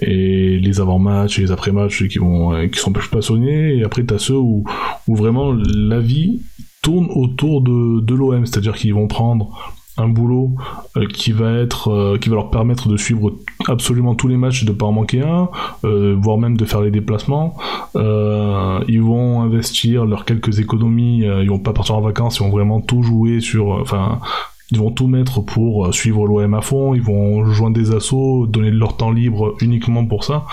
et 0.00 0.58
les 0.58 0.80
avant-matchs 0.80 1.38
et 1.38 1.42
les 1.42 1.52
après-matchs 1.52 2.06
qui 2.08 2.18
vont, 2.18 2.54
euh, 2.54 2.68
qui 2.68 2.78
sont 2.78 2.92
plus 2.92 3.08
passionnés. 3.08 3.76
Et 3.76 3.84
après 3.84 4.04
t'as 4.04 4.18
ceux 4.18 4.36
où, 4.36 4.64
où 5.06 5.16
vraiment 5.16 5.52
la 5.52 6.00
vie 6.00 6.40
tourne 6.82 7.08
autour 7.10 7.60
de, 7.60 8.00
de 8.00 8.14
l'OM, 8.14 8.46
c'est-à-dire 8.46 8.74
qu'ils 8.74 8.94
vont 8.94 9.08
prendre 9.08 9.76
un 9.98 10.08
boulot 10.08 10.54
euh, 10.96 11.06
qui 11.06 11.32
va 11.32 11.52
être 11.52 11.88
euh, 11.88 12.18
qui 12.18 12.28
va 12.28 12.36
leur 12.36 12.50
permettre 12.50 12.88
de 12.88 12.96
suivre 12.96 13.32
absolument 13.66 14.14
tous 14.14 14.28
les 14.28 14.36
matchs 14.36 14.62
et 14.62 14.66
de 14.66 14.72
pas 14.72 14.86
en 14.86 14.92
manquer 14.92 15.22
un 15.22 15.50
euh, 15.84 16.16
voire 16.18 16.38
même 16.38 16.56
de 16.56 16.64
faire 16.64 16.80
les 16.80 16.90
déplacements 16.90 17.56
ils 17.94 19.02
vont 19.02 19.42
investir 19.42 20.06
leurs 20.06 20.24
quelques 20.24 20.60
économies 20.60 21.20
ils 21.22 21.48
vont 21.48 21.58
pas 21.58 21.72
partir 21.72 21.96
en 21.96 22.00
vacances 22.00 22.36
ils 22.36 22.44
vont 22.44 22.50
vraiment 22.50 22.80
tout 22.80 23.02
jouer 23.02 23.40
sur 23.40 23.70
enfin 23.70 24.20
ils 24.70 24.78
vont 24.78 24.90
tout 24.90 25.06
mettre 25.06 25.40
pour 25.40 25.94
suivre 25.94 26.26
l'OM 26.26 26.52
à 26.52 26.60
fond, 26.60 26.94
ils 26.94 27.00
vont 27.00 27.46
joindre 27.46 27.74
des 27.74 27.94
assauts, 27.94 28.46
donner 28.46 28.70
leur 28.70 28.98
temps 28.98 29.10
libre 29.10 29.56
uniquement 29.62 30.04
pour 30.04 30.24
ça. 30.24 30.44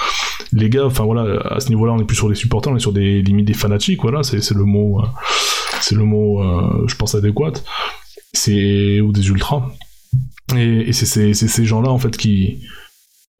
Les 0.53 0.69
gars, 0.69 0.85
enfin 0.85 1.03
voilà, 1.03 1.41
à 1.49 1.59
ce 1.59 1.67
niveau-là, 1.67 1.91
on 1.91 1.99
est 1.99 2.05
plus 2.05 2.15
sur 2.15 2.30
des 2.30 2.35
supporters, 2.35 2.72
on 2.72 2.77
est 2.77 2.80
sur 2.80 2.93
des 2.93 3.22
limites 3.22 3.47
des 3.47 3.53
fanatiques, 3.53 4.01
voilà, 4.03 4.23
c'est 4.23 4.39
le 4.51 4.63
mot, 4.63 5.01
c'est 5.81 5.95
le 5.95 6.03
mot, 6.03 6.41
euh, 6.41 6.85
je 6.88 6.95
pense 6.95 7.15
adéquat. 7.15 7.53
C'est 8.36 9.02
ou 9.02 9.12
des 9.12 9.28
ultras. 9.30 9.72
Et, 10.56 10.94
c'est 10.94 11.34
ces 11.34 11.66
gens-là 11.66 11.90
en 11.90 11.98
fait 11.98 12.16
qui, 12.16 12.60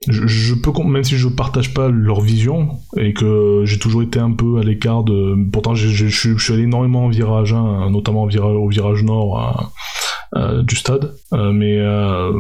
je, 0.08 0.54
peux 0.54 0.72
même 0.84 1.04
si 1.04 1.18
je 1.18 1.28
partage 1.28 1.74
pas 1.74 1.90
leur 1.90 2.22
vision 2.22 2.80
et 2.98 3.14
que 3.14 3.64
j'ai 3.66 3.80
toujours 3.80 4.04
été 4.04 4.20
un 4.20 4.32
peu 4.32 4.60
à 4.60 4.64
l'écart 4.64 5.04
de, 5.04 5.36
pourtant 5.52 5.74
je 5.76 6.08
suis 6.08 6.54
allé 6.54 6.64
énormément 6.64 7.06
en 7.06 7.10
virage, 7.10 7.54
notamment 7.54 8.24
au 8.24 8.70
virage, 8.70 9.04
nord. 9.04 9.74
Du 10.34 10.76
stade, 10.76 11.16
Euh, 11.34 11.52
mais 11.52 11.78
euh, 11.80 12.32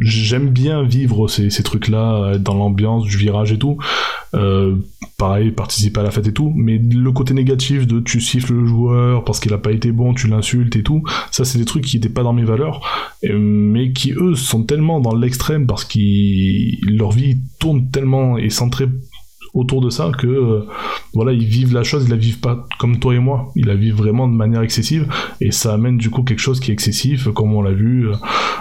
j'aime 0.00 0.50
bien 0.50 0.82
vivre 0.82 1.28
ces, 1.28 1.62
trucs-là, 1.62 2.32
être 2.34 2.42
dans 2.42 2.54
l'ambiance 2.54 3.04
du 3.04 3.16
virage 3.16 3.52
et 3.52 3.58
tout. 3.58 3.78
Euh, 4.34 4.76
pareil, 5.18 5.50
participer 5.50 6.00
à 6.00 6.02
la 6.02 6.10
fête 6.10 6.26
et 6.26 6.32
tout, 6.32 6.52
mais 6.54 6.78
le 6.78 7.12
côté 7.12 7.34
négatif 7.34 7.86
de 7.86 8.00
tu 8.00 8.20
siffles 8.20 8.54
le 8.54 8.66
joueur 8.66 9.24
parce 9.24 9.40
qu'il 9.40 9.52
a 9.52 9.58
pas 9.58 9.72
été 9.72 9.92
bon, 9.92 10.14
tu 10.14 10.28
l'insultes 10.28 10.76
et 10.76 10.82
tout, 10.82 11.02
ça 11.30 11.44
c'est 11.44 11.58
des 11.58 11.64
trucs 11.64 11.84
qui 11.84 11.96
n'étaient 11.96 12.10
pas 12.10 12.22
dans 12.22 12.34
mes 12.34 12.44
valeurs, 12.44 12.80
mais 13.22 13.92
qui 13.92 14.12
eux 14.12 14.34
sont 14.34 14.64
tellement 14.64 15.00
dans 15.00 15.14
l'extrême 15.14 15.66
parce 15.66 15.84
que 15.84 15.98
leur 16.90 17.12
vie 17.12 17.38
tourne 17.58 17.88
tellement 17.90 18.36
et 18.36 18.50
centrée 18.50 18.88
autour 19.56 19.80
de 19.80 19.90
ça 19.90 20.10
que 20.16 20.26
euh, 20.26 20.66
voilà 21.14 21.32
ils 21.32 21.44
vivent 21.44 21.74
la 21.74 21.82
chose 21.82 22.04
ils 22.04 22.10
la 22.10 22.16
vivent 22.16 22.40
pas 22.40 22.66
comme 22.78 22.98
toi 22.98 23.14
et 23.14 23.18
moi. 23.18 23.50
Ils 23.56 23.66
la 23.66 23.74
vivent 23.74 23.96
vraiment 23.96 24.28
de 24.28 24.34
manière 24.34 24.62
excessive. 24.62 25.08
Et 25.40 25.50
ça 25.50 25.74
amène 25.74 25.96
du 25.96 26.10
coup 26.10 26.22
quelque 26.22 26.40
chose 26.40 26.60
qui 26.60 26.70
est 26.70 26.74
excessif 26.74 27.28
comme 27.28 27.54
on 27.54 27.62
l'a 27.62 27.72
vu 27.72 28.08
euh, 28.08 28.14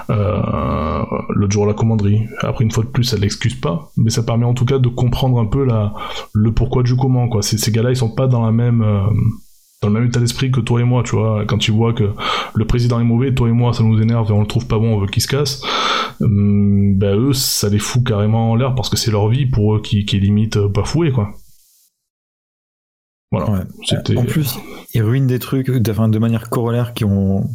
euh, 0.10 1.04
l'autre 1.30 1.54
jour 1.54 1.66
à 1.66 1.68
la 1.68 1.74
commanderie. 1.74 2.24
Après 2.42 2.64
une 2.64 2.72
fois 2.72 2.84
de 2.84 2.90
plus 2.90 3.04
ça 3.04 3.18
l'excuse 3.18 3.56
pas. 3.56 3.92
Mais 3.98 4.10
ça 4.10 4.24
permet 4.24 4.46
en 4.46 4.54
tout 4.54 4.66
cas 4.66 4.80
de 4.80 4.90
comprendre 4.90 5.40
un 5.40 5.46
peu 5.46 5.66
la, 5.66 5.94
le 6.34 6.52
pourquoi 6.52 6.84
du 6.84 6.96
comment 6.96 7.28
quoi. 7.28 7.42
Ces, 7.42 7.58
ces 7.58 7.72
gars 7.72 7.84
là 7.84 7.92
ils 7.92 7.98
sont 7.98 8.14
pas 8.14 8.28
dans 8.28 8.46
la 8.46 8.52
même 8.52 8.82
euh, 8.82 9.02
dans 9.86 9.94
le 9.94 10.00
même 10.00 10.10
état 10.10 10.20
d'esprit 10.20 10.52
que 10.52 10.60
toi 10.60 10.82
et 10.82 10.84
moi, 10.84 11.04
tu 11.04 11.16
vois, 11.16 11.46
quand 11.46 11.58
tu 11.58 11.72
vois 11.72 11.94
que 11.94 12.10
le 12.56 12.66
président 12.66 13.00
est 13.00 13.04
mauvais, 13.04 13.34
toi 13.34 13.48
et 13.48 13.52
moi 13.52 13.74
ça 13.74 13.84
nous 13.84 14.02
énerve 14.02 14.30
et 14.30 14.34
on 14.34 14.42
le 14.42 14.48
trouve 14.48 14.68
pas 14.68 14.78
bon, 14.80 14.96
on 14.96 15.00
veut 15.00 15.08
qu'il 15.08 15.22
se 15.22 15.28
casse, 15.28 15.62
hum, 16.22 16.96
ben 16.98 17.16
eux 17.18 17.34
ça 17.34 17.70
les 17.70 17.80
fout 17.80 18.04
carrément 18.06 18.52
en 18.52 18.56
l'air 18.56 18.74
parce 18.76 18.90
que 18.90 18.98
c'est 18.98 19.12
leur 19.12 19.28
vie 19.30 19.46
pour 19.46 19.76
eux 19.76 19.82
qui, 19.82 20.06
qui 20.06 20.18
est 20.18 20.20
limite 20.20 20.58
euh, 20.58 20.68
bafouée 20.68 21.12
quoi. 21.12 21.32
Voilà, 23.32 23.52
Ouais. 23.52 23.60
c'était... 23.86 24.18
En 24.18 24.24
plus, 24.24 24.58
ils 24.94 25.02
ruinent 25.04 25.28
des 25.28 25.40
trucs 25.40 25.70
de, 25.70 25.92
enfin, 25.92 26.08
de 26.08 26.20
manière 26.20 26.50
corollaire 26.50 26.94
qui 26.94 27.04
ont, 27.04 27.50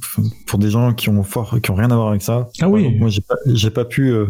pour 0.47 0.59
des 0.59 0.69
gens 0.71 0.93
qui 0.93 1.09
ont 1.09 1.23
fort, 1.23 1.57
qui 1.63 1.71
ont 1.71 1.75
rien 1.75 1.91
à 1.91 1.95
voir 1.97 2.09
avec 2.09 2.23
ça. 2.23 2.49
Ah 2.61 2.69
oui. 2.69 2.81
Exemple, 2.85 2.99
Moi, 2.99 3.09
j'ai 3.55 3.71
pas, 3.71 3.85
pu 3.87 4.11
euh, 4.11 4.27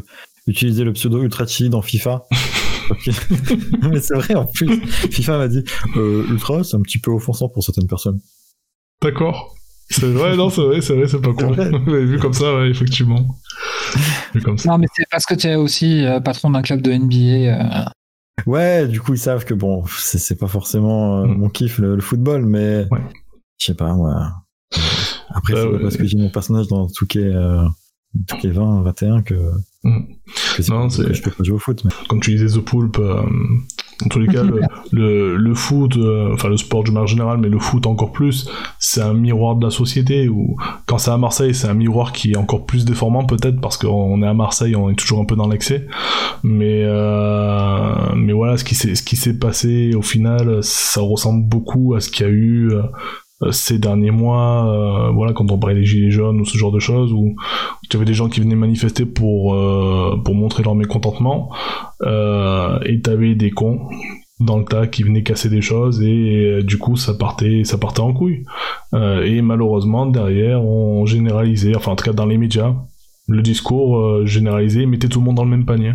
utiliser 0.46 0.84
le 0.84 0.92
pseudo 0.92 1.20
Ultra 1.22 1.46
Chi 1.46 1.68
dans 1.68 1.82
FIFA. 1.82 2.24
Mais 3.90 4.00
c'est 4.00 4.14
vrai, 4.14 4.34
en 4.34 4.46
plus, 4.46 4.80
FIFA 5.10 5.38
m'a 5.38 5.48
dit, 5.48 5.64
euh, 5.96 6.24
Ultra, 6.30 6.64
c'est 6.64 6.76
un 6.76 6.82
petit 6.82 6.98
peu 6.98 7.10
offensant 7.10 7.48
pour 7.48 7.62
certaines 7.64 7.86
personnes. 7.88 8.20
D'accord. 9.02 9.54
C'est 9.90 10.10
vrai, 10.12 10.36
non, 10.36 10.50
c'est 10.50 10.60
vrai, 10.62 10.80
c'est 10.80 10.94
vrai, 10.94 11.08
c'est 11.08 11.20
pas 11.20 11.32
con. 11.32 11.52
Ouais, 11.86 12.04
Vu 12.04 12.18
comme 12.18 12.32
ça, 12.32 12.54
ouais, 12.54 12.70
effectivement. 12.70 13.26
Vu 14.34 14.40
comme 14.42 14.56
ça. 14.58 14.70
Non, 14.70 14.78
mais 14.78 14.86
c'est 14.94 15.04
parce 15.10 15.24
que 15.26 15.34
tu 15.34 15.48
es 15.48 15.56
aussi 15.56 16.04
euh, 16.04 16.20
patron 16.20 16.50
d'un 16.50 16.62
club 16.62 16.80
de 16.80 16.92
NBA. 16.92 17.16
euh, 17.16 17.84
Ouais, 18.46 18.86
du 18.86 19.00
coup, 19.00 19.14
ils 19.14 19.18
savent 19.18 19.44
que 19.44 19.52
bon, 19.54 19.84
c'est, 19.98 20.38
pas 20.38 20.46
forcément 20.46 21.22
euh, 21.22 21.26
Mm. 21.26 21.38
mon 21.38 21.48
kiff, 21.48 21.78
le, 21.78 21.96
le 21.96 22.00
football, 22.00 22.46
mais 22.46 22.86
Ouais. 22.90 23.00
je 23.58 23.66
sais 23.66 23.74
pas, 23.74 23.92
moi. 23.94 24.32
Après, 25.30 25.54
Euh, 25.54 25.72
c'est 25.76 25.82
parce 25.82 25.96
que 25.96 26.04
j'ai 26.06 26.16
mon 26.18 26.30
personnage 26.30 26.68
dans 26.68 26.86
Touquet, 26.88 27.24
euh, 27.24 27.64
Touquet 28.28 28.50
20, 28.50 28.82
21 28.82 29.22
que, 29.22 29.34
Mm. 29.82 30.00
c'est 30.34 30.68
Non, 30.68 30.88
c'est- 30.90 31.14
je 31.14 31.22
peux 31.22 31.30
pas 31.30 31.42
jouer 31.42 31.56
au 31.56 31.58
foot. 31.58 31.82
Mais... 31.84 31.90
Comme 32.08 32.20
tu 32.20 32.32
disais, 32.32 32.58
The 32.58 32.62
Poulpe, 32.62 32.98
euh, 32.98 33.22
en 34.04 34.08
tous 34.08 34.18
les 34.18 34.26
cas, 34.26 34.42
le, 34.42 34.60
le, 34.92 35.36
le 35.36 35.54
foot, 35.54 35.96
euh, 35.96 36.34
enfin 36.34 36.48
le 36.50 36.58
sport 36.58 36.84
du 36.84 36.90
manière 36.90 37.06
générale, 37.06 37.38
mais 37.38 37.48
le 37.48 37.58
foot 37.58 37.86
encore 37.86 38.12
plus, 38.12 38.48
c'est 38.78 39.00
un 39.00 39.14
miroir 39.14 39.56
de 39.56 39.64
la 39.64 39.70
société. 39.70 40.28
Où, 40.28 40.56
quand 40.86 40.98
c'est 40.98 41.10
à 41.10 41.16
Marseille, 41.16 41.54
c'est 41.54 41.66
un 41.68 41.74
miroir 41.74 42.12
qui 42.12 42.32
est 42.32 42.36
encore 42.36 42.66
plus 42.66 42.84
déformant 42.84 43.24
peut-être 43.24 43.58
parce 43.60 43.78
qu'on 43.78 44.22
est 44.22 44.26
à 44.26 44.34
Marseille, 44.34 44.76
on 44.76 44.90
est 44.90 44.96
toujours 44.96 45.20
un 45.20 45.24
peu 45.24 45.36
dans 45.36 45.48
l'excès. 45.48 45.86
Mais, 46.42 46.82
euh, 46.84 47.94
mais 48.16 48.34
voilà, 48.34 48.58
ce 48.58 48.64
qui 48.64 48.74
s'est 48.74 48.94
ce 48.94 49.02
qui 49.02 49.16
s'est 49.16 49.38
passé 49.38 49.94
au 49.94 50.02
final, 50.02 50.62
ça 50.62 51.00
ressemble 51.00 51.46
beaucoup 51.48 51.94
à 51.94 52.00
ce 52.00 52.10
qu'il 52.10 52.26
y 52.26 52.28
a 52.28 52.32
eu. 52.32 52.70
Euh, 53.42 53.52
ces 53.52 53.78
derniers 53.78 54.10
mois, 54.10 54.66
euh, 54.66 55.10
voilà, 55.12 55.32
quand 55.32 55.50
on 55.50 55.58
parlait 55.58 55.76
des 55.76 55.84
gilets 55.84 56.10
jaunes 56.10 56.40
ou 56.40 56.44
ce 56.44 56.58
genre 56.58 56.72
de 56.72 56.78
choses, 56.78 57.12
où 57.12 57.36
tu 57.88 57.96
avais 57.96 58.04
des 58.04 58.14
gens 58.14 58.28
qui 58.28 58.40
venaient 58.40 58.54
manifester 58.54 59.06
pour 59.06 59.54
euh, 59.54 60.16
pour 60.24 60.34
montrer 60.34 60.62
leur 60.62 60.74
mécontentement, 60.74 61.50
euh, 62.02 62.78
et 62.84 63.00
t'avais 63.00 63.34
des 63.34 63.50
cons 63.50 63.80
dans 64.40 64.58
le 64.58 64.64
tas 64.64 64.86
qui 64.86 65.02
venaient 65.02 65.22
casser 65.22 65.50
des 65.50 65.60
choses 65.60 66.02
et 66.02 66.46
euh, 66.46 66.62
du 66.62 66.78
coup 66.78 66.96
ça 66.96 67.12
partait 67.12 67.62
ça 67.64 67.78
partait 67.78 68.00
en 68.00 68.12
couille. 68.12 68.44
Euh, 68.94 69.22
et 69.22 69.42
malheureusement 69.42 70.06
derrière 70.06 70.62
on 70.62 71.06
généralisait, 71.06 71.76
enfin 71.76 71.92
en 71.92 71.96
tout 71.96 72.04
cas 72.04 72.12
dans 72.12 72.26
les 72.26 72.38
médias, 72.38 72.74
le 73.28 73.42
discours 73.42 74.26
généralisé 74.26 74.86
mettait 74.86 75.08
tout 75.08 75.20
le 75.20 75.26
monde 75.26 75.36
dans 75.36 75.44
le 75.44 75.50
même 75.50 75.64
panier. 75.64 75.92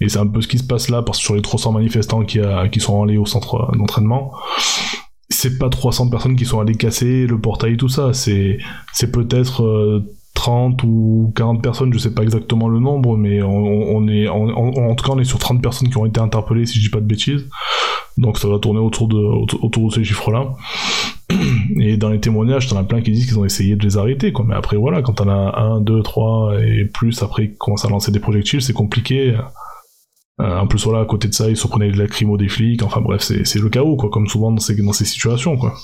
Et 0.00 0.08
c'est 0.08 0.18
un 0.18 0.26
peu 0.26 0.40
ce 0.40 0.46
qui 0.46 0.58
se 0.58 0.64
passe 0.64 0.88
là 0.88 1.02
parce 1.02 1.18
que 1.18 1.24
sur 1.24 1.34
les 1.34 1.42
300 1.42 1.72
manifestants 1.72 2.22
qui, 2.22 2.38
a, 2.38 2.68
qui 2.68 2.80
sont 2.80 3.02
allés 3.02 3.16
au 3.16 3.26
centre 3.26 3.72
d'entraînement, 3.76 4.32
c'est 5.28 5.58
pas 5.58 5.68
300 5.68 6.08
personnes 6.08 6.36
qui 6.36 6.44
sont 6.44 6.60
allées 6.60 6.76
casser 6.76 7.26
le 7.26 7.40
portail 7.40 7.76
tout 7.76 7.88
ça, 7.88 8.12
c'est 8.12 8.58
peut-être 9.12 9.64
euh, 9.64 10.14
30 10.34 10.82
ou 10.84 11.32
40 11.34 11.62
personnes, 11.62 11.92
je 11.92 11.98
sais 11.98 12.12
pas 12.12 12.22
exactement 12.22 12.68
le 12.68 12.78
nombre, 12.78 13.16
mais 13.16 13.42
on, 13.42 13.96
on 13.96 14.06
est 14.06 14.28
en, 14.28 14.48
en, 14.48 14.90
en 14.90 14.94
tout 14.94 15.04
cas 15.04 15.12
on 15.14 15.18
est 15.18 15.24
sur 15.24 15.38
30 15.38 15.62
personnes 15.62 15.88
qui 15.88 15.96
ont 15.96 16.06
été 16.06 16.20
interpellées 16.20 16.66
si 16.66 16.78
je 16.78 16.84
dis 16.84 16.90
pas 16.90 17.00
de 17.00 17.06
bêtises. 17.06 17.46
Donc 18.18 18.38
ça 18.38 18.48
va 18.48 18.58
tourner 18.58 18.80
autour 18.80 19.08
de 19.08 19.16
autour, 19.16 19.88
de 19.88 19.94
ces 19.94 20.04
chiffres-là. 20.04 20.54
Et 21.80 21.96
dans 21.96 22.08
les 22.08 22.20
témoignages, 22.20 22.68
t'en 22.68 22.78
as 22.78 22.84
plein 22.84 23.02
qui 23.02 23.10
disent 23.10 23.26
qu'ils 23.26 23.38
ont 23.38 23.44
essayé 23.44 23.76
de 23.76 23.82
les 23.82 23.98
arrêter, 23.98 24.32
quoi. 24.32 24.44
Mais 24.48 24.54
après 24.54 24.76
voilà, 24.76 25.02
quand 25.02 25.14
t'en 25.14 25.28
as 25.28 25.58
un, 25.58 25.80
deux, 25.80 26.02
trois 26.02 26.54
et 26.62 26.84
plus 26.84 27.22
après 27.22 27.48
qui 27.48 27.56
commencent 27.56 27.84
à 27.84 27.90
lancer 27.90 28.12
des 28.12 28.20
projectiles, 28.20 28.62
c'est 28.62 28.72
compliqué. 28.72 29.34
Euh, 30.40 30.58
en 30.58 30.66
plus 30.66 30.84
voilà, 30.84 31.00
à 31.00 31.04
côté 31.06 31.28
de 31.28 31.34
ça, 31.34 31.48
ils 31.48 31.56
se 31.56 31.66
prenaient 31.66 31.90
de 31.90 31.98
la 31.98 32.06
crimo 32.06 32.36
des 32.36 32.48
flics. 32.48 32.82
Enfin 32.82 33.00
bref, 33.00 33.22
c'est 33.22 33.46
c'est 33.46 33.58
le 33.58 33.68
chaos, 33.70 33.96
quoi, 33.96 34.10
comme 34.10 34.26
souvent 34.26 34.52
dans 34.52 34.58
ces 34.60 34.74
dans 34.76 34.92
ces 34.92 35.04
situations, 35.06 35.56
quoi 35.56 35.74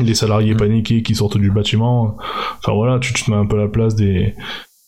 les 0.00 0.14
salariés 0.14 0.54
paniqués 0.54 1.02
qui 1.02 1.14
sortent 1.14 1.38
du 1.38 1.50
bâtiment. 1.50 2.16
Enfin 2.58 2.72
voilà, 2.72 2.98
tu, 2.98 3.12
tu 3.12 3.24
te 3.24 3.30
mets 3.30 3.36
un 3.36 3.46
peu 3.46 3.56
à 3.58 3.62
la 3.62 3.68
place 3.68 3.94
des, 3.94 4.34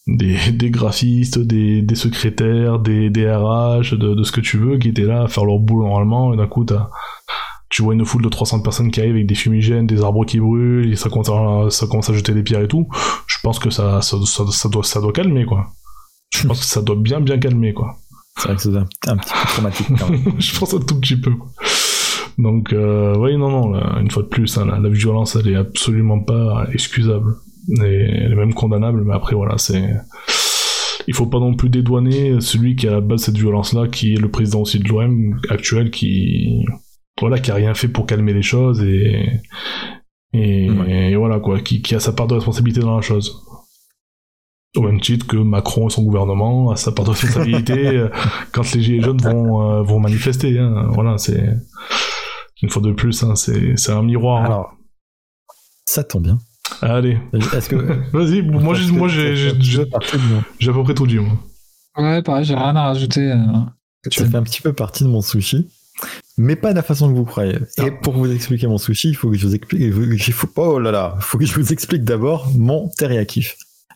des, 0.07 0.37
des 0.53 0.71
graphistes, 0.71 1.39
des, 1.39 1.83
des 1.83 1.95
secrétaires, 1.95 2.79
des, 2.79 3.11
des 3.11 3.29
RH, 3.31 3.97
de, 3.97 4.15
de 4.15 4.23
ce 4.23 4.33
que 4.33 4.41
tu 4.41 4.59
veux, 4.59 4.79
qui 4.79 4.89
étaient 4.89 5.03
là 5.03 5.23
à 5.25 5.29
faire 5.29 5.45
leur 5.45 5.59
boulot 5.59 5.87
normalement, 5.87 6.33
et 6.33 6.37
d'un 6.37 6.47
coup, 6.47 6.65
t'as, 6.65 6.91
tu 7.69 7.83
vois 7.83 7.95
une 7.95 8.05
foule 8.05 8.23
de 8.23 8.29
300 8.29 8.63
personnes 8.63 8.91
qui 8.91 9.01
arrivent 9.01 9.15
avec 9.15 9.27
des 9.27 9.35
fumigènes, 9.35 9.87
des 9.87 10.03
arbres 10.03 10.25
qui 10.25 10.39
brûlent, 10.39 10.93
et 10.93 10.97
ça 10.97 11.09
commence 11.09 11.31
à, 11.31 11.71
ça 11.71 11.87
commence 11.87 12.11
à 12.11 12.13
jeter 12.13 12.33
des 12.33 12.43
pierres 12.43 12.63
et 12.63 12.69
tout. 12.69 12.87
Je 13.27 13.39
pense 13.43 13.59
que 13.59 13.71
ça, 13.71 14.03
ça, 14.03 14.17
ça, 14.25 14.45
ça 14.51 14.69
doit, 14.69 14.85
ça 14.85 15.01
doit 15.01 15.13
calmer, 15.13 15.45
quoi. 15.47 15.69
Je 16.31 16.47
pense 16.47 16.61
que 16.61 16.67
ça 16.67 16.81
doit 16.83 16.97
bien, 16.97 17.21
bien 17.21 17.39
calmer, 17.39 17.73
quoi. 17.75 17.97
C'est 18.37 18.49
vrai 18.49 18.57
que 18.57 18.63
c'est 18.63 18.77
un, 18.77 18.87
un 19.13 19.17
petit 19.17 19.33
peu 19.33 19.49
traumatique 19.49 19.87
quand 19.99 20.09
même. 20.11 20.23
je 20.39 20.59
pense 20.59 20.75
un 20.75 20.81
tout 20.81 20.99
petit 21.01 21.17
peu. 21.21 21.33
Donc, 22.39 22.73
euh, 22.73 23.15
oui, 23.19 23.37
non, 23.37 23.51
non, 23.51 23.71
là, 23.71 23.99
une 24.01 24.11
fois 24.11 24.23
de 24.23 24.29
plus, 24.29 24.57
hein, 24.59 24.67
la, 24.67 24.79
la 24.79 24.89
violence, 24.89 25.37
elle 25.37 25.49
est 25.53 25.57
absolument 25.57 26.21
pas 26.21 26.67
excusable. 26.73 27.35
Et 27.85 27.85
elle 27.85 28.33
est 28.33 28.37
même 28.37 28.55
condamnable, 28.55 29.05
mais 29.05 29.15
après, 29.15 29.37
voilà, 29.37 29.59
c'est. 29.59 29.85
Il 31.09 31.15
faut 31.15 31.27
pas 31.27 31.41
non 31.41 31.55
plus 31.55 31.69
dédouaner 31.69 32.41
celui 32.41 32.77
qui 32.77 32.87
est 32.87 32.89
à 32.89 32.93
la 32.93 33.01
base 33.01 33.23
cette 33.23 33.37
violence-là, 33.37 33.89
qui 33.89 34.15
est 34.15 34.19
le 34.21 34.31
président 34.31 34.61
aussi 34.61 34.79
de 34.79 34.89
l'OM 34.89 35.39
actuel, 35.51 35.91
qui. 35.91 36.65
Voilà, 37.21 37.39
qui 37.39 37.51
a 37.51 37.55
rien 37.55 37.75
fait 37.75 37.89
pour 37.89 38.07
calmer 38.07 38.33
les 38.33 38.43
choses 38.43 38.83
et. 38.83 39.27
Et, 40.35 40.71
Ouais. 40.71 41.11
et 41.11 41.17
voilà, 41.17 41.39
quoi, 41.41 41.61
qui, 41.61 41.83
qui 41.83 41.95
a 41.95 42.01
sa 42.01 42.13
part 42.13 42.27
de 42.27 42.35
responsabilité 42.35 42.81
dans 42.81 42.97
la 42.97 43.03
chose. 43.03 43.43
Au 44.75 44.81
même 44.81 45.01
titre 45.01 45.27
que 45.27 45.37
Macron 45.37 45.89
et 45.89 45.91
son 45.91 46.03
gouvernement 46.03 46.71
a 46.71 46.77
sa 46.77 46.93
part 46.93 47.05
de 47.05 47.11
responsabilité 47.11 47.87
euh, 47.99 48.09
quand 48.53 48.73
les 48.73 48.81
gilets 48.81 49.03
jaunes 49.03 49.21
vont, 49.21 49.71
euh, 49.71 49.83
vont 49.83 50.01
manifester. 50.01 50.59
Hein. 50.59 50.87
Voilà, 50.91 51.19
c'est 51.19 51.47
une 52.63 52.71
fois 52.71 52.81
de 52.81 52.93
plus, 52.93 53.23
hein, 53.23 53.35
c'est 53.35 53.77
c'est 53.77 53.93
un 53.93 54.03
miroir. 54.03 54.43
hein. 54.43 54.47
Alors, 54.47 54.73
ça 55.85 56.05
tombe 56.05 56.23
bien. 56.25 56.39
Allez, 56.81 57.19
Est-ce 57.35 57.69
que. 57.69 57.77
vas-y. 58.17 58.41
Moi, 58.43 58.75
j'ai, 58.75 58.91
moi, 58.93 59.09
j'ai, 59.09 59.51
à 59.83 60.73
peu 60.73 60.83
près 60.83 60.95
tout 60.95 61.07
dit. 61.07 61.19
Moi. 61.19 61.35
Ouais, 61.99 62.23
pareil, 62.23 62.45
j'ai 62.47 62.55
rien 62.55 62.75
à 62.75 62.85
rajouter. 62.85 63.31
euh. 63.31 63.37
Ça 64.11 64.25
fait 64.27 64.37
un 64.37 64.43
petit 64.43 64.63
peu 64.63 64.73
partie 64.73 65.05
de 65.05 65.09
mon 65.09 65.21
sushi, 65.21 65.69
mais 66.39 66.57
pas 66.57 66.71
de 66.71 66.77
la 66.77 66.83
façon 66.83 67.09
que 67.13 67.15
vous 67.17 67.25
croyez. 67.27 67.59
Ah. 67.79 67.87
Et 67.87 67.91
pour 67.91 68.15
vous 68.15 68.33
expliquer 68.33 68.67
mon 68.67 68.79
sushi, 68.79 69.11
il 69.11 69.15
faut 69.17 69.31
que 69.31 69.37
je 69.37 69.47
vous 69.47 69.55
explique. 69.55 69.81
Il 69.83 70.33
faut, 70.33 70.49
oh 70.57 70.79
là 70.79 70.91
là, 70.91 71.15
il 71.19 71.23
faut 71.23 71.37
que 71.39 71.45
je 71.45 71.53
vous 71.55 71.73
explique 71.73 72.05
d'abord 72.05 72.49
mon 72.57 72.89
teriyaki. 72.97 73.47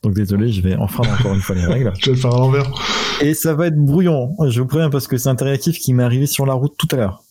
Donc 0.02 0.14
désolé, 0.14 0.50
je 0.52 0.60
vais 0.62 0.76
enfreindre 0.76 1.10
encore 1.18 1.34
une 1.34 1.40
fois 1.40 1.54
les 1.56 1.64
règles. 1.66 1.92
Je 1.98 2.06
vais 2.10 2.16
le 2.16 2.20
faire 2.20 2.34
à 2.34 2.38
l'envers. 2.38 2.70
Et 3.20 3.34
ça 3.34 3.54
va 3.54 3.66
être 3.68 3.76
brouillon, 3.76 4.34
je 4.48 4.60
vous 4.60 4.66
préviens, 4.66 4.90
parce 4.90 5.06
que 5.08 5.16
c'est 5.16 5.28
un 5.28 5.32
interactif 5.32 5.78
qui 5.78 5.94
m'est 5.94 6.02
arrivé 6.04 6.26
sur 6.26 6.44
la 6.46 6.52
route 6.54 6.74
tout 6.78 6.88
à 6.92 6.96
l'heure. 6.96 7.22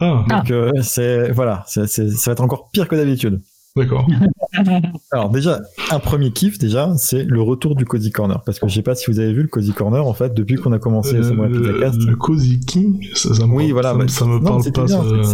Ah, 0.00 0.24
Ah. 0.30 0.40
Donc 0.40 0.50
euh, 0.50 0.70
c'est 0.82 1.30
voilà, 1.32 1.62
c'est- 1.66 1.86
c'est- 1.86 2.10
ça 2.10 2.30
va 2.30 2.32
être 2.32 2.40
encore 2.42 2.70
pire 2.70 2.88
que 2.88 2.96
d'habitude. 2.96 3.42
D'accord. 3.76 4.06
Alors 5.12 5.30
déjà, 5.30 5.60
un 5.90 5.98
premier 5.98 6.30
kiff 6.32 6.58
déjà, 6.58 6.92
c'est 6.96 7.24
le 7.24 7.40
retour 7.42 7.74
du 7.74 7.84
Cozy 7.84 8.10
Corner. 8.12 8.42
Parce 8.44 8.58
que 8.58 8.68
je 8.68 8.74
sais 8.74 8.82
pas 8.82 8.94
si 8.94 9.10
vous 9.10 9.18
avez 9.18 9.32
vu 9.32 9.42
le 9.42 9.48
Cozy 9.48 9.72
Corner, 9.72 10.06
en 10.06 10.14
fait, 10.14 10.32
depuis 10.34 10.56
qu'on 10.56 10.72
a 10.72 10.78
commencé 10.78 11.16
Euh, 11.16 11.22
Samurai 11.22 11.50
Pizzacast, 11.50 11.98
le 12.00 12.16
Cozy 12.16 12.60
King, 12.60 13.04
ça, 13.14 13.34
ça 13.34 13.46
me 13.46 13.52
Oui, 13.52 13.72
voilà, 13.72 13.90
ça, 13.90 13.94
me- 13.96 14.00
bah, 14.04 14.08
ça 14.08 14.24
me 14.26 14.38
non, 14.38 14.40
parle 14.44 14.72
pas. 14.72 14.84
bien, 14.84 15.02
ça- 15.02 15.30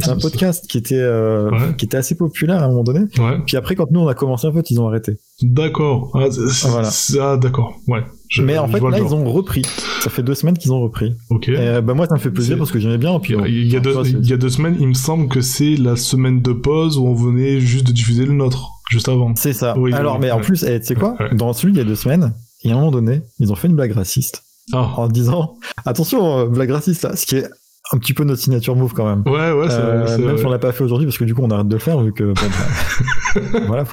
c'est- 0.00 0.10
un 0.10 0.16
podcast 0.16 0.66
qui 0.68 0.78
était, 0.78 0.94
euh, 0.96 1.50
Ouais. 1.50 1.76
qui 1.76 1.84
était 1.84 1.96
assez 1.98 2.16
populaire 2.16 2.62
à 2.62 2.64
un 2.64 2.68
moment 2.68 2.84
donné. 2.84 3.00
Ouais, 3.18 3.38
Puis 3.46 3.56
après, 3.56 3.74
quand 3.76 3.90
nous 3.90 4.00
on 4.00 4.08
a 4.08 4.14
commencé, 4.14 4.46
en 4.46 4.52
fait, 4.52 4.70
ils 4.70 4.80
ont 4.80 4.88
arrêté. 4.88 5.18
d'accord. 5.42 6.10
Ah, 6.14 6.26
c'est- 6.30 6.68
Voilà. 6.68 6.88
ah, 7.20 7.36
d'accord. 7.36 7.74
Ouais. 7.86 8.02
Je- 8.30 8.42
Mais 8.42 8.56
en 8.58 8.68
fait, 8.68 8.80
là, 8.80 8.98
ils 8.98 9.14
ont 9.14 9.24
repris. 9.30 9.62
Ça 10.02 10.08
fait 10.08 10.22
deux 10.22 10.34
semaines 10.34 10.56
qu'ils 10.56 10.72
ont 10.72 10.80
repris. 10.80 11.14
Ok. 11.30 11.48
Et, 11.48 11.56
euh, 11.58 11.80
bah, 11.82 11.94
moi, 11.94 12.06
ça 12.06 12.14
me 12.14 12.20
fait 12.20 12.30
plaisir 12.30 12.56
parce 12.56 12.70
que 12.70 12.78
j'aimais 12.78 12.96
bien. 12.96 13.18
Puis, 13.20 13.34
Il 13.46 13.66
y, 13.70 13.76
a 13.76 13.80
deux, 13.80 13.92
toi, 13.92 14.04
c'est- 14.04 14.12
il 14.12 14.26
y 14.26 14.32
a 14.32 14.36
deux 14.36 14.48
semaines, 14.48 14.76
il 14.80 14.86
me 14.86 14.94
semble 14.94 15.28
que 15.28 15.40
c'est 15.40 15.74
la 15.76 15.96
semaine 15.96 16.40
de 16.40 16.52
pause 16.52 16.96
où 16.96 17.06
on 17.06 17.14
venait 17.14 17.60
juste 17.60 17.86
de 17.88 17.92
diffuser 17.92 18.24
le 18.24 18.32
nôtre, 18.32 18.70
juste 18.90 19.08
avant. 19.08 19.34
C'est 19.36 19.52
ça. 19.52 19.76
Oui, 19.76 19.92
Alors, 19.92 20.14
oui, 20.14 20.20
mais 20.22 20.30
en 20.30 20.40
plus, 20.40 20.62
eh, 20.62 20.78
tu 20.80 20.86
sais 20.86 20.94
quoi 20.94 21.16
Ouais. 21.20 21.34
Dans 21.34 21.52
celui 21.52 21.72
il 21.74 21.78
y 21.78 21.80
a 21.80 21.84
deux 21.84 21.96
semaines, 21.96 22.32
il 22.62 22.70
y 22.70 22.72
a 22.72 22.76
un 22.76 22.78
moment 22.78 22.92
donné, 22.92 23.22
ils 23.40 23.50
ont 23.52 23.56
fait 23.56 23.66
une 23.68 23.74
blague 23.74 23.92
raciste 23.92 24.42
Ah. 24.72 24.92
en 24.96 25.08
disant 25.08 25.56
attention, 25.84 26.38
euh, 26.38 26.46
blague 26.46 26.70
raciste 26.70 27.02
là, 27.02 27.16
ce 27.16 27.26
qui 27.26 27.36
est 27.36 27.46
un 27.92 27.98
petit 27.98 28.14
peu 28.14 28.24
notre 28.24 28.40
signature 28.40 28.76
move 28.76 28.92
quand 28.94 29.04
même. 29.04 29.22
Ouais, 29.26 29.52
ouais, 29.52 29.68
c'est 29.68 29.74
Euh, 29.76 30.02
vrai, 30.04 30.18
même 30.18 30.26
vrai. 30.28 30.38
si 30.38 30.46
on 30.46 30.50
l'a 30.50 30.58
pas 30.58 30.72
fait 30.72 30.84
aujourd'hui 30.84 31.06
parce 31.06 31.18
que 31.18 31.24
du 31.24 31.34
coup 31.34 31.42
on 31.42 31.50
arrête 31.50 31.66
de 31.68 31.74
le 31.74 31.80
faire 31.80 32.00
vu 32.00 32.12
que 32.12 32.24
bon, 32.24 32.32
bah, 32.34 33.40
voilà. 33.66 33.84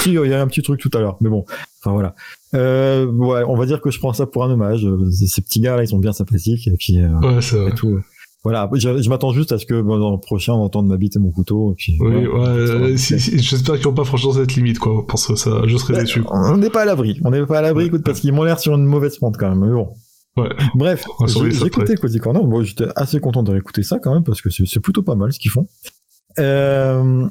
si 0.00 0.12
il 0.12 0.28
y 0.28 0.34
a 0.34 0.42
un 0.42 0.46
petit 0.46 0.62
truc 0.62 0.80
tout 0.80 0.90
à 0.94 0.98
l'heure, 1.00 1.16
mais 1.20 1.30
bon, 1.30 1.44
enfin 1.80 1.92
voilà. 1.92 2.14
Euh, 2.54 3.06
ouais, 3.06 3.42
on 3.46 3.56
va 3.56 3.66
dire 3.66 3.80
que 3.80 3.90
je 3.90 3.98
prends 3.98 4.12
ça 4.12 4.26
pour 4.26 4.44
un 4.44 4.50
hommage. 4.50 4.84
Euh, 4.84 5.10
Ces 5.10 5.40
petits 5.42 5.60
gars 5.60 5.76
là, 5.76 5.82
ils 5.84 5.88
sont 5.88 5.98
bien 5.98 6.12
sympathiques 6.12 6.66
et 6.68 6.76
puis 6.78 7.00
euh, 7.00 7.08
Ouais, 7.20 7.40
c'est 7.40 7.56
vrai. 7.56 7.70
et 7.70 7.74
tout. 7.74 8.00
Voilà, 8.42 8.68
je, 8.74 9.00
je 9.00 9.08
m'attends 9.08 9.32
juste 9.32 9.52
à 9.52 9.58
ce 9.58 9.64
que 9.64 9.80
bon, 9.80 9.98
dans 9.98 10.10
le 10.12 10.18
prochain 10.18 10.52
on 10.52 10.62
entende 10.64 10.86
ma 10.86 10.98
bite 10.98 11.16
et 11.16 11.18
mon 11.18 11.30
couteau. 11.30 11.72
Et 11.72 11.74
puis, 11.76 11.96
Oui, 12.00 12.26
voilà. 12.26 12.52
ouais, 12.52 12.58
euh, 12.60 12.96
si- 12.98 13.18
si- 13.18 13.38
j'espère 13.38 13.76
qu'ils 13.76 13.84
vont 13.86 13.94
pas 13.94 14.04
franchir 14.04 14.34
cette 14.34 14.54
limite, 14.54 14.78
quoi, 14.78 15.06
parce 15.08 15.26
que 15.26 15.34
ça, 15.34 15.62
je 15.66 15.76
serais 15.78 15.94
Ouais, 15.94 16.00
déçu. 16.00 16.22
On 16.30 16.58
n'est 16.58 16.68
pas 16.68 16.82
à 16.82 16.84
l'abri. 16.84 17.18
On 17.24 17.30
n'est 17.30 17.46
pas 17.46 17.60
à 17.60 17.62
l'abri, 17.62 17.86
écoute, 17.86 18.02
parce 18.04 18.20
qu'ils 18.20 18.34
m'ont 18.34 18.42
l'air 18.44 18.58
sur 18.60 18.74
une 18.74 18.84
mauvaise 18.84 19.16
pente 19.16 19.36
quand 19.38 19.48
même. 19.48 19.60
Mais 19.60 19.72
bon. 19.72 19.94
Ouais. 20.36 20.48
Bref, 20.74 21.04
j'ai 21.26 21.66
écouté 21.66 21.94
Cozy 21.96 22.18
Corner. 22.18 22.42
Bon, 22.42 22.62
j'étais 22.62 22.86
assez 22.96 23.20
content 23.20 23.42
de 23.42 23.52
réécouter 23.52 23.82
ça 23.82 23.98
quand 23.98 24.12
même 24.12 24.24
parce 24.24 24.40
que 24.42 24.50
c'est 24.50 24.80
plutôt 24.80 25.02
pas 25.02 25.14
mal 25.14 25.32
ce 25.32 25.38
qu'ils 25.38 25.50
font. 25.50 25.66
Euh, 26.40 27.26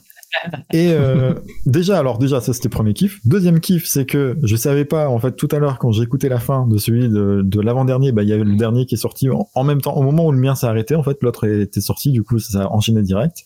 et 0.72 0.94
euh, 0.94 1.34
déjà, 1.66 2.00
alors 2.00 2.18
déjà, 2.18 2.40
ça 2.40 2.54
c'était 2.54 2.70
premier 2.70 2.94
kiff. 2.94 3.20
Deuxième 3.26 3.60
kiff, 3.60 3.86
c'est 3.86 4.06
que 4.06 4.38
je 4.44 4.56
savais 4.56 4.86
pas, 4.86 5.10
en 5.10 5.20
fait, 5.20 5.36
tout 5.36 5.50
à 5.52 5.60
l'heure 5.60 5.80
quand 5.80 5.92
j'ai 5.92 6.04
écouté 6.04 6.30
la 6.30 6.40
fin 6.40 6.66
de 6.68 6.78
celui 6.78 7.10
de, 7.10 7.42
de 7.44 7.62
l'avant-dernier, 7.62 8.12
bah 8.12 8.24
il 8.24 8.30
y 8.30 8.34
avait 8.34 8.44
le 8.44 8.56
dernier 8.56 8.86
qui 8.86 8.96
est 8.96 8.98
sorti 8.98 9.30
en, 9.30 9.50
en 9.54 9.64
même 9.64 9.82
temps, 9.82 9.96
au 9.96 10.02
moment 10.02 10.26
où 10.28 10.32
le 10.32 10.40
mien 10.40 10.56
s'est 10.56 10.68
arrêté, 10.68 10.96
en 10.96 11.04
fait, 11.04 11.18
l'autre 11.22 11.46
était 11.46 11.82
sorti, 11.82 12.12
du 12.12 12.24
coup 12.24 12.40
ça 12.40 12.64
a 12.64 12.68
enchaîné 12.68 13.02
direct. 13.02 13.44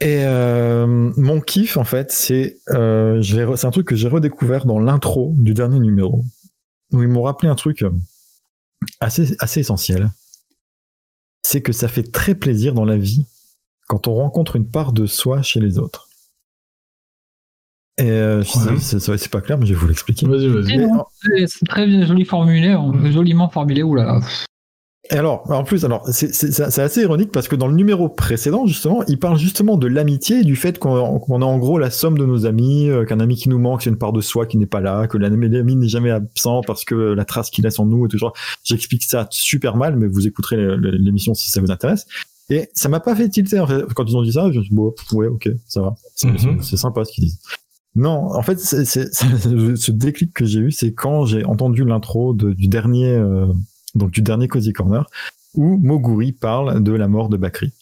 Et 0.00 0.24
euh, 0.24 0.86
mon 1.16 1.40
kiff, 1.40 1.76
en 1.76 1.84
fait, 1.84 2.10
c'est 2.12 2.58
euh, 2.70 3.22
c'est 3.22 3.66
un 3.66 3.70
truc 3.70 3.86
que 3.86 3.96
j'ai 3.96 4.08
redécouvert 4.08 4.66
dans 4.66 4.78
l'intro 4.78 5.34
du 5.38 5.54
dernier 5.54 5.78
numéro, 5.78 6.24
ils 7.02 7.08
m'ont 7.08 7.22
rappelé 7.22 7.48
un 7.50 7.54
truc 7.54 7.84
assez, 9.00 9.36
assez 9.40 9.60
essentiel. 9.60 10.10
C'est 11.42 11.62
que 11.62 11.72
ça 11.72 11.88
fait 11.88 12.02
très 12.10 12.34
plaisir 12.34 12.74
dans 12.74 12.84
la 12.84 12.96
vie 12.96 13.26
quand 13.86 14.08
on 14.08 14.14
rencontre 14.14 14.56
une 14.56 14.68
part 14.70 14.92
de 14.92 15.06
soi 15.06 15.42
chez 15.42 15.60
les 15.60 15.78
autres. 15.78 16.08
Et 17.98 18.10
euh, 18.10 18.38
Ouais. 18.40 18.78
c'est 18.80 18.98
c'est- 18.98 19.16
c'est 19.18 19.28
pas 19.30 19.40
clair, 19.40 19.56
mais 19.58 19.66
je 19.66 19.74
vais 19.74 19.78
vous 19.78 19.86
l'expliquer. 19.86 20.26
Vas-y, 20.26 20.48
vas-y. 20.48 20.88
C'est 21.22 21.46
c'est 21.46 21.66
très 21.66 21.86
bien 21.86 22.04
joli 22.04 22.24
formulé, 22.24 22.76
joliment 23.12 23.48
formulé. 23.48 23.82
Oulala. 23.84 24.20
Et 25.10 25.16
alors, 25.16 25.42
en 25.50 25.64
plus, 25.64 25.84
alors 25.84 26.02
c'est 26.10 26.34
c'est- 26.34 26.50
c'est- 26.50 26.70
c'est 26.70 26.80
assez 26.80 27.02
ironique 27.02 27.30
parce 27.30 27.46
que 27.46 27.56
dans 27.56 27.66
le 27.66 27.74
numéro 27.74 28.08
précédent, 28.08 28.64
justement, 28.64 29.02
il 29.06 29.18
parle 29.18 29.36
justement 29.38 29.76
de 29.76 29.86
l'amitié 29.86 30.38
et 30.40 30.44
du 30.44 30.56
fait 30.56 30.78
qu'on 30.78 31.18
qu'on 31.18 31.42
a 31.42 31.44
en 31.44 31.58
gros 31.58 31.76
la 31.78 31.90
somme 31.90 32.16
de 32.16 32.24
nos 32.24 32.46
amis, 32.46 32.88
euh, 32.88 33.04
qu'un 33.04 33.20
ami 33.20 33.36
qui 33.36 33.50
nous 33.50 33.58
manque, 33.58 33.82
c'est 33.82 33.90
une 33.90 33.98
part 33.98 34.14
de 34.14 34.22
soi 34.22 34.46
qui 34.46 34.56
n'est 34.56 34.64
pas 34.66 34.80
là, 34.80 35.06
que 35.06 35.18
l'ami 35.18 35.76
n'est 35.76 35.88
jamais 35.88 36.10
absent 36.10 36.62
parce 36.66 36.86
que 36.86 36.94
la 36.94 37.24
trace 37.26 37.50
qu'il 37.50 37.64
laisse 37.64 37.78
en 37.78 37.84
nous 37.84 38.06
est 38.06 38.08
toujours. 38.08 38.32
J'explique 38.64 39.04
ça 39.04 39.26
super 39.30 39.76
mal, 39.76 39.96
mais 39.96 40.06
vous 40.06 40.26
écouterez 40.26 40.56
l'émission 40.78 41.34
si 41.34 41.50
ça 41.50 41.60
vous 41.60 41.70
intéresse. 41.70 42.06
Et 42.48 42.70
ça 42.72 42.88
m'a 42.88 43.00
pas 43.00 43.14
fait 43.14 43.28
tilter 43.28 43.60
en 43.60 43.66
fait. 43.66 43.82
Quand 43.94 44.04
ils 44.08 44.16
ont 44.16 44.22
dit 44.22 44.32
ça, 44.32 44.50
je 44.52 44.58
me 44.58 44.62
suis 44.62 44.70
dit, 44.70 44.74
bon, 44.76 44.94
ouais, 45.12 45.26
ok, 45.26 45.50
ça 45.66 45.82
va. 45.82 45.96
C'est 46.14 46.28
Mhm. 46.28 46.38
c'est- 46.38 46.62
c'est 46.62 46.76
sympa 46.78 47.04
ce 47.04 47.12
qu'ils 47.12 47.24
disent. 47.24 47.40
Non, 47.94 48.32
en 48.34 48.42
fait, 48.42 48.58
c'est 48.58 48.86
c'est- 48.86 49.12
c'est- 49.12 49.26
ce 49.76 49.90
déclic 49.92 50.32
que 50.32 50.46
j'ai 50.46 50.60
eu, 50.60 50.70
c'est 50.70 50.94
quand 50.94 51.26
j'ai 51.26 51.44
entendu 51.44 51.84
l'intro 51.84 52.32
de- 52.32 52.52
du 52.54 52.68
dernier, 52.68 53.10
euh, 53.10 53.46
donc 53.94 54.10
du 54.10 54.22
dernier 54.22 54.48
Cozy 54.48 54.72
Corner, 54.72 55.06
où 55.54 55.76
Moguri 55.78 56.32
parle 56.32 56.82
de 56.82 56.92
la 56.92 57.08
mort 57.08 57.28
de 57.28 57.36
Bakri. 57.36 57.72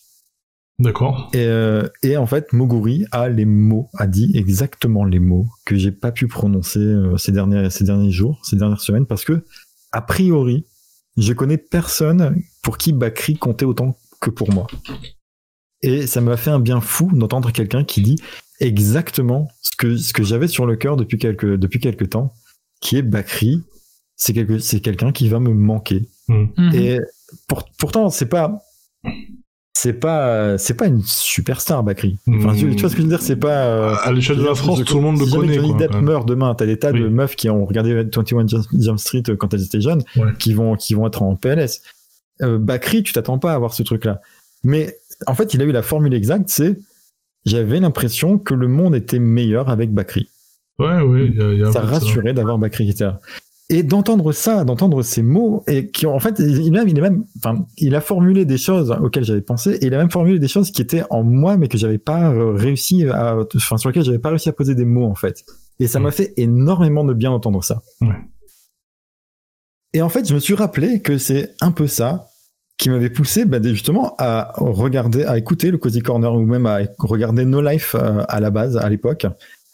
D'accord. 0.78 1.30
Et, 1.32 1.44
euh, 1.44 1.88
et 2.02 2.16
en 2.16 2.26
fait, 2.26 2.52
Moguri 2.52 3.04
a 3.12 3.28
les 3.28 3.44
mots, 3.44 3.88
a 3.98 4.06
dit 4.06 4.32
exactement 4.34 5.04
les 5.04 5.20
mots 5.20 5.46
que 5.64 5.76
j'ai 5.76 5.92
pas 5.92 6.12
pu 6.12 6.26
prononcer 6.26 6.80
euh, 6.80 7.16
ces 7.16 7.30
derniers, 7.30 7.70
ces 7.70 7.84
derniers 7.84 8.10
jours, 8.10 8.40
ces 8.42 8.56
dernières 8.56 8.80
semaines, 8.80 9.06
parce 9.06 9.24
que, 9.24 9.44
a 9.92 10.02
priori, 10.02 10.66
je 11.16 11.32
connais 11.32 11.58
personne 11.58 12.42
pour 12.62 12.78
qui 12.78 12.92
Bakri 12.92 13.36
comptait 13.36 13.64
autant 13.64 13.96
que 14.20 14.30
pour 14.30 14.52
moi. 14.52 14.66
Et 15.82 16.06
ça 16.06 16.20
m'a 16.20 16.36
fait 16.36 16.50
un 16.50 16.60
bien 16.60 16.80
fou 16.80 17.10
d'entendre 17.12 17.50
quelqu'un 17.52 17.84
qui 17.84 18.02
dit 18.02 18.16
exactement 18.60 19.48
ce 19.60 19.72
que, 19.76 19.96
ce 19.96 20.12
que 20.12 20.22
j'avais 20.22 20.48
sur 20.48 20.64
le 20.64 20.76
cœur 20.76 20.96
depuis 20.96 21.18
quelques, 21.18 21.56
depuis 21.56 21.80
quelques 21.80 22.10
temps, 22.10 22.32
qui 22.80 22.96
est 22.96 23.02
Bakri. 23.02 23.62
C'est 24.16 24.32
quelque, 24.32 24.58
c'est 24.58 24.80
quelqu'un 24.80 25.12
qui 25.12 25.28
va 25.28 25.40
me 25.40 25.52
manquer. 25.52 26.08
Hmm. 26.28 26.46
Mhm. 26.56 26.74
Et 26.74 27.00
pour- 27.48 27.64
pourtant, 27.78 28.10
c'est 28.10 28.26
pas, 28.26 28.62
c'est 29.74 29.94
pas, 29.94 30.58
c'est 30.58 30.74
pas 30.74 30.86
une 30.86 31.02
superstar, 31.02 31.82
Bakri. 31.82 32.18
Enfin, 32.28 32.52
Mm. 32.52 32.56
tu, 32.56 32.76
tu 32.76 32.80
vois 32.82 32.90
ce 32.90 32.94
que 32.94 32.98
je 33.02 33.06
veux 33.06 33.08
dire, 33.08 33.22
c'est 33.22 33.36
pas. 33.36 33.66
euh, 33.66 33.94
À 34.02 34.12
l'échelle 34.12 34.36
de 34.36 34.44
la 34.44 34.54
France, 34.54 34.84
tout 34.84 34.96
le 34.96 35.00
monde 35.02 35.18
le 35.18 35.24
si 35.24 35.30
jamais 35.32 35.42
connaît. 35.46 35.54
Johnny 35.56 35.68
quoi, 35.70 35.78
Depp 35.78 35.92
même. 35.94 36.04
meurt 36.04 36.28
demain, 36.28 36.54
t'as 36.54 36.66
des 36.66 36.78
tas 36.78 36.92
de 36.92 37.02
Oui. 37.04 37.10
meufs 37.10 37.34
qui 37.36 37.48
ont 37.50 37.64
regardé 37.64 37.94
21 37.94 38.46
Jump- 38.46 38.66
Jump 38.78 38.98
Street 38.98 39.22
euh, 39.30 39.36
quand 39.36 39.52
elles 39.54 39.64
étaient 39.64 39.80
jeunes, 39.80 40.02
Ouais. 40.16 40.32
qui 40.38 40.52
vont, 40.52 40.76
qui 40.76 40.94
vont 40.94 41.06
être 41.06 41.22
en 41.22 41.34
PLS. 41.36 41.82
Euh, 42.42 42.58
Bakri, 42.58 43.02
tu 43.02 43.12
t'attends 43.12 43.38
pas 43.38 43.52
à 43.52 43.54
avoir 43.54 43.72
ce 43.74 43.82
truc-là. 43.82 44.20
Mais 44.62 44.96
en 45.26 45.34
fait, 45.34 45.54
il 45.54 45.62
a 45.62 45.64
eu 45.64 45.72
la 45.72 45.82
formule 45.82 46.14
exacte, 46.14 46.48
c'est 46.48 46.78
j'avais 47.44 47.80
l'impression 47.80 48.38
que 48.38 48.54
le 48.54 48.68
monde 48.68 48.94
était 48.94 49.18
meilleur 49.18 49.68
avec 49.68 49.92
Bakri 49.92 50.28
Ouais, 50.78 51.00
ouais, 51.00 51.26
il 51.26 51.36
y 51.36 51.42
a, 51.42 51.52
il 51.52 51.58
y 51.58 51.62
a 51.64 51.68
un 51.68 51.72
ça 51.72 51.80
peu 51.80 51.86
de 51.86 51.92
ça. 51.92 51.98
rassurait 51.98 52.32
d'avoir 52.34 52.58
Bakri 52.58 52.84
qui 52.84 52.90
était 52.92 53.04
là. 53.04 53.20
Et 53.70 53.82
d'entendre 53.82 54.32
ça, 54.32 54.64
d'entendre 54.64 55.02
ces 55.02 55.22
mots, 55.22 55.64
et 55.66 55.90
qui 55.90 56.04
ont, 56.06 56.14
en 56.14 56.20
fait, 56.20 56.38
il, 56.40 56.70
même, 56.72 56.88
il, 56.88 56.98
est 56.98 57.00
même, 57.00 57.24
enfin, 57.38 57.64
il 57.78 57.94
a 57.94 58.00
formulé 58.00 58.44
des 58.44 58.58
choses 58.58 58.90
auxquelles 59.02 59.24
j'avais 59.24 59.40
pensé, 59.40 59.72
et 59.80 59.86
il 59.86 59.94
a 59.94 59.98
même 59.98 60.10
formulé 60.10 60.38
des 60.38 60.48
choses 60.48 60.70
qui 60.70 60.82
étaient 60.82 61.04
en 61.10 61.22
moi, 61.22 61.56
mais 61.56 61.68
que 61.68 61.78
j'avais 61.78 61.98
pas 61.98 62.32
euh, 62.32 62.52
réussi 62.52 63.06
à, 63.08 63.36
enfin, 63.56 63.78
sur 63.78 63.88
lesquelles 63.88 64.04
j'avais 64.04 64.18
pas 64.18 64.28
réussi 64.30 64.48
à 64.48 64.52
poser 64.52 64.74
des 64.74 64.84
mots, 64.84 65.06
en 65.06 65.14
fait. 65.14 65.44
Et 65.80 65.86
ça 65.86 66.00
Mm. 66.00 66.02
m'a 66.02 66.10
fait 66.10 66.34
énormément 66.36 67.04
de 67.04 67.14
bien 67.14 67.30
d'entendre 67.30 67.64
ça. 67.64 67.80
Ouais. 68.02 68.08
Et 69.94 70.02
en 70.02 70.08
fait, 70.08 70.28
je 70.28 70.34
me 70.34 70.38
suis 70.40 70.54
rappelé 70.54 71.00
que 71.00 71.16
c'est 71.18 71.54
un 71.60 71.70
peu 71.70 71.86
ça 71.86 72.28
qui 72.78 72.90
m'avait 72.90 73.10
poussé 73.10 73.44
bah, 73.44 73.58
justement 73.62 74.14
à 74.18 74.52
regarder, 74.56 75.24
à 75.24 75.38
écouter 75.38 75.70
le 75.70 75.78
Cozy 75.78 76.00
Corner 76.00 76.34
ou 76.34 76.44
même 76.44 76.66
à 76.66 76.80
regarder 76.98 77.44
No 77.44 77.60
Life 77.60 77.94
euh, 77.94 78.22
à 78.28 78.40
la 78.40 78.50
base, 78.50 78.76
à 78.76 78.88
l'époque. 78.88 79.26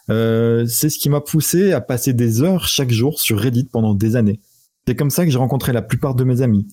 Euh, 0.09 0.65
c'est 0.67 0.89
ce 0.89 0.97
qui 0.97 1.09
m'a 1.09 1.21
poussé 1.21 1.71
à 1.71 1.81
passer 1.81 2.13
des 2.13 2.41
heures 2.41 2.67
chaque 2.67 2.91
jour 2.91 3.19
sur 3.19 3.39
Reddit 3.39 3.65
pendant 3.65 3.93
des 3.93 4.15
années. 4.15 4.39
C'est 4.87 4.95
comme 4.95 5.09
ça 5.09 5.25
que 5.25 5.31
j'ai 5.31 5.37
rencontré 5.37 5.71
la 5.71 5.81
plupart 5.81 6.15
de 6.15 6.23
mes 6.23 6.41
amis. 6.41 6.67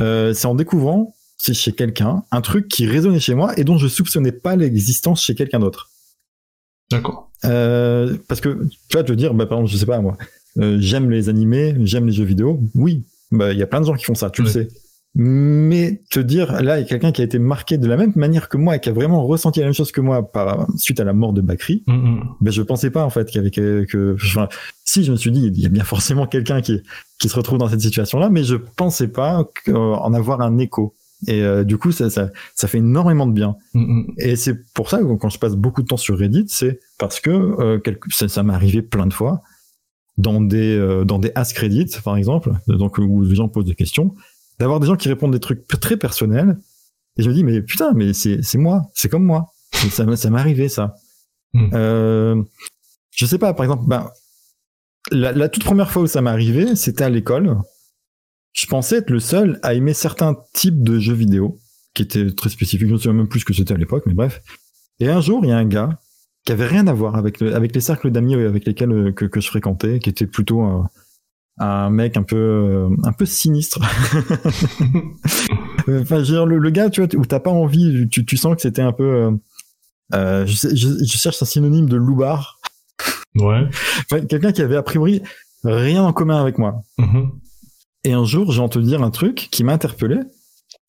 Euh, 0.00 0.32
c'est 0.32 0.46
en 0.46 0.54
découvrant, 0.54 1.14
c'est 1.36 1.54
chez 1.54 1.72
quelqu'un, 1.72 2.24
un 2.30 2.40
truc 2.40 2.68
qui 2.68 2.86
résonnait 2.86 3.20
chez 3.20 3.34
moi 3.34 3.58
et 3.58 3.64
dont 3.64 3.78
je 3.78 3.88
soupçonnais 3.88 4.32
pas 4.32 4.56
l'existence 4.56 5.22
chez 5.22 5.34
quelqu'un 5.34 5.58
d'autre. 5.58 5.90
D'accord. 6.90 7.30
Euh, 7.44 8.16
parce 8.28 8.40
que 8.40 8.66
tu 8.88 8.94
vois, 8.94 9.04
te 9.04 9.12
dire, 9.12 9.34
bah, 9.34 9.46
par 9.46 9.58
exemple, 9.58 9.72
je 9.72 9.76
sais 9.76 9.86
pas 9.86 10.00
moi, 10.00 10.16
j'aime 10.56 11.10
les 11.10 11.28
animés, 11.28 11.76
j'aime 11.80 12.06
les 12.06 12.12
jeux 12.12 12.24
vidéo. 12.24 12.60
Oui, 12.74 13.04
bah 13.30 13.52
il 13.52 13.58
y 13.58 13.62
a 13.62 13.66
plein 13.66 13.80
de 13.80 13.86
gens 13.86 13.94
qui 13.94 14.04
font 14.04 14.14
ça, 14.14 14.30
tu 14.30 14.42
le 14.42 14.48
sais. 14.48 14.68
Mais 15.20 16.00
te 16.10 16.20
dire, 16.20 16.62
là, 16.62 16.78
il 16.78 16.82
y 16.82 16.84
a 16.84 16.88
quelqu'un 16.88 17.10
qui 17.10 17.22
a 17.22 17.24
été 17.24 17.40
marqué 17.40 17.76
de 17.76 17.88
la 17.88 17.96
même 17.96 18.12
manière 18.14 18.48
que 18.48 18.56
moi 18.56 18.76
et 18.76 18.80
qui 18.80 18.88
a 18.88 18.92
vraiment 18.92 19.26
ressenti 19.26 19.58
la 19.58 19.66
même 19.66 19.74
chose 19.74 19.90
que 19.90 20.00
moi 20.00 20.22
par 20.30 20.68
suite 20.76 21.00
à 21.00 21.04
la 21.04 21.12
mort 21.12 21.32
de 21.32 21.40
Bakri, 21.40 21.82
Mm, 21.88 21.92
mm. 21.92 22.24
ben 22.40 22.50
je 22.52 22.62
pensais 22.62 22.90
pas 22.90 23.04
en 23.04 23.10
fait 23.10 23.26
qu'il 23.26 23.38
y 23.38 23.40
avait 23.40 23.50
que, 23.50 23.84
que- 23.84 24.14
enfin, 24.14 24.48
si 24.84 25.02
je 25.02 25.10
me 25.10 25.16
suis 25.16 25.32
dit 25.32 25.40
il 25.44 25.58
y 25.60 25.66
a 25.66 25.70
bien 25.70 25.82
forcément 25.84 26.26
quelqu'un 26.28 26.60
qui 26.60 26.80
qui 27.18 27.28
se 27.28 27.34
retrouve 27.34 27.58
dans 27.58 27.68
cette 27.68 27.80
situation 27.80 28.20
là 28.20 28.30
mais 28.30 28.44
je 28.44 28.54
pensais 28.54 29.08
pas 29.08 29.44
euh, 29.68 29.72
en 29.74 30.14
avoir 30.14 30.40
un 30.40 30.56
écho 30.58 30.94
et 31.26 31.42
euh, 31.42 31.64
du 31.64 31.78
coup 31.78 31.90
ça, 31.90 32.10
ça 32.10 32.30
ça 32.54 32.68
fait 32.68 32.78
énormément 32.78 33.26
de 33.26 33.32
bien 33.32 33.56
Mm, 33.74 33.80
mm. 33.80 34.06
et 34.18 34.36
c'est 34.36 34.54
pour 34.72 34.88
ça 34.88 34.98
que 34.98 35.14
quand 35.16 35.30
je 35.30 35.38
passe 35.40 35.56
beaucoup 35.56 35.82
de 35.82 35.88
temps 35.88 35.96
sur 35.96 36.16
Reddit 36.16 36.46
c'est 36.48 36.78
parce 36.96 37.18
que 37.18 37.30
euh, 37.30 37.78
quelque- 37.80 38.08
ça, 38.12 38.28
ça 38.28 38.42
m'est 38.44 38.54
arrivé 38.54 38.82
plein 38.82 39.06
de 39.06 39.12
fois 39.12 39.42
dans 40.16 40.40
des 40.40 40.76
euh, 40.76 41.04
dans 41.04 41.18
des 41.18 41.32
Ask 41.34 41.56
Reddit 41.58 41.90
par 42.04 42.16
exemple 42.16 42.52
donc 42.68 42.98
où 42.98 43.22
les 43.24 43.34
gens 43.34 43.48
posent 43.48 43.64
des 43.66 43.74
questions 43.74 44.14
d'avoir 44.58 44.80
des 44.80 44.86
gens 44.86 44.96
qui 44.96 45.08
répondent 45.08 45.32
des 45.32 45.40
trucs 45.40 45.66
très 45.66 45.96
personnels 45.96 46.58
et 47.16 47.22
je 47.22 47.28
me 47.28 47.34
dis 47.34 47.44
mais 47.44 47.62
putain 47.62 47.92
mais 47.94 48.12
c'est 48.12 48.40
moi 48.56 48.82
c'est 48.94 49.08
comme 49.08 49.24
moi 49.24 49.52
ça, 49.90 50.04
m'est- 50.04 50.16
ça 50.16 50.30
m'est 50.30 50.40
arrivé 50.40 50.68
ça 50.68 50.94
Mm. 51.54 51.70
euh, 51.72 52.42
je 53.10 53.24
sais 53.24 53.38
pas, 53.38 53.54
par 53.54 53.64
exemple, 53.64 53.84
ben, 53.86 54.10
la, 55.10 55.32
la 55.32 55.48
toute 55.48 55.64
première 55.64 55.90
fois 55.90 56.02
où 56.02 56.06
ça 56.06 56.20
m'est 56.20 56.28
arrivé, 56.28 56.76
c'était 56.76 57.04
à 57.04 57.08
l'école. 57.08 57.56
Je 58.52 58.66
pensais 58.66 58.96
être 58.98 59.08
le 59.08 59.18
seul 59.18 59.58
à 59.62 59.72
aimer 59.72 59.94
certains 59.94 60.36
types 60.52 60.82
de 60.82 60.98
jeux 60.98 61.14
vidéo, 61.14 61.58
qui 61.94 62.02
étaient 62.02 62.30
très 62.32 62.50
spécifiques. 62.50 62.86
Je 62.88 62.92
ne 62.92 62.98
sais 62.98 63.10
même 63.14 63.28
plus 63.28 63.40
ce 63.40 63.44
que 63.46 63.54
c'était 63.54 63.72
à 63.72 63.78
l'époque, 63.78 64.02
mais 64.04 64.12
bref. 64.12 64.42
Et 65.00 65.08
un 65.08 65.22
jour, 65.22 65.40
il 65.42 65.48
y 65.48 65.52
a 65.52 65.56
un 65.56 65.64
gars 65.64 65.98
qui 66.44 66.52
avait 66.52 66.66
rien 66.66 66.86
à 66.86 66.92
voir 66.92 67.16
avec, 67.16 67.40
le- 67.40 67.54
avec 67.56 67.74
les 67.74 67.80
cercles 67.80 68.10
d'amis 68.10 68.34
avec 68.34 68.66
lesquels 68.66 68.92
euh, 68.92 69.12
que, 69.12 69.24
que 69.24 69.40
je 69.40 69.48
fréquentais, 69.48 70.00
qui 70.00 70.10
était 70.10 70.26
plutôt 70.26 70.60
un, 70.60 70.90
un 71.58 71.90
mec 71.90 72.16
un 72.16 72.22
peu, 72.22 72.88
un 73.04 73.12
peu 73.12 73.26
sinistre. 73.26 73.80
enfin, 75.88 75.88
je 75.88 76.14
veux 76.14 76.22
dire, 76.24 76.46
le, 76.46 76.58
le 76.58 76.70
gars, 76.70 76.90
tu 76.90 77.02
vois, 77.04 77.14
où 77.18 77.24
t'as 77.26 77.40
pas 77.40 77.50
envie, 77.50 78.08
tu, 78.10 78.24
tu 78.24 78.36
sens 78.36 78.54
que 78.54 78.62
c'était 78.62 78.82
un 78.82 78.92
peu. 78.92 79.04
euh, 79.04 79.30
euh, 80.14 80.46
je, 80.46 80.68
je- 80.74 81.04
je 81.04 81.18
cherche 81.18 81.42
un 81.42 81.46
synonyme 81.46 81.88
de 81.88 81.96
loupard. 81.96 82.58
Ouais. 83.34 83.68
Enfin, 84.10 84.24
quelqu'un 84.26 84.52
qui 84.52 84.62
avait 84.62 84.76
a 84.76 84.82
priori 84.82 85.22
rien 85.64 86.02
en 86.02 86.12
commun 86.12 86.40
avec 86.40 86.58
moi. 86.58 86.82
Mhm. 86.98 87.30
Et 88.04 88.12
un 88.12 88.24
jour, 88.24 88.52
j'ai 88.52 88.60
entendu 88.60 88.86
dire 88.86 89.02
un 89.02 89.10
truc 89.10 89.48
qui 89.50 89.64
m'a 89.64 89.72
interpellé. 89.74 90.16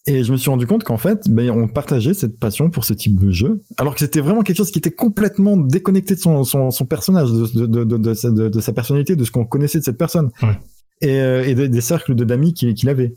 Et 0.07 0.23
je 0.23 0.31
me 0.31 0.37
suis 0.37 0.49
rendu 0.49 0.65
compte 0.65 0.83
qu'en 0.83 0.97
fait, 0.97 1.29
ben, 1.29 1.51
on 1.51 1.67
partageait 1.67 2.13
cette 2.13 2.39
passion 2.39 2.69
pour 2.69 2.85
ce 2.85 2.93
type 2.93 3.19
de 3.19 3.31
jeu. 3.31 3.61
Alors 3.77 3.93
que 3.93 3.99
c'était 3.99 4.21
vraiment 4.21 4.41
quelque 4.41 4.57
chose 4.57 4.71
qui 4.71 4.79
était 4.79 4.91
complètement 4.91 5.57
déconnecté 5.57 6.15
de 6.15 6.19
son, 6.19 6.43
son, 6.43 6.71
son 6.71 6.85
personnage, 6.85 7.29
de, 7.31 7.65
de, 7.65 7.83
de, 7.83 7.97
de, 7.97 8.13
sa- 8.13 8.31
de- 8.31 8.59
sa 8.59 8.73
personnalité, 8.73 9.15
de 9.15 9.23
ce 9.23 9.31
qu'on 9.31 9.45
connaissait 9.45 9.79
de 9.79 9.83
cette 9.83 9.97
personne. 9.97 10.31
Ouais. 10.41 10.57
Et, 11.01 11.19
euh, 11.19 11.43
et 11.45 11.53
des, 11.53 11.69
des 11.69 11.81
cercles 11.81 12.15
de 12.15 12.23
d'amis 12.23 12.53
qu'il 12.53 12.89
avait. 12.89 13.15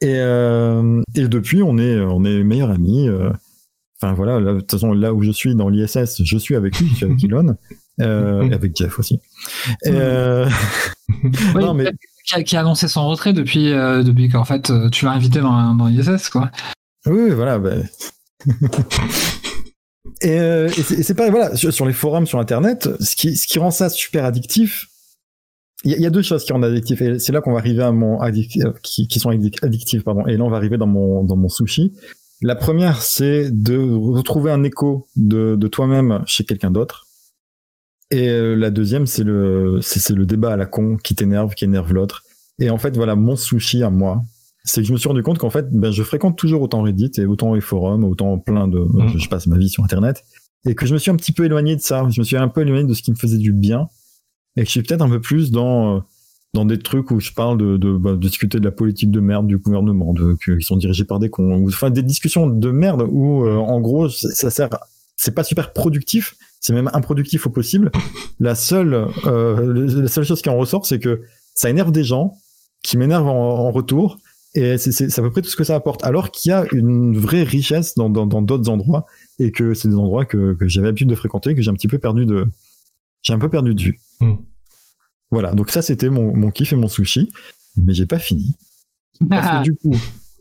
Et, 0.00 0.14
euh, 0.16 1.00
et 1.14 1.28
depuis, 1.28 1.62
on 1.62 1.78
est, 1.78 2.00
on 2.00 2.24
est 2.24 2.42
meilleurs 2.42 2.70
amis. 2.70 3.08
euh. 3.08 3.30
Enfin 4.02 4.12
voilà, 4.14 4.40
là, 4.40 4.52
de 4.54 4.60
toute 4.60 4.70
façon, 4.70 4.92
là 4.92 5.14
où 5.14 5.22
je 5.22 5.30
suis 5.30 5.54
dans 5.54 5.68
l'ISS, 5.70 6.22
je 6.22 6.36
suis 6.38 6.54
avec 6.54 6.78
lui, 6.78 6.88
je 6.90 6.94
suis 6.96 7.04
avec 7.06 7.22
Elon, 7.24 7.56
euh, 8.02 8.42
et 8.42 8.52
avec 8.52 8.76
Jeff 8.76 8.98
aussi. 8.98 9.20
Et, 9.84 9.90
euh, 9.90 10.46
Ouais, 11.54 11.60
non, 11.62 11.72
mais 11.72 11.90
qui, 12.26 12.34
a, 12.34 12.42
qui 12.42 12.56
a 12.56 12.60
annoncé 12.60 12.88
son 12.88 13.06
retrait 13.08 13.32
depuis, 13.32 13.72
euh, 13.72 14.02
depuis 14.02 14.28
qu'en 14.28 14.44
fait 14.44 14.70
euh, 14.70 14.88
tu 14.90 15.04
l'as 15.04 15.12
invité 15.12 15.40
dans, 15.40 15.74
dans 15.74 15.86
l'ISS, 15.86 16.28
quoi. 16.28 16.50
Oui, 17.06 17.30
voilà. 17.30 17.58
bah. 17.58 17.70
et 20.22 20.38
euh, 20.40 20.68
et 20.68 21.02
c'est 21.02 21.14
pareil, 21.14 21.30
voilà, 21.30 21.56
sur, 21.56 21.72
sur 21.72 21.86
les 21.86 21.92
forums, 21.92 22.26
sur 22.26 22.38
Internet, 22.38 22.88
ce 23.00 23.16
qui, 23.16 23.36
ce 23.36 23.46
qui 23.46 23.58
rend 23.58 23.70
ça 23.70 23.88
super 23.88 24.24
addictif, 24.24 24.86
il 25.84 25.90
y, 25.90 25.94
a- 25.94 25.96
il 25.98 26.02
y 26.02 26.06
a 26.06 26.10
deux 26.10 26.22
choses 26.22 26.44
qui 26.44 26.52
rendent 26.52 26.64
addictif. 26.64 27.00
Et 27.02 27.18
c'est 27.18 27.32
là 27.32 27.40
qu'on 27.40 27.52
va 27.52 27.58
arriver 27.58 27.82
à 27.82 27.92
mon 27.92 28.20
addic- 28.20 28.64
euh, 28.64 28.72
qui, 28.82 29.08
qui 29.08 29.20
sont 29.20 29.30
addic- 29.30 29.64
addictives, 29.64 30.02
pardon. 30.02 30.26
Et 30.26 30.36
là, 30.36 30.44
on 30.44 30.50
va 30.50 30.56
arriver 30.56 30.78
dans 30.78 30.86
mon, 30.86 31.22
dans 31.22 31.36
mon 31.36 31.48
sushi. 31.48 31.92
La 32.42 32.56
première, 32.56 33.02
c'est 33.02 33.50
de 33.50 33.76
retrouver 33.78 34.50
un 34.50 34.62
écho 34.64 35.06
de, 35.16 35.54
de 35.56 35.68
toi-même 35.68 36.22
chez 36.26 36.44
quelqu'un 36.44 36.70
d'autre. 36.70 37.05
Et 38.10 38.28
euh, 38.28 38.54
la 38.54 38.70
deuxième, 38.70 39.06
c'est 39.06 39.24
le, 39.24 39.80
c'est 39.82 39.98
c'est 39.98 40.14
le 40.14 40.26
débat 40.26 40.52
à 40.52 40.56
la 40.56 40.66
con 40.66 40.96
qui 40.96 41.14
t'énerve, 41.14 41.54
qui 41.54 41.64
énerve 41.64 41.92
l'autre. 41.92 42.22
Et 42.58 42.70
en 42.70 42.78
fait, 42.78 42.96
voilà, 42.96 43.16
mon 43.16 43.36
sushi 43.36 43.82
à 43.82 43.90
moi, 43.90 44.22
c'est 44.64 44.80
que 44.80 44.86
je 44.86 44.92
me 44.92 44.98
suis 44.98 45.08
rendu 45.08 45.22
compte 45.22 45.38
qu'en 45.38 45.50
fait, 45.50 45.66
ben, 45.72 45.90
je 45.90 46.02
fréquente 46.02 46.36
toujours 46.38 46.62
autant 46.62 46.82
Reddit 46.82 47.10
et 47.18 47.26
autant 47.26 47.54
les 47.54 47.60
forums, 47.60 48.04
autant 48.04 48.38
plein 48.38 48.68
de, 48.68 48.78
Mhm. 48.78 49.08
je, 49.12 49.18
je 49.18 49.28
passe 49.28 49.46
ma 49.46 49.58
vie 49.58 49.68
sur 49.68 49.82
Internet, 49.84 50.24
et 50.66 50.74
que 50.74 50.86
je 50.86 50.94
me 50.94 50.98
suis 50.98 51.10
un 51.10 51.16
petit 51.16 51.32
peu 51.32 51.44
éloigné 51.44 51.76
de 51.76 51.80
ça. 51.80 52.06
Je 52.10 52.20
me 52.20 52.24
suis 52.24 52.36
un 52.36 52.48
peu 52.48 52.62
éloigné 52.62 52.84
de 52.84 52.94
ce 52.94 53.02
qui 53.02 53.10
me 53.10 53.16
faisait 53.16 53.38
du 53.38 53.52
bien, 53.52 53.88
et 54.56 54.60
que 54.62 54.66
je 54.66 54.70
suis 54.72 54.82
peut-être 54.82 55.02
un 55.02 55.08
peu 55.10 55.20
plus 55.20 55.50
dans 55.50 55.96
euh, 55.96 56.00
dans 56.54 56.64
des 56.64 56.78
trucs 56.78 57.10
où 57.10 57.20
je 57.20 57.32
parle 57.32 57.58
de 57.58 57.76
de, 57.76 57.96
bah, 57.96 58.12
de 58.12 58.16
discuter 58.18 58.58
de 58.60 58.64
la 58.64 58.70
politique 58.72 59.10
de 59.10 59.20
merde 59.20 59.46
du 59.46 59.58
gouvernement, 59.58 60.14
de 60.14 60.36
qu'ils 60.42 60.62
sont 60.64 60.76
dirigés 60.76 61.04
par 61.04 61.18
des 61.18 61.28
cons, 61.28 61.56
ou 61.56 61.68
enfin 61.68 61.90
des 61.90 62.02
discussions 62.02 62.46
de 62.46 62.70
merde 62.70 63.04
où 63.10 63.44
euh, 63.44 63.56
en 63.56 63.80
gros 63.80 64.08
ça 64.08 64.50
sert, 64.50 64.70
c'est 65.16 65.34
pas 65.34 65.44
super 65.44 65.72
productif, 65.72 66.34
c'est 66.66 66.72
même 66.72 66.90
improductif 66.92 67.46
au 67.46 67.50
possible. 67.50 67.92
La 68.40 68.56
seule 68.56 69.06
euh, 69.26 70.02
la 70.02 70.08
seule 70.08 70.24
chose 70.24 70.42
qui 70.42 70.48
en 70.48 70.56
ressort, 70.56 70.84
c'est 70.84 70.98
que 70.98 71.22
ça 71.54 71.70
énerve 71.70 71.92
des 71.92 72.02
gens, 72.02 72.34
qui 72.82 72.96
m'énervent 72.96 73.28
en, 73.28 73.66
en 73.66 73.70
retour. 73.70 74.18
Et 74.54 74.76
c'est 74.78 75.16
à 75.18 75.22
peu 75.22 75.30
près 75.30 75.42
tout 75.42 75.48
ce 75.48 75.54
que 75.54 75.62
ça 75.64 75.76
apporte. 75.76 76.02
Alors 76.02 76.32
qu'il 76.32 76.50
y 76.50 76.52
a 76.52 76.64
une 76.72 77.16
vraie 77.16 77.44
richesse 77.44 77.94
dans 77.94 78.10
dans 78.10 78.26
dans 78.26 78.42
d'autres 78.42 78.68
endroits 78.68 79.06
et 79.38 79.52
que 79.52 79.74
c'est 79.74 79.86
des 79.88 79.94
endroits 79.94 80.24
que, 80.24 80.54
que 80.54 80.66
j'avais 80.66 80.88
l'habitude 80.88 81.08
de 81.08 81.14
fréquenter, 81.14 81.54
que 81.54 81.62
j'ai 81.62 81.70
un 81.70 81.74
petit 81.74 81.88
peu 81.88 81.98
perdu 81.98 82.26
de, 82.26 82.46
j'ai 83.22 83.32
un 83.32 83.38
peu 83.38 83.48
perdu 83.48 83.74
de 83.76 83.82
vue. 83.82 84.00
Hmm. 84.20 84.34
Voilà. 85.30 85.52
Donc 85.54 85.70
ça, 85.70 85.82
c'était 85.82 86.08
mon, 86.10 86.34
mon 86.36 86.50
kiff 86.50 86.72
et 86.72 86.76
mon 86.76 86.88
sushi. 86.88 87.30
Mais 87.76 87.94
j'ai 87.94 88.06
pas 88.06 88.18
fini. 88.18 88.56
Parce 89.28 89.46
Ah. 89.48 89.58
que 89.58 89.64
du 89.64 89.76
coup, 89.76 89.94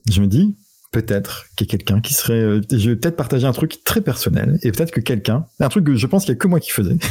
je 0.09 0.21
me 0.21 0.27
dis, 0.27 0.55
peut-être 0.95 1.47
qu'il 1.57 1.67
y 1.67 1.69
a 1.69 1.71
quelqu'un 1.71 1.99
qui 1.99 2.13
serait, 2.13 2.39
euh, 2.39 2.61
je 2.71 2.91
vais 2.91 2.95
peut-être 2.95 3.17
partager 3.17 3.45
un 3.45 3.51
truc 3.51 3.83
très 3.83 3.99
personnel 3.99 4.57
et 4.63 4.71
peut-être 4.71 4.91
que 4.91 5.01
quelqu'un, 5.01 5.45
un 5.59 5.67
truc 5.67 5.85
que 5.85 5.95
je 5.95 6.07
pense 6.07 6.23
qu'il 6.23 6.33
y 6.33 6.37
a 6.37 6.39
que 6.39 6.47
moi 6.47 6.61
qui 6.61 6.71
faisais. 6.71 6.93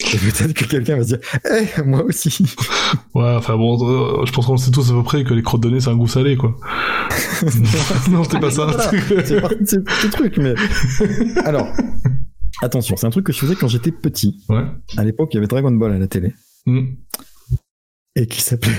et 0.00 0.16
peut-être 0.16 0.54
que 0.54 0.64
quelqu'un 0.64 0.96
va 0.96 1.02
se 1.02 1.08
dire, 1.08 1.18
eh, 1.44 1.82
moi 1.82 2.02
aussi. 2.04 2.46
Ouais, 3.14 3.34
enfin 3.34 3.54
bon, 3.58 3.76
euh, 3.86 4.24
je 4.24 4.32
pense 4.32 4.46
qu'on 4.46 4.56
sait 4.56 4.70
tous 4.70 4.90
à 4.90 4.94
peu 4.94 5.02
près 5.02 5.24
que 5.24 5.34
les 5.34 5.42
crottes 5.42 5.62
de 5.62 5.68
nez, 5.68 5.80
c'est 5.80 5.90
un 5.90 5.96
goût 5.96 6.08
salé, 6.08 6.38
quoi. 6.38 6.56
non, 8.10 8.24
c'était 8.24 8.40
pas 8.40 8.50
ça. 8.50 8.90
C'est 8.90 9.20
de 9.20 9.66
ce 9.66 9.76
petit 9.76 10.08
truc, 10.08 10.38
mais. 10.38 10.54
Alors, 11.44 11.68
attention, 12.62 12.96
c'est 12.96 13.06
un 13.06 13.10
truc 13.10 13.26
que 13.26 13.32
je 13.34 13.38
faisais 13.40 13.56
quand 13.56 13.68
j'étais 13.68 13.92
petit. 13.92 14.42
ouais. 14.48 14.64
À 14.96 15.04
l'époque, 15.04 15.28
il 15.32 15.36
y 15.36 15.38
avait 15.38 15.48
Dragon 15.48 15.70
Ball 15.70 15.92
à 15.92 15.98
la 15.98 16.08
télé. 16.08 16.32
Hmm. 16.64 16.94
Et 18.16 18.26
qui 18.26 18.40
s'appelait. 18.40 18.72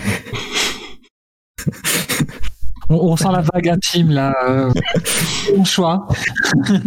On, 2.89 2.95
on 2.95 3.17
sent 3.17 3.29
la 3.31 3.41
vague 3.53 3.69
intime 3.69 4.09
là. 4.11 4.33
Euh, 4.47 4.71
bon 5.55 5.65
choix. 5.65 6.07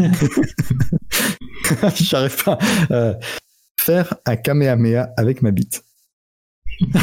J'arrive 1.96 2.44
pas. 2.44 2.58
Euh, 2.90 3.14
faire 3.80 4.14
un 4.26 4.36
Kamehameha 4.36 5.10
avec 5.16 5.42
ma 5.42 5.50
bite. 5.50 5.82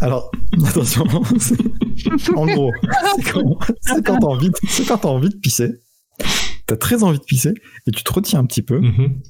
Alors, 0.00 0.30
attention. 0.66 1.04
En 2.36 2.46
gros, 2.46 2.72
c'est 3.80 4.04
quand, 4.04 4.18
t'as 4.18 4.26
envie, 4.26 4.50
de- 4.50 4.56
c'est 4.68 4.84
quand 4.86 4.98
t'as 4.98 5.08
envie 5.08 5.30
de 5.30 5.36
pisser. 5.36 5.80
T'as 6.66 6.76
très 6.76 7.02
envie 7.02 7.18
de 7.18 7.24
pisser 7.24 7.54
et 7.86 7.90
tu 7.90 8.04
te 8.04 8.12
retiens 8.12 8.40
un 8.40 8.46
petit 8.46 8.62
peu. 8.62 8.80
Mhm. 8.80 9.20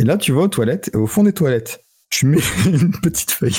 Et 0.00 0.04
là, 0.04 0.16
tu 0.16 0.32
vas 0.32 0.42
aux 0.42 0.48
toilettes, 0.48 0.90
et 0.92 0.96
au 0.96 1.06
fond 1.06 1.24
des 1.24 1.32
toilettes, 1.32 1.82
tu 2.10 2.26
mets 2.26 2.38
une 2.66 2.90
petite 3.00 3.30
feuille, 3.30 3.56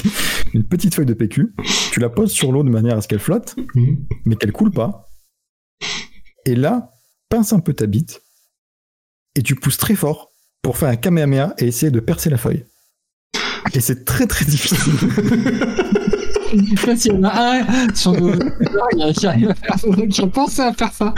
une 0.53 0.63
petite 0.67 0.95
feuille 0.95 1.05
de 1.05 1.13
PQ, 1.13 1.53
tu 1.91 1.99
la 1.99 2.09
poses 2.09 2.31
sur 2.31 2.51
l'eau 2.51 2.63
de 2.63 2.69
manière 2.69 2.97
à 2.97 3.01
ce 3.01 3.07
qu'elle 3.07 3.19
flotte, 3.19 3.55
Mhm. 3.75 4.05
mais 4.25 4.35
qu'elle 4.35 4.51
coule 4.51 4.71
pas. 4.71 5.09
Et 6.45 6.55
là, 6.55 6.91
pince 7.29 7.53
un 7.53 7.59
peu 7.59 7.73
ta 7.73 7.85
bite, 7.85 8.21
et 9.35 9.43
tu 9.43 9.55
pousses 9.55 9.77
très 9.77 9.95
fort 9.95 10.31
pour 10.61 10.77
faire 10.77 10.89
un 10.89 10.95
kamehameha 10.95 11.53
et 11.59 11.65
essayer 11.67 11.91
de 11.91 11.99
percer 11.99 12.29
la 12.29 12.37
feuille. 12.37 12.65
Et 13.73 13.81
c'est 13.81 14.03
très 14.05 14.25
très 14.25 14.45
difficile. 14.45 14.77
Ça, 16.77 16.95
s'il 16.95 17.13
y 17.13 17.17
en 17.17 17.23
a 17.23 17.59
un 17.59 17.95
sur 17.95 18.13
nos 18.13 18.29
auditeurs 18.33 19.13
qui 19.15 19.27
arrive 19.27 19.49
à 19.49 19.55
faire 19.55 19.79
ça, 19.79 20.07
qui 20.07 20.21
a 20.21 20.27
pensé 20.27 20.61
à 20.61 20.73
faire 20.73 20.93
ça. 20.93 21.13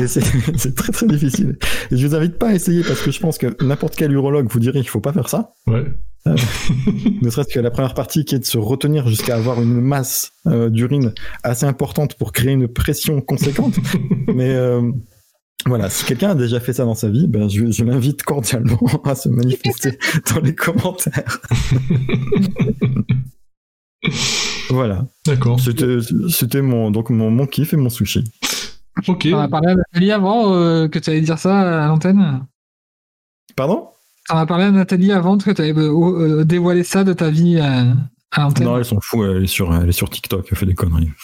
Et 0.00 0.06
c'est 0.06 0.22
c'est 0.56 0.74
très 0.74 0.92
très 0.92 1.06
difficile. 1.06 1.58
Et 1.90 1.96
je 1.96 2.06
vous 2.06 2.14
invite 2.14 2.38
pas 2.38 2.48
à 2.48 2.54
essayer 2.54 2.82
parce 2.82 3.00
que 3.00 3.10
je 3.10 3.20
pense 3.20 3.38
que 3.38 3.54
n'importe 3.62 3.96
quel 3.96 4.12
urologue 4.12 4.46
vous 4.50 4.60
dirait 4.60 4.80
qu'il 4.80 4.88
faut 4.88 5.00
pas 5.00 5.12
faire 5.12 5.28
ça. 5.28 5.52
Ouais. 5.66 5.84
ne 6.26 7.30
serait-ce 7.30 7.52
que 7.52 7.60
la 7.60 7.70
première 7.70 7.94
partie 7.94 8.24
qui 8.24 8.34
est 8.34 8.38
de 8.38 8.46
se 8.46 8.56
retenir 8.56 9.06
jusqu'à 9.08 9.36
avoir 9.36 9.60
une 9.60 9.80
masse 9.80 10.32
euh, 10.46 10.70
d'urine 10.70 11.12
assez 11.42 11.66
importante 11.66 12.14
pour 12.14 12.32
créer 12.32 12.52
une 12.52 12.68
pression 12.68 13.20
conséquente. 13.20 13.74
Mais 14.34 14.54
euh, 14.54 14.90
voilà, 15.66 15.90
si 15.90 16.04
quelqu'un 16.04 16.30
a 16.30 16.34
déjà 16.34 16.60
fait 16.60 16.72
ça 16.72 16.84
dans 16.84 16.94
sa 16.94 17.10
vie, 17.10 17.26
ben 17.26 17.48
je, 17.48 17.70
je 17.70 17.84
l'invite 17.84 18.22
cordialement 18.22 18.80
à 19.04 19.14
se 19.14 19.28
manifester 19.28 19.98
dans 20.34 20.40
les 20.40 20.54
commentaires. 20.54 21.40
Voilà, 24.70 25.06
D'accord. 25.26 25.58
c'était 25.60 25.98
c'était 26.28 26.62
mon 26.62 26.90
donc 26.90 27.10
mon, 27.10 27.30
mon 27.30 27.46
kiff 27.46 27.72
et 27.72 27.76
mon 27.76 27.88
sushi. 27.90 28.24
Ok. 29.08 29.28
T'en 29.30 29.38
as 29.40 29.48
parlé 29.48 29.68
à 29.68 29.74
Nathalie 29.74 30.12
avant 30.12 30.54
euh, 30.54 30.88
que 30.88 30.98
tu 30.98 31.10
allais 31.10 31.20
dire 31.20 31.38
ça 31.38 31.84
à 31.84 31.88
l'antenne 31.88 32.46
Pardon? 33.56 33.88
T'en 34.28 34.38
as 34.38 34.46
parlé 34.46 34.64
à 34.64 34.70
Nathalie 34.70 35.12
avant 35.12 35.36
que 35.36 35.50
tu 35.50 35.60
allais 35.60 35.74
euh, 35.76 36.44
dévoiler 36.44 36.84
ça 36.84 37.04
de 37.04 37.12
ta 37.12 37.30
vie 37.30 37.56
euh, 37.58 37.92
à 38.30 38.40
l'antenne 38.42 38.66
Non, 38.66 38.78
elle 38.78 38.84
s'en 38.84 39.00
fout, 39.00 39.26
elle 39.28 39.44
est 39.44 39.48
sur 39.48 39.74
elle 39.74 39.88
est 39.88 39.92
sur 39.92 40.08
TikTok, 40.10 40.46
elle 40.50 40.56
fait 40.56 40.66
des 40.66 40.74
conneries. 40.74 41.10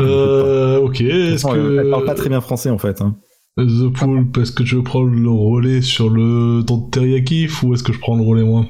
Euh, 0.00 0.80
ok. 0.80 1.00
Est-ce 1.00 1.46
Non, 1.46 1.54
elle, 1.54 1.90
parle 1.90 2.04
pas 2.04 2.14
que 2.14 2.18
très 2.18 2.28
bien 2.28 2.40
français 2.40 2.70
en 2.70 2.78
fait. 2.78 3.00
hein. 3.00 3.16
The 3.56 3.88
Pool, 3.92 4.26
est-ce 4.40 4.50
que 4.52 4.64
tu 4.64 4.74
veux 4.74 4.82
prendre 4.82 5.08
le 5.10 5.30
relais 5.30 5.80
sur 5.80 6.10
le 6.10 6.62
ton 6.66 6.80
teriyaki 6.90 7.48
ou 7.62 7.74
est-ce 7.74 7.84
que 7.84 7.92
je 7.92 8.00
prends 8.00 8.16
le 8.16 8.22
relais 8.22 8.42
moi? 8.42 8.66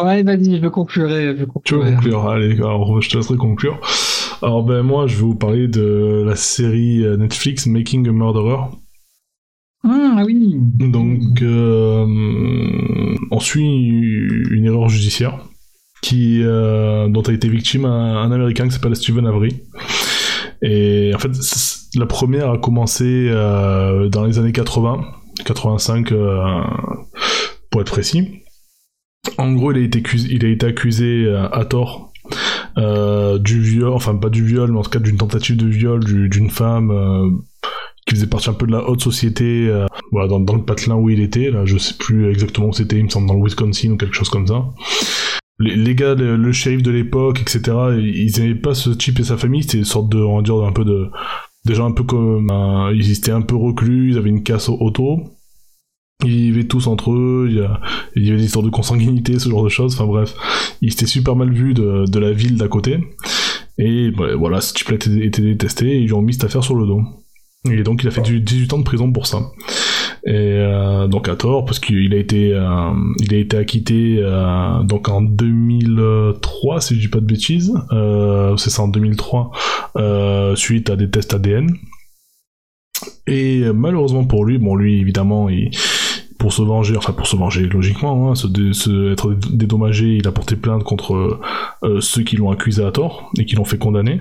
Ouais, 0.00 0.22
vas-y, 0.22 0.56
je 0.56 0.62
veux 0.62 0.70
conclure. 0.70 1.08
Je 1.08 1.44
Tu 1.64 1.74
veux 1.74 1.92
conclure. 1.94 2.28
Allez, 2.28 2.54
alors 2.54 3.00
je 3.00 3.10
te 3.10 3.16
laisserai 3.16 3.36
conclure. 3.36 3.80
Alors 4.40 4.64
ben 4.64 4.82
moi, 4.82 5.06
je 5.06 5.16
vais 5.16 5.22
vous 5.22 5.34
parler 5.34 5.68
de 5.68 6.24
la 6.26 6.34
série 6.34 7.04
euh, 7.04 7.16
Netflix 7.16 7.66
Making 7.66 8.08
a 8.08 8.12
Murderer. 8.12 8.56
Ah 9.84 10.22
oui. 10.24 10.56
Donc, 10.58 11.42
euh, 11.42 12.06
on 13.30 13.40
suit 13.40 13.64
une 14.50 14.64
erreur 14.64 14.88
judiciaire 14.88 15.44
qui, 16.02 16.40
euh, 16.42 17.08
dont 17.08 17.22
a 17.22 17.32
été 17.32 17.48
victime 17.48 17.84
un, 17.84 18.22
un 18.22 18.30
Américain 18.32 18.66
qui 18.66 18.72
s'appelle 18.72 18.96
Steven 18.96 19.26
Avery. 19.26 19.62
Et 20.62 21.12
en 21.14 21.18
fait, 21.18 21.30
la 21.96 22.06
première 22.06 22.50
a 22.50 22.58
commencé 22.58 23.28
euh, 23.28 24.08
dans 24.08 24.24
les 24.24 24.38
années 24.38 24.52
80 24.52 25.00
85 25.44 26.12
pour 27.70 27.80
être 27.80 27.90
précis. 27.90 28.41
En 29.38 29.52
gros, 29.52 29.72
il 29.72 29.78
a 29.78 29.80
été 29.80 29.98
accusé, 29.98 30.28
il 30.30 30.44
a 30.44 30.48
été 30.48 30.66
accusé 30.66 31.34
à 31.52 31.64
tort 31.64 32.12
du 32.76 33.60
viol, 33.60 33.92
enfin 33.92 34.16
pas 34.16 34.30
du 34.30 34.44
viol, 34.44 34.72
mais 34.72 34.78
en 34.78 34.82
tout 34.82 34.90
cas 34.90 34.98
d'une 34.98 35.16
tentative 35.16 35.56
de 35.56 35.66
viol 35.66 36.04
d'une 36.04 36.50
femme 36.50 37.42
qui 38.06 38.14
faisait 38.14 38.26
partie 38.26 38.50
un 38.50 38.54
peu 38.54 38.66
de 38.66 38.72
la 38.72 38.88
haute 38.88 39.00
société, 39.00 39.70
voilà, 40.10 40.28
dans, 40.28 40.54
le 40.54 40.64
patelin 40.64 40.96
où 40.96 41.08
il 41.08 41.20
était. 41.20 41.50
Là, 41.50 41.64
je 41.64 41.78
sais 41.78 41.94
plus 41.98 42.30
exactement 42.30 42.68
où 42.68 42.72
c'était, 42.72 42.96
il 42.96 43.04
me 43.04 43.08
semble 43.08 43.28
dans 43.28 43.34
le 43.34 43.42
Wisconsin 43.44 43.90
ou 43.90 43.96
quelque 43.96 44.14
chose 44.14 44.28
comme 44.28 44.46
ça 44.46 44.64
les, 45.62 45.94
gars, 45.94 46.14
le, 46.14 46.52
shérif 46.52 46.82
de 46.82 46.90
l'époque, 46.90 47.40
etc., 47.40 47.62
ils 47.98 48.40
aimaient 48.40 48.54
pas 48.54 48.74
ce 48.74 48.90
type 48.90 49.20
et 49.20 49.24
sa 49.24 49.36
famille, 49.36 49.62
c'était 49.62 49.78
une 49.78 49.84
sorte 49.84 50.08
de, 50.08 50.18
on 50.18 50.42
va 50.42 50.66
un 50.66 50.72
peu 50.72 50.84
de, 50.84 51.10
des 51.64 51.74
gens 51.74 51.86
un 51.86 51.92
peu 51.92 52.04
comme, 52.04 52.52
ils 52.94 53.12
étaient 53.12 53.32
un 53.32 53.42
peu 53.42 53.56
reclus, 53.56 54.10
ils 54.10 54.18
avaient 54.18 54.30
une 54.30 54.42
casse 54.42 54.68
auto, 54.68 55.20
ils 56.24 56.52
vivaient 56.52 56.64
tous 56.64 56.86
entre 56.86 57.12
eux, 57.12 57.46
il 57.48 57.56
y, 57.56 57.60
a, 57.60 57.80
il 58.16 58.24
y 58.24 58.28
avait 58.28 58.38
des 58.38 58.46
histoires 58.46 58.64
de 58.64 58.70
consanguinité, 58.70 59.38
ce 59.38 59.48
genre 59.48 59.64
de 59.64 59.68
choses, 59.68 59.94
enfin 59.94 60.06
bref, 60.06 60.34
ils 60.80 60.92
étaient 60.92 61.06
super 61.06 61.36
mal 61.36 61.52
vus 61.52 61.74
de, 61.74 62.04
de 62.06 62.18
la 62.18 62.32
ville 62.32 62.56
d'à 62.56 62.68
côté, 62.68 63.00
et 63.78 64.10
bah, 64.10 64.34
voilà, 64.36 64.60
ce 64.60 64.74
type-là 64.74 64.96
était, 64.96 65.26
était, 65.26 65.42
détesté, 65.42 65.90
et 65.90 65.98
ils 65.98 66.06
lui 66.06 66.12
ont 66.12 66.22
mis 66.22 66.34
cette 66.34 66.44
affaire 66.44 66.64
sur 66.64 66.74
le 66.74 66.86
dos. 66.86 67.02
Et 67.70 67.84
donc 67.84 68.02
il 68.02 68.08
a 68.08 68.10
fait 68.10 68.22
18 68.22 68.72
ans 68.72 68.78
de 68.78 68.84
prison 68.84 69.12
pour 69.12 69.26
ça. 69.26 69.38
Et 70.24 70.34
euh, 70.34 71.08
donc 71.08 71.28
à 71.28 71.34
tort 71.34 71.64
parce 71.64 71.80
qu'il 71.80 72.14
a 72.14 72.16
été 72.16 72.52
euh, 72.54 72.90
il 73.18 73.34
a 73.34 73.38
été 73.38 73.56
acquitté 73.56 74.18
euh, 74.20 74.82
donc 74.84 75.08
en 75.08 75.20
2003 75.20 76.80
si 76.80 76.94
je 76.94 77.00
dis 77.00 77.08
pas 77.08 77.20
de 77.20 77.26
bêtises. 77.26 77.72
C'est 78.56 78.70
ça 78.70 78.82
en 78.82 78.88
2003 78.88 79.50
suite 80.54 80.90
à 80.90 80.96
des 80.96 81.10
tests 81.10 81.34
ADN 81.34 81.76
et 83.26 83.62
malheureusement 83.72 84.24
pour 84.24 84.44
lui 84.44 84.58
bon 84.58 84.76
lui 84.76 85.00
évidemment 85.00 85.48
il 85.48 85.70
pour 86.42 86.52
se 86.52 86.62
venger, 86.62 86.96
enfin 86.96 87.12
pour 87.12 87.26
se 87.26 87.36
venger 87.36 87.68
logiquement, 87.68 88.30
hein, 88.30 88.34
se, 88.34 89.12
être 89.12 89.32
dédommagé, 89.32 90.16
il 90.16 90.26
a 90.26 90.32
porté 90.32 90.56
plainte 90.56 90.82
contre 90.82 91.38
ceux 92.00 92.22
qui 92.22 92.36
l'ont 92.36 92.50
accusé 92.50 92.84
à 92.84 92.90
tort 92.90 93.30
et 93.38 93.44
qui 93.44 93.54
l'ont 93.54 93.64
fait 93.64 93.78
condamner. 93.78 94.20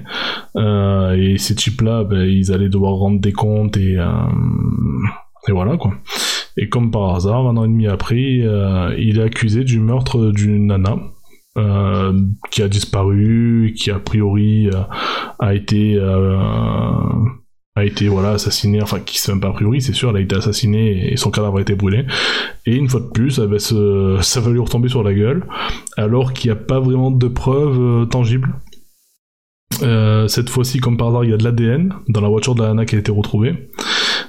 et 0.56 1.36
ces 1.38 1.56
types-là, 1.56 2.04
ben, 2.04 2.22
ils 2.22 2.52
allaient 2.54 2.70
devoir 2.70 2.94
rendre 2.94 3.20
des 3.20 3.32
comptes 3.32 3.76
et 3.78 3.98
et 5.48 5.52
voilà 5.52 5.78
quoi. 5.78 5.94
Et 6.58 6.70
comme 6.70 6.92
par 6.92 7.16
hasard, 7.16 7.48
un 7.48 7.58
an 7.58 7.66
et 7.66 7.68
demi 7.68 7.88
après, 7.88 8.40
euh, 8.42 8.94
il 8.98 9.20
est 9.20 9.24
accusé 9.24 9.64
du 9.64 9.80
meurtre 9.80 10.32
d'une 10.32 10.68
nana. 10.68 10.98
Euh, 11.58 12.14
qui 12.50 12.64
a 12.64 12.70
disparu, 12.70 13.74
qui 13.78 13.92
a 13.92 14.00
priori 14.00 14.70
euh, 14.70 14.84
a 15.38 15.54
été 15.54 16.00
a 17.76 17.86
été 17.86 18.10
voilà 18.10 18.32
assassiné, 18.32 18.82
enfin 18.82 19.00
qui 19.00 19.18
sait 19.20 19.32
même 19.32 19.40
pas 19.40 19.48
a 19.48 19.54
priori, 19.54 19.82
c'est 19.82 19.94
sûr, 19.94 20.10
elle 20.10 20.18
a 20.18 20.20
été 20.20 20.36
assassinée 20.36 21.12
et 21.12 21.16
son 21.16 21.32
cadavre 21.32 21.58
a 21.58 21.62
été 21.62 21.74
brûlé. 21.74 22.06
Et 22.66 22.76
une 22.76 22.90
fois 22.90 23.00
de 23.00 23.06
plus, 23.06 23.40
eh 23.40 23.48
ben, 23.48 23.60
ça 23.60 24.40
va 24.42 24.52
lui 24.52 24.60
retomber 24.60 24.90
sur 24.90 25.04
la 25.04 25.14
gueule, 25.14 25.46
alors 25.96 26.34
qu'il 26.34 26.52
n'y 26.52 26.58
a 26.58 26.62
pas 26.62 26.80
vraiment 26.80 27.12
de 27.12 27.28
preuves 27.28 28.08
tangibles. 28.10 28.54
Cette 30.28 30.50
fois-ci, 30.50 30.80
comme 30.80 30.98
par 30.98 31.10
hasard, 31.10 31.24
il 31.24 31.32
y 31.32 31.34
a 31.34 31.38
de 31.38 31.44
l'ADN 31.44 31.94
dans 32.08 32.22
la 32.22 32.30
voiture 32.30 32.56
de 32.56 32.62
la 32.62 32.70
nana 32.70 32.86
qui 32.86 32.96
a 32.96 33.00
été 33.00 33.12
retrouvée. 33.12 33.70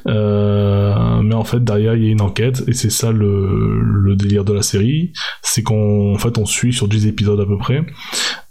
Euh, 0.06 1.22
mais 1.22 1.34
en 1.34 1.44
fait 1.44 1.62
derrière 1.62 1.94
il 1.94 2.04
y 2.04 2.08
a 2.08 2.10
une 2.10 2.22
enquête 2.22 2.64
et 2.66 2.72
c'est 2.72 2.90
ça 2.90 3.12
le, 3.12 3.80
le, 3.80 4.16
délire 4.16 4.44
de 4.44 4.52
la 4.52 4.62
série, 4.62 5.12
c'est 5.42 5.62
qu'en 5.62 6.16
fait 6.16 6.38
on 6.38 6.46
suit 6.46 6.72
sur 6.72 6.88
10 6.88 7.06
épisodes 7.06 7.40
à 7.40 7.46
peu 7.46 7.56
près. 7.56 7.84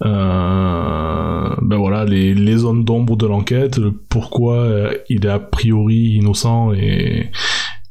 Euh, 0.04 1.56
ben 1.62 1.78
voilà 1.78 2.06
les, 2.06 2.34
les 2.34 2.58
zones 2.58 2.84
d'ombre 2.86 3.18
de 3.18 3.28
l'enquête, 3.28 3.80
pourquoi 4.10 4.56
euh, 4.56 4.94
il 5.10 5.26
est 5.26 5.30
a 5.30 5.40
priori 5.40 6.16
innocent 6.16 6.74
et 6.74 7.32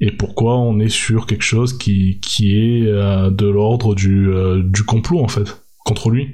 et 0.03 0.13
pourquoi 0.13 0.57
on 0.57 0.81
est 0.81 0.89
sur 0.89 1.27
quelque 1.27 1.45
chose 1.45 1.77
qui, 1.77 2.21
qui 2.21 2.57
est 2.57 2.87
de 2.87 3.47
l'ordre 3.47 3.95
du, 3.95 4.31
du 4.65 4.83
complot 4.83 5.21
en 5.21 5.29
fait 5.29 5.63
contre 5.85 6.09
lui. 6.09 6.33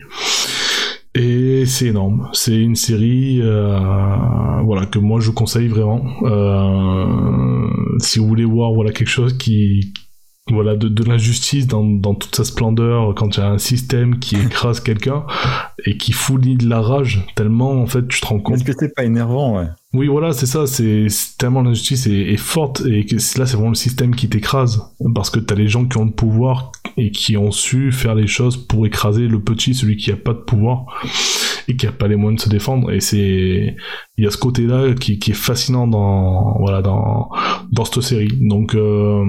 Et 1.17 1.65
c'est 1.65 1.87
énorme. 1.87 2.29
C'est 2.35 2.57
une 2.57 2.77
série, 2.77 3.41
euh, 3.43 3.79
voilà, 4.65 4.85
que 4.85 4.99
moi 4.99 5.19
je 5.19 5.31
conseille 5.31 5.69
vraiment. 5.69 6.05
Euh, 6.23 7.69
si 7.99 8.19
vous 8.19 8.27
voulez 8.27 8.45
voir, 8.45 8.73
voilà, 8.75 8.93
quelque 8.93 9.09
chose 9.09 9.39
qui, 9.39 9.95
voilà, 10.53 10.77
de, 10.77 10.89
de 10.89 11.05
l'injustice 11.05 11.67
dans, 11.67 11.85
dans, 11.85 12.15
toute 12.15 12.37
sa 12.37 12.45
splendeur, 12.45 13.15
quand 13.15 13.37
il 13.37 13.41
y 13.41 13.43
a 13.43 13.49
un 13.49 13.59
système 13.59 14.19
qui 14.19 14.37
écrase 14.47 14.81
quelqu'un 14.81 15.25
et 15.87 15.97
qui 15.97 16.13
fout 16.13 16.39
de 16.41 16.69
la 16.69 16.83
rage, 16.83 17.27
tellement 17.35 17.73
en 17.73 17.87
fait 17.87 18.07
tu 18.09 18.21
te 18.21 18.27
rends 18.27 18.41
compte. 18.41 18.57
Est-ce 18.57 18.65
que 18.65 18.73
c'est 18.79 18.95
pas 18.95 19.05
énervant, 19.05 19.57
ouais? 19.57 19.69
Oui, 19.97 20.09
voilà, 20.09 20.33
c'est 20.33 20.47
ça, 20.47 20.67
c'est 20.67 21.07
tellement 21.39 21.63
l'injustice 21.63 22.07
est, 22.07 22.37
forte, 22.37 22.83
et 22.87 23.07
là, 23.11 23.47
c'est 23.47 23.55
vraiment 23.55 23.71
le 23.71 23.75
système 23.75 24.15
qui 24.15 24.29
t'écrase, 24.29 24.83
parce 25.15 25.31
que 25.31 25.41
t'as 25.41 25.55
les 25.55 25.69
gens 25.69 25.87
qui 25.87 25.97
ont 25.97 26.05
le 26.05 26.13
pouvoir 26.13 26.73
et 26.97 27.11
qui 27.11 27.37
ont 27.37 27.51
su 27.51 27.93
faire 27.93 28.15
les 28.15 28.27
choses 28.27 28.57
pour 28.57 28.87
écraser 28.87 29.27
le 29.27 29.41
petit, 29.41 29.75
celui 29.75 29.97
qui 29.97 30.13
a 30.13 30.17
pas 30.17 30.35
de 30.35 30.39
pouvoir, 30.39 30.87
et 31.69 31.77
qui 31.77 31.87
a 31.87 31.93
pas 31.93 32.09
les 32.09 32.17
moyens 32.17 32.43
de 32.43 32.45
se 32.45 32.51
défendre, 32.51 32.93
et 32.93 33.01
c'est... 33.01 33.77
Il 34.19 34.25
y 34.25 34.27
a 34.27 34.31
ce 34.31 34.39
côté-là 34.39 34.95
qui, 34.95 35.13
est 35.13 35.35
fascinant 35.35 35.87
dans, 35.87 36.57
voilà, 36.59 36.81
dans, 36.81 37.29
dans 37.71 37.85
cette 37.85 38.01
série. 38.03 38.31
Donc, 38.41 38.75
euh, 38.75 39.23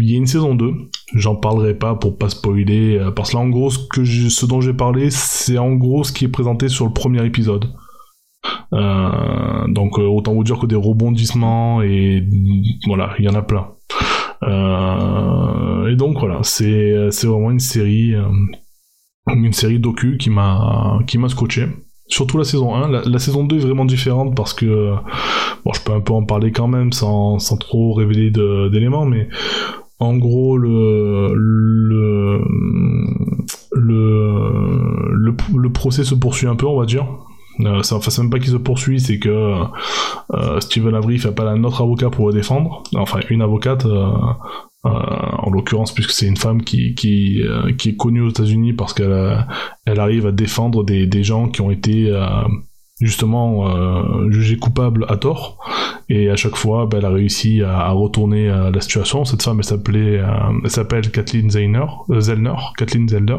il 0.00 0.10
y 0.10 0.14
a 0.14 0.16
une 0.16 0.26
saison 0.26 0.54
2, 0.54 0.72
j'en 1.14 1.36
parlerai 1.36 1.74
pas 1.74 1.94
pour 1.94 2.16
pas 2.16 2.30
spoiler, 2.30 2.96
euh, 2.96 3.10
parce 3.10 3.32
que 3.32 3.36
là, 3.36 3.42
en 3.42 3.48
gros, 3.48 3.70
ce 3.70 4.46
dont 4.46 4.60
j'ai 4.60 4.72
parlé, 4.72 5.10
c'est 5.10 5.58
en 5.58 5.72
gros 5.72 6.04
ce 6.04 6.12
qui 6.12 6.24
est 6.24 6.28
présenté 6.28 6.68
sur 6.68 6.86
le 6.86 6.92
premier 6.92 7.24
épisode. 7.26 7.66
Euh, 8.72 9.66
donc 9.68 9.98
euh, 9.98 10.06
autant 10.06 10.32
vous 10.32 10.44
dire 10.44 10.58
que 10.58 10.66
des 10.66 10.76
rebondissements 10.76 11.82
et 11.82 12.24
voilà, 12.86 13.14
il 13.18 13.24
y 13.24 13.28
en 13.28 13.34
a 13.34 13.42
plein. 13.42 13.68
Euh, 14.42 15.88
et 15.88 15.96
donc 15.96 16.18
voilà, 16.18 16.40
c'est 16.42 17.10
c'est 17.10 17.26
vraiment 17.26 17.50
une 17.50 17.60
série 17.60 18.14
une 19.26 19.52
série 19.52 19.78
docu 19.78 20.16
qui 20.18 20.30
m'a 20.30 21.00
qui 21.06 21.18
m'a 21.18 21.28
scotché. 21.28 21.66
Surtout 22.06 22.38
la 22.38 22.44
saison 22.44 22.74
1, 22.74 22.88
la, 23.08 23.18
saison 23.20 23.44
2 23.44 23.56
est 23.56 23.60
vraiment 23.60 23.84
différente 23.84 24.34
parce 24.34 24.52
que 24.52 24.94
bon, 25.64 25.72
je 25.72 25.80
peux 25.80 25.92
un 25.92 26.00
peu 26.00 26.12
en 26.12 26.24
parler 26.24 26.50
quand 26.50 26.66
même 26.66 26.92
sans, 26.92 27.38
sans 27.38 27.56
trop 27.56 27.92
révéler 27.92 28.32
d'éléments, 28.32 29.04
mais 29.04 29.28
en 30.00 30.16
gros 30.16 30.56
le 30.56 31.32
le, 31.36 32.40
le 33.72 35.12
le 35.12 35.36
le 35.56 35.72
procès 35.72 36.02
se 36.02 36.16
poursuit 36.16 36.48
un 36.48 36.56
peu, 36.56 36.66
on 36.66 36.80
va 36.80 36.86
dire. 36.86 37.06
Euh, 37.66 37.82
ça, 37.82 37.96
enfin, 37.96 38.10
c'est 38.10 38.22
même 38.22 38.30
pas 38.30 38.38
qu'il 38.38 38.50
se 38.50 38.56
poursuit, 38.56 39.00
c'est 39.00 39.18
que 39.18 39.54
euh, 40.32 40.60
Steven 40.60 40.94
Avery 40.94 41.18
fait 41.18 41.28
appel 41.28 41.46
à 41.46 41.50
un 41.50 41.64
autre 41.64 41.82
avocat 41.82 42.10
pour 42.10 42.28
le 42.28 42.32
défendre. 42.32 42.82
Enfin, 42.94 43.20
une 43.30 43.42
avocate, 43.42 43.86
euh, 43.86 44.10
en 44.82 45.50
l'occurrence, 45.50 45.92
puisque 45.92 46.12
c'est 46.12 46.26
une 46.26 46.38
femme 46.38 46.62
qui, 46.62 46.94
qui, 46.94 47.42
qui 47.76 47.90
est 47.90 47.96
connue 47.96 48.22
aux 48.22 48.30
États-Unis 48.30 48.72
parce 48.72 48.94
qu'elle 48.94 49.46
elle 49.84 50.00
arrive 50.00 50.26
à 50.26 50.32
défendre 50.32 50.84
des, 50.84 51.06
des 51.06 51.22
gens 51.22 51.48
qui 51.48 51.60
ont 51.60 51.70
été 51.70 52.10
justement 53.00 53.68
euh, 53.68 54.30
jugée 54.30 54.56
coupable 54.56 55.06
à 55.08 55.16
tort 55.16 55.58
et 56.08 56.28
à 56.30 56.36
chaque 56.36 56.56
fois 56.56 56.86
bah, 56.86 56.98
elle 56.98 57.06
a 57.06 57.10
réussi 57.10 57.62
à, 57.62 57.90
retourner 57.90 58.48
la 58.48 58.80
situation 58.80 59.24
cette 59.24 59.42
femme 59.42 59.62
s'appelait 59.62 60.20
elle 60.64 60.70
s'appelle 60.70 61.10
Kathleen 61.10 61.50
Zellner 61.50 61.86
Zellner 62.20 62.56
Kathleen 62.76 63.08
Zellner 63.08 63.38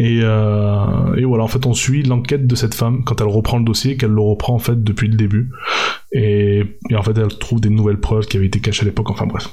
euh, 0.00 1.14
et, 1.14 1.24
voilà, 1.24 1.44
en 1.44 1.48
fait, 1.48 1.66
on 1.66 1.74
suit 1.74 2.02
l'enquête 2.02 2.46
de 2.46 2.54
cette 2.54 2.74
femme 2.74 3.04
quand 3.04 3.20
elle 3.20 3.28
reprend 3.28 3.58
le 3.58 3.64
dossier, 3.64 3.96
qu'elle 3.96 4.10
le 4.10 4.20
reprend 4.20 4.54
en 4.54 4.58
fait 4.58 4.82
depuis 4.82 5.08
le 5.08 5.16
début. 5.16 5.50
Et, 6.12 6.64
et 6.90 6.96
en 6.96 7.02
fait, 7.02 7.16
elle 7.16 7.38
trouve 7.38 7.60
des 7.60 7.70
nouvelles 7.70 8.00
preuves 8.00 8.26
qui 8.26 8.36
avaient 8.36 8.46
été 8.46 8.60
cachées 8.60 8.82
à 8.82 8.86
l'époque. 8.86 9.10
Enfin 9.10 9.26
bref. 9.26 9.48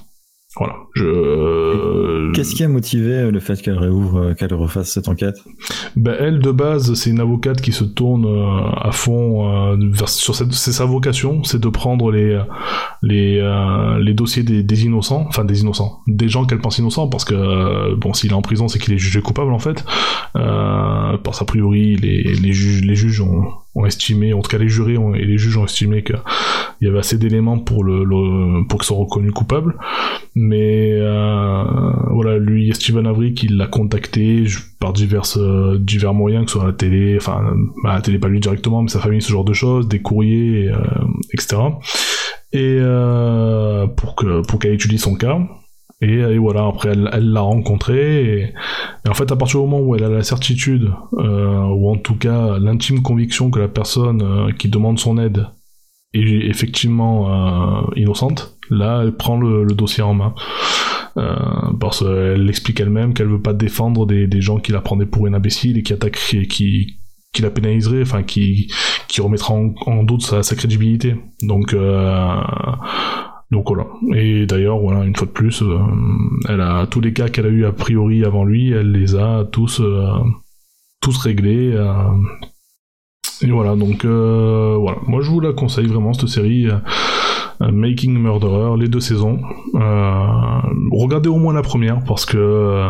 Voilà. 0.57 0.73
Je... 0.95 2.31
Qu'est-ce 2.33 2.55
qui 2.55 2.63
a 2.63 2.67
motivé 2.67 3.11
euh, 3.11 3.31
le 3.31 3.39
fait 3.39 3.61
qu'elle 3.61 3.77
réouvre, 3.77 4.17
euh, 4.17 4.33
qu'elle 4.33 4.53
refasse 4.55 4.89
cette 4.89 5.07
enquête? 5.07 5.35
Ben, 5.95 6.15
Elle, 6.19 6.39
de 6.39 6.49
base, 6.49 6.95
c'est 6.95 7.11
une 7.11 7.19
avocate 7.19 7.61
qui 7.61 7.71
se 7.71 7.83
tourne 7.83 8.25
euh, 8.25 8.71
à 8.75 8.91
fond 8.91 9.77
vers, 9.91 10.09
sur 10.09 10.33
cette, 10.33 10.51
c'est 10.53 10.71
sa 10.71 10.85
vocation, 10.85 11.43
c'est 11.43 11.61
de 11.61 11.69
prendre 11.69 12.11
les, 12.11 12.41
les, 13.03 13.97
les 14.01 14.13
dossiers 14.15 14.41
des, 14.41 14.63
des, 14.63 14.85
innocents, 14.85 15.25
enfin 15.27 15.45
des 15.45 15.61
innocents, 15.61 15.99
des 16.07 16.29
gens 16.29 16.45
qu'elle 16.45 16.59
pense 16.59 16.79
innocents, 16.79 17.07
parce 17.07 17.25
que, 17.25 17.93
bon, 17.95 18.13
s'il 18.13 18.31
est 18.31 18.35
en 18.35 18.41
prison, 18.41 18.67
c'est 18.67 18.79
qu'il 18.79 18.93
est 18.93 18.97
jugé 18.97 19.21
coupable, 19.21 19.53
en 19.53 19.59
fait. 19.59 19.85
parce 20.33 21.41
a 21.41 21.45
priori, 21.45 21.95
les, 21.95 22.23
les, 22.23 22.53
juges, 22.53 22.83
les 22.83 22.95
juges 22.95 23.21
ont, 23.21 23.51
ont 23.75 23.85
estimé, 23.85 24.33
en 24.33 24.41
tout 24.41 24.49
cas 24.49 24.57
les 24.57 24.67
jurés 24.67 24.95
et 25.15 25.25
les 25.25 25.37
juges 25.37 25.57
ont 25.57 25.65
estimé 25.65 26.03
qu'il 26.03 26.19
y 26.81 26.87
avait 26.87 26.99
assez 26.99 27.17
d'éléments 27.17 27.59
pour 27.59 27.83
le, 27.83 28.65
pour 28.67 28.79
qu'ils 28.79 28.87
soient 28.87 28.97
reconnus 28.97 29.31
coupables. 29.31 29.75
Mais 30.35 30.91
euh, 30.93 31.63
voilà, 32.11 32.37
lui, 32.37 32.73
Steven 32.73 33.05
Avery, 33.05 33.33
qui 33.33 33.47
l'a 33.47 33.67
contacté 33.67 34.45
par 34.79 34.93
divers 34.93 35.23
euh, 35.37 35.77
divers 35.77 36.13
moyens, 36.13 36.45
que 36.45 36.51
ce 36.51 36.57
soit 36.57 36.67
à 36.67 36.71
la 36.71 36.73
télé, 36.73 37.17
enfin 37.17 37.43
à 37.85 37.95
la 37.95 38.01
télé 38.01 38.19
pas 38.19 38.27
lui 38.27 38.39
directement, 38.39 38.81
mais 38.81 38.89
sa 38.89 38.99
famille, 38.99 39.21
ce 39.21 39.31
genre 39.31 39.45
de 39.45 39.53
choses, 39.53 39.87
des 39.87 40.01
courriers, 40.01 40.69
euh, 40.69 40.77
etc. 41.33 41.57
Et 42.51 42.79
pour 43.95 44.15
que 44.15 44.41
pour 44.47 44.59
qu'elle 44.59 44.73
étudie 44.73 44.97
son 44.97 45.15
cas. 45.15 45.39
Et, 46.01 46.37
voilà, 46.37 46.65
après 46.65 46.91
elle 46.91 47.31
l'a 47.31 47.41
rencontré, 47.41 48.23
et, 48.23 48.53
en 49.09 49.13
fait 49.13 49.31
à 49.33 49.35
partir 49.35 49.59
du 49.59 49.67
moment 49.67 49.81
où 49.81 49.95
elle 49.95 50.05
a 50.05 50.09
la 50.09 50.23
certitude, 50.23 50.93
euh, 51.17 51.63
ou 51.65 51.89
en 51.89 51.97
tout 51.97 52.15
cas 52.15 52.57
l'intime 52.57 53.01
conviction 53.01 53.51
que 53.51 53.59
la 53.59 53.67
personne 53.67 54.21
euh, 54.21 54.51
qui 54.53 54.69
demande 54.69 54.97
son 54.97 55.17
aide 55.17 55.47
est 56.13 56.49
effectivement 56.49 57.85
innocente, 57.95 58.57
là, 58.71 59.01
elle 59.03 59.11
prend 59.11 59.37
le, 59.37 59.65
dossier 59.67 60.01
en 60.01 60.15
main. 60.15 60.33
parce 61.79 61.99
qu'elle 61.99 62.49
explique 62.49 62.79
elle-même 62.79 63.13
qu'elle 63.13 63.27
veut 63.27 63.41
pas 63.41 63.53
défendre 63.53 64.07
des, 64.07 64.41
gens 64.41 64.57
qui 64.57 64.71
la 64.71 64.81
prendraient 64.81 65.05
pour 65.05 65.27
une 65.27 65.35
imbécile 65.35 65.77
et 65.77 65.83
qui 65.83 65.93
attaqueraient, 65.93 66.47
qui, 66.47 66.97
la 67.41 67.51
pénaliserait, 67.51 68.01
enfin 68.01 68.23
qui 68.23 68.71
qui 69.07 69.21
en, 69.21 70.03
doute 70.03 70.23
sa, 70.23 70.55
crédibilité. 70.55 71.15
Donc 71.43 71.75
donc 73.51 73.67
voilà. 73.67 73.87
Et 74.15 74.45
d'ailleurs, 74.45 74.79
voilà, 74.79 75.03
une 75.05 75.15
fois 75.15 75.25
de 75.25 75.31
plus, 75.31 75.63
euh, 75.63 75.79
elle 76.47 76.61
a 76.61 76.85
tous 76.85 77.01
les 77.01 77.13
cas 77.13 77.29
qu'elle 77.29 77.47
a 77.47 77.49
eu 77.49 77.65
a 77.65 77.71
priori 77.71 78.23
avant 78.23 78.45
lui, 78.45 78.71
elle 78.71 78.91
les 78.91 79.15
a 79.15 79.43
tous 79.51 79.81
euh, 79.81 80.07
tous 81.01 81.17
réglés. 81.17 81.71
Euh. 81.73 81.93
et 83.41 83.49
voilà, 83.49 83.75
donc 83.75 84.05
voilà. 84.05 84.97
Moi, 85.07 85.21
je 85.21 85.29
vous 85.29 85.39
la 85.39 85.53
conseille 85.53 85.87
vraiment 85.87 86.13
cette 86.13 86.29
série. 86.29 86.67
Making 87.61 88.17
Murderer, 88.17 88.79
les 88.79 88.87
deux 88.87 89.01
saisons. 89.01 89.41
regardez 89.73 91.27
au 91.27 91.37
moins 91.37 91.53
la 91.53 91.61
première 91.61 92.01
parce 92.05 92.25
que 92.25 92.89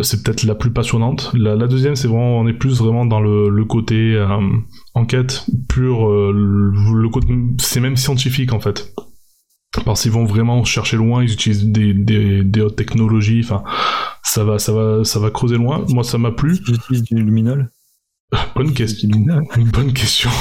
c'est 0.00 0.24
peut-être 0.24 0.42
la 0.42 0.56
plus 0.56 0.72
passionnante. 0.72 1.30
La, 1.34 1.68
deuxième, 1.68 1.94
c'est 1.94 2.08
vraiment, 2.08 2.40
on 2.40 2.48
est 2.48 2.54
plus 2.54 2.80
vraiment 2.80 3.06
dans 3.06 3.20
le, 3.20 3.64
côté 3.66 4.20
enquête 4.94 5.46
pure, 5.68 6.10
le 6.10 7.08
côté, 7.08 7.28
c'est 7.58 7.80
même 7.80 7.96
scientifique 7.96 8.52
en 8.52 8.58
fait. 8.58 8.92
Parce 9.84 10.02
qu'ils 10.02 10.12
vont 10.12 10.24
vraiment 10.24 10.64
chercher 10.64 10.96
loin, 10.96 11.22
ils 11.22 11.32
utilisent 11.32 11.66
des, 11.66 11.94
des, 11.94 12.44
des 12.44 12.60
hautes 12.60 12.76
technologies, 12.76 13.40
enfin, 13.42 13.64
ça 14.22 14.44
va, 14.44 14.58
ça 14.58 14.72
va, 14.72 15.04
ça 15.04 15.18
va 15.18 15.30
creuser 15.30 15.56
loin. 15.56 15.84
Moi, 15.88 16.04
ça 16.04 16.18
m'a 16.18 16.30
plu. 16.30 16.58
Ils 16.68 16.74
utilisent 16.74 17.04
du 17.04 17.16
luminol. 17.16 17.70
Bonne 18.56 18.72
question. 18.72 19.08
Une 19.10 19.70
bonne 19.70 19.92
question. 19.92 20.30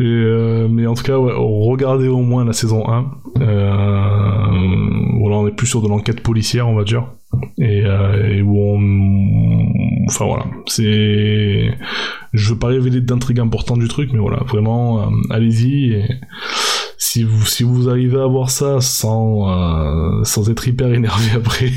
Et 0.00 0.04
euh, 0.04 0.68
mais 0.68 0.86
en 0.86 0.94
tout 0.94 1.02
cas, 1.02 1.16
regardez 1.16 2.06
au 2.06 2.22
moins 2.22 2.44
la 2.44 2.52
saison 2.52 2.88
1. 2.88 3.10
Euh, 3.40 4.46
voilà, 5.20 5.36
on 5.36 5.48
est 5.48 5.56
plus 5.56 5.66
sur 5.66 5.82
de 5.82 5.88
l'enquête 5.88 6.22
policière, 6.22 6.68
on 6.68 6.74
va 6.74 6.84
dire. 6.84 7.08
Et, 7.58 7.82
euh, 7.84 8.36
et 8.36 8.42
où 8.42 8.56
on... 8.58 9.72
Enfin 10.08 10.24
voilà, 10.24 10.46
c'est... 10.66 11.76
Je 12.32 12.50
veux 12.50 12.58
pas 12.58 12.68
révéler 12.68 13.00
d'intrigue 13.00 13.40
importante 13.40 13.78
du 13.78 13.88
truc, 13.88 14.10
mais 14.12 14.18
voilà, 14.18 14.38
vraiment, 14.46 15.02
euh, 15.02 15.10
allez-y. 15.30 15.92
Et 15.92 16.08
si 16.96 17.22
vous, 17.22 17.44
si 17.44 17.62
vous 17.62 17.88
arrivez 17.88 18.18
à 18.18 18.26
voir 18.26 18.50
ça 18.50 18.80
sans, 18.80 19.50
euh, 19.50 20.24
sans 20.24 20.48
être 20.50 20.66
hyper 20.66 20.92
énervé 20.92 21.26
après... 21.36 21.70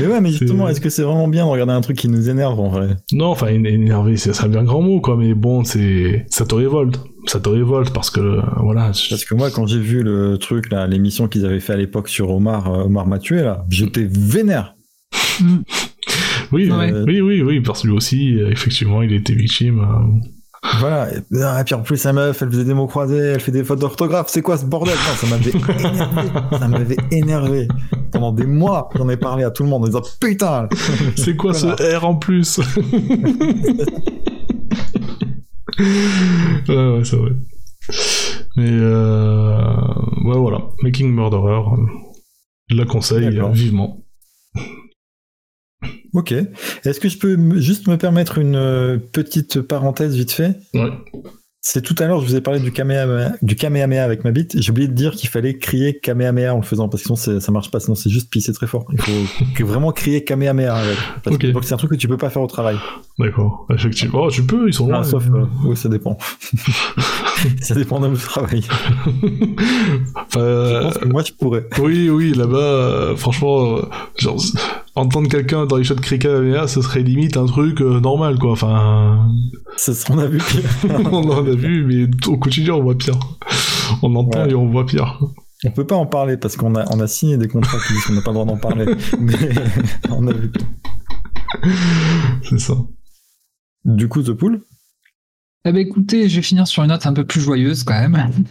mais 0.00 0.06
ouais, 0.06 0.20
mais 0.20 0.30
justement, 0.30 0.68
est-ce 0.68 0.80
que 0.80 0.88
c'est 0.88 1.02
vraiment 1.02 1.26
bien 1.28 1.44
de 1.44 1.50
regarder 1.50 1.72
un 1.72 1.80
truc 1.80 1.96
qui 1.98 2.08
nous 2.08 2.30
énerve 2.30 2.58
en 2.60 2.68
vrai? 2.68 2.96
Non, 3.12 3.26
enfin, 3.26 3.48
énervé, 3.48 4.16
c'est 4.16 4.40
un 4.42 4.48
bien 4.48 4.62
grand 4.62 4.82
mot, 4.82 5.00
quoi, 5.00 5.16
mais 5.16 5.34
bon, 5.34 5.64
c'est 5.64 6.26
ça 6.30 6.44
te 6.46 6.54
révolte. 6.54 7.00
Ça 7.26 7.40
te 7.40 7.48
révolte 7.48 7.92
parce 7.92 8.10
que, 8.10 8.40
voilà. 8.62 8.92
Parce 9.10 9.24
que 9.24 9.34
moi, 9.34 9.50
quand 9.50 9.66
j'ai 9.66 9.80
vu 9.80 10.02
le 10.02 10.38
truc, 10.38 10.70
là, 10.70 10.86
l'émission 10.86 11.28
qu'ils 11.28 11.44
avaient 11.44 11.60
fait 11.60 11.74
à 11.74 11.76
l'époque 11.76 12.08
sur 12.08 12.30
Omar, 12.30 12.72
euh, 12.72 12.84
Omar 12.84 13.06
Mathieu, 13.06 13.42
là, 13.42 13.66
j'étais 13.68 14.06
vénère. 14.08 14.76
oui, 16.52 16.70
euh, 16.70 17.04
oui, 17.06 17.20
oui, 17.20 17.42
oui, 17.42 17.60
parce 17.60 17.82
que 17.82 17.88
lui 17.88 17.94
aussi, 17.94 18.38
euh, 18.38 18.50
effectivement, 18.50 19.02
il 19.02 19.12
était 19.12 19.34
victime. 19.34 19.86
Voilà, 20.80 21.08
et 21.14 21.64
puis 21.64 21.74
en 21.74 21.82
plus, 21.82 21.96
sa 21.96 22.12
meuf, 22.12 22.42
elle 22.42 22.50
faisait 22.50 22.64
des 22.64 22.74
mots 22.74 22.88
croisés, 22.88 23.16
elle 23.16 23.40
fait 23.40 23.52
des 23.52 23.62
fautes 23.62 23.78
d'orthographe. 23.78 24.26
C'est 24.28 24.42
quoi 24.42 24.58
ce 24.58 24.64
bordel? 24.64 24.94
Non, 24.94 25.14
ça 25.14 25.26
m'avait 25.28 25.50
énervé. 25.50 26.58
Ça 26.58 26.68
m'avait 26.68 26.96
énervé. 27.12 27.68
Pendant 28.10 28.32
des 28.32 28.46
mois, 28.46 28.88
j'en 28.96 29.08
ai 29.08 29.16
parlé 29.16 29.44
à 29.44 29.50
tout 29.50 29.62
le 29.62 29.68
monde 29.68 29.84
en 29.84 29.86
disant 29.86 30.02
Putain 30.20 30.68
C'est 31.16 31.36
quoi 31.36 31.54
ce 31.54 31.96
R 31.96 32.04
en 32.04 32.16
plus? 32.16 32.60
Ouais, 35.78 36.74
ouais, 36.74 37.04
c'est 37.04 37.16
vrai. 37.16 37.30
Mais 38.56 38.68
euh... 38.68 39.60
ouais, 40.24 40.36
voilà. 40.36 40.58
Making 40.82 41.14
Murderer, 41.14 41.62
je 42.68 42.76
la 42.76 42.84
conseille 42.84 43.40
vivement. 43.52 44.04
Ok. 46.14 46.32
Est-ce 46.84 47.00
que 47.00 47.08
je 47.08 47.18
peux 47.18 47.36
juste 47.60 47.86
me 47.88 47.96
permettre 47.96 48.38
une 48.38 48.56
euh, 48.56 48.98
petite 48.98 49.60
parenthèse 49.60 50.14
vite 50.16 50.32
fait? 50.32 50.56
Ouais. 50.74 50.90
C'est 51.60 51.82
tout 51.82 51.94
à 51.98 52.06
l'heure, 52.06 52.20
je 52.20 52.26
vous 52.26 52.36
ai 52.36 52.40
parlé 52.40 52.60
du 52.60 52.72
Kamehameha, 52.72 53.32
du 53.42 53.56
Kamehameha 53.56 54.02
avec 54.02 54.24
ma 54.24 54.30
bite. 54.30 54.58
J'ai 54.58 54.70
oublié 54.70 54.88
de 54.88 54.94
dire 54.94 55.12
qu'il 55.12 55.28
fallait 55.28 55.58
crier 55.58 55.98
Kamehameha 55.98 56.54
en 56.54 56.58
le 56.58 56.62
faisant, 56.62 56.88
parce 56.88 57.02
que 57.02 57.14
sinon 57.14 57.40
ça 57.40 57.52
marche 57.52 57.70
pas, 57.70 57.80
sinon 57.80 57.94
c'est 57.94 58.08
juste 58.08 58.30
pisser 58.30 58.52
très 58.52 58.66
fort. 58.66 58.86
Il 58.92 59.00
faut 59.00 59.66
vraiment 59.66 59.92
crier 59.92 60.24
Kamehameha 60.24 60.74
avec. 60.74 60.96
Parce 61.24 61.36
que 61.36 61.52
c'est 61.62 61.74
un 61.74 61.76
truc 61.76 61.90
que 61.90 61.96
tu 61.96 62.08
peux 62.08 62.16
pas 62.16 62.30
faire 62.30 62.42
au 62.42 62.46
travail. 62.46 62.76
D'accord, 63.18 63.66
effectivement. 63.74 64.20
Oh, 64.22 64.30
tu 64.30 64.44
peux, 64.44 64.68
ils 64.68 64.72
sont 64.72 64.88
là. 64.88 65.02
sauf, 65.02 65.26
euh, 65.28 65.44
oui, 65.64 65.76
ça 65.76 65.88
dépend. 65.88 66.16
ça 67.60 67.74
dépend 67.74 68.00
de 68.00 68.08
mon 68.08 68.16
travail. 68.16 68.62
je 70.32 70.82
pense 70.82 70.98
que 70.98 71.08
moi 71.08 71.22
je 71.22 71.32
pourrais. 71.32 71.66
Oui, 71.78 72.08
oui, 72.10 72.32
là-bas, 72.32 72.56
euh, 72.56 73.16
franchement, 73.16 73.78
genre, 74.16 74.40
entendre 74.94 75.28
quelqu'un 75.28 75.66
dans 75.66 75.76
les 75.76 75.84
shots 75.84 75.96
Kamehameha, 75.96 76.66
ce 76.68 76.82
serait 76.82 77.02
limite 77.02 77.36
un 77.36 77.46
truc 77.46 77.80
euh, 77.80 78.00
normal, 78.00 78.38
quoi. 78.38 78.52
Enfin. 78.52 79.28
A 80.10 80.26
vu 80.26 80.40
on 80.88 81.30
en 81.30 81.46
a 81.46 81.54
vu, 81.54 81.84
mais 81.84 82.08
au 82.26 82.36
quotidien, 82.36 82.74
on 82.74 82.82
voit 82.82 82.96
pire. 82.96 83.18
On 84.02 84.14
entend 84.16 84.46
et 84.46 84.54
on 84.54 84.68
voit 84.68 84.86
pire. 84.86 85.20
On 85.64 85.70
peut 85.70 85.86
pas 85.86 85.96
en 85.96 86.06
parler 86.06 86.36
parce 86.36 86.56
qu'on 86.56 86.74
a, 86.74 86.84
on 86.94 87.00
a 87.00 87.06
signé 87.06 87.36
des 87.36 87.48
contrats 87.48 87.78
qui 87.86 87.92
disent 87.92 88.04
qu'on 88.04 88.12
n'a 88.14 88.22
pas 88.22 88.30
le 88.30 88.34
droit 88.34 88.46
d'en 88.46 88.56
parler. 88.56 88.86
mais 89.20 89.34
on 90.10 90.26
a 90.26 90.32
vu. 90.32 90.50
C'est 92.42 92.58
ça. 92.58 92.74
Du 93.84 94.08
coup, 94.08 94.22
The 94.22 94.32
Pool? 94.32 94.62
Eh 95.68 95.72
ben 95.72 95.86
écoutez, 95.86 96.28
je 96.28 96.36
vais 96.36 96.42
finir 96.42 96.66
sur 96.66 96.82
une 96.82 96.88
note 96.88 97.04
un 97.06 97.12
peu 97.12 97.24
plus 97.24 97.40
joyeuse 97.40 97.84
quand 97.84 97.92
même. 97.92 98.16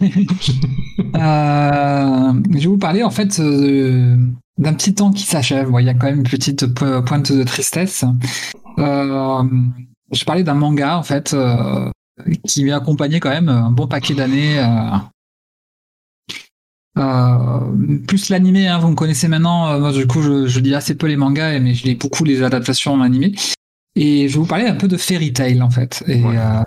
euh, 1.16 2.32
je 2.52 2.58
vais 2.58 2.66
vous 2.66 2.78
parler 2.78 3.02
en 3.02 3.10
fait 3.10 3.40
euh, 3.40 4.16
d'un 4.56 4.74
petit 4.74 4.94
temps 4.94 5.10
qui 5.10 5.24
s'achève. 5.24 5.68
Il 5.80 5.86
y 5.86 5.88
a 5.88 5.94
quand 5.94 6.06
même 6.06 6.18
une 6.18 6.22
petite 6.22 6.66
pointe 6.66 7.32
de 7.32 7.42
tristesse. 7.42 8.04
Euh, 8.78 9.42
je 10.12 10.24
parlais 10.24 10.44
d'un 10.44 10.54
manga 10.54 10.96
en 10.96 11.02
fait 11.02 11.34
euh, 11.34 11.90
qui 12.46 12.64
m'a 12.64 12.76
accompagné 12.76 13.18
quand 13.18 13.30
même 13.30 13.48
un 13.48 13.72
bon 13.72 13.88
paquet 13.88 14.14
d'années. 14.14 14.64
plus 18.06 18.28
l'animé, 18.28 18.68
hein, 18.68 18.78
vous 18.78 18.90
me 18.90 18.94
connaissez 18.94 19.26
maintenant. 19.26 19.76
Moi, 19.80 19.92
du 19.92 20.06
coup, 20.06 20.22
je, 20.22 20.46
je, 20.46 20.60
lis 20.60 20.74
assez 20.74 20.94
peu 20.94 21.08
les 21.08 21.16
mangas, 21.16 21.58
mais 21.58 21.74
je 21.74 21.84
lis 21.84 21.96
beaucoup 21.96 22.22
les 22.22 22.44
adaptations 22.44 22.92
en 22.92 23.00
animé. 23.00 23.34
Et 23.98 24.28
je 24.28 24.34
vais 24.34 24.38
vous 24.38 24.46
parler 24.46 24.66
un 24.66 24.76
peu 24.76 24.86
de 24.86 24.96
Fairy 24.96 25.32
Tail 25.32 25.60
en 25.60 25.70
fait. 25.70 26.04
Et 26.06 26.22
euh, 26.24 26.62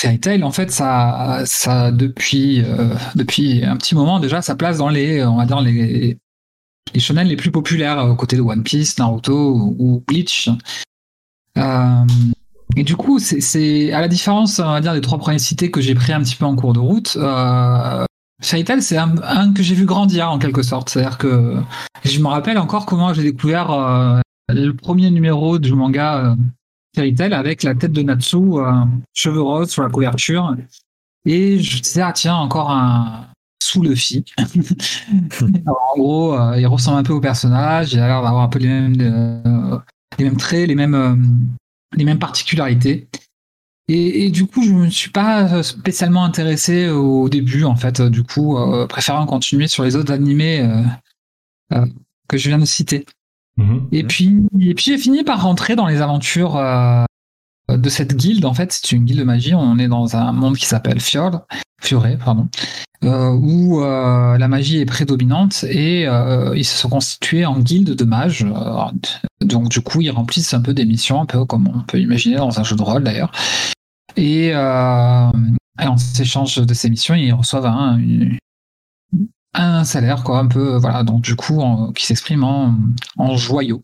Fairy 0.00 0.42
en 0.42 0.52
fait, 0.52 0.70
ça, 0.70 1.42
ça 1.44 1.90
depuis 1.90 2.62
euh, 2.62 2.94
depuis 3.16 3.64
un 3.64 3.76
petit 3.76 3.94
moment 3.94 4.20
déjà, 4.20 4.42
ça 4.42 4.54
place 4.54 4.78
dans 4.78 4.88
les, 4.88 5.24
on 5.24 5.36
va 5.36 5.44
dire 5.44 5.60
les 5.60 6.18
les 6.94 7.00
shonen 7.00 7.26
les 7.26 7.36
plus 7.36 7.50
populaires 7.50 8.06
aux 8.06 8.14
côtés 8.14 8.36
de 8.36 8.42
One 8.42 8.62
Piece, 8.62 8.98
Naruto 8.98 9.74
ou, 9.78 10.02
Bleach. 10.06 10.48
Euh, 11.56 12.04
et 12.76 12.84
du 12.84 12.96
coup, 12.96 13.18
c'est 13.18 13.92
à 13.92 14.00
la 14.00 14.08
différence, 14.08 14.58
on 14.58 14.70
va 14.70 14.80
dire, 14.80 14.94
des 14.94 15.00
trois 15.00 15.18
premiers 15.18 15.38
cités 15.38 15.70
que 15.70 15.80
j'ai 15.80 15.94
pris 15.94 16.12
un 16.12 16.22
petit 16.22 16.36
peu 16.36 16.44
en 16.44 16.54
cours 16.54 16.72
de 16.72 16.78
route. 16.78 17.16
Euh, 17.16 18.04
c'est 18.40 18.70
un, 18.70 19.52
que 19.52 19.62
j'ai 19.62 19.74
vu 19.74 19.84
grandir 19.84 20.30
en 20.30 20.38
quelque 20.38 20.62
sorte. 20.62 20.90
C'est-à-dire 20.90 21.18
que 21.18 21.56
je 22.04 22.20
me 22.20 22.28
rappelle 22.28 22.58
encore 22.58 22.86
comment 22.86 23.12
j'ai 23.12 23.22
découvert 23.22 23.72
euh, 23.72 24.20
le 24.48 24.72
premier 24.72 25.10
numéro 25.10 25.58
du 25.58 25.74
manga 25.74 26.36
Fairy 26.98 27.32
avec 27.32 27.62
la 27.62 27.76
tête 27.76 27.92
de 27.92 28.02
Natsu, 28.02 28.36
euh, 28.36 28.72
cheveux 29.14 29.40
roses 29.40 29.70
sur 29.70 29.82
la 29.82 29.88
couverture. 29.88 30.56
Et 31.24 31.60
je 31.60 31.80
disais, 31.80 32.02
ah 32.02 32.12
tiens, 32.12 32.34
encore 32.34 32.70
un 32.70 33.28
sous 33.62 33.82
le 33.82 33.94
en 35.66 35.98
gros, 35.98 36.34
euh, 36.34 36.58
il 36.58 36.66
ressemble 36.66 36.98
un 36.98 37.02
peu 37.02 37.12
au 37.12 37.20
personnage, 37.20 37.92
il 37.92 38.00
a 38.00 38.06
l'air 38.06 38.22
d'avoir 38.22 38.42
un 38.42 38.48
peu 38.48 38.58
les 38.58 38.68
mêmes, 38.68 39.82
les 40.18 40.24
mêmes 40.24 40.36
traits, 40.36 40.66
les 40.66 40.74
mêmes, 40.74 41.48
les 41.94 42.04
mêmes 42.04 42.18
particularités. 42.18 43.08
Et, 43.90 44.30
du 44.30 44.46
coup, 44.46 44.62
je 44.62 44.72
ne 44.72 44.80
me 44.80 44.90
suis 44.90 45.10
pas 45.10 45.62
spécialement 45.62 46.24
intéressé 46.24 46.88
au 46.90 47.28
début, 47.28 47.64
en 47.64 47.76
fait, 47.76 48.02
du 48.02 48.22
coup, 48.22 48.58
préférant 48.88 49.24
continuer 49.24 49.66
sur 49.66 49.82
les 49.82 49.96
autres 49.96 50.12
animés 50.12 50.68
que 51.70 52.36
je 52.36 52.48
viens 52.48 52.58
de 52.58 52.66
citer. 52.66 53.06
Mhm. 53.58 53.88
Et 53.90 54.04
puis, 54.04 54.46
et 54.60 54.74
puis 54.74 54.84
j'ai 54.86 54.98
fini 54.98 55.24
par 55.24 55.42
rentrer 55.42 55.76
dans 55.76 55.86
les 55.86 56.00
aventures 56.00 56.56
euh, 56.56 57.04
de 57.68 57.88
cette 57.88 58.16
guilde. 58.16 58.44
En 58.44 58.54
fait, 58.54 58.72
c'est 58.72 58.92
une 58.92 59.04
guilde 59.04 59.18
de 59.18 59.24
magie. 59.24 59.54
On 59.54 59.78
est 59.78 59.88
dans 59.88 60.16
un 60.16 60.32
monde 60.32 60.56
qui 60.56 60.64
s'appelle 60.64 61.00
Fjord, 61.00 61.44
Fioré, 61.82 62.16
pardon, 62.24 62.48
euh, 63.04 63.30
où 63.30 63.82
euh, 63.82 64.38
la 64.38 64.48
magie 64.48 64.78
est 64.78 64.86
prédominante 64.86 65.64
et 65.64 66.04
ils 66.54 66.64
se 66.64 66.78
sont 66.78 66.88
constitués 66.88 67.44
en 67.44 67.58
guilde 67.58 67.94
de 67.94 68.04
mages. 68.04 68.46
donc, 69.40 69.68
du 69.68 69.80
coup, 69.80 70.00
ils 70.00 70.10
remplissent 70.10 70.54
un 70.54 70.62
peu 70.62 70.72
des 70.72 70.86
missions, 70.86 71.20
un 71.20 71.26
peu 71.26 71.44
comme 71.44 71.68
on 71.74 71.80
peut 71.80 72.00
imaginer 72.00 72.36
dans 72.36 72.60
un 72.60 72.62
jeu 72.62 72.76
de 72.76 72.82
rôle 72.82 73.02
d'ailleurs. 73.02 73.32
Et, 74.16 74.54
en 74.54 75.96
s'échange 75.96 76.56
de 76.56 76.74
ces 76.74 76.90
missions, 76.90 77.14
ils 77.14 77.32
reçoivent 77.32 77.66
un, 77.66 77.98
un 79.54 79.84
salaire, 79.84 80.22
quoi, 80.24 80.38
un 80.38 80.46
peu, 80.46 80.76
voilà, 80.76 81.02
donc 81.02 81.22
du 81.22 81.34
coup, 81.36 81.62
qui 81.94 82.06
s'exprime 82.06 82.44
en, 82.44 82.74
en 83.16 83.36
joyaux. 83.36 83.82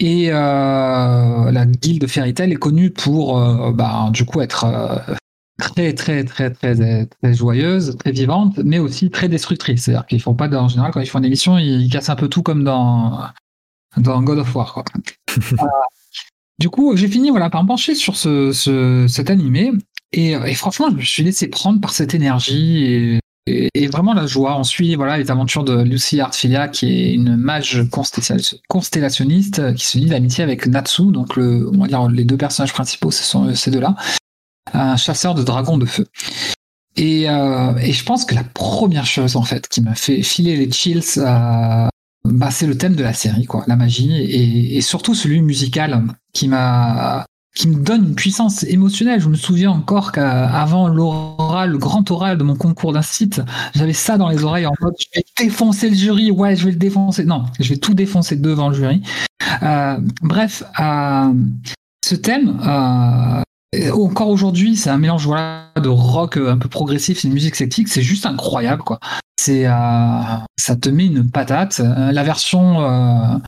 Et 0.00 0.30
euh, 0.30 1.52
la 1.52 1.66
guilde 1.66 2.06
Fairy 2.08 2.34
Tail 2.34 2.52
est 2.52 2.56
connue 2.56 2.90
pour, 2.90 3.38
euh, 3.38 3.72
bah, 3.72 4.10
du 4.12 4.24
coup, 4.24 4.40
être 4.40 4.64
euh, 4.64 5.14
très, 5.58 5.92
très, 5.94 6.24
très, 6.24 6.50
très, 6.50 7.06
très 7.06 7.34
joyeuse, 7.34 7.96
très 7.98 8.10
vivante, 8.10 8.58
mais 8.64 8.80
aussi 8.80 9.10
très 9.10 9.28
destructrice. 9.28 9.84
C'est-à-dire 9.84 10.06
qu'ils 10.06 10.20
font 10.20 10.34
pas, 10.34 10.48
en 10.48 10.68
général, 10.68 10.90
quand 10.92 11.00
ils 11.00 11.06
font 11.06 11.20
une 11.20 11.26
émission, 11.26 11.58
ils 11.58 11.88
cassent 11.90 12.10
un 12.10 12.16
peu 12.16 12.28
tout 12.28 12.42
comme 12.42 12.64
dans, 12.64 13.20
dans 13.96 14.20
God 14.22 14.38
of 14.38 14.54
War. 14.54 14.72
Quoi. 14.74 14.84
Euh, 15.36 15.66
du 16.60 16.68
coup, 16.70 16.96
j'ai 16.96 17.08
fini 17.08 17.30
voilà, 17.30 17.50
par 17.50 17.60
me 17.64 17.66
pencher 17.66 17.96
sur 17.96 18.14
ce, 18.14 18.52
ce, 18.52 19.06
cet 19.08 19.30
animé. 19.30 19.72
Et, 20.12 20.30
et 20.30 20.54
franchement, 20.54 20.86
je 20.90 20.94
me 20.94 21.02
suis 21.02 21.24
laissé 21.24 21.48
prendre 21.48 21.80
par 21.80 21.92
cette 21.92 22.14
énergie 22.14 22.84
et, 22.84 23.20
et, 23.46 23.86
vraiment 23.88 24.14
la 24.14 24.26
joie. 24.26 24.58
On 24.58 24.64
suit 24.64 24.94
voilà, 24.94 25.18
les 25.18 25.30
aventures 25.30 25.64
de 25.64 25.82
Lucy 25.82 26.20
Artfilia, 26.20 26.68
qui 26.68 26.86
est 26.86 27.12
une 27.12 27.36
mage 27.36 27.82
constellation- 27.90 28.58
constellationniste 28.68 29.58
euh, 29.58 29.72
qui 29.72 29.84
se 29.84 29.98
lie 29.98 30.06
d'amitié 30.06 30.44
avec 30.44 30.66
Natsu. 30.66 31.12
Donc, 31.12 31.36
le, 31.36 31.68
on 31.72 31.78
va 31.78 31.86
dire 31.86 32.08
les 32.08 32.24
deux 32.24 32.36
personnages 32.36 32.72
principaux, 32.72 33.10
ce 33.10 33.22
sont 33.22 33.48
euh, 33.48 33.54
ces 33.54 33.70
deux-là. 33.70 33.96
Un 34.72 34.96
chasseur 34.96 35.34
de 35.34 35.42
dragons 35.42 35.78
de 35.78 35.86
feu. 35.86 36.06
Et, 36.96 37.28
euh, 37.28 37.76
et 37.76 37.92
je 37.92 38.04
pense 38.04 38.24
que 38.24 38.34
la 38.34 38.44
première 38.44 39.06
chose, 39.06 39.36
en 39.36 39.42
fait, 39.42 39.68
qui 39.68 39.82
m'a 39.82 39.94
fait 39.94 40.22
filer 40.22 40.56
les 40.56 40.70
chills, 40.70 41.02
bah, 41.18 42.50
c'est 42.50 42.66
le 42.66 42.78
thème 42.78 42.94
de 42.94 43.02
la 43.02 43.12
série, 43.12 43.44
quoi, 43.44 43.64
la 43.66 43.76
magie, 43.76 44.14
et 44.14 44.80
surtout 44.80 45.14
celui 45.14 45.42
musical 45.42 46.02
qui 46.32 46.48
m'a 46.48 47.26
qui 47.54 47.68
me 47.68 47.82
donne 47.82 48.08
une 48.08 48.14
puissance 48.14 48.64
émotionnelle. 48.64 49.20
Je 49.20 49.28
me 49.28 49.36
souviens 49.36 49.70
encore 49.70 50.12
qu'avant 50.12 50.88
l'oral, 50.88 51.70
le 51.70 51.78
grand 51.78 52.10
oral 52.10 52.36
de 52.36 52.42
mon 52.42 52.56
concours 52.56 52.92
d'un 52.92 53.02
site, 53.02 53.40
j'avais 53.74 53.92
ça 53.92 54.18
dans 54.18 54.28
les 54.28 54.44
oreilles 54.44 54.66
en 54.66 54.74
mode 54.80 54.94
je 54.98 55.06
vais 55.14 55.24
défoncer 55.38 55.88
le 55.88 55.96
jury, 55.96 56.30
ouais, 56.30 56.56
je 56.56 56.64
vais 56.64 56.72
le 56.72 56.78
défoncer. 56.78 57.24
Non, 57.24 57.44
je 57.60 57.68
vais 57.68 57.78
tout 57.78 57.94
défoncer 57.94 58.36
devant 58.36 58.68
le 58.70 58.74
jury. 58.74 59.02
Euh, 59.62 59.98
bref, 60.22 60.64
euh, 60.80 61.32
ce 62.04 62.14
thème, 62.14 62.60
euh, 62.66 63.42
encore 63.92 64.28
aujourd'hui, 64.28 64.76
c'est 64.76 64.90
un 64.90 64.98
mélange 64.98 65.26
voilà, 65.26 65.70
de 65.80 65.88
rock 65.88 66.36
un 66.36 66.58
peu 66.58 66.68
progressif 66.68 67.24
et 67.24 67.28
de 67.28 67.32
musique 67.32 67.54
celtique, 67.54 67.88
c'est 67.88 68.02
juste 68.02 68.26
incroyable, 68.26 68.82
quoi. 68.82 68.98
C'est, 69.36 69.66
euh, 69.66 70.20
ça 70.56 70.76
te 70.76 70.88
met 70.88 71.06
une 71.06 71.30
patate. 71.30 71.80
Euh, 71.80 72.12
La 72.12 72.22
version, 72.22 73.40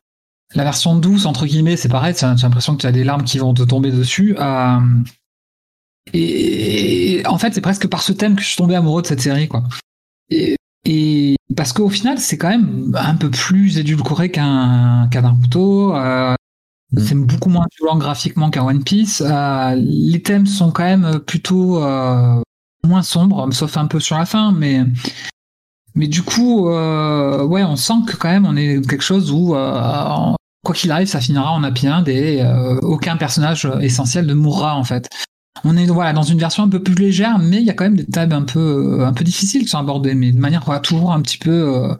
la 0.54 0.64
version 0.64 0.96
douce 0.96 1.26
entre 1.26 1.46
guillemets, 1.46 1.76
c'est 1.76 1.88
pareil. 1.88 2.14
J'ai 2.18 2.26
l'impression 2.26 2.76
que 2.76 2.80
tu 2.80 2.86
as 2.86 2.92
des 2.92 3.04
larmes 3.04 3.24
qui 3.24 3.38
vont 3.38 3.54
te 3.54 3.62
tomber 3.62 3.90
dessus. 3.90 4.36
Euh, 4.38 4.78
et, 6.12 7.18
et 7.20 7.26
en 7.26 7.38
fait, 7.38 7.52
c'est 7.52 7.60
presque 7.60 7.88
par 7.88 8.02
ce 8.02 8.12
thème 8.12 8.36
que 8.36 8.42
je 8.42 8.48
suis 8.48 8.56
tombé 8.56 8.74
amoureux 8.74 9.02
de 9.02 9.06
cette 9.06 9.20
série, 9.20 9.48
quoi. 9.48 9.64
Et, 10.30 10.56
et 10.84 11.36
parce 11.56 11.72
qu'au 11.72 11.88
final, 11.88 12.18
c'est 12.18 12.38
quand 12.38 12.48
même 12.48 12.96
un 12.96 13.16
peu 13.16 13.30
plus 13.30 13.78
édulcoré 13.78 14.30
qu'un 14.30 15.08
qu'un 15.10 15.22
Naruto. 15.22 15.96
Euh, 15.96 16.34
Mm. 16.92 17.00
C'est 17.00 17.14
beaucoup 17.14 17.48
moins 17.48 17.66
violent 17.76 17.96
graphiquement 17.96 18.50
qu'un 18.50 18.64
One 18.64 18.84
Piece. 18.84 19.22
Euh, 19.24 19.74
les 19.76 20.22
thèmes 20.22 20.46
sont 20.46 20.70
quand 20.70 20.84
même 20.84 21.20
plutôt 21.20 21.80
moins 22.84 23.02
sombres, 23.02 23.52
sauf 23.52 23.76
un 23.76 23.86
peu 23.86 24.00
sur 24.00 24.16
la 24.16 24.26
fin, 24.26 24.52
mais 24.52 24.84
mais 25.96 26.06
du 26.06 26.22
coup, 26.22 26.68
euh, 26.68 27.44
ouais, 27.44 27.64
on 27.64 27.74
sent 27.76 27.94
que 28.06 28.16
quand 28.16 28.28
même 28.28 28.46
on 28.46 28.56
est 28.56 28.86
quelque 28.88 29.02
chose 29.02 29.32
où 29.32 29.54
euh, 29.56 30.32
quoi 30.64 30.74
qu'il 30.74 30.90
arrive, 30.92 31.08
ça 31.08 31.20
finira 31.20 31.52
en 31.52 31.62
happy 31.64 31.88
end 31.88 32.04
et 32.06 32.42
euh, 32.42 32.76
aucun 32.82 33.16
personnage 33.16 33.68
essentiel 33.80 34.26
ne 34.26 34.34
mourra 34.34 34.76
en 34.76 34.84
fait. 34.84 35.08
On 35.64 35.76
est 35.76 35.86
voilà 35.86 36.12
dans 36.12 36.22
une 36.22 36.38
version 36.38 36.64
un 36.64 36.68
peu 36.68 36.82
plus 36.82 36.94
légère, 36.94 37.38
mais 37.38 37.56
il 37.56 37.64
y 37.64 37.70
a 37.70 37.72
quand 37.72 37.84
même 37.84 37.96
des 37.96 38.04
thèmes 38.06 38.32
un 38.32 38.42
peu 38.42 39.04
un 39.04 39.12
peu 39.14 39.24
difficiles 39.24 39.62
qui 39.62 39.68
sont 39.68 39.78
abordés, 39.78 40.14
mais 40.14 40.30
de 40.30 40.38
manière 40.38 40.62
voilà, 40.64 40.80
toujours 40.80 41.12
un 41.12 41.20
petit 41.22 41.38
peu 41.38 41.50
euh, 41.50 41.94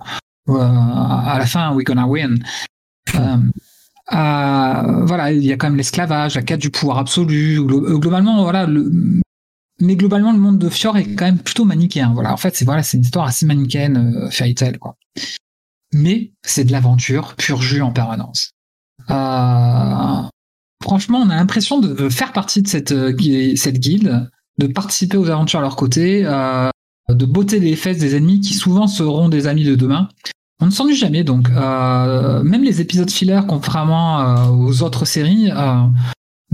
euh, 0.51 0.55
à 0.61 1.37
la 1.39 1.47
fin, 1.47 1.73
we 1.73 1.85
gonna 1.85 2.07
win. 2.07 2.39
Euh, 3.15 3.37
euh, 4.13 5.05
voilà, 5.07 5.33
il 5.33 5.43
y 5.45 5.53
a 5.53 5.57
quand 5.57 5.67
même 5.69 5.77
l'esclavage, 5.77 6.35
la 6.37 6.43
quête 6.43 6.61
du 6.61 6.71
pouvoir 6.71 6.99
absolu. 6.99 7.61
glo- 7.61 7.99
Globalement, 7.99 8.43
voilà, 8.43 8.67
le, 8.67 8.93
mais 9.81 9.97
globalement, 9.97 10.33
le 10.33 10.39
monde 10.39 10.59
de 10.59 10.69
Fior 10.69 10.97
est 10.97 11.15
quand 11.15 11.27
même 11.27 11.39
plutôt 11.39 11.65
manichéen. 11.65 12.13
Voilà, 12.15 12.33
en 12.33 12.37
fait, 12.37 12.57
c'est 12.57 12.65
voilà, 12.65 12.83
c'est 12.83 12.97
une 12.97 13.03
histoire 13.03 13.27
assez 13.27 13.47
manichéenne, 13.47 14.15
euh, 14.17 14.31
fairy 14.31 14.55
tale, 14.55 14.79
quoi. 14.79 14.97
Mais 15.93 16.33
c'est 16.43 16.65
de 16.65 16.73
l'aventure, 16.73 17.35
pur 17.37 17.61
jus 17.63 17.83
en 17.83 17.93
permanence. 17.93 18.53
Euh, 19.11 20.23
franchement, 20.83 21.19
on 21.19 21.31
a 21.31 21.37
l'impression 21.37 21.81
de 21.81 22.09
faire 22.09 22.33
partie 22.33 22.63
de 22.63 22.69
cette, 22.69 22.93
euh, 22.93 23.17
cette 23.57 23.79
guilde, 23.79 24.31
de 24.59 24.67
participer 24.67 25.17
aux 25.17 25.29
aventures 25.31 25.61
à 25.61 25.63
leur 25.63 25.77
côté, 25.77 26.23
euh, 26.25 26.71
de 27.09 27.27
botter 27.27 27.61
les 27.61 27.77
fesses 27.77 27.99
des 27.99 28.17
ennemis 28.17 28.41
qui 28.41 28.55
souvent 28.55 28.87
seront 28.87 29.29
des 29.29 29.47
amis 29.47 29.65
de 29.65 29.75
demain. 29.75 30.09
On 30.61 30.67
ne 30.67 30.71
s'ennuie 30.71 30.97
jamais, 30.97 31.23
donc 31.23 31.51
euh, 31.51 32.43
même 32.43 32.63
les 32.63 32.81
épisodes 32.81 33.11
filler, 33.11 33.43
contrairement 33.47 34.49
aux 34.51 34.83
autres 34.83 35.05
séries, 35.05 35.51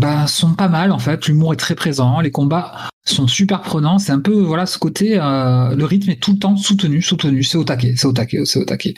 bah, 0.03 0.27
sont 0.27 0.55
pas 0.55 0.69
mal 0.69 0.93
en 0.93 0.99
fait. 0.99 1.27
L'humour 1.27 1.53
est 1.53 1.57
très 1.57 1.75
présent, 1.75 2.21
les 2.21 2.31
combats 2.31 2.73
sont 3.05 3.27
super 3.27 3.63
prenants. 3.63 3.99
C'est 3.99 4.13
un 4.13 4.21
peu 4.21 4.35
voilà 4.41 4.67
ce 4.67 4.79
côté, 4.79 5.19
euh, 5.19 5.75
le 5.75 5.85
rythme 5.85 6.11
est 6.11 6.21
tout 6.21 6.33
le 6.33 6.39
temps 6.39 6.57
soutenu, 6.57 7.01
soutenu. 7.01 7.43
C'est 7.43 7.57
au 7.59 7.65
taquet, 7.65 7.95
c'est 7.97 8.07
au 8.07 8.13
taquet, 8.13 8.45
c'est 8.45 8.59
au 8.61 8.65
taquet. 8.65 8.95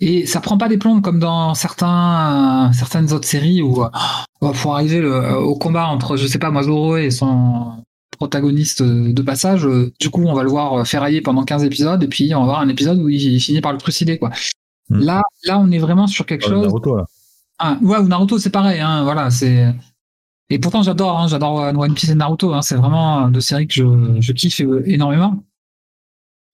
Et 0.00 0.26
ça 0.26 0.40
prend 0.40 0.56
pas 0.56 0.68
des 0.68 0.78
plombs 0.78 1.00
comme 1.02 1.18
dans 1.18 1.54
certains, 1.54 2.68
euh, 2.68 2.72
certaines 2.72 3.12
autres 3.12 3.28
séries 3.28 3.60
où 3.62 3.82
euh, 3.84 3.88
pour 4.62 4.74
arriver 4.74 5.00
le- 5.00 5.36
au 5.38 5.56
combat 5.56 5.86
entre, 5.88 6.16
je 6.16 6.26
sais 6.26 6.38
pas, 6.38 6.50
moi, 6.50 6.62
Zoro 6.62 6.96
et 6.96 7.10
son 7.10 7.84
protagoniste 8.18 8.82
de 8.82 9.22
passage, 9.22 9.66
euh, 9.66 9.92
du 10.00 10.10
coup, 10.10 10.24
on 10.24 10.32
va 10.34 10.42
le 10.42 10.48
voir 10.50 10.86
ferrailler 10.86 11.20
pendant 11.20 11.42
15 11.44 11.64
épisodes 11.64 12.02
et 12.02 12.08
puis 12.08 12.34
on 12.34 12.40
va 12.40 12.46
voir 12.46 12.60
un 12.60 12.68
épisode 12.68 12.98
où 12.98 13.08
il, 13.08 13.20
il 13.22 13.40
finit 13.40 13.60
par 13.60 13.72
le 13.72 13.78
trucider, 13.78 14.18
quoi. 14.18 14.30
Mm. 14.88 15.00
Là, 15.00 15.22
là, 15.44 15.58
on 15.58 15.70
est 15.70 15.78
vraiment 15.78 16.06
sur 16.06 16.24
quelque 16.26 16.46
chose. 16.48 16.66
Naruto, 16.66 16.96
là. 16.96 17.04
Ah, 17.58 17.76
ouais, 17.82 17.98
ou 17.98 18.08
Naruto, 18.08 18.38
c'est 18.38 18.50
pareil, 18.50 18.80
hein, 18.80 19.04
voilà, 19.04 19.30
c'est. 19.30 19.66
Et 20.50 20.58
pourtant, 20.58 20.82
j'adore, 20.82 21.18
hein, 21.18 21.28
j'adore 21.28 21.56
One 21.56 21.94
Piece 21.94 22.10
et 22.10 22.14
Naruto, 22.14 22.52
hein, 22.52 22.62
c'est 22.62 22.74
vraiment 22.74 23.28
deux 23.28 23.40
séries 23.40 23.68
que 23.68 24.20
je, 24.20 24.32
kiffe 24.32 24.60
euh, 24.60 24.82
énormément. 24.84 25.44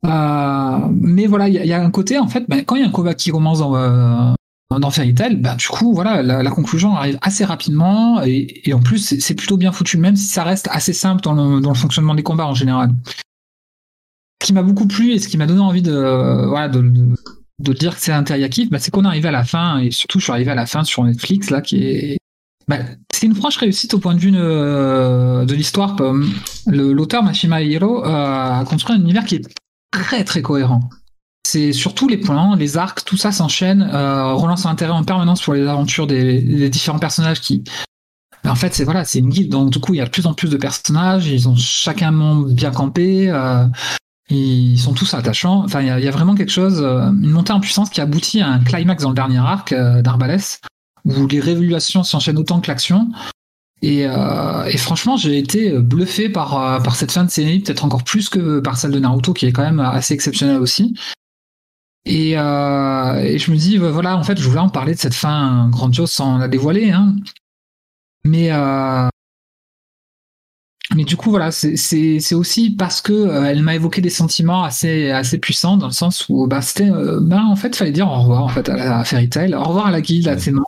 Euh, 0.04 0.88
mais 1.00 1.26
voilà, 1.26 1.48
il 1.48 1.54
y, 1.54 1.72
a- 1.72 1.82
un 1.82 1.90
côté, 1.90 2.18
en 2.18 2.28
fait, 2.28 2.44
ben, 2.48 2.62
quand 2.64 2.76
il 2.76 2.82
y 2.82 2.84
a 2.84 2.88
un 2.88 2.92
combat 2.92 3.14
qui 3.14 3.30
commence 3.30 3.60
dans, 3.60 3.74
euh, 3.74 4.32
dans 4.78 4.90
Fairy 4.90 5.14
Tail, 5.14 5.36
ben, 5.36 5.56
du 5.56 5.66
coup, 5.68 5.94
voilà, 5.94 6.22
la, 6.22 6.50
conclusion 6.50 6.94
arrive 6.94 7.18
assez 7.22 7.44
rapidement, 7.44 8.22
et, 8.22 8.62
en 8.72 8.80
plus, 8.80 9.18
c'est 9.18 9.34
plutôt 9.34 9.56
bien 9.56 9.72
foutu, 9.72 9.96
même 9.96 10.16
si 10.16 10.26
ça 10.26 10.44
reste 10.44 10.68
assez 10.70 10.92
simple 10.92 11.22
dans 11.22 11.58
le, 11.58 11.74
fonctionnement 11.74 12.14
des 12.14 12.22
combats 12.22 12.46
en 12.46 12.54
général. 12.54 12.90
Ce 14.42 14.46
qui 14.46 14.52
m'a 14.52 14.62
beaucoup 14.62 14.86
plu 14.86 15.12
et 15.12 15.18
ce 15.18 15.28
qui 15.28 15.38
m'a 15.38 15.46
donné 15.46 15.60
envie 15.60 15.82
de, 15.82 15.92
euh, 15.92 16.46
voilà, 16.48 16.68
de, 16.68 16.82
dire 17.72 17.96
que 17.96 18.00
c'est 18.00 18.12
un 18.12 18.22
bah, 18.22 18.78
c'est 18.78 18.90
qu'on 18.90 19.04
est 19.04 19.08
arrivé 19.08 19.28
à 19.28 19.32
la 19.32 19.44
fin, 19.44 19.78
et 19.78 19.90
surtout 19.90 20.18
je 20.18 20.24
suis 20.24 20.32
arrivé 20.32 20.50
à 20.50 20.54
la 20.54 20.66
fin 20.66 20.84
sur 20.84 21.02
Netflix, 21.02 21.50
là, 21.50 21.62
qui 21.62 21.82
est... 21.82 22.18
bah, 22.68 22.78
c'est 23.12 23.26
une 23.26 23.34
franche 23.34 23.56
réussite 23.56 23.94
au 23.94 23.98
point 23.98 24.14
de 24.14 24.20
vue 24.20 24.32
de, 24.32 25.44
de 25.44 25.54
l'histoire. 25.54 25.96
L'auteur 26.66 27.22
Mashima 27.22 27.62
Hiro 27.62 28.04
euh, 28.04 28.60
a 28.60 28.64
construit 28.66 28.96
un 28.96 29.00
univers 29.00 29.24
qui 29.24 29.36
est 29.36 29.46
très 29.92 30.24
très 30.24 30.42
cohérent. 30.42 30.80
C'est 31.46 31.72
surtout 31.72 32.08
les 32.08 32.16
plans, 32.18 32.56
les 32.56 32.76
arcs, 32.76 33.04
tout 33.04 33.16
ça 33.16 33.30
s'enchaîne, 33.30 33.88
euh, 33.92 34.32
relance 34.32 34.64
l'intérêt 34.64 34.92
en 34.92 35.04
permanence 35.04 35.40
pour 35.42 35.54
les 35.54 35.66
aventures 35.66 36.08
des, 36.08 36.68
différents 36.68 36.98
personnages 36.98 37.40
qui... 37.40 37.62
bah, 38.42 38.50
en 38.50 38.56
fait, 38.56 38.74
c'est 38.74 38.82
voilà, 38.82 39.04
c'est 39.04 39.20
une 39.20 39.28
guilde, 39.28 39.52
donc 39.52 39.70
du 39.70 39.78
coup, 39.78 39.94
il 39.94 39.98
y 39.98 40.00
a 40.00 40.04
de 40.06 40.10
plus 40.10 40.26
en 40.26 40.34
plus 40.34 40.50
de 40.50 40.56
personnages, 40.56 41.28
ils 41.28 41.48
ont 41.48 41.54
chacun 41.54 42.42
bien 42.48 42.72
campé, 42.72 43.30
euh, 43.30 43.64
ils 44.28 44.78
sont 44.78 44.92
tous 44.92 45.14
attachants. 45.14 45.62
Enfin, 45.64 45.82
il 45.82 45.86
y, 45.86 46.08
a- 46.08 46.10
vraiment 46.10 46.34
quelque 46.34 46.50
chose, 46.50 46.80
euh, 46.82 47.10
une 47.10 47.30
montée 47.30 47.52
en 47.52 47.60
puissance 47.60 47.90
qui 47.90 48.00
aboutit 48.00 48.40
à 48.40 48.48
un 48.48 48.58
climax 48.58 49.04
dans 49.04 49.10
le 49.10 49.14
dernier 49.14 49.38
arc 49.38 49.72
euh, 49.72 50.02
d'Arbalès, 50.02 50.60
où 51.06 51.26
les 51.26 51.40
révélations 51.40 52.02
s'enchaînent 52.02 52.38
autant 52.38 52.60
que 52.60 52.68
l'action. 52.68 53.08
Et, 53.82 54.06
euh, 54.06 54.64
et 54.64 54.76
franchement, 54.76 55.16
j'ai 55.16 55.38
été 55.38 55.78
bluffé 55.78 56.28
par, 56.28 56.58
euh, 56.58 56.80
par 56.80 56.96
cette 56.96 57.12
fin 57.12 57.24
de 57.24 57.30
série, 57.30 57.60
peut-être 57.60 57.84
encore 57.84 58.04
plus 58.04 58.28
que 58.28 58.60
par 58.60 58.76
celle 58.76 58.90
de 58.90 58.98
Naruto, 58.98 59.32
qui 59.32 59.46
est 59.46 59.52
quand 59.52 59.62
même 59.62 59.80
assez 59.80 60.12
exceptionnelle 60.12 60.58
aussi. 60.58 60.94
Et, 62.06 62.38
euh, 62.38 63.16
et 63.16 63.36
je 63.36 63.50
me 63.50 63.56
dis, 63.56 63.78
euh, 63.78 63.90
voilà, 63.90 64.16
en 64.16 64.22
fait, 64.22 64.38
je 64.38 64.48
voulais 64.48 64.60
en 64.60 64.68
parler 64.68 64.94
de 64.94 64.98
cette 64.98 65.14
fin 65.14 65.68
grandiose 65.70 66.12
sans 66.12 66.38
la 66.38 66.46
dévoiler. 66.46 66.92
Hein. 66.92 67.16
Mais, 68.24 68.52
euh, 68.52 69.08
mais 70.94 71.04
du 71.04 71.16
coup, 71.16 71.30
voilà, 71.30 71.50
c'est- 71.50 72.34
aussi 72.34 72.70
parce 72.70 73.00
que 73.00 73.12
euh, 73.12 73.44
elle 73.44 73.62
m'a 73.62 73.74
évoqué 73.74 74.00
des 74.00 74.10
sentiments 74.10 74.62
assez, 74.62 75.10
assez 75.10 75.38
puissants, 75.38 75.76
dans 75.76 75.86
le 75.86 75.92
sens 75.92 76.26
où 76.28 76.46
bah, 76.46 76.62
c'était, 76.62 76.90
euh, 76.90 77.18
bah, 77.20 77.42
en 77.44 77.56
fait, 77.56 77.74
fallait 77.74 77.90
dire 77.92 78.08
au 78.08 78.20
revoir 78.20 78.44
en 78.44 78.48
fait, 78.48 78.68
à 78.68 78.76
la 78.76 79.04
Fairy 79.04 79.28
Tail, 79.28 79.54
au 79.54 79.64
revoir 79.64 79.86
à 79.86 79.90
la 79.90 80.00
guilde, 80.00 80.28
à 80.28 80.38
ses 80.38 80.52
membres. 80.52 80.66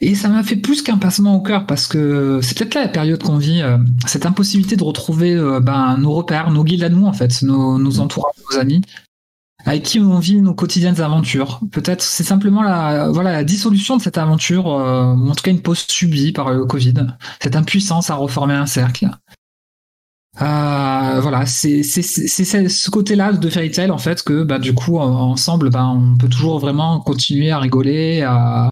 Et 0.00 0.14
ça 0.14 0.28
m'a 0.28 0.42
fait 0.42 0.56
plus 0.56 0.82
qu'un 0.82 0.96
passement 0.96 1.36
au 1.36 1.40
cœur 1.42 1.66
parce 1.66 1.86
que 1.86 2.40
c'est 2.42 2.56
peut-être 2.58 2.74
là 2.74 2.82
la 2.82 2.88
période 2.88 3.22
qu'on 3.22 3.36
vit, 3.36 3.60
euh, 3.62 3.76
cette 4.06 4.26
impossibilité 4.26 4.76
de 4.76 4.82
retrouver 4.82 5.36
ben, 5.60 5.96
nos 5.98 6.12
repères, 6.12 6.50
nos 6.50 6.64
guildes 6.64 6.82
à 6.84 6.88
nous 6.88 7.06
en 7.06 7.12
fait, 7.12 7.42
nos, 7.42 7.78
nos 7.78 8.00
entourages, 8.00 8.34
nos 8.50 8.58
amis, 8.58 8.80
avec 9.64 9.82
qui 9.84 10.00
on 10.00 10.18
vit 10.18 10.40
nos 10.40 10.54
quotidiennes 10.54 11.00
aventures. 11.00 11.60
Peut-être 11.70 12.02
c'est 12.02 12.24
simplement 12.24 12.62
la, 12.62 13.10
voilà, 13.10 13.32
la 13.32 13.44
dissolution 13.44 13.96
de 13.96 14.02
cette 14.02 14.18
aventure, 14.18 14.68
euh, 14.72 15.14
en 15.14 15.34
tout 15.34 15.42
cas 15.42 15.50
une 15.50 15.62
pause 15.62 15.84
subie 15.88 16.32
par 16.32 16.50
le 16.52 16.64
Covid, 16.64 16.94
cette 17.40 17.56
impuissance 17.56 18.10
à 18.10 18.14
reformer 18.16 18.54
un 18.54 18.66
cercle. 18.66 19.08
Euh, 20.40 21.20
voilà, 21.20 21.44
c'est 21.44 21.82
c'est- 21.82 22.02
ce 22.68 22.90
côté-là 22.90 23.32
de 23.34 23.50
Fairy 23.50 23.70
Tail 23.70 23.90
en 23.90 23.98
fait 23.98 24.22
que 24.22 24.42
bah, 24.44 24.58
du 24.58 24.72
coup 24.74 24.98
en- 24.98 25.30
ensemble 25.32 25.68
bah, 25.68 25.86
on 25.86 26.16
peut 26.16 26.28
toujours 26.28 26.58
vraiment 26.58 27.00
continuer 27.00 27.50
à 27.50 27.58
rigoler, 27.58 28.22
à, 28.22 28.70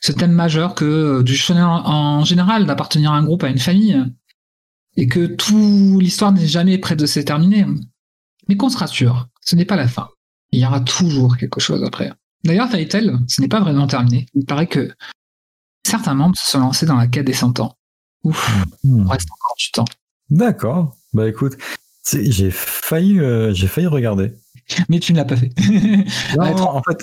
ce 0.00 0.12
thème 0.12 0.32
majeur 0.32 0.74
que 0.74 0.84
euh, 0.84 1.22
du 1.22 1.36
shonen 1.36 1.64
en, 1.64 2.24
général, 2.24 2.64
d'appartenir 2.64 3.12
à 3.12 3.16
un 3.16 3.24
groupe, 3.24 3.42
à 3.44 3.48
une 3.48 3.58
famille, 3.58 4.02
et 4.96 5.08
que 5.08 5.26
toute 5.26 6.00
l'histoire 6.00 6.32
n'est 6.32 6.46
jamais 6.46 6.78
près 6.78 6.96
de 6.96 7.06
se 7.06 7.20
terminer. 7.20 7.66
Mais 8.48 8.56
qu'on 8.56 8.70
se 8.70 8.78
rassure, 8.78 9.28
ce 9.42 9.56
n'est 9.56 9.64
pas 9.66 9.76
la 9.76 9.88
fin. 9.88 10.08
Il 10.52 10.60
y 10.60 10.66
aura 10.66 10.80
toujours 10.80 11.36
quelque 11.36 11.60
chose 11.60 11.82
après. 11.84 12.12
D'ailleurs, 12.44 12.68
Fairy 12.70 12.88
Tail, 12.88 13.12
ce 13.28 13.40
n'est 13.40 13.48
pas 13.48 13.60
vraiment 13.60 13.86
terminé. 13.86 14.26
Il 14.34 14.44
paraît 14.46 14.66
que 14.66 14.90
certains 15.86 16.14
membres 16.14 16.36
se 16.36 16.48
sont 16.48 16.58
lancés 16.60 16.86
dans 16.86 16.96
la 16.96 17.06
quête 17.06 17.26
des 17.26 17.32
100 17.32 17.60
ans. 17.60 17.76
Ouf, 18.24 18.50
Hmm. 18.84 19.04
il 19.06 19.10
reste 19.10 19.28
encore 19.30 19.54
du 19.58 19.70
temps. 19.72 19.84
D'accord. 20.30 20.96
Bah 21.12 21.28
écoute, 21.28 21.54
j'ai 22.12 22.50
failli, 22.50 23.18
euh, 23.20 23.52
j'ai 23.54 23.66
failli 23.66 23.86
regarder. 23.86 24.32
Mais 24.88 25.00
tu 25.00 25.12
ne 25.12 25.16
l'as 25.18 25.24
pas 25.24 25.36
fait. 25.36 25.50
Non, 26.36 26.44
en 26.76 26.82
fait, 26.82 26.98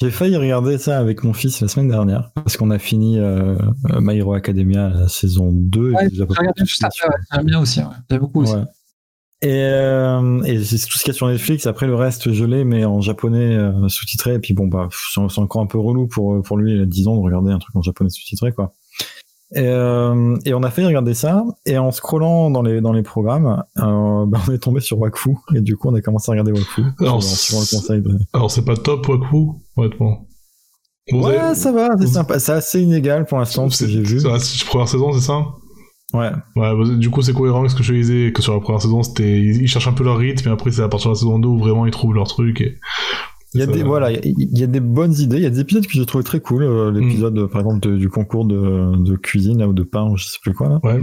j'ai- 0.00 0.10
failli 0.10 0.36
regarder 0.36 0.78
ça 0.78 0.98
avec 0.98 1.24
mon 1.24 1.32
fils 1.32 1.60
la 1.60 1.66
semaine 1.68 1.88
dernière 1.88 2.30
parce 2.34 2.56
qu'on 2.56 2.70
a 2.70 2.78
fini 2.78 3.18
euh, 3.18 3.56
euh, 3.90 4.00
My 4.00 4.16
Hero 4.18 4.34
Academia 4.34 4.88
la 4.90 5.08
saison 5.08 5.50
2. 5.52 5.90
et 5.90 5.94
Ouais, 5.94 6.08
j'ai 6.12 6.22
regardé 6.22 6.64
juste 6.64 6.84
après. 6.84 7.08
J'aime 7.32 7.44
bien 7.46 7.60
aussi. 7.60 7.80
ouais. 7.80 7.86
J'aime 8.10 8.20
beaucoup 8.20 8.42
aussi. 8.42 8.52
Ouais. 8.54 8.62
Et, 9.42 9.48
euh, 9.64 10.40
et 10.44 10.62
c'est 10.62 10.78
tout 10.86 10.96
ce 10.98 11.02
qu'il 11.04 11.12
y 11.12 11.16
a 11.16 11.16
sur 11.16 11.26
Netflix. 11.26 11.66
Après, 11.66 11.86
le 11.86 11.96
reste, 11.96 12.32
je 12.32 12.44
l'ai, 12.44 12.62
mais 12.64 12.84
en 12.84 13.00
japonais 13.00 13.56
euh, 13.56 13.88
sous-titré. 13.88 14.34
Et 14.34 14.38
puis 14.38 14.54
bon, 14.54 14.68
bah, 14.68 14.88
c'est 14.92 15.20
encore 15.40 15.62
un 15.62 15.66
peu 15.66 15.78
relou 15.78 16.06
pour, 16.06 16.40
pour 16.42 16.56
lui, 16.56 16.74
il 16.74 16.80
a 16.82 16.86
10 16.86 17.08
ans, 17.08 17.16
de 17.16 17.20
regarder 17.22 17.50
un 17.50 17.58
truc 17.58 17.74
en 17.74 17.82
japonais 17.82 18.08
sous-titré, 18.10 18.52
quoi. 18.52 18.72
Et, 19.54 19.66
euh, 19.66 20.36
et 20.46 20.54
on 20.54 20.62
a 20.62 20.70
fait 20.70 20.86
regarder 20.86 21.12
ça. 21.12 21.44
Et 21.66 21.76
en 21.76 21.90
scrollant 21.90 22.50
dans 22.50 22.62
les, 22.62 22.80
dans 22.80 22.92
les 22.92 23.02
programmes, 23.02 23.64
euh, 23.78 24.26
bah, 24.26 24.38
on 24.48 24.52
est 24.52 24.58
tombé 24.58 24.80
sur 24.80 24.98
Wakfu. 25.00 25.30
Et 25.56 25.60
du 25.60 25.76
coup, 25.76 25.88
on 25.90 25.94
a 25.94 26.00
commencé 26.00 26.30
à 26.30 26.32
regarder 26.32 26.52
Wakfu. 26.52 26.82
Alors, 27.00 27.18
de... 27.18 28.48
C'est 28.48 28.64
pas 28.64 28.76
top, 28.76 29.08
Wakfu, 29.08 29.36
honnêtement. 29.76 30.28
Vous 31.10 31.18
Ouais, 31.26 31.36
avez- 31.36 31.54
ça 31.56 31.72
va, 31.72 31.88
c'est 31.98 32.04
vous- 32.06 32.12
sympa. 32.12 32.38
C'est 32.38 32.52
assez 32.52 32.80
inégal 32.80 33.26
pour 33.26 33.38
l'instant, 33.38 33.68
ce 33.68 33.84
que 33.84 33.90
j'ai 33.90 34.02
vu. 34.02 34.20
C'est 34.20 34.28
la 34.28 34.38
première 34.66 34.88
saison, 34.88 35.12
c'est 35.12 35.20
ça? 35.26 35.44
Ouais. 36.14 36.30
Ouais, 36.56 36.76
bah, 36.76 36.94
du 36.96 37.10
coup, 37.10 37.22
c'est 37.22 37.32
cohérent 37.32 37.60
avec 37.60 37.70
ce 37.70 37.76
que 37.76 37.82
je 37.82 37.94
disais, 37.94 38.32
que 38.32 38.42
sur 38.42 38.52
la 38.54 38.60
première 38.60 38.82
saison, 38.82 39.02
c'était, 39.02 39.38
ils, 39.40 39.62
ils 39.62 39.68
cherchent 39.68 39.88
un 39.88 39.92
peu 39.92 40.04
leur 40.04 40.18
rythme, 40.18 40.48
et 40.48 40.52
après, 40.52 40.70
c'est 40.70 40.82
à 40.82 40.88
partir 40.88 41.10
de 41.10 41.14
la 41.14 41.18
saison 41.18 41.38
2 41.38 41.48
où 41.48 41.58
vraiment 41.58 41.86
ils 41.86 41.92
trouvent 41.92 42.14
leur 42.14 42.26
truc, 42.28 42.60
et 42.60 42.78
Il 43.54 43.60
y 43.60 43.62
a 43.62 43.66
Ça- 43.66 43.72
des 43.72 43.82
voilà, 43.82 44.10
il 44.12 44.58
y, 44.58 44.62
a 44.62 44.66
des 44.66 44.80
bonnes 44.80 45.12
idées. 45.18 45.36
Il 45.36 45.42
y 45.42 45.46
a 45.46 45.50
des 45.50 45.60
épisodes 45.60 45.86
que 45.86 45.92
j'ai 45.92 46.06
trouvé 46.06 46.24
très 46.24 46.40
cool. 46.40 46.62
euh, 46.62 46.90
L'épisode, 46.90 47.36
euh, 47.38 47.46
par 47.48 47.60
exemple, 47.60 47.80
de- 47.86 47.96
du 47.98 48.08
concours 48.08 48.46
de, 48.46 48.96
de 48.96 49.16
cuisine 49.16 49.58
là, 49.58 49.68
ou 49.68 49.72
de 49.74 49.82
pain, 49.82 50.08
ou 50.08 50.16
je 50.16 50.24
sais 50.24 50.38
plus 50.42 50.54
quoi. 50.54 50.68
Là. 50.70 50.80
ouais. 50.84 51.02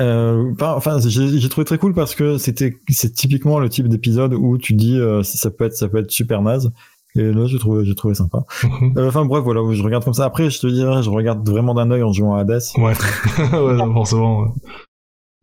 Euh, 0.00 0.52
pas- 0.56 0.74
enfin, 0.76 0.98
j'ai 1.06 1.38
j'ai 1.38 1.48
trouvé 1.48 1.64
très 1.64 1.78
cool 1.78 1.94
parce 1.94 2.16
que 2.16 2.36
c'était 2.36 2.76
c'est 2.88 3.12
typiquement 3.14 3.60
le 3.60 3.68
type 3.68 3.86
d'épisode 3.86 4.34
où 4.34 4.58
tu 4.58 4.72
dis 4.72 4.98
euh, 4.98 5.22
ça 5.22 5.50
peut 5.52 5.66
être 5.66 5.76
ça 5.76 5.88
peut 5.88 5.98
être 5.98 6.10
super 6.10 6.42
naze. 6.42 6.72
Et 7.16 7.32
là, 7.32 7.46
j'ai 7.46 7.58
trouvé 7.58 7.84
j'ai 7.84 7.94
trouvé 7.94 8.14
sympa. 8.14 8.44
Mhm. 8.64 8.94
Euh, 8.98 9.08
Enfin 9.08 9.24
bref, 9.24 9.44
voilà, 9.44 9.60
je 9.72 9.82
regarde 9.82 10.04
comme 10.04 10.14
ça. 10.14 10.24
Après, 10.24 10.50
je 10.50 10.58
te 10.60 10.66
dirais, 10.66 11.02
je 11.02 11.10
regarde 11.10 11.48
vraiment 11.48 11.74
d'un 11.74 11.90
œil 11.90 12.02
en 12.02 12.12
jouant 12.12 12.34
à 12.34 12.40
Hades. 12.40 12.60
Ouais, 12.76 12.92
ouais, 13.52 13.76
forcément. 13.92 14.40
ouais. 14.40 14.48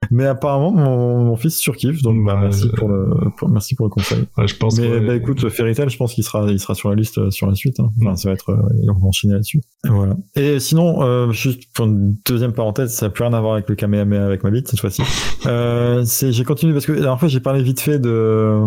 Mais 0.09 0.25
apparemment, 0.25 0.71
mon, 0.71 1.23
mon 1.23 1.35
fils 1.37 1.57
surkiffe, 1.57 2.01
donc 2.01 2.25
bah, 2.25 2.33
Ouais, 2.33 2.41
merci 2.41 2.63
je- 2.69 2.75
pour 2.75 2.89
le 2.89 3.07
pour- 3.37 3.47
merci 3.47 3.75
pour 3.75 3.85
le 3.85 3.91
conseil. 3.91 4.25
Ouais, 4.37 4.47
je 4.47 4.55
pense 4.57 4.77
Mais 4.77 4.99
bah 4.99 5.15
écoute, 5.15 5.47
Fairy 5.47 5.73
Tail, 5.75 5.89
je 5.89 5.95
pense 5.95 6.13
qu'il 6.15 6.23
sera, 6.25 6.51
il 6.51 6.59
sera 6.59 6.73
sur 6.75 6.89
la 6.89 6.95
liste 6.95 7.19
euh, 7.19 7.29
sur 7.31 7.47
la 7.47 7.55
suite. 7.55 7.79
Hein. 7.79 7.89
Enfin, 8.01 8.15
ça 8.17 8.27
va 8.29 8.33
être, 8.33 8.49
euh, 8.49 8.57
on 8.89 8.99
va 8.99 9.07
enchaîner 9.07 9.33
là-dessus. 9.35 9.61
Voilà. 9.87 10.17
Et 10.35 10.59
sinon, 10.59 11.01
euh, 11.03 11.31
juste 11.31 11.71
pour 11.73 11.85
une 11.85 12.17
deuxième 12.27 12.51
parenthèse, 12.51 12.93
ça 12.93 13.05
n'a 13.05 13.09
plus 13.11 13.23
rien 13.23 13.31
à 13.33 13.39
voir 13.39 13.53
avec 13.53 13.69
le 13.69 13.75
Kamehameha 13.75 14.25
avec 14.25 14.43
ma 14.43 14.49
bite 14.49 14.67
cette 14.67 14.81
fois-ci. 14.81 15.03
euh, 15.45 16.03
c'est, 16.03 16.33
j'ai 16.33 16.43
continué 16.43 16.73
parce 16.73 16.87
que 16.87 16.91
la 16.93 16.99
dernière 17.01 17.19
fois 17.19 17.29
j'ai 17.29 17.39
parlé 17.39 17.61
vite 17.63 17.79
fait 17.79 17.99
de 17.99 18.59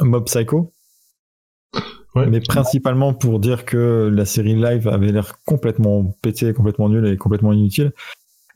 Mob 0.00 0.24
Psycho. 0.26 0.72
Ouais. 2.14 2.26
Mais 2.26 2.40
principalement 2.40 3.14
pour 3.14 3.38
dire 3.40 3.64
que 3.64 4.10
la 4.12 4.24
série 4.24 4.54
live 4.54 4.86
avait 4.88 5.12
l'air 5.12 5.38
complètement 5.46 6.14
pétée, 6.22 6.52
complètement 6.52 6.88
nulle 6.88 7.06
et 7.06 7.16
complètement 7.16 7.52
inutile. 7.52 7.92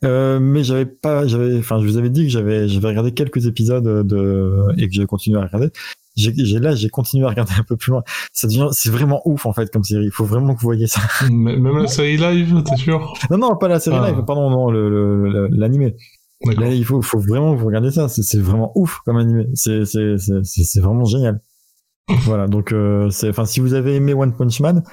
Euh, 0.03 0.39
mais 0.39 0.63
j'avais 0.63 0.85
pas, 0.85 1.25
j'avais, 1.25 1.57
enfin, 1.57 1.79
je 1.81 1.87
vous 1.87 1.97
avais 1.97 2.11
dit 2.11 2.25
que 2.25 2.29
j'avais, 2.29 2.67
j'avais 2.67 2.87
regardé 2.89 3.13
quelques 3.13 3.47
épisodes 3.47 4.05
de, 4.05 4.61
et 4.77 4.87
que 4.87 4.93
j'avais 4.93 5.07
continué 5.07 5.39
à 5.39 5.45
regarder. 5.45 5.69
J'ai, 6.15 6.33
j'ai- 6.35 6.59
là, 6.59 6.75
j'ai 6.75 6.89
continué 6.89 7.25
à 7.25 7.29
regarder 7.29 7.53
un 7.59 7.63
peu 7.63 7.77
plus 7.77 7.91
loin. 7.91 8.03
Ça 8.31 8.47
devient, 8.47 8.67
c'est 8.71 8.91
vraiment 8.91 9.21
ouf, 9.25 9.47
en 9.47 9.53
fait, 9.53 9.71
comme 9.71 9.83
série. 9.83 10.05
Il 10.05 10.11
faut 10.11 10.25
vraiment 10.25 10.53
que 10.53 10.59
vous 10.61 10.67
voyez 10.67 10.85
ça. 10.87 11.01
Même 11.31 11.65
la 11.79 11.87
série 11.87 12.17
live, 12.17 12.61
t'es 12.63 12.75
sûr? 12.77 13.13
Non, 13.31 13.37
non, 13.39 13.55
pas 13.55 13.67
la 13.67 13.79
série 13.79 13.97
Ah. 13.99 14.11
live, 14.11 14.23
pardon, 14.25 14.51
non, 14.51 14.69
le, 14.69 15.47
l'animé. 15.47 15.95
Là, 16.45 16.69
il 16.71 16.85
faut, 16.85 17.01
faut 17.01 17.17
vraiment 17.19 17.55
que 17.55 17.59
vous 17.59 17.65
regardiez 17.65 17.89
ça. 17.89 18.07
C'est, 18.07 18.37
vraiment 18.39 18.71
ouf 18.75 18.99
comme 19.03 19.17
animé. 19.17 19.47
C'est, 19.55 19.85
c'est, 19.85 20.17
c'est, 20.19 20.43
c'est 20.43 20.79
vraiment 20.79 21.05
génial. 21.05 21.41
Voilà. 22.23 22.47
Donc, 22.47 22.71
euh, 22.71 23.09
c'est, 23.09 23.29
enfin, 23.29 23.45
si 23.45 23.59
vous 23.59 23.73
avez 23.73 23.95
aimé 23.95 24.13
One 24.13 24.35
Punch 24.35 24.59
Man, 24.59 24.83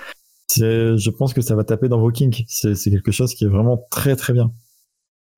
c'est, 0.47 0.97
je 0.99 1.11
pense 1.11 1.35
que 1.35 1.41
ça 1.41 1.55
va 1.55 1.65
taper 1.65 1.89
dans 1.89 2.01
vos 2.01 2.11
kinks. 2.11 2.45
C'est, 2.49 2.75
c'est 2.75 2.91
quelque 2.91 3.13
chose 3.13 3.35
qui 3.35 3.45
est 3.45 3.49
vraiment 3.49 3.87
très, 3.91 4.17
très 4.17 4.33
bien. 4.33 4.53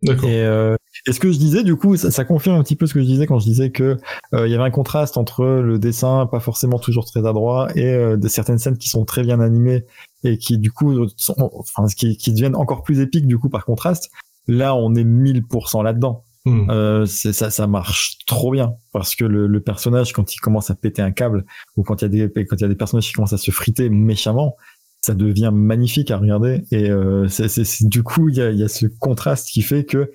D'accord. 0.02 0.28
Et, 0.28 0.42
euh, 0.42 0.76
et 1.06 1.12
ce 1.12 1.20
que 1.20 1.32
je 1.32 1.38
disais, 1.38 1.62
du 1.62 1.76
coup, 1.76 1.96
ça, 1.96 2.10
ça 2.10 2.24
confirme 2.24 2.56
un 2.56 2.62
petit 2.62 2.76
peu 2.76 2.86
ce 2.86 2.94
que 2.94 3.00
je 3.00 3.06
disais 3.06 3.26
quand 3.26 3.38
je 3.38 3.44
disais 3.46 3.70
que 3.70 3.96
euh, 4.34 4.46
il 4.46 4.50
y 4.50 4.54
avait 4.54 4.64
un 4.64 4.70
contraste 4.70 5.16
entre 5.16 5.44
le 5.44 5.78
dessin 5.78 6.26
pas 6.26 6.40
forcément 6.40 6.78
toujours 6.78 7.06
très 7.06 7.26
adroit 7.26 7.68
et 7.74 7.86
euh, 7.94 8.16
de 8.16 8.28
certaines 8.28 8.58
scènes 8.58 8.76
qui 8.76 8.88
sont 8.88 9.04
très 9.04 9.22
bien 9.22 9.40
animées 9.40 9.86
et 10.24 10.36
qui 10.38 10.58
du 10.58 10.70
coup 10.70 11.08
sont, 11.16 11.34
enfin, 11.38 11.86
qui, 11.96 12.16
qui 12.16 12.32
deviennent 12.32 12.56
encore 12.56 12.82
plus 12.82 13.00
épiques 13.00 13.26
du 13.26 13.38
coup 13.38 13.48
par 13.48 13.64
contraste. 13.64 14.10
Là, 14.48 14.74
on 14.74 14.94
est 14.94 15.04
1000% 15.04 15.82
là-dedans. 15.82 16.25
Hmm. 16.46 16.70
Euh, 16.70 17.06
c'est 17.06 17.32
ça, 17.32 17.50
ça 17.50 17.66
marche 17.66 18.18
trop 18.26 18.52
bien 18.52 18.76
parce 18.92 19.16
que 19.16 19.24
le, 19.24 19.48
le 19.48 19.60
personnage 19.60 20.12
quand 20.12 20.32
il 20.32 20.38
commence 20.38 20.70
à 20.70 20.76
péter 20.76 21.02
un 21.02 21.10
câble 21.10 21.44
ou 21.76 21.82
quand 21.82 22.00
il 22.02 22.04
y 22.16 22.22
a 22.22 22.28
des 22.28 22.44
quand 22.46 22.54
il 22.56 22.60
y 22.62 22.64
a 22.64 22.68
des 22.68 22.76
personnages 22.76 23.08
qui 23.08 23.14
commencent 23.14 23.32
à 23.32 23.38
se 23.38 23.50
friter 23.50 23.88
méchamment, 23.90 24.56
ça 25.00 25.14
devient 25.14 25.50
magnifique 25.52 26.12
à 26.12 26.18
regarder 26.18 26.62
et 26.70 26.88
euh, 26.88 27.26
c'est, 27.28 27.48
c'est, 27.48 27.64
c'est- 27.64 27.88
du 27.88 28.04
coup 28.04 28.28
il 28.28 28.36
y 28.36 28.40
a, 28.42 28.50
il 28.52 28.58
y 28.58 28.62
a 28.62 28.68
ce 28.68 28.86
contraste 28.86 29.48
qui 29.48 29.60
fait 29.62 29.84
que 29.84 30.12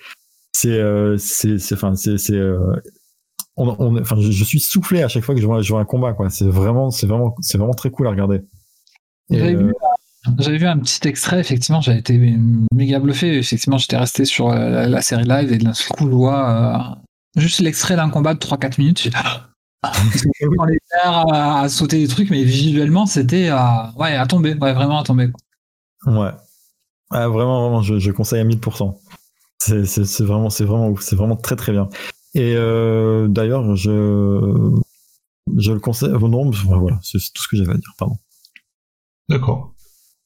c'est 0.54 0.80
euh, 0.80 1.18
c'est 1.18 1.58
c'est 1.60 1.76
enfin 1.76 1.96
c'est 1.96 2.18
c'est 2.18 2.38
euh, 2.38 2.60
on, 3.58 3.68
on- 3.80 4.00
enfin 4.00 4.16
je, 4.20 4.32
je 4.32 4.44
suis 4.46 4.62
soufflé 4.62 5.04
à 5.04 5.10
chaque 5.10 5.24
fois 5.26 5.36
que 5.36 5.42
je 5.42 5.46
vois, 5.46 5.62
je 5.62 5.70
vois 5.74 5.82
un 5.82 5.86
combat 5.86 6.14
quoi 6.14 6.30
c'est 6.30 6.48
vraiment 6.48 6.92
c'est 6.92 7.08
vraiment 7.08 7.36
c'est 7.42 7.58
vraiment 7.58 7.74
très 7.74 7.92
cool 7.92 8.08
à 8.08 8.12
regarder 8.12 8.42
Et, 9.32 9.38
J'avais 9.38 9.56
euh, 9.56 9.68
vu, 9.68 9.74
j'avais 10.40 10.58
vu 10.58 10.68
un 10.68 10.78
petit 10.80 11.08
extrait, 11.08 11.40
effectivement, 11.40 11.82
j'avais 11.82 12.00
été 12.00 12.38
méga 12.74 13.00
bluffé. 13.00 13.38
Effectivement, 13.38 13.78
j'étais 13.78 13.98
resté 13.98 14.26
sur 14.26 14.50
euh, 14.50 14.70
la, 14.70 14.88
la 14.88 15.02
série 15.02 15.26
live 15.26 15.52
et 15.52 15.58
d'un 15.58 15.74
seul 15.74 15.88
coup, 15.98 16.06
je 16.08 16.16
vois 16.16 16.96
euh, 17.36 17.40
juste 17.42 17.60
l'extrait 17.60 17.96
d'un 17.96 18.10
combat 18.10 18.34
de 18.34 18.40
3-4 18.40 18.76
minutes. 18.80 19.04
Dit, 19.04 19.12
Ah 19.14 19.48
dans 20.58 20.66
les 20.66 20.78
airs 21.04 21.34
à, 21.34 21.62
à 21.62 21.70
sauter 21.70 21.98
des 22.00 22.08
trucs, 22.08 22.30
mais 22.30 22.44
visuellement, 22.44 23.08
c'était 23.08 23.50
à, 23.50 23.92
ouais, 23.98 24.16
à 24.16 24.28
tomber, 24.28 24.54
ouais, 24.54 24.74
vraiment 24.74 25.00
à 25.00 25.04
tomber. 25.04 25.32
quoi. 26.04 26.14
Ouais. 26.14 26.32
Ah, 27.10 27.28
vraiment, 27.28 27.64
vraiment, 27.64 27.82
je, 27.82 27.98
je 27.98 28.12
conseille 28.12 28.42
à 28.42 28.46
1000%. 28.46 29.00
C'est, 29.58 29.86
c'est, 29.86 30.06
c'est 30.06 30.24
vraiment, 30.24 30.50
c'est 30.50 30.66
vraiment 30.66 30.90
ouf. 30.90 31.02
C'est 31.02 31.16
vraiment 31.16 31.36
très, 31.36 31.56
très 31.56 31.72
bien. 31.72 31.90
Et 32.36 32.56
euh, 32.56 33.28
d'ailleurs, 33.28 33.76
je, 33.76 34.72
je 35.58 35.72
le 35.72 35.80
conseille. 35.80 36.12
oh 36.14 36.28
non, 36.28 36.52
voilà, 36.52 37.00
c'est, 37.02 37.20
c'est 37.20 37.34
tout 37.34 37.42
ce 37.44 37.48
que 37.48 37.58
j'avais 37.58 37.72
à 37.74 37.78
dire, 37.78 37.94
pardon. 37.98 38.18
D'accord. 39.30 39.74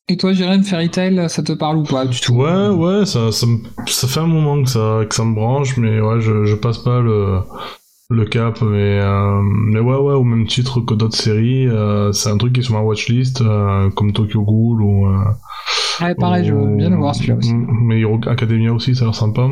Et 0.07 0.17
toi, 0.17 0.33
Jérém, 0.33 0.63
Fairy 0.63 0.89
Tail, 0.89 1.29
ça 1.29 1.41
te 1.41 1.51
parle 1.53 1.77
ou 1.77 1.83
pas 1.83 2.05
du 2.05 2.19
tout? 2.19 2.33
Ouais, 2.35 2.69
ouais, 2.69 3.05
ça, 3.07 3.31
ça, 3.31 3.47
ça 3.87 4.07
fait 4.07 4.19
un 4.19 4.27
moment 4.27 4.61
que 4.63 4.69
ça, 4.69 5.01
que 5.09 5.15
ça 5.15 5.23
me 5.25 5.33
branche, 5.33 5.77
mais 5.77 5.99
ouais, 5.99 6.21
je, 6.21 6.45
je 6.45 6.53
passe 6.55 6.77
pas 6.77 6.99
le, 7.01 7.39
le 8.11 8.25
cap, 8.25 8.61
mais, 8.61 8.99
euh, 8.99 9.41
mais 9.41 9.79
ouais, 9.79 9.97
ouais, 9.97 10.13
au 10.13 10.23
même 10.23 10.45
titre 10.45 10.79
que 10.81 10.93
d'autres 10.93 11.17
séries, 11.17 11.67
euh, 11.67 12.11
c'est 12.11 12.29
un 12.29 12.37
truc 12.37 12.53
qui 12.53 12.59
est 12.59 12.63
sur 12.63 12.75
ma 12.75 12.81
watchlist, 12.81 13.41
euh, 13.41 13.89
comme 13.91 14.13
Tokyo 14.13 14.43
Ghoul 14.43 14.83
ou. 14.83 15.07
euh, 15.07 15.23
Ouais, 16.01 16.13
pareil, 16.13 16.45
je 16.45 16.53
veux 16.53 16.75
bien 16.75 16.89
le 16.91 16.97
voir 16.97 17.15
celui-là 17.15 17.37
aussi. 17.37 17.53
Mm, 17.53 17.67
Mais 17.87 17.99
Hero 18.01 18.19
Academia 18.27 18.71
aussi, 18.73 18.93
ça 18.95 19.03
a 19.03 19.05
l'air 19.05 19.15
sympa. 19.15 19.47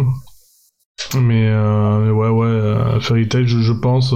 Mais, 1.16 1.48
euh, 1.50 2.00
mais 2.06 2.12
ouais, 2.12 2.30
ouais, 2.30 2.46
euh, 2.48 3.00
Fairy 3.00 3.28
Tail, 3.28 3.48
je, 3.48 3.60
je 3.60 3.74
pense. 3.74 4.14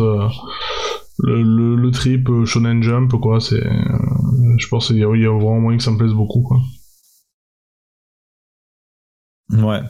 Le, 1.20 1.42
le, 1.42 1.76
le 1.76 1.92
trip 1.92 2.30
euh, 2.30 2.46
Shonen 2.46 2.82
Jump, 2.84 3.12
quoi, 3.20 3.40
c'est. 3.40 3.66
euh, 3.66 4.58
je 4.58 4.68
pense 4.68 4.88
qu'il 4.88 4.98
y, 4.98 5.04
a 5.04 5.16
il 5.16 5.22
y 5.22 5.26
a 5.26 5.32
vraiment 5.32 5.60
moyen 5.60 5.78
que 5.78 5.84
ça 5.84 5.92
me 5.92 5.98
plaise 5.98 6.14
beaucoup, 6.14 6.42
quoi. 6.42 6.60
Ouais. 9.50 9.82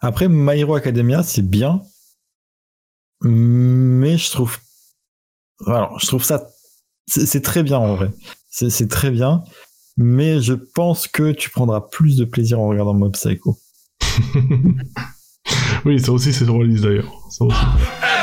Après, 0.00 0.28
My 0.28 0.58
Hero 0.58 0.74
Academia, 0.74 1.22
c'est 1.22 1.48
bien. 1.48 1.82
Mais 3.22 4.18
je 4.18 4.30
trouve. 4.30 4.58
Alors, 5.66 5.98
je 5.98 6.06
trouve 6.06 6.24
ça. 6.24 6.46
C'est, 7.06 7.42
très 7.42 7.62
bien 7.62 7.78
en 7.78 7.94
vrai. 7.96 8.10
C'est, 8.48 8.70
c'est 8.70 8.88
très 8.88 9.10
bien. 9.10 9.42
Mais 9.96 10.40
je 10.40 10.54
pense 10.54 11.06
que 11.06 11.32
tu 11.32 11.50
prendras 11.50 11.82
plus 11.82 12.16
de 12.16 12.24
plaisir 12.24 12.60
en 12.60 12.68
regardant 12.68 12.94
Mob 12.94 13.12
Psycho. 13.12 13.58
oui, 15.84 16.00
ça 16.00 16.12
aussi, 16.12 16.32
c'est 16.32 16.44
sur 16.44 16.58
la 16.58 16.64
liste 16.64 16.82
d'ailleurs. 16.84 17.12
Ça 17.30 17.44
aussi. 17.44 17.56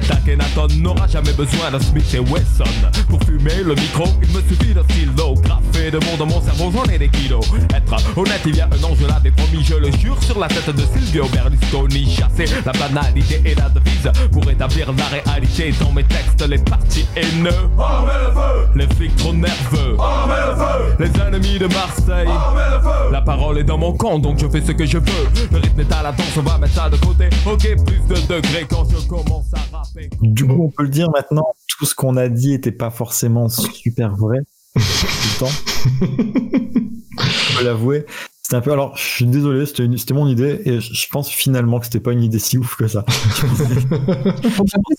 fait, 0.00 0.12
Akhenaton 0.12 0.68
n'aura 0.78 1.06
jamais 1.06 1.32
besoin 1.32 1.70
d'un 1.70 1.80
Smith 1.80 2.14
et 2.14 2.18
Wesson. 2.18 2.64
Pour 3.08 3.22
fumer 3.24 3.62
le 3.64 3.74
micro, 3.74 4.04
il 4.22 4.28
me 4.28 4.42
suffit 4.48 4.74
d'un 4.74 4.84
stylo. 4.84 5.34
Graffé 5.34 5.90
de 5.90 5.98
mots 5.98 6.16
dans 6.18 6.26
mon 6.26 6.40
cerveau, 6.40 6.72
j'en 6.72 6.90
ai 6.90 6.98
des 6.98 7.08
kilos. 7.08 7.44
Être 7.74 8.18
honnête, 8.18 8.40
il 8.46 8.56
y 8.56 8.60
a 8.60 8.66
un 8.66 8.84
an, 8.84 8.94
je 8.98 9.06
l'avais 9.06 9.30
promis, 9.30 9.64
je 9.64 9.74
le 9.74 9.90
jure, 9.92 10.22
sur 10.22 10.38
la 10.38 10.48
tête 10.48 10.74
de 10.74 10.82
Silvio 10.82 11.26
Berlusconi. 11.28 12.10
Chasser 12.10 12.52
la 12.64 12.72
banalité 12.72 13.42
et 13.44 13.54
la 13.54 13.68
devise 13.68 14.10
pour 14.30 14.48
établir 14.50 14.92
la 14.92 15.04
réalité 15.04 15.72
dans 15.80 15.92
mes 15.92 16.04
textes, 16.04 16.46
les 16.46 16.58
parties 16.58 17.06
haineux. 17.16 17.50
Les 18.74 18.86
flics 18.94 19.16
trop 19.16 19.32
nerveux. 19.32 19.96
Les 20.98 21.10
ennemis 21.20 21.58
de 21.58 21.66
Marseille. 21.66 22.28
La 23.10 23.20
parole 23.20 23.58
est 23.58 23.64
dans 23.64 23.78
mon 23.78 23.92
camp, 23.92 24.18
donc 24.18 24.38
je 24.38 24.48
fais 24.48 24.62
ce 24.64 24.72
que 24.72 24.86
je 24.86 24.98
veux. 24.98 25.28
Le 25.50 25.58
rythme 25.58 25.80
est 25.80 25.92
à 25.92 26.02
la 26.02 26.12
danse, 26.12 26.36
on 26.36 26.42
va 26.42 26.58
mettre 26.58 26.74
ça 26.74 26.88
de 26.88 26.96
côté. 26.96 27.28
Ok, 27.46 27.68
plus 27.84 28.00
de 28.08 28.26
degrés 28.26 28.66
quand 28.68 28.86
je 28.90 29.06
commence 29.06 29.52
à. 29.54 29.81
Du 30.20 30.46
coup, 30.46 30.64
on 30.64 30.70
peut 30.70 30.82
le 30.82 30.88
dire 30.88 31.10
maintenant, 31.10 31.54
tout 31.68 31.86
ce 31.86 31.94
qu'on 31.94 32.16
a 32.16 32.28
dit 32.28 32.52
était 32.54 32.72
pas 32.72 32.90
forcément 32.90 33.48
super 33.48 34.14
vrai 34.16 34.38
tout 34.74 34.80
le 34.80 35.38
temps. 35.38 35.50
On 37.18 37.58
peut 37.58 37.64
l'avouer. 37.64 38.06
C'était 38.44 38.56
un 38.56 38.60
peu. 38.60 38.72
Alors, 38.72 38.96
je 38.96 39.02
suis 39.02 39.24
désolé, 39.26 39.64
c'était 39.66 39.84
une- 39.84 39.96
c'était 39.96 40.14
mon 40.14 40.26
idée 40.26 40.60
et 40.64 40.80
je 40.80 41.06
pense 41.10 41.28
finalement 41.30 41.78
que 41.78 41.84
c'était 41.86 42.00
pas 42.00 42.10
une 42.12 42.24
idée 42.24 42.40
si 42.40 42.58
ouf 42.58 42.74
que 42.76 42.88
ça. 42.88 43.04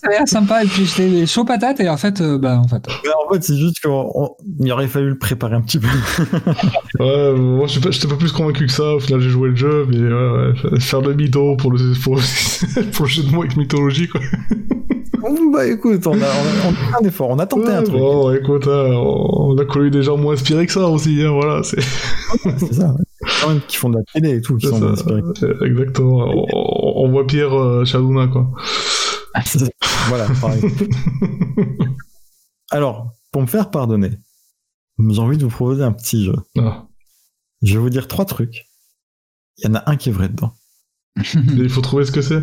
Ça 0.00 0.08
a 0.08 0.10
l'air 0.10 0.26
sympa 0.28 0.64
et 0.64 0.66
puis 0.66 0.86
j'étais 0.86 1.26
chaud 1.26 1.44
patate 1.44 1.78
et 1.80 1.88
en 1.88 1.96
fait, 1.98 2.20
euh, 2.20 2.38
bah 2.38 2.58
en 2.58 2.66
fait. 2.68 2.82
Mais 3.04 3.10
en 3.10 3.32
fait, 3.32 3.42
c'est 3.44 3.56
juste 3.56 3.80
qu'il 3.80 4.72
aurait 4.72 4.88
fallu 4.88 5.10
le 5.10 5.18
préparer 5.18 5.54
un 5.56 5.60
petit 5.60 5.78
peu. 5.78 5.88
Ouais, 7.00 7.32
moi 7.34 7.66
je 7.66 7.80
j'étais 7.90 8.06
pas 8.08 8.16
plus 8.16 8.30
convaincu 8.32 8.66
que 8.66 8.72
ça. 8.72 8.94
Au 8.94 9.00
final, 9.00 9.20
j'ai 9.20 9.28
joué 9.30 9.48
le 9.50 9.56
jeu, 9.56 9.84
mais 9.88 9.98
ouais, 9.98 10.52
ouais, 10.72 10.80
faire 10.80 11.00
le 11.00 11.12
mytho 11.14 11.56
pour 11.56 11.72
le, 11.72 11.78
pour, 12.02 12.14
pour 12.92 13.04
le 13.06 13.10
jeu 13.10 13.22
de 13.24 13.30
mots 13.30 13.42
avec 13.42 13.56
mythologie, 13.56 14.08
quoi. 14.08 14.20
Bon, 15.20 15.50
bah 15.52 15.66
écoute, 15.66 16.06
on 16.06 16.12
a, 16.12 16.16
on 16.16 16.20
a, 16.20 16.24
on 16.68 16.70
a 16.70 16.74
fait 16.74 17.04
un 17.04 17.08
effort, 17.08 17.30
on 17.30 17.38
a 17.40 17.46
tenté 17.46 17.70
un 17.72 17.82
truc. 17.82 17.96
Bon, 17.98 18.30
écoute, 18.32 18.66
hein, 18.68 18.90
on 18.94 19.56
a 19.58 19.64
connu 19.64 19.90
des 19.90 20.02
gens 20.02 20.16
moins 20.16 20.34
inspirés 20.34 20.66
que 20.66 20.72
ça 20.72 20.86
aussi, 20.88 21.20
hein, 21.22 21.30
voilà, 21.32 21.62
c'est 21.64 21.80
C'est 22.58 22.74
ça. 22.74 22.88
ouais. 22.92 23.04
Quand 23.40 23.48
même 23.48 23.60
qui 23.66 23.76
font 23.76 23.90
de 23.90 23.98
la 23.98 24.04
télé 24.12 24.36
et 24.36 24.40
tout, 24.40 24.56
qui 24.56 24.66
sont 24.66 24.78
ça. 24.78 24.86
inspirés. 24.86 25.22
Exactement. 25.64 26.26
On, 26.52 27.04
on 27.04 27.10
voit 27.10 27.26
Pierre 27.26 27.54
euh, 27.54 27.84
quoi. 27.84 28.50
voilà, 30.08 30.26
pareil. 30.40 30.62
Alors, 32.70 33.12
pour 33.32 33.42
me 33.42 33.46
faire 33.46 33.70
pardonner, 33.70 34.10
j'ai 34.98 35.20
envie 35.20 35.38
de 35.38 35.44
vous 35.44 35.50
proposer 35.50 35.82
un 35.82 35.92
petit 35.92 36.24
jeu. 36.24 36.34
Ah. 36.58 36.86
Je 37.62 37.74
vais 37.74 37.80
vous 37.80 37.90
dire 37.90 38.08
trois 38.08 38.24
trucs. 38.24 38.66
Il 39.58 39.66
y 39.66 39.70
en 39.70 39.74
a 39.74 39.90
un 39.90 39.96
qui 39.96 40.08
est 40.08 40.12
vrai 40.12 40.28
dedans. 40.28 40.54
Il 41.34 41.70
faut 41.70 41.80
trouver 41.80 42.04
ce 42.04 42.12
que 42.12 42.22
c'est? 42.22 42.42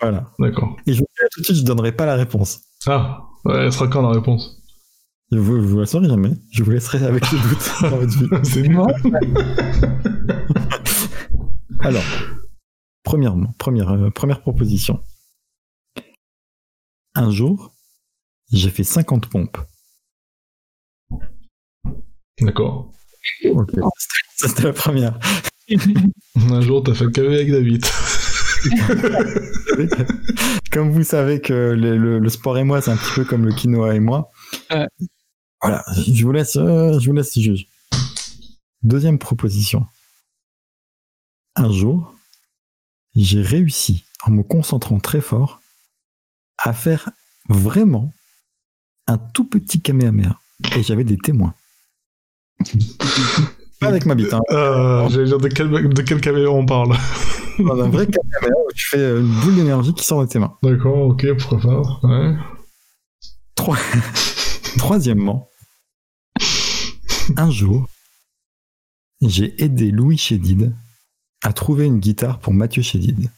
Voilà. 0.00 0.30
D'accord. 0.38 0.76
Et 0.86 0.94
je 0.94 1.00
vous 1.00 1.06
dirai 1.16 1.28
tout 1.32 1.40
de 1.40 1.44
suite, 1.44 1.58
je 1.58 1.64
donnerai 1.64 1.92
pas 1.92 2.06
la 2.06 2.14
réponse. 2.14 2.60
Ah, 2.86 3.24
ouais, 3.44 3.64
elle 3.64 3.72
sera 3.72 3.88
quand 3.88 4.02
la 4.02 4.10
réponse? 4.10 4.59
Vous, 5.38 5.56
je 5.60 5.66
vous 5.66 5.78
la 5.80 5.86
saurai 5.86 6.08
jamais. 6.08 6.32
Je 6.50 6.62
vous 6.62 6.70
laisserai 6.70 7.04
avec 7.04 7.30
le 7.30 7.38
doute 7.38 7.70
dans 7.82 7.96
votre 7.98 8.18
vie. 8.18 8.28
C'est. 8.44 8.68
Alors, 11.80 12.02
premièrement, 13.04 13.52
première, 13.58 13.90
euh, 13.90 14.10
première 14.10 14.40
proposition. 14.42 15.00
Un 17.14 17.30
jour, 17.30 17.74
j'ai 18.52 18.70
fait 18.70 18.84
50 18.84 19.28
pompes. 19.28 19.58
D'accord. 22.40 22.92
Ok. 23.46 23.70
Ça, 24.36 24.48
c'était 24.48 24.62
la 24.64 24.72
première. 24.72 25.18
Un 26.36 26.60
jour, 26.60 26.82
t'as 26.82 26.94
fait 26.94 27.04
le 27.04 27.10
café 27.10 27.28
avec 27.34 27.50
David. 27.50 27.84
Comme 30.72 30.90
vous 30.90 31.02
savez 31.02 31.40
que 31.40 31.52
le, 31.72 31.96
le- 31.96 32.18
le 32.18 32.28
sport 32.28 32.56
et 32.58 32.64
moi, 32.64 32.80
c'est 32.80 32.90
un 32.90 32.96
petit 32.96 33.12
peu 33.14 33.24
comme 33.24 33.44
le 33.46 33.52
quinoa 33.52 33.94
et 33.94 34.00
moi. 34.00 34.30
Ouais. 34.70 34.86
Voilà, 35.62 35.84
je 35.94 36.24
vous 36.24 36.32
laisse, 36.32 36.56
euh, 36.56 36.98
je 36.98 37.08
vous 37.10 37.14
laisse 37.16 37.38
juger. 37.38 37.68
Deuxième 38.82 39.18
proposition. 39.18 39.86
Un 41.56 41.70
jour, 41.70 42.14
j'ai 43.14 43.42
réussi, 43.42 44.04
en 44.24 44.30
me 44.30 44.42
concentrant 44.42 44.98
très 45.00 45.20
fort, 45.20 45.60
à 46.58 46.72
faire 46.72 47.10
vraiment 47.48 48.12
un 49.06 49.18
tout 49.18 49.44
petit 49.44 49.80
kamehameha. 49.82 50.38
Et 50.76 50.82
j'avais 50.82 51.04
des 51.04 51.18
témoins. 51.18 51.54
Pas 53.80 53.86
avec 53.88 54.06
ma 54.06 54.14
bite, 54.14 54.32
hein. 54.32 54.40
Euh, 54.50 55.08
J'allais 55.08 55.24
dire 55.26 55.38
de 55.38 55.48
quel, 55.48 55.70
de 55.70 56.02
quel 56.02 56.20
caméra 56.20 56.50
on 56.50 56.64
parle. 56.64 56.96
Dans 57.58 57.78
un 57.82 57.88
vrai 57.90 58.06
où 58.06 58.72
tu 58.74 58.86
fais 58.88 59.18
une 59.20 59.40
boule 59.40 59.56
d'énergie 59.56 59.92
qui 59.92 60.04
sort 60.04 60.22
de 60.22 60.26
tes 60.30 60.38
mains. 60.38 60.56
D'accord, 60.62 60.96
ok, 61.08 61.26
pourquoi 61.38 61.60
pas. 61.60 62.08
Ouais. 62.08 62.34
Trois- 63.54 63.76
Troisièmement, 64.78 65.49
un 67.36 67.50
jour, 67.50 67.86
j'ai 69.22 69.62
aidé 69.62 69.90
Louis 69.90 70.16
Chédid 70.18 70.74
à 71.42 71.52
trouver 71.52 71.86
une 71.86 71.98
guitare 72.00 72.38
pour 72.38 72.52
Mathieu 72.52 72.82
Chédid. 72.82 73.28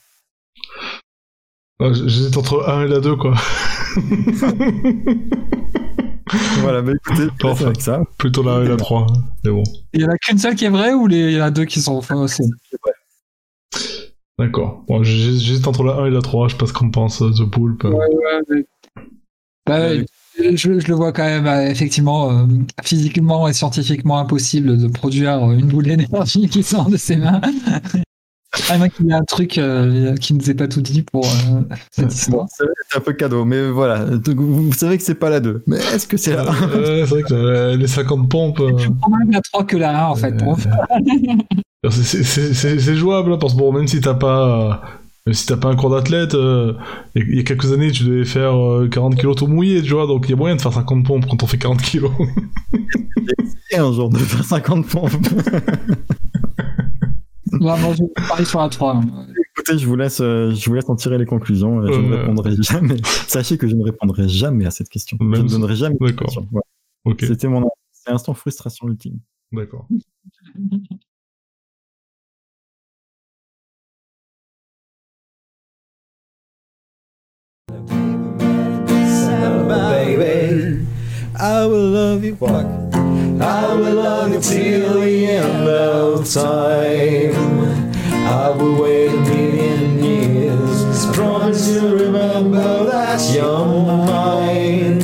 Ouais, 1.81 1.93
J'hésite 1.95 2.37
entre 2.37 2.69
1 2.69 2.85
et 2.85 2.89
la 2.89 3.01
2, 3.01 3.17
quoi. 3.17 3.35
Voilà, 6.61 6.81
bah 6.81 6.93
écoutez, 6.95 7.27
Parfait. 7.41 7.65
avec 7.67 7.81
ça. 7.83 8.03
Plutôt 8.17 8.43
la 8.43 8.53
1 8.55 8.65
et 8.65 8.69
la 8.69 8.77
3. 8.77 9.03
hein. 9.11 9.23
Mais 9.45 9.51
bon. 9.51 9.63
Il 9.93 10.01
y 10.01 10.05
en 10.05 10.09
a 10.09 10.17
qu'une 10.17 10.39
seule 10.39 10.55
qui 10.55 10.65
est 10.65 10.71
vraie 10.71 10.95
ou 10.95 11.07
les- 11.07 11.33
il 11.33 11.37
y 11.37 11.41
en 11.43 11.45
a 11.45 11.51
deux 11.51 11.65
qui 11.67 11.81
sont 11.83 12.01
fausses 12.01 12.41
D'accord. 14.39 14.83
Bon, 14.89 15.03
j'hé- 15.03 15.39
j'hésite 15.39 15.67
entre 15.67 15.83
la 15.85 15.95
1 15.97 16.07
et 16.07 16.11
la 16.11 16.23
3. 16.23 16.49
Je 16.49 16.53
sais 16.55 16.59
pas 16.59 16.67
ce 16.67 16.73
qu'on 16.73 16.91
pense, 16.91 17.21
euh, 17.21 17.31
The 17.33 17.45
Poulpe. 17.51 17.87
Bah, 19.67 19.89
Ouais. 19.91 20.07
Je, 20.39 20.57
je 20.81 20.89
le 20.89 20.95
vois 20.95 21.13
quand 21.13 21.25
même 21.25 21.47
euh, 21.47 21.69
effectivement 21.69 22.31
euh, 22.31 22.45
physiquement 22.83 23.49
et 23.49 23.53
scientifiquement 23.53 24.19
impossible 24.19 24.79
de 24.79 24.89
produire 24.89 25.51
une 25.53 25.67
boule 25.67 25.85
d'énergie 25.85 26.49
qui 26.51 26.63
sort 26.63 26.89
de 26.91 26.97
ses 26.97 27.17
mains. 27.17 27.41
Moins 28.77 28.89
qu'il 28.91 29.07
y 29.07 29.11
ait 29.11 29.15
un 29.15 29.25
truc 29.25 29.57
euh, 29.57 30.15
qui 30.17 30.35
ne 30.35 30.39
nous 30.39 30.51
ait 30.51 30.55
pas 30.55 30.69
tout 30.69 30.83
dit 30.83 31.03
pour 31.03 31.25
euh, 31.25 31.63
cette 31.91 32.13
histoire. 32.13 32.43
Bon, 32.45 32.49
c'est 32.55 32.65
vrai 32.65 32.73
que 32.75 32.81
c'est 32.91 32.99
un 32.99 33.01
peu 33.01 33.13
cadeau, 33.15 33.45
mais 33.47 33.71
voilà. 33.71 34.05
Donc, 34.05 34.37
Vous 34.37 34.65
vous 34.67 34.73
savez 34.75 34.99
que 34.99 35.03
c'est 35.05 35.15
pas 35.15 35.31
la 35.31 35.41
2. 35.41 35.63
Mais 35.67 35.77
est-ce 35.79 36.07
que 36.07 36.19
c'est 36.19 36.35
la 36.37 36.43
1 36.43 36.69
Ouais, 36.69 36.85
c'est 36.85 37.05
vrai 37.07 37.23
que 37.23 37.33
euh, 37.33 37.77
les 37.79 37.87
50 37.87 38.29
pompes. 38.31 38.61
euh, 38.61 38.77
Je 38.77 38.89
prends 38.91 39.11
même 39.11 39.31
la 39.31 39.41
3 39.41 39.65
que 39.65 39.77
la 39.79 40.05
1 40.07 40.09
en 40.11 40.15
fait. 40.17 40.35
C'est- 41.91 42.03
c'est- 42.03 42.23
C'est 42.23 42.55
c'est- 42.55 42.79
c'est 42.79 42.95
jouable, 42.95 43.33
hein, 43.33 43.39
parce 43.41 43.55
que 43.55 43.59
bon, 43.59 43.73
même 43.73 43.89
si 43.89 44.01
t'as 44.01 44.15
pas. 44.15 44.83
Euh, 45.27 45.31
même 45.31 45.35
si 45.35 45.47
t'as 45.47 45.57
pas 45.57 45.69
un 45.69 45.77
cours 45.77 45.91
d'athlète, 45.91 46.35
euh, 46.35 46.75
il 47.15 47.23
y 47.23 47.25
a- 47.25 47.29
il 47.31 47.37
y 47.37 47.41
a 47.41 47.43
quelques 47.45 47.73
années, 47.73 47.91
tu 47.91 48.05
devais 48.05 48.25
faire 48.25 48.55
euh, 48.55 48.89
40 48.89 49.17
kilos 49.17 49.37
tout 49.37 49.47
mouillé, 49.47 49.83
tu 49.83 49.91
vois, 49.93 50.07
donc 50.07 50.25
il 50.27 50.31
y 50.31 50.35
a 50.35 50.37
moyen 50.37 50.57
de 50.57 50.61
faire 50.61 50.73
50 50.73 51.05
pompes 51.07 51.27
quand 51.29 51.43
on 51.43 51.47
fait 51.47 51.59
40 51.59 51.81
kilos. 51.83 52.11
Et 53.71 53.77
un 53.77 53.93
jour 53.93 54.11
de 54.11 54.19
faire 54.19 54.45
50 54.45 54.87
pompes. 54.89 55.11
Vraiment, 57.53 57.93
je 57.95 58.03
parie 58.29 58.47
sur 58.47 58.61
la 58.61 58.69
3. 58.69 58.97
hein. 58.97 59.27
Écoutez, 59.57 59.79
je 59.79 59.87
vous 59.87 59.97
laisse, 59.97 60.21
euh, 60.21 60.53
je 60.55 60.69
vous 60.69 60.75
laisse 60.75 60.89
en 60.89 60.97
tirer 60.97 61.19
les 61.19 61.27
conclusions. 61.27 61.81
euh, 61.83 61.93
Je 61.93 62.01
ne 62.01 62.11
Ouais. 62.11 62.17
répondrai 62.21 62.55
jamais. 62.61 62.97
Sachez 63.29 63.59
que 63.59 63.69
je 63.69 63.75
ne 63.77 63.85
répondrai 63.85 64.29
jamais 64.29 64.65
à 64.67 64.71
cette 64.71 64.89
question. 64.89 65.17
Même 65.21 65.37
je 65.37 65.43
ne 65.43 65.49
donnerai 65.49 65.77
jamais 65.77 65.97
de 66.01 66.07
D'accord. 66.07 66.35
ok, 67.05 67.21
C'était 67.27 67.49
mon 67.49 67.69
instant 68.07 68.35
frustration 68.35 68.89
ultime. 68.89 69.19
d'accord. 69.53 69.87
Love 82.23 82.31
you, 82.31 82.37
fuck. 82.37 82.67
I 83.43 83.75
will 83.75 83.95
love 83.95 84.33
you 84.33 84.41
till 84.41 85.01
the 85.01 85.27
end 85.27 85.69
of 85.69 86.31
time. 86.31 87.93
I 88.11 88.51
will 88.51 88.81
wait 88.81 89.09
a 89.09 89.21
million 89.23 90.05
years. 90.05 91.07
Promise 91.17 91.69
you 91.69 91.97
remember 91.97 92.85
that 92.85 93.35
you're 93.35 93.67
mine. 94.07 95.01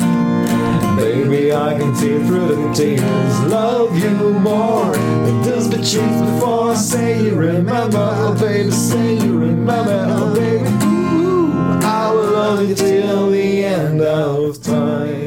Baby, 0.95 1.53
I 1.53 1.77
can 1.77 1.93
see 1.95 2.23
through 2.25 2.55
the 2.55 2.73
tears. 2.73 3.39
Love 3.51 3.97
you 3.97 4.33
more 4.39 4.91
than 4.93 5.43
just 5.43 5.71
the 5.71 5.77
truth 5.77 6.33
before 6.33 6.71
I 6.71 6.75
say 6.75 7.21
you 7.21 7.35
remember. 7.35 7.97
Oh, 7.97 8.37
baby, 8.39 8.71
say 8.71 9.15
you 9.15 9.37
remember. 9.37 10.05
Oh, 10.09 10.33
baby, 10.33 10.69
ooh, 10.85 11.79
I 11.83 12.11
will 12.13 12.31
love 12.31 12.69
you 12.69 12.75
till 12.75 13.31
the 13.31 13.65
end 13.65 14.01
of 14.01 14.61
time. 14.61 15.18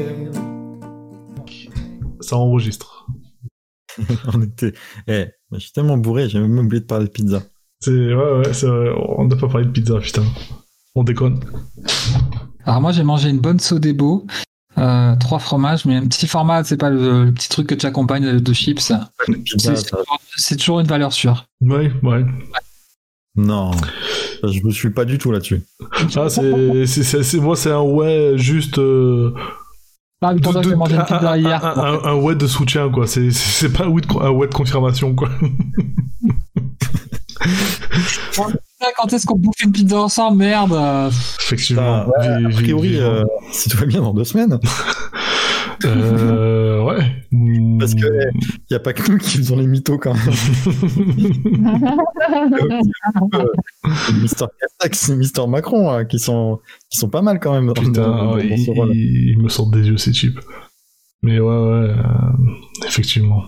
Ça 2.33 2.37
enregistre. 2.39 3.05
On 4.33 4.41
était. 4.41 4.73
Eh, 5.07 5.27
je 5.51 5.59
suis 5.59 5.71
tellement 5.71 5.97
bourré, 5.97 6.27
j'ai 6.29 6.39
même 6.39 6.57
oublié 6.57 6.81
de 6.81 6.85
parler 6.87 7.05
de 7.05 7.11
pizza. 7.11 7.43
C'est 7.79 7.91
ouais 7.91 8.15
ouais, 8.39 8.53
c'est 8.53 8.65
vrai, 8.65 8.89
on 9.17 9.25
n'a 9.27 9.35
pas 9.35 9.47
parlé 9.47 9.65
de 9.67 9.71
pizza, 9.71 9.99
putain. 9.99 10.23
On 10.95 11.03
déconne. 11.03 11.39
Alors 12.65 12.81
moi 12.81 12.91
j'ai 12.91 13.03
mangé 13.03 13.29
une 13.29 13.39
bonne 13.39 13.59
sodebo, 13.59 14.25
euh, 14.79 15.15
trois 15.17 15.37
fromages, 15.37 15.85
mais 15.85 15.95
un 15.97 16.07
petit 16.07 16.25
format, 16.27 16.63
c'est 16.63 16.77
pas 16.77 16.89
le, 16.89 17.25
le 17.25 17.31
petit 17.33 17.49
truc 17.49 17.67
que 17.67 17.75
tu 17.75 17.85
accompagnes 17.85 18.39
de 18.39 18.53
chips. 18.53 18.91
Pizza, 19.45 19.75
C'est 20.37 20.55
toujours 20.57 20.79
une 20.79 20.87
valeur 20.87 21.13
sûre. 21.13 21.45
Ouais, 21.61 21.91
ouais. 22.01 22.25
Non, 23.35 23.71
je 24.43 24.59
me 24.63 24.71
suis 24.71 24.89
pas 24.91 25.05
du 25.05 25.17
tout 25.19 25.31
là-dessus. 25.31 25.61
Ah, 26.15 26.29
c'est, 26.29 26.85
c'est, 26.87 27.03
c'est- 27.03 27.23
c'est- 27.23 27.39
moi, 27.39 27.55
c'est 27.55 27.71
un 27.71 27.81
ouais 27.81 28.33
juste. 28.37 28.77
euh, 28.77 29.33
Ah, 30.23 30.33
de- 30.33 30.39
de- 30.39 30.75
mangé 30.75 30.93
une 30.95 31.01
un, 31.01 31.03
pizza 31.03 31.31
un- 31.31 31.37
hier. 31.37 31.65
un- 31.65 31.77
un- 31.83 32.03
un 32.05 32.13
ouais 32.15 32.35
de 32.35 32.47
soutien, 32.47 32.89
quoi. 32.89 33.05
C'est, 33.07 33.29
pas 33.73 33.83
un 33.85 33.87
ouais 33.89 34.01
de, 34.01 34.07
un 34.23 34.29
ouais 34.31 34.47
de 34.47 34.53
confirmation, 34.53 35.13
quoi. 35.15 35.29
Quand 38.97 39.11
est-ce 39.13 39.25
qu'on 39.25 39.37
bouffe 39.37 39.61
une 39.63 39.71
pizza 39.71 39.97
ensemble? 40.01 40.37
Merde 40.39 40.73
Effectivement. 41.41 42.05
Vi- 42.21 42.45
A 42.45 42.49
priori, 42.49 42.97
euh, 42.99 43.23
si 43.51 43.69
tout 43.69 43.77
va 43.77 43.85
bien 43.85 44.01
dans 44.01 44.13
deux 44.13 44.23
semaines, 44.25 44.59
Euh, 45.85 46.83
ouais. 46.83 47.77
Parce 47.79 47.95
que, 47.95 48.05
eh, 48.05 48.29
il 48.69 48.73
y 48.73 48.75
a 48.75 48.79
pas 48.79 48.93
que 48.93 49.11
nous 49.11 49.17
qui 49.17 49.37
faisons 49.37 49.57
les 49.57 49.67
mythos 49.67 49.97
quand 49.97 50.13
même. 50.13 50.23
Mister 54.21 54.45
Castex 54.59 55.09
et 55.09 55.15
Mister 55.15 55.47
Macron, 55.47 55.89
hein, 55.91 56.05
qui 56.05 56.19
sont 56.19 56.59
qui 56.89 56.97
sont 56.97 57.09
pas 57.09 57.21
mal 57.21 57.39
quand 57.39 57.53
même. 57.59 57.73
Putain, 57.73 57.91
dans- 57.91 58.35
ouais, 58.35 58.55
ce 58.57 58.71
il, 58.71 58.77
rôle. 58.77 58.91
il- 58.93 59.29
il 59.31 59.39
me 59.41 59.49
sort 59.49 59.69
des 59.69 59.87
yeux, 59.87 59.97
ces 59.97 60.11
types. 60.11 60.39
Mais 61.21 61.39
ouais, 61.39 61.47
ouais, 61.47 61.89
euh, 61.89 61.93
effectivement. 62.87 63.43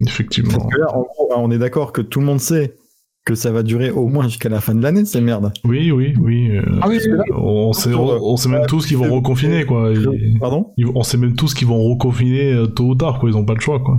Effectivement. 0.00 0.58
Parce 0.58 0.74
que 0.74 0.80
là, 0.80 0.86
en 0.94 1.02
gros, 1.02 1.32
on 1.36 1.50
est 1.50 1.58
d'accord 1.58 1.92
que 1.92 2.02
tout 2.02 2.20
le 2.20 2.26
monde 2.26 2.40
sait 2.40 2.76
que 3.24 3.34
ça 3.34 3.50
va 3.52 3.62
durer 3.62 3.90
au 3.90 4.06
moins 4.08 4.24
jusqu'à 4.24 4.48
la 4.50 4.60
fin 4.60 4.74
de 4.74 4.82
l'année, 4.82 5.04
ces 5.04 5.20
merdes. 5.20 5.52
Oui, 5.64 5.90
oui, 5.90 6.14
oui. 6.20 6.50
euh, 6.50 6.62
Ah 6.82 6.88
oui, 6.88 6.98
on, 7.34 7.72
sait, 7.72 7.92
on, 7.94 8.02
on 8.32 8.36
sait 8.36 8.48
même 8.50 8.66
tous 8.66 8.86
qu'ils 8.86 8.98
vont 8.98 9.12
reconfiner, 9.14 9.64
quoi. 9.64 9.92
Ils- 9.92 10.38
Pardon? 10.38 10.72
ils- 10.76 10.86
on 10.94 11.02
sait 11.02 11.16
même 11.16 11.34
tous 11.34 11.54
qu'ils 11.54 11.66
vont 11.68 11.82
reconfiner 11.82 12.52
euh, 12.52 12.66
tôt 12.66 12.84
ou 12.88 12.94
tard, 12.94 13.18
quoi. 13.20 13.30
Ils 13.30 13.36
ont 13.36 13.44
pas 13.46 13.54
le 13.54 13.60
choix, 13.60 13.80
quoi. 13.80 13.98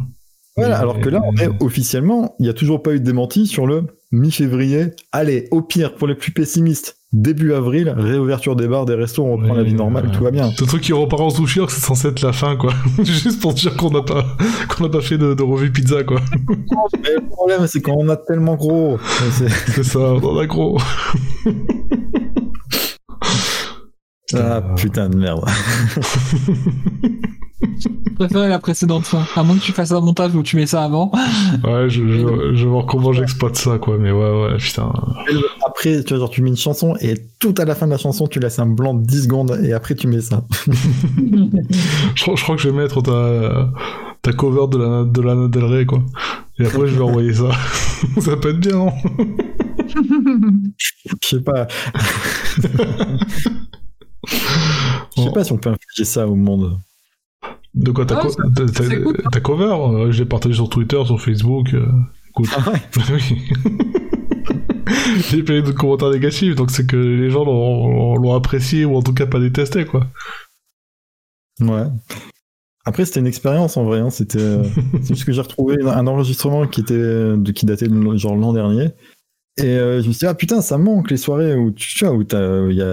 Voilà, 0.58 0.78
alors 0.80 1.00
que 1.02 1.10
là, 1.10 1.22
on 1.26 1.36
est 1.36 1.50
officiellement, 1.62 2.36
il 2.40 2.44
n'y 2.44 2.50
a 2.50 2.54
toujours 2.54 2.82
pas 2.82 2.94
eu 2.94 3.00
de 3.00 3.04
démenti 3.06 3.46
sur 3.46 3.68
le 3.68 3.84
mi-février. 4.14 4.86
Allez, 5.12 5.48
au 5.52 5.62
pire, 5.62 5.96
pour 5.96 6.08
les 6.08 6.16
plus 6.16 6.32
pessimistes, 6.32 6.98
début 7.16 7.54
avril, 7.54 7.94
réouverture 7.98 8.56
des 8.56 8.68
bars, 8.68 8.86
des 8.86 8.94
restos, 8.94 9.24
on 9.24 9.38
reprend 9.38 9.54
la 9.56 9.64
vie 9.64 9.74
normale, 9.74 10.08
ouais. 10.08 10.12
tout 10.12 10.24
va 10.24 10.32
bien. 10.32 10.52
Ce 10.52 10.64
truc 10.66 10.82
qui 10.82 10.94
repart 10.94 11.22
en 11.22 11.30
sushi, 11.30 11.60
alors 11.60 11.70
que 11.70 11.74
c'est 11.74 11.86
censé 11.86 12.10
être 12.10 12.22
la 12.22 12.34
fin, 12.34 12.56
quoi. 12.58 12.74
Juste 13.04 13.42
pour 13.42 13.54
dire 13.54 13.76
qu'on 13.78 13.90
n'a 13.90 14.02
pas, 14.02 14.26
qu'on 14.70 14.84
n'a 14.84 14.90
pas 14.90 15.02
fait 15.02 15.18
de, 15.18 15.34
de 15.34 15.44
revue 15.44 15.72
pizza, 15.72 16.04
quoi. 16.04 16.20
Mais 17.02 17.14
le 17.16 17.28
problème, 17.30 17.66
c'est 17.68 17.82
qu'on 17.82 18.08
a 18.10 18.18
tellement 18.18 18.56
gros. 18.56 19.00
C'est- 19.32 19.50
C'est 19.68 19.84
ça, 19.84 20.00
on 20.00 20.24
en 20.24 20.38
a 20.38 20.46
gros. 20.46 20.78
Ah 24.34 24.62
putain 24.76 25.10
de 25.10 25.18
merde. 25.18 25.46
je 27.80 27.88
préférais 28.16 28.50
la 28.50 28.60
précédente 28.60 29.06
fin. 29.06 29.24
À 29.36 29.44
moins 29.44 29.56
que 29.58 29.62
tu 29.62 29.72
fasses 29.72 29.92
un 29.92 30.02
montage 30.02 30.36
où 30.36 30.44
tu 30.44 30.56
mets 30.58 30.66
ça 30.66 30.84
avant. 30.84 31.12
Ouais, 31.64 31.90
je, 31.90 32.06
je, 32.08 32.54
je 32.56 32.64
vais 32.64 32.70
voir 32.70 32.86
comment 32.86 33.14
j'exploite 33.14 33.56
ça, 33.56 33.78
quoi. 33.78 33.98
Mais 33.98 34.12
ouais, 34.12 34.42
ouais, 34.42 34.58
putain. 34.58 34.92
Après, 35.66 36.04
tu 36.04 36.10
vois, 36.14 36.20
genre, 36.20 36.30
tu 36.30 36.42
mets 36.42 36.50
une 36.50 36.58
chanson 36.58 36.96
et 37.00 37.16
tout 37.40 37.56
à 37.58 37.66
la 37.66 37.74
fin 37.76 37.86
de 37.86 37.92
la 37.92 37.98
chanson, 37.98 38.28
tu 38.28 38.40
laisses 38.40 38.60
un 38.60 38.66
blanc 38.68 38.94
de 38.94 39.06
10 39.06 39.24
secondes 39.24 39.60
et 39.64 39.74
après, 39.74 39.96
tu 39.96 40.08
mets 40.08 40.22
ça. 40.22 40.44
Je, 42.16 42.22
crois- 42.24 42.36
je 42.36 42.44
crois 42.44 42.56
que 42.56 42.62
je 42.62 42.70
vais 42.70 42.76
mettre 42.76 43.02
ta, 43.02 43.70
ta 44.22 44.34
cover 44.34 44.68
de 44.72 44.78
la, 44.78 45.04
de 45.04 45.22
Lana 45.22 45.48
Del 45.48 45.64
Rey, 45.66 45.86
quoi. 45.86 46.02
Et 46.60 46.66
après, 46.66 46.88
je 46.88 46.96
vais 46.96 47.02
envoyer 47.04 47.34
ça. 47.34 47.50
ça 48.22 48.38
peut 48.38 48.50
être 48.50 48.60
bien, 48.60 48.72
non? 48.78 48.92
Je 51.22 51.28
sais 51.28 51.42
pas. 51.42 51.68
Je 54.28 55.22
sais 55.22 55.32
pas 55.34 55.44
si 55.44 55.52
on 55.52 55.58
peut 55.58 55.70
infliger 55.70 56.06
ça 56.06 56.28
au 56.28 56.36
monde. 56.36 56.78
De 57.76 57.92
quoi 57.92 58.06
ta, 58.06 58.18
Ah, 58.20 58.22
co- 58.22 59.04
cool. 59.04 59.18
ta 59.32 59.40
cover 59.42 59.66
euh, 59.66 60.12
Je 60.12 60.20
l'ai 60.24 60.30
partagé 60.30 60.56
sur 60.56 60.70
Twitter, 60.70 61.02
sur 61.06 61.20
Facebook. 61.22 61.74
euh, 61.74 61.86
écoute. 62.30 62.50
Ah 62.58 62.72
ouais 62.72 62.82
oui. 63.14 63.42
J'ai 65.30 65.44
pas 65.44 65.54
eu 65.54 65.62
de 65.62 65.72
commentaires 65.72 66.10
négatifs, 66.12 66.56
donc 66.56 66.72
c'est 66.72 66.86
que 66.88 66.96
les 66.96 67.30
gens 67.30 67.44
l'ont 67.46 68.34
apprécié 68.34 68.86
ou 68.86 68.96
en 68.96 69.02
tout 69.02 69.14
cas 69.14 69.26
pas 69.26 69.40
détesté, 69.40 69.86
quoi. 69.86 70.08
Ouais. 71.60 71.86
Après, 72.86 73.04
c'était 73.06 73.20
une 73.20 73.28
expérience 73.28 73.78
en 73.78 73.84
vrai. 73.86 74.00
hein. 74.00 74.10
C'était 74.10 74.40
euh, 74.40 74.64
c'est 75.02 75.16
juste 75.16 75.26
que 75.26 75.32
j'ai 75.32 75.42
retrouvé 75.42 75.76
un 75.86 76.08
enregistrement 76.08 76.68
qui 76.68 76.82
était 76.82 77.34
qui 77.54 77.66
datait 77.66 77.88
de 77.88 78.18
genre 78.18 78.36
l'an 78.36 78.54
dernier. 78.54 78.90
Et 79.58 79.68
euh, 79.68 80.02
je 80.02 80.08
me 80.10 80.12
suis 80.12 80.20
dit, 80.20 80.26
ah 80.26 80.34
putain, 80.34 80.60
ça 80.62 80.78
manque 80.78 81.10
les 81.10 81.16
soirées 81.16 81.56
où 81.56 81.72
tu, 81.72 81.96
tu 81.96 82.04
vois, 82.06 82.14
où 82.14 82.26
t'as, 82.26 82.68
il 82.70 82.76
y 82.76 82.82
a. 82.82 82.92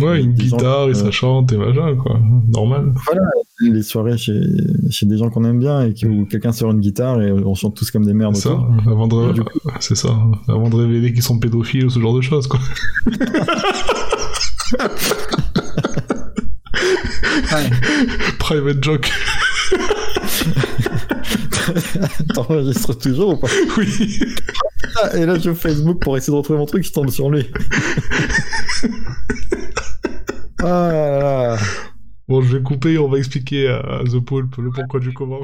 Ouais, 0.00 0.20
une 0.22 0.32
des 0.32 0.44
gens- 0.44 0.56
guitare 0.58 0.86
et 0.86 0.90
euh, 0.90 0.94
ça 0.94 1.10
chante 1.10 1.52
et 1.52 1.56
machin, 1.56 1.96
quoi. 1.96 2.20
Normal. 2.52 2.94
les 3.60 3.82
soirées 3.82 4.16
chez, 4.16 4.40
chez 4.90 5.06
des 5.06 5.16
gens 5.18 5.28
qu'on 5.28 5.42
aime 5.44 5.58
bien 5.58 5.86
et 5.86 5.92
qui, 5.92 6.06
où 6.06 6.24
quelqu'un 6.26 6.52
sort 6.52 6.70
une 6.70 6.78
guitare 6.78 7.20
et 7.20 7.32
on 7.32 7.56
chante 7.56 7.74
tous 7.74 7.90
comme 7.90 8.06
des 8.06 8.14
merdes 8.14 8.36
C'est 8.36 8.42
ça, 8.48 8.60
avant 8.86 9.08
de, 9.08 9.34
c'est 9.80 9.96
ça, 9.96 10.16
avant 10.46 10.70
de 10.70 10.76
révéler 10.76 11.12
qu'ils 11.12 11.22
sont 11.24 11.40
pédophiles 11.40 11.86
ou 11.86 11.90
ce 11.90 11.98
genre 11.98 12.14
de 12.14 12.20
choses, 12.20 12.46
quoi. 12.46 12.60
Private 18.38 18.82
joke. 18.82 19.10
T'enregistres 22.34 22.98
toujours 22.98 23.30
ou 23.30 23.36
pas 23.36 23.48
oui. 23.78 24.20
Ah, 25.02 25.16
Et 25.16 25.26
là, 25.26 25.38
je 25.38 25.54
Facebook 25.54 26.02
pour 26.02 26.16
essayer 26.16 26.32
de 26.32 26.36
retrouver 26.36 26.58
mon 26.58 26.66
truc, 26.66 26.84
je 26.84 26.92
tombe 26.92 27.10
sur 27.10 27.30
lui. 27.30 27.42
ah 30.60 30.88
là 30.92 31.18
là. 31.18 31.56
Bon, 32.28 32.42
je 32.42 32.56
vais 32.56 32.62
couper 32.62 32.92
et 32.92 32.98
on 32.98 33.08
va 33.08 33.18
expliquer 33.18 33.68
à 33.68 34.02
The 34.04 34.18
Poulpe 34.18 34.56
le 34.56 34.70
pourquoi 34.70 35.00
du 35.00 35.12
comment. 35.12 35.40